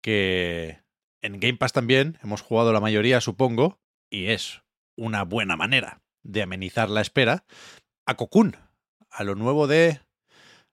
que 0.00 0.80
en 1.26 1.40
Game 1.40 1.58
Pass 1.58 1.72
también 1.72 2.18
hemos 2.22 2.40
jugado 2.40 2.72
la 2.72 2.80
mayoría, 2.80 3.20
supongo, 3.20 3.78
y 4.08 4.26
es 4.26 4.62
una 4.96 5.24
buena 5.24 5.56
manera 5.56 6.00
de 6.22 6.42
amenizar 6.42 6.88
la 6.88 7.00
espera 7.00 7.44
a 8.06 8.14
Cocoon, 8.14 8.56
a 9.10 9.24
lo 9.24 9.34
nuevo 9.34 9.66
de 9.66 10.00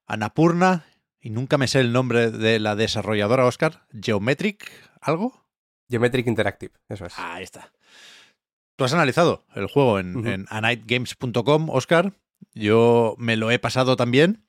Anapurna, 0.06 0.86
y 1.20 1.32
nunca 1.32 1.58
me 1.58 1.68
sé 1.68 1.80
el 1.80 1.92
nombre 1.92 2.32
de 2.32 2.60
la 2.60 2.76
desarrolladora 2.76 3.46
Oscar, 3.46 3.88
Geometric, 4.00 4.72
¿algo? 5.02 5.46
Geometric 5.90 6.28
Interactive, 6.28 6.74
eso 6.88 7.06
es. 7.06 7.18
Ahí 7.18 7.44
está. 7.44 7.72
Tú 8.76 8.86
has 8.86 8.94
analizado 8.94 9.46
el 9.56 9.68
juego 9.68 10.00
en, 10.00 10.26
en 10.28 10.46
anightgames.com, 10.50 11.70
Oscar. 11.70 12.14
Yo 12.54 13.16
me 13.18 13.38
lo 13.38 13.52
he 13.52 13.60
pasado 13.60 13.96
también, 13.96 14.46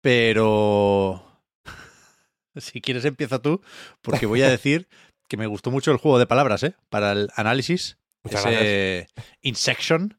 pero 0.00 1.24
si 2.56 2.80
quieres 2.80 3.04
empieza 3.04 3.40
tú, 3.40 3.62
porque 4.02 4.26
voy 4.26 4.42
a 4.42 4.48
decir 4.48 4.88
que 5.28 5.36
me 5.36 5.46
gustó 5.46 5.70
mucho 5.70 5.92
el 5.92 5.98
juego 5.98 6.18
de 6.18 6.26
palabras, 6.26 6.62
¿eh? 6.62 6.74
Para 6.88 7.12
el 7.12 7.28
análisis, 7.36 7.98
Muchas 8.24 8.46
ese 8.46 9.08
Insection, 9.42 10.18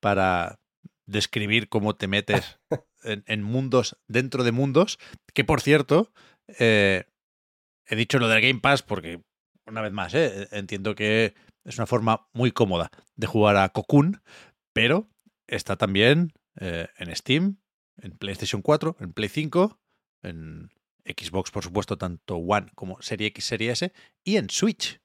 para 0.00 0.58
describir 1.06 1.68
cómo 1.68 1.96
te 1.96 2.08
metes 2.08 2.58
en, 3.04 3.24
en 3.26 3.42
mundos 3.42 3.96
dentro 4.08 4.44
de 4.44 4.52
mundos, 4.52 4.98
que 5.34 5.44
por 5.44 5.60
cierto, 5.60 6.12
eh, 6.58 7.04
he 7.86 7.96
dicho 7.96 8.18
lo 8.18 8.28
del 8.28 8.40
Game 8.40 8.60
Pass 8.60 8.82
porque, 8.82 9.22
una 9.66 9.80
vez 9.80 9.92
más, 9.92 10.14
¿eh? 10.14 10.48
entiendo 10.52 10.94
que 10.94 11.34
es 11.64 11.78
una 11.78 11.86
forma 11.86 12.28
muy 12.32 12.52
cómoda 12.52 12.90
de 13.16 13.26
jugar 13.26 13.56
a 13.56 13.68
Cocoon, 13.68 14.22
pero 14.72 15.08
está 15.46 15.76
también 15.76 16.32
eh, 16.58 16.88
en 16.96 17.14
Steam, 17.14 17.60
en 17.98 18.12
PlayStation 18.12 18.62
4, 18.62 18.96
en 19.00 19.12
Play 19.12 19.28
5, 19.28 19.78
en 20.22 20.70
Xbox, 21.18 21.50
por 21.50 21.64
supuesto, 21.64 21.98
tanto 21.98 22.36
One 22.36 22.70
como 22.74 23.00
Serie 23.02 23.28
X, 23.28 23.44
Serie 23.44 23.72
S, 23.72 23.92
y 24.24 24.36
en 24.36 24.50
Switch. 24.50 25.00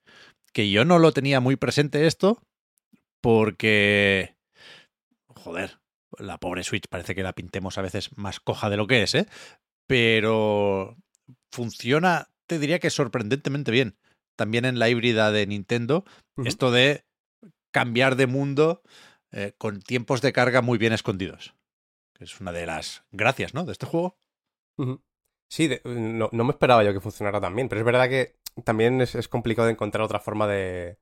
Que 0.53 0.69
yo 0.69 0.85
no 0.85 0.99
lo 0.99 1.11
tenía 1.11 1.39
muy 1.39 1.55
presente 1.55 2.07
esto, 2.07 2.41
porque. 3.21 4.35
Joder, 5.27 5.79
la 6.17 6.37
pobre 6.37 6.63
Switch 6.63 6.87
parece 6.87 7.15
que 7.15 7.23
la 7.23 7.33
pintemos 7.33 7.77
a 7.77 7.81
veces 7.81 8.15
más 8.17 8.39
coja 8.39 8.69
de 8.69 8.77
lo 8.77 8.87
que 8.87 9.03
es, 9.03 9.15
¿eh? 9.15 9.27
Pero 9.87 10.97
funciona, 11.51 12.29
te 12.47 12.59
diría 12.59 12.79
que 12.79 12.89
sorprendentemente 12.89 13.71
bien. 13.71 13.97
También 14.37 14.65
en 14.65 14.79
la 14.79 14.89
híbrida 14.89 15.31
de 15.31 15.47
Nintendo, 15.47 16.03
esto 16.43 16.71
de 16.71 17.05
cambiar 17.71 18.15
de 18.15 18.27
mundo 18.27 18.81
eh, 19.31 19.53
con 19.57 19.81
tiempos 19.81 20.21
de 20.21 20.33
carga 20.33 20.61
muy 20.61 20.77
bien 20.77 20.93
escondidos. 20.93 21.55
Que 22.13 22.25
es 22.25 22.39
una 22.39 22.51
de 22.51 22.65
las 22.65 23.03
gracias, 23.11 23.53
¿no? 23.53 23.65
De 23.65 23.71
este 23.71 23.85
juego. 23.85 24.17
Sí, 25.55 25.67
de- 25.69 25.81
no, 25.85 26.27
no 26.33 26.43
me 26.43 26.51
esperaba 26.51 26.83
yo 26.83 26.91
que 26.93 26.99
funcionara 26.99 27.39
tan 27.39 27.55
bien, 27.55 27.69
pero 27.69 27.79
es 27.79 27.85
verdad 27.85 28.09
que 28.09 28.35
también 28.65 28.99
es, 28.99 29.15
es 29.15 29.29
complicado 29.29 29.69
encontrar 29.69 30.03
otra 30.03 30.19
forma 30.19 30.47
de, 30.47 30.97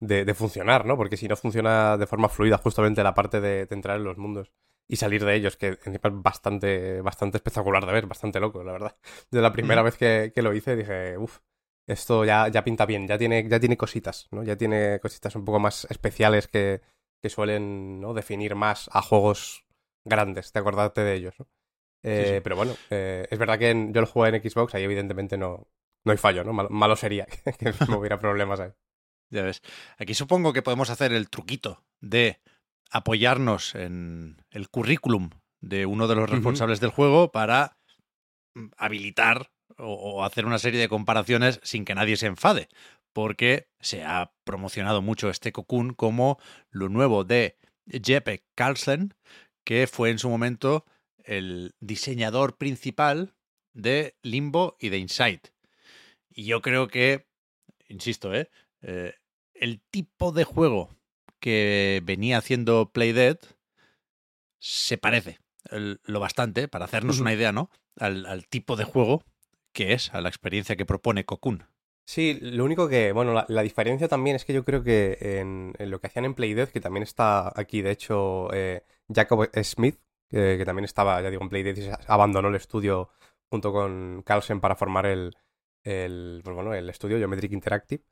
de, 0.00 0.24
de 0.26 0.34
funcionar, 0.34 0.86
¿no? 0.86 0.96
Porque 0.98 1.16
si 1.16 1.28
no 1.28 1.36
funciona 1.36 1.96
de 1.98 2.06
forma 2.06 2.28
fluida 2.28 2.58
justamente 2.58 3.02
la 3.02 3.14
parte 3.14 3.40
de, 3.40 3.66
entrar 3.70 3.96
en 3.98 4.04
los 4.04 4.18
mundos. 4.18 4.52
y 4.88 4.96
salir 4.96 5.24
de 5.24 5.34
ellos, 5.36 5.56
que 5.56 5.68
encima 5.86 6.00
es 6.04 6.22
bastante, 6.22 7.00
bastante 7.02 7.38
espectacular 7.38 7.86
de 7.86 7.92
ver, 7.92 8.06
bastante 8.06 8.40
loco, 8.40 8.64
la 8.64 8.72
verdad. 8.72 8.96
De 9.32 9.40
la 9.42 9.52
primera 9.52 9.82
vez 9.82 9.96
que, 9.98 10.32
que, 10.34 10.42
lo 10.42 10.54
hice 10.54 10.76
dije, 10.76 11.18
uff, 11.18 11.40
esto 11.88 12.24
ya, 12.26 12.48
ya 12.48 12.64
pinta 12.64 12.86
bien, 12.86 13.08
ya 13.08 13.18
tiene, 13.18 13.48
ya 13.48 13.60
tiene 13.60 13.76
cositas, 13.78 14.28
¿no? 14.32 14.44
Ya 14.44 14.56
tiene 14.56 15.00
cositas 15.00 15.36
un 15.36 15.44
poco 15.46 15.60
más 15.60 15.86
especiales 15.90 16.48
que, 16.48 16.82
que 17.22 17.30
suelen 17.30 18.00
¿no? 18.00 18.14
definir 18.14 18.56
más 18.56 18.90
a 18.92 19.02
juegos 19.02 19.64
grandes, 20.04 20.52
de 20.52 20.60
acordarte 20.60 21.02
de 21.02 21.14
ellos, 21.14 21.34
¿no? 21.38 21.48
Eh, 22.02 22.34
sí, 22.36 22.40
Pero 22.42 22.56
bueno, 22.56 22.76
eh, 22.90 23.26
es 23.30 23.38
verdad 23.38 23.58
que 23.58 23.70
en, 23.70 23.92
yo 23.92 24.00
lo 24.00 24.06
jugué 24.06 24.28
en 24.28 24.42
Xbox, 24.42 24.74
ahí 24.74 24.84
evidentemente 24.84 25.36
no, 25.36 25.66
no 26.04 26.12
hay 26.12 26.18
fallo, 26.18 26.44
¿no? 26.44 26.52
Malo, 26.52 26.68
malo 26.70 26.96
sería 26.96 27.26
que 27.58 27.72
no 27.88 27.98
hubiera 27.98 28.18
problemas 28.18 28.60
ahí. 28.60 28.70
Ya 29.30 29.42
ves. 29.42 29.62
Aquí 29.98 30.14
supongo 30.14 30.52
que 30.52 30.62
podemos 30.62 30.90
hacer 30.90 31.12
el 31.12 31.28
truquito 31.28 31.84
de 32.00 32.40
apoyarnos 32.90 33.74
en 33.74 34.36
el 34.50 34.68
currículum 34.68 35.30
de 35.60 35.86
uno 35.86 36.06
de 36.06 36.14
los 36.14 36.30
responsables 36.30 36.78
uh 36.78 36.80
-huh. 36.80 36.82
del 36.82 36.90
juego 36.90 37.32
para 37.32 37.76
mm, 38.54 38.66
habilitar 38.76 39.50
o, 39.78 39.92
o, 39.94 40.24
hacer 40.24 40.46
una 40.46 40.58
serie 40.58 40.80
de 40.80 40.88
comparaciones 40.88 41.60
sin 41.64 41.84
que 41.84 41.94
nadie 41.94 42.16
se 42.16 42.26
enfade, 42.26 42.68
porque 43.12 43.68
se 43.80 44.04
ha 44.04 44.32
promocionado 44.44 45.02
mucho 45.02 45.28
este 45.28 45.52
Cocoon 45.52 45.92
como 45.92 46.38
lo 46.70 46.88
nuevo 46.88 47.24
de 47.24 47.58
Jeppe 47.86 48.44
Carlsen, 48.54 49.14
que 49.64 49.86
fue 49.86 50.10
en 50.10 50.18
su 50.18 50.28
momento 50.28 50.86
el 51.26 51.74
diseñador 51.80 52.56
principal 52.56 53.34
de 53.72 54.16
Limbo 54.22 54.76
y 54.80 54.88
de 54.88 54.98
Inside. 54.98 55.42
Y 56.30 56.44
yo 56.44 56.62
creo 56.62 56.88
que, 56.88 57.26
insisto, 57.88 58.34
¿eh? 58.34 58.50
eh 58.82 59.14
el 59.54 59.80
tipo 59.90 60.32
de 60.32 60.44
juego 60.44 60.90
que 61.40 62.02
venía 62.04 62.38
haciendo 62.38 62.90
Playdead 62.92 63.38
se 64.58 64.98
parece 64.98 65.38
el, 65.70 66.00
lo 66.04 66.20
bastante, 66.20 66.68
para 66.68 66.84
hacernos 66.84 67.20
una 67.20 67.32
idea, 67.32 67.52
¿no? 67.52 67.70
Al, 67.98 68.26
al, 68.26 68.46
tipo 68.46 68.76
de 68.76 68.84
juego 68.84 69.24
que 69.72 69.92
es, 69.92 70.12
a 70.14 70.20
la 70.20 70.28
experiencia 70.28 70.76
que 70.76 70.86
propone 70.86 71.24
Cocoon. 71.24 71.64
Sí, 72.04 72.38
lo 72.40 72.64
único 72.64 72.88
que, 72.88 73.12
bueno, 73.12 73.32
la, 73.32 73.46
la 73.48 73.62
diferencia 73.62 74.08
también 74.08 74.36
es 74.36 74.44
que 74.44 74.52
yo 74.52 74.64
creo 74.64 74.82
que 74.82 75.18
en, 75.20 75.74
en, 75.78 75.90
lo 75.90 76.00
que 76.00 76.06
hacían 76.06 76.24
en 76.24 76.34
Playdead, 76.34 76.68
que 76.68 76.80
también 76.80 77.02
está 77.02 77.52
aquí, 77.58 77.82
de 77.82 77.90
hecho, 77.90 78.52
eh, 78.54 78.84
Jacob 79.12 79.48
Smith, 79.62 79.98
que, 80.28 80.56
que, 80.58 80.64
también 80.64 80.84
estaba, 80.84 81.20
ya 81.20 81.30
digo, 81.30 81.42
en 81.42 81.48
Playdead 81.48 81.76
y 81.76 81.82
se 81.82 81.94
abandonó 82.06 82.48
el 82.48 82.54
estudio 82.54 83.10
junto 83.50 83.72
con 83.72 84.22
Carlsen 84.24 84.60
para 84.60 84.76
formar 84.76 85.06
el, 85.06 85.36
el, 85.84 86.40
pues 86.44 86.54
bueno, 86.54 86.74
el 86.74 86.88
estudio 86.90 87.18
Geometric 87.18 87.52
Interactive. 87.52 88.04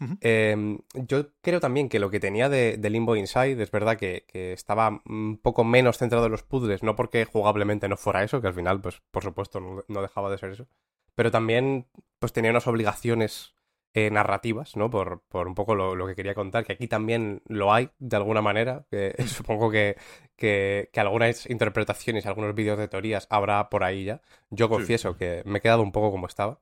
Uh 0.00 0.04
-huh. 0.04 0.18
eh, 0.20 0.78
yo 0.94 1.32
creo 1.40 1.60
también 1.60 1.88
que 1.88 2.00
lo 2.00 2.10
que 2.10 2.18
tenía 2.18 2.48
de, 2.48 2.76
de 2.76 2.90
Limbo 2.90 3.14
Inside 3.14 3.62
es 3.62 3.70
verdad 3.70 3.96
que, 3.96 4.24
que, 4.26 4.52
estaba 4.52 5.02
un 5.06 5.38
poco 5.38 5.64
menos 5.64 5.98
centrado 5.98 6.26
en 6.26 6.32
los 6.32 6.42
puzzles, 6.42 6.82
no 6.82 6.96
porque 6.96 7.24
jugablemente 7.24 7.88
no 7.88 7.96
fuera 7.96 8.24
eso, 8.24 8.40
que 8.40 8.48
al 8.48 8.54
final, 8.54 8.80
pues 8.80 9.00
por 9.10 9.22
supuesto, 9.22 9.60
no, 9.60 9.84
no 9.86 10.02
dejaba 10.02 10.30
de 10.30 10.38
ser 10.38 10.50
eso, 10.52 10.66
pero 11.14 11.30
también 11.30 11.86
pues 12.18 12.32
tenía 12.32 12.50
unas 12.50 12.66
obligaciones 12.66 13.54
eh, 13.94 14.10
narrativas, 14.10 14.76
¿no? 14.76 14.88
Por, 14.90 15.22
por 15.28 15.46
un 15.46 15.54
poco 15.54 15.74
lo, 15.74 15.94
lo, 15.94 16.06
que 16.06 16.14
quería 16.14 16.34
contar, 16.34 16.64
que 16.64 16.72
aquí 16.72 16.88
también 16.88 17.42
lo 17.46 17.72
hay, 17.74 17.90
de 17.98 18.16
alguna 18.16 18.40
manera, 18.40 18.86
que 18.90 19.14
supongo 19.26 19.70
que, 19.70 19.96
que, 20.36 20.88
que, 20.92 21.00
algunas 21.00 21.48
interpretaciones, 21.50 22.24
algunos 22.24 22.54
vídeos 22.54 22.78
de 22.78 22.88
teorías 22.88 23.26
habrá 23.30 23.68
por 23.68 23.84
ahí 23.84 24.04
ya. 24.04 24.22
Yo 24.50 24.68
confieso 24.68 25.12
sí. 25.12 25.18
que 25.18 25.42
me 25.44 25.58
he 25.58 25.60
quedado 25.60 25.82
un 25.82 25.92
poco 25.92 26.10
como 26.10 26.26
estaba 26.26 26.60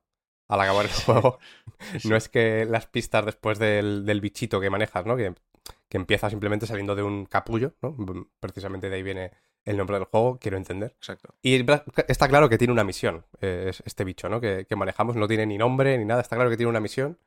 al 0.49 0.59
acabar 0.59 0.85
el 0.85 0.91
juego. 1.05 1.39
Sí. 1.99 2.09
No 2.09 2.17
es 2.17 2.27
que 2.27 2.65
las 2.65 2.85
pistas 2.87 3.25
después 3.25 3.59
del, 3.59 4.05
del 4.05 4.19
bichito 4.19 4.59
que 4.59 4.69
manejas, 4.69 5.05
¿no? 5.05 5.15
Que, 5.15 5.33
que, 5.87 5.97
empieza 5.97 6.29
simplemente 6.29 6.67
saliendo 6.67 6.95
de 6.95 7.03
un 7.03 7.25
capullo, 7.25 7.75
¿no? 7.81 7.95
Precisamente 8.41 8.89
de 8.89 8.95
ahí 8.97 9.03
viene 9.03 9.31
el 9.65 9.77
nombre 9.77 9.97
del 9.97 10.05
juego, 10.05 10.37
quiero 10.39 10.57
entender. 10.57 10.93
Exacto. 10.97 11.35
Y 11.41 11.65
está 12.07 12.27
claro 12.27 12.49
que 12.49 12.57
tiene 12.57 12.73
una 12.73 12.83
misión, 12.83 13.25
eh, 13.41 13.71
este 13.85 14.03
bicho, 14.03 14.29
¿no? 14.29 14.41
Que, 14.41 14.65
que, 14.67 14.75
manejamos, 14.75 15.15
no 15.15 15.27
tiene 15.27 15.45
ni 15.45 15.57
nombre 15.57 15.97
ni 15.97 16.05
nada, 16.05 16.21
está 16.21 16.35
claro 16.35 16.49
que 16.49 16.57
tiene 16.57 16.69
una 16.69 16.79
misión, 16.79 17.19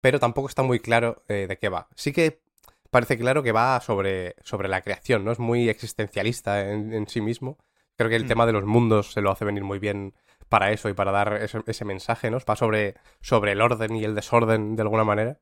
pero 0.00 0.18
tampoco 0.18 0.48
está 0.48 0.62
muy 0.62 0.80
claro 0.80 1.22
eh, 1.28 1.46
de 1.48 1.58
qué 1.58 1.68
va. 1.68 1.88
Sí 1.94 2.12
que 2.12 2.42
parece 2.90 3.18
claro 3.18 3.42
que 3.42 3.52
va 3.52 3.80
sobre, 3.80 4.36
sobre 4.42 4.68
la 4.68 4.82
creación, 4.82 5.24
¿no? 5.24 5.32
Es 5.32 5.38
muy 5.38 5.68
existencialista 5.68 6.70
en, 6.70 6.92
en 6.92 7.08
sí 7.08 7.20
mismo. 7.20 7.58
Creo 7.96 8.10
que 8.10 8.16
el 8.16 8.24
mm. 8.24 8.28
tema 8.28 8.46
de 8.46 8.52
los 8.52 8.64
mundos 8.64 9.12
se 9.12 9.20
lo 9.20 9.30
hace 9.30 9.44
venir 9.44 9.64
muy 9.64 9.78
bien 9.78 10.14
para 10.48 10.70
eso 10.72 10.88
y 10.88 10.94
para 10.94 11.10
dar 11.10 11.42
ese, 11.42 11.62
ese 11.66 11.84
mensaje, 11.84 12.30
¿no? 12.30 12.38
Va 12.48 12.56
sobre, 12.56 12.94
sobre 13.20 13.52
el 13.52 13.60
orden 13.60 13.96
y 13.96 14.04
el 14.04 14.14
desorden 14.14 14.76
de 14.76 14.82
alguna 14.82 15.04
manera. 15.04 15.38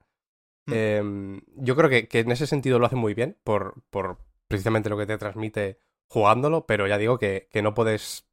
Mm. 0.67 0.73
Eh, 0.75 1.41
yo 1.57 1.76
creo 1.76 1.91
que, 1.91 2.09
que, 2.09 2.20
en 2.20 2.31
ese 2.31 2.47
sentido 2.47 2.78
lo 2.78 2.86
hace 2.86 2.97
muy 2.97 3.15
bien, 3.15 3.36
por, 3.42 3.83
por 3.91 4.18
precisamente 4.49 4.89
lo 4.89 4.97
que 4.97 5.07
te 5.07 5.18
transmite 5.18 5.81
jugándolo, 6.13 6.67
pero 6.67 6.87
ya 6.87 6.99
digo 6.99 7.19
que, 7.19 7.49
que 7.51 7.63
no 7.63 7.75
puedes... 7.75 8.27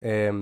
Eh, 0.00 0.32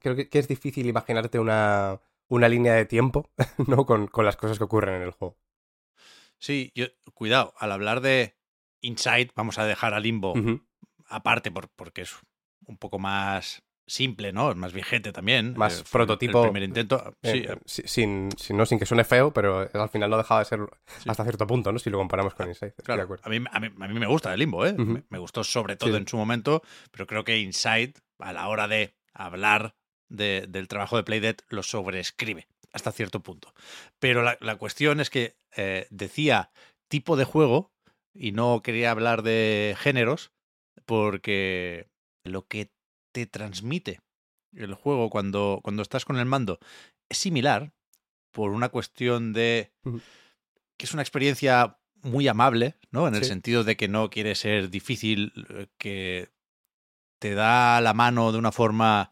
creo 0.00 0.14
que, 0.14 0.28
que, 0.28 0.38
es 0.38 0.46
difícil 0.46 0.86
imaginarte 0.86 1.38
una, 1.38 2.00
una 2.28 2.48
línea 2.48 2.74
de 2.74 2.84
tiempo, 2.84 3.28
¿no? 3.66 3.84
Con, 3.84 4.06
con, 4.06 4.24
las 4.24 4.36
cosas 4.36 4.58
que 4.58 4.64
ocurren 4.64 4.94
en 4.96 5.02
el 5.02 5.10
juego. 5.10 5.36
Sí, 6.38 6.70
yo, 6.74 6.86
cuidado, 7.14 7.52
al 7.58 7.72
hablar 7.72 8.00
de 8.00 8.36
Inside, 8.80 9.30
vamos 9.34 9.58
a 9.58 9.66
dejar 9.66 9.92
a 9.92 10.00
Limbo 10.00 10.32
uh 10.32 10.36
-huh. 10.36 10.64
aparte 11.06 11.50
por, 11.50 11.68
porque 11.68 12.02
es 12.02 12.16
un 12.66 12.78
poco 12.78 12.98
más 12.98 13.62
simple, 13.90 14.32
¿no? 14.32 14.54
Más 14.54 14.72
vigente 14.72 15.12
también. 15.12 15.54
Más 15.56 15.80
eh, 15.80 15.84
prototipo. 15.90 16.44
El 16.44 16.50
primer 16.50 16.62
intento. 16.62 17.14
Eh, 17.22 17.56
sí. 17.64 17.82
sin, 17.86 18.30
sin, 18.36 18.56
no, 18.56 18.64
sin 18.64 18.78
que 18.78 18.86
suene 18.86 19.04
feo, 19.04 19.32
pero 19.32 19.68
al 19.72 19.88
final 19.88 20.10
no 20.10 20.16
dejaba 20.16 20.40
de 20.40 20.46
ser 20.46 20.60
sí. 20.98 21.08
hasta 21.08 21.24
cierto 21.24 21.46
punto, 21.46 21.72
¿no? 21.72 21.78
Si 21.78 21.90
lo 21.90 21.98
comparamos 21.98 22.34
con 22.34 22.48
Inside. 22.48 22.74
Claro. 22.84 23.16
A, 23.22 23.28
mí, 23.28 23.36
a, 23.50 23.60
mí, 23.60 23.68
a, 23.78 23.88
mí, 23.88 23.98
me 23.98 24.06
gusta 24.06 24.32
el 24.32 24.38
limbo, 24.38 24.64
¿eh? 24.64 24.74
Uh 24.78 24.82
-huh. 24.82 24.86
me, 24.86 25.04
me, 25.08 25.18
gustó 25.18 25.44
sobre 25.44 25.76
todo 25.76 25.90
sí. 25.90 25.96
en 25.96 26.06
su 26.08 26.16
momento, 26.16 26.62
pero 26.90 27.06
creo 27.06 27.24
que 27.24 27.38
Inside, 27.38 27.94
a 28.18 28.32
la 28.32 28.48
hora 28.48 28.68
de 28.68 28.94
hablar 29.12 29.74
de, 30.08 30.46
del 30.48 30.68
trabajo 30.68 30.96
de 30.96 31.02
Playdead, 31.02 31.36
lo 31.48 31.62
sobreescribe 31.62 32.46
hasta 32.72 32.92
cierto 32.92 33.20
punto. 33.20 33.52
Pero 33.98 34.22
la, 34.22 34.38
la 34.40 34.56
cuestión 34.56 35.00
es 35.00 35.10
que 35.10 35.36
eh, 35.56 35.86
decía 35.90 36.50
tipo 36.88 37.16
de 37.16 37.24
juego 37.24 37.72
y 38.14 38.32
no 38.32 38.62
quería 38.62 38.90
hablar 38.90 39.22
de 39.22 39.76
géneros 39.78 40.32
porque 40.84 41.88
lo 42.24 42.46
que 42.46 42.70
te 43.12 43.26
transmite 43.26 44.00
el 44.54 44.74
juego 44.74 45.10
cuando, 45.10 45.60
cuando 45.62 45.82
estás 45.82 46.04
con 46.04 46.16
el 46.18 46.26
mando 46.26 46.58
es 47.08 47.18
similar 47.18 47.72
por 48.32 48.50
una 48.50 48.68
cuestión 48.68 49.32
de 49.32 49.72
que 50.76 50.86
es 50.86 50.92
una 50.94 51.02
experiencia 51.02 51.78
muy 52.02 52.28
amable, 52.28 52.76
¿no? 52.90 53.06
En 53.06 53.14
el 53.14 53.22
sí. 53.22 53.28
sentido 53.28 53.64
de 53.64 53.76
que 53.76 53.88
no 53.88 54.08
quiere 54.08 54.34
ser 54.34 54.70
difícil, 54.70 55.32
eh, 55.50 55.66
que 55.76 56.30
te 57.20 57.34
da 57.34 57.80
la 57.80 57.92
mano 57.92 58.32
de 58.32 58.38
una 58.38 58.52
forma 58.52 59.10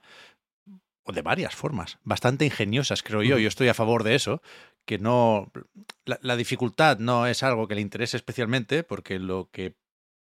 o 1.05 1.13
de 1.13 1.23
varias 1.23 1.55
formas, 1.55 1.99
bastante 2.05 2.45
ingeniosas, 2.45 3.03
creo 3.03 3.23
yo. 3.23 3.39
Yo 3.39 3.49
estoy 3.49 3.69
a 3.69 3.75
favor 3.75 4.05
de 4.05 4.15
eso, 4.15 4.43
que 4.87 4.99
no 4.99 5.51
la, 6.05 6.19
la 6.23 6.37
dificultad 6.37 6.99
no 6.99 7.27
es 7.27 7.43
algo 7.43 7.67
que 7.67 7.75
le 7.75 7.81
interese 7.81 8.17
especialmente, 8.17 8.85
porque 8.85 9.19
lo 9.19 9.51
que 9.51 9.75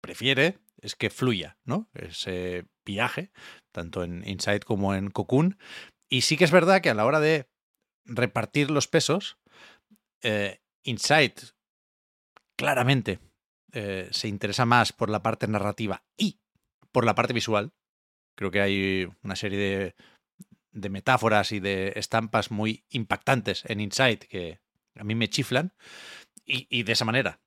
prefiere 0.01 0.59
es 0.81 0.97
que 0.97 1.10
fluya, 1.10 1.57
¿no? 1.65 1.89
Ese 1.94 2.67
viaje, 2.84 3.31
tanto 3.73 4.05
en 4.05 4.26
Inside 4.26 4.60
como 4.60 4.94
en 4.94 5.10
Cocoon. 5.10 5.59
Y 6.09 6.23
sí 6.23 6.36
que 6.36 6.44
es 6.44 6.51
verdad 6.51 6.81
que 6.81 6.91
a 6.91 6.94
la 6.94 7.07
hora 7.07 7.20
de 7.20 7.49
repartir 8.05 8.70
los 8.70 8.86
pesos, 8.89 9.39
eh, 10.23 10.60
Inside 10.84 11.34
claramente 12.57 13.18
eh, 13.73 14.09
se 14.10 14.28
interesa 14.28 14.67
más 14.67 14.92
por 14.92 15.09
la 15.09 15.23
parte 15.23 15.47
narrativa 15.47 16.05
y 16.17 16.41
por 16.92 17.05
la 17.05 17.15
parte 17.15 17.33
visual. 17.33 17.73
Creo 18.36 18.51
que 18.51 18.60
hay 18.60 19.09
una 19.23 19.36
serie 19.36 19.59
de, 19.59 19.94
de 20.73 20.89
metáforas 20.91 21.52
y 21.52 21.60
de 21.60 21.92
estampas 21.97 22.51
muy 22.51 22.84
impactantes 22.91 23.65
en 23.67 23.81
Inside 23.81 24.18
que 24.18 24.60
a 24.97 25.05
mí 25.05 25.15
me 25.15 25.31
chiflan. 25.31 25.73
Y, 26.44 26.67
y 26.68 26.83
de 26.83 26.92
esa 26.92 27.05
manera 27.05 27.41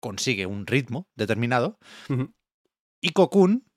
consigue 0.00 0.46
un 0.46 0.66
ritmo 0.66 1.08
determinado. 1.14 1.78
Uh 2.08 2.14
-huh. 2.14 2.34
Y 3.02 3.10
Cocoon, 3.10 3.69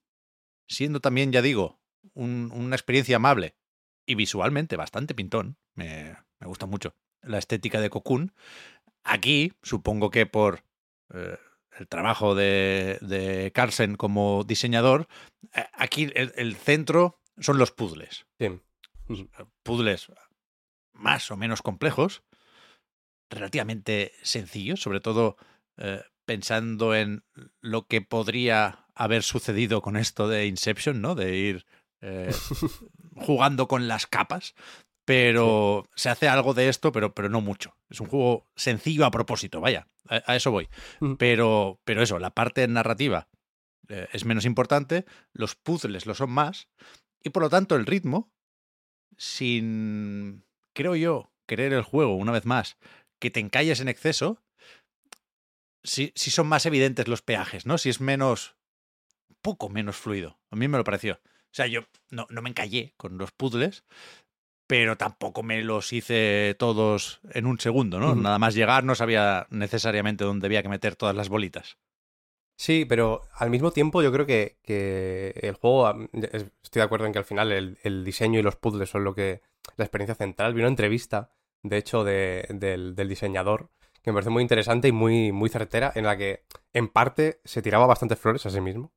siendo 0.67 0.99
también, 0.99 1.31
ya 1.31 1.41
digo, 1.41 1.79
un, 2.13 2.51
una 2.53 2.75
experiencia 2.75 3.17
amable 3.17 3.55
y 4.05 4.15
visualmente 4.15 4.75
bastante 4.75 5.15
pintón, 5.15 5.57
me, 5.75 6.15
me, 6.39 6.47
gusta 6.47 6.65
mucho 6.65 6.95
la 7.21 7.37
estética 7.37 7.79
de 7.79 7.89
Cocoon. 7.89 8.33
Aquí, 9.03 9.53
supongo 9.61 10.09
que 10.09 10.25
por 10.25 10.63
eh, 11.13 11.37
el 11.77 11.87
trabajo 11.87 12.35
de, 12.35 12.99
de, 13.01 13.51
Carlsen 13.53 13.95
como 13.95 14.43
diseñador, 14.43 15.07
eh, 15.53 15.65
aquí 15.73 16.11
el, 16.15 16.33
el, 16.35 16.55
centro 16.55 17.19
son 17.39 17.57
los 17.57 17.71
puzzles. 17.71 18.25
Sí. 18.39 18.59
Puzzles 19.63 20.11
más 20.93 21.31
o 21.31 21.37
menos 21.37 21.61
complejos, 21.61 22.23
relativamente 23.29 24.13
sencillos, 24.21 24.81
sobre 24.81 24.99
todo 24.99 25.37
eh, 25.77 26.03
pensando 26.25 26.95
en 26.95 27.23
lo 27.59 27.87
que 27.87 28.01
podría 28.01 28.82
haber 28.95 29.23
sucedido 29.23 29.81
con 29.81 29.97
esto 29.97 30.27
de 30.27 30.47
Inception, 30.47 31.01
¿no? 31.01 31.15
De 31.15 31.35
ir 31.35 31.65
eh, 32.01 32.31
jugando 33.15 33.67
con 33.67 33.87
las 33.87 34.07
capas. 34.07 34.55
Pero 35.05 35.83
sí. 35.95 36.03
se 36.03 36.09
hace 36.09 36.29
algo 36.29 36.53
de 36.53 36.69
esto, 36.69 36.93
pero, 36.93 37.13
pero 37.13 37.27
no 37.27 37.41
mucho. 37.41 37.75
Es 37.89 37.99
un 37.99 38.07
juego 38.07 38.47
sencillo 38.55 39.05
a 39.05 39.11
propósito, 39.11 39.59
vaya, 39.59 39.89
a, 40.07 40.23
a 40.31 40.35
eso 40.37 40.49
voy. 40.49 40.69
Mm. 41.01 41.15
Pero, 41.15 41.81
pero 41.83 42.01
eso, 42.01 42.19
la 42.19 42.33
parte 42.33 42.65
narrativa 42.69 43.27
eh, 43.89 44.07
es 44.13 44.25
menos 44.25 44.45
importante, 44.45 45.05
los 45.33 45.55
puzzles 45.55 46.05
lo 46.05 46.15
son 46.15 46.31
más, 46.31 46.69
y 47.21 47.29
por 47.29 47.43
lo 47.43 47.49
tanto 47.49 47.75
el 47.75 47.85
ritmo, 47.85 48.31
sin, 49.17 50.45
creo 50.73 50.95
yo, 50.95 51.33
querer 51.47 51.73
el 51.73 51.83
juego, 51.83 52.15
una 52.15 52.31
vez 52.31 52.45
más, 52.45 52.77
que 53.19 53.29
te 53.29 53.39
encalles 53.39 53.81
en 53.81 53.89
exceso, 53.89 54.41
si, 55.83 56.13
si 56.15 56.31
son 56.31 56.47
más 56.47 56.65
evidentes 56.65 57.07
los 57.07 57.21
peajes, 57.21 57.65
¿no? 57.65 57.77
Si 57.77 57.89
es 57.89 57.99
menos, 57.99 58.55
poco 59.43 59.69
menos 59.69 59.95
fluido. 59.97 60.39
A 60.49 60.55
mí 60.55 60.67
me 60.67 60.79
lo 60.79 60.83
pareció. 60.83 61.15
O 61.23 61.55
sea, 61.55 61.67
yo 61.67 61.81
no, 62.09 62.25
no 62.31 62.41
me 62.41 62.49
encallé 62.49 62.95
con 62.97 63.19
los 63.19 63.31
puzzles, 63.31 63.83
pero 64.65 64.97
tampoco 64.97 65.43
me 65.43 65.61
los 65.61 65.93
hice 65.93 66.55
todos 66.57 67.19
en 67.31 67.45
un 67.45 67.59
segundo, 67.59 67.99
¿no? 67.99 68.15
Nada 68.15 68.39
más 68.39 68.55
llegar 68.55 68.83
no 68.83 68.95
sabía 68.95 69.45
necesariamente 69.51 70.23
dónde 70.23 70.47
había 70.47 70.63
que 70.63 70.69
meter 70.69 70.95
todas 70.95 71.15
las 71.15 71.29
bolitas. 71.29 71.77
Sí, 72.55 72.85
pero 72.85 73.21
al 73.33 73.49
mismo 73.49 73.71
tiempo 73.71 74.01
yo 74.01 74.11
creo 74.11 74.25
que, 74.25 74.57
que 74.63 75.33
el 75.43 75.55
juego, 75.55 75.89
estoy 76.13 76.79
de 76.79 76.81
acuerdo 76.81 77.05
en 77.05 77.11
que 77.11 77.19
al 77.19 77.25
final 77.25 77.51
el, 77.51 77.77
el 77.83 78.03
diseño 78.05 78.39
y 78.39 78.43
los 78.43 78.55
puzzles 78.55 78.89
son 78.89 79.03
lo 79.03 79.13
que, 79.13 79.41
la 79.75 79.85
experiencia 79.85 80.15
central. 80.15 80.53
Vi 80.53 80.61
una 80.61 80.69
entrevista, 80.69 81.31
de 81.61 81.77
hecho, 81.77 82.03
de- 82.03 82.47
del, 82.49 82.95
del 82.95 83.09
diseñador, 83.09 83.69
que 84.01 84.11
me 84.11 84.15
parece 84.15 84.29
muy 84.29 84.43
interesante 84.43 84.87
y 84.87 84.91
muy, 84.91 85.31
muy 85.31 85.49
certera, 85.49 85.91
en 85.95 86.05
la 86.05 86.15
que 86.17 86.45
en 86.73 86.87
parte 86.89 87.41
se 87.43 87.61
tiraba 87.61 87.85
bastantes 87.87 88.19
flores 88.19 88.45
a 88.45 88.49
sí 88.49 88.61
mismo. 88.61 88.93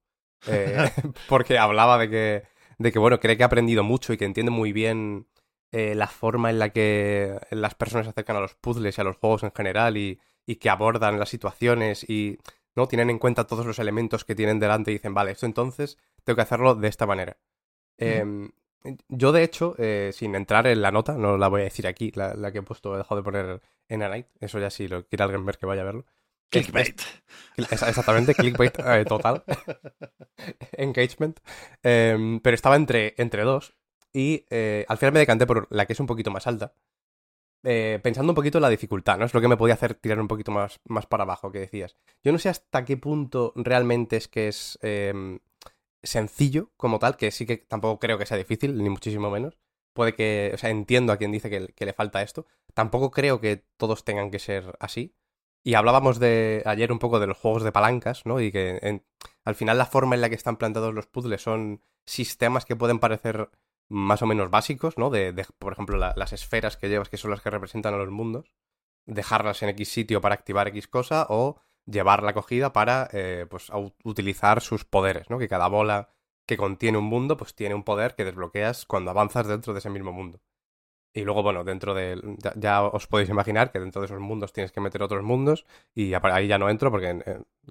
Eh, 0.47 0.77
porque 1.29 1.59
hablaba 1.59 1.99
de 1.99 2.11
que, 2.11 2.43
de 2.79 2.93
que, 2.93 2.99
bueno, 2.99 3.21
cree 3.21 3.37
que 3.37 3.43
ha 3.43 3.47
aprendido 3.47 3.83
mucho 3.83 4.13
y 4.13 4.17
que 4.17 4.25
entiende 4.25 4.51
muy 4.51 4.73
bien 4.73 5.27
eh, 5.73 5.95
la 5.95 6.07
forma 6.07 6.51
en 6.51 6.59
la 6.59 6.71
que 6.71 7.39
las 7.51 7.75
personas 7.75 8.07
se 8.07 8.11
acercan 8.11 8.37
a 8.37 8.41
los 8.41 8.55
puzzles 8.55 8.97
y 8.97 9.01
a 9.01 9.05
los 9.05 9.17
juegos 9.17 9.43
en 9.43 9.53
general 9.53 9.97
y, 9.97 10.21
y 10.47 10.57
que 10.57 10.71
abordan 10.71 11.19
las 11.19 11.29
situaciones 11.29 12.09
y 12.09 12.39
no 12.75 12.87
tienen 12.87 13.11
en 13.11 13.19
cuenta 13.19 13.47
todos 13.47 13.67
los 13.67 13.79
elementos 13.79 14.25
que 14.25 14.35
tienen 14.35 14.61
delante 14.61 14.91
y 14.91 14.95
dicen, 14.95 15.15
vale, 15.15 15.33
esto 15.33 15.47
entonces 15.47 15.99
tengo 16.25 16.37
que 16.37 16.43
hacerlo 16.43 16.75
de 16.75 16.89
esta 16.89 17.07
manera. 17.07 17.39
Eh, 17.99 18.25
yo, 19.09 19.33
de 19.33 19.43
hecho, 19.43 19.75
eh, 19.79 20.11
sin 20.13 20.35
entrar 20.35 20.67
en 20.67 20.83
la 20.83 20.91
nota, 20.91 21.15
no 21.15 21.39
la 21.39 21.49
voy 21.49 21.63
a 21.63 21.65
decir 21.65 21.87
aquí, 21.87 22.13
la, 22.15 22.35
la 22.35 22.53
que 22.53 22.59
he 22.59 22.63
puesto, 22.63 22.95
he 22.95 22.99
dejado 22.99 23.21
de 23.21 23.25
poner 23.25 23.61
en 23.89 24.03
a 24.03 24.09
night, 24.09 24.27
eso 24.41 24.59
ya 24.59 24.71
si 24.71 24.89
lo 24.89 25.07
quiere 25.07 25.25
alguien 25.25 25.45
ver 25.45 25.59
que 25.59 25.67
vaya 25.67 25.83
a 25.83 25.87
verlo. 25.87 26.05
Clickbait. 26.51 27.01
exactamente, 27.57 28.35
clickbait 28.35 28.79
eh, 28.85 29.05
total. 29.05 29.45
Engagement. 30.73 31.41
Eh, 31.83 32.39
pero 32.43 32.55
estaba 32.55 32.77
entre, 32.77 33.15
entre 33.19 33.43
dos. 33.43 33.75
Y 34.13 34.47
eh, 34.51 34.87
al 34.89 34.97
final 34.99 35.13
me 35.13 35.21
decanté 35.21 35.47
por 35.47 35.67
la 35.71 35.87
que 35.87 35.93
es 35.93 36.01
un 36.01 36.07
poquito 36.07 36.31
más 36.31 36.47
alta. 36.47 36.73
Eh, 37.69 37.99
pensando 38.03 38.31
un 38.31 38.37
poquito 38.37 38.59
en 38.59 38.63
la 38.63 38.69
dificultad, 38.69 39.19
¿no? 39.19 39.25
Es 39.25 39.35
lo 39.35 39.41
que 39.41 39.49
me 39.49 39.57
podía 39.57 39.75
hacer 39.75 39.95
tirar 39.95 40.21
un 40.21 40.29
poquito 40.29 40.53
más, 40.53 40.81
más 40.85 41.07
para 41.07 41.25
abajo, 41.25 41.51
que 41.51 41.59
decías. 41.59 41.97
Yo 42.23 42.33
no 42.33 42.39
sé 42.39 42.49
hasta 42.49 42.85
qué 42.85 42.97
punto 42.97 43.53
realmente 43.57 44.17
es 44.17 44.29
que 44.29 44.49
es 44.49 44.79
eh, 44.83 45.41
sencillo 46.03 46.71
como 46.77 46.99
tal, 46.99 47.17
que 47.17 47.31
sí 47.31 47.45
que 47.45 47.57
tampoco 47.59 47.99
creo 47.99 48.19
que 48.19 48.27
sea 48.27 48.37
difícil, 48.37 48.79
ni 48.79 48.89
muchísimo 48.89 49.31
menos. 49.31 49.59
Puede 49.95 50.15
que, 50.15 50.53
o 50.55 50.59
sea, 50.59 50.71
entiendo 50.71 51.13
a 51.13 51.17
quien 51.17 51.33
dice 51.33 51.51
que, 51.51 51.69
que 51.75 51.87
le 51.87 51.93
falta 51.93 52.23
esto. 52.23 52.47
Tampoco 52.73 53.11
creo 53.11 53.41
que 53.41 53.65
todos 53.77 54.05
tengan 54.05 54.31
que 54.31 54.39
ser 54.39 54.77
así. 54.79 55.15
Y 55.67 55.75
hablábamos 55.75 56.21
de 56.21 56.63
ayer 56.65 56.93
un 56.93 57.01
poco 57.01 57.19
de 57.19 57.27
los 57.27 57.39
juegos 57.39 57.65
de 57.65 57.73
palancas, 57.73 58.25
¿no? 58.25 58.41
Y 58.41 58.53
que 58.53 58.79
en- 58.83 59.05
al 59.45 59.57
final 59.57 59.77
la 59.77 59.87
forma 59.87 60.15
en 60.15 60.21
la 60.21 60.29
que 60.29 60.37
están 60.37 60.59
planteados 60.59 60.95
los 60.95 61.09
puzzles 61.09 61.43
son 61.43 61.83
sistemas 62.05 62.65
que 62.65 62.77
pueden 62.77 63.01
parecer 63.01 63.51
más 63.89 64.23
o 64.23 64.27
menos 64.27 64.49
básicos, 64.49 64.97
¿no? 64.97 65.11
De, 65.11 65.35
por 65.59 65.73
ejemplo, 65.73 65.97
la- 65.97 66.15
las 66.17 66.33
esferas 66.33 66.77
que 66.77 66.89
llevas, 66.89 67.09
que 67.09 67.17
son 67.17 67.33
las 67.33 67.41
que 67.43 67.51
representan 67.51 67.95
a 67.95 67.97
los 67.97 68.11
mundos, 68.11 68.53
dejarlas 69.07 69.61
en 69.65 69.71
X 69.71 69.89
sitio 69.89 70.21
para 70.21 70.37
activar 70.37 70.69
X 70.69 70.87
cosa 70.87 71.27
o 71.31 71.61
llevar 71.85 72.23
la 72.23 72.33
cogida 72.33 72.73
para 72.73 73.09
eh, 73.13 73.47
pues, 73.51 73.73
utilizar 74.05 74.61
sus 74.61 74.85
poderes, 74.85 75.31
¿no? 75.31 75.39
Que 75.39 75.49
cada 75.49 75.67
bola 75.67 76.11
que 76.47 76.57
contiene 76.57 76.99
un 76.99 77.07
mundo, 77.07 77.37
pues 77.37 77.57
tiene 77.57 77.75
un 77.75 77.83
poder 77.83 78.15
que 78.15 78.25
desbloqueas 78.25 78.87
cuando 78.87 79.11
avanzas 79.11 79.49
dentro 79.49 79.73
de 79.73 79.81
ese 79.81 79.91
mismo 79.91 80.13
mundo. 80.13 80.41
Y 81.17 81.25
luego, 81.25 81.43
bueno, 81.43 81.65
dentro 81.65 81.95
de... 81.95 82.21
Ya, 82.57 82.83
os 82.83 83.07
podéis 83.07 83.31
imaginar 83.31 83.73
que 83.73 83.81
dentro 83.81 84.03
de 84.03 84.07
esos 84.07 84.21
mundos 84.21 84.53
tienes 84.53 84.71
que 84.73 84.81
meter 84.83 85.03
otros 85.03 85.23
mundos 85.23 85.65
y 85.95 86.13
ahí 86.15 86.47
ya 86.47 86.59
no 86.59 86.69
entro 86.69 86.91
porque 86.91 87.09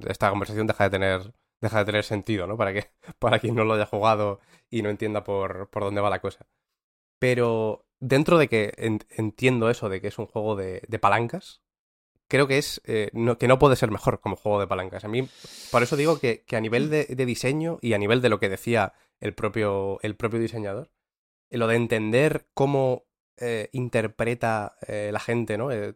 esta 0.07 0.29
conversación 0.31 0.67
deja 0.67 0.85
de 0.85 0.89
tener 0.89 1.33
deja 1.61 1.79
de 1.79 1.85
tener 1.85 2.03
sentido, 2.03 2.47
¿no? 2.47 2.57
Para 2.57 2.73
que 2.73 2.89
para 3.19 3.39
quien 3.39 3.55
no 3.55 3.63
lo 3.63 3.73
haya 3.75 3.85
jugado 3.85 4.39
y 4.69 4.81
no 4.81 4.89
entienda 4.89 5.23
por, 5.23 5.69
por 5.69 5.83
dónde 5.83 6.01
va 6.01 6.09
la 6.09 6.21
cosa. 6.21 6.47
Pero 7.19 7.85
dentro 7.99 8.37
de 8.37 8.47
que 8.49 8.73
en- 8.77 8.99
entiendo 9.11 9.69
eso 9.69 9.89
de 9.89 10.01
que 10.01 10.07
es 10.09 10.19
un 10.19 10.27
juego 10.27 10.55
de, 10.55 10.81
de 10.87 10.99
palancas, 10.99 11.61
creo 12.27 12.47
que 12.47 12.57
es 12.57 12.81
eh, 12.85 13.09
no- 13.13 13.37
que 13.37 13.47
no 13.47 13.59
puede 13.59 13.75
ser 13.75 13.91
mejor 13.91 14.19
como 14.21 14.35
juego 14.35 14.59
de 14.59 14.67
palancas. 14.67 15.05
A 15.05 15.07
mí, 15.07 15.27
por 15.71 15.83
eso 15.83 15.95
digo 15.97 16.19
que, 16.19 16.43
que 16.45 16.55
a 16.57 16.61
nivel 16.61 16.89
de, 16.89 17.05
de 17.05 17.25
diseño 17.25 17.79
y 17.81 17.93
a 17.93 17.97
nivel 17.97 18.21
de 18.21 18.29
lo 18.29 18.39
que 18.39 18.49
decía 18.49 18.93
el 19.19 19.33
propio, 19.33 19.99
el 20.01 20.15
propio 20.15 20.39
diseñador, 20.39 20.91
eh, 21.49 21.57
lo 21.57 21.67
de 21.67 21.75
entender 21.75 22.47
cómo 22.53 23.04
eh, 23.39 23.69
interpreta 23.73 24.77
eh, 24.87 25.09
la 25.11 25.19
gente, 25.19 25.57
¿no? 25.57 25.71
Eh, 25.71 25.95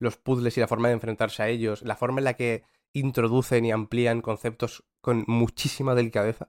los 0.00 0.16
puzzles 0.16 0.56
y 0.56 0.60
la 0.60 0.68
forma 0.68 0.88
de 0.88 0.94
enfrentarse 0.94 1.42
a 1.42 1.48
ellos, 1.48 1.82
la 1.82 1.96
forma 1.96 2.20
en 2.20 2.24
la 2.24 2.34
que 2.34 2.62
introducen 2.92 3.64
y 3.64 3.70
amplían 3.72 4.20
conceptos 4.22 4.84
con 5.00 5.24
muchísima 5.26 5.94
delicadeza, 5.94 6.48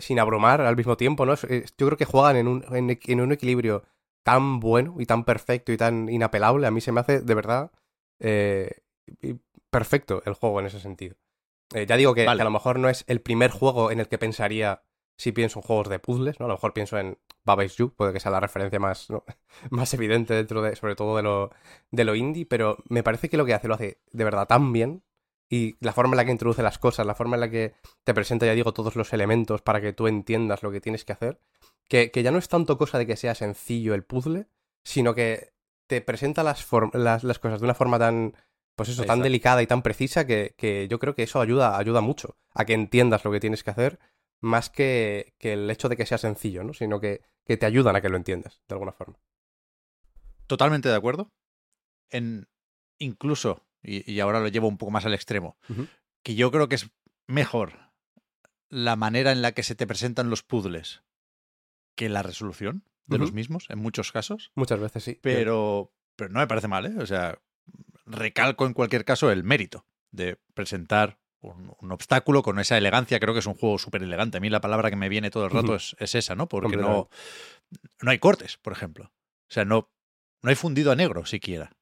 sin 0.00 0.18
abrumar 0.18 0.60
al 0.60 0.76
mismo 0.76 0.96
tiempo, 0.96 1.24
¿no? 1.24 1.32
Es- 1.32 1.44
es- 1.44 1.74
yo 1.78 1.86
creo 1.86 1.96
que 1.96 2.04
juegan 2.04 2.36
en 2.36 2.48
un, 2.48 2.64
en, 2.74 2.88
equ- 2.90 3.10
en 3.12 3.20
un 3.20 3.32
equilibrio 3.32 3.84
tan 4.24 4.60
bueno 4.60 4.96
y 4.98 5.06
tan 5.06 5.24
perfecto 5.24 5.72
y 5.72 5.76
tan 5.76 6.08
inapelable. 6.08 6.66
A 6.66 6.70
mí 6.70 6.80
se 6.80 6.92
me 6.92 7.00
hace 7.00 7.20
de 7.20 7.34
verdad 7.34 7.70
perfecto 9.70 10.22
el 10.26 10.34
juego 10.34 10.60
en 10.60 10.66
ese 10.66 10.80
sentido. 10.80 11.16
Ya 11.74 11.96
digo 11.96 12.14
que, 12.14 12.24
Vale. 12.24 12.38
que 12.38 12.42
a 12.42 12.44
lo 12.44 12.50
mejor 12.50 12.78
no 12.78 12.88
es 12.88 13.04
el 13.08 13.20
primer 13.20 13.50
juego 13.50 13.90
en 13.90 13.98
el 14.00 14.08
que 14.08 14.18
pensaría 14.18 14.82
si 15.16 15.32
pienso 15.32 15.58
en 15.58 15.62
juegos 15.62 15.88
de 15.88 15.98
puzzles, 15.98 16.38
¿no? 16.38 16.46
A 16.46 16.48
lo 16.48 16.54
mejor 16.54 16.72
pienso 16.72 16.98
en 16.98 17.18
Baba 17.44 17.64
Is 17.64 17.76
You, 17.76 17.94
puede 17.94 18.12
que 18.12 18.20
sea 18.20 18.30
la 18.30 18.40
referencia 18.40 18.78
más, 18.78 19.10
¿no? 19.10 19.24
más 19.70 19.92
evidente 19.94 20.34
dentro 20.34 20.62
de, 20.62 20.76
sobre 20.76 20.96
todo 20.96 21.16
de 21.16 21.22
lo, 21.22 21.50
de 21.90 22.04
lo 22.04 22.14
indie, 22.14 22.46
pero 22.46 22.78
me 22.88 23.02
parece 23.02 23.28
que 23.28 23.36
lo 23.36 23.46
que 23.46 23.54
hace 23.54 23.68
lo 23.68 23.74
hace 23.74 24.00
de 24.10 24.24
verdad 24.24 24.46
tan 24.46 24.72
bien 24.72 25.02
y 25.48 25.76
la 25.80 25.92
forma 25.92 26.14
en 26.14 26.16
la 26.18 26.24
que 26.24 26.32
introduce 26.32 26.62
las 26.62 26.78
cosas, 26.78 27.06
la 27.06 27.14
forma 27.14 27.36
en 27.36 27.40
la 27.40 27.50
que 27.50 27.74
te 28.04 28.14
presenta, 28.14 28.46
ya 28.46 28.52
digo, 28.52 28.72
todos 28.72 28.96
los 28.96 29.12
elementos 29.12 29.62
para 29.62 29.80
que 29.80 29.92
tú 29.92 30.08
entiendas 30.08 30.62
lo 30.62 30.72
que 30.72 30.80
tienes 30.80 31.04
que 31.04 31.12
hacer, 31.12 31.40
que, 31.88 32.10
que 32.10 32.22
ya 32.22 32.32
no 32.32 32.38
es 32.38 32.48
tanto 32.48 32.76
cosa 32.76 32.98
de 32.98 33.06
que 33.06 33.16
sea 33.16 33.34
sencillo 33.34 33.94
el 33.94 34.04
puzzle, 34.04 34.48
sino 34.84 35.14
que 35.14 35.52
te 35.86 36.00
presenta 36.00 36.42
las, 36.42 36.66
las, 36.92 37.22
las 37.22 37.38
cosas 37.38 37.60
de 37.60 37.64
una 37.64 37.74
forma 37.74 37.98
tan, 37.98 38.34
pues 38.74 38.88
eso, 38.88 39.04
tan 39.04 39.22
delicada 39.22 39.62
y 39.62 39.66
tan 39.68 39.82
precisa 39.82 40.26
que, 40.26 40.54
que 40.58 40.88
yo 40.88 40.98
creo 40.98 41.14
que 41.14 41.22
eso 41.22 41.40
ayuda, 41.40 41.78
ayuda 41.78 42.00
mucho 42.00 42.36
a 42.52 42.64
que 42.64 42.74
entiendas 42.74 43.24
lo 43.24 43.30
que 43.30 43.40
tienes 43.40 43.62
que 43.62 43.70
hacer, 43.70 44.00
más 44.40 44.70
que, 44.70 45.34
que 45.38 45.54
el 45.54 45.70
hecho 45.70 45.88
de 45.88 45.96
que 45.96 46.06
sea 46.06 46.18
sencillo, 46.18 46.64
¿no? 46.64 46.74
Sino 46.74 47.00
que, 47.00 47.22
que 47.44 47.56
te 47.56 47.66
ayudan 47.66 47.96
a 47.96 48.00
que 48.00 48.08
lo 48.08 48.16
entiendas, 48.16 48.62
de 48.68 48.74
alguna 48.74 48.92
forma. 48.92 49.18
Totalmente 50.46 50.88
de 50.88 50.94
acuerdo. 50.94 51.32
En 52.10 52.48
incluso, 52.98 53.66
y, 53.82 54.10
y 54.10 54.20
ahora 54.20 54.40
lo 54.40 54.48
llevo 54.48 54.68
un 54.68 54.78
poco 54.78 54.92
más 54.92 55.04
al 55.06 55.14
extremo, 55.14 55.56
que 56.22 56.34
yo 56.34 56.50
creo 56.50 56.68
que 56.68 56.76
es 56.76 56.90
mejor 57.26 57.90
la 58.68 58.96
manera 58.96 59.32
en 59.32 59.42
la 59.42 59.52
que 59.52 59.62
se 59.62 59.74
te 59.74 59.86
presentan 59.86 60.30
los 60.30 60.42
puzzles 60.42 61.02
que 61.94 62.08
la 62.08 62.22
resolución 62.22 62.84
de 63.06 63.18
los 63.18 63.32
mismos, 63.32 63.70
en 63.70 63.78
muchos 63.78 64.12
casos. 64.12 64.50
Muchas 64.54 64.80
veces 64.80 65.04
sí. 65.04 65.18
Pero, 65.22 65.92
pero 66.16 66.30
no 66.30 66.40
me 66.40 66.46
parece 66.46 66.68
mal, 66.68 66.86
¿eh? 66.86 66.94
O 66.98 67.06
sea, 67.06 67.40
recalco 68.04 68.66
en 68.66 68.74
cualquier 68.74 69.04
caso 69.04 69.30
el 69.30 69.44
mérito 69.44 69.86
de 70.10 70.40
presentar 70.54 71.18
un, 71.40 71.72
un 71.80 71.92
obstáculo 71.92 72.42
con 72.42 72.58
esa 72.58 72.76
elegancia. 72.78 73.20
Creo 73.20 73.34
que 73.34 73.40
es 73.40 73.46
un 73.46 73.54
juego 73.54 73.78
súper 73.78 74.02
elegante. 74.02 74.38
A 74.38 74.40
mí 74.40 74.50
la 74.50 74.60
palabra 74.60 74.90
que 74.90 74.96
me 74.96 75.08
viene 75.08 75.30
todo 75.30 75.44
el 75.44 75.50
rato 75.50 75.74
es, 75.74 75.96
es 75.98 76.14
esa, 76.14 76.34
¿no? 76.34 76.48
Porque 76.48 76.76
no, 76.76 77.08
no 78.02 78.10
hay 78.10 78.18
cortes, 78.18 78.56
por 78.58 78.72
ejemplo. 78.72 79.12
O 79.48 79.52
sea, 79.52 79.64
no, 79.64 79.90
no 80.42 80.50
hay 80.50 80.56
fundido 80.56 80.92
a 80.92 80.96
negro 80.96 81.26
siquiera. 81.26 81.72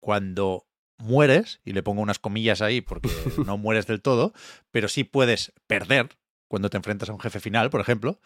Cuando 0.00 0.66
mueres, 0.98 1.60
y 1.64 1.72
le 1.72 1.82
pongo 1.82 2.02
unas 2.02 2.18
comillas 2.18 2.60
ahí 2.62 2.80
porque 2.80 3.08
no 3.46 3.58
mueres 3.58 3.86
del 3.86 4.02
todo, 4.02 4.32
pero 4.70 4.88
sí 4.88 5.04
puedes 5.04 5.52
perder 5.66 6.18
cuando 6.48 6.68
te 6.70 6.76
enfrentas 6.76 7.08
a 7.08 7.12
un 7.12 7.20
jefe 7.20 7.40
final, 7.40 7.70
por 7.70 7.80
ejemplo. 7.80 8.20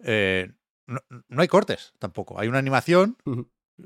eh, 0.00 0.52
no, 0.86 1.00
no 1.28 1.42
hay 1.42 1.48
cortes 1.48 1.92
tampoco. 1.98 2.40
Hay 2.40 2.48
una 2.48 2.58
animación. 2.58 3.18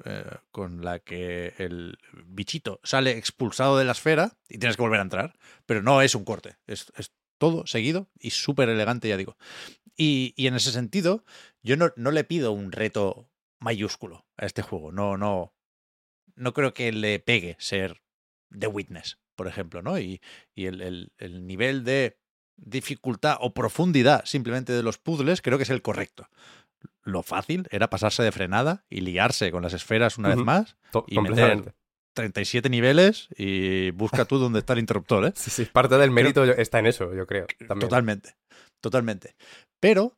Eh, 0.04 0.24
con 0.50 0.84
la 0.84 0.98
que 1.00 1.54
el 1.58 1.98
bichito 2.26 2.80
sale 2.82 3.12
expulsado 3.18 3.78
de 3.78 3.84
la 3.84 3.92
esfera 3.92 4.36
y 4.48 4.58
tienes 4.58 4.76
que 4.76 4.82
volver 4.82 5.00
a 5.00 5.04
entrar. 5.04 5.38
Pero 5.66 5.82
no 5.82 6.02
es 6.02 6.14
un 6.14 6.24
corte, 6.24 6.56
es, 6.66 6.92
es 6.96 7.12
todo 7.38 7.66
seguido 7.66 8.08
y 8.18 8.30
súper 8.30 8.68
elegante, 8.68 9.08
ya 9.08 9.16
digo. 9.16 9.36
Y, 9.96 10.34
y 10.36 10.46
en 10.46 10.54
ese 10.54 10.72
sentido, 10.72 11.24
yo 11.62 11.76
no, 11.76 11.92
no 11.96 12.10
le 12.10 12.24
pido 12.24 12.52
un 12.52 12.72
reto 12.72 13.30
mayúsculo 13.60 14.26
a 14.36 14.46
este 14.46 14.62
juego. 14.62 14.92
No, 14.92 15.16
no, 15.18 15.54
no 16.34 16.52
creo 16.54 16.72
que 16.74 16.92
le 16.92 17.18
pegue 17.18 17.56
ser 17.58 18.02
The 18.56 18.66
Witness, 18.68 19.18
por 19.34 19.48
ejemplo, 19.48 19.82
¿no? 19.82 19.98
Y, 19.98 20.20
y 20.54 20.66
el, 20.66 20.80
el- 20.80 21.12
el 21.18 21.46
nivel 21.46 21.84
de 21.84 22.18
dificultad 22.56 23.38
o 23.40 23.54
profundidad 23.54 24.24
simplemente 24.24 24.72
de 24.72 24.82
los 24.82 24.98
puzzles 24.98 25.40
creo 25.42 25.58
que 25.58 25.64
es 25.64 25.70
el 25.70 25.82
correcto. 25.82 26.28
Lo 27.04 27.22
fácil 27.22 27.66
era 27.70 27.90
pasarse 27.90 28.22
de 28.22 28.32
frenada 28.32 28.84
y 28.88 29.00
liarse 29.00 29.50
con 29.50 29.62
las 29.62 29.72
esferas 29.72 30.18
una 30.18 30.28
vez 30.30 30.38
más 30.38 30.76
To- 30.92 31.04
y 31.08 31.18
meter 31.20 31.28
completamente. 31.34 31.72
37 32.14 32.68
niveles 32.68 33.28
y 33.36 33.90
busca 33.92 34.24
tú 34.26 34.38
dónde 34.38 34.58
está 34.58 34.74
el 34.74 34.78
interruptor, 34.80 35.24
¿eh? 35.26 35.32
Sí, 35.34 35.50
sí, 35.50 35.64
parte 35.64 35.96
del 35.96 36.10
mérito 36.10 36.44
está 36.44 36.78
en 36.78 36.86
eso, 36.86 37.14
yo 37.14 37.26
creo. 37.26 37.46
También. 37.66 37.80
Totalmente, 37.88 38.36
totalmente. 38.80 39.34
Pero 39.80 40.16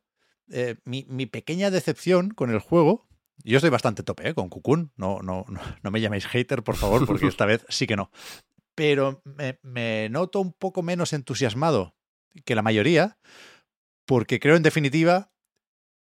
eh, 0.51 0.75
mi, 0.83 1.05
mi 1.09 1.25
pequeña 1.25 1.71
decepción 1.71 2.29
con 2.31 2.51
el 2.51 2.59
juego, 2.59 3.07
yo 3.43 3.57
estoy 3.57 3.69
bastante 3.69 4.03
tope 4.03 4.27
¿eh? 4.29 4.33
con 4.33 4.49
Cocoon, 4.49 4.91
no, 4.97 5.21
no, 5.21 5.45
no, 5.47 5.61
no 5.81 5.91
me 5.91 6.01
llaméis 6.01 6.27
hater, 6.27 6.63
por 6.63 6.75
favor, 6.75 7.05
porque 7.05 7.27
esta 7.27 7.45
vez 7.45 7.65
sí 7.69 7.87
que 7.87 7.95
no. 7.95 8.11
Pero 8.75 9.21
me, 9.23 9.57
me 9.63 10.09
noto 10.09 10.41
un 10.41 10.51
poco 10.51 10.83
menos 10.83 11.13
entusiasmado 11.13 11.95
que 12.43 12.55
la 12.55 12.61
mayoría, 12.61 13.17
porque 14.05 14.39
creo 14.41 14.57
en 14.57 14.63
definitiva 14.63 15.31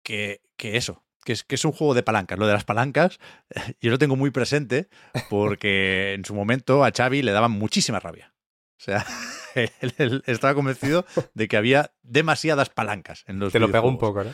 que, 0.08 0.40
que 0.56 0.78
eso, 0.78 1.04
que 1.22 1.32
es, 1.34 1.44
que 1.44 1.54
es 1.56 1.64
un 1.66 1.72
juego 1.72 1.92
de 1.92 2.02
palancas. 2.02 2.38
Lo 2.38 2.46
de 2.46 2.54
las 2.54 2.64
palancas, 2.64 3.18
yo 3.82 3.90
lo 3.90 3.98
tengo 3.98 4.16
muy 4.16 4.30
presente 4.30 4.88
porque 5.28 6.14
en 6.14 6.24
su 6.24 6.34
momento 6.34 6.82
a 6.82 6.90
Xavi 6.96 7.20
le 7.20 7.32
daban 7.32 7.50
muchísima 7.50 8.00
rabia. 8.00 8.32
O 8.78 8.80
sea, 8.80 9.04
él, 9.54 9.92
él 9.98 10.22
estaba 10.26 10.54
convencido 10.54 11.04
de 11.34 11.46
que 11.46 11.58
había 11.58 11.92
demasiadas 12.02 12.70
palancas 12.70 13.24
en 13.26 13.38
los 13.38 13.52
Te 13.52 13.58
lo 13.58 13.70
pego 13.70 13.88
un 13.88 13.98
poco, 13.98 14.24
¿no? 14.24 14.32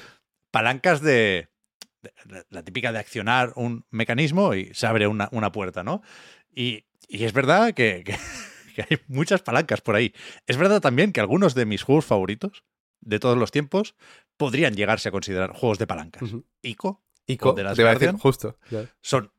Palancas 0.53 1.01
de, 1.01 1.49
de- 2.25 2.45
la 2.51 2.63
típica 2.63 2.93
de 2.93 3.01
accionar 3.01 3.53
un 3.57 3.85
mecanismo 3.91 4.55
y 4.55 4.73
se 4.75 4.87
abre 4.87 5.09
una, 5.09 5.29
una 5.33 5.51
puerta, 5.51 5.83
¿no? 5.83 6.03
Y, 6.55 6.85
y 7.09 7.25
es 7.25 7.33
verdad 7.33 7.75
que, 7.75 8.05
que- 8.05 8.17
que 8.77 8.83
hay 8.89 8.99
muchas 9.09 9.43
palancas 9.43 9.81
por 9.81 9.97
ahí. 9.97 10.15
Es 10.47 10.57
verdad 10.57 10.81
también 10.81 11.11
que 11.11 11.19
algunos 11.21 11.57
de 11.57 11.67
mis 11.67 11.83
juegos 11.83 12.05
favoritos 12.05 12.63
de 13.05 13.19
todos 13.19 13.37
los 13.37 13.51
tiempos 13.51 13.95
podrían 14.37 14.75
llegarse 14.75 15.09
a 15.09 15.13
considerar 15.13 15.53
juegos 15.53 15.79
de 15.79 15.87
palancas. 15.87 16.31
Ico, 16.63 17.03
Ico, 17.27 17.53
de 17.53 17.63
las 17.63 17.77
te 17.77 17.83
iba 17.83 17.91
a 17.91 17.95
decir 17.95 18.09
Guardian. 18.11 18.21
justo. 18.21 18.59
son, 19.01 19.33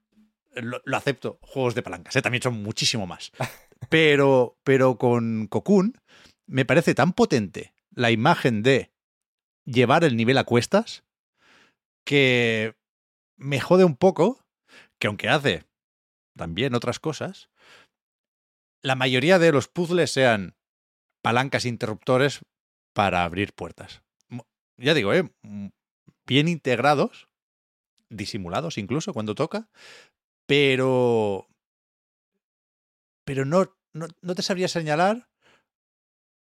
lo, 0.56 0.82
lo 0.85 0.98
acepto, 0.98 1.40
juegos 1.42 1.76
de 1.76 1.82
palancas, 1.84 2.16
¿eh? 2.16 2.22
también 2.22 2.42
son 2.42 2.61
muchísimo 2.61 3.06
más. 3.08 3.32
Pero, 3.90 4.58
pero 4.64 4.98
con 4.98 5.48
Cocoon 5.48 5.94
me 6.48 6.66
parece 6.66 6.95
tan 6.95 7.11
potente 7.11 7.74
la 7.94 8.10
imagen 8.10 8.64
de 8.64 8.90
llevar 9.66 10.06
el 10.06 10.16
nivel 10.16 10.38
a 10.38 10.45
cuestas 10.45 11.03
que 12.06 12.76
me 13.38 13.60
jode 13.60 13.84
un 13.84 13.98
poco 13.98 14.45
que 14.98 15.08
aunque 15.08 15.27
hace 15.30 15.66
también 16.35 16.74
otras 16.74 17.00
cosas, 17.00 17.50
la 18.82 18.95
mayoría 18.95 19.40
de 19.40 19.52
los 19.52 19.68
puzzles 19.68 20.10
sean 20.11 20.56
palancas 21.22 21.66
interruptores 21.66 22.40
para 22.95 23.25
abrir 23.25 23.53
puertas. 23.53 24.01
Ya 24.77 24.93
digo, 24.93 25.14
¿eh? 25.14 25.30
Bien 26.25 26.48
integrados, 26.48 27.27
disimulados 28.09 28.77
incluso 28.77 29.14
cuando 29.14 29.35
toca, 29.35 29.69
pero 30.48 31.48
pero 33.25 33.43
no, 33.43 33.75
no, 33.93 34.07
no 34.22 34.35
te 34.35 34.41
sabría 34.41 34.69
señalar 34.69 35.27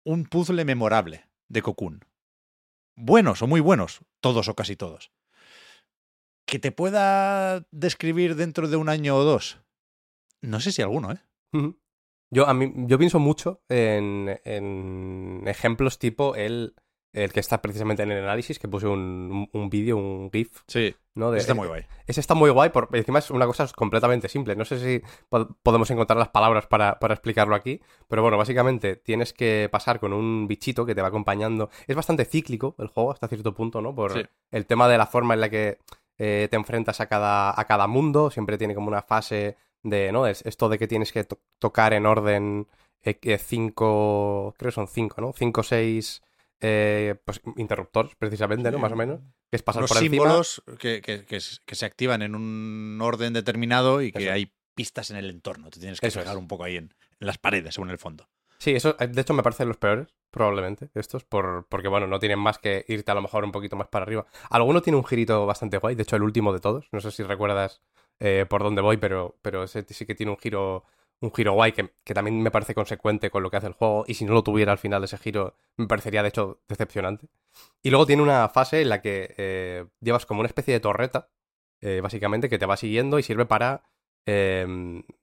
un 0.06 0.26
puzzle 0.26 0.64
memorable 0.64 1.28
de 1.50 1.62
Cocoon. 1.64 2.06
Buenos 2.96 3.42
o 3.42 3.48
muy 3.48 3.60
buenos, 3.60 4.02
todos 4.20 4.48
o 4.48 4.56
casi 4.56 4.76
todos. 4.76 5.12
Que 6.46 6.60
te 6.60 6.72
pueda 6.72 7.66
describir 7.72 8.36
dentro 8.36 8.68
de 8.68 8.76
un 8.76 8.90
año 8.90 9.16
o 9.16 9.24
dos. 9.24 9.60
No 10.42 10.60
sé 10.60 10.72
si 10.72 10.84
alguno, 10.84 11.14
¿eh? 11.14 11.20
Yo, 12.34 12.48
a 12.48 12.54
mí, 12.54 12.72
yo 12.88 12.98
pienso 12.98 13.20
mucho 13.20 13.62
en, 13.70 14.40
en 14.46 15.44
ejemplos 15.46 16.00
tipo 16.00 16.36
el, 16.36 16.74
el 17.14 17.32
que 17.32 17.40
está 17.40 17.62
precisamente 17.62 18.04
en 18.04 18.12
el 18.12 18.24
análisis, 18.24 18.58
que 18.60 18.68
puse 18.68 18.88
un, 18.88 19.50
un, 19.54 19.62
un 19.62 19.70
vídeo, 19.70 19.98
un 19.98 20.32
GIF, 20.32 20.62
Sí, 20.68 20.96
¿no? 21.16 21.30
De, 21.32 21.38
está 21.38 21.54
muy 21.54 21.68
guay. 21.68 21.84
Ese 22.08 22.20
está 22.20 22.34
muy 22.34 22.50
guay, 22.50 22.72
por, 22.72 22.90
encima 22.94 23.20
es 23.20 23.30
una 23.30 23.46
cosa 23.46 23.68
completamente 23.76 24.28
simple. 24.30 24.56
No 24.56 24.66
sé 24.66 24.80
si 24.80 25.02
po- 25.30 25.56
podemos 25.62 25.92
encontrar 25.92 26.18
las 26.18 26.30
palabras 26.30 26.66
para, 26.66 26.98
para 27.00 27.14
explicarlo 27.14 27.54
aquí, 27.56 27.82
pero 28.08 28.24
bueno, 28.24 28.38
básicamente 28.38 28.96
tienes 28.96 29.32
que 29.32 29.70
pasar 29.72 30.00
con 30.00 30.12
un 30.12 30.48
bichito 30.48 30.86
que 30.88 30.96
te 30.96 31.02
va 31.04 31.10
acompañando. 31.10 31.70
Es 31.88 31.96
bastante 31.96 32.26
cíclico 32.26 32.76
el 32.80 32.88
juego 32.88 33.12
hasta 33.12 33.28
cierto 33.28 33.54
punto, 33.54 33.80
¿no? 33.82 33.94
Por 33.94 34.14
Sí. 34.14 34.24
el 34.52 34.66
tema 34.66 34.88
de 34.88 34.98
la 34.98 35.06
forma 35.06 35.36
en 35.36 35.42
la 35.42 35.50
que 35.50 35.78
eh, 36.18 36.48
te 36.50 36.56
enfrentas 36.58 37.00
a 37.00 37.06
cada, 37.08 37.60
a 37.60 37.66
cada 37.66 37.86
mundo, 37.88 38.32
siempre 38.32 38.58
tiene 38.58 38.74
como 38.76 38.88
una 38.88 39.02
fase 39.04 39.56
de, 39.84 40.12
¿no? 40.12 40.26
Es 40.28 40.42
esto 40.46 40.70
de 40.70 40.78
que 40.80 40.88
tienes 40.88 41.12
que 41.12 41.24
to- 41.24 41.40
tocar 41.60 41.94
en 41.94 42.06
orden 42.06 42.68
eh, 43.04 43.16
que 43.20 43.38
cinco, 43.38 44.54
creo 44.58 44.70
que 44.72 44.76
son 44.76 44.88
cinco, 44.88 45.22
¿no? 45.22 45.34
Cinco 45.34 45.62
o 45.62 45.64
seis 45.64 46.22
eh, 46.62 47.16
pues, 47.26 47.42
interruptores, 47.58 48.16
precisamente, 48.16 48.72
¿no? 48.72 48.80
Más 48.80 48.92
o 48.92 48.96
menos. 48.96 49.20
Que 49.50 49.58
es 49.58 49.64
pasar 49.64 49.86
por 49.86 49.98
encima. 49.98 50.10
símbolos 50.24 50.64
que, 50.80 51.02
que- 51.02 51.26
que 51.26 51.76
se 51.76 51.86
activan 51.86 52.22
en 52.22 52.36
un 52.36 52.98
orden 53.02 53.34
determinado 53.34 54.02
y 54.02 54.12
que 54.12 54.24
Eso. 54.26 54.34
hay 54.34 54.54
pistas 54.74 55.12
en 55.12 55.18
el 55.18 55.30
entorno. 55.30 55.70
Te 55.70 55.80
tienes 55.80 56.00
que 56.00 56.08
Eso 56.08 56.22
fijar 56.22 56.36
es. 56.36 56.40
un 56.40 56.48
poco 56.48 56.64
ahí 56.64 56.78
en, 56.78 56.94
en 57.20 57.28
las 57.28 57.38
paredes 57.38 57.78
en 57.78 57.90
el 57.90 57.98
fondo. 57.98 58.28
Sí, 58.58 58.72
eso 58.72 58.96
eh, 59.00 59.08
de 59.08 59.22
hecho 59.22 59.34
me 59.34 59.44
parecen 59.44 59.68
los 59.68 59.76
peores, 59.78 60.08
probablemente, 60.32 60.90
estos, 60.96 61.26
por, 61.26 61.68
porque 61.68 61.90
bueno, 61.90 62.08
no 62.08 62.18
tienen 62.20 62.40
más 62.40 62.58
que 62.60 62.86
irte 62.88 63.12
a 63.12 63.16
lo 63.16 63.22
mejor 63.22 63.44
un 63.44 63.52
poquito 63.52 63.76
más 63.76 63.90
para 63.90 64.04
arriba. 64.04 64.26
Alguno 64.50 64.82
tiene 64.82 64.96
un 64.98 65.04
girito 65.04 65.46
bastante 65.46 65.78
guay, 65.80 65.96
de 65.96 66.04
hecho 66.04 66.16
el 66.16 66.24
último 66.24 66.54
de 66.54 66.62
todos, 66.62 66.88
no 66.94 67.02
sé 67.02 67.12
si 67.12 67.24
recuerdas 67.24 67.82
eh, 68.24 68.46
por 68.50 68.64
dónde 68.64 68.82
voy, 68.82 68.98
pero, 68.98 69.36
pero 69.42 69.64
ese 69.64 69.86
sí 69.90 70.06
que 70.06 70.16
tiene 70.16 70.32
un 70.32 70.38
giro, 70.40 70.86
un 71.22 71.34
giro 71.34 71.54
guay 71.54 71.74
que, 71.74 71.94
que 72.04 72.14
también 72.14 72.42
me 72.42 72.52
parece 72.52 72.74
consecuente 72.76 73.30
con 73.32 73.44
lo 73.44 73.52
que 73.52 73.58
hace 73.58 73.68
el 73.68 73.74
juego, 73.74 74.06
y 74.08 74.14
si 74.16 74.26
no 74.26 74.34
lo 74.34 74.44
tuviera 74.44 74.72
al 74.72 74.78
final 74.80 75.04
ese 75.04 75.18
giro, 75.18 75.56
me 75.78 75.88
parecería 75.88 76.24
de 76.24 76.30
hecho 76.30 76.62
decepcionante. 76.70 77.28
Y 77.82 77.90
luego 77.92 78.06
tiene 78.06 78.24
una 78.24 78.50
fase 78.50 78.82
en 78.82 78.90
la 78.90 79.02
que 79.02 79.34
eh, 79.38 79.86
llevas 80.02 80.26
como 80.26 80.40
una 80.42 80.48
especie 80.48 80.74
de 80.74 80.80
torreta, 80.80 81.30
eh, 81.82 82.00
básicamente, 82.02 82.50
que 82.50 82.58
te 82.60 82.66
va 82.66 82.78
siguiendo 82.78 83.20
y 83.20 83.24
sirve 83.24 83.46
para 83.46 83.84
eh, 84.26 84.66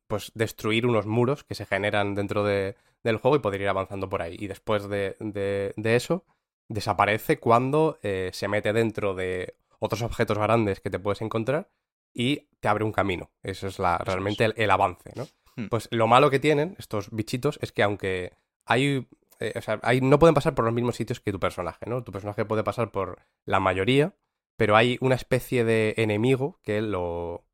pues 0.07 0.33
destruir 0.35 0.87
unos 0.87 1.07
muros 1.07 1.45
que 1.45 1.55
se 1.55 1.67
generan 1.67 2.15
dentro 2.15 2.45
de, 2.45 2.77
del 3.03 3.17
juego 3.17 3.37
y 3.37 3.41
poder 3.41 3.63
ir 3.63 3.69
avanzando 3.69 4.09
por 4.09 4.23
ahí. 4.23 4.37
Y 4.39 4.47
después 4.47 4.89
de, 4.89 5.17
de- 5.21 5.97
eso, 5.97 6.25
desaparece 6.69 7.39
cuando 7.39 7.99
se 8.03 8.49
mete 8.49 8.73
dentro 8.73 9.15
de 9.15 9.55
otros 9.79 10.03
objetos 10.03 10.39
grandes 10.39 10.81
que 10.81 10.91
te 10.91 10.99
puedes 10.99 11.23
encontrar 11.23 11.69
y 12.15 12.49
te 12.61 12.69
abre 12.69 12.85
un 12.85 12.93
camino. 12.93 13.31
Eso 13.43 13.67
es 13.69 13.79
la, 13.79 13.99
realmente 13.99 14.45
el, 14.45 14.55
el 14.57 14.71
avance, 14.71 15.11
¿no? 15.17 15.27
Hmm. 15.57 15.69
Pues 15.69 15.89
lo 15.91 16.07
malo 16.07 16.31
que 16.31 16.39
tienen 16.39 16.77
estos 16.79 17.11
bichitos 17.11 17.59
es 17.63 17.73
que 17.73 17.83
aunque 17.83 18.33
hay... 18.67 19.09
eh, 19.41 19.53
o 19.57 19.61
sea, 19.63 19.81
hay- 19.83 20.01
no 20.01 20.19
pueden 20.19 20.35
pasar 20.35 20.55
por 20.55 20.65
los 20.65 20.75
mismos 20.75 20.97
sitios 20.97 21.21
que 21.21 21.33
tu 21.33 21.41
personaje, 21.41 21.87
¿no? 21.87 22.05
Tu 22.05 22.13
personaje 22.13 22.45
puede 22.45 22.63
pasar 22.65 22.91
por 22.93 23.23
la 23.47 23.61
mayoría, 23.61 24.15
pero 24.57 24.77
hay 24.77 24.99
una 25.01 25.15
especie 25.15 25.65
de 25.65 25.95
enemigo 25.97 26.61
que 26.63 26.81
lo... 26.83 27.45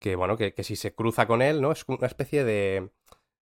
que, 0.00 0.14
bueno, 0.16 0.36
que, 0.36 0.54
que 0.54 0.64
si 0.64 0.76
se 0.76 0.94
cruza 0.94 1.26
con 1.26 1.42
él, 1.42 1.60
¿no? 1.60 1.72
Es 1.72 1.84
una 1.88 2.06
especie 2.06 2.44
de... 2.44 2.90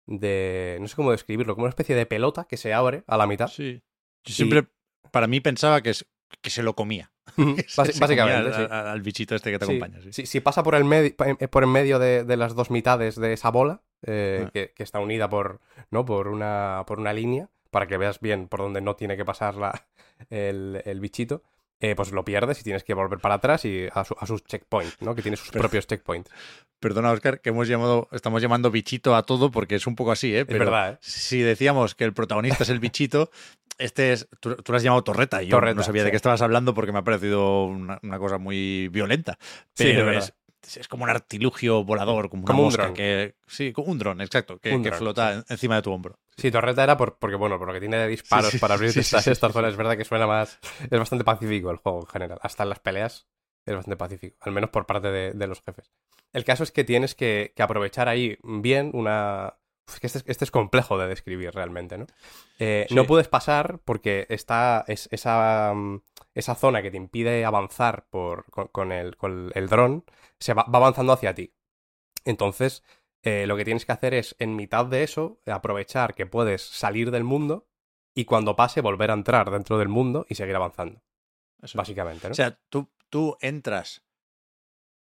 de... 0.05 0.77
no 0.79 0.87
sé 0.87 0.95
cómo 0.95 1.11
describirlo, 1.11 1.55
como 1.55 1.65
una 1.65 1.69
especie 1.71 1.95
de 1.95 2.05
pelota 2.05 2.45
que 2.45 2.57
se 2.57 2.73
abre 2.73 3.03
a 3.07 3.17
la 3.17 3.27
mitad. 3.27 3.47
Sí. 3.47 3.81
Yo 4.25 4.33
siempre, 4.33 4.67
para 5.11 5.27
mí, 5.27 5.41
pensaba 5.41 5.81
que, 5.81 5.89
es- 5.89 6.05
que 6.41 6.49
se 6.49 6.63
lo 6.63 6.75
comía. 6.75 7.11
Se- 7.67 7.81
básicamente, 7.99 8.51
comía 8.51 8.65
al, 8.65 8.87
al 8.87 9.01
bichito 9.01 9.35
este 9.35 9.51
que 9.51 9.59
te 9.59 9.65
acompaña. 9.65 9.99
sí. 10.11 10.25
Si, 10.25 10.39
pasa 10.39 10.63
por 10.63 10.75
el, 10.75 10.83
medio 10.85 11.15
por 11.49 11.63
en 11.63 11.69
medio 11.69 11.99
de, 11.99 12.23
de 12.23 12.37
las 12.37 12.55
dos 12.55 12.69
mitades 12.71 13.15
de 13.15 13.33
esa 13.33 13.49
bola, 13.49 13.81
eh, 14.05 14.43
Ah. 14.47 14.49
que, 14.53 14.73
que 14.75 14.83
está 14.83 14.99
unida 14.99 15.29
por, 15.29 15.59
¿no? 15.89 16.03
por, 16.05 16.27
una, 16.27 16.83
por 16.85 16.99
una 16.99 17.13
línea, 17.13 17.49
para 17.71 17.87
que 17.87 17.97
veas 17.97 18.19
bien 18.19 18.47
por 18.47 18.59
dónde 18.59 18.81
no 18.81 18.95
tiene 18.95 19.15
que 19.17 19.23
pasar 19.25 19.55
la, 19.55 19.85
el, 20.29 20.81
el 20.85 20.99
bichito, 20.99 21.41
eh, 21.83 21.95
pues 21.95 22.11
lo 22.13 22.23
pierdes 22.23 22.61
y 22.61 22.63
tienes 22.63 22.83
que 22.85 22.93
volver 22.93 23.19
para 23.19 23.35
atrás 23.35 23.65
y 23.65 23.87
a, 23.93 24.05
su- 24.05 24.15
a 24.17 24.25
sus 24.25 24.41
checkpoints, 24.45 25.01
¿no? 25.01 25.13
que 25.15 25.21
tiene 25.21 25.35
sus 25.35 25.49
Pero- 25.49 25.63
propios 25.63 25.85
checkpoints. 25.85 26.31
Perdona, 26.79 27.11
Oscar, 27.11 27.39
que 27.41 27.49
hemos 27.49 27.67
llamado, 27.67 28.07
estamos 28.11 28.41
llamando 28.41 28.71
bichito 28.71 29.15
a 29.15 29.23
todo 29.23 29.51
porque 29.51 29.75
es 29.75 29.85
un 29.87 29.95
poco 29.95 30.11
así, 30.11 30.35
¿eh? 30.35 30.45
Pero 30.45 30.59
verdad, 30.59 30.93
¿eh? 30.93 30.97
Si 31.01 31.39
decíamos 31.41 31.93
que 31.95 32.03
el 32.05 32.13
protagonista 32.13 32.63
es 32.63 32.69
el 32.69 32.79
bichito, 32.79 33.29
este 33.77 34.13
es. 34.13 34.27
Tú, 34.39 34.55
tú 34.55 34.71
lo 34.71 34.77
has 34.77 34.83
llamado 34.83 35.03
torreta 35.03 35.41
y 35.43 35.47
yo 35.47 35.51
Torreta, 35.57 35.75
no 35.75 35.83
sabía 35.83 36.03
de 36.03 36.07
sí. 36.09 36.11
qué 36.11 36.17
estabas 36.17 36.41
hablando 36.41 36.73
porque 36.73 36.91
me 36.91 36.99
ha 36.99 37.03
parecido 37.03 37.65
una, 37.65 37.99
una 38.03 38.19
cosa 38.19 38.37
muy 38.37 38.87
violenta. 38.89 39.37
Sí, 39.75 39.85
es 39.87 39.93
Pero 39.93 40.05
verdad. 40.05 40.23
es, 40.23 40.33
es 40.75 40.87
como 40.87 41.03
un 41.03 41.09
artilugio 41.09 41.83
volador, 41.83 42.29
como 42.29 42.43
una 42.43 42.47
Como 42.53 42.67
un 42.67 42.73
dron. 42.73 42.93
que. 42.93 43.35
Sí, 43.47 43.73
como 43.73 43.91
un 43.91 43.99
dron, 43.99 44.21
exacto, 44.21 44.59
que, 44.59 44.69
que 44.71 44.77
dron, 44.89 44.97
flota 44.99 45.39
sí. 45.41 45.45
encima 45.49 45.75
de 45.75 45.81
tu 45.81 45.91
hombro. 45.91 46.19
Sí, 46.37 46.49
Torreta 46.51 46.83
era 46.83 46.97
por, 46.97 47.17
porque, 47.19 47.35
bueno, 47.35 47.57
por 47.59 47.67
lo 47.67 47.73
que 47.73 47.79
tiene 47.79 47.97
de 47.97 48.07
disparos 48.07 48.47
Sí, 48.47 48.51
sí, 48.53 48.59
para 48.59 48.73
abrir 48.73 48.97
estas, 48.97 49.27
estas 49.27 49.51
zonas, 49.53 49.71
es 49.71 49.77
verdad 49.77 49.95
que 49.97 50.03
suena 50.05 50.25
más... 50.25 50.59
Es 50.89 50.97
bastante 50.99 51.23
pacífico 51.23 51.69
el 51.69 51.77
juego 51.77 51.99
en 52.01 52.07
general. 52.07 52.39
Hasta 52.41 52.63
en 52.63 52.69
las 52.69 52.79
peleas 52.79 53.27
es 53.65 53.75
bastante 53.75 53.97
pacífico, 53.97 54.35
al 54.41 54.51
menos 54.51 54.69
por 54.71 54.85
parte 54.87 55.09
de, 55.11 55.31
de 55.33 55.47
los 55.47 55.61
jefes. 55.61 55.91
El 56.31 56.43
caso 56.43 56.63
es 56.63 56.71
que 56.71 56.83
tienes 56.83 57.13
que, 57.13 57.53
que 57.55 57.61
aprovechar 57.63 58.07
ahí 58.09 58.37
bien 58.43 58.89
una... 58.93 59.55
Uf, 59.87 59.99
que 59.99 60.07
este, 60.07 60.19
es- 60.19 60.25
este 60.27 60.45
es 60.45 60.49
complejo 60.51 60.97
de 60.97 61.07
describir 61.07 61.53
realmente, 61.53 61.97
¿no? 61.97 62.07
Eh. 62.57 62.87
No 62.89 63.05
puedes 63.05 63.27
pasar 63.27 63.79
porque 63.85 64.25
está 64.29 64.83
es, 64.87 65.07
esa, 65.11 65.73
mm, 65.75 66.01
esa 66.35 66.55
zona 66.55 66.81
que 66.81 66.91
te 66.91 66.97
impide 66.97 67.45
avanzar 67.45 68.07
por, 68.09 68.45
con, 68.49 68.67
con 68.67 68.91
el, 68.91 69.17
con 69.17 69.51
el 69.53 69.67
dron 69.67 70.03
se 70.39 70.53
va, 70.53 70.63
va 70.63 70.77
avanzando 70.79 71.13
hacia 71.13 71.35
ti. 71.35 71.53
Entonces, 72.25 72.83
eh, 73.21 73.45
lo 73.47 73.55
que 73.57 73.65
tienes 73.65 73.85
que 73.85 73.91
hacer 73.91 74.13
es, 74.13 74.35
en 74.39 74.55
mitad 74.55 74.85
de 74.85 75.03
eso, 75.03 75.39
aprovechar 75.45 76.13
que 76.15 76.25
puedes 76.25 76.61
salir 76.61 77.11
del 77.11 77.23
mundo 77.23 77.67
y 78.15 78.25
cuando 78.25 78.55
pase 78.55 78.81
volver 78.81 79.11
a 79.11 79.15
entrar 79.15 79.49
dentro 79.51 79.77
del 79.77 79.89
mundo 79.89 80.25
y 80.29 80.35
seguir 80.35 80.55
avanzando. 80.55 81.01
Eso. 81.61 81.77
Básicamente, 81.77 82.27
¿no? 82.27 82.31
O 82.31 82.35
sea, 82.35 82.59
tú, 82.69 82.91
tú 83.09 83.37
entras 83.41 84.03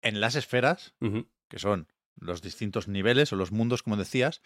en 0.02 0.20
las 0.20 0.34
esferas, 0.34 0.94
que 1.48 1.58
son 1.58 1.88
los 2.16 2.42
distintos 2.42 2.88
niveles 2.88 3.32
o 3.32 3.36
los 3.36 3.52
mundos, 3.52 3.82
como 3.82 3.96
decías, 3.96 4.42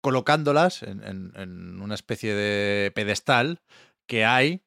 colocándolas 0.00 0.82
en, 0.82 1.02
en- 1.04 1.32
en 1.36 1.80
una 1.80 1.94
especie 1.94 2.34
de 2.34 2.90
pedestal 2.92 3.62
que 4.06 4.24
hay 4.24 4.62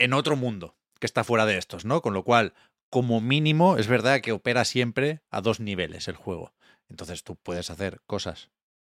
en 0.00 0.14
otro 0.14 0.34
mundo 0.34 0.76
que 0.98 1.06
está 1.06 1.24
fuera 1.24 1.46
de 1.46 1.56
estos, 1.56 1.84
¿no? 1.84 2.02
Con 2.02 2.14
lo 2.14 2.24
cual, 2.24 2.54
como 2.90 3.20
mínimo, 3.20 3.76
es 3.76 3.86
verdad 3.86 4.20
que 4.20 4.32
opera 4.32 4.64
siempre 4.64 5.20
a 5.30 5.40
dos 5.40 5.60
niveles 5.60 6.08
el 6.08 6.16
juego. 6.16 6.52
Entonces 6.88 7.22
tú 7.22 7.36
puedes 7.36 7.70
hacer 7.70 8.00
cosas 8.06 8.50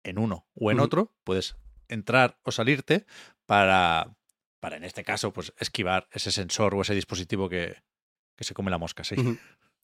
en 0.03 0.17
uno 0.17 0.47
o 0.55 0.71
en 0.71 0.79
otro, 0.79 1.13
puedes 1.23 1.57
entrar 1.89 2.39
o 2.43 2.51
salirte 2.51 3.05
para, 3.45 4.15
para 4.59 4.77
en 4.77 4.83
este 4.83 5.03
caso, 5.03 5.33
pues 5.33 5.53
esquivar 5.57 6.07
ese 6.11 6.31
sensor 6.31 6.73
o 6.73 6.81
ese 6.81 6.95
dispositivo 6.95 7.49
que, 7.49 7.75
que 8.37 8.43
se 8.43 8.53
come 8.53 8.71
la 8.71 8.77
mosca, 8.77 9.03
sí. 9.03 9.15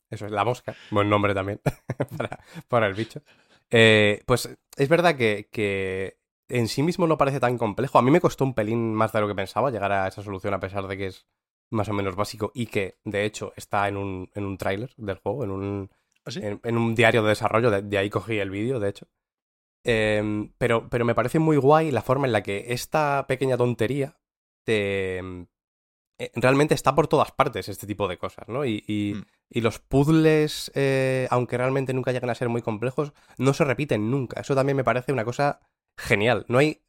Eso 0.09 0.25
es 0.25 0.31
la 0.31 0.45
mosca. 0.45 0.75
Buen 0.89 1.09
nombre 1.09 1.33
también 1.33 1.59
para, 2.17 2.39
para 2.69 2.87
el 2.87 2.93
bicho. 2.93 3.21
Eh, 3.69 4.23
pues 4.25 4.49
es 4.77 4.89
verdad 4.89 5.17
que, 5.17 5.49
que 5.51 6.16
en 6.49 6.67
sí 6.67 6.83
mismo 6.83 7.07
no 7.07 7.17
parece 7.17 7.39
tan 7.39 7.57
complejo. 7.57 7.97
A 7.99 8.01
mí 8.01 8.11
me 8.11 8.21
costó 8.21 8.43
un 8.43 8.53
pelín 8.53 8.93
más 8.93 9.11
de 9.13 9.21
lo 9.21 9.27
que 9.27 9.35
pensaba 9.35 9.71
llegar 9.71 9.91
a 9.91 10.07
esa 10.07 10.23
solución 10.23 10.53
a 10.53 10.59
pesar 10.59 10.87
de 10.87 10.97
que 10.97 11.07
es 11.07 11.27
más 11.69 11.89
o 11.89 11.93
menos 11.93 12.15
básico 12.15 12.51
y 12.53 12.67
que 12.67 12.97
de 13.03 13.25
hecho 13.25 13.53
está 13.57 13.87
en 13.87 13.97
un, 13.97 14.29
en 14.33 14.45
un 14.45 14.57
tráiler 14.57 14.93
del 14.97 15.17
juego, 15.17 15.43
en 15.43 15.51
un, 15.51 15.91
¿Ah, 16.25 16.31
sí? 16.31 16.39
en, 16.43 16.59
en 16.63 16.77
un 16.77 16.95
diario 16.95 17.23
de 17.23 17.29
desarrollo, 17.29 17.69
de, 17.71 17.81
de 17.81 17.97
ahí 17.97 18.09
cogí 18.09 18.37
el 18.39 18.49
vídeo, 18.49 18.79
de 18.79 18.89
hecho. 18.89 19.07
Em, 19.83 20.51
pero, 20.57 20.89
pero 20.89 21.05
me 21.05 21.15
parece 21.15 21.39
muy 21.39 21.57
guay 21.57 21.91
la 21.91 22.01
forma 22.01 22.27
en 22.27 22.33
la 22.33 22.43
que 22.43 22.73
esta 22.73 23.25
pequeña 23.27 23.57
tontería 23.57 24.19
te... 24.65 25.19
eh, 26.19 26.31
realmente 26.35 26.73
está 26.73 26.95
por 26.95 27.07
todas 27.07 27.31
partes 27.31 27.69
este 27.69 27.87
tipo 27.87 28.07
de 28.07 28.17
cosas, 28.17 28.47
¿no? 28.47 28.65
Y, 28.65 28.83
y- 28.87 29.13
Mm. 29.15 29.25
y 29.49 29.61
los 29.61 29.79
puzzles, 29.79 30.71
eh, 30.75 31.27
aunque 31.31 31.57
realmente 31.57 31.93
nunca 31.93 32.11
llegan 32.11 32.29
a 32.29 32.35
ser 32.35 32.49
muy 32.49 32.61
complejos, 32.61 33.13
no 33.37 33.53
se 33.53 33.63
repiten 33.63 34.11
nunca. 34.11 34.41
Eso 34.41 34.55
también 34.55 34.75
me 34.77 34.83
parece 34.83 35.13
una 35.13 35.23
cosa 35.25 35.61
genial. 35.97 36.45
No 36.47 36.57
hay 36.59 36.81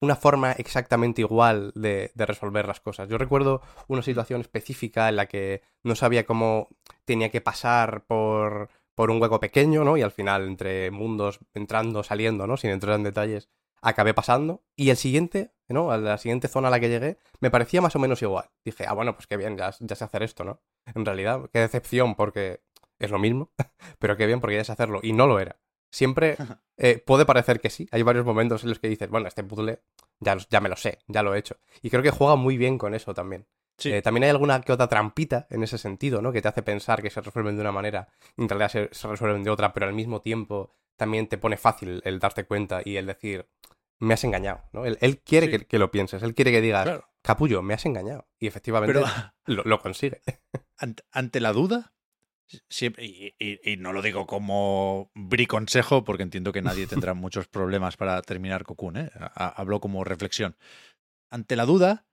una 0.00 0.16
forma 0.16 0.52
exactamente 0.52 1.22
igual 1.22 1.72
de, 1.74 2.12
de 2.14 2.26
resolver 2.26 2.66
las 2.66 2.80
cosas. 2.80 3.08
Yo 3.08 3.18
recuerdo 3.18 3.62
una 3.88 4.02
situación 4.02 4.40
específica 4.40 5.08
en 5.08 5.16
la 5.16 5.26
que 5.26 5.62
no 5.82 5.94
sabía 5.94 6.26
cómo 6.26 6.68
tenía 7.04 7.30
que 7.30 7.40
pasar 7.40 8.04
por, 8.06 8.68
por 8.94 9.10
un 9.10 9.20
hueco 9.20 9.40
pequeño, 9.40 9.84
¿no? 9.84 9.96
Y 9.96 10.02
al 10.02 10.12
final, 10.12 10.46
entre 10.46 10.90
mundos, 10.90 11.40
entrando, 11.54 12.02
saliendo, 12.02 12.46
¿no? 12.46 12.56
Sin 12.56 12.70
entrar 12.70 12.96
en 12.96 13.04
detalles, 13.04 13.48
acabé 13.82 14.14
pasando. 14.14 14.62
Y 14.76 14.90
el 14.90 14.96
siguiente, 14.96 15.52
¿no? 15.68 15.90
A 15.90 15.98
la 15.98 16.18
siguiente 16.18 16.48
zona 16.48 16.68
a 16.68 16.70
la 16.70 16.80
que 16.80 16.88
llegué, 16.88 17.18
me 17.40 17.50
parecía 17.50 17.80
más 17.80 17.96
o 17.96 17.98
menos 17.98 18.22
igual. 18.22 18.50
Dije, 18.64 18.84
ah, 18.86 18.92
bueno, 18.92 19.14
pues 19.14 19.26
qué 19.26 19.36
bien, 19.36 19.56
ya, 19.56 19.74
ya 19.80 19.96
sé 19.96 20.04
hacer 20.04 20.22
esto, 20.22 20.44
¿no? 20.44 20.60
En 20.94 21.04
realidad, 21.04 21.48
qué 21.52 21.60
decepción 21.60 22.14
porque 22.14 22.60
es 22.98 23.10
lo 23.10 23.18
mismo, 23.18 23.50
pero 23.98 24.16
qué 24.16 24.26
bien 24.26 24.40
porque 24.40 24.56
ya 24.56 24.64
sé 24.64 24.72
hacerlo. 24.72 25.00
Y 25.02 25.12
no 25.12 25.26
lo 25.26 25.40
era. 25.40 25.56
Siempre 25.94 26.36
eh, 26.76 26.98
puede 26.98 27.24
parecer 27.24 27.60
que 27.60 27.70
sí. 27.70 27.88
Hay 27.92 28.02
varios 28.02 28.24
momentos 28.26 28.64
en 28.64 28.70
los 28.70 28.80
que 28.80 28.88
dices, 28.88 29.08
bueno, 29.08 29.28
este 29.28 29.44
puzzle 29.44 29.80
ya, 30.18 30.36
ya 30.50 30.60
me 30.60 30.68
lo 30.68 30.74
sé, 30.76 30.98
ya 31.06 31.22
lo 31.22 31.34
he 31.34 31.38
hecho. 31.38 31.56
Y 31.82 31.90
creo 31.90 32.02
que 32.02 32.10
juega 32.10 32.34
muy 32.34 32.56
bien 32.56 32.78
con 32.78 32.94
eso 32.94 33.14
también. 33.14 33.46
Sí. 33.78 33.92
Eh, 33.92 34.02
también 34.02 34.24
hay 34.24 34.30
alguna 34.30 34.60
que 34.60 34.72
otra 34.72 34.88
trampita 34.88 35.46
en 35.50 35.62
ese 35.62 35.78
sentido, 35.78 36.20
¿no? 36.20 36.32
Que 36.32 36.42
te 36.42 36.48
hace 36.48 36.62
pensar 36.62 37.00
que 37.00 37.10
se 37.10 37.20
resuelven 37.20 37.54
de 37.54 37.60
una 37.60 37.70
manera 37.72 38.08
y 38.36 38.42
en 38.42 38.48
realidad 38.48 38.70
se, 38.70 38.88
se 38.92 39.06
resuelven 39.08 39.44
de 39.44 39.50
otra, 39.50 39.72
pero 39.72 39.86
al 39.86 39.94
mismo 39.94 40.20
tiempo 40.20 40.74
también 40.96 41.28
te 41.28 41.38
pone 41.38 41.56
fácil 41.56 42.00
el 42.04 42.18
darte 42.18 42.44
cuenta 42.44 42.82
y 42.84 42.96
el 42.96 43.06
decir, 43.06 43.48
me 44.00 44.14
has 44.14 44.24
engañado, 44.24 44.62
¿no? 44.72 44.84
Él, 44.86 44.98
él 45.00 45.20
quiere 45.22 45.46
Sí. 45.46 45.52
que, 45.58 45.66
que 45.66 45.78
lo 45.78 45.90
pienses, 45.92 46.22
él 46.24 46.34
quiere 46.34 46.50
que 46.52 46.60
digas, 46.60 46.84
Claro. 46.84 47.08
capullo, 47.22 47.62
me 47.62 47.74
has 47.74 47.86
engañado. 47.86 48.26
Y 48.40 48.46
efectivamente 48.48 48.92
Pero 48.92 49.06
lo, 49.46 49.62
lo 49.64 49.80
consigue. 49.80 50.22
ante, 50.76 51.02
ante 51.12 51.40
la 51.40 51.52
duda, 51.52 51.93
siempre, 52.68 53.04
y, 53.06 53.34
y- 53.38 53.72
y 53.72 53.76
no 53.76 53.92
lo 53.92 54.02
digo 54.02 54.26
como 54.26 55.10
briconsejo, 55.14 56.04
porque 56.04 56.22
entiendo 56.22 56.52
que 56.52 56.62
nadie 56.62 56.86
tendrá 56.86 57.14
muchos 57.14 57.48
problemas 57.48 57.96
para 57.96 58.20
terminar 58.22 58.64
Cocoon, 58.64 58.96
¿eh? 58.96 59.10
Ha- 59.14 59.48
hablo 59.60 59.80
como 59.80 60.04
reflexión. 60.04 60.56
Ante 61.30 61.56
la 61.56 61.64
duda, 61.66 62.06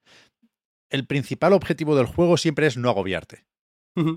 el 0.90 1.06
principal 1.08 1.53
objetivo 1.53 1.95
del 1.95 2.06
juego 2.08 2.38
siempre 2.38 2.68
es 2.68 2.77
no 2.77 2.90
agobiarte. 2.90 3.45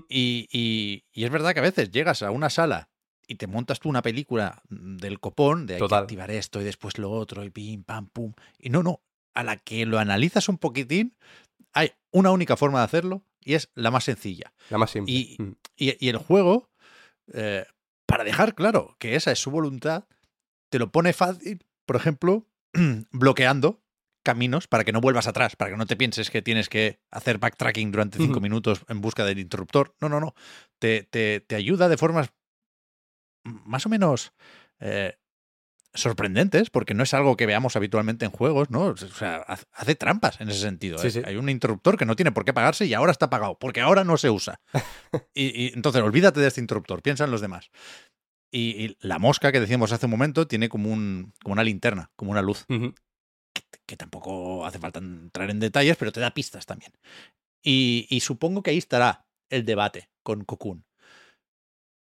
Y, 0.09 0.47
y- 0.51 1.03
y 1.11 1.25
es 1.25 1.29
verdad 1.31 1.53
que 1.53 1.59
a 1.59 1.63
veces 1.63 1.91
llegas 1.91 2.21
a 2.23 2.31
una 2.31 2.49
sala 2.49 2.89
y 3.27 3.35
te 3.35 3.47
montas 3.47 3.79
tú 3.79 3.89
una 3.89 4.01
película 4.01 4.61
del 4.69 5.19
copón, 5.19 5.65
de 5.65 5.75
hay 5.75 5.79
que 5.79 5.85
activar 6.03 6.31
esto 6.31 6.61
y 6.61 6.63
después 6.63 6.97
lo 6.97 7.11
otro, 7.11 7.43
y 7.43 7.49
pim, 7.49 7.83
pam, 7.83 8.07
pum. 8.07 8.33
Y 8.59 8.69
no, 8.69 8.83
no. 8.83 9.01
A 9.33 9.43
la 9.43 9.57
que 9.57 9.85
lo 9.85 9.99
analizas 9.99 10.47
un 10.47 10.57
poquitín, 10.57 11.17
hay 11.73 11.91
una 12.11 12.31
única 12.31 12.55
forma 12.55 12.79
de 12.79 12.85
hacerlo 12.85 13.23
y 13.45 13.53
es 13.53 13.69
la 13.75 13.91
más 13.91 14.03
sencilla. 14.03 14.53
La 14.69 14.77
más 14.77 14.91
simple. 14.91 15.13
Y, 15.13 15.35
Mm. 15.41 15.51
y- 15.77 16.05
y 16.05 16.09
el 16.09 16.17
juego, 16.17 16.69
eh, 17.33 17.65
para 18.05 18.23
dejar 18.25 18.55
claro 18.55 18.95
que 18.99 19.15
esa 19.15 19.31
es 19.31 19.39
su 19.39 19.51
voluntad, 19.51 20.05
te 20.69 20.79
lo 20.79 20.91
pone 20.91 21.13
fácil, 21.13 21.63
por 21.85 21.95
ejemplo, 21.95 22.47
bloqueando 23.11 23.81
caminos 24.23 24.67
para 24.67 24.83
que 24.83 24.91
no 24.91 25.01
vuelvas 25.01 25.27
atrás, 25.27 25.55
para 25.55 25.69
que 25.71 25.77
no 25.77 25.85
te 25.85 25.95
pienses 25.95 26.31
que 26.31 26.41
tienes 26.41 26.67
que 26.67 26.99
hacer 27.11 27.37
backtracking 27.37 27.91
durante 27.91 28.17
cinco 28.17 28.41
minutos 28.41 28.83
en 28.89 28.99
busca 28.99 29.23
del 29.23 29.37
interruptor. 29.39 29.95
No, 30.01 30.09
no, 30.09 30.19
no. 30.19 30.33
Te, 30.79 31.03
te- 31.03 31.41
te 31.41 31.55
ayuda 31.55 31.87
de 31.89 31.97
formas 31.97 32.31
más 33.43 33.85
o 33.85 33.89
menos 33.89 34.33
eh, 34.79 35.17
sorprendentes, 35.95 36.69
porque 36.69 36.93
no 36.93 37.03
es 37.03 37.13
algo 37.13 37.35
que 37.37 37.45
veamos 37.45 37.75
habitualmente 37.75 38.25
en 38.25 38.31
juegos, 38.31 38.69
¿no? 38.69 38.81
O 38.87 38.97
sea, 38.97 39.43
ha- 39.47 39.57
hace 39.73 39.95
trampas 39.95 40.39
en 40.41 40.49
ese 40.49 40.59
sentido. 40.59 40.97
Sí, 40.99 41.07
¿eh? 41.07 41.11
sí. 41.11 41.21
Hay 41.25 41.35
un 41.37 41.49
interruptor 41.49 41.97
que 41.97 42.05
no 42.05 42.15
tiene 42.15 42.31
por 42.31 42.45
qué 42.45 42.53
pagarse 42.53 42.85
y 42.85 42.93
ahora 42.93 43.11
está 43.11 43.29
pagado, 43.29 43.57
porque 43.59 43.81
ahora 43.81 44.03
no 44.03 44.17
se 44.17 44.29
usa. 44.29 44.59
Y, 45.33 45.65
y 45.65 45.71
entonces, 45.73 46.01
olvídate 46.01 46.39
de 46.39 46.47
este 46.47 46.61
interruptor, 46.61 47.01
piensa 47.01 47.23
en 47.25 47.31
los 47.31 47.41
demás. 47.41 47.69
Y, 48.51 48.85
y 48.85 48.97
la 49.01 49.19
mosca 49.19 49.51
que 49.51 49.59
decíamos 49.59 49.91
hace 49.91 50.05
un 50.05 50.11
momento 50.11 50.47
tiene 50.47 50.69
como, 50.69 50.89
un, 50.91 51.33
como 51.43 51.53
una 51.53 51.63
linterna, 51.63 52.11
como 52.15 52.31
una 52.31 52.41
luz, 52.41 52.65
que 53.85 53.97
tampoco 53.97 54.65
hace 54.65 54.79
falta 54.79 54.99
entrar 54.99 55.49
en 55.49 55.59
detalles, 55.59 55.97
pero 55.97 56.11
te 56.11 56.19
da 56.21 56.33
pistas 56.33 56.65
también. 56.65 56.93
Y, 57.63 58.07
y 58.09 58.19
supongo 58.21 58.63
que 58.63 58.71
ahí 58.71 58.77
estará 58.77 59.27
el 59.49 59.65
debate 59.65 60.09
con 60.23 60.43
Cocoon. 60.45 60.85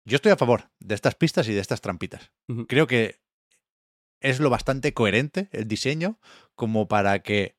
Yo 0.07 0.17
estoy 0.17 0.33
a 0.33 0.37
favor 0.37 0.71
de 0.81 0.95
estas 0.95 1.15
pistas 1.15 1.49
y 1.49 1.53
de 1.55 1.61
estas 1.61 1.81
trampitas. 1.81 2.31
Creo 2.69 2.87
que 2.87 3.21
es 4.21 4.41
lo 4.41 4.51
bastante 4.51 4.95
coherente 4.95 5.49
el 5.53 5.69
diseño 5.69 6.19
como 6.55 6.89
para 6.89 7.21
que, 7.21 7.57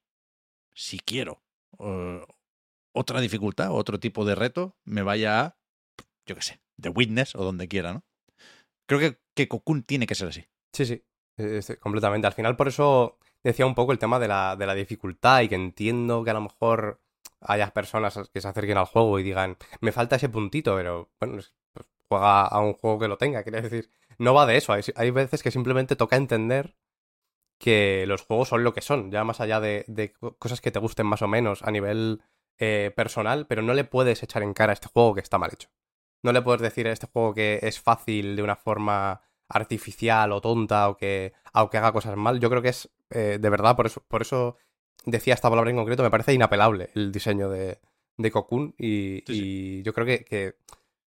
si 0.73 0.99
quiero 0.99 1.43
eh, 1.79 2.21
otra 2.93 3.21
dificultad, 3.21 3.71
otro 3.71 3.99
tipo 3.99 4.25
de 4.25 4.35
reto, 4.35 4.75
me 4.85 5.01
vaya 5.03 5.41
a, 5.41 5.57
yo 6.25 6.35
qué 6.35 6.41
sé, 6.41 6.61
The 6.79 6.89
Witness 6.89 7.35
o 7.35 7.43
donde 7.43 7.67
quiera, 7.67 7.93
¿no? 7.93 8.03
Creo 8.87 8.99
que, 8.99 9.19
que 9.35 9.47
Cocoon 9.47 9.83
tiene 9.83 10.07
que 10.07 10.15
ser 10.15 10.29
así. 10.29 10.45
Sí, 10.73 10.85
sí, 10.85 11.03
eh, 11.37 11.61
completamente. 11.79 12.27
Al 12.27 12.33
final, 12.33 12.55
por 12.55 12.67
eso 12.67 13.17
decía 13.43 13.65
un 13.65 13.75
poco 13.75 13.91
el 13.91 13.99
tema 13.99 14.19
de 14.19 14.27
la, 14.27 14.55
de 14.55 14.65
la 14.65 14.75
dificultad 14.75 15.41
y 15.41 15.49
que 15.49 15.55
entiendo 15.55 16.23
que 16.23 16.29
a 16.31 16.35
lo 16.35 16.41
mejor 16.41 17.01
haya 17.41 17.71
personas 17.73 18.19
que 18.33 18.41
se 18.41 18.47
acerquen 18.47 18.77
al 18.77 18.85
juego 18.85 19.19
y 19.19 19.23
digan, 19.23 19.57
me 19.81 19.91
falta 19.91 20.15
ese 20.15 20.29
puntito, 20.29 20.75
pero 20.75 21.11
bueno, 21.19 21.39
es- 21.39 21.53
pues, 21.73 21.87
juega 22.09 22.43
a 22.47 22.59
un 22.59 22.73
juego 22.73 22.99
que 22.99 23.07
lo 23.07 23.17
tenga, 23.17 23.43
quiero 23.43 23.61
decir. 23.61 23.89
No 24.17 24.33
va 24.33 24.45
de 24.45 24.57
eso, 24.57 24.73
hay, 24.73 24.81
hay 24.95 25.11
veces 25.11 25.43
que 25.43 25.51
simplemente 25.51 25.95
toca 25.95 26.15
entender 26.15 26.75
que 27.59 28.05
los 28.07 28.21
juegos 28.23 28.49
son 28.49 28.63
lo 28.63 28.73
que 28.73 28.81
son, 28.81 29.11
ya 29.11 29.23
más 29.23 29.39
allá 29.39 29.59
de, 29.59 29.85
de 29.87 30.11
co- 30.13 30.37
cosas 30.37 30.61
que 30.61 30.71
te 30.71 30.79
gusten 30.79 31.05
más 31.07 31.21
o 31.21 31.27
menos 31.27 31.63
a 31.63 31.71
nivel 31.71 32.21
eh, 32.59 32.91
personal, 32.95 33.47
pero 33.47 33.61
no 33.61 33.73
le 33.73 33.83
puedes 33.85 34.23
echar 34.23 34.43
en 34.43 34.53
cara 34.53 34.71
a 34.71 34.75
este 34.75 34.87
juego 34.89 35.15
que 35.15 35.21
está 35.21 35.37
mal 35.37 35.51
hecho. 35.53 35.69
No 36.23 36.31
le 36.33 36.41
puedes 36.41 36.61
decir 36.61 36.87
a 36.87 36.91
este 36.91 37.07
juego 37.07 37.33
que 37.33 37.59
es 37.63 37.79
fácil 37.79 38.35
de 38.35 38.43
una 38.43 38.55
forma 38.55 39.21
artificial 39.47 40.31
o 40.31 40.41
tonta 40.41 40.89
o 40.89 40.97
que, 40.97 41.33
o 41.53 41.69
que 41.69 41.77
haga 41.77 41.91
cosas 41.93 42.17
mal. 42.17 42.39
Yo 42.39 42.49
creo 42.49 42.61
que 42.61 42.69
es, 42.69 42.89
eh, 43.11 43.37
de 43.39 43.49
verdad, 43.49 43.75
por 43.75 43.85
eso, 43.85 44.03
por 44.07 44.21
eso 44.21 44.57
decía 45.05 45.33
esta 45.35 45.49
palabra 45.49 45.69
en 45.69 45.77
concreto, 45.77 46.03
me 46.03 46.11
parece 46.11 46.33
inapelable 46.33 46.89
el 46.95 47.11
diseño 47.11 47.49
de, 47.49 47.79
de 48.17 48.31
Cocoon 48.31 48.73
y, 48.77 49.23
Sí, 49.27 49.33
sí. 49.35 49.41
y 49.79 49.83
yo 49.83 49.93
creo 49.93 50.05
que, 50.05 50.25
que, 50.25 50.55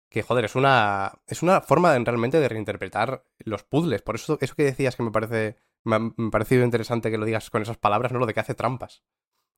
que, 0.09 0.23
joder, 0.23 0.45
es 0.47 0.55
una, 0.57 1.12
es 1.27 1.43
una 1.43 1.61
forma 1.61 1.93
de- 1.93 2.05
realmente 2.05 2.41
de 2.41 2.49
reinterpretar 2.49 3.25
los 3.39 3.62
puzzles. 3.65 4.03
Por 4.03 4.15
eso, 4.17 4.39
eso 4.41 4.55
que 4.55 4.65
decías 4.65 4.97
que 4.97 5.03
me 5.03 5.11
parece, 5.11 5.57
me 5.85 5.97
ha, 5.97 5.99
me 5.99 6.12
ha 6.28 6.31
parecido 6.31 6.65
interesante 6.65 7.11
que 7.11 7.19
lo 7.19 7.27
digas 7.27 7.51
con 7.51 7.62
esas 7.62 7.77
palabras, 7.78 8.12
¿no? 8.12 8.19
Lo 8.19 8.27
de 8.27 8.35
que 8.35 8.41
hace 8.41 8.55
trampas. 8.55 9.03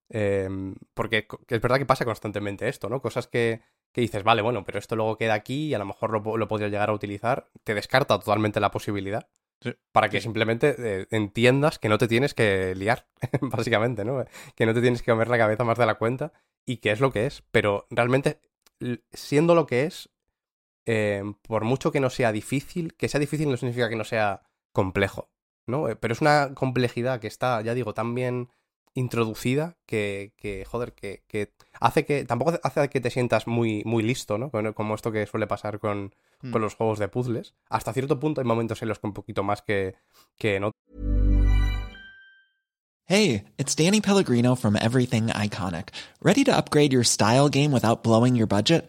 Em, 0.09 0.75
porque 0.95 1.27
es 1.49 1.61
verdad 1.61 1.79
que 1.79 1.87
pasa 1.87 2.05
constantemente 2.05 2.69
esto, 2.69 2.89
¿no? 2.89 3.01
Cosas 3.01 3.29
que, 3.29 3.62
que 3.93 4.01
dices, 4.01 4.25
vale, 4.25 4.43
bueno, 4.43 4.65
pero 4.65 4.79
esto 4.79 4.97
luego 4.97 5.17
queda 5.17 5.35
aquí 5.35 5.69
y 5.69 5.75
a 5.75 5.79
lo 5.79 5.85
mejor 5.87 6.11
lo, 6.11 6.37
lo 6.37 6.49
podría 6.49 6.69
llegar 6.69 6.91
a 6.91 6.95
utilizar. 6.95 7.49
Te 7.65 7.75
descarta 7.75 8.19
totalmente 8.19 8.61
la 8.61 8.70
posibilidad 8.70 9.29
Sí. 9.62 9.75
para 9.93 10.09
que 10.09 10.23
simplemente 10.23 10.75
eh, 10.79 11.07
entiendas 11.11 11.79
que 11.79 11.91
no 11.91 11.99
te 11.99 12.09
tienes 12.09 12.33
que 12.33 12.75
liar, 12.75 13.07
básicamente, 13.43 14.07
¿no? 14.07 14.25
Que 14.57 14.65
no 14.65 14.73
te 14.73 14.81
tienes 14.81 15.03
que 15.03 15.11
comer 15.12 15.29
la 15.29 15.37
cabeza 15.37 15.65
más 15.65 15.77
de 15.77 15.85
la 15.85 15.97
cuenta 15.97 16.33
y 16.65 16.79
que 16.79 16.91
es 16.93 17.01
lo 17.01 17.12
que 17.12 17.27
es. 17.27 17.43
Pero 17.51 17.87
realmente, 17.91 18.41
siendo 19.12 19.55
lo 19.55 19.67
que 19.67 19.85
es, 19.85 20.09
eh, 20.86 21.23
por 21.42 21.65
mucho 21.65 21.92
que 21.92 22.00
no 22.00 22.10
sea 22.10 22.33
difícil, 22.33 22.94
que 22.94 23.09
sea 23.09 23.20
difícil 23.20 23.49
no 23.50 23.57
significa 23.57 23.89
que 23.89 23.97
no 23.97 24.05
sea 24.05 24.42
complejo, 24.73 25.31
¿no? 25.67 25.89
Eh, 25.89 25.97
Pero 25.97 26.12
es 26.12 26.20
una 26.20 26.55
complejidad 26.55 27.20
que 27.20 27.26
está, 27.26 27.60
ya 27.62 27.75
digo, 27.75 27.94
tan 27.94 28.15
bien 28.15 28.49
introducida 28.94 29.76
que, 29.86 30.33
que 30.36 30.65
joder, 30.65 30.92
que, 30.94 31.23
que 31.28 31.52
hace 31.81 32.05
que, 32.05 32.25
tampoco 32.25 32.59
hace 32.62 32.89
que 32.89 33.00
te 33.00 33.10
sientas 33.10 33.47
muy, 33.47 33.83
muy 33.84 34.02
listo, 34.02 34.36
¿no? 34.36 34.50
Como 34.50 34.75
como 34.75 34.94
esto 34.97 35.12
que 35.12 35.26
suele 35.26 35.47
pasar 35.47 35.78
con, 35.78 36.12
Mm. 36.42 36.52
con 36.52 36.62
los 36.62 36.75
juegos 36.75 36.99
de 36.99 37.09
puzzles. 37.09 37.55
Hasta 37.68 37.92
cierto 37.92 38.18
punto 38.18 38.41
hay 38.41 38.47
momentos 38.47 38.81
en 38.81 38.89
los 38.89 38.99
que 38.99 39.07
un 39.07 39.12
poquito 39.12 39.42
más 39.42 39.60
que, 39.62 39.94
que 40.39 40.57
en 40.57 40.65
otros. 40.65 40.81
Hey, 43.07 43.44
it's 43.59 43.75
Danny 43.75 44.00
Pellegrino 44.00 44.55
from 44.55 44.76
Everything 44.76 45.28
Iconic. 45.28 45.89
Ready 46.23 46.44
to 46.44 46.52
upgrade 46.57 46.92
your 46.92 47.05
style 47.05 47.49
game 47.50 47.73
without 47.73 48.02
blowing 48.05 48.36
your 48.36 48.47
budget? 48.47 48.89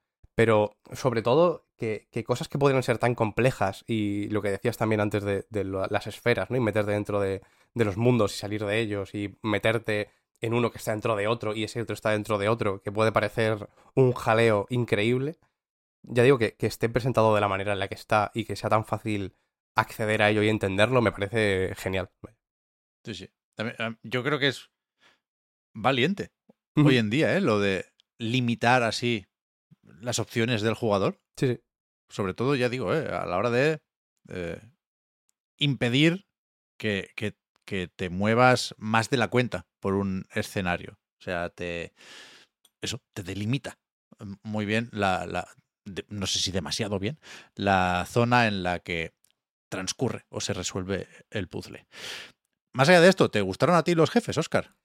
Pero 0.35 0.77
sobre 0.93 1.21
todo 1.21 1.67
que, 1.77 2.07
que 2.11 2.23
cosas 2.23 2.47
que 2.47 2.57
podrían 2.57 2.83
ser 2.83 2.97
tan 2.97 3.15
complejas 3.15 3.83
y 3.87 4.29
lo 4.29 4.41
que 4.41 4.51
decías 4.51 4.77
también 4.77 5.01
antes 5.01 5.23
de, 5.23 5.45
las 5.89 6.07
esferas, 6.07 6.49
¿no? 6.49 6.57
Y 6.57 6.59
meterte 6.59 6.91
dentro 6.91 7.19
de, 7.19 7.41
de 7.73 7.85
los 7.85 7.97
mundos 7.97 8.35
y 8.35 8.37
salir 8.37 8.65
de 8.65 8.79
ellos 8.79 9.13
y 9.13 9.37
meterte 9.41 10.09
en 10.39 10.53
uno 10.53 10.71
que 10.71 10.77
está 10.77 10.91
dentro 10.91 11.15
de 11.15 11.27
otro 11.27 11.55
y 11.55 11.63
ese 11.63 11.81
otro 11.81 11.93
está 11.93 12.11
dentro 12.11 12.37
de 12.37 12.49
otro, 12.49 12.81
que 12.81 12.91
puede 12.91 13.11
parecer 13.11 13.69
un 13.93 14.13
jaleo 14.13 14.65
increíble. 14.69 15.37
Ya 16.03 16.23
digo 16.23 16.39
que, 16.39 16.55
que 16.55 16.65
esté 16.65 16.89
presentado 16.89 17.35
de 17.35 17.41
la 17.41 17.47
manera 17.47 17.73
en 17.73 17.79
la 17.79 17.87
que 17.87 17.95
está 17.95 18.31
y 18.33 18.45
que 18.45 18.55
sea 18.55 18.69
tan 18.69 18.85
fácil 18.85 19.35
acceder 19.75 20.21
a 20.21 20.29
ello 20.29 20.41
y 20.43 20.49
entenderlo, 20.49 21.01
me 21.01 21.11
parece 21.11 21.73
genial. 21.75 22.09
Sí, 23.05 23.13
sí. 23.13 23.29
También, 23.55 23.99
yo 24.03 24.23
creo 24.23 24.39
que 24.39 24.47
es 24.47 24.69
valiente 25.73 26.31
hoy 26.75 26.97
en 26.97 27.09
día, 27.09 27.35
¿eh? 27.35 27.41
Lo 27.41 27.59
de 27.59 27.85
limitar 28.17 28.83
así 28.83 29.25
las 30.01 30.19
opciones 30.19 30.61
del 30.61 30.73
jugador. 30.75 31.19
Sí, 31.37 31.47
sí. 31.47 31.59
Sobre 32.09 32.33
todo, 32.33 32.55
ya 32.55 32.69
digo, 32.69 32.93
¿eh? 32.93 33.07
a 33.07 33.25
la 33.25 33.37
hora 33.37 33.49
de 33.49 33.79
eh, 34.29 34.61
impedir 35.57 36.25
que, 36.77 37.11
que- 37.15 37.35
que 37.65 37.87
te 37.87 38.09
muevas 38.09 38.75
más 38.77 39.09
de 39.09 39.17
la 39.17 39.29
cuenta 39.29 39.65
por 39.79 39.93
un 39.93 40.25
escenario. 40.33 40.99
O 41.19 41.23
sea, 41.23 41.49
te. 41.49 41.93
Eso, 42.81 42.99
te 43.13 43.23
delimita 43.23 43.77
mm, 44.19 44.33
muy 44.43 44.65
bien 44.65 44.89
la. 44.91 45.25
la- 45.25 45.47
de- 45.85 46.05
no 46.09 46.27
sé 46.27 46.39
si 46.39 46.51
demasiado 46.51 46.99
bien. 46.99 47.19
La 47.55 48.05
zona 48.09 48.47
en 48.47 48.63
la 48.63 48.79
que 48.79 49.13
transcurre 49.69 50.25
o 50.29 50.41
se 50.41 50.53
resuelve 50.53 51.07
el 51.29 51.47
puzzle. 51.47 51.87
Más 52.73 52.89
allá 52.89 53.01
de 53.01 53.09
esto, 53.09 53.29
¿te 53.31 53.41
gustaron 53.41 53.75
a 53.75 53.83
ti 53.83 53.95
los 53.95 54.11
jefes, 54.11 54.37
Oscar? 54.37 54.75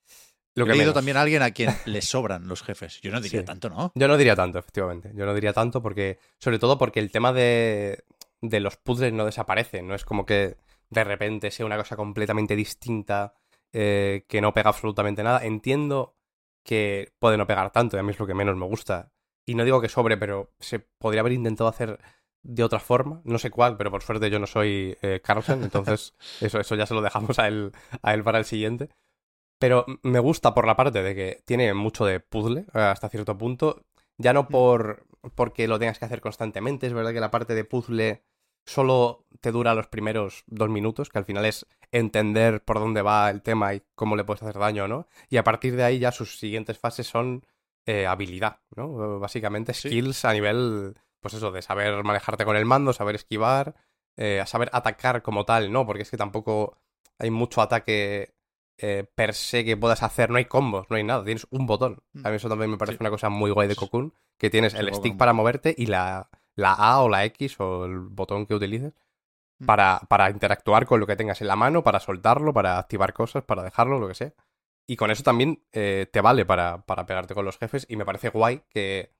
Lo 0.56 0.64
He 0.64 0.66
que 0.66 0.72
leído 0.72 0.84
menos. 0.86 0.94
también 0.94 1.16
a 1.16 1.22
alguien 1.22 1.42
a 1.42 1.50
quien 1.52 1.70
le 1.86 2.02
sobran 2.02 2.48
los 2.48 2.62
jefes. 2.62 3.00
Yo 3.02 3.12
no 3.12 3.20
diría 3.20 3.40
Sí. 3.40 3.46
tanto, 3.46 3.70
¿no? 3.70 3.92
Yo 3.94 4.08
no 4.08 4.16
diría 4.16 4.34
tanto, 4.34 4.58
efectivamente. 4.58 5.12
Yo 5.14 5.24
no 5.24 5.34
diría 5.34 5.52
tanto 5.52 5.80
porque, 5.80 6.18
sobre 6.38 6.58
todo 6.58 6.76
porque 6.78 6.98
el 6.98 7.10
tema 7.12 7.32
de, 7.32 8.02
de 8.40 8.60
los 8.60 8.76
puzzles 8.76 9.12
no 9.12 9.24
desaparece. 9.24 9.82
No 9.82 9.94
es 9.94 10.04
como 10.04 10.26
que 10.26 10.56
de 10.90 11.04
repente 11.04 11.50
sea 11.50 11.66
una 11.66 11.76
cosa 11.76 11.94
completamente 11.96 12.56
distinta 12.56 13.34
eh, 13.72 14.24
que 14.28 14.40
no 14.40 14.52
pega 14.54 14.70
absolutamente 14.70 15.22
nada. 15.22 15.44
Entiendo 15.44 16.16
que 16.64 17.12
puede 17.20 17.36
no 17.36 17.46
pegar 17.46 17.70
tanto 17.70 17.96
y 17.96 18.00
a 18.00 18.02
mí 18.02 18.10
es 18.10 18.18
lo 18.18 18.26
que 18.26 18.34
menos 18.34 18.56
me 18.56 18.66
gusta. 18.66 19.12
Y 19.44 19.54
no 19.54 19.64
digo 19.64 19.80
que 19.80 19.88
sobre, 19.88 20.16
pero 20.16 20.52
se 20.58 20.80
podría 20.80 21.20
haber 21.20 21.32
intentado 21.34 21.68
hacer 21.70 22.00
de 22.42 22.64
otra 22.64 22.80
forma. 22.80 23.20
No 23.24 23.38
sé 23.38 23.50
cuál, 23.50 23.76
pero 23.76 23.90
por 23.90 24.02
suerte 24.02 24.30
yo 24.30 24.38
no 24.38 24.46
soy 24.46 24.96
eh, 25.02 25.20
Carlsen, 25.22 25.62
entonces 25.62 26.14
eso, 26.40 26.58
eso 26.60 26.74
ya 26.76 26.86
se 26.86 26.94
lo 26.94 27.02
dejamos 27.02 27.38
a 27.38 27.46
él, 27.46 27.72
a 28.02 28.14
él 28.14 28.24
para 28.24 28.38
el 28.38 28.44
siguiente. 28.44 28.88
Pero 29.58 29.86
me 30.02 30.18
gusta 30.18 30.54
por 30.54 30.66
la 30.66 30.76
parte 30.76 31.02
de 31.02 31.14
que 31.14 31.42
tiene 31.44 31.72
mucho 31.74 32.04
de 32.04 32.20
puzzle 32.20 32.66
eh, 32.74 32.78
hasta 32.78 33.08
cierto 33.08 33.36
punto. 33.38 33.82
Ya 34.18 34.32
no 34.32 34.48
por 34.48 35.06
porque 35.34 35.66
lo 35.68 35.78
tengas 35.78 35.98
que 35.98 36.04
hacer 36.04 36.20
constantemente. 36.20 36.86
Es 36.86 36.92
verdad 36.92 37.12
que 37.12 37.20
la 37.20 37.30
parte 37.30 37.54
de 37.54 37.64
puzzle 37.64 38.22
solo 38.66 39.26
te 39.40 39.52
dura 39.52 39.74
los 39.74 39.86
primeros 39.86 40.44
dos 40.46 40.68
minutos, 40.68 41.08
que 41.08 41.18
al 41.18 41.24
final 41.24 41.44
es 41.44 41.66
entender 41.92 42.64
por 42.64 42.78
dónde 42.78 43.02
va 43.02 43.30
el 43.30 43.42
tema 43.42 43.74
y 43.74 43.82
cómo 43.94 44.16
le 44.16 44.24
puedes 44.24 44.42
hacer 44.42 44.58
daño, 44.58 44.88
¿no? 44.88 45.06
Y 45.30 45.36
a 45.36 45.44
partir 45.44 45.76
de 45.76 45.84
ahí 45.84 45.98
ya 45.98 46.12
sus 46.12 46.38
siguientes 46.38 46.78
fases 46.78 47.06
son 47.06 47.46
eh, 47.86 48.06
habilidad, 48.06 48.60
¿no? 48.74 49.20
Básicamente 49.20 49.72
skills 49.72 50.24
a 50.24 50.32
nivel, 50.32 50.94
pues 51.20 51.34
eso, 51.34 51.52
de 51.52 51.62
saber 51.62 52.02
manejarte 52.02 52.44
con 52.44 52.56
el 52.56 52.64
mando, 52.64 52.92
saber 52.92 53.14
esquivar, 53.14 53.76
eh, 54.16 54.42
saber 54.46 54.68
atacar 54.72 55.22
como 55.22 55.44
tal, 55.44 55.70
¿no? 55.70 55.86
Porque 55.86 56.02
es 56.02 56.10
que 56.10 56.16
tampoco 56.16 56.76
hay 57.18 57.30
mucho 57.30 57.62
ataque 57.62 58.34
eh, 58.78 59.04
per 59.14 59.34
se 59.34 59.64
que 59.64 59.76
puedas 59.76 60.02
hacer, 60.02 60.30
no 60.30 60.36
hay 60.36 60.44
combos, 60.46 60.86
no 60.90 60.96
hay 60.96 61.04
nada, 61.04 61.24
tienes 61.24 61.46
un 61.50 61.66
botón. 61.66 62.02
A 62.24 62.30
mí 62.30 62.36
eso 62.36 62.48
también 62.48 62.70
me 62.70 62.76
parece 62.78 62.98
Sí. 62.98 63.02
una 63.02 63.10
cosa 63.10 63.28
muy 63.28 63.50
guay 63.50 63.68
de 63.68 63.76
Cocoon, 63.76 64.12
que 64.38 64.50
tienes 64.50 64.72
Sí, 64.72 64.78
el 64.80 64.94
stick 64.94 65.16
para 65.16 65.32
moverte 65.32 65.74
y 65.76 65.86
la, 65.86 66.28
la 66.54 66.72
A 66.72 67.00
o 67.02 67.08
la 67.08 67.24
X 67.26 67.58
o 67.60 67.84
el 67.86 67.98
botón 68.00 68.46
que 68.46 68.54
utilices 68.54 68.92
Mm. 69.58 69.64
para, 69.64 70.00
para 70.08 70.28
interactuar 70.28 70.84
con 70.84 71.00
lo 71.00 71.06
que 71.06 71.16
tengas 71.16 71.40
en 71.40 71.46
la 71.48 71.56
mano, 71.56 71.82
para 71.82 71.98
soltarlo, 71.98 72.52
para 72.52 72.78
activar 72.78 73.14
cosas, 73.14 73.42
para 73.42 73.62
dejarlo, 73.62 73.98
lo 73.98 74.06
que 74.08 74.14
sea. 74.14 74.34
Y 74.86 74.96
con 74.96 75.10
eso 75.10 75.22
también 75.22 75.62
eh, 75.72 76.06
te 76.12 76.20
vale 76.20 76.44
para, 76.44 76.82
para 76.84 77.06
pegarte 77.06 77.34
con 77.34 77.46
los 77.46 77.56
jefes 77.56 77.86
y 77.88 77.96
me 77.96 78.04
parece 78.04 78.28
guay 78.28 78.60
que, 78.68 79.14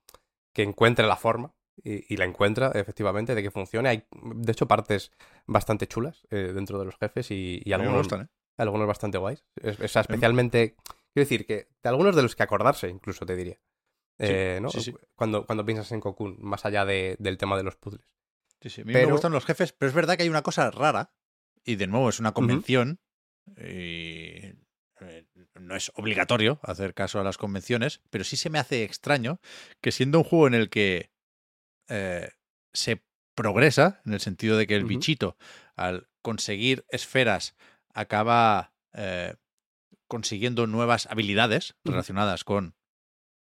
que 0.52 0.62
encuentre 0.62 1.06
la 1.06 1.16
forma 1.16 1.54
y, 1.82 2.12
y 2.12 2.18
la 2.18 2.26
encuentra 2.26 2.70
efectivamente 2.74 3.34
de 3.34 3.42
que 3.42 3.50
funcione. 3.50 3.88
Hay, 3.88 4.04
de 4.12 4.52
hecho, 4.52 4.68
partes 4.68 5.10
bastante 5.46 5.86
chulas 5.86 6.26
eh, 6.30 6.52
dentro 6.54 6.78
de 6.78 6.84
los 6.84 6.96
jefes 6.98 7.30
y, 7.30 7.62
y 7.64 7.72
A 7.72 7.78
mí 7.78 7.84
me 7.84 7.88
algunos, 7.88 8.06
gustan, 8.08 8.20
¿eh? 8.26 8.28
Algunos 8.62 8.86
bastante 8.86 9.18
guays. 9.18 9.44
Es- 9.62 9.78
o 9.80 9.88
sea, 9.88 10.02
especialmente, 10.02 10.76
quiero 11.12 11.24
decir 11.26 11.46
que 11.46 11.68
de 11.82 11.88
algunos 11.88 12.14
de 12.16 12.22
los 12.22 12.34
que 12.36 12.42
acordarse, 12.42 12.88
incluso 12.88 13.26
te 13.26 13.36
diría. 13.36 13.60
Sí, 14.18 14.26
Eh, 14.30 14.58
¿no? 14.62 14.70
sí, 14.70 14.80
sí. 14.80 14.94
Cuando, 15.14 15.44
cuando 15.44 15.64
piensas 15.66 15.92
en 15.92 16.00
Cocoon, 16.00 16.36
más 16.40 16.64
allá 16.64 16.84
de- 16.86 17.16
del 17.18 17.36
tema 17.36 17.56
de 17.56 17.62
los 17.64 17.76
puzzles. 17.76 18.06
Sí, 18.62 18.70
sí, 18.70 18.80
a 18.80 18.84
mí 18.84 18.92
Pero- 18.94 19.08
me 19.08 19.12
gustan 19.12 19.32
los 19.32 19.44
jefes, 19.44 19.72
pero 19.72 19.88
es 19.88 19.94
verdad 19.94 20.16
que 20.16 20.22
hay 20.22 20.28
una 20.30 20.42
cosa 20.42 20.70
rara, 20.70 21.12
y 21.64 21.76
de 21.76 21.86
nuevo 21.86 22.08
es 22.08 22.18
una 22.20 22.32
convención, 22.32 23.00
y 23.58 24.54
eh, 25.00 25.26
no 25.60 25.76
es 25.76 25.92
obligatorio 25.96 26.58
hacer 26.62 26.94
caso 26.94 27.20
a 27.20 27.24
las 27.24 27.36
convenciones, 27.36 28.00
pero 28.10 28.24
sí 28.24 28.36
se 28.36 28.48
me 28.48 28.58
hace 28.58 28.82
extraño 28.84 29.40
que 29.82 29.92
siendo 29.92 30.18
un 30.18 30.24
juego 30.24 30.46
en 30.46 30.54
el 30.54 30.70
que 30.70 31.10
eh, 31.88 32.30
se 32.72 33.04
progresa, 33.34 34.00
en 34.06 34.14
el 34.14 34.20
sentido 34.20 34.56
de 34.56 34.66
que 34.66 34.74
el 34.74 34.84
bichito, 34.84 35.36
al 35.76 36.08
conseguir 36.22 36.86
esferas, 36.88 37.54
acaba 37.96 38.72
eh, 38.92 39.34
consiguiendo 40.08 40.66
nuevas 40.66 41.06
habilidades 41.10 41.74
relacionadas 41.84 42.44
con 42.44 42.76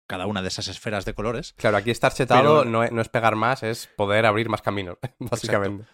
cada 0.07 0.25
una 0.27 0.41
de 0.41 0.47
esas 0.47 0.69
esferas 0.69 1.03
de 1.03 1.13
colores. 1.13 1.53
Claro, 1.57 1.75
aquí 1.77 1.91
estar 1.91 2.13
chetado 2.13 2.59
Pero- 2.61 2.69
no, 2.71 2.83
es, 2.83 2.91
no 2.91 3.01
es 3.01 3.09
pegar 3.09 3.35
más, 3.35 3.63
es 3.63 3.87
poder 3.97 4.25
abrir 4.25 4.47
más 4.47 4.61
caminos, 4.61 4.97
básicamente. 5.19 5.85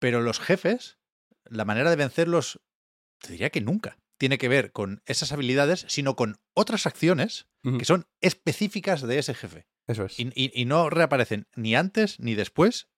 Pero 0.00 0.20
los 0.20 0.40
jefes, 0.40 0.98
la 1.44 1.64
manera 1.64 1.90
de 1.90 1.96
vencerlos, 1.96 2.60
te 3.20 3.32
diría 3.32 3.50
que 3.50 3.60
nunca 3.60 3.98
tiene 4.18 4.38
que 4.38 4.48
ver 4.48 4.72
con 4.72 5.02
esas 5.06 5.30
habilidades, 5.32 5.84
sino 5.88 6.16
con 6.16 6.40
otras 6.54 6.86
acciones 6.86 7.46
que 7.78 7.84
son 7.84 8.06
específicas 8.20 9.02
de 9.02 9.18
ese 9.18 9.34
jefe. 9.34 9.66
Eso 9.86 10.04
es. 10.04 10.18
Y, 10.18 10.30
y- 10.34 10.50
y 10.60 10.64
no 10.64 10.90
reaparecen 10.90 11.46
ni 11.54 11.74
antes 11.76 12.18
ni 12.18 12.34
después. 12.34 12.88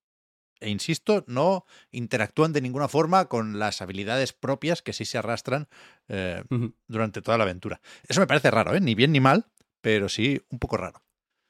E 0.60 0.70
insisto, 0.70 1.24
no 1.26 1.64
interactúan 1.90 2.52
de 2.52 2.60
ninguna 2.60 2.88
forma 2.88 3.26
con 3.26 3.58
las 3.58 3.82
habilidades 3.82 4.32
propias 4.32 4.82
que 4.82 4.92
sí 4.92 5.04
se 5.04 5.18
arrastran 5.18 5.68
eh, 6.08 6.42
durante 6.86 7.22
toda 7.22 7.36
la 7.38 7.44
aventura. 7.44 7.80
Eso 8.08 8.20
me 8.20 8.26
parece 8.26 8.50
raro, 8.50 8.74
¿eh? 8.74 8.80
Ni 8.80 8.94
bien 8.94 9.12
ni 9.12 9.20
mal, 9.20 9.46
pero 9.80 10.08
sí 10.08 10.42
un 10.50 10.58
poco 10.58 10.76
raro. 10.76 11.02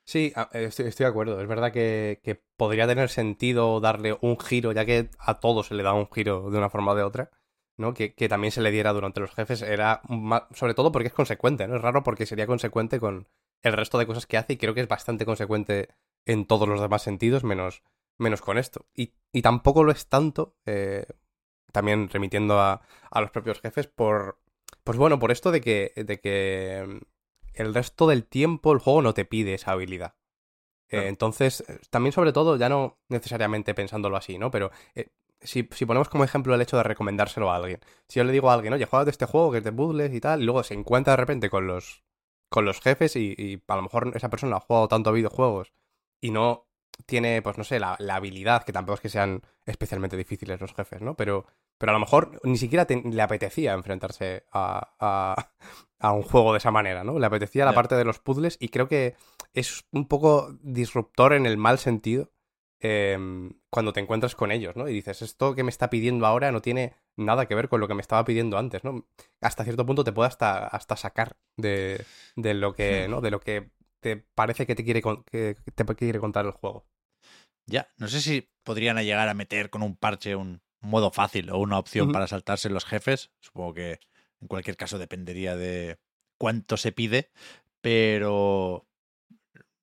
Sí, 0.06 0.32
estoy, 0.52 0.86
estoy 0.86 1.04
de 1.04 1.10
acuerdo. 1.10 1.40
Es 1.40 1.48
verdad 1.48 1.72
que, 1.72 2.20
que 2.22 2.42
podría 2.56 2.86
tener 2.86 3.08
sentido 3.08 3.80
darle 3.80 4.16
un 4.20 4.38
giro, 4.38 4.72
ya 4.72 4.84
que 4.84 5.08
a 5.18 5.40
todos 5.40 5.68
se 5.68 5.74
le 5.74 5.82
da 5.82 5.94
un 5.94 6.08
giro 6.10 6.50
de 6.50 6.58
una 6.58 6.68
forma 6.68 6.92
o 6.92 6.94
de 6.94 7.02
otra, 7.02 7.30
¿no? 7.78 7.94
Que, 7.94 8.14
que 8.14 8.28
también 8.28 8.52
se 8.52 8.60
le 8.60 8.70
diera 8.70 8.92
durante 8.92 9.20
los 9.20 9.30
jefes. 9.34 9.62
Era 9.62 10.02
ma- 10.08 10.48
sobre 10.52 10.74
todo 10.74 10.92
porque 10.92 11.08
es 11.08 11.14
consecuente, 11.14 11.66
¿no? 11.68 11.76
Es 11.76 11.82
raro 11.82 12.02
porque 12.02 12.26
sería 12.26 12.46
consecuente 12.46 13.00
con 13.00 13.28
el 13.62 13.72
resto 13.72 13.96
de 13.98 14.06
cosas 14.06 14.26
que 14.26 14.36
hace 14.36 14.54
y 14.54 14.56
creo 14.58 14.74
que 14.74 14.82
es 14.82 14.88
bastante 14.88 15.24
consecuente 15.24 15.88
en 16.26 16.46
todos 16.46 16.68
los 16.68 16.80
demás 16.80 17.02
sentidos, 17.02 17.44
menos, 17.44 17.82
menos 18.18 18.40
con 18.40 18.58
esto. 18.58 18.86
Y, 18.94 19.14
y 19.32 19.42
tampoco 19.42 19.84
lo 19.84 19.92
es 19.92 20.08
tanto, 20.08 20.56
eh, 20.66 21.06
también 21.72 22.08
remitiendo 22.08 22.60
a, 22.60 22.82
a 23.10 23.20
los 23.20 23.30
propios 23.30 23.60
jefes, 23.60 23.86
por. 23.86 24.38
Pues 24.84 24.98
bueno, 24.98 25.18
por 25.18 25.32
esto 25.32 25.50
de 25.50 25.60
que. 25.60 25.92
de 25.96 26.20
que 26.20 26.84
mm, 26.86 26.98
el 27.54 27.74
resto 27.74 28.06
del 28.06 28.26
tiempo 28.26 28.72
el 28.72 28.78
juego 28.80 29.02
no 29.02 29.14
te 29.14 29.24
pide 29.24 29.54
esa 29.54 29.72
habilidad. 29.72 30.14
Eh, 30.90 31.08
entonces, 31.08 31.64
eh, 31.68 31.78
también 31.90 32.12
sobre 32.12 32.32
todo, 32.32 32.56
ya 32.56 32.68
no 32.68 32.98
necesariamente 33.08 33.74
pensándolo 33.74 34.16
así, 34.16 34.38
¿no? 34.38 34.50
Pero 34.50 34.70
eh, 34.94 35.08
si, 35.40 35.68
si 35.72 35.86
ponemos 35.86 36.08
como 36.08 36.24
ejemplo 36.24 36.54
el 36.54 36.60
hecho 36.60 36.76
de 36.76 36.82
recomendárselo 36.82 37.50
a 37.50 37.56
alguien. 37.56 37.80
Si 38.08 38.18
yo 38.18 38.24
le 38.24 38.32
digo 38.32 38.50
a 38.50 38.54
alguien, 38.54 38.72
oye, 38.72 38.86
juega 38.86 39.04
de 39.04 39.10
este 39.10 39.26
juego 39.26 39.52
que 39.52 39.58
es 39.58 39.64
de 39.64 39.72
puzzles 39.72 40.12
y 40.14 40.20
tal, 40.20 40.42
y 40.42 40.44
luego 40.44 40.62
se 40.62 40.74
encuentra 40.74 41.12
de 41.12 41.16
repente 41.18 41.50
con 41.50 41.66
los, 41.66 42.04
con 42.48 42.64
los 42.64 42.80
jefes 42.80 43.16
y, 43.16 43.34
y 43.36 43.62
a 43.66 43.76
lo 43.76 43.82
mejor 43.82 44.12
esa 44.14 44.30
persona 44.30 44.56
ha 44.56 44.60
jugado 44.60 44.88
tanto 44.88 45.10
a 45.10 45.12
videojuegos 45.12 45.72
y 46.20 46.30
no 46.30 46.68
tiene, 47.06 47.42
pues 47.42 47.58
no 47.58 47.64
sé, 47.64 47.78
la, 47.80 47.96
la 47.98 48.16
habilidad, 48.16 48.64
que 48.64 48.72
tampoco 48.72 48.94
es 48.94 49.00
que 49.00 49.08
sean 49.08 49.42
especialmente 49.66 50.16
difíciles 50.16 50.60
los 50.60 50.74
jefes, 50.74 51.02
¿no? 51.02 51.16
Pero, 51.16 51.46
pero 51.78 51.90
a 51.90 51.94
lo 51.94 52.00
mejor 52.00 52.40
ni 52.44 52.56
siquiera 52.56 52.86
te- 52.86 53.02
le 53.02 53.22
apetecía 53.22 53.72
enfrentarse 53.74 54.44
a, 54.52 54.94
a, 54.98 55.50
a 55.98 56.12
un 56.12 56.22
juego 56.22 56.52
de 56.52 56.58
esa 56.58 56.70
manera, 56.70 57.04
¿no? 57.04 57.18
Le 57.18 57.26
apetecía 57.26 57.64
la 57.64 57.72
parte 57.74 57.94
de 57.96 58.04
los 58.04 58.18
puzzles 58.20 58.56
y 58.60 58.68
creo 58.68 58.88
que 58.88 59.16
es 59.52 59.84
un 59.90 60.08
poco 60.08 60.56
disruptor 60.62 61.32
en 61.34 61.46
el 61.46 61.56
mal 61.56 61.78
sentido 61.78 62.30
em, 62.80 63.52
cuando 63.70 63.92
te 63.92 64.00
encuentras 64.00 64.34
con 64.34 64.50
ellos, 64.52 64.76
¿no? 64.76 64.88
Y 64.88 64.92
dices, 64.92 65.22
esto 65.22 65.54
que 65.54 65.62
me 65.62 65.70
está 65.70 65.90
pidiendo 65.90 66.26
ahora 66.26 66.52
no 66.52 66.60
tiene 66.60 66.94
nada 67.16 67.46
que 67.46 67.54
ver 67.54 67.68
con 67.68 67.80
lo 67.80 67.88
que 67.88 67.94
me 67.94 68.02
estaba 68.02 68.24
pidiendo 68.24 68.58
antes, 68.58 68.84
¿no? 68.84 69.06
Hasta 69.40 69.64
cierto 69.64 69.86
punto 69.86 70.04
te 70.04 70.12
puede 70.12 70.28
hasta, 70.28 70.66
hasta 70.66 70.96
sacar 70.96 71.36
de, 71.56 72.04
de 72.36 72.54
lo 72.54 72.74
que, 72.74 73.06
¿no? 73.08 73.20
De 73.20 73.30
lo 73.30 73.40
que 73.40 73.70
te 74.04 74.18
parece 74.18 74.66
que 74.66 74.74
te 74.74 74.84
quiere, 74.84 75.00
que 75.00 75.56
te 75.74 75.84
quiere 75.96 76.18
contar 76.18 76.44
el 76.44 76.50
juego. 76.52 76.84
Ya, 77.64 77.88
no 77.96 78.06
sé 78.06 78.20
si 78.20 78.50
podrían 78.62 78.98
llegar 78.98 79.30
a 79.30 79.32
meter 79.32 79.70
con 79.70 79.82
un 79.82 79.96
parche 79.96 80.36
un 80.36 80.60
modo 80.82 81.10
fácil 81.10 81.48
o 81.48 81.56
una 81.58 81.78
opción 81.78 82.12
para 82.12 82.26
saltarse 82.26 82.68
los 82.68 82.84
jefes. 82.84 83.30
Supongo 83.40 83.72
que 83.72 84.00
en 84.42 84.48
cualquier 84.48 84.76
caso 84.76 84.98
dependería 84.98 85.56
de 85.56 85.98
cuánto 86.36 86.76
se 86.76 86.92
pide, 86.92 87.30
pero 87.80 88.86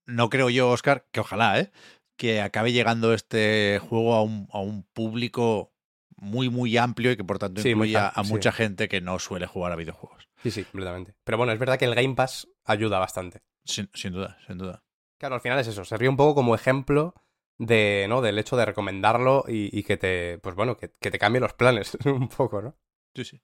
no 0.06 0.30
creo 0.30 0.52
yo, 0.52 0.70
Oscar, 0.70 1.08
que 1.12 1.22
ojalá, 1.22 1.60
¿eh? 1.60 1.72
que 2.16 2.42
acabe 2.42 2.74
llegando 2.74 3.16
este 3.16 3.80
juego 3.90 4.14
a 4.14 4.22
un, 4.22 4.48
a 4.52 4.60
un 4.60 4.84
público 4.84 5.74
muy, 6.16 6.50
muy 6.50 6.78
amplio 6.78 7.12
y 7.12 7.18
que 7.18 7.24
por 7.24 7.40
tanto 7.40 7.62
Sí, 7.62 7.70
incluya 7.70 8.10
a 8.10 8.24
sí. 8.24 8.32
mucha 8.32 8.52
gente 8.52 8.88
que 8.88 9.02
no 9.02 9.18
suele 9.18 9.48
jugar 9.48 9.72
a 9.72 9.76
videojuegos. 9.78 10.30
Sí, 10.44 10.52
sí, 10.52 10.64
completamente. 10.64 11.16
Pero 11.24 11.40
bueno, 11.40 11.54
es 11.54 11.58
verdad 11.58 11.80
que 11.80 11.86
el 11.86 11.96
Game 11.96 12.14
Pass 12.14 12.48
ayuda 12.66 13.00
bastante. 13.00 13.42
Sin, 13.72 13.90
sin 13.94 14.14
duda, 14.14 14.38
sin 14.46 14.58
duda. 14.58 14.84
Claro, 15.18 15.36
al 15.36 15.42
final 15.42 15.60
es 15.60 15.68
eso, 15.68 15.86
se 15.86 15.98
ríe 15.98 16.10
un 16.10 16.18
poco 16.18 16.36
como 16.36 16.56
ejemplo 16.56 17.14
de, 17.58 18.06
¿no? 18.10 18.22
Del 18.22 18.40
hecho 18.40 18.58
de 18.58 18.66
recomendarlo 18.66 19.46
y, 19.48 19.78
y 19.78 19.84
que 19.84 19.98
te, 19.98 20.40
pues 20.40 20.56
bueno, 20.56 20.78
que, 20.78 20.92
que 21.00 21.12
te 21.12 21.20
cambie 21.20 21.40
los 21.40 21.54
planes 21.54 21.98
un 22.06 22.28
poco, 22.28 22.62
¿no? 22.62 22.76
Sí, 23.16 23.24
sí. 23.24 23.42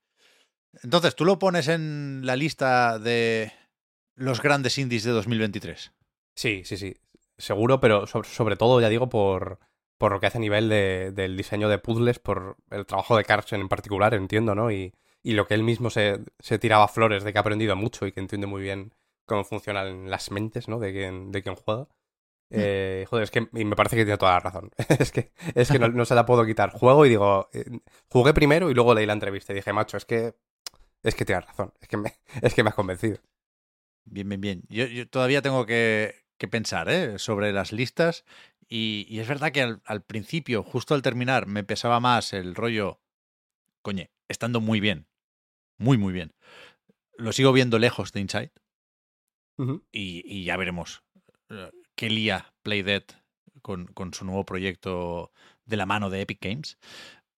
Entonces, 0.83 1.15
tú 1.15 1.25
lo 1.25 1.39
pones 1.39 1.67
en 1.67 2.21
la 2.25 2.35
lista 2.35 2.99
de 2.99 3.51
los 4.15 4.41
grandes 4.41 4.77
indies 4.77 5.03
de 5.03 5.11
2023. 5.11 5.93
Sí, 6.35 6.63
sí, 6.65 6.77
sí. 6.77 6.95
Seguro, 7.37 7.79
pero 7.79 8.07
sobre, 8.07 8.27
sobre 8.27 8.55
todo, 8.55 8.81
ya 8.81 8.89
digo, 8.89 9.09
por, 9.09 9.59
por 9.97 10.11
lo 10.11 10.19
que 10.19 10.27
hace 10.27 10.39
a 10.39 10.41
nivel 10.41 10.69
de, 10.69 11.11
del 11.11 11.37
diseño 11.37 11.69
de 11.69 11.77
puzzles, 11.77 12.19
por 12.19 12.57
el 12.71 12.85
trabajo 12.85 13.15
de 13.15 13.23
Carson 13.23 13.61
en 13.61 13.69
particular, 13.69 14.13
entiendo, 14.13 14.55
¿no? 14.55 14.71
Y, 14.71 14.93
y 15.21 15.33
lo 15.33 15.47
que 15.47 15.53
él 15.53 15.63
mismo 15.63 15.89
se, 15.89 16.19
se 16.39 16.57
tiraba 16.59 16.87
flores 16.87 17.23
de 17.23 17.31
que 17.31 17.37
ha 17.37 17.41
aprendido 17.41 17.75
mucho 17.75 18.07
y 18.07 18.11
que 18.11 18.19
entiende 18.19 18.47
muy 18.47 18.61
bien 18.61 18.93
cómo 19.27 19.43
funcionan 19.43 20.09
las 20.09 20.31
mentes, 20.31 20.67
¿no? 20.67 20.79
De 20.79 20.91
quien, 20.91 21.31
de 21.31 21.43
quien 21.43 21.55
juega. 21.55 21.87
Eh, 22.49 23.05
joder, 23.09 23.25
es 23.25 23.31
que 23.31 23.49
y 23.53 23.65
me 23.65 23.75
parece 23.75 23.97
que 23.97 24.05
tiene 24.05 24.17
toda 24.17 24.33
la 24.33 24.39
razón. 24.39 24.71
es 24.99 25.11
que, 25.11 25.31
es 25.53 25.69
que 25.69 25.77
no, 25.77 25.87
no 25.89 26.05
se 26.05 26.15
la 26.15 26.25
puedo 26.25 26.45
quitar. 26.45 26.71
Juego 26.71 27.05
y 27.05 27.09
digo, 27.09 27.49
eh, 27.53 27.65
jugué 28.09 28.33
primero 28.33 28.71
y 28.71 28.73
luego 28.73 28.95
leí 28.95 29.05
la 29.05 29.13
entrevista 29.13 29.53
y 29.53 29.57
dije, 29.57 29.73
macho, 29.73 29.97
es 29.97 30.05
que 30.05 30.33
es 31.03 31.13
que 31.13 31.25
tienes 31.25 31.45
razón. 31.45 31.73
Es 31.79 31.87
que 31.87 31.97
me, 31.97 32.13
es 32.41 32.53
que 32.53 32.63
me 32.63 32.69
has 32.69 32.75
convencido. 32.75 33.19
Bien, 34.05 34.27
bien, 34.27 34.41
bien. 34.41 34.63
Yo, 34.69 34.85
yo 34.85 35.07
todavía 35.07 35.41
tengo 35.41 35.65
que, 35.65 36.25
que 36.37 36.47
pensar 36.47 36.89
¿eh? 36.89 37.19
sobre 37.19 37.51
las 37.51 37.73
listas 37.73 38.23
y, 38.69 39.05
y 39.09 39.19
es 39.19 39.27
verdad 39.27 39.51
que 39.51 39.61
al, 39.61 39.81
al 39.85 40.01
principio, 40.03 40.63
justo 40.63 40.95
al 40.95 41.01
terminar, 41.01 41.47
me 41.47 41.65
pesaba 41.65 41.99
más 41.99 42.31
el 42.31 42.55
rollo, 42.55 43.01
coñe, 43.81 44.11
estando 44.29 44.61
muy 44.61 44.79
bien, 44.79 45.07
muy, 45.77 45.97
muy 45.97 46.13
bien. 46.13 46.33
Lo 47.17 47.33
sigo 47.33 47.51
viendo 47.51 47.79
lejos 47.79 48.13
de 48.13 48.21
Inside 48.21 48.53
Y, 49.91 50.23
y 50.25 50.43
ya 50.43 50.55
veremos 50.57 51.03
eh, 51.49 51.71
qué 51.95 52.09
lía 52.09 52.53
Playdead 52.63 53.03
con, 53.61 53.87
con 53.87 54.13
su 54.13 54.23
nuevo 54.25 54.45
proyecto 54.45 55.31
de 55.65 55.77
la 55.77 55.85
mano 55.85 56.09
de 56.09 56.21
Epic 56.21 56.39
Games. 56.41 56.77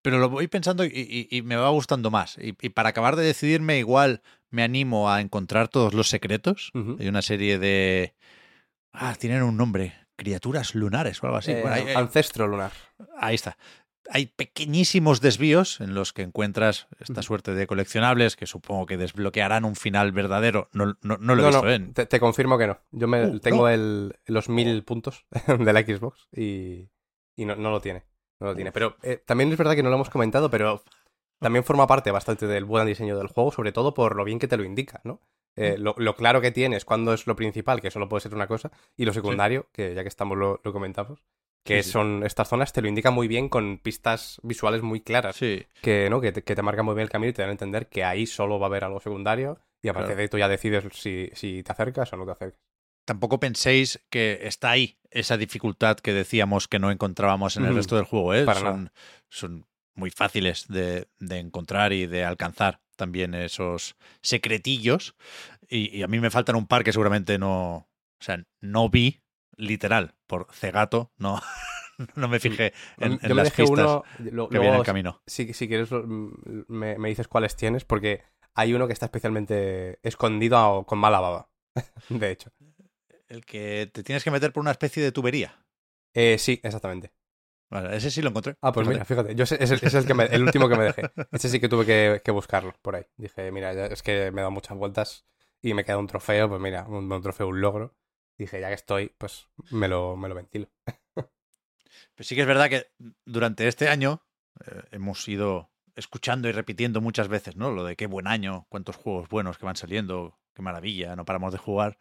Pero 0.01 0.17
lo 0.19 0.29
voy 0.29 0.47
pensando 0.47 0.85
y, 0.85 0.89
y- 0.93 1.27
y 1.37 1.41
me 1.41 1.55
va 1.55 1.69
gustando 1.69 2.09
más. 2.11 2.37
Y, 2.39 2.53
para 2.69 2.89
acabar 2.89 3.15
de 3.15 3.23
decidirme, 3.25 3.79
igual 3.79 4.21
me 4.49 4.63
animo 4.63 5.09
a 5.11 5.19
encontrar 5.21 5.67
todos 5.67 5.93
los 5.93 6.07
secretos. 6.09 6.71
Hay 6.99 7.07
una 7.07 7.21
serie 7.21 7.59
de... 7.59 8.15
Ah, 8.93 9.15
tienen 9.19 9.43
un 9.43 9.57
nombre. 9.57 9.93
Criaturas 10.15 10.73
lunares 10.75 11.21
o 11.23 11.27
algo 11.27 11.37
así. 11.37 11.51
Eh, 11.51 11.61
Bueno, 11.61 11.75
Ancestro 11.99 12.47
lunar. 12.47 12.71
Ahí 13.17 13.35
está. 13.35 13.57
Hay 14.11 14.27
pequeñísimos 14.27 15.21
desvíos 15.21 15.81
en 15.81 15.93
los 15.93 16.13
que 16.13 16.23
encuentras 16.23 16.87
esta 16.99 17.21
suerte 17.21 17.53
de 17.53 17.67
coleccionables 17.67 18.35
que 18.35 18.47
supongo 18.47 18.85
que 18.85 18.97
desbloquearán 18.97 19.65
un 19.65 19.75
final 19.75 20.11
verdadero. 20.11 20.69
No, 20.73 20.97
no, 21.01 21.17
no 21.17 21.35
lo 21.35 21.41
he 21.47 21.51
no, 21.51 21.61
visto, 21.61 21.65
no, 21.65 21.71
¿eh? 21.71 21.91
te, 21.93 22.05
te 22.05 22.19
confirmo 22.19 22.57
que 22.57 22.67
no. 22.67 22.79
Yo 22.91 23.07
me 23.07 23.25
Uh, 23.25 23.39
tengo 23.39 23.69
el, 23.69 24.15
los 24.25 24.49
mil 24.49 24.83
puntos 24.83 25.25
de 25.47 25.73
la 25.73 25.81
Xbox 25.81 26.27
y, 26.31 26.89
y 27.35 27.45
no, 27.45 27.55
lo 27.55 27.81
tiene. 27.81 28.03
No 28.39 28.47
lo 28.47 28.55
tiene. 28.55 28.71
Pero 28.71 28.95
eh, 29.03 29.21
también 29.25 29.51
es 29.51 29.57
verdad 29.57 29.75
que 29.75 29.83
no 29.83 29.89
lo 29.89 29.95
hemos 29.95 30.09
comentado, 30.09 30.49
pero 30.49 30.83
también 31.39 31.63
forma 31.63 31.87
parte 31.87 32.11
bastante 32.11 32.47
del 32.47 32.65
buen 32.65 32.85
diseño 32.87 33.17
del 33.17 33.27
juego, 33.27 33.51
sobre 33.51 33.71
todo 33.71 33.93
por 33.93 34.15
lo 34.15 34.23
bien 34.23 34.39
que 34.39 34.47
te 34.47 34.57
lo 34.57 34.63
indica, 34.63 35.01
¿no? 35.03 35.21
Eh, 35.55 35.77
lo, 35.77 35.93
lo 35.97 36.15
claro 36.15 36.39
que 36.39 36.51
tienes 36.51 36.85
cuando 36.85 37.13
es 37.13 37.27
lo 37.27 37.35
principal, 37.35 37.81
que 37.81 37.91
solo 37.91 38.07
puede 38.07 38.21
ser 38.21 38.33
una 38.33 38.47
cosa, 38.47 38.71
y 38.95 39.05
lo 39.05 39.13
secundario, 39.13 39.67
que 39.73 39.93
ya 39.93 40.03
que 40.03 40.07
estamos 40.07 40.37
lo, 40.37 40.61
lo 40.63 40.71
comentamos, 40.71 41.21
que 41.63 41.83
Sí, 41.83 41.91
son 41.91 42.23
estas 42.25 42.47
zonas, 42.49 42.73
te 42.73 42.81
lo 42.81 42.87
indica 42.87 43.11
muy 43.11 43.27
bien 43.27 43.49
con 43.49 43.77
pistas 43.79 44.39
visuales 44.43 44.81
muy 44.81 45.01
claras 45.01 45.35
Sí. 45.35 45.65
que, 45.81 46.09
¿no? 46.09 46.21
que, 46.21 46.31
te, 46.31 46.43
que 46.43 46.55
te 46.55 46.61
marcan 46.61 46.85
muy 46.85 46.95
bien 46.95 47.03
el 47.03 47.09
camino 47.09 47.29
y 47.29 47.33
te 47.33 47.41
dan 47.41 47.49
a 47.49 47.53
entender 47.53 47.87
que 47.89 48.03
ahí 48.03 48.25
solo 48.25 48.59
va 48.59 48.67
a 48.67 48.69
haber 48.69 48.83
algo 48.85 48.99
secundario 48.99 49.59
y 49.81 49.87
a 49.89 49.93
partir 49.93 50.07
Claro. 50.07 50.17
de 50.17 50.21
ahí 50.23 50.29
tú 50.29 50.37
ya 50.37 50.47
decides 50.47 50.85
si, 50.93 51.29
si 51.33 51.61
te 51.63 51.71
acercas 51.71 52.11
o 52.13 52.17
no 52.17 52.25
te 52.25 52.31
acercas. 52.31 52.59
Tampoco 53.05 53.39
penséis 53.39 53.99
que 54.09 54.39
está 54.43 54.71
ahí 54.71 54.99
esa 55.09 55.35
dificultad 55.37 55.97
que 55.97 56.13
decíamos 56.13 56.67
que 56.67 56.79
no 56.79 56.91
encontrábamos 56.91 57.57
en 57.57 57.65
el 57.65 57.75
resto 57.75 57.95
del 57.95 58.05
juego. 58.05 58.33
¿eh? 58.35 58.45
Para 58.45 58.59
son, 58.59 58.83
nada. 58.83 58.93
son 59.29 59.65
muy 59.95 60.11
fáciles 60.11 60.67
de, 60.67 61.07
de 61.17 61.39
encontrar 61.39 61.91
y 61.91 62.05
de 62.05 62.23
alcanzar 62.23 62.81
también 62.95 63.33
esos 63.33 63.95
secretillos. 64.21 65.15
Y, 65.67 65.95
y 65.97 66.03
a 66.03 66.07
mí 66.07 66.19
me 66.19 66.29
faltan 66.29 66.55
un 66.55 66.67
par 66.67 66.83
que 66.83 66.91
seguramente 66.93 67.37
no. 67.39 67.75
O 68.21 68.23
sea, 68.23 68.43
no 68.61 68.89
vi 68.89 69.21
literal 69.59 70.15
por 70.27 70.47
cegato, 70.51 71.11
no, 71.17 71.39
no 72.15 72.27
me 72.27 72.39
fijé 72.39 72.73
en, 72.97 73.19
en 73.21 73.35
las 73.35 73.51
pistas 73.51 73.69
uno, 73.69 74.03
lo- 74.31 74.49
que 74.49 74.57
luego, 74.57 74.75
en 74.77 74.83
camino. 74.83 75.21
Si, 75.27 75.53
si 75.53 75.67
quieres, 75.67 75.91
mm, 75.91 76.29
me, 76.67 76.97
me 76.97 77.09
dices 77.09 77.27
cuáles 77.27 77.55
tienes, 77.55 77.85
porque 77.85 78.23
hay 78.55 78.73
uno 78.73 78.87
que 78.87 78.93
está 78.93 79.05
especialmente 79.05 79.99
escondido 80.01 80.57
o 80.71 80.85
con 80.85 80.97
mala 80.99 81.19
baba, 81.19 81.49
de 82.09 82.31
hecho. 82.31 82.51
El 83.27 83.45
que 83.45 83.89
te 83.93 84.01
tienes 84.03 84.23
que 84.23 84.31
meter 84.31 84.51
por 84.51 84.61
una 84.61 84.71
especie 84.71 85.03
de 85.03 85.11
tubería. 85.11 85.63
Eh, 86.15 86.37
sí, 86.39 86.59
exactamente. 86.63 87.13
Vale, 87.69 87.95
ese 87.95 88.09
sí 88.09 88.23
lo 88.23 88.29
encontré. 88.29 88.55
Ah, 88.61 88.71
pues 88.71 88.87
fíjate. 88.87 88.95
mira, 88.95 89.05
fíjate, 89.05 89.35
yo 89.35 89.45
sé- 89.45 89.63
es, 89.63 89.69
el, 89.69 89.79
es 89.83 89.93
el 89.93 90.05
que 90.07 90.15
me- 90.15 90.25
el 90.25 90.41
último 90.41 90.67
que 90.67 90.75
me 90.75 90.85
dejé. 90.85 91.11
Ese 91.31 91.49
sí 91.49 91.59
que 91.59 91.69
tuve 91.69 91.85
que, 91.85 92.21
que 92.25 92.31
buscarlo 92.31 92.73
por 92.81 92.95
ahí. 92.95 93.03
Dije, 93.17 93.51
mira, 93.51 93.71
ya- 93.75 93.85
es 93.85 94.01
que 94.01 94.31
me 94.31 94.39
he 94.39 94.41
dado 94.41 94.49
muchas 94.51 94.75
vueltas 94.75 95.27
y 95.61 95.75
me 95.75 95.85
queda 95.85 95.99
un 95.99 96.07
trofeo, 96.07 96.49
pues 96.49 96.59
mira, 96.59 96.85
un, 96.87 97.11
un 97.11 97.21
trofeo, 97.21 97.47
un 97.49 97.61
logro. 97.61 97.95
Dije, 98.39 98.61
ya 98.61 98.69
que 98.69 98.75
estoy, 98.75 99.11
pues 99.17 99.47
me 99.69 99.89
lo, 99.89 100.15
me 100.15 100.27
lo 100.29 100.35
ventilo. 100.35 100.67
Pues 102.15 102.27
sí 102.27 102.35
que 102.35 102.41
es 102.41 102.47
verdad 102.47 102.69
que 102.69 102.87
durante 103.25 103.67
este 103.67 103.87
año 103.87 104.21
eh, 104.65 104.83
hemos 104.91 105.27
ido 105.27 105.69
escuchando 105.95 106.47
y 106.47 106.51
repitiendo 106.51 107.01
muchas 107.01 107.29
veces, 107.29 107.55
¿no? 107.55 107.71
Lo 107.71 107.83
de 107.83 107.95
qué 107.95 108.07
buen 108.07 108.27
año, 108.27 108.67
cuántos 108.69 108.95
juegos 108.95 109.27
buenos 109.29 109.57
que 109.57 109.65
van 109.65 109.75
saliendo, 109.75 110.37
qué 110.53 110.61
maravilla, 110.61 111.15
no 111.15 111.25
paramos 111.25 111.51
de 111.51 111.57
jugar. 111.57 111.97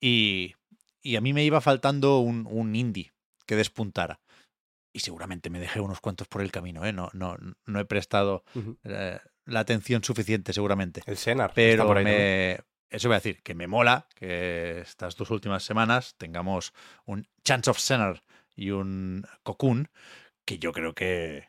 Y, 0.00 0.54
y 1.02 1.16
a 1.16 1.20
mí 1.20 1.32
me 1.32 1.42
iba 1.44 1.60
faltando 1.60 2.18
un, 2.18 2.46
un 2.48 2.76
indie 2.76 3.12
que 3.46 3.56
despuntara. 3.56 4.20
Y 4.92 5.00
seguramente 5.00 5.50
me 5.50 5.58
dejé 5.58 5.80
unos 5.80 6.00
cuantos 6.00 6.28
por 6.28 6.42
el 6.42 6.52
camino, 6.52 6.84
¿eh? 6.84 6.92
No, 6.92 7.10
no, 7.14 7.36
no 7.66 7.80
he 7.80 7.84
prestado 7.84 8.44
eh, 8.84 9.18
la 9.46 9.60
atención 9.60 10.04
suficiente, 10.04 10.52
seguramente. 10.52 11.02
El 11.06 11.16
Senar. 11.16 11.50
está 11.50 11.54
Pero 11.54 11.86
por 11.86 11.98
ahí. 11.98 12.56
Eso 12.92 13.08
voy 13.08 13.14
a 13.14 13.20
decir, 13.20 13.42
que 13.42 13.54
me 13.54 13.66
mola 13.66 14.06
que 14.14 14.80
estas 14.80 15.16
dos 15.16 15.30
últimas 15.30 15.64
semanas 15.64 16.14
tengamos 16.18 16.74
un 17.06 17.26
Chance 17.42 17.70
of 17.70 17.78
Sinner 17.78 18.22
y 18.54 18.70
un 18.70 19.26
Cocoon, 19.42 19.88
que 20.44 20.58
yo 20.58 20.72
creo 20.72 20.94
que, 20.94 21.48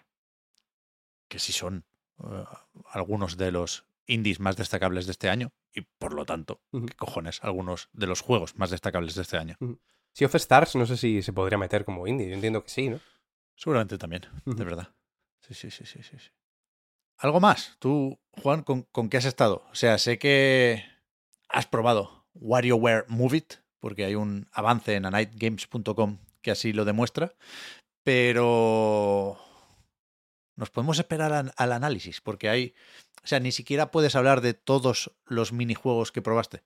que 1.28 1.40
sí 1.40 1.52
son 1.52 1.84
eh, 2.24 2.46
algunos 2.92 3.36
de 3.36 3.52
los 3.52 3.84
indies 4.08 4.40
más 4.40 4.56
destacables 4.56 5.06
de 5.06 5.12
este 5.12 5.30
año 5.30 5.52
y 5.74 5.82
por 5.82 6.14
lo 6.14 6.26
tanto. 6.26 6.62
¿qué 6.72 6.96
cojones? 6.96 7.44
Algunos 7.44 7.90
de 7.92 8.08
los 8.08 8.22
juegos 8.22 8.56
más 8.56 8.70
destacables 8.70 9.14
de 9.16 9.24
este 9.24 9.38
año. 9.38 9.58
Sea 10.14 10.28
of 10.28 10.36
Stars, 10.36 10.78
no 10.78 10.86
sé 10.86 10.96
si 10.96 11.22
se 11.22 11.34
podría 11.34 11.58
meter 11.58 11.84
como 11.84 12.08
indie. 12.08 12.30
Yo 12.30 12.36
entiendo 12.36 12.64
que 12.64 12.70
sí, 12.70 12.88
¿no? 12.88 13.02
Seguramente 13.56 13.98
también, 13.98 14.22
de 14.46 14.64
verdad. 14.64 14.96
Sí, 15.42 15.54
sí, 15.54 15.70
sí, 15.70 15.86
sí, 15.86 16.02
sí. 16.04 16.18
sí. 16.18 16.30
¿Algo 17.18 17.42
más? 17.42 17.76
Tú, 17.80 18.18
Juan, 18.32 18.64
¿con, 18.64 18.84
con 18.84 19.10
qué 19.10 19.18
has 19.18 19.26
estado? 19.26 19.66
O 19.72 19.76
sea, 19.76 19.98
sé 19.98 20.18
que 20.18 20.93
has 21.54 21.68
probado 21.68 22.26
WarioWare 22.34 23.06
Move 23.08 23.38
It, 23.38 23.54
porque 23.80 24.04
hay 24.04 24.16
un 24.16 24.50
avance 24.52 24.96
en 24.96 25.06
anightgames.com 25.06 26.18
que 26.42 26.52
así 26.52 26.74
lo 26.74 26.84
demuestra, 26.84 27.34
pero 28.04 29.38
nos 30.58 30.70
podemos 30.70 31.00
esperar 31.00 31.52
al, 31.56 31.72
análisis, 31.72 32.20
porque 32.20 32.50
hay, 32.50 32.74
o 33.24 33.28
sea, 33.28 33.40
ni 33.40 33.52
siquiera 33.52 33.92
puedes 33.92 34.16
hablar 34.16 34.42
de 34.42 34.54
todos 34.54 35.12
los 35.26 35.54
minijuegos 35.54 36.12
que 36.12 36.22
probaste. 36.22 36.64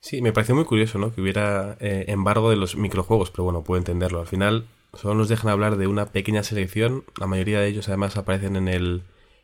Sí, 0.00 0.22
me 0.22 0.32
pareció 0.32 0.54
muy 0.54 0.64
curioso, 0.64 0.98
¿no? 0.98 1.12
Que 1.12 1.20
hubiera 1.20 1.76
eh, 1.80 2.06
embargo 2.08 2.48
de 2.50 2.56
los 2.56 2.76
microjuegos, 2.76 3.30
pero 3.30 3.44
bueno, 3.44 3.64
puedo 3.64 3.78
entenderlo. 3.78 4.20
Al 4.20 4.26
final, 4.26 4.66
solo 4.94 5.14
nos 5.14 5.28
dejan 5.28 5.50
hablar 5.50 5.76
de 5.76 5.88
una 5.88 6.06
pequeña 6.06 6.42
selección. 6.42 7.04
La 7.18 7.26
mayoría 7.26 7.60
de 7.60 7.68
ellos, 7.68 7.88
además, 7.88 8.16
aparecen 8.16 8.56
en 8.56 8.68
el, 8.68 9.02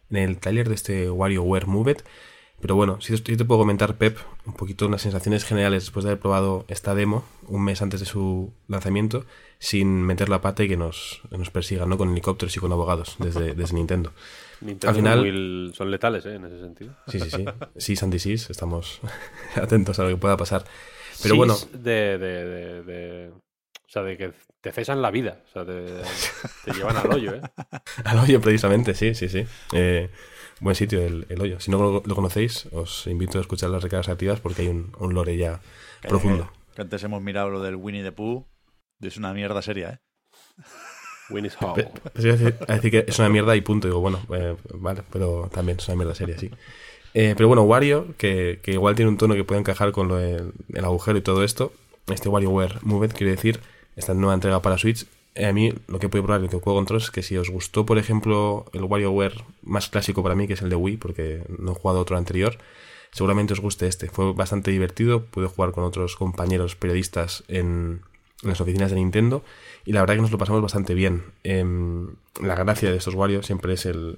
en 0.08 0.16
el 0.16 0.38
taller 0.38 0.68
de 0.68 0.74
este 0.74 1.10
WarioWare 1.10 1.66
Move 1.66 1.92
It. 1.92 2.02
Pero 2.60 2.74
bueno, 2.74 3.00
si 3.00 3.16
te 3.20 3.44
puedo 3.44 3.60
comentar, 3.60 3.96
Pep, 3.96 4.18
un 4.46 4.54
poquito 4.54 4.86
unas 4.86 5.02
sensaciones 5.02 5.44
generales 5.44 5.84
después 5.84 6.04
de 6.04 6.10
haber 6.10 6.20
probado 6.20 6.64
esta 6.68 6.94
demo 6.94 7.24
un 7.48 7.62
mes 7.64 7.82
antes 7.82 8.00
de 8.00 8.06
su 8.06 8.52
lanzamiento, 8.66 9.24
sin 9.58 10.02
meter 10.02 10.28
la 10.30 10.40
pata 10.40 10.64
y 10.64 10.68
que 10.68 10.76
nos, 10.76 11.20
nos 11.30 11.50
persigan, 11.50 11.88
¿no? 11.88 11.98
Con 11.98 12.10
helicópteros 12.10 12.56
y 12.56 12.60
con 12.60 12.72
abogados 12.72 13.16
desde, 13.18 13.54
desde 13.54 13.74
Nintendo. 13.74 14.12
Nintendo 14.62 14.88
Al 14.88 14.94
final- 14.96 15.72
son 15.76 15.90
letales, 15.90 16.24
¿eh? 16.26 16.34
En 16.34 16.44
ese 16.46 16.58
sentido. 16.58 16.94
Sí, 17.08 17.20
sí, 17.20 17.30
sí. 17.30 17.44
Sí, 17.76 17.94
Sandy 17.96 18.18
Sis, 18.18 18.48
estamos 18.50 19.00
atentos 19.54 19.98
a 19.98 20.04
lo 20.04 20.08
que 20.08 20.16
pueda 20.16 20.36
pasar. 20.38 20.64
Pero 21.22 21.34
Sí, 21.34 21.38
bueno, 21.38 21.56
De, 21.74 22.18
de, 22.18 22.44
de, 22.44 22.82
de- 22.82 23.28
O 23.30 23.88
sea, 23.88 24.02
de 24.02 24.16
que 24.16 24.32
te 24.62 24.72
cesan 24.72 25.02
la 25.02 25.10
vida. 25.10 25.42
O 25.46 25.52
sea, 25.52 25.64
te, 25.66 25.84
te 26.64 26.72
llevan 26.72 26.96
al 26.96 27.12
hoyo, 27.12 27.34
¿eh? 27.34 27.42
al 28.04 28.18
hoyo 28.18 28.40
precisamente, 28.40 28.94
sí, 28.94 29.14
sí, 29.14 29.28
sí. 29.28 29.44
Eh, 29.72 30.10
buen 30.60 30.74
sitio 30.76 31.02
el, 31.02 31.26
el 31.28 31.40
hoyo. 31.40 31.60
Si 31.60 31.70
no 31.70 31.78
lo, 31.78 32.02
lo 32.04 32.14
conocéis, 32.14 32.66
os 32.72 33.06
invito 33.06 33.38
a 33.38 33.40
escuchar 33.40 33.70
las 33.70 33.82
recargas 33.82 34.08
activas 34.08 34.40
porque 34.40 34.62
hay 34.62 34.68
un, 34.68 34.92
un 34.98 35.14
lore 35.14 35.36
ya 35.36 35.60
profundo. 36.02 36.50
Que 36.74 36.82
antes 36.82 37.02
hemos 37.04 37.22
mirado 37.22 37.50
lo 37.50 37.62
del 37.62 37.76
Winnie 37.76 38.02
the 38.02 38.12
Pooh. 38.12 38.46
Es 39.00 39.16
una 39.16 39.32
mierda 39.34 39.62
seria, 39.62 39.90
¿eh? 39.90 39.98
Winnie's 41.30 41.56
Hall. 41.60 41.88
Decir, 42.14 42.58
decir 42.58 42.90
que 42.90 43.04
es 43.08 43.18
una 43.18 43.28
mierda 43.28 43.56
y 43.56 43.60
punto. 43.60 43.88
Digo, 43.88 44.00
bueno, 44.00 44.20
eh, 44.34 44.56
vale, 44.74 45.02
pero 45.12 45.50
también 45.52 45.78
es 45.78 45.88
una 45.88 45.96
mierda 45.96 46.14
seria, 46.14 46.38
sí. 46.38 46.50
Eh, 47.14 47.34
pero 47.36 47.48
bueno, 47.48 47.62
Wario, 47.62 48.14
que, 48.18 48.60
que 48.62 48.72
igual 48.72 48.94
tiene 48.94 49.10
un 49.10 49.16
tono 49.16 49.34
que 49.34 49.42
puede 49.42 49.60
encajar 49.60 49.90
con 49.90 50.06
lo 50.06 50.16
del 50.16 50.52
el 50.72 50.84
agujero 50.84 51.18
y 51.18 51.22
todo 51.22 51.42
esto. 51.42 51.72
Este 52.06 52.28
WarioWare 52.28 52.78
Move 52.82 53.06
It, 53.06 53.12
quiero 53.14 53.32
decir, 53.32 53.60
esta 53.96 54.14
nueva 54.14 54.34
entrega 54.34 54.62
para 54.62 54.78
Switch. 54.78 55.06
Eh, 55.36 55.46
a 55.46 55.52
mí 55.52 55.72
lo 55.86 55.98
que 55.98 56.08
puedo 56.08 56.24
probar 56.24 56.40
lo 56.40 56.48
que 56.48 56.58
puedo 56.58 56.76
controlar 56.76 57.02
es 57.02 57.10
que 57.10 57.22
si 57.22 57.36
os 57.36 57.50
gustó, 57.50 57.86
por 57.86 57.98
ejemplo, 57.98 58.64
el 58.72 58.84
WarioWare 58.84 59.44
más 59.62 59.88
clásico 59.88 60.22
para 60.22 60.34
mí, 60.34 60.46
que 60.46 60.54
es 60.54 60.62
el 60.62 60.70
de 60.70 60.76
Wii, 60.76 60.96
porque 60.96 61.42
no 61.58 61.72
he 61.72 61.74
jugado 61.74 62.00
otro 62.00 62.16
anterior, 62.16 62.58
seguramente 63.12 63.52
os 63.52 63.60
guste 63.60 63.86
este. 63.86 64.08
Fue 64.08 64.32
bastante 64.32 64.70
divertido, 64.70 65.24
pude 65.24 65.46
jugar 65.46 65.72
con 65.72 65.84
otros 65.84 66.16
compañeros 66.16 66.74
periodistas 66.76 67.44
en, 67.48 68.00
las 68.42 68.60
oficinas 68.60 68.90
de 68.90 68.96
Nintendo 68.96 69.42
y 69.84 69.92
la 69.92 70.00
verdad 70.00 70.16
que 70.16 70.22
nos 70.22 70.30
lo 70.30 70.38
pasamos 70.38 70.62
bastante 70.62 70.94
bien. 70.94 71.24
Em, 71.42 72.14
la 72.40 72.54
gracia 72.54 72.90
de 72.90 72.96
estos 72.96 73.14
Wario 73.14 73.42
siempre 73.42 73.72
es 73.74 73.86
el, 73.86 74.16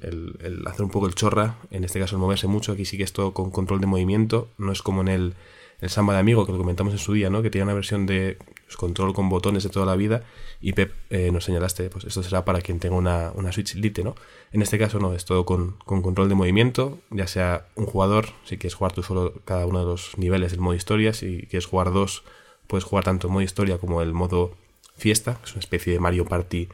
hacer 0.66 0.84
un 0.84 0.90
poco 0.90 1.06
el 1.06 1.14
chorra, 1.14 1.56
en 1.70 1.84
este 1.84 2.00
caso 2.00 2.16
el 2.16 2.20
moverse 2.20 2.46
mucho, 2.46 2.72
aquí 2.72 2.84
sí 2.84 2.96
que 2.96 3.04
es 3.04 3.12
todo 3.12 3.32
con 3.32 3.50
control 3.50 3.80
de 3.80 3.86
movimiento, 3.86 4.48
no 4.58 4.72
es 4.72 4.82
como 4.82 5.02
en 5.02 5.08
el, 5.08 5.34
el 5.80 5.90
Samba 5.90 6.14
de 6.14 6.20
Amigo 6.20 6.46
que 6.46 6.52
lo 6.52 6.58
comentamos 6.58 6.92
en 6.92 6.98
su 6.98 7.12
día, 7.12 7.30
¿no? 7.30 7.42
que 7.42 7.50
tiene 7.50 7.64
una 7.64 7.74
versión 7.74 8.06
de 8.06 8.38
pues, 8.68 8.76
control 8.76 9.14
con 9.14 9.28
botones 9.30 9.64
de 9.64 9.70
toda 9.70 9.86
la 9.86 9.96
vida 9.96 10.22
y 10.60 10.74
Pep 10.74 10.92
eh, 11.10 11.30
nos 11.32 11.44
señalaste, 11.44 11.90
pues 11.90 12.04
esto 12.04 12.22
será 12.22 12.44
para 12.44 12.60
quien 12.60 12.78
tenga 12.80 12.96
una, 12.96 13.32
una 13.34 13.52
Switch 13.52 13.74
Lite, 13.74 14.04
¿no? 14.04 14.14
En 14.52 14.62
este 14.62 14.78
caso 14.78 15.00
no, 15.00 15.14
es 15.14 15.24
todo 15.24 15.44
con, 15.46 15.72
con 15.84 16.02
control 16.02 16.28
de 16.28 16.36
movimiento, 16.36 17.00
ya 17.10 17.26
sea 17.26 17.66
un 17.76 17.86
jugador, 17.86 18.26
si 18.44 18.58
quieres 18.58 18.74
jugar 18.76 18.92
tú 18.92 19.02
solo 19.02 19.34
cada 19.44 19.66
uno 19.66 19.80
de 19.80 19.86
los 19.86 20.16
niveles 20.18 20.52
del 20.52 20.60
modo 20.60 20.74
historia, 20.76 21.12
si 21.14 21.46
quieres 21.50 21.66
jugar 21.66 21.92
dos, 21.92 22.24
puedes 22.68 22.84
jugar 22.84 23.04
tanto 23.04 23.26
el 23.28 23.32
modo 23.32 23.42
historia 23.42 23.78
como 23.78 24.02
el 24.02 24.12
modo 24.14 24.54
fiesta, 24.96 25.36
que 25.40 25.46
es 25.46 25.52
una 25.52 25.60
especie 25.60 25.92
de 25.92 26.00
Mario 26.00 26.26
Party, 26.26 26.68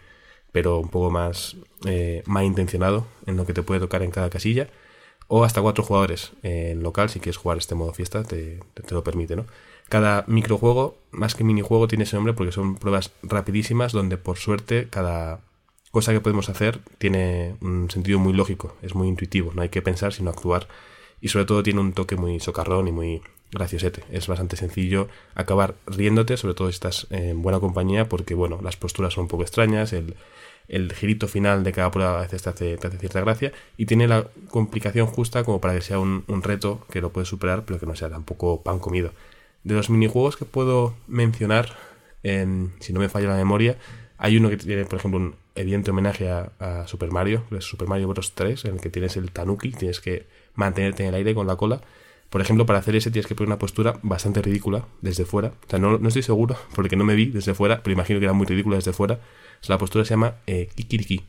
pero 0.53 0.79
un 0.79 0.89
poco 0.89 1.11
más, 1.11 1.57
eh, 1.87 2.23
más 2.27 2.45
intencionado 2.45 3.07
en 3.27 3.37
lo 3.37 3.47
que 3.47 3.55
te 3.55 3.63
puede 3.63 3.81
tocar 3.81 4.03
en 4.03 4.11
cada 4.13 4.31
casilla. 4.31 4.69
O 5.29 5.45
hasta 5.45 5.63
cuatro 5.63 5.83
jugadores 5.85 6.33
en 6.43 6.83
local, 6.83 7.09
si 7.11 7.19
quieres 7.21 7.39
jugar 7.39 7.59
este 7.59 7.75
modo 7.75 7.95
fiesta, 7.95 8.23
te, 8.25 8.61
te- 8.75 8.83
te 8.83 8.95
lo 8.95 9.03
permite, 9.03 9.37
¿no? 9.37 9.47
Cada 9.89 10.25
microjuego, 10.27 10.97
más 11.11 11.35
que 11.35 11.45
minijuego, 11.45 11.89
tiene 11.89 12.05
ese 12.05 12.17
nombre 12.17 12.33
porque 12.33 12.53
son 12.53 12.77
pruebas 12.77 13.13
rapidísimas 13.23 13.93
donde 13.93 14.17
por 14.17 14.39
suerte 14.39 14.89
cada 14.91 15.41
cosa 15.91 16.13
que 16.13 16.21
podemos 16.21 16.49
hacer 16.49 16.81
tiene 16.99 17.55
un 17.61 17.91
sentido 17.91 18.19
muy 18.19 18.33
lógico, 18.33 18.77
es 18.83 18.95
muy 18.95 19.09
intuitivo, 19.09 19.53
no 19.55 19.63
hay 19.63 19.69
que 19.69 19.83
pensar 19.83 20.13
sino 20.13 20.31
actuar 20.31 20.67
y 21.21 21.29
sobre 21.29 21.45
todo 21.45 21.63
tiene 21.63 21.81
un 21.81 21.93
toque 21.93 22.17
muy 22.17 22.41
socarrón 22.41 22.89
y 22.89 22.93
muy 22.93 23.23
graciosete. 23.53 24.03
Es 24.11 24.27
bastante 24.27 24.57
sencillo 24.57 25.09
acabar 25.35 25.77
riéndote, 25.87 26.37
sobre 26.37 26.55
todo 26.55 26.69
si 26.69 26.75
estás 26.75 27.07
en 27.11 27.41
buena 27.43 27.61
compañía, 27.61 28.09
porque 28.09 28.35
bueno, 28.35 28.61
las 28.63 28.77
posturas 28.77 29.15
son 29.15 29.23
un 29.23 29.29
poco 29.29 29.43
extrañas, 29.43 29.93
el, 29.93 30.17
el 30.69 30.93
girito 30.93 31.29
final 31.29 31.63
de 31.65 31.73
cada 31.73 31.91
prueba 31.91 32.19
a 32.19 32.23
veces 32.23 32.43
te 32.43 32.51
hace, 32.51 32.77
te 32.77 32.89
hace 32.89 32.99
cierta 32.99 33.21
gracia 33.21 33.53
y 33.77 33.87
tiene 33.87 34.09
la 34.09 34.27
complicación 34.51 35.07
justa 35.07 35.45
como 35.45 35.61
para 35.61 35.75
que 35.75 35.81
sea 35.81 35.99
un, 35.99 36.25
un 36.27 36.43
reto 36.43 36.85
que 36.91 37.01
lo 37.01 37.13
puedes 37.13 37.29
superar, 37.29 37.65
pero 37.65 37.79
que 37.79 37.87
no 37.87 37.95
sea 37.95 38.11
tampoco 38.11 38.63
pan 38.63 38.79
comido. 38.79 39.13
De 39.65 39.75
los 39.75 39.91
minijuegos 39.91 40.37
que 40.37 40.45
puedo 40.45 40.95
mencionar, 41.09 41.77
en- 42.23 42.73
si 42.81 42.93
no 42.93 43.01
me 43.01 43.09
falla 43.09 43.29
la 43.29 43.37
memoria, 43.37 43.77
hay 44.19 44.37
uno 44.37 44.49
que 44.51 44.57
tiene, 44.57 44.85
por 44.85 44.99
ejemplo, 44.99 45.19
un 45.21 45.35
evidente 45.55 45.91
homenaje 45.91 46.29
a, 46.31 46.85
Super 46.87 47.11
Mario, 47.11 47.45
que 47.49 47.57
es 47.59 47.65
Super 47.65 47.89
Mario 47.89 48.09
Bros. 48.09 48.33
3, 48.35 48.65
en 48.67 48.75
el 48.75 48.81
que 48.81 48.91
tienes 48.91 49.17
el 49.17 49.31
tanuki, 49.31 49.71
tienes 49.73 50.01
que 50.01 50.27
mantenerte 50.55 51.03
en 51.03 51.11
el 51.11 51.15
aire 51.17 51.35
con 51.35 51.47
la 51.47 51.57
cola. 51.57 51.81
Por 52.31 52.41
ejemplo, 52.41 52.67
para 52.67 52.81
hacer 52.81 52.97
ese 52.97 53.11
tienes 53.11 53.27
que 53.27 53.35
poner 53.35 53.49
una 53.49 53.59
postura 53.59 53.99
bastante 54.03 54.43
ridícula 54.43 54.87
desde 55.03 55.25
fuera. 55.25 55.49
O 55.67 55.71
sea, 55.71 55.79
no, 55.79 55.99
no 55.99 56.09
estoy 56.09 56.23
seguro, 56.23 56.57
porque 56.75 56.97
no 56.97 57.05
me 57.05 57.15
vi 57.15 57.27
desde 57.27 57.55
fuera, 57.55 57.83
pero 57.83 57.93
imagino 57.93 58.19
que 58.19 58.27
era 58.27 58.33
muy 58.33 58.47
ridícula 58.47 58.77
desde 58.77 58.93
fuera. 58.93 59.21
La 59.69 59.79
postura 59.79 60.05
se 60.05 60.11
llama 60.11 60.37
eh, 60.47 60.69
kikiriki. 60.75 61.25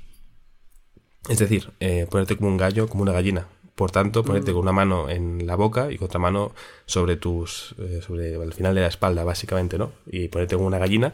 Es 1.29 1.39
decir, 1.39 1.71
eh, 1.79 2.05
ponerte 2.09 2.35
como 2.35 2.49
un 2.49 2.57
gallo, 2.57 2.87
como 2.87 3.03
una 3.03 3.11
gallina. 3.11 3.47
Por 3.75 3.91
tanto, 3.91 4.23
ponerte 4.23 4.53
con 4.53 4.61
una 4.61 4.71
mano 4.71 5.09
en 5.09 5.45
la 5.45 5.55
boca 5.55 5.91
y 5.91 5.97
con 5.97 6.05
otra 6.05 6.19
mano 6.19 6.53
sobre 6.85 7.17
tus. 7.17 7.75
eh, 7.79 8.01
sobre 8.01 8.35
el 8.35 8.53
final 8.53 8.73
de 8.73 8.81
la 8.81 8.87
espalda, 8.87 9.23
básicamente, 9.25 9.77
¿no? 9.77 9.91
Y 10.07 10.29
ponerte 10.29 10.55
como 10.55 10.67
una 10.67 10.77
gallina 10.79 11.13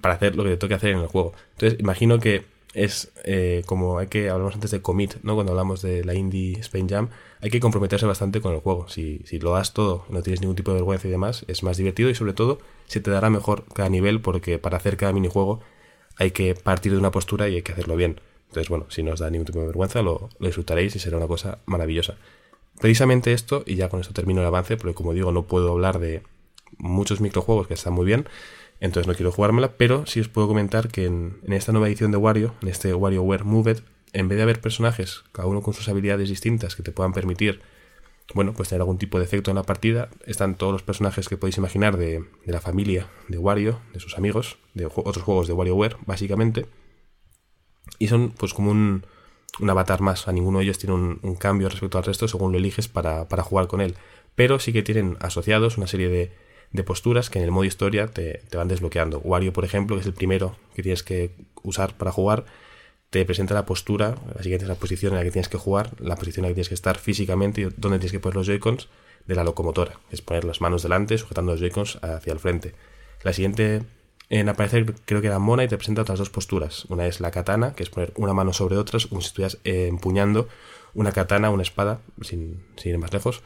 para 0.00 0.14
hacer 0.14 0.36
lo 0.36 0.44
que 0.44 0.50
te 0.50 0.56
toque 0.56 0.74
hacer 0.74 0.90
en 0.90 1.00
el 1.00 1.06
juego. 1.08 1.32
Entonces, 1.54 1.80
imagino 1.80 2.18
que 2.20 2.44
es 2.74 3.12
eh, 3.24 3.62
como 3.66 3.98
hay 3.98 4.06
que. 4.08 4.30
Hablamos 4.30 4.54
antes 4.54 4.70
de 4.70 4.82
commit, 4.82 5.14
¿no? 5.22 5.34
Cuando 5.34 5.52
hablamos 5.52 5.82
de 5.82 6.04
la 6.04 6.14
Indie 6.14 6.58
Spain 6.60 6.88
Jam, 6.88 7.08
hay 7.40 7.50
que 7.50 7.58
comprometerse 7.60 8.06
bastante 8.06 8.40
con 8.40 8.54
el 8.54 8.60
juego. 8.60 8.88
Si, 8.88 9.22
si 9.24 9.38
lo 9.40 9.52
das 9.52 9.72
todo, 9.74 10.04
no 10.08 10.22
tienes 10.22 10.40
ningún 10.40 10.56
tipo 10.56 10.70
de 10.70 10.76
vergüenza 10.76 11.08
y 11.08 11.10
demás, 11.10 11.44
es 11.48 11.62
más 11.62 11.76
divertido 11.76 12.10
y 12.10 12.14
sobre 12.14 12.34
todo 12.34 12.58
se 12.86 13.00
te 13.00 13.10
dará 13.10 13.30
mejor 13.30 13.64
cada 13.74 13.88
nivel 13.88 14.20
porque 14.20 14.58
para 14.58 14.76
hacer 14.76 14.96
cada 14.96 15.12
minijuego 15.12 15.60
hay 16.16 16.30
que 16.30 16.54
partir 16.54 16.92
de 16.92 16.98
una 16.98 17.10
postura 17.10 17.48
y 17.48 17.56
hay 17.56 17.62
que 17.62 17.72
hacerlo 17.72 17.96
bien. 17.96 18.20
Entonces, 18.56 18.70
bueno, 18.70 18.86
si 18.88 19.02
no 19.02 19.12
os 19.12 19.20
da 19.20 19.28
ningún 19.28 19.44
tipo 19.44 19.60
de 19.60 19.66
vergüenza, 19.66 20.00
lo, 20.00 20.30
disfrutaréis 20.40 20.96
y 20.96 20.98
será 20.98 21.18
una 21.18 21.26
cosa 21.26 21.58
maravillosa. 21.66 22.16
Precisamente 22.80 23.34
esto, 23.34 23.62
y 23.66 23.74
ya 23.74 23.90
con 23.90 24.00
esto 24.00 24.14
termino 24.14 24.40
el 24.40 24.46
avance, 24.46 24.78
porque 24.78 24.94
como 24.94 25.12
digo, 25.12 25.30
no 25.30 25.42
puedo 25.42 25.72
hablar 25.72 25.98
de 25.98 26.22
muchos 26.78 27.20
microjuegos 27.20 27.66
que 27.66 27.74
están 27.74 27.92
muy 27.92 28.06
bien, 28.06 28.26
entonces 28.80 29.06
no 29.06 29.14
quiero 29.14 29.30
jugármela, 29.30 29.72
pero 29.76 30.06
sí 30.06 30.20
os 30.20 30.28
puedo 30.28 30.48
comentar 30.48 30.88
que 30.88 31.04
en, 31.04 31.36
esta 31.48 31.72
nueva 31.72 31.88
edición 31.88 32.12
de 32.12 32.16
Wario, 32.16 32.54
en 32.62 32.68
este 32.68 32.94
WarioWare 32.94 33.44
Move 33.44 33.72
It, 33.72 33.78
en 34.14 34.28
vez 34.28 34.36
de 34.36 34.44
haber 34.44 34.62
personajes, 34.62 35.24
cada 35.32 35.48
uno 35.48 35.60
con 35.60 35.74
sus 35.74 35.90
habilidades 35.90 36.30
distintas 36.30 36.76
que 36.76 36.82
te 36.82 36.92
puedan 36.92 37.12
permitir, 37.12 37.60
bueno, 38.32 38.54
pues 38.54 38.70
tener 38.70 38.80
algún 38.80 38.96
tipo 38.96 39.18
de 39.18 39.24
efecto 39.26 39.50
en 39.50 39.56
la 39.56 39.64
partida, 39.64 40.08
están 40.24 40.54
todos 40.56 40.72
los 40.72 40.82
personajes 40.82 41.28
que 41.28 41.36
podéis 41.36 41.58
imaginar 41.58 41.98
de, 41.98 42.24
de 42.46 42.52
la 42.54 42.62
familia 42.62 43.10
de 43.28 43.36
Wario, 43.36 43.80
de 43.92 44.00
sus 44.00 44.16
amigos, 44.16 44.56
de 44.72 44.86
otros 44.86 45.22
juegos 45.22 45.46
de 45.46 45.52
WarioWare, 45.52 45.98
básicamente, 46.06 46.64
y 47.98 48.08
son 48.08 48.30
pues 48.30 48.54
como 48.54 48.70
un, 48.70 49.04
un 49.60 49.70
avatar 49.70 50.00
más. 50.00 50.28
A 50.28 50.32
ninguno 50.32 50.58
de 50.58 50.64
ellos 50.64 50.78
tiene 50.78 50.94
un, 50.94 51.36
cambio 51.36 51.68
respecto 51.68 51.98
al 51.98 52.04
resto 52.04 52.28
según 52.28 52.52
lo 52.52 52.58
eliges 52.58 52.88
para, 52.88 53.28
para 53.28 53.42
jugar 53.42 53.66
con 53.66 53.80
él. 53.80 53.94
Pero 54.34 54.58
sí 54.58 54.72
que 54.72 54.82
tienen 54.82 55.16
asociados 55.20 55.78
una 55.78 55.86
serie 55.86 56.08
de, 56.08 56.32
de 56.72 56.84
posturas 56.84 57.30
que 57.30 57.38
en 57.38 57.44
el 57.44 57.50
modo 57.50 57.64
historia 57.64 58.08
te, 58.08 58.42
te 58.48 58.56
van 58.56 58.68
desbloqueando. 58.68 59.20
Wario, 59.20 59.52
por 59.52 59.64
ejemplo, 59.64 59.96
que 59.96 60.00
es 60.00 60.06
el 60.06 60.14
primero 60.14 60.56
que 60.74 60.82
tienes 60.82 61.02
que 61.02 61.30
usar 61.62 61.96
para 61.96 62.12
jugar, 62.12 62.44
te 63.10 63.24
presenta 63.24 63.54
la 63.54 63.66
postura, 63.66 64.16
la 64.34 64.42
siguiente 64.42 64.64
es 64.64 64.68
la 64.68 64.74
posición 64.74 65.12
en 65.12 65.18
la 65.18 65.24
que 65.24 65.30
tienes 65.30 65.48
que 65.48 65.58
jugar, 65.58 65.92
la 66.00 66.16
posición 66.16 66.44
en 66.44 66.48
la 66.48 66.50
que 66.50 66.54
tienes 66.54 66.68
que 66.68 66.74
estar 66.74 66.98
físicamente 66.98 67.60
y 67.62 67.64
donde 67.64 67.98
tienes 67.98 68.12
que 68.12 68.20
poner 68.20 68.36
los 68.36 68.46
Joy-Cons 68.46 68.88
de 69.26 69.34
la 69.34 69.44
locomotora, 69.44 69.98
es 70.10 70.22
poner 70.22 70.44
las 70.44 70.60
manos 70.60 70.82
delante 70.82 71.16
sujetando 71.18 71.52
los 71.52 71.60
Joy-Cons 71.60 71.98
hacia 72.02 72.32
el 72.32 72.38
frente. 72.38 72.74
La 73.22 73.32
siguiente 73.32 73.82
en 74.28 74.48
aparecer 74.48 74.94
creo 75.04 75.20
que 75.20 75.28
era 75.28 75.38
Mona 75.38 75.64
y 75.64 75.68
te 75.68 75.76
presenta 75.76 76.02
otras 76.02 76.18
dos 76.18 76.30
posturas. 76.30 76.84
Una 76.86 77.06
es 77.06 77.20
la 77.20 77.30
katana, 77.30 77.74
que 77.74 77.82
es 77.82 77.90
poner 77.90 78.12
una 78.16 78.32
mano 78.32 78.52
sobre 78.52 78.76
otras, 78.76 79.06
como 79.06 79.20
si 79.20 79.28
estuvieras 79.28 79.58
eh, 79.64 79.86
empuñando 79.88 80.48
una 80.94 81.12
katana, 81.12 81.50
una 81.50 81.62
espada, 81.62 82.00
sin, 82.22 82.64
sin 82.76 82.92
ir 82.92 82.98
más 82.98 83.12
lejos. 83.12 83.42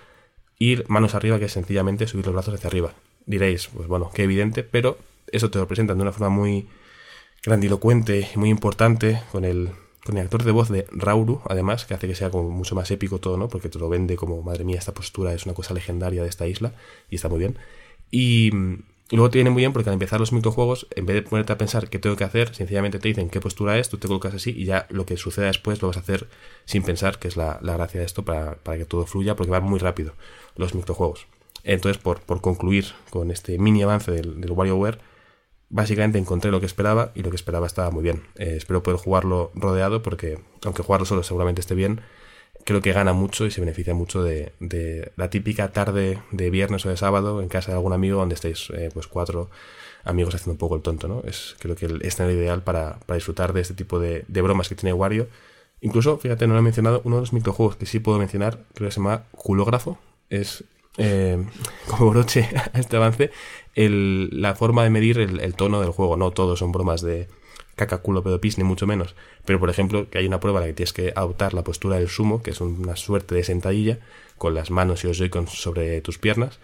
Y 0.59 0.79
manos 0.89 1.15
arriba, 1.15 1.39
que 1.39 1.47
es 1.47 1.53
sencillamente 1.53 2.07
subir 2.07 2.27
los 2.27 2.35
brazos 2.35 2.55
hacia 2.55 2.69
arriba. 2.69 2.95
Diréis, 3.27 3.69
pues 3.69 3.89
bueno, 3.89 4.11
qué 4.15 4.25
evidente, 4.25 4.63
pero 4.63 4.99
eso 5.33 5.51
te 5.51 5.59
lo 5.59 5.67
presentan 5.67 5.99
de 5.99 6.03
una 6.03 6.13
forma 6.13 6.29
muy 6.29 6.69
grandilocuente 7.43 8.29
y 8.35 8.39
muy 8.39 8.51
importante, 8.51 9.23
con 9.33 9.45
el, 9.45 9.71
con 10.05 10.17
el 10.17 10.25
actor 10.25 10.45
de 10.45 10.51
voz 10.51 10.69
de 10.69 10.87
Rauru, 10.91 11.41
además, 11.49 11.85
que 11.87 11.95
hace 11.95 12.07
que 12.07 12.15
sea 12.15 12.31
como 12.31 12.51
mucho 12.51 12.75
más 12.75 12.91
épico 12.91 13.19
todo, 13.19 13.37
¿no? 13.37 13.49
Porque 13.49 13.69
te 13.69 13.79
lo 13.79 13.89
vende 13.89 14.17
como, 14.17 14.43
madre 14.43 14.65
mía, 14.65 14.79
esta 14.79 14.93
postura 14.93 15.33
es 15.33 15.45
una 15.45 15.55
cosa 15.55 15.75
legendaria 15.75 16.23
de 16.23 16.29
esta 16.29 16.47
isla, 16.47 16.75
y 17.09 17.17
está 17.17 17.29
muy 17.29 17.39
bien. 17.39 17.59
Y, 18.11 18.51
Y 19.11 19.17
luego 19.17 19.31
te 19.31 19.39
viene 19.39 19.51
muy 19.51 19.63
bien 19.63 19.73
porque 19.73 19.91
al 19.91 19.95
empezar 19.95 20.21
los 20.21 20.33
microjuegos, 20.33 20.87
en 20.95 21.05
vez 21.05 21.15
de 21.17 21.23
ponerte 21.23 21.53
a 21.53 21.59
pensar 21.59 21.89
qué 21.89 21.99
tengo 21.99 22.15
que 22.15 22.23
hacer, 22.23 22.55
sencillamente 22.55 23.01
te 23.01 23.09
dicen 23.09 23.29
qué 23.29 23.41
postura 23.41 23.77
es, 23.77 23.89
tú 23.89 23.99
te 23.99 24.07
colocas 24.07 24.35
así 24.35 24.55
y 24.57 24.65
ya 24.67 24.87
lo 24.89 25.05
que 25.05 25.17
suceda 25.17 25.47
después 25.47 25.83
lo 25.83 25.89
vas 25.89 25.97
a 25.97 26.01
hacer 26.01 26.29
sin 26.65 26.85
pensar, 26.85 27.19
que 27.19 27.27
es 27.27 27.37
la, 27.37 27.59
la 27.61 27.75
gracia 27.75 27.99
de 27.99 28.07
esto 28.07 28.25
para, 28.25 28.55
para, 28.57 28.79
que 28.79 28.85
todo 28.85 29.07
fluya, 29.07 29.35
porque 29.35 29.51
van 29.51 29.65
muy 29.65 29.81
rápido 29.81 30.15
los 30.55 30.77
microjuegos. 30.77 31.27
Entonces, 31.65 32.01
por, 32.01 32.21
por 32.21 32.41
concluir 32.41 32.87
con 33.11 33.33
este 33.33 33.59
mini 33.59 33.83
avance 33.83 34.13
del, 34.13 34.41
del 34.41 34.53
WarioWare, 34.53 34.99
básicamente 35.71 36.19
encontré 36.19 36.53
lo 36.53 36.61
que 36.61 36.67
esperaba 36.67 37.11
y 37.17 37.23
lo 37.23 37.31
que 37.31 37.37
esperaba 37.37 37.67
estaba 37.67 37.91
muy 37.91 38.05
bien. 38.05 38.23
Eh, 38.37 38.55
espero 38.57 38.83
poder 38.85 39.01
jugarlo 39.01 39.51
rodeado 39.55 40.03
porque, 40.03 40.39
aunque 40.65 40.85
jugarlo 40.85 41.05
solo 41.05 41.25
seguramente 41.25 41.61
esté 41.61 41.75
bien, 41.75 42.01
creo 42.65 42.81
que 42.81 42.93
gana 42.93 43.13
mucho 43.13 43.47
y 43.47 43.51
se 43.51 43.61
beneficia 43.61 43.95
mucho 43.95 44.23
de, 44.23 44.53
de, 44.61 45.13
la 45.17 45.31
típica 45.31 45.73
tarde 45.73 46.19
de 46.31 46.51
viernes 46.51 46.85
o 46.87 46.89
de 46.89 46.97
sábado 46.97 47.43
en 47.43 47.49
casa 47.49 47.73
de 47.73 47.77
algún 47.77 47.93
amigo 47.93 48.19
donde 48.19 48.35
estéis 48.35 48.71
eh, 48.71 48.91
pues 48.93 49.07
cuatro 49.07 49.51
amigos 50.05 50.35
haciendo 50.35 50.53
un 50.53 50.59
poco 50.59 50.77
el 50.77 50.83
tonto, 50.83 51.09
¿no? 51.09 51.23
Es 51.25 51.57
creo 51.59 51.77
que 51.77 51.87
el 51.87 52.03
ideal 52.03 52.63
para, 52.63 52.99
para 53.07 53.17
disfrutar 53.17 53.53
de 53.53 53.61
este 53.61 53.75
tipo 53.75 53.99
de, 53.99 54.25
de, 54.29 54.43
bromas 54.43 54.69
que 54.69 54.75
tiene 54.75 54.93
Wario. 54.93 55.29
Incluso, 55.81 56.19
fíjate, 56.19 56.47
no 56.47 56.55
lo 56.55 56.61
he 56.61 56.63
mencionado, 56.63 57.01
uno 57.05 57.17
de 57.17 57.23
los 57.23 57.33
microjuegos 57.33 57.77
que 57.77 57.87
sí 57.87 58.01
puedo 58.01 58.19
mencionar, 58.19 58.65
creo 58.75 58.89
que 58.89 58.93
se 58.93 59.01
llama 59.01 59.25
Culógrafo. 59.33 59.99
Es 60.29 60.65
eh, 60.99 61.43
como 61.89 62.11
broche 62.11 62.49
a 62.73 62.79
este 62.79 62.97
avance, 62.97 63.31
el, 63.75 64.29
la 64.33 64.55
forma 64.55 64.85
de 64.85 64.91
medir 64.91 65.19
el, 65.19 65.41
el, 65.41 65.55
tono 65.55 65.81
del 65.81 65.91
juego. 65.91 66.17
No 66.17 66.31
todos 66.31 66.59
son 66.59 66.73
bromas 66.73 67.01
de 67.03 67.29
caca, 67.81 67.99
culo, 67.99 68.23
pedo, 68.23 68.41
pis, 68.41 68.59
ni 68.59 68.65
mucho 68.65 68.87
menos. 68.87 69.15
Pero, 69.45 69.59
por 69.59 69.71
ejemplo, 69.71 70.09
que 70.11 70.19
hay 70.19 70.27
una 70.27 70.41
prueba 70.41 70.61
en 70.61 70.63
la 70.65 70.69
que 70.69 70.75
tienes 70.75 70.93
que 70.93 71.13
adoptar 71.17 71.55
la 71.55 71.65
postura 71.65 71.97
del 71.97 72.09
sumo, 72.09 72.43
que 72.43 72.51
es 72.51 72.61
una 72.61 72.97
suerte 72.97 73.35
de 73.35 73.43
sentadilla, 73.43 73.99
con 74.39 74.55
las 74.55 74.71
manos 74.71 75.03
y 75.05 75.09
los 75.09 75.19
joy 75.19 75.31
sobre 75.49 76.01
tus 76.01 76.19
piernas. 76.19 76.61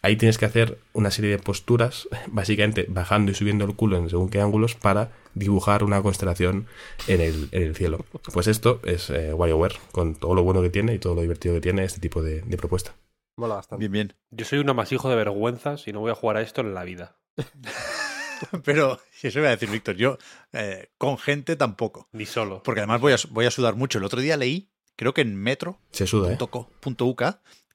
Ahí 0.00 0.16
tienes 0.16 0.36
que 0.36 0.46
hacer 0.46 0.78
una 0.94 1.10
serie 1.10 1.30
de 1.30 1.38
posturas, 1.38 2.08
básicamente 2.26 2.86
bajando 2.88 3.30
y 3.30 3.34
subiendo 3.34 3.64
el 3.64 3.76
culo 3.76 3.96
en 3.96 4.08
según 4.08 4.30
qué 4.30 4.40
ángulos, 4.40 4.74
para 4.74 5.12
dibujar 5.34 5.84
una 5.84 6.02
constelación 6.02 6.66
en 7.06 7.20
el, 7.20 7.48
en 7.52 7.62
el 7.62 7.76
cielo. 7.76 8.04
Pues 8.32 8.48
esto 8.48 8.80
es 8.84 9.10
eh, 9.10 9.32
WarioWare, 9.32 9.76
con 9.92 10.14
todo 10.14 10.34
lo 10.34 10.42
bueno 10.42 10.62
que 10.62 10.70
tiene 10.70 10.94
y 10.94 10.98
todo 10.98 11.14
lo 11.14 11.20
divertido 11.20 11.54
que 11.54 11.60
tiene 11.60 11.84
este 11.84 12.00
tipo 12.00 12.22
de, 12.22 12.40
de 12.42 12.56
propuesta. 12.56 12.94
Mola 13.36 13.56
bastante. 13.56 13.80
Bien, 13.80 13.92
bien. 13.92 14.14
Yo 14.30 14.44
soy 14.44 14.58
un 14.58 14.68
amasijo 14.68 15.08
de 15.08 15.16
vergüenzas 15.16 15.86
y 15.86 15.92
no 15.92 16.00
voy 16.00 16.10
a 16.10 16.14
jugar 16.14 16.36
a 16.36 16.42
esto 16.42 16.60
en 16.60 16.74
la 16.74 16.84
vida. 16.84 17.16
Pero, 18.64 19.00
eso 19.22 19.38
iba 19.38 19.48
a 19.48 19.52
decir, 19.52 19.70
Víctor, 19.70 19.96
yo 19.96 20.18
eh, 20.52 20.90
con 20.98 21.18
gente 21.18 21.56
tampoco. 21.56 22.08
Ni 22.12 22.26
solo. 22.26 22.62
Porque 22.62 22.80
además 22.80 23.00
voy 23.00 23.12
a, 23.12 23.16
voy 23.30 23.46
a 23.46 23.50
sudar 23.50 23.76
mucho. 23.76 23.98
El 23.98 24.04
otro 24.04 24.20
día 24.20 24.36
leí, 24.36 24.70
creo 24.96 25.14
que 25.14 25.22
en 25.22 25.36
Metro. 25.36 25.78
Se 25.92 26.06
suda, 26.06 26.32
¿eh? 26.32 26.38
Punto 26.80 27.06
.uk, 27.06 27.22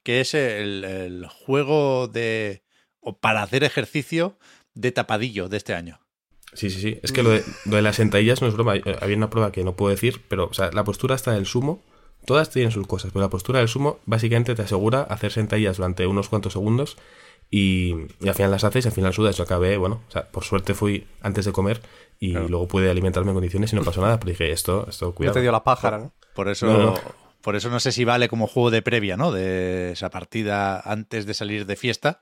que 0.02 0.20
es 0.20 0.34
el, 0.34 0.84
el, 0.84 1.26
juego 1.26 2.08
de. 2.08 2.62
o 3.00 3.18
para 3.18 3.42
hacer 3.42 3.64
ejercicio 3.64 4.38
de 4.74 4.92
tapadillo 4.92 5.48
de 5.48 5.56
este 5.56 5.74
año. 5.74 6.00
Sí, 6.54 6.70
sí, 6.70 6.80
sí. 6.80 6.98
Es 7.02 7.12
que 7.12 7.22
lo 7.22 7.30
de, 7.30 7.44
lo 7.66 7.76
de 7.76 7.82
las 7.82 7.96
sentadillas 7.96 8.40
no 8.40 8.48
es 8.48 8.54
broma. 8.54 8.74
Había 9.00 9.16
una 9.16 9.30
prueba 9.30 9.52
que 9.52 9.64
no 9.64 9.76
puedo 9.76 9.90
decir, 9.90 10.22
pero 10.28 10.46
o 10.46 10.54
sea, 10.54 10.70
la 10.72 10.84
postura 10.84 11.14
está 11.14 11.32
del 11.32 11.46
sumo. 11.46 11.82
Todas 12.24 12.50
tienen 12.50 12.72
sus 12.72 12.86
cosas, 12.86 13.12
pero 13.12 13.22
la 13.22 13.30
postura 13.30 13.60
del 13.60 13.68
sumo 13.68 14.00
básicamente 14.04 14.54
te 14.54 14.62
asegura 14.62 15.02
hacer 15.02 15.32
sentadillas 15.32 15.76
durante 15.76 16.06
unos 16.06 16.28
cuantos 16.28 16.52
segundos 16.52 16.96
y, 17.50 17.94
y, 18.20 18.28
al 18.28 18.34
final 18.34 18.50
las 18.50 18.64
haces 18.64 18.84
y 18.84 18.88
al 18.88 18.94
final 18.94 19.12
sudas. 19.12 19.36
Yo 19.36 19.44
acabé, 19.44 19.76
bueno, 19.76 20.02
o 20.08 20.10
sea, 20.10 20.30
por 20.30 20.44
suerte 20.44 20.74
fui 20.74 21.06
antes 21.20 21.44
de 21.44 21.52
comer 21.52 21.80
y 22.18 22.32
claro. 22.32 22.48
luego 22.48 22.68
pude 22.68 22.90
alimentarme 22.90 23.30
en 23.30 23.34
condiciones 23.34 23.72
y 23.72 23.76
no 23.76 23.84
pasó 23.84 24.00
nada, 24.00 24.18
pero 24.18 24.30
dije, 24.30 24.50
esto, 24.50 24.86
esto, 24.88 25.14
cuidado. 25.14 25.34
Ya 25.34 25.38
te 25.38 25.42
dio 25.42 25.52
la 25.52 25.64
pájara, 25.64 25.98
¿no? 25.98 26.12
Por 26.34 26.48
eso, 26.48 26.66
no, 26.66 26.78
no. 26.78 26.94
por 27.40 27.56
eso 27.56 27.70
no 27.70 27.80
sé 27.80 27.92
si 27.92 28.04
vale 28.04 28.28
como 28.28 28.46
juego 28.46 28.70
de 28.70 28.82
previa, 28.82 29.16
¿no? 29.16 29.32
De 29.32 29.92
esa 29.92 30.10
partida 30.10 30.80
antes 30.80 31.26
de 31.26 31.34
salir 31.34 31.66
de 31.66 31.76
fiesta, 31.76 32.20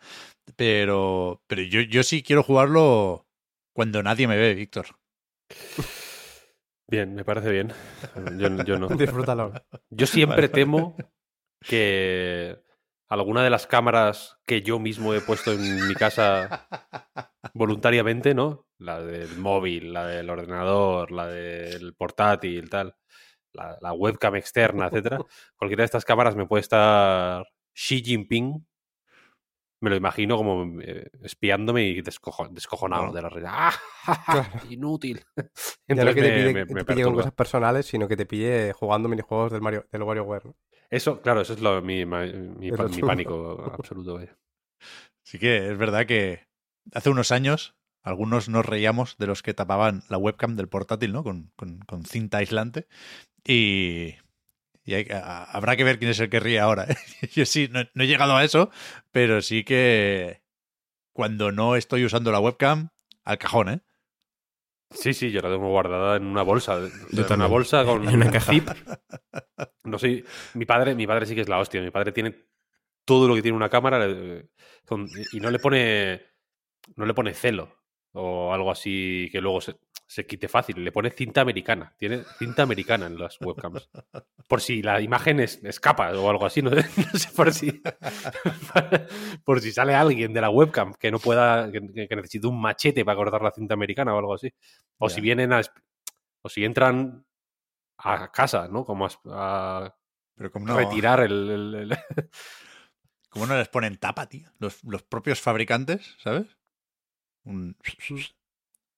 pero, 0.55 1.43
pero 1.47 1.63
yo, 1.63 1.81
yo 1.81 2.03
sí 2.03 2.23
quiero 2.23 2.43
jugarlo 2.43 3.27
cuando 3.73 4.03
nadie 4.03 4.29
me 4.29 4.37
ve, 4.37 4.55
Víctor. 4.55 4.87
Bien, 6.89 7.15
me 7.15 7.25
parece 7.25 7.51
bien. 7.51 7.73
Yo, 8.39 8.65
yo 8.65 8.79
no. 8.79 8.89
Disfrútalo. 8.97 9.53
Yo 9.91 10.07
siempre 10.07 10.49
temo 10.49 10.97
que 11.61 12.59
alguna 13.09 13.43
de 13.45 13.51
las 13.51 13.67
cámaras 13.67 14.39
que 14.47 14.63
yo 14.63 14.79
mismo 14.79 15.15
he 15.15 15.21
puesto 15.21 15.53
en 15.53 15.87
mi 15.87 15.95
casa 15.95 16.69
voluntariamente, 17.55 18.35
¿no? 18.35 18.67
La 18.79 19.01
del 19.01 19.37
móvil, 19.39 19.93
la 19.93 20.07
del 20.07 20.29
ordenador, 20.29 21.13
la 21.13 21.27
del 21.27 21.95
portátil, 21.95 22.69
tal, 22.69 22.97
la, 23.53 23.79
la 23.81 23.93
webcam 23.93 24.37
externa, 24.37 24.87
etcétera. 24.87 25.19
Cualquiera 25.57 25.83
de 25.83 25.87
estas 25.87 26.05
cámaras 26.05 26.37
me 26.37 26.47
puede 26.47 26.63
estar 26.63 27.47
Xi 27.73 28.03
Jinping. 28.03 28.67
Me 29.79 29.91
lo 29.91 29.97
imagino 29.97 30.39
como 30.39 30.81
eh, 30.81 31.11
espiándome 31.23 31.85
y 31.85 32.01
descojo, 32.01 32.49
descojonado 32.49 33.07
no. 33.07 33.13
de 33.13 33.23
la 33.23 33.29
red. 33.29 33.45
¡Ah! 33.47 33.75
Claro. 34.25 34.49
Inútil. 34.71 35.23
ya 35.87 36.05
no 36.05 36.15
que 36.15 36.23
te 36.23 36.33
pille, 36.33 36.55
me, 36.55 36.65
me 36.65 36.75
te 36.83 36.85
pille 36.87 37.05
con 37.05 37.15
cosas 37.15 37.33
personales, 37.33 37.87
sino 37.87 38.09
que 38.09 38.17
te 38.17 38.25
pille 38.25 38.73
jugando 38.73 39.09
minijuegos 39.09 39.53
del 39.53 39.61
Mario, 39.61 39.87
del 39.93 40.03
WarioWare. 40.03 40.47
¿no? 40.47 40.57
Eso, 40.91 41.21
claro, 41.21 41.41
eso 41.41 41.53
es 41.55 41.61
lo, 41.61 41.83
mi, 41.83 42.05
mi, 42.05 42.33
mi, 42.33 42.71
mi 42.71 43.01
pánico 43.01 43.73
absoluto. 43.79 44.15
Vaya. 44.15 44.37
Sí 45.23 45.39
que 45.39 45.71
es 45.71 45.79
verdad 45.79 46.07
que 46.07 46.47
hace 46.93 47.11
unos 47.11 47.33
años 47.33 47.75
algunos 48.03 48.49
nos 48.49 48.65
reíamos 48.65 49.17
de 49.19 49.27
los 49.27 49.43
que 49.43 49.53
tapaban 49.55 50.05
la 50.09 50.17
webcam 50.17 50.55
del 50.55 50.69
portátil, 50.69 51.13
¿no? 51.13 51.25
Con, 51.25 51.51
con, 51.57 51.81
con 51.81 52.05
cinta 52.05 52.39
aislante. 52.39 52.87
Y, 53.45 54.15
y 54.85 54.95
hay, 54.95 55.09
a, 55.11 55.43
habrá 55.43 55.77
que 55.77 55.83
ver 55.83 55.99
quién 55.99 56.13
es 56.13 56.21
el 56.21 56.31
que 56.31 56.39
ríe 56.39 56.61
ahora. 56.61 56.85
¿eh? 56.85 56.97
Yo 57.35 57.45
sí, 57.45 57.69
no, 57.69 57.81
no, 57.95 58.05
he 58.05 58.07
llegado 58.07 58.37
a 58.37 58.45
eso, 58.45 58.71
pero 59.11 59.43
sí 59.43 59.65
que 59.65 60.41
cuando 61.13 61.51
no 61.51 61.75
estoy 61.75 62.05
usando 62.05 62.31
la 62.31 62.39
webcam, 62.39 62.91
al 63.25 63.39
cajón, 63.39 63.69
¿eh? 63.71 63.81
Sí, 64.91 65.13
sí, 65.15 65.31
yo 65.31 65.41
la 65.41 65.51
tengo 65.51 65.69
guardada 65.69 66.17
en 66.17 66.27
una 66.27 66.43
bolsa. 66.43 66.79
en 66.79 67.33
una 67.33 67.47
bolsa 67.47 67.85
con 67.85 68.07
una 68.09 68.31
caja. 68.31 68.53
zip. 68.53 68.69
No 69.85 69.99
sé, 69.99 70.25
mi 70.55 70.65
padre, 70.65 70.95
mi 70.95 71.07
padre 71.07 71.27
sí 71.27 71.35
que 71.35 71.41
es 71.41 71.49
la 71.49 71.59
hostia. 71.59 71.83
Mi 71.83 71.91
padre 71.91 72.13
tiene 72.13 72.35
todo 73.05 73.29
lo 73.29 73.35
que 73.35 73.43
tiene 73.43 73.57
una 73.57 73.69
cámara 73.69 74.07
y 74.07 75.41
no 75.41 75.51
le 75.51 75.59
pone 75.59 76.23
no 76.97 77.07
le 77.07 77.15
pone 77.15 77.35
celo 77.35 77.69
o 78.13 78.53
algo 78.53 78.71
así 78.71 79.29
que 79.33 79.41
luego 79.41 79.61
se, 79.61 79.77
se 80.07 80.25
quite 80.25 80.49
fácil. 80.49 80.83
Le 80.83 80.93
pone 80.93 81.11
cinta 81.11 81.41
americana. 81.41 81.93
Tiene 81.99 82.23
cinta 82.39 82.63
americana 82.63 83.07
en 83.07 83.19
las 83.19 83.41
webcams. 83.41 83.91
Por 84.49 84.61
si 84.61 84.83
la 84.83 85.01
imagen 85.01 85.41
es, 85.41 85.63
escapa 85.65 86.13
o 86.13 86.31
algo 86.31 86.47
así. 86.47 86.63
No, 86.63 86.71
no 86.71 87.19
sé 87.19 87.29
por 87.35 87.53
si. 87.53 87.83
por 89.45 89.61
si 89.61 89.73
sale 89.73 89.95
alguien 89.95 90.33
de 90.33 90.41
la 90.41 90.51
webcam 90.51 90.95
que 90.95 91.11
no 91.11 91.19
pueda. 91.19 91.71
que, 91.73 92.09
que 92.09 92.17
necesite 92.17 92.47
un 92.47 92.61
machete 92.61 93.05
para 93.05 93.17
cortar 93.17 93.43
la 93.43 93.51
cinta 93.51 93.75
americana 93.75 94.15
o 94.15 94.19
algo 94.19 94.35
así. 94.35 94.53
O 94.99 95.09
yeah. 95.09 95.15
si 95.15 95.21
vienen 95.21 95.53
a. 95.53 95.61
O 96.43 96.49
si 96.49 96.65
entran 96.65 97.27
a 97.99 98.31
casa, 98.31 98.69
¿no? 98.69 98.85
Como 98.85 99.07
a. 99.07 99.11
a 99.31 99.97
Pero 100.37 100.53
como 100.53 100.67
no, 100.67 100.77
retirar 100.77 101.21
el. 101.21 101.51
el, 101.51 101.75
el... 101.75 101.99
¿Cómo 103.29 103.47
no 103.47 103.57
les 103.57 103.69
ponen 103.69 103.99
tapa, 103.99 104.29
tío? 104.29 104.51
Los, 104.59 104.83
los 104.85 105.03
propios 105.03 105.43
fabricantes, 105.43 106.15
¿sabes? 106.19 106.57
Un... 107.45 107.77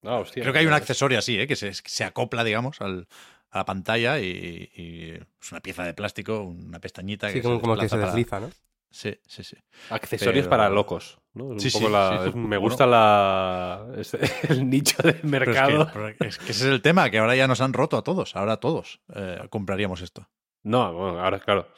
Ah, 0.05 0.17
hostia, 0.17 0.43
Creo 0.43 0.53
que 0.53 0.61
hay 0.61 0.67
un 0.67 0.73
accesorio 0.73 1.19
así, 1.19 1.39
¿eh? 1.39 1.47
que, 1.47 1.57
se, 1.57 1.73
se 1.75 2.05
acopla, 2.05 2.45
digamos, 2.45 2.81
al, 2.81 3.09
a 3.51 3.59
la 3.59 3.65
pantalla 3.65 4.21
y, 4.21 4.71
y, 4.75 5.11
es 5.41 5.53
una 5.53 5.61
pieza 5.61 5.85
de 5.85 5.95
plástico, 5.95 6.43
una 6.43 6.81
pestañita. 6.81 7.29
Sí, 7.29 7.35
que 7.35 7.43
como, 7.43 7.57
se 7.57 7.61
como 7.63 7.77
que 7.77 7.89
se 7.89 7.97
para... 7.97 8.07
desliza, 8.07 8.41
¿no? 8.41 8.51
Sí, 8.91 9.19
sí, 9.27 9.45
sí. 9.45 9.57
Accesorios 9.91 10.47
Pero... 10.47 10.51
para 10.51 10.71
locos. 10.71 11.19
¿no? 11.35 11.57
Es 11.57 11.63
sí, 11.63 11.69
un 11.69 11.73
poco 11.73 11.87
sí, 11.87 11.93
la... 11.93 12.31
sí, 12.33 12.39
Me 12.39 12.57
gusta 12.57 12.87
bueno. 12.87 12.99
la... 12.99 13.87
el 14.49 14.71
nicho 14.71 15.03
del 15.03 15.21
mercado. 15.25 15.83
Es 15.83 16.17
que, 16.17 16.27
es 16.27 16.39
que, 16.39 16.53
ese 16.53 16.65
es 16.65 16.73
el 16.73 16.81
tema, 16.81 17.11
que 17.11 17.19
ahora 17.19 17.37
ya 17.37 17.47
nos 17.47 17.61
han 17.61 17.73
roto 17.73 17.97
a 17.97 18.03
todos. 18.03 18.35
Ahora 18.35 18.59
todos 18.59 19.01
eh, 19.15 19.41
compraríamos 19.51 20.01
esto. 20.01 20.29
No, 20.63 20.93
bueno, 20.93 21.21
ahora, 21.21 21.39
claro, 21.39 21.69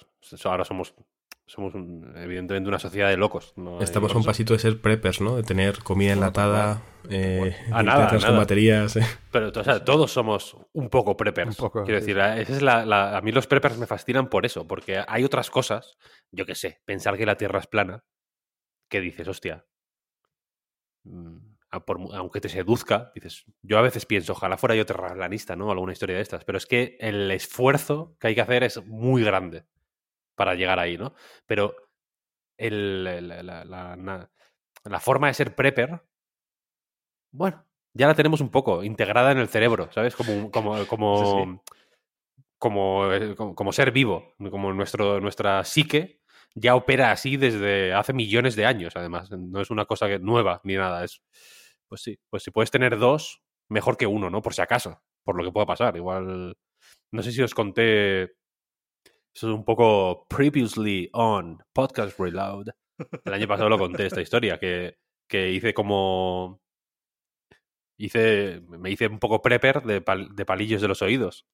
ahora 0.44 0.64
somos 0.64 0.94
somos 1.50 1.74
un, 1.74 2.12
evidentemente 2.16 2.68
una 2.68 2.78
sociedad 2.78 3.08
de 3.08 3.16
locos. 3.16 3.52
No 3.56 3.80
Estamos 3.80 4.14
a 4.14 4.18
un 4.18 4.24
pasito 4.24 4.52
de 4.52 4.60
ser 4.60 4.80
preppers, 4.80 5.20
¿no? 5.20 5.34
De 5.34 5.42
tener 5.42 5.82
comida 5.82 6.12
enlatada, 6.12 6.80
eh, 7.10 7.56
a 7.72 7.82
nada, 7.82 8.06
a 8.06 8.18
con 8.20 8.36
baterías. 8.36 8.94
Eh. 8.94 9.04
Pero 9.32 9.48
o 9.48 9.64
sea, 9.64 9.84
todos 9.84 10.12
somos 10.12 10.56
un 10.72 10.88
poco 10.88 11.16
preppers. 11.16 11.48
Un 11.48 11.54
poco, 11.56 11.82
Quiero 11.84 11.98
sí. 11.98 12.06
decir, 12.06 12.18
esa 12.18 12.52
es 12.52 12.62
la, 12.62 12.86
la, 12.86 13.16
a 13.16 13.20
mí 13.20 13.32
los 13.32 13.48
preppers 13.48 13.78
me 13.78 13.88
fascinan 13.88 14.28
por 14.28 14.46
eso, 14.46 14.68
porque 14.68 15.02
hay 15.08 15.24
otras 15.24 15.50
cosas, 15.50 15.96
yo 16.30 16.46
qué 16.46 16.54
sé, 16.54 16.82
pensar 16.84 17.18
que 17.18 17.26
la 17.26 17.36
Tierra 17.36 17.58
es 17.58 17.66
plana, 17.66 18.04
que 18.88 19.00
dices, 19.00 19.26
hostia, 19.26 19.66
mm, 21.02 21.36
a 21.72 21.84
por, 21.84 21.98
aunque 22.14 22.40
te 22.40 22.48
seduzca, 22.48 23.10
dices, 23.12 23.44
yo 23.62 23.76
a 23.76 23.82
veces 23.82 24.06
pienso, 24.06 24.34
ojalá 24.34 24.56
fuera 24.56 24.76
yo 24.76 24.86
terraplanista, 24.86 25.56
¿no? 25.56 25.72
Alguna 25.72 25.94
historia 25.94 26.14
de 26.14 26.22
estas, 26.22 26.44
pero 26.44 26.58
es 26.58 26.66
que 26.66 26.96
el 27.00 27.28
esfuerzo 27.32 28.16
que 28.20 28.28
hay 28.28 28.36
que 28.36 28.40
hacer 28.40 28.62
es 28.62 28.86
muy 28.86 29.24
grande 29.24 29.64
para 30.40 30.54
llegar 30.54 30.78
ahí, 30.78 30.96
¿no? 30.96 31.12
Pero 31.44 31.76
el, 32.56 33.04
la, 33.04 33.42
la, 33.42 33.64
la, 33.66 34.30
la, 34.84 35.00
forma 35.00 35.26
de 35.26 35.34
ser 35.34 35.54
prepper, 35.54 36.02
bueno, 37.30 37.66
ya 37.92 38.06
la 38.06 38.14
tenemos 38.14 38.40
un 38.40 38.50
poco 38.50 38.82
integrada 38.82 39.32
en 39.32 39.36
el 39.36 39.48
cerebro, 39.48 39.92
¿sabes? 39.92 40.16
Como, 40.16 40.50
como, 40.50 40.86
como, 40.86 41.18
sí, 41.18 41.52
sí. 41.52 41.72
como, 42.56 43.06
como, 43.36 43.54
como 43.54 43.72
ser 43.72 43.92
vivo, 43.92 44.32
como 44.50 44.72
nuestro, 44.72 45.20
nuestra 45.20 45.62
psique 45.62 46.22
ya 46.54 46.74
opera 46.74 47.12
así 47.12 47.36
desde 47.36 47.92
hace 47.92 48.14
millones 48.14 48.56
de 48.56 48.64
años, 48.64 48.96
además. 48.96 49.30
No 49.30 49.60
es 49.60 49.70
una 49.70 49.84
cosa 49.84 50.08
que, 50.08 50.20
nueva 50.20 50.62
ni 50.64 50.74
nada. 50.74 51.04
Es, 51.04 51.20
pues 51.86 52.00
sí, 52.00 52.18
pues 52.30 52.44
si 52.44 52.50
puedes 52.50 52.70
tener 52.70 52.98
dos, 52.98 53.42
mejor 53.68 53.98
que 53.98 54.06
uno, 54.06 54.30
¿no? 54.30 54.40
Por 54.40 54.54
si 54.54 54.62
acaso, 54.62 55.02
por 55.22 55.36
lo 55.36 55.44
que 55.44 55.52
pueda 55.52 55.66
pasar. 55.66 55.96
Igual, 55.96 56.56
no 57.12 57.22
sé 57.22 57.30
si 57.30 57.42
os 57.42 57.52
conté, 57.52 58.36
eso 59.34 59.48
es 59.48 59.54
un 59.54 59.64
poco 59.64 60.26
previously 60.28 61.08
on 61.12 61.62
Podcast 61.72 62.18
Reload. 62.18 62.68
El 63.24 63.32
año 63.34 63.48
pasado 63.48 63.68
lo 63.68 63.78
conté 63.78 64.06
esta 64.06 64.20
historia, 64.20 64.58
que, 64.58 64.98
que 65.28 65.50
hice 65.50 65.72
como... 65.74 66.60
Hice, 67.98 68.62
me 68.66 68.90
hice 68.90 69.06
un 69.08 69.18
poco 69.18 69.42
prepper 69.42 69.82
de, 69.82 70.02
pal- 70.02 70.34
de 70.34 70.44
palillos 70.46 70.80
de 70.80 70.88
los 70.88 71.02
oídos. 71.02 71.46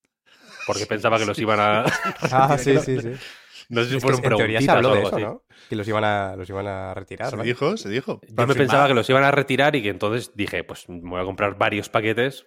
Porque 0.66 0.86
pensaba 0.86 1.18
que 1.18 1.26
los 1.26 1.38
iban 1.38 1.58
a... 1.60 1.84
Ah, 2.32 2.56
sí, 2.58 2.78
sí, 2.78 3.00
sí. 3.00 3.10
No 3.68 3.82
sé 3.82 3.90
si 3.90 4.00
fueron 4.00 4.24
en 4.24 4.36
teoría 4.36 4.60
se 4.60 4.70
habló 4.70 4.94
de 4.94 5.02
eso, 5.02 5.16
así. 5.16 5.24
¿no? 5.24 5.42
Que 5.68 5.74
los 5.74 5.88
iban 5.88 6.04
a, 6.04 6.36
los 6.36 6.48
iban 6.48 6.68
a 6.68 6.94
retirar. 6.94 7.30
Se 7.30 7.42
dijo, 7.42 7.76
se 7.76 7.88
dijo. 7.88 8.20
Yo 8.28 8.46
me 8.46 8.54
pensaba 8.54 8.86
que 8.86 8.94
los 8.94 9.10
iban 9.10 9.24
a 9.24 9.32
retirar 9.32 9.74
y 9.74 9.82
que 9.82 9.88
entonces 9.88 10.30
dije, 10.36 10.62
pues 10.62 10.88
me 10.88 11.00
voy 11.10 11.20
a 11.20 11.24
comprar 11.24 11.58
varios 11.58 11.88
paquetes. 11.88 12.46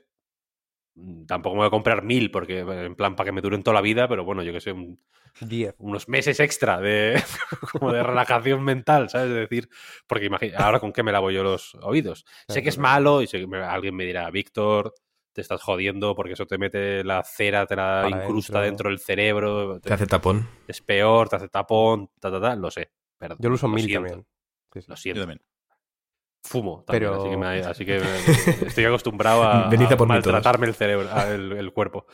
Mm, 1.01 1.25
Tampoco 1.25 1.55
me 1.55 1.59
voy 1.59 1.67
a 1.67 1.71
comprar 1.71 2.03
mil, 2.03 2.29
porque 2.31 2.59
en 2.59 2.95
plan 2.95 3.15
para 3.15 3.27
que 3.27 3.31
me 3.31 3.41
duren 3.41 3.63
toda 3.63 3.75
la 3.75 3.81
vida, 3.81 4.07
pero 4.07 4.23
bueno, 4.25 4.43
yo 4.43 4.51
que 4.51 4.59
sé, 4.61 4.71
un- 4.71 4.99
Diez. 5.41 5.75
unos 5.77 6.09
meses 6.09 6.39
extra 6.39 6.81
de 6.81 7.13
como 7.71 7.93
de 7.93 8.03
relajación 8.03 8.63
mental, 8.63 9.09
¿sabes? 9.09 9.29
Es 9.29 9.35
decir, 9.49 9.69
porque 10.07 10.25
imagina, 10.25 10.57
ahora 10.59 10.79
con 10.79 10.91
qué 10.91 11.03
me 11.03 11.11
lavo 11.11 11.31
yo 11.31 11.43
los 11.43 11.75
oídos. 11.75 12.25
sé 12.47 12.61
que 12.61 12.69
es 12.69 12.77
malo 12.77 13.21
y 13.21 13.27
sé 13.27 13.39
que 13.39 13.47
me- 13.47 13.59
alguien 13.63 13.95
me 13.95 14.05
dirá, 14.05 14.29
Víctor, 14.31 14.93
te 15.31 15.41
estás 15.41 15.61
jodiendo 15.61 16.15
porque 16.15 16.33
eso 16.33 16.45
te 16.47 16.57
mete 16.57 17.03
la 17.03 17.23
cera, 17.23 17.65
te 17.65 17.75
la 17.75 17.99
Para 18.09 18.23
incrusta 18.23 18.53
dentro. 18.59 18.65
dentro 18.65 18.89
del 18.89 18.99
cerebro, 18.99 19.79
Te 19.79 19.93
hace 19.93 20.07
tapón. 20.07 20.47
es 20.67 20.81
peor, 20.81 21.29
te 21.29 21.37
hace 21.37 21.47
tapón, 21.47 22.09
ta, 22.19 22.29
ta, 22.31 22.41
ta, 22.41 22.55
lo 22.55 22.69
sé. 22.71 22.91
perdón, 23.17 23.37
Yo 23.39 23.49
lo 23.49 23.55
uso 23.55 23.67
mil 23.69 23.85
siento, 23.85 24.07
también. 24.09 24.27
Sí, 24.73 24.81
sí. 24.81 24.87
Lo 24.89 24.95
Yo 24.95 25.01
siento. 25.01 25.21
también. 25.21 25.41
Fumo 26.43 26.83
también, 26.85 27.11
Pero- 27.11 27.21
así 27.21 27.29
que, 27.29 27.37
me- 27.37 27.47
así 27.71 27.85
que 27.85 27.99
me- 27.99 28.67
estoy 28.67 28.85
acostumbrado 28.85 29.43
a, 29.43 29.69
por 29.97 30.07
maltratarme 30.07 30.67
el 30.67 30.73
cerebro, 30.75 31.09
a- 31.11 31.29
el, 31.29 31.51
el 31.53 31.73
cuerpo. 31.73 32.05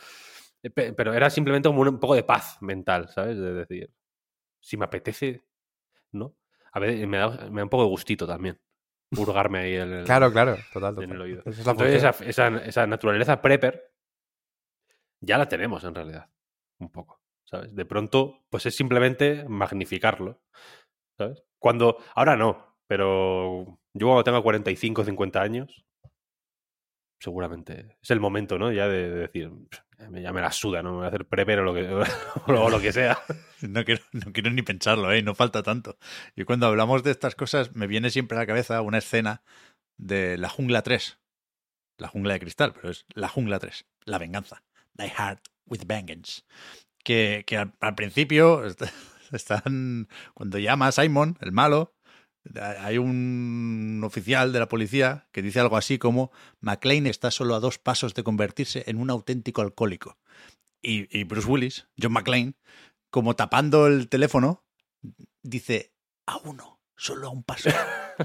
Eh, 0.64 0.70
pe- 0.70 0.94
Pero 0.94 1.14
era 1.14 1.30
simplemente 1.30 1.70
como 1.70 1.82
un, 1.82 1.88
un 1.90 2.00
poco 2.00 2.16
de 2.16 2.24
paz 2.24 2.58
mental, 2.62 3.10
¿sabes? 3.10 3.38
De 3.38 3.54
decir, 3.54 3.90
si 4.60 4.78
me 4.78 4.86
apetece, 4.86 5.46
¿no? 6.12 6.36
A 6.72 6.80
ver, 6.80 7.08
me 7.08 7.18
da, 7.18 7.30
me 7.50 7.62
da 7.62 7.64
un 7.64 7.70
poco 7.70 7.84
de 7.84 7.90
gustito 7.90 8.26
también. 8.28 8.60
Hurgarme 9.16 9.60
ahí 9.60 9.76
en 9.76 9.94
el, 9.94 10.06
Claro, 10.06 10.32
claro. 10.32 10.58
Total, 10.74 10.90
en 10.90 10.96
total. 10.96 11.12
el 11.12 11.22
oído. 11.22 11.40
Es 11.46 11.60
Entonces, 11.60 12.02
función. 12.04 12.30
esa, 12.32 12.48
esa, 12.50 12.66
esa 12.66 12.88
naturaleza 12.88 13.42
prepper 13.42 13.94
ya 15.22 15.38
la 15.38 15.48
tenemos 15.48 15.84
en 15.84 15.96
realidad. 15.96 16.30
Un 16.80 16.92
poco, 16.92 17.22
¿sabes? 17.46 17.74
De 17.74 17.86
pronto, 17.86 18.46
pues 18.50 18.66
es 18.66 18.76
simplemente 18.76 19.46
magnificarlo, 19.48 20.42
¿sabes? 21.18 21.44
Cuando, 21.60 21.98
ahora 22.16 22.36
no, 22.36 22.78
pero 22.88 23.80
yo 23.96 24.08
cuando 24.08 24.24
tenga 24.24 24.42
45 24.42 25.02
o 25.02 25.06
50 25.06 25.42
años, 25.42 25.86
seguramente 27.20 27.98
es 28.02 28.12
el 28.12 28.20
momento, 28.20 28.60
¿no? 28.60 28.72
Ya 28.72 28.88
de, 28.88 29.10
de 29.10 29.16
decir, 29.22 29.50
"Pff, 29.70 29.80
ya 30.22 30.32
me 30.34 30.42
la 30.42 30.52
suda, 30.52 30.84
¿no? 30.84 30.92
Me 30.92 30.96
voy 30.98 31.06
a 31.06 31.08
hacer 31.08 31.26
prepper 31.26 31.60
o 31.62 31.64
lo 31.64 31.74
que, 31.74 31.90
o 32.52 32.70
lo 32.70 32.80
que 32.80 32.92
sea. 32.94 33.18
No 33.62 33.84
quiero, 33.84 34.04
no 34.12 34.32
quiero 34.32 34.52
ni 34.52 34.62
pensarlo, 34.62 35.12
¿eh? 35.12 35.24
No 35.24 35.34
falta 35.34 35.64
tanto. 35.64 35.98
Y 36.36 36.44
cuando 36.44 36.68
hablamos 36.68 37.02
de 37.02 37.10
estas 37.12 37.34
cosas, 37.36 37.74
me 37.76 37.88
viene 37.88 38.12
siempre 38.12 38.38
a 38.38 38.42
la 38.42 38.46
cabeza 38.46 38.82
una 38.82 39.00
escena 39.00 39.42
de 39.98 40.38
La 40.38 40.50
Jungla 40.50 40.84
3. 40.84 41.18
La 41.98 42.10
Jungla 42.10 42.34
de 42.34 42.42
Cristal, 42.42 42.74
pero 42.74 42.90
es 42.92 43.06
La 43.16 43.28
Jungla 43.30 43.58
3. 43.58 43.86
La 44.04 44.20
venganza. 44.20 44.64
Die 44.94 45.12
Hard 45.18 45.40
with 45.66 45.86
Vengeance. 45.88 46.44
Que, 47.04 47.44
que 47.48 47.58
al, 47.58 47.96
principio 47.96 48.66
est- 48.68 48.84
están. 49.32 50.10
Cuando 50.36 50.60
llama 50.60 50.88
a 50.88 50.92
Simon, 50.92 51.38
el 51.42 51.52
malo, 51.54 51.95
hay 52.62 52.98
un 52.98 54.02
oficial 54.06 54.52
de 54.54 54.60
la 54.60 54.68
policía 54.68 55.28
que 55.32 55.42
dice 55.42 55.60
algo 55.60 55.78
así 55.78 55.98
como: 55.98 56.32
McLean 56.62 57.08
está 57.08 57.32
solo 57.32 57.56
a 57.56 57.60
dos 57.60 57.78
pasos 57.80 58.14
de 58.14 58.24
convertirse 58.24 58.84
en 58.88 58.98
un 58.98 59.10
auténtico 59.10 59.62
alcohólico. 59.62 60.18
Y, 60.82 61.08
y 61.18 61.24
Bruce 61.24 61.48
Willis, 61.48 61.88
John 62.02 62.14
McClane, 62.14 62.54
como 63.10 63.36
tapando 63.36 63.88
el 63.88 64.08
teléfono, 64.10 64.64
dice 65.42 65.94
a 66.28 66.38
uno, 66.38 66.80
solo 66.96 67.28
a 67.28 67.32
un 67.32 67.44
paso. 67.44 67.70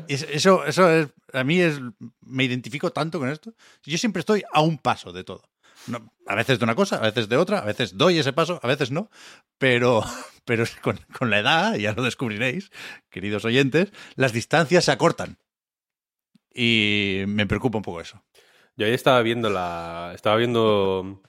Es- 0.07 0.23
eso, 0.31 0.65
eso 0.67 0.89
es, 0.89 1.09
a 1.33 1.43
mí 1.43 1.61
es, 1.61 1.81
me 2.21 2.45
identifico 2.45 2.93
tanto 2.93 3.19
con 3.19 3.29
esto. 3.29 3.55
Yo 3.83 3.99
siempre 3.99 4.21
estoy 4.21 4.45
a 4.53 4.61
un 4.61 4.79
paso 4.79 5.13
de 5.13 5.25
todo. 5.25 5.50
No, 5.87 6.13
a 6.27 6.35
veces 6.35 6.59
de 6.59 6.65
una 6.65 6.75
cosa, 6.75 6.97
a 6.97 7.01
veces 7.01 7.29
de 7.29 7.37
otra, 7.37 7.59
a 7.61 7.65
veces 7.65 7.97
doy 7.97 8.19
ese 8.19 8.33
paso, 8.33 8.61
a 8.63 8.67
veces 8.67 8.91
no, 8.91 9.11
pero, 9.59 10.03
pero 10.45 10.65
con, 10.83 10.99
con 11.19 11.31
la 11.31 11.39
edad, 11.39 11.75
ya 11.77 11.93
lo 11.93 12.03
descubriréis, 12.03 12.71
queridos 13.09 13.45
oyentes, 13.45 13.93
las 14.17 14.33
distancias 14.33 14.85
se 14.85 14.93
acortan. 14.93 15.39
Y 16.53 17.23
me 17.29 17.47
preocupa 17.47 17.79
un 17.79 17.83
poco 17.85 18.01
eso. 18.01 18.23
Yo 18.77 18.87
ahí 18.87 18.93
estaba 18.93 19.23
viendo 19.23 19.51
la. 19.51 20.13
Estaba 20.15 20.37
viendo. 20.37 21.23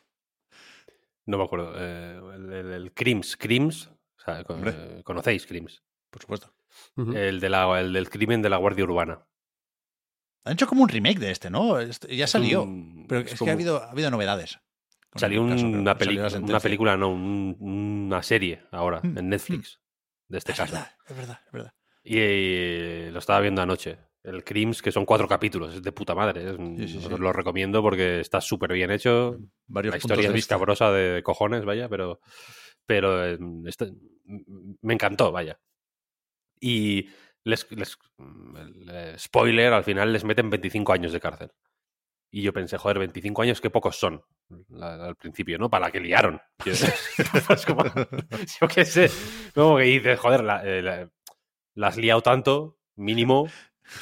No 1.26 1.38
me 1.38 1.44
acuerdo. 1.44 1.74
eh, 1.78 2.20
el, 2.36 2.52
el- 2.54 2.72
el 2.74 2.94
Crims. 2.94 3.38
Crims. 3.38 3.88
o 4.18 4.22
sea, 4.26 4.44
con- 4.44 4.68
eh, 4.68 5.02
¿Conocéis 5.04 5.46
Crims? 5.46 5.84
Por 6.10 6.22
supuesto. 6.22 6.54
El, 7.16 7.40
de 7.40 7.50
la, 7.50 7.80
el 7.80 7.94
del 7.94 8.10
crimen 8.10 8.42
de 8.42 8.50
la 8.50 8.58
Guardia 8.58 8.84
Urbana. 8.84 9.26
Han 10.44 10.54
hecho 10.54 10.68
como 10.68 10.84
un 10.84 10.90
remake 10.90 11.20
de 11.20 11.32
este, 11.32 11.50
¿no? 11.50 11.80
Este 11.80 12.16
ya 12.16 12.28
salió. 12.28 12.64
un- 12.64 13.06
pero 13.08 13.22
es 13.22 13.34
es, 13.34 13.40
que 13.40 13.50
ha 13.50 13.54
habido, 13.54 13.84
ha 13.84 13.92
habido 13.92 14.10
novedades. 14.12 14.60
Salió 15.16 15.46
caso, 15.48 15.66
una, 15.66 15.78
la 15.94 16.40
una 16.40 16.60
película, 16.60 16.98
no, 16.98 17.10
un- 17.10 17.58
una 17.60 18.24
serie 18.24 18.64
ahora 18.72 19.02
Mm, 19.04 19.18
en 19.18 19.30
Netflix 19.30 19.80
de 20.30 20.38
este 20.38 20.54
Es 20.54 20.58
caso. 20.58 20.74
verdad, 20.74 20.92
es 21.10 21.18
verdad, 21.18 21.40
es 21.46 21.52
verdad. 21.52 21.74
Y 22.04 22.14
eh, 22.18 23.10
lo 23.12 23.20
estaba 23.20 23.40
viendo 23.42 23.62
anoche. 23.62 23.98
El 24.24 24.44
Crims, 24.44 24.82
que 24.82 24.92
son 24.92 25.04
cuatro 25.06 25.28
capítulos, 25.28 25.74
es 25.76 25.82
de 25.82 25.92
puta 25.92 26.16
madre. 26.16 26.50
es 26.52 26.58
un- 26.58 26.78
Sí, 26.78 26.88
sí, 26.88 27.00
sí. 27.02 27.14
Os 27.14 27.20
lo 27.20 27.34
recomiendo 27.34 27.82
porque 27.82 28.20
está 28.20 28.40
súper 28.40 28.72
bien 28.74 28.92
hecho. 28.92 29.38
Varios 29.68 29.94
la 29.94 29.98
historia 29.98 30.28
es 30.28 30.34
vista. 30.34 30.56
escabrosa 30.56 30.92
de 30.92 31.22
cojones, 31.24 31.66
vaya, 31.66 31.90
pero, 31.90 32.20
pero 32.86 33.26
eh, 33.26 33.38
este- 33.66 33.92
me 34.82 34.94
encantó, 34.94 35.32
vaya. 35.32 35.60
Y 36.60 37.08
les, 37.44 37.70
les- 37.72 37.98
el, 38.20 38.90
eh, 38.92 39.16
spoiler, 39.18 39.74
al 39.74 39.84
final 39.84 40.12
les 40.14 40.24
meten 40.24 40.50
25 40.50 40.94
años 40.94 41.12
de 41.12 41.20
cárcel. 41.20 41.52
Y 42.34 42.44
yo 42.44 42.54
pensé, 42.54 42.78
joder, 42.78 42.98
25 43.00 43.42
años, 43.42 43.60
qué 43.60 43.70
pocos 43.70 43.98
son 43.98 44.24
la- 44.70 45.08
al 45.08 45.16
principio, 45.16 45.58
¿no? 45.58 45.70
Para 45.70 45.88
la 45.88 45.92
que 45.92 46.00
liaron. 46.00 46.40
Yo, 46.66 46.72
es 46.74 47.66
como- 47.66 47.84
yo 48.62 48.68
qué 48.68 48.86
sé, 48.86 49.10
como 49.54 49.78
que 49.78 49.84
dices, 49.84 50.20
joder, 50.20 50.44
la, 50.44 50.64
eh, 50.66 50.82
la- 50.82 51.10
la 51.76 51.88
has 51.88 51.98
liado 51.98 52.22
tanto, 52.22 52.78
mínimo 52.96 53.50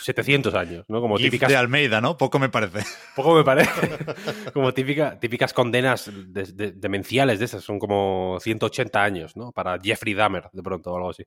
700 0.01 0.53
años, 0.55 0.85
¿no? 0.89 1.01
Como 1.01 1.17
GIF 1.17 1.27
típicas 1.27 1.49
de 1.49 1.55
Almeida, 1.55 2.01
¿no? 2.01 2.17
Poco 2.17 2.37
me 2.37 2.49
parece. 2.49 2.81
poco 3.15 3.33
me 3.33 3.43
parece. 3.43 3.71
como 4.53 4.73
típica, 4.73 5.19
típicas 5.19 5.53
condenas 5.53 6.11
de- 6.13 6.43
de- 6.53 6.71
demenciales 6.73 7.39
de 7.39 7.45
esas. 7.45 7.63
Son 7.63 7.79
como 7.79 8.37
180 8.41 9.03
años, 9.03 9.35
¿no? 9.35 9.51
Para 9.51 9.79
Jeffrey 9.81 10.13
Dahmer, 10.13 10.49
de 10.51 10.61
pronto, 10.63 10.91
o 10.91 10.97
algo 10.97 11.09
así. 11.11 11.23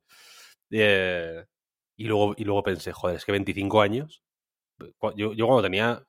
Eh, 0.71 1.45
y, 2.03 2.07
luego, 2.07 2.35
y 2.37 2.43
luego 2.43 2.65
pensé, 2.65 2.93
joder, 2.93 3.17
es 3.17 3.25
que 3.25 3.31
25 3.31 3.81
años. 3.81 4.25
Yo, 5.15 5.35
yo 5.35 5.47
cuando 5.47 5.63
tenía 5.63 6.05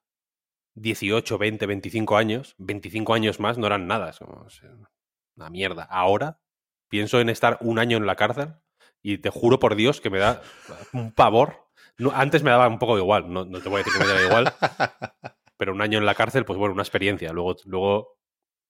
18, 0.73 1.37
20, 1.37 1.67
25 1.67 2.17
años, 2.17 2.55
25 2.57 3.13
años 3.13 3.39
más 3.39 3.59
no 3.59 3.67
eran 3.67 3.85
nada. 3.85 4.09
es 4.09 4.17
como, 4.17 4.47
una 5.35 5.49
mierda. 5.51 5.83
Ahora 5.83 6.39
pienso 6.89 7.19
en 7.19 7.29
estar 7.29 7.59
un 7.61 7.77
año 7.77 7.97
en 7.97 8.07
la 8.07 8.15
cárcel 8.15 8.55
y 9.03 9.19
te 9.19 9.29
juro 9.29 9.59
por 9.59 9.75
Dios 9.75 10.01
que 10.01 10.09
me 10.09 10.17
da 10.17 10.41
un 10.93 11.11
pavor. 11.11 11.67
No, 11.99 12.09
antes 12.09 12.41
me 12.41 12.49
daba 12.49 12.67
un 12.67 12.79
poco 12.79 12.97
igual, 12.97 13.31
no, 13.31 13.45
no 13.45 13.61
te 13.61 13.69
voy 13.69 13.81
a 13.81 13.83
decir 13.83 13.93
que 13.93 13.99
me 13.99 14.07
daba 14.07 14.23
igual, 14.23 14.53
pero 15.57 15.73
un 15.73 15.81
año 15.83 15.99
en 15.99 16.07
la 16.07 16.15
cárcel, 16.15 16.43
pues 16.43 16.57
bueno, 16.57 16.73
una 16.73 16.81
experiencia. 16.81 17.31
Luego, 17.33 17.55
luego, 17.65 18.17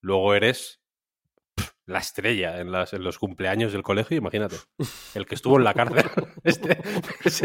luego 0.02 0.34
eres 0.34 0.83
la 1.86 2.00
estrella 2.00 2.60
en, 2.60 2.72
las, 2.72 2.94
en 2.94 3.04
los 3.04 3.18
cumpleaños 3.20 3.74
del 3.74 3.84
colegio, 3.84 4.18
imagínate. 4.18 4.56
El 5.16 5.26
que 5.26 5.36
estuvo 5.36 5.58
en 5.58 5.64
la 5.64 5.74
cárcel. 5.74 6.10
Este, 6.44 6.78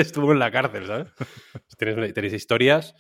estuvo 0.01 0.33
en 0.33 0.39
la 0.39 0.51
cárcel, 0.51 0.87
¿sabes? 0.87 1.09
Tenéis, 1.77 2.15
tenéis 2.15 2.33
historias. 2.35 2.95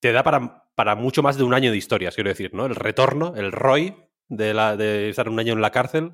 Te 0.00 0.12
da 0.12 0.22
para, 0.22 0.64
para 0.74 0.94
mucho 0.94 1.22
más 1.22 1.36
de 1.36 1.44
un 1.44 1.54
año 1.54 1.70
de 1.70 1.76
historias, 1.76 2.14
quiero 2.14 2.28
decir, 2.30 2.52
¿no? 2.54 2.66
El 2.66 2.74
retorno, 2.76 3.34
el 3.36 3.50
ROI 3.52 3.96
de, 4.28 4.54
la, 4.54 4.76
de 4.76 5.08
estar 5.08 5.28
un 5.28 5.38
año 5.38 5.52
en 5.54 5.60
la 5.60 5.70
cárcel 5.70 6.12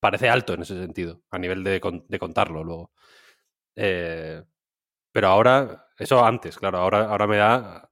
parece 0.00 0.28
alto 0.28 0.54
en 0.54 0.62
ese 0.62 0.78
sentido, 0.78 1.22
a 1.30 1.38
nivel 1.38 1.62
de, 1.62 1.80
con- 1.80 2.04
de 2.08 2.18
contarlo 2.18 2.64
luego. 2.64 2.92
Eh, 3.76 4.42
pero 5.12 5.28
ahora, 5.28 5.88
eso 5.98 6.24
antes, 6.24 6.58
claro, 6.58 6.78
ahora, 6.78 7.06
ahora 7.10 7.26
me 7.28 7.36
da 7.38 7.91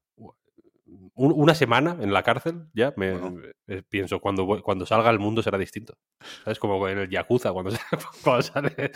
un- 1.23 1.33
una 1.37 1.55
semana 1.55 1.97
en 2.01 2.13
la 2.13 2.23
cárcel, 2.23 2.67
ya 2.73 2.93
me 2.97 3.13
Bueno. 3.17 3.43
eh, 3.69 3.83
pienso, 3.89 4.21
cuando, 4.21 4.47
cuando 4.63 4.87
salga 4.87 5.11
al 5.11 5.19
mundo 5.19 5.43
será 5.43 5.59
distinto. 5.59 5.99
¿Sabes? 6.45 6.59
Como 6.59 6.89
en 6.89 6.99
el 6.99 7.11
Yakuza, 7.11 7.53
cuando, 7.53 7.71
sa- 7.73 7.87
cuando 8.25 8.43
sale, 8.43 8.91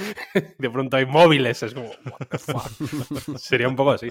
de 0.59 0.71
pronto 0.71 0.97
hay 0.97 1.07
móviles, 1.07 1.63
es 1.63 1.75
como, 1.75 1.89
what 1.89 2.27
the 2.31 2.39
fuck. 2.39 2.69
Sería 3.39 3.69
un 3.69 3.77
poco 3.77 3.91
así. 3.93 4.09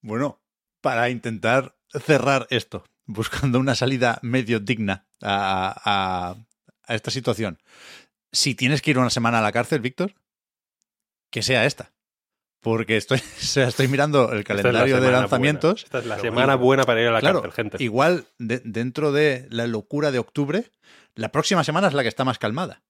Bueno, 0.00 0.40
para 0.80 1.10
intentar 1.10 1.76
cerrar 1.92 2.46
esto, 2.50 2.84
buscando 3.06 3.58
una 3.58 3.74
salida 3.74 4.18
medio 4.22 4.60
digna 4.60 5.06
a, 5.22 5.74
a- 5.84 6.36
a 6.86 6.94
esta 6.94 7.10
situación, 7.10 7.58
si 8.32 8.54
tienes 8.54 8.80
que 8.82 8.92
ir 8.92 8.98
una 8.98 9.10
semana 9.10 9.38
a 9.38 9.42
la 9.42 9.52
cárcel, 9.52 9.80
Víctor, 9.80 10.14
que 11.30 11.42
sea 11.42 11.64
esta. 11.66 11.92
Porque 12.60 12.96
estoy, 12.96 13.18
o 13.40 13.42
sea, 13.42 13.68
estoy 13.68 13.88
mirando 13.88 14.32
el 14.32 14.40
Esta 14.40 14.52
es 14.54 14.56
la 14.58 14.62
calendario 14.64 15.00
de 15.00 15.10
lanzamientos. 15.12 15.82
buena. 15.82 15.84
Esta 15.84 15.98
es 15.98 16.06
la 16.06 16.18
semana 16.18 16.54
buena 16.56 16.84
para 16.84 17.00
ir 17.00 17.08
a 17.08 17.12
la 17.12 17.20
Claro, 17.20 17.42
cárcel, 17.42 17.64
gente. 17.70 17.82
igual 17.82 18.26
de- 18.38 18.60
dentro 18.64 19.12
de 19.12 19.46
la 19.50 19.66
locura 19.66 20.10
de 20.10 20.18
octubre, 20.18 20.70
la 21.14 21.32
próxima 21.32 21.64
semana 21.64 21.88
es 21.88 21.94
la 21.94 22.02
que 22.02 22.08
está 22.08 22.24
más 22.24 22.38
calmada. 22.38 22.82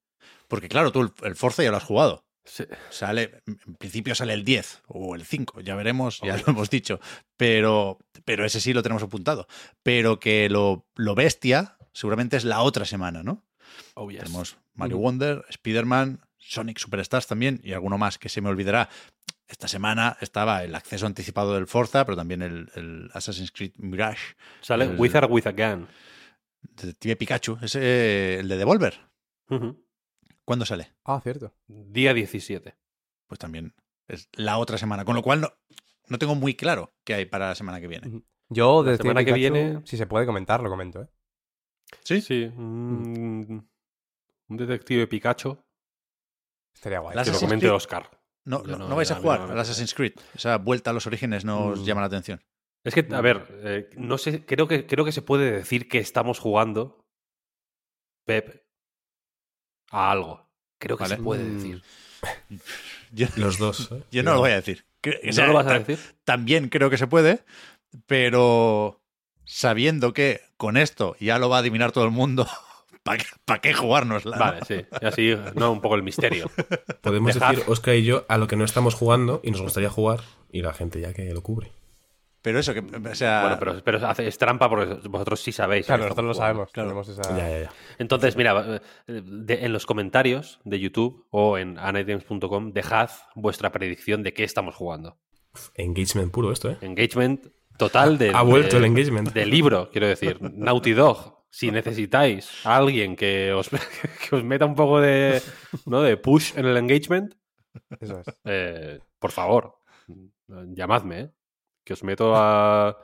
Porque 0.49 0.69
claro, 0.69 0.91
tú 0.91 1.03
el, 1.03 1.13
el 1.23 1.37
Forza 1.37 1.63
ya 1.63 1.71
lo 1.71 1.77
has 1.77 1.85
jugado. 1.85 2.25
Sí. 2.45 2.65
Sale, 2.89 3.43
en 3.47 3.75
principio 3.77 4.15
sale 4.17 4.33
el 4.33 4.45
10 4.45 4.83
o 4.89 5.15
el 5.15 5.25
5, 5.25 5.61
ya 5.61 5.77
veremos, 5.77 6.21
ya 6.23 6.37
lo 6.37 6.43
hemos 6.49 6.69
dicho. 6.71 6.99
Pero, 7.37 7.99
pero 8.25 8.45
ese 8.45 8.61
sí 8.61 8.73
lo 8.73 8.83
tenemos 8.83 9.03
apuntado. 9.05 9.47
Pero 9.85 10.19
que 10.19 10.49
lo, 10.49 10.89
lo 10.97 11.15
bestia 11.15 11.77
seguramente 11.93 12.37
es 12.37 12.45
la 12.45 12.63
otra 12.63 12.85
semana, 12.87 13.23
¿no? 13.23 13.45
Oh, 13.95 14.11
yes. 14.11 14.21
Tenemos 14.25 14.57
Mario 14.75 14.99
Wonder, 14.99 15.45
Spider-Man, 15.49 16.21
Sonic 16.39 16.79
Superstars 16.79 17.27
también 17.29 17.61
y 17.63 17.73
alguno 17.73 17.99
más 17.99 18.19
que 18.19 18.29
se 18.29 18.41
me 18.41 18.49
olvidará. 18.49 18.89
Esta 19.51 19.67
semana 19.67 20.17
estaba 20.21 20.63
el 20.63 20.75
acceso 20.77 21.07
anticipado 21.07 21.55
del 21.55 21.67
Forza, 21.67 22.05
pero 22.05 22.15
también 22.17 22.41
el, 22.41 22.71
el 22.77 23.11
Assassin's 23.15 23.51
Creed 23.51 23.73
Mirage. 23.79 24.37
Sale 24.61 24.85
el 24.85 24.97
Wizard 24.99 25.29
with 25.31 25.45
a 25.49 25.51
Gun. 25.53 25.89
Detective 26.63 27.17
Pikachu, 27.17 27.59
ese, 27.61 28.39
el 28.39 28.49
de 28.49 28.57
Devolver. 28.57 28.95
¿Cuándo 30.45 30.65
sale? 30.65 30.93
Ah, 31.05 31.21
cierto. 31.21 31.53
Día 31.67 32.15
17. 32.15 32.77
Pues 33.27 33.39
también 33.41 33.75
es 34.07 34.29
la 34.35 34.59
otra 34.59 34.79
semana. 34.79 35.05
Con 35.05 35.17
lo 35.17 35.23
cual 35.23 35.41
no, 35.41 35.53
no 36.07 36.19
tengo 36.19 36.37
muy 36.37 36.55
claro 36.55 36.93
qué 37.05 37.15
hay 37.15 37.25
para 37.27 37.49
la 37.49 37.55
semana 37.57 37.81
que 37.81 37.89
viene. 37.89 38.23
Yo, 38.49 38.85
La 38.85 38.93
desde 38.93 39.03
semana 39.03 39.25
que 39.25 39.33
viene- 39.33 39.81
Si 39.85 39.97
se 39.97 40.07
puede 40.07 40.27
comentar, 40.27 40.63
lo 40.63 40.71
comento, 40.71 41.03
¿eh? 41.03 41.09
¿Sí? 42.05 42.21
Sí. 42.21 42.45
Un, 42.45 43.69
un 44.49 44.57
detective 44.57 45.09
Pikachu. 45.09 45.59
Estaría 46.73 47.01
guay. 47.01 47.17
Que 47.25 47.31
lo 47.33 47.39
comente 47.41 47.67
Creed. 47.67 47.75
Oscar. 47.75 48.20
No, 48.45 48.63
no, 48.63 48.79
no- 48.79 48.97
vais 48.97 49.11
a 49.11 49.17
jugar 49.17 49.41
no 49.41 49.53
al 49.53 49.59
Assassin's 49.59 49.95
Creed. 49.95 50.15
Esa 50.35 50.57
vuelta 50.59 50.91
a 50.91 50.93
los 50.93 51.07
orígenes 51.07 51.45
no 51.45 51.67
os 51.69 51.81
Mm. 51.81 51.85
llama 51.85 52.01
la 52.01 52.07
atención. 52.09 52.43
Es 52.85 52.95
que, 52.95 53.07
a 53.13 53.21
ver, 53.21 53.47
eh, 53.63 53.91
no 53.97 54.17
sé, 54.17 54.45
creo 54.47 54.67
que, 54.67 54.87
creo 54.87 55.05
que 55.05 55.13
se 55.13 55.21
puede 55.23 55.51
decir 55.53 55.89
que 55.89 55.99
estamos 55.99 56.39
jugando, 56.39 57.05
Pep, 58.27 58.65
a 59.91 60.11
algo. 60.11 60.49
Creo 60.79 60.97
que 60.97 61.05
Vale. 61.05 61.17
se 61.17 61.23
puede 61.23 61.45
Mm. 61.45 61.57
decir. 61.57 61.83
Yo, 63.13 63.27
Los 63.37 63.59
dos. 63.59 63.91
¿eh? 63.93 64.03
yo 64.11 64.23
no 64.23 64.35
lo 64.35 64.41
voy 64.41 64.51
a 64.53 64.55
decir. 64.57 64.85
¿No 65.25 65.33
sea, 65.33 65.47
lo 65.47 65.55
vas 65.55 65.67
a 65.67 65.79
decir? 65.79 65.99
También 66.25 66.69
creo 66.69 66.91
que 66.91 66.99
se 66.99 67.07
puede, 67.07 67.45
pero 68.07 69.03
sabiendo 69.45 70.13
que 70.13 70.41
con 70.57 70.77
esto 70.77 71.17
ya 71.19 71.39
lo 71.39 71.49
va 71.49 71.57
a 71.57 71.61
adivinar 71.61 71.93
todo 71.93 72.05
el 72.05 72.11
mundo, 72.11 72.47
¿para 73.03 73.61
qué 73.61 73.73
jugárnosla? 73.75 74.37
no? 74.37 74.41
Vale, 74.45 74.61
sí. 74.67 74.85
Y 75.01 75.07
así, 75.07 75.35
no, 75.55 75.73
un 75.73 75.81
poco 75.81 75.95
el 75.97 76.03
misterio. 76.03 76.51
Podemos 77.03 77.35
decir, 77.35 77.63
Oscar 77.67 77.95
y 77.95 78.05
yo, 78.05 78.25
a 78.29 78.39
lo 78.39 78.47
que 78.47 78.57
no 78.57 78.65
estamos 78.65 78.95
jugando 78.95 79.41
y 79.43 79.51
nos 79.51 79.63
gustaría 79.63 79.91
jugar 79.91 80.21
y 80.53 80.63
la 80.63 80.73
gente 80.73 81.01
ya 81.01 81.13
que 81.13 81.33
lo 81.33 81.43
cubre. 81.43 81.73
Pero 82.43 82.59
eso, 82.59 82.73
que, 82.73 82.81
o 82.81 83.15
sea, 83.15 83.43
Bueno, 83.43 83.57
pero, 83.59 83.85
pero 83.85 84.09
hace- 84.09 84.27
es 84.27 84.39
trampa 84.39 84.67
porque 84.71 84.95
vosotros 85.11 85.41
sí 85.43 85.53
sabéis. 85.53 85.85
Claro, 85.85 86.05
nosotros 86.05 86.27
lo 86.27 86.33
sabemos. 86.35 86.73
Tenemos 86.73 87.07
esa... 87.09 87.23
Ya, 87.37 87.49
ya, 87.51 87.59
ya. 87.65 87.71
Entonces, 87.99 88.35
mira, 88.35 88.81
de- 89.07 89.65
en 89.65 89.73
los 89.75 89.85
comentarios 89.85 90.59
de 90.65 90.81
YouTube 90.81 91.27
o 91.31 91.59
en 91.59 91.79
anitems.com, 91.79 92.73
dejad 92.73 93.11
vuestra 93.35 93.73
predicción 93.73 94.23
de 94.23 94.33
qué 94.33 94.45
estamos 94.45 94.75
jugando. 94.75 95.19
Engagement 95.75 96.33
puro 96.33 96.51
esto, 96.51 96.71
¿eh? 96.71 96.79
Engagement 96.81 97.47
total 97.77 98.17
de, 98.17 98.31
Ha 98.35 98.41
vuelto 98.43 98.77
de- 98.77 98.79
el 98.79 98.85
engagement. 98.87 99.33
de 99.35 99.45
libro, 99.45 99.91
quiero 99.91 100.07
decir. 100.09 100.39
Naughty 100.41 100.93
Dog. 100.95 101.40
Si 101.51 101.71
necesitáis 101.71 102.65
a 102.65 102.77
alguien 102.77 103.17
que 103.17 103.53
os, 103.53 103.69
que 104.31 104.37
os 104.37 104.45
meta 104.45 104.65
un 104.67 104.75
poco 104.75 105.01
de, 105.01 105.43
¿no? 105.87 106.01
de 106.03 106.17
push 106.17 106.53
en 106.57 106.67
el 106.67 106.77
engagement, 106.77 107.35
Eso 108.01 108.21
es. 108.21 108.27
eh, 108.45 109.01
por 109.19 109.33
favor, 109.33 109.79
llamadme, 110.47 111.21
¿eh? 111.21 111.31
que 111.85 111.93
os 111.95 112.05
meto 112.05 112.35
a, 112.37 112.97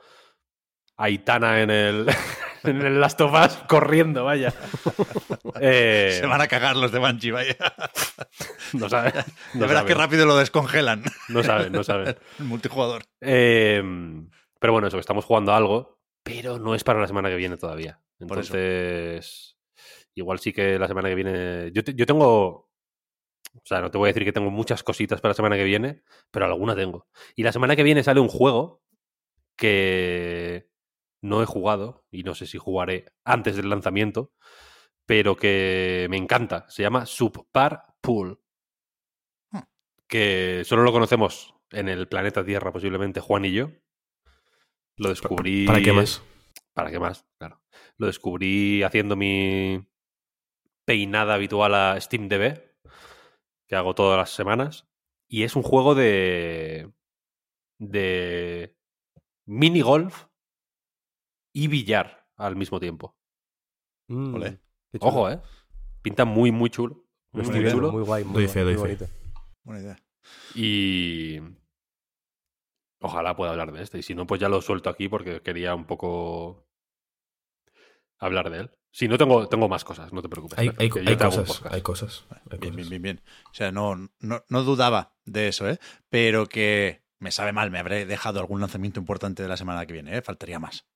a 0.97 1.09
Itana 1.09 1.61
en 1.61 1.69
el, 1.71 2.07
en 2.63 2.81
el 2.81 2.99
Last 3.01 3.19
of 3.21 3.33
Us 3.33 3.57
corriendo, 3.67 4.23
vaya. 4.23 4.53
Eh, 5.59 6.17
se 6.19 6.25
van 6.27 6.39
a 6.41 6.47
cagar 6.47 6.75
los 6.75 6.91
de 6.91 6.99
Bungie, 6.99 7.31
vaya. 7.31 7.55
no 8.73 8.87
saben. 8.89 9.13
De 9.13 9.59
No 9.59 9.67
verdad 9.67 9.85
que 9.85 9.95
rápido 9.95 10.27
lo 10.27 10.37
descongelan. 10.37 11.03
no 11.29 11.41
saben, 11.41 11.71
no 11.71 11.83
saben. 11.83 12.15
El 12.37 12.45
multijugador. 12.45 13.03
Eh, 13.21 13.81
pero 14.59 14.73
bueno, 14.73 14.87
eso, 14.87 14.97
que 14.97 15.01
estamos 15.01 15.25
jugando 15.25 15.53
a 15.53 15.57
algo, 15.57 15.99
pero 16.21 16.59
no 16.59 16.75
es 16.75 16.83
para 16.83 16.99
la 16.99 17.07
semana 17.07 17.29
que 17.29 17.37
viene 17.37 17.57
todavía. 17.57 17.99
Entonces, 18.19 19.57
igual 20.15 20.39
sí 20.39 20.53
que 20.53 20.79
la 20.79 20.87
semana 20.87 21.09
que 21.09 21.15
viene. 21.15 21.71
Yo, 21.73 21.83
te- 21.83 21.93
yo 21.93 22.05
tengo. 22.05 22.67
O 23.53 23.65
sea, 23.65 23.81
no 23.81 23.89
te 23.91 23.97
voy 23.97 24.07
a 24.07 24.13
decir 24.13 24.23
que 24.25 24.31
tengo 24.33 24.51
muchas 24.51 24.83
cositas 24.83 25.19
para 25.21 25.31
la 25.31 25.35
semana 25.35 25.55
que 25.55 25.63
viene, 25.63 26.03
pero 26.31 26.45
alguna 26.45 26.75
tengo. 26.75 27.07
Y 27.35 27.43
la 27.43 27.51
semana 27.51 27.75
que 27.75 27.83
viene 27.83 28.03
sale 28.03 28.19
un 28.19 28.27
juego 28.27 28.83
que 29.55 30.69
no 31.21 31.41
he 31.41 31.45
jugado 31.45 32.05
y 32.11 32.23
no 32.23 32.35
sé 32.35 32.45
si 32.45 32.57
jugaré 32.57 33.05
antes 33.23 33.55
del 33.55 33.69
lanzamiento, 33.69 34.31
pero 35.05 35.35
que 35.35 36.07
me 36.09 36.17
encanta. 36.17 36.65
Se 36.69 36.83
llama 36.83 37.05
Subpar 37.05 37.85
Pool. 38.01 38.39
Hmm. 39.51 39.61
Que 40.07 40.61
solo 40.65 40.83
lo 40.83 40.91
conocemos 40.91 41.55
en 41.71 41.89
el 41.89 42.07
planeta 42.07 42.45
Tierra, 42.45 42.71
posiblemente 42.71 43.19
Juan 43.19 43.45
y 43.45 43.53
yo. 43.53 43.69
Lo 44.97 45.09
descubrí. 45.09 45.65
¿Para 45.65 45.81
qué 45.81 45.93
más? 45.93 46.21
¿Para 46.73 46.91
qué 46.91 46.99
más? 46.99 47.25
Claro. 47.39 47.61
Lo 47.97 48.07
descubrí 48.07 48.83
haciendo 48.83 49.15
mi 49.15 49.83
peinada 50.85 51.33
habitual 51.33 51.73
a 51.75 51.99
SteamDB, 51.99 52.61
que 53.67 53.75
hago 53.75 53.95
todas 53.95 54.17
las 54.17 54.29
semanas. 54.31 54.87
Y 55.27 55.43
es 55.43 55.55
un 55.55 55.63
juego 55.63 55.95
de. 55.95 56.91
de. 57.79 58.75
mini 59.45 59.81
golf 59.81 60.25
y 61.53 61.67
billar 61.67 62.27
al 62.37 62.55
mismo 62.55 62.79
tiempo. 62.79 63.17
Mm. 64.09 64.37
Ojo, 65.01 65.29
¿eh? 65.29 65.41
Pinta 66.01 66.23
muy, 66.23 66.51
muy 66.51 66.69
chulo. 66.69 67.03
Muy, 67.33 67.43
Muy 67.45 67.59
bien, 67.59 67.71
chulo. 67.71 67.91
muy 67.91 68.03
guay. 68.03 68.23
Muy, 68.23 68.33
Doy 68.35 68.47
fe, 68.47 68.61
doy 68.63 68.77
muy 68.77 68.87
fe. 68.89 68.95
bonito. 68.95 69.07
Buena 69.63 69.81
idea. 69.81 69.97
Y. 70.55 71.39
Ojalá 73.01 73.35
pueda 73.35 73.51
hablar 73.51 73.71
de 73.73 73.83
este. 73.83 73.99
Y 73.99 74.03
si 74.03 74.15
no, 74.15 74.25
pues 74.25 74.39
ya 74.39 74.49
lo 74.49 74.61
suelto 74.61 74.89
aquí 74.89 75.09
porque 75.09 75.41
quería 75.41 75.75
un 75.75 75.85
poco 75.85 76.66
hablar 78.19 78.49
de 78.49 78.59
él. 78.59 78.71
Si 78.91 79.07
no, 79.07 79.17
tengo, 79.17 79.47
tengo 79.47 79.69
más 79.69 79.83
cosas, 79.83 80.11
no 80.11 80.21
te 80.21 80.29
preocupes. 80.29 80.57
Hay, 80.57 80.69
cosas, 80.89 81.61
hay 81.69 81.81
cosas. 81.81 82.25
hay 82.29 82.57
Bien, 82.59 82.73
cosas. 82.73 82.75
bien, 82.75 82.89
bien, 82.89 83.01
bien. 83.01 83.21
O 83.51 83.53
sea, 83.53 83.71
no, 83.71 83.95
no, 84.19 84.43
no 84.49 84.63
dudaba 84.63 85.13
de 85.25 85.49
eso, 85.49 85.69
¿eh? 85.69 85.77
Pero 86.09 86.47
que 86.47 87.03
me 87.19 87.31
sabe 87.31 87.51
mal, 87.51 87.69
me 87.69 87.79
habré 87.79 88.05
dejado 88.05 88.39
algún 88.39 88.59
lanzamiento 88.59 88.99
importante 88.99 89.43
de 89.43 89.49
la 89.49 89.57
semana 89.57 89.85
que 89.85 89.93
viene, 89.93 90.17
¿eh? 90.17 90.21
Faltaría 90.21 90.57
más. 90.59 90.87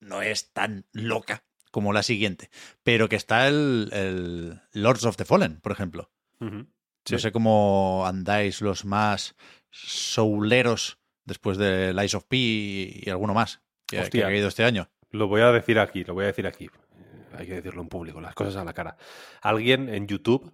No 0.00 0.20
es 0.20 0.52
tan 0.52 0.86
loca 0.92 1.44
como 1.70 1.92
la 1.94 2.02
siguiente. 2.02 2.50
Pero 2.82 3.08
que 3.08 3.16
está 3.16 3.48
el, 3.48 3.88
el 3.92 4.60
Lords 4.72 5.04
of 5.04 5.16
the 5.16 5.24
Fallen, 5.24 5.60
por 5.60 5.72
ejemplo. 5.72 6.10
Ujú. 6.40 6.66
No 7.08 7.18
sé 7.18 7.32
cómo 7.32 8.04
andáis 8.06 8.60
los 8.60 8.84
más 8.84 9.36
souleros 9.70 10.98
después 11.24 11.56
de 11.56 11.94
Lies 11.94 12.14
of 12.14 12.24
P 12.24 12.36
y, 12.36 13.02
y 13.04 13.10
alguno 13.10 13.32
más 13.32 13.62
que, 13.86 14.02
que 14.10 14.24
ha 14.24 14.26
caído 14.26 14.48
este 14.48 14.64
año. 14.64 14.90
Lo 15.10 15.28
voy 15.28 15.40
a 15.40 15.52
decir 15.52 15.78
aquí, 15.78 16.04
lo 16.04 16.14
voy 16.14 16.24
a 16.24 16.28
decir 16.28 16.46
aquí. 16.46 16.64
Eh, 16.66 17.26
Hay 17.38 17.46
que 17.46 17.54
decirlo 17.54 17.82
en 17.82 17.88
público, 17.88 18.20
las 18.20 18.34
cosas 18.34 18.56
a 18.56 18.64
la 18.64 18.72
cara. 18.74 18.96
Alguien 19.42 19.88
en 19.88 20.06
YouTube, 20.06 20.52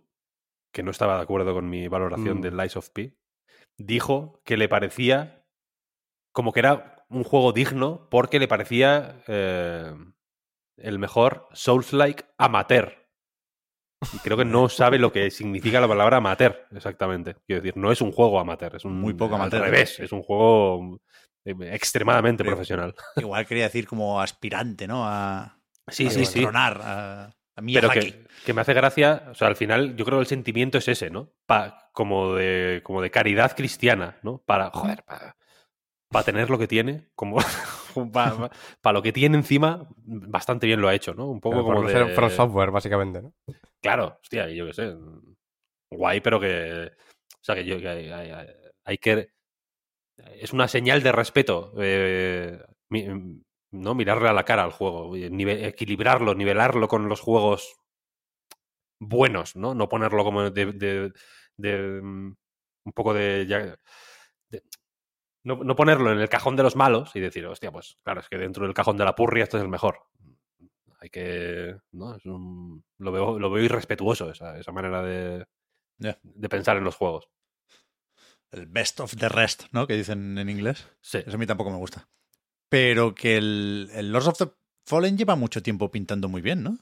que 0.72 0.82
no 0.82 0.90
estaba 0.90 1.16
de 1.16 1.22
acuerdo 1.22 1.55
con 1.55 1.68
mi 1.68 1.89
valoración 1.89 2.39
Mm. 2.39 2.40
de 2.42 2.50
Lies 2.50 2.76
of 2.76 2.90
P, 2.90 3.16
dijo 3.76 4.40
que 4.44 4.56
le 4.56 4.68
parecía 4.68 5.44
como 6.32 6.52
que 6.52 6.60
era 6.60 7.05
un 7.08 7.24
juego 7.24 7.52
digno 7.52 8.08
porque 8.10 8.39
le 8.39 8.48
parecía 8.48 9.22
eh, 9.26 9.92
el 10.76 10.98
mejor 10.98 11.47
Souls-like 11.52 12.24
amateur. 12.39 13.06
Y 14.14 14.18
creo 14.18 14.36
que 14.36 14.44
no 14.44 14.68
sabe 14.68 14.98
lo 14.98 15.12
que 15.12 15.31
significa 15.31 15.81
la 15.81 15.89
palabra 15.89 16.16
amateur, 16.16 16.66
exactamente. 16.72 17.36
Quiero 17.47 17.62
decir, 17.62 17.76
no 17.76 17.92
es 17.92 18.00
un 18.00 18.12
juego 18.12 18.40
amateur, 18.40 18.74
es 18.76 18.84
un 18.84 18.98
Muy 19.00 19.14
poco 19.14 19.34
al 19.36 19.42
amateur. 19.42 19.62
revés, 19.62 20.00
es 20.00 20.10
un 20.12 20.22
juego 20.22 20.97
eh, 20.97 20.98
extremadamente 21.44 22.42
Creo- 22.42 22.54
profesional. 22.54 22.94
Igual 23.16 23.46
quería 23.46 23.64
decir 23.64 23.86
como 23.86 24.20
aspirante, 24.20 24.86
¿no? 24.86 25.06
A, 25.06 25.58
Sí, 25.88 26.06
a 26.06 26.10
sí, 26.10 26.24
sí. 26.24 26.44
a, 26.54 27.24
a 27.56 27.62
Pero 27.74 27.90
que, 27.90 28.24
que 28.46 28.54
me 28.54 28.60
hace 28.60 28.72
gracia, 28.72 29.24
o 29.30 29.34
sea, 29.34 29.48
al 29.48 29.56
final 29.56 29.96
yo 29.96 30.04
creo 30.04 30.18
que 30.18 30.22
el 30.22 30.26
sentimiento 30.28 30.78
es 30.78 30.86
ese, 30.88 31.10
¿no? 31.10 31.32
Pa- 31.46 31.90
como, 31.92 32.34
de, 32.34 32.80
como 32.84 33.02
de 33.02 33.10
caridad 33.10 33.54
cristiana, 33.56 34.18
¿no? 34.22 34.38
Para, 34.46 34.70
joder, 34.70 35.04
para 35.04 36.24
tener 36.24 36.48
lo 36.50 36.58
que 36.58 36.68
tiene, 36.68 37.08
como 37.14 37.36
para 38.12 38.92
lo 38.92 39.02
que 39.02 39.12
tiene 39.12 39.36
encima, 39.36 39.88
bastante 39.96 40.66
bien 40.66 40.80
lo 40.80 40.88
ha 40.88 40.94
hecho, 40.94 41.14
¿no? 41.14 41.26
Un 41.26 41.40
poco 41.40 41.62
como 41.64 41.82
de... 41.82 41.92
ser 41.92 42.30
Software, 42.30 42.70
básicamente, 42.70 43.20
¿no? 43.22 43.34
Claro, 43.80 44.18
hostia, 44.22 44.48
yo 44.48 44.66
qué 44.66 44.72
sé. 44.72 44.94
Guay, 45.90 46.20
pero 46.20 46.38
que... 46.40 46.90
O 47.34 47.44
sea, 47.44 47.54
que 47.56 47.64
yo 47.64 47.78
que 47.78 47.88
hay, 47.88 48.10
hay- 48.10 48.46
hay 48.84 48.98
que... 48.98 49.28
Es 50.41 50.52
una 50.52 50.68
señal 50.68 51.02
de 51.02 51.12
respeto, 51.12 51.73
eh, 51.78 52.59
¿no? 53.73 53.94
Mirarle 53.94 54.28
a 54.28 54.33
la 54.33 54.44
cara 54.44 54.65
al 54.65 54.70
juego, 54.73 55.15
nive- 55.17 55.67
equilibrarlo, 55.67 56.34
nivelarlo 56.34 56.89
con 56.89 57.09
los 57.09 57.20
juegos 57.20 57.76
buenos, 59.01 59.57
¿no? 59.57 59.75
No 59.75 59.89
ponerlo 59.89 60.25
como 60.25 60.51
de, 60.51 60.67
de- 60.73 61.12
de, 61.57 62.01
mm, 62.02 62.34
un 62.84 62.92
poco 62.92 63.15
de, 63.15 63.47
ya- 63.49 63.76
de- 64.51 64.62
no, 65.44 65.57
no 65.65 65.76
ponerlo 65.76 66.12
en 66.12 66.20
el 66.20 66.28
cajón 66.28 66.57
de 66.57 66.62
los 66.65 66.76
malos 66.76 67.17
y 67.17 67.20
decir, 67.20 67.47
hostia, 67.47 67.73
pues 67.73 67.99
claro, 68.05 68.20
es 68.20 68.28
que 68.28 68.39
dentro 68.39 68.65
del 68.67 68.75
cajón 68.75 68.97
de 68.99 69.05
la 69.07 69.15
purria 69.17 69.44
esto 69.44 69.59
es 69.59 69.65
el 69.65 69.70
mejor. 69.70 70.01
Hay 71.01 71.10
que, 71.10 71.76
¿no? 71.92 72.15
Es 72.17 72.25
un- 72.26 72.84
lo, 72.99 73.12
veo, 73.12 73.39
lo 73.39 73.51
veo 73.51 73.65
irrespetuoso 73.65 74.31
esa, 74.31 74.59
esa 74.59 74.73
manera 74.73 75.02
de, 75.02 75.47
de 76.25 76.49
pensar 76.49 76.76
en 76.76 76.84
los 76.84 76.97
juegos. 76.97 77.28
El 78.52 78.66
best 78.66 79.00
of 79.00 79.16
the 79.16 79.28
rest, 79.28 79.64
¿no? 79.72 79.86
Que 79.86 79.97
dicen 79.97 80.39
en 80.39 80.48
inglés. 80.48 80.86
Sí. 81.00 81.18
Eso 81.18 81.34
a 81.34 81.39
mí 81.39 81.47
tampoco 81.47 81.70
me 81.70 81.78
gusta. 81.78 82.08
Pero 82.68 83.14
que 83.14 83.36
el, 83.36 83.90
el 83.94 84.12
Lords 84.12 84.28
of 84.28 84.39
the 84.39 84.48
Fallen 84.84 85.16
lleva 85.16 85.36
mucho 85.36 85.62
tiempo 85.62 85.90
pintando 85.90 86.28
muy 86.28 86.42
bien, 86.42 86.62
¿no? 86.62 86.78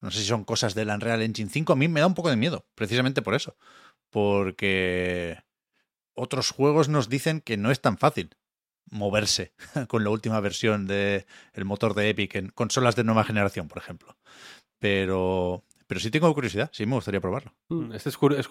No 0.00 0.10
sé 0.10 0.18
si 0.20 0.26
son 0.26 0.44
cosas 0.44 0.74
del 0.74 0.88
Unreal 0.88 1.22
Engine 1.22 1.50
5. 1.50 1.72
A 1.72 1.76
mí 1.76 1.88
me 1.88 2.00
da 2.00 2.06
un 2.06 2.14
poco 2.14 2.30
de 2.30 2.36
miedo, 2.36 2.66
precisamente 2.74 3.22
por 3.22 3.34
eso. 3.34 3.56
Porque 4.10 5.38
otros 6.14 6.50
juegos 6.50 6.88
nos 6.88 7.08
dicen 7.08 7.40
que 7.40 7.56
no 7.56 7.70
es 7.70 7.80
tan 7.80 7.98
fácil 7.98 8.36
moverse 8.90 9.54
con 9.88 10.04
la 10.04 10.10
última 10.10 10.40
versión 10.40 10.86
del 10.86 11.24
motor 11.64 11.94
de 11.94 12.10
Epic 12.10 12.34
en 12.34 12.48
consolas 12.48 12.96
de 12.96 13.04
nueva 13.04 13.24
generación, 13.24 13.68
por 13.68 13.78
ejemplo. 13.78 14.16
Pero, 14.78 15.64
pero 15.86 16.00
sí 16.00 16.10
tengo 16.10 16.32
curiosidad, 16.34 16.70
sí 16.72 16.84
me 16.84 16.96
gustaría 16.96 17.20
probarlo. 17.20 17.54
Este 17.92 18.08
es, 18.08 18.18
es 18.36 18.48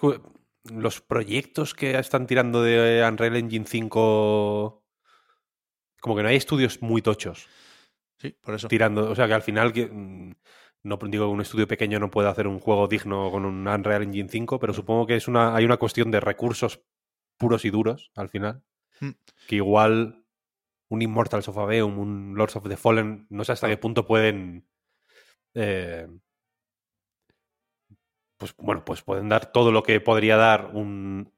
los 0.70 1.00
proyectos 1.00 1.74
que 1.74 1.98
están 1.98 2.26
tirando 2.26 2.62
de 2.62 3.04
Unreal 3.06 3.36
Engine 3.36 3.66
5 3.66 4.84
como 6.00 6.16
que 6.16 6.22
no 6.22 6.28
hay 6.28 6.36
estudios 6.36 6.82
muy 6.82 7.02
tochos 7.02 7.48
Sí, 8.18 8.36
por 8.40 8.54
eso. 8.54 8.68
tirando, 8.68 9.10
o 9.10 9.14
sea 9.16 9.26
que 9.26 9.34
al 9.34 9.42
final 9.42 9.72
que 9.72 9.86
mm, 9.86 10.34
no 10.84 10.96
digo 10.96 11.26
que 11.26 11.32
un 11.32 11.40
estudio 11.40 11.66
pequeño 11.66 11.98
no 11.98 12.10
puede 12.10 12.28
hacer 12.28 12.46
un 12.46 12.60
juego 12.60 12.86
digno 12.86 13.30
con 13.30 13.44
un 13.44 13.66
Unreal 13.66 14.02
Engine 14.04 14.28
5, 14.28 14.58
pero 14.60 14.72
supongo 14.72 15.06
que 15.06 15.16
es 15.16 15.26
una 15.28 15.54
hay 15.56 15.64
una 15.64 15.76
cuestión 15.76 16.10
de 16.10 16.20
recursos 16.20 16.82
puros 17.36 17.64
y 17.64 17.70
duros 17.70 18.10
al 18.14 18.28
final, 18.28 18.62
Mm. 19.00 19.10
que 19.48 19.56
igual 19.56 20.24
un 20.88 21.02
Immortals 21.02 21.48
of 21.48 21.58
Aveum, 21.58 21.98
un 21.98 22.34
Lords 22.36 22.54
of 22.54 22.68
the 22.68 22.76
Fallen, 22.76 23.26
no 23.30 23.42
sé 23.42 23.52
hasta 23.52 23.66
qué 23.68 23.76
punto 23.76 24.06
pueden 24.06 24.68
eh, 25.54 26.06
pues 28.42 28.56
bueno, 28.58 28.84
pues 28.84 29.02
pueden 29.02 29.28
dar 29.28 29.52
todo 29.52 29.70
lo 29.70 29.84
que 29.84 30.00
podría 30.00 30.36
dar 30.36 30.70
un 30.72 31.32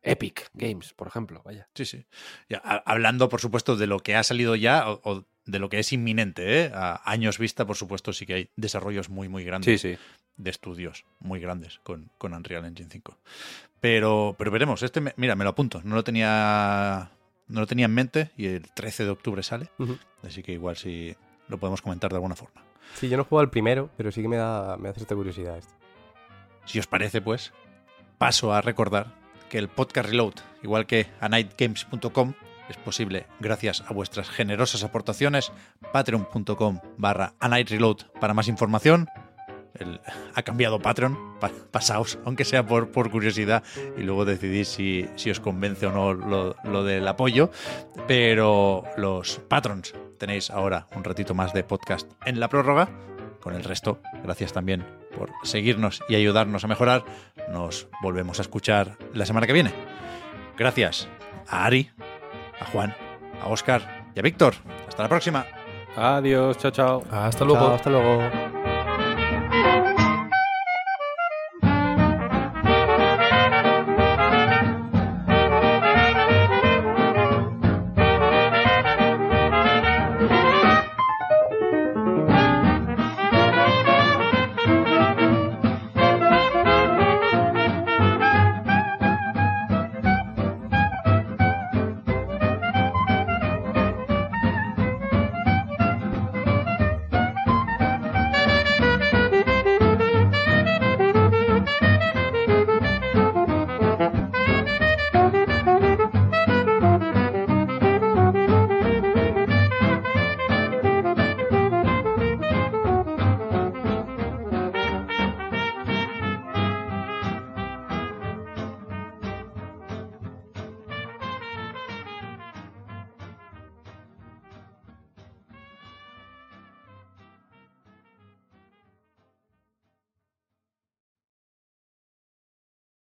Epic 0.00 0.48
Games, 0.54 0.94
por 0.94 1.06
ejemplo, 1.06 1.42
vaya. 1.44 1.68
Sí, 1.74 1.84
sí. 1.84 2.06
Ya, 2.48 2.56
hablando, 2.58 3.28
por 3.28 3.42
supuesto, 3.42 3.76
de 3.76 3.86
lo 3.86 3.98
que 3.98 4.16
ha 4.16 4.22
salido 4.22 4.56
ya 4.56 4.90
o, 4.90 5.00
o 5.04 5.24
de 5.44 5.58
lo 5.58 5.68
que 5.68 5.78
es 5.78 5.92
inminente, 5.92 6.62
¿eh? 6.64 6.70
A 6.72 7.02
años 7.10 7.38
vista, 7.38 7.66
por 7.66 7.76
supuesto, 7.76 8.14
sí 8.14 8.24
que 8.24 8.32
hay 8.34 8.50
desarrollos 8.56 9.10
muy, 9.10 9.28
muy 9.28 9.44
grandes 9.44 9.78
Sí, 9.80 9.94
sí. 9.96 10.00
de 10.38 10.48
estudios 10.50 11.04
muy 11.20 11.38
grandes 11.40 11.80
con, 11.82 12.10
con 12.16 12.32
Unreal 12.32 12.64
Engine 12.64 12.88
5. 12.90 13.18
Pero, 13.80 14.34
pero 14.38 14.50
veremos. 14.50 14.82
Este, 14.82 15.02
me- 15.02 15.12
mira, 15.18 15.34
me 15.36 15.44
lo 15.44 15.50
apunto. 15.50 15.82
No 15.84 15.94
lo 15.96 16.02
tenía 16.04 17.10
no 17.48 17.60
lo 17.60 17.66
tenía 17.66 17.84
en 17.86 17.94
mente 17.94 18.30
y 18.36 18.46
el 18.46 18.62
13 18.72 19.04
de 19.04 19.10
octubre 19.10 19.42
sale. 19.42 19.68
Así 20.22 20.42
que 20.42 20.52
igual 20.52 20.76
sí 20.76 21.14
lo 21.48 21.58
podemos 21.58 21.82
comentar 21.82 22.10
de 22.10 22.16
alguna 22.16 22.36
forma. 22.36 22.62
Sí, 22.94 23.08
yo 23.10 23.16
no 23.18 23.22
he 23.22 23.26
jugado 23.26 23.42
al 23.44 23.50
primero, 23.50 23.90
pero 23.98 24.10
sí 24.10 24.22
que 24.22 24.28
me 24.28 24.36
da, 24.36 24.76
me 24.78 24.88
da 24.88 24.94
cierta 24.94 25.14
curiosidad 25.14 25.58
esto. 25.58 25.74
Si 26.68 26.78
os 26.78 26.86
parece, 26.86 27.20
pues, 27.20 27.52
paso 28.18 28.52
a 28.52 28.60
recordar 28.60 29.06
que 29.48 29.58
el 29.58 29.68
podcast 29.68 30.08
Reload, 30.10 30.34
igual 30.62 30.86
que 30.86 31.06
a 31.20 31.28
nightgames.com, 31.28 32.34
es 32.68 32.76
posible 32.76 33.26
gracias 33.40 33.82
a 33.88 33.94
vuestras 33.94 34.28
generosas 34.28 34.84
aportaciones. 34.84 35.50
Patreon.com 35.92 36.80
barra 36.98 37.32
a 37.40 37.48
night 37.48 37.70
reload 37.70 38.02
para 38.20 38.34
más 38.34 38.46
información. 38.48 39.08
El- 39.74 40.00
ha 40.34 40.42
cambiado 40.42 40.78
Patreon, 40.80 41.38
pa- 41.40 41.50
pasaos, 41.70 42.18
aunque 42.26 42.44
sea 42.44 42.66
por, 42.66 42.90
curiosidad, 43.10 43.62
y 43.96 44.02
luego 44.02 44.26
decidís 44.26 44.68
si, 44.68 45.08
si 45.16 45.30
os 45.30 45.40
convence 45.40 45.86
o 45.86 45.92
no 45.92 46.12
lo, 46.12 46.56
lo 46.64 46.84
del 46.84 47.08
apoyo. 47.08 47.50
Pero 48.06 48.84
los 48.98 49.38
patrons 49.48 49.94
tenéis 50.18 50.50
ahora 50.50 50.86
un 50.94 51.04
ratito 51.04 51.32
más 51.34 51.54
de 51.54 51.64
podcast 51.64 52.10
en 52.26 52.38
la 52.40 52.48
prórroga. 52.48 52.88
Con 53.40 53.54
el 53.54 53.64
resto, 53.64 54.00
gracias 54.22 54.52
también 54.52 54.84
por 55.16 55.30
seguirnos 55.42 56.02
y 56.08 56.14
ayudarnos 56.16 56.64
a 56.64 56.68
mejorar. 56.68 57.04
Nos 57.50 57.88
volvemos 58.02 58.38
a 58.38 58.42
escuchar 58.42 58.96
la 59.14 59.26
semana 59.26 59.46
que 59.46 59.52
viene. 59.52 59.72
Gracias 60.56 61.08
a 61.48 61.64
Ari, 61.64 61.90
a 62.60 62.64
Juan, 62.66 62.94
a 63.42 63.46
Oscar 63.48 64.10
y 64.14 64.18
a 64.18 64.22
Víctor. 64.22 64.54
Hasta 64.88 65.02
la 65.04 65.08
próxima. 65.08 65.46
Adiós, 65.96 66.58
chao, 66.58 66.70
chao. 66.70 67.02
Hasta 67.10 67.44
luego. 67.44 67.60
Chao, 67.60 67.74
hasta 67.74 67.90
luego. 67.90 68.22